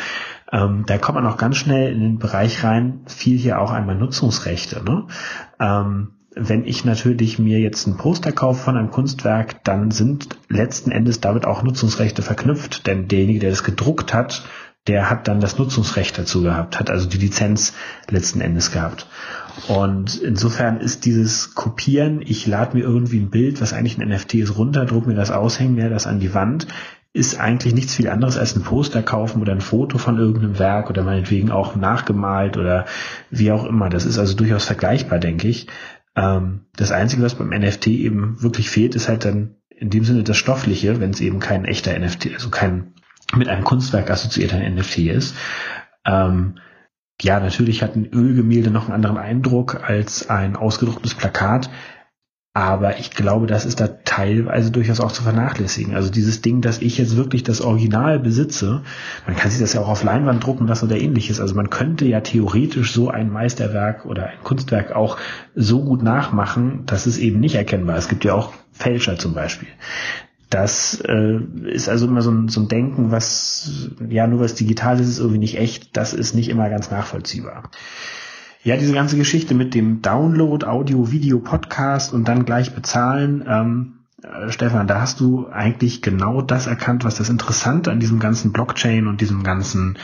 ähm, 0.52 0.84
da 0.86 0.98
kommt 0.98 1.16
man 1.16 1.26
auch 1.26 1.38
ganz 1.38 1.56
schnell 1.56 1.94
in 1.94 2.00
den 2.00 2.18
Bereich 2.18 2.62
rein, 2.62 3.00
viel 3.06 3.38
hier 3.38 3.58
auch 3.58 3.70
einmal 3.70 3.96
Nutzungsrechte. 3.96 4.84
Ne? 4.84 5.06
Ähm, 5.58 6.08
wenn 6.36 6.64
ich 6.64 6.84
natürlich 6.84 7.38
mir 7.38 7.60
jetzt 7.60 7.86
ein 7.86 7.96
Poster 7.96 8.32
kaufe 8.32 8.64
von 8.64 8.76
einem 8.76 8.90
Kunstwerk, 8.90 9.64
dann 9.64 9.90
sind 9.90 10.28
letzten 10.48 10.90
Endes 10.90 11.20
damit 11.20 11.46
auch 11.46 11.62
Nutzungsrechte 11.62 12.22
verknüpft, 12.22 12.86
denn 12.86 13.08
derjenige, 13.08 13.40
der 13.40 13.50
das 13.50 13.64
gedruckt 13.64 14.12
hat, 14.12 14.44
der 14.86 15.08
hat 15.08 15.28
dann 15.28 15.40
das 15.40 15.58
Nutzungsrecht 15.58 16.18
dazu 16.18 16.42
gehabt, 16.42 16.78
hat 16.78 16.90
also 16.90 17.08
die 17.08 17.16
Lizenz 17.16 17.72
letzten 18.10 18.40
Endes 18.40 18.70
gehabt. 18.70 19.06
Und 19.68 20.20
insofern 20.20 20.78
ist 20.80 21.06
dieses 21.06 21.54
Kopieren, 21.54 22.20
ich 22.20 22.46
lade 22.46 22.76
mir 22.76 22.82
irgendwie 22.82 23.18
ein 23.18 23.30
Bild, 23.30 23.60
was 23.60 23.72
eigentlich 23.72 23.98
ein 23.98 24.08
NFT 24.08 24.34
ist, 24.34 24.56
runter, 24.58 24.84
druck 24.84 25.06
mir 25.06 25.14
das 25.14 25.30
aushängen, 25.30 25.76
mir 25.76 25.88
das 25.88 26.06
an 26.06 26.20
die 26.20 26.34
Wand, 26.34 26.66
ist 27.14 27.38
eigentlich 27.38 27.74
nichts 27.74 27.94
viel 27.94 28.08
anderes 28.08 28.36
als 28.36 28.56
ein 28.56 28.64
Poster 28.64 29.00
kaufen 29.00 29.40
oder 29.40 29.52
ein 29.52 29.60
Foto 29.60 29.98
von 29.98 30.18
irgendeinem 30.18 30.58
Werk 30.58 30.90
oder 30.90 31.04
meinetwegen 31.04 31.52
auch 31.52 31.76
nachgemalt 31.76 32.56
oder 32.56 32.86
wie 33.30 33.52
auch 33.52 33.64
immer. 33.64 33.88
Das 33.88 34.04
ist 34.04 34.18
also 34.18 34.34
durchaus 34.34 34.64
vergleichbar, 34.64 35.20
denke 35.20 35.46
ich. 35.46 35.68
Ähm, 36.16 36.66
das 36.76 36.92
Einzige, 36.92 37.22
was 37.22 37.34
beim 37.34 37.50
NFT 37.50 37.88
eben 37.88 38.42
wirklich 38.42 38.70
fehlt, 38.70 38.94
ist 38.94 39.08
halt 39.08 39.24
dann 39.24 39.56
in 39.68 39.90
dem 39.90 40.04
Sinne 40.04 40.22
das 40.22 40.36
Stoffliche, 40.36 41.00
wenn 41.00 41.10
es 41.10 41.20
eben 41.20 41.40
kein 41.40 41.64
echter 41.64 41.98
NFT, 41.98 42.32
also 42.34 42.50
kein 42.50 42.94
mit 43.34 43.48
einem 43.48 43.64
Kunstwerk 43.64 44.10
assoziierter 44.10 44.58
NFT 44.58 44.98
ist. 44.98 45.34
Ähm, 46.04 46.58
ja, 47.20 47.40
natürlich 47.40 47.82
hat 47.82 47.96
ein 47.96 48.06
Ölgemälde 48.12 48.70
noch 48.70 48.84
einen 48.84 48.94
anderen 48.94 49.16
Eindruck 49.16 49.82
als 49.82 50.28
ein 50.28 50.56
ausgedrucktes 50.56 51.14
Plakat. 51.14 51.70
Aber 52.56 53.00
ich 53.00 53.10
glaube, 53.10 53.48
das 53.48 53.66
ist 53.66 53.80
da 53.80 53.88
teilweise 54.04 54.70
durchaus 54.70 55.00
auch 55.00 55.10
zu 55.10 55.24
vernachlässigen. 55.24 55.96
Also 55.96 56.08
dieses 56.08 56.40
Ding, 56.40 56.60
dass 56.60 56.80
ich 56.80 56.98
jetzt 56.98 57.16
wirklich 57.16 57.42
das 57.42 57.60
Original 57.60 58.20
besitze, 58.20 58.82
man 59.26 59.34
kann 59.34 59.50
sich 59.50 59.58
das 59.58 59.72
ja 59.72 59.80
auch 59.80 59.88
auf 59.88 60.04
Leinwand 60.04 60.44
drucken 60.44 60.68
lassen 60.68 60.84
oder 60.84 60.96
ähnliches. 60.96 61.40
Also 61.40 61.56
man 61.56 61.68
könnte 61.68 62.04
ja 62.06 62.20
theoretisch 62.20 62.92
so 62.92 63.10
ein 63.10 63.32
Meisterwerk 63.32 64.06
oder 64.06 64.28
ein 64.28 64.38
Kunstwerk 64.44 64.92
auch 64.92 65.18
so 65.56 65.84
gut 65.84 66.04
nachmachen, 66.04 66.86
dass 66.86 67.06
es 67.06 67.18
eben 67.18 67.40
nicht 67.40 67.56
erkennbar 67.56 67.96
ist. 67.96 68.04
Es 68.04 68.10
gibt 68.10 68.24
ja 68.24 68.34
auch 68.34 68.52
Fälscher 68.70 69.18
zum 69.18 69.34
Beispiel. 69.34 69.68
Das 70.48 71.00
äh, 71.08 71.40
ist 71.64 71.88
also 71.88 72.06
immer 72.06 72.22
so 72.22 72.30
ein, 72.30 72.48
so 72.48 72.60
ein 72.60 72.68
Denken, 72.68 73.10
was 73.10 73.90
ja 74.08 74.28
nur 74.28 74.38
was 74.38 74.54
digital 74.54 75.00
ist, 75.00 75.08
ist 75.08 75.18
irgendwie 75.18 75.38
nicht 75.38 75.58
echt. 75.58 75.96
Das 75.96 76.14
ist 76.14 76.36
nicht 76.36 76.50
immer 76.50 76.70
ganz 76.70 76.88
nachvollziehbar. 76.92 77.64
Ja, 78.64 78.78
diese 78.78 78.94
ganze 78.94 79.18
Geschichte 79.18 79.54
mit 79.54 79.74
dem 79.74 80.00
Download, 80.00 80.64
Audio, 80.64 81.12
Video, 81.12 81.38
Podcast 81.38 82.14
und 82.14 82.26
dann 82.28 82.46
gleich 82.46 82.74
bezahlen. 82.74 83.44
Ähm, 83.46 84.06
äh, 84.22 84.50
Stefan, 84.50 84.86
da 84.86 85.02
hast 85.02 85.20
du 85.20 85.48
eigentlich 85.48 86.00
genau 86.00 86.40
das 86.40 86.66
erkannt, 86.66 87.04
was 87.04 87.16
das 87.16 87.28
Interessante 87.28 87.92
an 87.92 88.00
diesem 88.00 88.20
ganzen 88.20 88.54
Blockchain 88.54 89.06
und 89.06 89.20
diesem 89.20 89.42
ganzen 89.42 89.98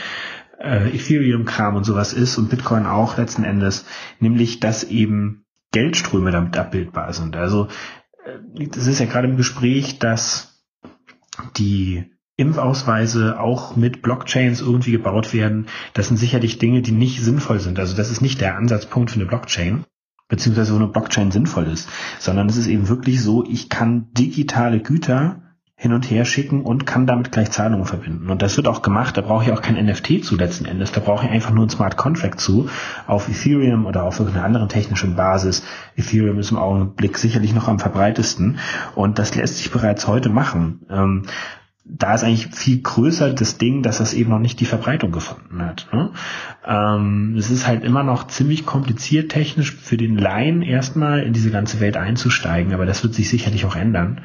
äh, 0.59 0.95
Ethereum-Kram 0.95 1.75
und 1.75 1.85
sowas 1.85 2.13
ist 2.13 2.37
und 2.37 2.51
Bitcoin 2.51 2.85
auch 2.85 3.17
letzten 3.17 3.43
Endes, 3.43 3.83
nämlich 4.19 4.59
dass 4.59 4.83
eben 4.83 5.43
Geldströme 5.71 6.29
damit 6.29 6.55
abbildbar 6.55 7.13
sind. 7.13 7.35
Also 7.35 7.67
äh, 8.25 8.67
das 8.67 8.85
ist 8.85 8.99
ja 8.99 9.07
gerade 9.07 9.27
im 9.27 9.37
Gespräch, 9.37 9.97
dass 9.97 10.63
die 11.57 12.11
Impfausweise 12.41 13.39
auch 13.39 13.75
mit 13.75 14.01
Blockchains 14.01 14.61
irgendwie 14.61 14.91
gebaut 14.91 15.33
werden, 15.33 15.67
das 15.93 16.07
sind 16.07 16.17
sicherlich 16.17 16.57
Dinge, 16.57 16.81
die 16.81 16.91
nicht 16.91 17.21
sinnvoll 17.21 17.59
sind. 17.59 17.79
Also 17.79 17.95
das 17.95 18.11
ist 18.11 18.21
nicht 18.21 18.41
der 18.41 18.57
Ansatzpunkt 18.57 19.11
für 19.11 19.19
eine 19.19 19.27
Blockchain, 19.27 19.85
beziehungsweise 20.27 20.73
wo 20.73 20.77
eine 20.77 20.87
Blockchain 20.87 21.31
sinnvoll 21.31 21.67
ist, 21.67 21.87
sondern 22.19 22.49
es 22.49 22.57
ist 22.57 22.67
eben 22.67 22.89
wirklich 22.89 23.21
so, 23.21 23.45
ich 23.45 23.69
kann 23.69 24.07
digitale 24.13 24.79
Güter 24.79 25.41
hin 25.81 25.93
und 25.93 26.11
her 26.11 26.25
schicken 26.25 26.61
und 26.61 26.85
kann 26.85 27.07
damit 27.07 27.31
gleich 27.31 27.49
Zahlungen 27.49 27.85
verbinden. 27.85 28.29
Und 28.29 28.43
das 28.43 28.55
wird 28.55 28.67
auch 28.67 28.83
gemacht, 28.83 29.17
da 29.17 29.21
brauche 29.21 29.45
ich 29.45 29.51
auch 29.51 29.63
kein 29.63 29.83
NFT 29.83 30.23
zu 30.23 30.35
letzten 30.35 30.65
Endes, 30.65 30.91
da 30.91 31.01
brauche 31.01 31.25
ich 31.25 31.31
einfach 31.31 31.49
nur 31.49 31.65
ein 31.65 31.71
Smart 31.71 31.97
Contract 31.97 32.39
zu 32.39 32.69
auf 33.07 33.27
Ethereum 33.27 33.87
oder 33.87 34.03
auf 34.03 34.19
irgendeiner 34.19 34.45
anderen 34.45 34.69
technischen 34.69 35.15
Basis. 35.15 35.63
Ethereum 35.95 36.37
ist 36.37 36.51
im 36.51 36.57
Augenblick 36.57 37.17
sicherlich 37.17 37.55
noch 37.55 37.67
am 37.67 37.79
verbreitesten 37.79 38.59
und 38.93 39.17
das 39.17 39.33
lässt 39.33 39.57
sich 39.57 39.71
bereits 39.71 40.07
heute 40.07 40.29
machen. 40.29 41.25
Da 41.93 42.13
ist 42.13 42.23
eigentlich 42.23 42.47
viel 42.47 42.81
größer 42.81 43.33
das 43.33 43.57
Ding, 43.57 43.83
dass 43.83 43.97
das 43.97 44.13
eben 44.13 44.29
noch 44.29 44.39
nicht 44.39 44.61
die 44.61 44.65
Verbreitung 44.65 45.11
gefunden 45.11 45.61
hat. 45.61 45.89
Ne? 45.91 46.11
Ähm, 46.65 47.35
es 47.37 47.51
ist 47.51 47.67
halt 47.67 47.83
immer 47.83 48.03
noch 48.03 48.27
ziemlich 48.27 48.65
kompliziert 48.65 49.29
technisch 49.29 49.75
für 49.75 49.97
den 49.97 50.17
Laien 50.17 50.61
erstmal 50.61 51.19
in 51.23 51.33
diese 51.33 51.51
ganze 51.51 51.81
Welt 51.81 51.97
einzusteigen, 51.97 52.73
aber 52.73 52.85
das 52.85 53.03
wird 53.03 53.13
sich 53.13 53.29
sicherlich 53.29 53.65
auch 53.65 53.75
ändern. 53.75 54.21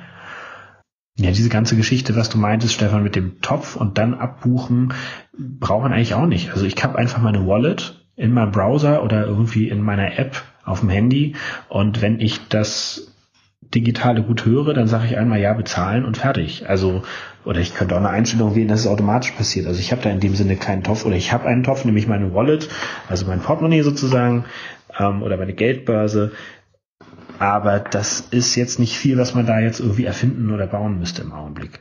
Ja, 1.19 1.33
diese 1.33 1.49
ganze 1.49 1.77
Geschichte, 1.77 2.15
was 2.15 2.29
du 2.29 2.39
meintest, 2.39 2.75
Stefan, 2.75 3.03
mit 3.03 3.17
dem 3.17 3.41
Topf 3.41 3.75
und 3.75 3.99
dann 3.99 4.15
abbuchen, 4.15 4.93
braucht 5.37 5.83
man 5.83 5.93
eigentlich 5.93 6.15
auch 6.15 6.27
nicht. 6.27 6.53
Also 6.53 6.67
ich 6.67 6.77
habe 6.85 6.97
einfach 6.97 7.21
meine 7.21 7.47
Wallet 7.47 8.07
in 8.15 8.33
meinem 8.33 8.53
Browser 8.53 9.03
oder 9.03 9.27
irgendwie 9.27 9.69
in 9.69 9.83
meiner 9.83 10.19
App 10.19 10.43
auf 10.65 10.81
dem 10.81 10.89
Handy 10.89 11.35
und 11.69 12.01
wenn 12.01 12.21
ich 12.21 12.47
das 12.49 13.13
digitale 13.75 14.23
gut 14.23 14.45
höre, 14.45 14.75
dann 14.75 14.87
sage 14.87 15.07
ich 15.07 15.17
einmal 15.17 15.41
ja 15.41 15.53
bezahlen 15.53 16.05
und 16.05 16.17
fertig. 16.17 16.69
Also 16.69 17.03
oder 17.47 17.61
ich 17.61 17.75
könnte 17.75 17.95
auch 17.95 18.01
eine 18.01 18.11
Einstellung 18.11 18.55
wählen, 18.55 18.69
dass 18.69 18.81
es 18.81 18.87
automatisch 18.87 19.31
passiert. 19.31 19.67
Also 19.67 19.79
ich 19.79 19.93
habe 19.93 20.03
da 20.03 20.11
in 20.11 20.21
dem 20.21 20.35
Sinne 20.35 20.57
keinen 20.57 20.83
Topf 20.83 21.07
oder 21.07 21.15
ich 21.15 21.33
habe 21.33 21.47
einen 21.47 21.63
Topf, 21.63 21.85
nämlich 21.85 22.09
meine 22.09 22.35
Wallet, 22.35 22.69
also 23.09 23.25
mein 23.27 23.41
Portemonnaie 23.41 23.83
sozusagen 23.83 24.45
ähm, 24.99 25.23
oder 25.23 25.37
meine 25.37 25.53
Geldbörse. 25.53 26.33
Aber 27.39 27.81
das 27.81 28.21
ist 28.21 28.55
jetzt 28.57 28.79
nicht 28.79 28.97
viel, 28.97 29.19
was 29.19 29.35
man 29.35 29.47
da 29.47 29.61
jetzt 29.61 29.81
irgendwie 29.81 30.07
erfinden 30.07 30.51
oder 30.51 30.67
bauen 30.67 30.99
müsste 30.99 31.23
im 31.23 31.33
Augenblick. 31.33 31.79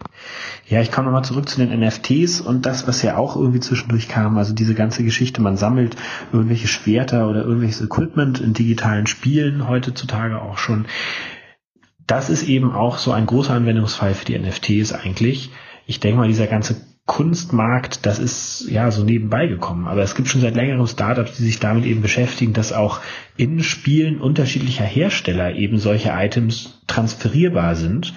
Ja, 0.67 0.81
ich 0.81 0.91
komme 0.91 1.05
nochmal 1.05 1.23
zurück 1.23 1.47
zu 1.47 1.65
den 1.65 1.79
NFTs 1.79 2.41
und 2.41 2.65
das, 2.65 2.87
was 2.87 3.01
ja 3.01 3.15
auch 3.15 3.35
irgendwie 3.37 3.61
zwischendurch 3.61 4.09
kam, 4.09 4.37
also 4.37 4.53
diese 4.53 4.75
ganze 4.75 5.03
Geschichte, 5.03 5.41
man 5.41 5.55
sammelt 5.55 5.95
irgendwelche 6.33 6.67
Schwerter 6.67 7.29
oder 7.29 7.43
irgendwelches 7.43 7.81
Equipment 7.81 8.41
in 8.41 8.53
digitalen 8.53 9.07
Spielen 9.07 9.67
heutzutage 9.67 10.41
auch 10.41 10.57
schon 10.57 10.85
das 12.07 12.29
ist 12.29 12.43
eben 12.43 12.71
auch 12.73 12.97
so 12.97 13.11
ein 13.11 13.25
großer 13.25 13.53
Anwendungsfall 13.53 14.13
für 14.13 14.25
die 14.25 14.37
NFTs 14.37 14.93
eigentlich. 14.93 15.51
Ich 15.87 15.99
denke 15.99 16.17
mal, 16.17 16.27
dieser 16.27 16.47
ganze 16.47 16.75
Kunstmarkt, 17.05 18.07
das 18.07 18.17
ist 18.17 18.67
ja 18.69 18.89
so 18.89 19.03
nebenbei 19.03 19.45
gekommen. 19.45 19.87
Aber 19.87 20.01
es 20.01 20.15
gibt 20.15 20.27
schon 20.27 20.41
seit 20.41 20.55
längerem 20.55 20.87
Startups, 20.87 21.37
die 21.37 21.43
sich 21.43 21.59
damit 21.59 21.85
eben 21.85 22.01
beschäftigen, 22.01 22.53
dass 22.53 22.73
auch 22.73 22.99
in 23.37 23.61
Spielen 23.61 24.19
unterschiedlicher 24.19 24.85
Hersteller 24.85 25.53
eben 25.53 25.77
solche 25.77 26.09
Items 26.09 26.81
transferierbar 26.87 27.75
sind 27.75 28.13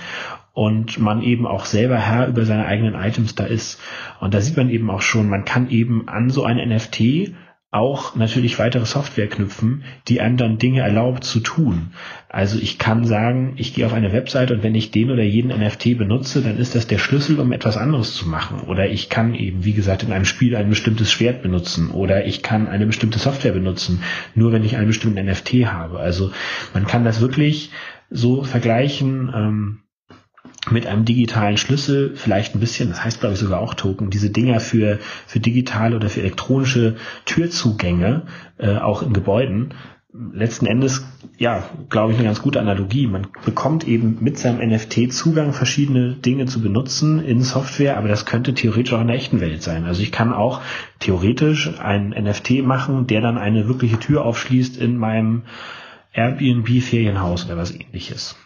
und 0.55 0.99
man 0.99 1.23
eben 1.23 1.47
auch 1.47 1.67
selber 1.67 1.99
Herr 1.99 2.29
über 2.29 2.47
seine 2.47 2.65
eigenen 2.65 2.95
Items 2.95 3.35
da 3.35 3.45
ist. 3.45 3.79
Und 4.21 4.33
da 4.33 4.41
sieht 4.41 4.57
man 4.57 4.71
eben 4.71 4.91
auch 4.91 5.03
schon, 5.03 5.29
man 5.29 5.45
kann 5.45 5.69
eben 5.71 6.09
an 6.09 6.31
so 6.31 6.45
ein 6.45 6.57
NFT 6.57 7.35
auch 7.71 8.17
natürlich 8.17 8.59
weitere 8.59 8.87
Software 8.87 9.27
knüpfen, 9.27 9.85
die 10.09 10.23
einem 10.23 10.39
dann 10.39 10.57
Dinge 10.57 10.81
erlaubt 10.81 11.25
zu 11.25 11.41
tun. 11.41 11.93
Also 12.31 12.59
ich 12.59 12.79
kann 12.79 13.05
sagen, 13.05 13.55
ich 13.57 13.75
gehe 13.75 13.85
auf 13.85 13.93
eine 13.93 14.13
Webseite 14.13 14.55
und 14.55 14.63
wenn 14.63 14.75
ich 14.75 14.91
den 14.91 15.11
oder 15.11 15.23
jeden 15.23 15.51
NFT 15.51 15.99
benutze, 15.99 16.41
dann 16.41 16.57
ist 16.57 16.75
das 16.75 16.87
der 16.87 16.97
Schlüssel, 16.97 17.39
um 17.39 17.53
etwas 17.53 17.77
anderes 17.77 18.15
zu 18.15 18.27
machen. 18.27 18.61
Oder 18.61 18.89
ich 18.89 19.11
kann 19.11 19.35
eben, 19.35 19.67
wie 19.67 19.75
gesagt, 19.75 20.03
in 20.03 20.13
einem 20.13 20.25
Spiel 20.25 20.57
ein 20.57 20.71
bestimmtes 20.71 21.13
Schwert 21.13 21.43
benutzen. 21.43 21.91
Oder 21.91 22.25
ich 22.25 22.43
kann 22.43 22.69
eine 22.69 22.87
bestimmte 22.87 23.19
Software 23.19 23.53
benutzen, 23.53 24.03
nur 24.35 24.51
wenn 24.53 24.65
ich 24.65 24.77
einen 24.77 24.87
bestimmten 24.87 25.27
NFT 25.27 25.67
habe. 25.67 25.99
Also 25.99 26.33
man 26.73 26.87
kann 26.87 27.05
das 27.05 27.21
wirklich 27.21 27.71
so 28.09 28.45
vergleichen. 28.45 29.31
Ähm, 29.35 29.79
mit 30.71 30.87
einem 30.87 31.05
digitalen 31.05 31.57
Schlüssel, 31.57 32.15
vielleicht 32.15 32.55
ein 32.55 32.61
bisschen, 32.61 32.89
das 32.89 33.05
heißt 33.05 33.21
glaube 33.21 33.35
ich 33.35 33.41
sogar 33.41 33.61
auch 33.61 33.75
Token, 33.75 34.11
diese 34.11 34.31
Dinger 34.31 34.61
für, 34.61 34.99
für 35.27 35.41
digitale 35.41 35.97
oder 35.97 36.09
für 36.09 36.21
elektronische 36.21 36.97
Türzugänge, 37.25 38.23
äh, 38.59 38.77
auch 38.77 39.03
in 39.03 39.13
Gebäuden, 39.13 39.75
letzten 40.33 40.67
Endes, 40.67 41.07
ja, 41.37 41.69
glaube 41.91 42.13
ich, 42.13 42.19
eine 42.19 42.27
ganz 42.27 42.43
gute 42.43 42.61
Analogie. 42.61 43.07
Man 43.07 43.27
bekommt 43.45 43.87
eben 43.87 44.19
mit 44.21 44.39
seinem 44.39 44.67
NFT 44.67 45.13
Zugang, 45.13 45.53
verschiedene 45.53 46.15
Dinge 46.15 46.47
zu 46.47 46.61
benutzen 46.61 47.23
in 47.23 47.43
Software, 47.43 47.97
aber 47.99 48.09
das 48.09 48.25
könnte 48.25 48.55
theoretisch 48.55 48.93
auch 48.95 49.01
in 49.01 49.09
der 49.09 49.17
echten 49.17 49.41
Welt 49.41 49.63
sein. 49.63 49.85
Also 49.85 50.03
ich 50.03 50.11
kann 50.11 50.33
auch 50.33 50.63
theoretisch 50.99 51.79
einen 51.79 52.11
NFT 52.11 52.63
machen, 52.65 53.07
der 53.07 53.21
dann 53.21 53.39
eine 53.39 53.69
wirkliche 53.69 53.99
Tür 53.99 54.25
aufschließt 54.25 54.79
in 54.79 54.97
meinem 54.97 55.43
Airbnb-Ferienhaus 56.13 57.45
oder 57.45 57.57
was 57.57 57.75
ähnliches. 57.75 58.37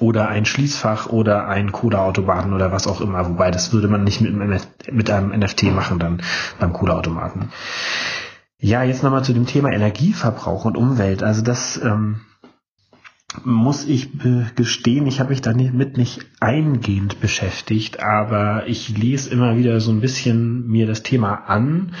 Oder 0.00 0.28
ein 0.28 0.44
Schließfach 0.44 1.06
oder 1.06 1.48
ein 1.48 1.72
Cola-Automaten 1.72 2.52
oder 2.52 2.70
was 2.70 2.86
auch 2.86 3.00
immer. 3.00 3.28
Wobei, 3.28 3.50
das 3.50 3.72
würde 3.72 3.88
man 3.88 4.04
nicht 4.04 4.20
mit 4.20 4.32
einem, 4.32 4.60
mit 4.92 5.10
einem 5.10 5.30
NFT 5.30 5.64
machen 5.64 5.98
dann 5.98 6.22
beim 6.60 6.72
Cola-Automaten. 6.72 7.50
Ja, 8.60 8.82
jetzt 8.82 9.02
nochmal 9.02 9.24
zu 9.24 9.32
dem 9.32 9.46
Thema 9.46 9.70
Energieverbrauch 9.70 10.64
und 10.64 10.76
Umwelt. 10.76 11.22
Also 11.22 11.42
das 11.42 11.80
ähm, 11.82 12.20
muss 13.44 13.84
ich 13.84 14.10
gestehen, 14.56 15.06
ich 15.06 15.20
habe 15.20 15.30
mich 15.30 15.42
damit 15.42 15.96
nicht 15.96 16.26
eingehend 16.40 17.20
beschäftigt, 17.20 18.00
aber 18.00 18.66
ich 18.66 18.96
lese 18.96 19.30
immer 19.30 19.56
wieder 19.56 19.80
so 19.80 19.90
ein 19.90 20.00
bisschen 20.00 20.66
mir 20.66 20.86
das 20.86 21.02
Thema 21.02 21.34
an, 21.46 21.92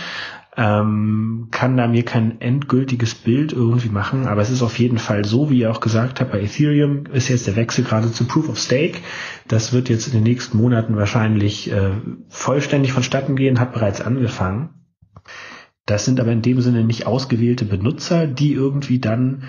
ähm, 0.58 1.46
kann 1.52 1.76
da 1.76 1.86
mir 1.86 2.04
kein 2.04 2.40
endgültiges 2.40 3.14
Bild 3.14 3.52
irgendwie 3.52 3.90
machen, 3.90 4.26
aber 4.26 4.42
es 4.42 4.50
ist 4.50 4.60
auf 4.60 4.76
jeden 4.80 4.98
Fall 4.98 5.24
so, 5.24 5.50
wie 5.50 5.60
ihr 5.60 5.70
auch 5.70 5.78
gesagt 5.78 6.20
habt, 6.20 6.32
bei 6.32 6.40
Ethereum 6.40 7.04
ist 7.12 7.28
jetzt 7.28 7.46
der 7.46 7.54
Wechsel 7.54 7.84
gerade 7.84 8.10
zu 8.10 8.24
Proof 8.24 8.48
of 8.48 8.58
Stake. 8.58 8.98
Das 9.46 9.72
wird 9.72 9.88
jetzt 9.88 10.08
in 10.08 10.14
den 10.14 10.24
nächsten 10.24 10.58
Monaten 10.58 10.96
wahrscheinlich 10.96 11.70
äh, 11.70 11.92
vollständig 12.28 12.92
vonstatten 12.92 13.36
gehen, 13.36 13.60
hat 13.60 13.72
bereits 13.72 14.00
angefangen. 14.00 14.70
Das 15.86 16.04
sind 16.04 16.18
aber 16.18 16.32
in 16.32 16.42
dem 16.42 16.60
Sinne 16.60 16.82
nicht 16.82 17.06
ausgewählte 17.06 17.64
Benutzer, 17.64 18.26
die 18.26 18.52
irgendwie 18.52 18.98
dann 18.98 19.44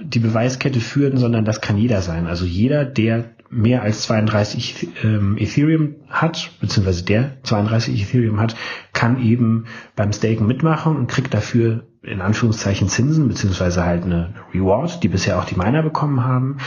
die 0.00 0.20
Beweiskette 0.20 0.80
führen, 0.80 1.18
sondern 1.18 1.44
das 1.44 1.60
kann 1.60 1.76
jeder 1.76 2.00
sein. 2.00 2.26
Also 2.26 2.46
jeder, 2.46 2.86
der 2.86 3.35
mehr 3.50 3.82
als 3.82 4.02
32 4.02 4.88
ähm, 5.04 5.36
Ethereum 5.38 5.96
hat, 6.08 6.50
beziehungsweise 6.60 7.04
der 7.04 7.42
32 7.42 8.02
Ethereum 8.02 8.40
hat, 8.40 8.56
kann 8.92 9.22
eben 9.22 9.66
beim 9.94 10.12
Staken 10.12 10.46
mitmachen 10.46 10.96
und 10.96 11.06
kriegt 11.08 11.34
dafür 11.34 11.86
in 12.02 12.20
Anführungszeichen 12.20 12.88
Zinsen, 12.88 13.28
beziehungsweise 13.28 13.84
halt 13.84 14.04
eine 14.04 14.34
Reward, 14.54 15.02
die 15.02 15.08
bisher 15.08 15.38
auch 15.38 15.44
die 15.44 15.56
Miner 15.56 15.82
bekommen 15.82 16.24
haben. 16.24 16.58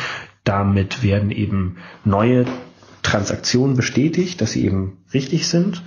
Damit 0.43 1.03
werden 1.03 1.31
eben 1.31 1.77
neue 2.03 2.45
Transaktionen 3.03 3.75
bestätigt, 3.75 4.41
dass 4.41 4.51
sie 4.51 4.65
eben 4.65 4.97
richtig 5.13 5.47
sind. 5.47 5.83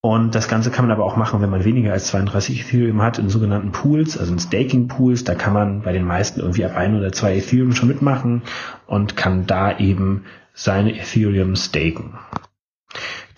Und 0.00 0.36
das 0.36 0.46
Ganze 0.46 0.70
kann 0.70 0.86
man 0.86 0.92
aber 0.92 1.04
auch 1.04 1.16
machen, 1.16 1.40
wenn 1.40 1.50
man 1.50 1.64
weniger 1.64 1.92
als 1.92 2.06
32 2.08 2.60
Ethereum 2.60 3.02
hat, 3.02 3.18
in 3.18 3.28
sogenannten 3.28 3.72
Pools, 3.72 4.16
also 4.16 4.32
in 4.32 4.38
Staking-Pools. 4.38 5.24
Da 5.24 5.34
kann 5.34 5.52
man 5.52 5.82
bei 5.82 5.92
den 5.92 6.04
meisten 6.04 6.40
irgendwie 6.40 6.64
ab 6.64 6.76
ein 6.76 6.96
oder 6.96 7.12
zwei 7.12 7.36
Ethereum 7.36 7.72
schon 7.72 7.88
mitmachen 7.88 8.42
und 8.86 9.16
kann 9.16 9.46
da 9.46 9.76
eben 9.76 10.24
seine 10.54 10.96
Ethereum 10.96 11.56
staken. 11.56 12.14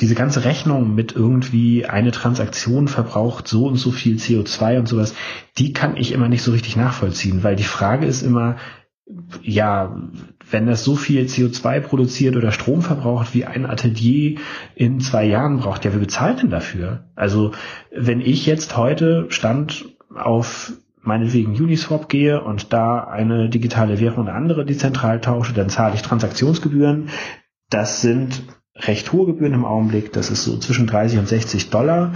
Diese 0.01 0.15
ganze 0.15 0.45
Rechnung 0.45 0.95
mit 0.95 1.13
irgendwie 1.13 1.87
eine 1.87 2.11
Transaktion 2.11 2.89
verbraucht 2.89 3.49
so 3.49 3.67
und 3.67 3.77
so 3.77 3.91
viel 3.91 4.17
CO2 4.17 4.79
und 4.79 4.87
sowas, 4.87 5.15
die 5.59 5.73
kann 5.73 5.97
ich 5.97 6.13
immer 6.13 6.29
nicht 6.29 6.43
so 6.43 6.53
richtig 6.53 6.77
nachvollziehen, 6.77 7.43
weil 7.43 7.57
die 7.57 7.65
Frage 7.65 8.07
ist 8.07 8.23
immer, 8.23 8.57
ja, 9.43 9.99
wenn 10.51 10.67
das 10.67 10.85
so 10.85 10.97
viel 10.97 11.25
CO2 11.25 11.81
produziert 11.81 12.37
oder 12.37 12.53
Strom 12.53 12.83
verbraucht, 12.83 13.35
wie 13.35 13.45
ein 13.45 13.67
Atelier 13.67 14.39
in 14.75 15.01
zwei 15.01 15.25
Jahren 15.25 15.59
braucht, 15.59 15.85
ja, 15.85 15.93
wer 15.93 16.01
bezahlt 16.01 16.43
denn 16.43 16.51
dafür? 16.51 17.05
Also, 17.15 17.53
wenn 17.91 18.21
ich 18.21 18.47
jetzt 18.47 18.77
heute 18.77 19.27
Stand 19.31 19.87
auf 20.15 20.73
meinetwegen 21.03 21.53
Uniswap 21.53 22.09
gehe 22.09 22.43
und 22.43 22.73
da 22.73 23.05
eine 23.05 23.49
digitale 23.49 24.01
Währung 24.01 24.29
eine 24.29 24.37
andere 24.37 24.67
dezentral 24.67 25.21
tausche, 25.21 25.53
dann 25.53 25.71
zahle 25.71 25.95
ich 25.95 26.03
Transaktionsgebühren. 26.03 27.09
Das 27.71 28.03
sind 28.03 28.43
recht 28.77 29.13
hohe 29.13 29.27
Gebühren 29.27 29.55
im 29.55 29.65
Augenblick. 29.65 30.13
Das 30.13 30.31
ist 30.31 30.45
so 30.45 30.59
zwischen 30.59 30.87
30 30.87 31.19
und 31.19 31.29
60 31.29 31.71
Dollar. 31.71 32.13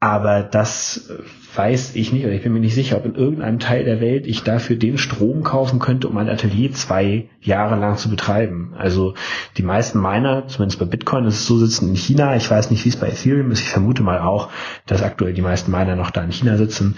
Aber 0.00 0.42
das 0.42 1.10
weiß 1.54 1.96
ich 1.96 2.12
nicht, 2.12 2.24
oder 2.24 2.34
ich 2.34 2.42
bin 2.42 2.52
mir 2.52 2.60
nicht 2.60 2.74
sicher, 2.74 2.96
ob 2.96 3.04
in 3.04 3.14
irgendeinem 3.14 3.58
Teil 3.58 3.84
der 3.84 4.00
Welt 4.00 4.26
ich 4.26 4.42
dafür 4.42 4.76
den 4.76 4.98
Strom 4.98 5.42
kaufen 5.42 5.78
könnte, 5.78 6.08
um 6.08 6.16
ein 6.16 6.28
Atelier 6.28 6.72
zwei 6.72 7.28
Jahre 7.40 7.76
lang 7.76 7.96
zu 7.96 8.08
betreiben. 8.08 8.74
Also 8.76 9.14
die 9.56 9.62
meisten 9.62 10.00
Miner, 10.00 10.46
zumindest 10.46 10.78
bei 10.78 10.86
Bitcoin 10.86 11.24
ist 11.24 11.34
es 11.34 11.46
so, 11.46 11.58
sitzen 11.58 11.88
in 11.88 11.96
China. 11.96 12.36
Ich 12.36 12.50
weiß 12.50 12.70
nicht, 12.70 12.84
wie 12.84 12.90
es 12.90 12.96
bei 12.96 13.08
Ethereum 13.08 13.50
ist. 13.50 13.60
Ich 13.60 13.68
vermute 13.68 14.02
mal 14.02 14.20
auch, 14.20 14.50
dass 14.86 15.02
aktuell 15.02 15.32
die 15.32 15.42
meisten 15.42 15.70
Miner 15.70 15.96
noch 15.96 16.10
da 16.10 16.22
in 16.22 16.32
China 16.32 16.56
sitzen. 16.56 16.96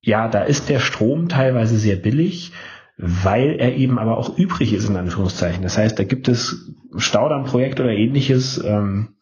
Ja, 0.00 0.28
da 0.28 0.42
ist 0.42 0.68
der 0.68 0.80
Strom 0.80 1.28
teilweise 1.28 1.76
sehr 1.76 1.96
billig 1.96 2.52
weil 2.96 3.56
er 3.58 3.74
eben 3.74 3.98
aber 3.98 4.16
auch 4.18 4.38
übrig 4.38 4.72
ist, 4.72 4.88
in 4.88 4.96
Anführungszeichen. 4.96 5.62
Das 5.62 5.76
heißt, 5.76 5.98
da 5.98 6.04
gibt 6.04 6.28
es 6.28 6.72
Staudammprojekte 6.96 7.82
oder 7.82 7.92
ähnliches, 7.92 8.62
ähm, 8.64 9.13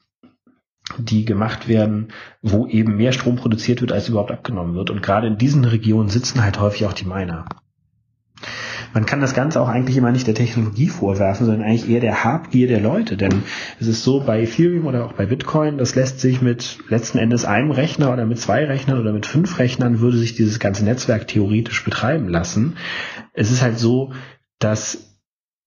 die 0.99 1.25
gemacht 1.25 1.69
werden, 1.69 2.09
wo 2.43 2.67
eben 2.67 2.97
mehr 2.97 3.13
Strom 3.13 3.37
produziert 3.37 3.81
wird, 3.81 3.93
als 3.93 4.09
überhaupt 4.09 4.33
abgenommen 4.33 4.75
wird. 4.75 4.91
Und 4.91 5.03
gerade 5.03 5.27
in 5.27 5.39
diesen 5.39 5.65
Regionen 5.65 6.09
sitzen 6.09 6.43
halt 6.43 6.61
häufig 6.61 6.87
auch 6.87 6.93
die 6.93 7.07
Miner. 7.07 7.47
Man 8.95 9.07
kann 9.07 9.21
das 9.21 9.33
Ganze 9.33 9.61
auch 9.61 9.69
eigentlich 9.69 9.97
immer 9.97 10.13
nicht 10.13 10.27
der 10.27 10.35
Technologie 10.35 10.89
vorwerfen, 10.89 11.47
sondern 11.47 11.65
eigentlich 11.65 11.89
eher 11.89 12.01
der 12.01 12.25
Habgier 12.25 12.69
der 12.69 12.81
Leute. 12.81 13.17
Denn 13.17 13.43
es 13.81 13.87
ist 13.87 14.05
so 14.05 14.21
bei 14.21 14.43
Ethereum 14.43 14.87
oder 14.87 15.07
auch 15.07 15.15
bei 15.15 15.25
Bitcoin, 15.25 15.79
das 15.79 15.95
lässt 15.95 16.21
sich 16.21 16.43
mit 16.43 16.79
letzten 16.89 17.19
Endes 17.19 17.45
einem 17.45 17.71
Rechner 17.71 18.13
oder 18.13 18.27
mit 18.27 18.39
zwei 18.39 18.65
Rechnern 18.65 19.01
oder 19.01 19.13
mit 19.13 19.25
fünf 19.25 19.59
Rechnern 19.59 20.01
würde 20.01 20.19
sich 20.19 20.35
dieses 20.35 20.59
ganze 20.59 20.85
Netzwerk 20.85 21.27
theoretisch 21.27 21.85
betreiben 21.85 22.29
lassen. 22.29 22.77
Es 23.33 23.51
ist 23.51 23.63
halt 23.63 23.79
so, 23.79 24.13
dass 24.59 25.19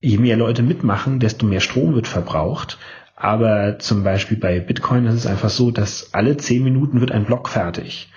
je 0.01 0.19
mehr 0.19 0.37
Leute 0.37 0.61
mitmachen, 0.61 1.19
desto 1.19 1.47
mehr 1.47 1.61
Strom 1.61 1.95
wird 1.95 2.07
verbraucht. 2.07 2.77
Aber 3.15 3.79
zum 3.79 4.03
Beispiel 4.03 4.37
bei 4.37 4.59
Bitcoin 4.59 5.05
ist 5.05 5.15
es 5.15 5.27
einfach 5.27 5.49
so, 5.49 5.71
dass 5.71 6.13
alle 6.13 6.35
zehn 6.35 6.63
Minuten 6.63 6.99
wird 6.99 7.11
ein 7.11 7.25
Block 7.25 7.47
fertig. 7.47 8.11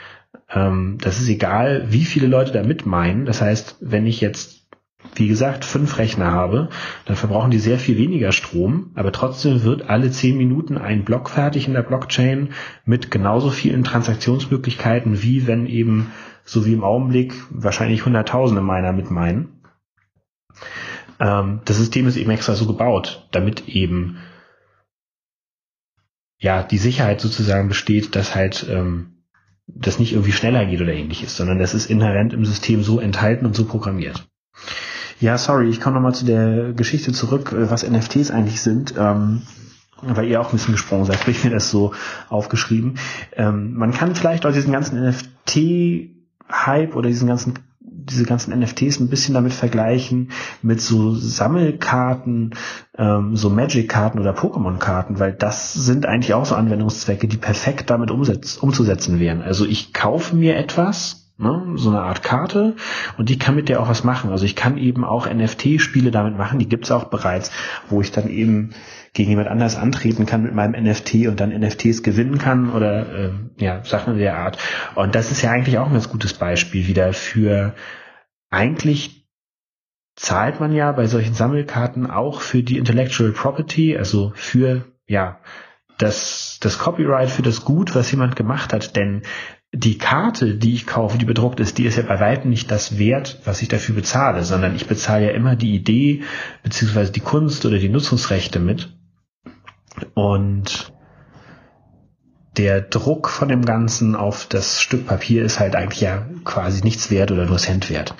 Ähm, 0.51 0.99
das 1.01 1.21
ist 1.21 1.29
egal, 1.29 1.87
wie 1.91 2.05
viele 2.05 2.27
Leute 2.27 2.53
da 2.53 2.63
mitmeinen. 2.63 3.25
Das 3.25 3.41
heißt, 3.41 3.77
wenn 3.81 4.07
ich 4.07 4.21
jetzt, 4.21 4.67
wie 5.15 5.29
gesagt, 5.29 5.65
fünf 5.65 5.99
Rechner 5.99 6.33
habe, 6.33 6.69
dann 7.05 7.15
verbrauchen 7.15 7.53
die 7.53 7.61
sehr 7.61 7.79
viel 7.79 7.97
weniger 7.97 8.33
Strom, 8.33 8.91
aber 8.97 9.13
trotzdem 9.13 9.63
wird 9.63 9.89
alle 9.89 10.11
zehn 10.11 10.37
Minuten 10.37 10.77
ein 10.77 11.05
Block 11.05 11.31
fertig 11.31 11.69
in 11.69 11.75
der 11.75 11.83
Blockchain 11.83 12.51
mit 12.85 13.11
genauso 13.13 13.51
vielen 13.51 13.85
Transaktionsmöglichkeiten, 13.85 15.23
wie 15.23 15.47
wenn 15.47 15.67
eben, 15.67 16.11
so 16.45 16.67
wie 16.67 16.73
im 16.73 16.83
Augenblick, 16.83 17.35
wahrscheinlich 17.51 18.05
Hunderttausende 18.05 18.63
meiner 18.63 18.93
mitmeinen. 18.93 19.61
Ähm, 21.21 21.61
das 21.65 21.77
System 21.77 22.09
ist 22.09 22.17
eben 22.17 22.31
extra 22.31 22.55
so 22.55 22.67
gebaut, 22.67 23.29
damit 23.31 23.69
eben 23.69 24.19
ja, 26.39 26.63
die 26.63 26.79
Sicherheit 26.79 27.21
sozusagen 27.21 27.69
besteht, 27.69 28.15
dass 28.15 28.35
halt 28.35 28.67
ähm, 28.71 29.19
das 29.67 29.99
nicht 29.99 30.13
irgendwie 30.13 30.33
schneller 30.33 30.65
geht 30.65 30.81
oder 30.81 30.93
ähnliches, 30.93 31.37
sondern 31.37 31.59
das 31.59 31.75
ist 31.75 31.91
inhärent 31.91 32.33
im 32.33 32.45
System 32.45 32.83
so 32.83 33.01
enthalten 33.01 33.45
und 33.45 33.55
so 33.55 33.65
programmiert. 33.65 34.27
Ja, 35.21 35.37
sorry, 35.37 35.69
ich 35.69 35.81
komme 35.81 35.97
nochmal 35.97 36.15
zu 36.15 36.25
der 36.25 36.73
Geschichte 36.73 37.13
zurück, 37.13 37.53
äh, 37.53 37.71
was 37.71 37.89
NFTs 37.89 38.31
eigentlich 38.31 38.61
sind. 38.61 38.95
Ähm, 38.97 39.43
weil 40.01 40.29
ihr 40.29 40.41
auch 40.41 40.47
ein 40.47 40.53
bisschen 40.53 40.75
gesprungen 40.75 41.07
seid, 41.07 41.21
habe 41.21 41.31
ich 41.31 41.45
mir 41.45 41.51
das 41.51 41.71
so 41.71 41.93
aufgeschrieben. 42.29 42.99
Ähm, 43.33 43.75
man 43.75 43.93
kann 43.93 44.15
vielleicht 44.15 44.47
auch 44.47 44.53
diesen 44.53 44.73
ganzen 44.73 45.05
NFT-Hype 45.05 46.95
oder 46.95 47.09
diesen 47.09 47.29
ganzen 47.29 47.55
diese 48.11 48.25
ganzen 48.25 48.59
NFTs 48.59 49.01
ein 49.01 49.09
bisschen 49.09 49.35
damit 49.35 49.53
vergleichen 49.53 50.31
mit 50.63 50.81
so 50.81 51.15
Sammelkarten, 51.15 52.55
ähm, 52.97 53.37
so 53.37 53.51
Magic-Karten 53.51 54.19
oder 54.19 54.33
Pokémon-Karten, 54.33 55.19
weil 55.19 55.33
das 55.33 55.73
sind 55.73 56.07
eigentlich 56.07 56.35
auch 56.35 56.45
so 56.45 56.55
Anwendungszwecke, 56.55 57.29
die 57.29 57.37
perfekt 57.37 57.91
damit 57.91 58.11
umzusetzen 58.11 59.21
wären. 59.21 59.43
Also 59.43 59.65
ich 59.65 59.93
kaufe 59.93 60.35
mir 60.35 60.57
etwas, 60.57 61.29
ne, 61.39 61.75
so 61.77 61.91
eine 61.91 62.03
Art 62.03 62.23
Karte 62.23 62.75
und 63.17 63.29
die 63.29 63.39
kann 63.39 63.55
mit 63.55 63.69
der 63.69 63.81
auch 63.81 63.89
was 63.89 64.05
machen. 64.05 64.31
Also 64.31 64.45
ich 64.45 64.57
kann 64.57 64.77
eben 64.77 65.05
auch 65.05 65.33
NFT-Spiele 65.33 66.11
damit 66.11 66.37
machen, 66.37 66.59
die 66.59 66.69
gibt's 66.69 66.91
auch 66.91 67.05
bereits, 67.05 67.51
wo 67.89 68.01
ich 68.01 68.11
dann 68.11 68.29
eben 68.29 68.71
gegen 69.19 69.31
jemand 69.31 69.49
anders 69.49 69.75
antreten 69.75 70.27
kann 70.27 70.45
mit 70.45 70.55
meinem 70.55 70.81
NFT 70.81 71.27
und 71.27 71.41
dann 71.41 71.51
NFTs 71.51 72.05
gewinnen 72.05 72.39
kann 72.39 72.71
oder 72.71 73.13
äh, 73.13 73.31
ja, 73.59 73.85
Sachen 73.85 74.17
der 74.17 74.39
Art. 74.39 74.59
Und 74.95 75.17
das 75.17 75.33
ist 75.33 75.43
ja 75.43 75.51
eigentlich 75.51 75.77
auch 75.79 75.89
ein 75.89 75.93
ganz 75.93 76.09
gutes 76.09 76.35
Beispiel 76.35 76.87
wieder 76.87 77.13
für 77.13 77.75
eigentlich 78.49 79.27
zahlt 80.15 80.61
man 80.61 80.73
ja 80.73 80.93
bei 80.93 81.07
solchen 81.07 81.35
Sammelkarten 81.35 82.09
auch 82.09 82.41
für 82.41 82.63
die 82.63 82.79
Intellectual 82.79 83.33
Property, 83.33 83.97
also 83.97 84.33
für 84.37 84.85
ja 85.09 85.41
das, 85.99 86.59
das 86.61 86.79
Copyright 86.79 87.29
für 87.29 87.43
das 87.43 87.65
Gut, 87.65 87.97
was 87.97 88.13
jemand 88.13 88.37
gemacht 88.37 88.73
hat. 88.73 88.95
Denn 88.95 89.23
die 89.73 89.99
Karte, 89.99 90.55
die 90.55 90.75
ich 90.75 90.87
kaufe, 90.87 91.19
die 91.19 91.25
bedruckt 91.25 91.59
ist, 91.59 91.79
die 91.79 91.87
ist 91.87 91.97
ja 91.97 92.05
bei 92.05 92.21
weitem 92.21 92.51
nicht 92.51 92.71
das 92.71 92.99
Wert, 92.99 93.41
was 93.45 93.63
ich 93.63 93.69
dafür 93.69 93.97
bezahle, 93.97 94.45
sondern 94.45 94.77
ich 94.77 94.87
bezahle 94.87 95.27
ja 95.27 95.33
immer 95.33 95.57
die 95.57 95.75
Idee 95.75 96.23
beziehungsweise 96.63 97.11
die 97.11 97.21
Kunst 97.21 97.67
oder 97.67 97.79
die 97.79 97.89
Nutzungsrechte 97.89 98.61
mit. 98.61 98.97
Und 100.15 100.93
der 102.57 102.81
Druck 102.81 103.29
von 103.29 103.49
dem 103.49 103.65
Ganzen 103.65 104.17
auf 104.17 104.47
das 104.47 104.81
Stück 104.81 105.07
Papier 105.07 105.45
ist 105.45 105.61
halt 105.61 105.77
eigentlich 105.77 106.01
ja 106.01 106.27
quasi 106.45 106.83
nichts 106.83 107.11
wert 107.11 107.31
oder 107.31 107.47
nur 107.47 107.59
Cent 107.59 107.89
wert. 107.89 108.15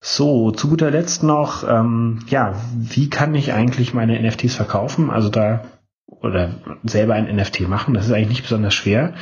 So, 0.00 0.52
zu 0.52 0.68
guter 0.68 0.90
Letzt 0.90 1.22
noch, 1.22 1.68
ähm, 1.68 2.20
ja, 2.28 2.54
wie 2.74 3.10
kann 3.10 3.34
ich 3.34 3.52
eigentlich 3.52 3.94
meine 3.94 4.20
NFTs 4.20 4.54
verkaufen? 4.54 5.10
Also 5.10 5.28
da 5.28 5.64
oder 6.06 6.54
selber 6.84 7.14
ein 7.14 7.34
NFT 7.34 7.68
machen, 7.68 7.94
das 7.94 8.06
ist 8.06 8.12
eigentlich 8.12 8.28
nicht 8.28 8.42
besonders 8.42 8.74
schwer. 8.74 9.14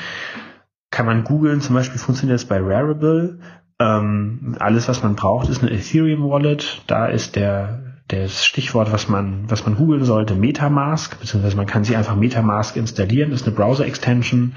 Kann 0.90 1.06
man 1.06 1.24
googeln, 1.24 1.60
zum 1.60 1.74
Beispiel 1.74 1.98
funktioniert 1.98 2.36
das 2.36 2.44
bei 2.44 2.58
Rarible. 2.60 3.40
Ähm, 3.80 4.56
alles, 4.60 4.86
was 4.88 5.02
man 5.02 5.16
braucht, 5.16 5.48
ist 5.48 5.62
eine 5.62 5.72
Ethereum 5.72 6.28
Wallet. 6.30 6.82
Da 6.86 7.06
ist 7.06 7.36
der 7.36 7.85
das 8.08 8.44
Stichwort, 8.44 8.92
was 8.92 9.08
man, 9.08 9.50
was 9.50 9.66
man 9.66 9.76
googeln 9.76 10.04
sollte, 10.04 10.34
Metamask, 10.34 11.18
beziehungsweise 11.18 11.56
man 11.56 11.66
kann 11.66 11.84
sich 11.84 11.96
einfach 11.96 12.16
Metamask 12.16 12.76
installieren, 12.76 13.32
ist 13.32 13.46
eine 13.46 13.56
Browser-Extension 13.56 14.54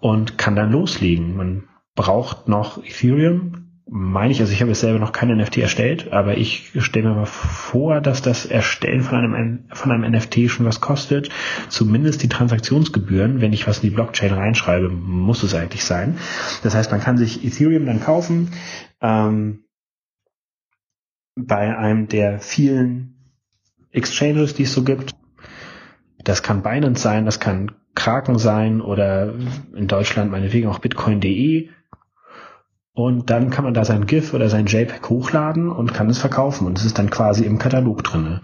und 0.00 0.38
kann 0.38 0.56
dann 0.56 0.72
loslegen. 0.72 1.36
Man 1.36 1.64
braucht 1.94 2.48
noch 2.48 2.82
Ethereum, 2.82 3.70
meine 3.92 4.32
ich, 4.32 4.40
also 4.40 4.52
ich 4.52 4.60
habe 4.60 4.70
jetzt 4.70 4.80
selber 4.80 5.00
noch 5.00 5.12
kein 5.12 5.36
NFT 5.36 5.58
erstellt, 5.58 6.12
aber 6.12 6.36
ich 6.36 6.72
stelle 6.78 7.08
mir 7.08 7.14
mal 7.16 7.26
vor, 7.26 8.00
dass 8.00 8.22
das 8.22 8.46
Erstellen 8.46 9.02
von 9.02 9.18
einem, 9.18 9.64
von 9.72 9.90
einem 9.90 10.12
NFT 10.12 10.48
schon 10.48 10.64
was 10.64 10.80
kostet. 10.80 11.28
Zumindest 11.68 12.22
die 12.22 12.28
Transaktionsgebühren, 12.28 13.40
wenn 13.40 13.52
ich 13.52 13.66
was 13.66 13.78
in 13.78 13.90
die 13.90 13.94
Blockchain 13.94 14.32
reinschreibe, 14.32 14.88
muss 14.88 15.42
es 15.42 15.54
eigentlich 15.54 15.84
sein. 15.84 16.18
Das 16.62 16.76
heißt, 16.76 16.92
man 16.92 17.00
kann 17.00 17.18
sich 17.18 17.44
Ethereum 17.44 17.86
dann 17.86 18.00
kaufen. 18.00 18.52
Ähm, 19.02 19.64
bei 21.46 21.76
einem 21.76 22.08
der 22.08 22.38
vielen 22.38 23.16
Exchanges, 23.92 24.54
die 24.54 24.64
es 24.64 24.72
so 24.72 24.84
gibt. 24.84 25.14
Das 26.22 26.42
kann 26.42 26.62
Binance 26.62 27.02
sein, 27.02 27.24
das 27.24 27.40
kann 27.40 27.72
Kraken 27.94 28.38
sein 28.38 28.80
oder 28.80 29.34
in 29.74 29.88
Deutschland 29.88 30.30
meinetwegen 30.30 30.68
auch 30.68 30.78
bitcoin.de. 30.78 31.68
Und 32.92 33.30
dann 33.30 33.50
kann 33.50 33.64
man 33.64 33.74
da 33.74 33.84
sein 33.84 34.06
GIF 34.06 34.34
oder 34.34 34.48
sein 34.48 34.66
JPEG 34.66 35.08
hochladen 35.08 35.70
und 35.70 35.94
kann 35.94 36.10
es 36.10 36.18
verkaufen. 36.18 36.66
Und 36.66 36.78
es 36.78 36.84
ist 36.84 36.98
dann 36.98 37.10
quasi 37.10 37.44
im 37.44 37.58
Katalog 37.58 38.04
drinne. 38.04 38.42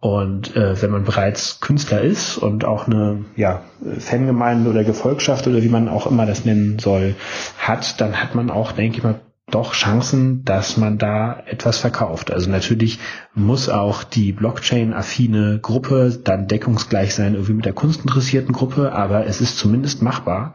Und 0.00 0.56
äh, 0.56 0.80
wenn 0.80 0.90
man 0.90 1.04
bereits 1.04 1.60
Künstler 1.60 2.00
ist 2.00 2.38
und 2.38 2.64
auch 2.64 2.86
eine 2.86 3.24
ja, 3.36 3.62
Fangemeinde 3.98 4.70
oder 4.70 4.82
Gefolgschaft 4.82 5.46
oder 5.46 5.62
wie 5.62 5.68
man 5.68 5.88
auch 5.88 6.06
immer 6.06 6.24
das 6.24 6.44
nennen 6.46 6.78
soll, 6.78 7.16
hat, 7.58 8.00
dann 8.00 8.22
hat 8.22 8.34
man 8.34 8.50
auch, 8.50 8.72
denke 8.72 8.98
ich 8.98 9.02
mal, 9.02 9.20
doch 9.50 9.74
Chancen, 9.74 10.44
dass 10.44 10.76
man 10.76 10.98
da 10.98 11.42
etwas 11.46 11.78
verkauft. 11.78 12.32
Also 12.32 12.50
natürlich 12.50 12.98
muss 13.34 13.68
auch 13.68 14.04
die 14.04 14.32
Blockchain-affine 14.32 15.60
Gruppe 15.60 16.18
dann 16.22 16.46
deckungsgleich 16.48 17.14
sein, 17.14 17.34
irgendwie 17.34 17.54
mit 17.54 17.64
der 17.64 17.72
kunstinteressierten 17.72 18.52
Gruppe, 18.52 18.92
aber 18.92 19.26
es 19.26 19.40
ist 19.40 19.58
zumindest 19.58 20.02
machbar. 20.02 20.54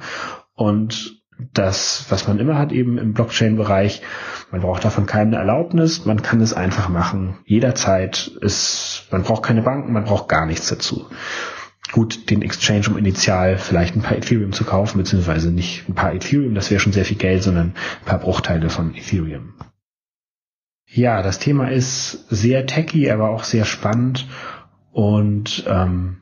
Und 0.56 1.22
das, 1.54 2.06
was 2.10 2.28
man 2.28 2.40
immer 2.40 2.58
hat 2.58 2.72
eben 2.72 2.98
im 2.98 3.14
Blockchain-Bereich, 3.14 4.02
man 4.52 4.62
braucht 4.62 4.86
davon 4.86 5.06
keine 5.06 5.36
Erlaubnis, 5.36 6.06
man 6.06 6.22
kann 6.22 6.40
es 6.40 6.54
einfach 6.54 6.88
machen. 6.88 7.38
Jederzeit 7.46 8.32
ist, 8.42 9.08
man 9.12 9.24
braucht 9.24 9.44
keine 9.44 9.62
Banken, 9.62 9.92
man 9.92 10.06
braucht 10.06 10.30
gar 10.30 10.46
nichts 10.46 10.70
dazu 10.70 11.08
gut, 11.92 12.30
den 12.30 12.42
Exchange, 12.42 12.90
um 12.90 12.98
initial 12.98 13.58
vielleicht 13.58 13.96
ein 13.96 14.02
paar 14.02 14.18
Ethereum 14.18 14.54
zu 14.54 14.64
kaufen, 14.64 14.98
beziehungsweise 14.98 15.52
nicht 15.52 15.88
ein 15.88 15.96
paar 15.96 16.14
Ethereum, 16.14 16.56
das 16.56 16.72
wäre 16.72 16.80
schon 16.80 16.94
sehr 16.94 17.06
viel 17.06 17.18
Geld, 17.18 17.44
sondern 17.44 17.74
ein 18.02 18.06
paar 18.06 18.20
Bruchteile 18.20 18.70
von 18.70 18.96
Ethereum. 18.96 19.54
Ja, 20.88 21.22
das 21.22 21.40
Thema 21.40 21.70
ist 21.70 22.26
sehr 22.30 22.66
techy, 22.66 23.10
aber 23.10 23.30
auch 23.30 23.44
sehr 23.44 23.66
spannend 23.66 24.28
und 24.92 25.66
ähm, 25.68 26.22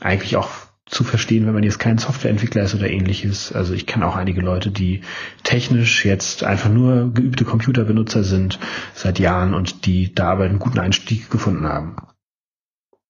eigentlich 0.00 0.36
auch 0.36 0.50
zu 0.86 1.04
verstehen, 1.04 1.46
wenn 1.46 1.54
man 1.54 1.62
jetzt 1.62 1.78
kein 1.78 1.98
Softwareentwickler 1.98 2.64
ist 2.64 2.74
oder 2.74 2.90
ähnliches. 2.90 3.52
Also 3.52 3.72
ich 3.72 3.86
kenne 3.86 4.06
auch 4.06 4.16
einige 4.16 4.40
Leute, 4.40 4.70
die 4.70 5.02
technisch 5.42 6.04
jetzt 6.04 6.44
einfach 6.44 6.68
nur 6.68 7.14
geübte 7.14 7.44
Computerbenutzer 7.44 8.24
sind 8.24 8.58
seit 8.92 9.18
Jahren 9.18 9.54
und 9.54 9.86
die 9.86 10.14
da 10.14 10.30
aber 10.32 10.44
einen 10.44 10.58
guten 10.58 10.80
Einstieg 10.80 11.30
gefunden 11.30 11.66
haben. 11.66 11.96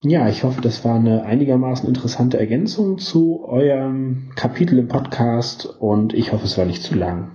Ja, 0.05 0.28
ich 0.28 0.42
hoffe, 0.42 0.60
das 0.60 0.84
war 0.84 0.97
eine 0.97 1.22
einigermaßen 1.22 1.86
interessante 1.86 2.36
Ergänzung 2.36 2.98
zu 2.98 3.44
eurem 3.44 4.31
Kapitel 4.34 4.76
im 4.81 4.89
Podcast 4.89 5.66
und 5.78 6.12
ich 6.12 6.32
hoffe, 6.32 6.44
es 6.44 6.58
war 6.58 6.64
nicht 6.64 6.82
zu 6.82 6.97
lang. 6.97 7.31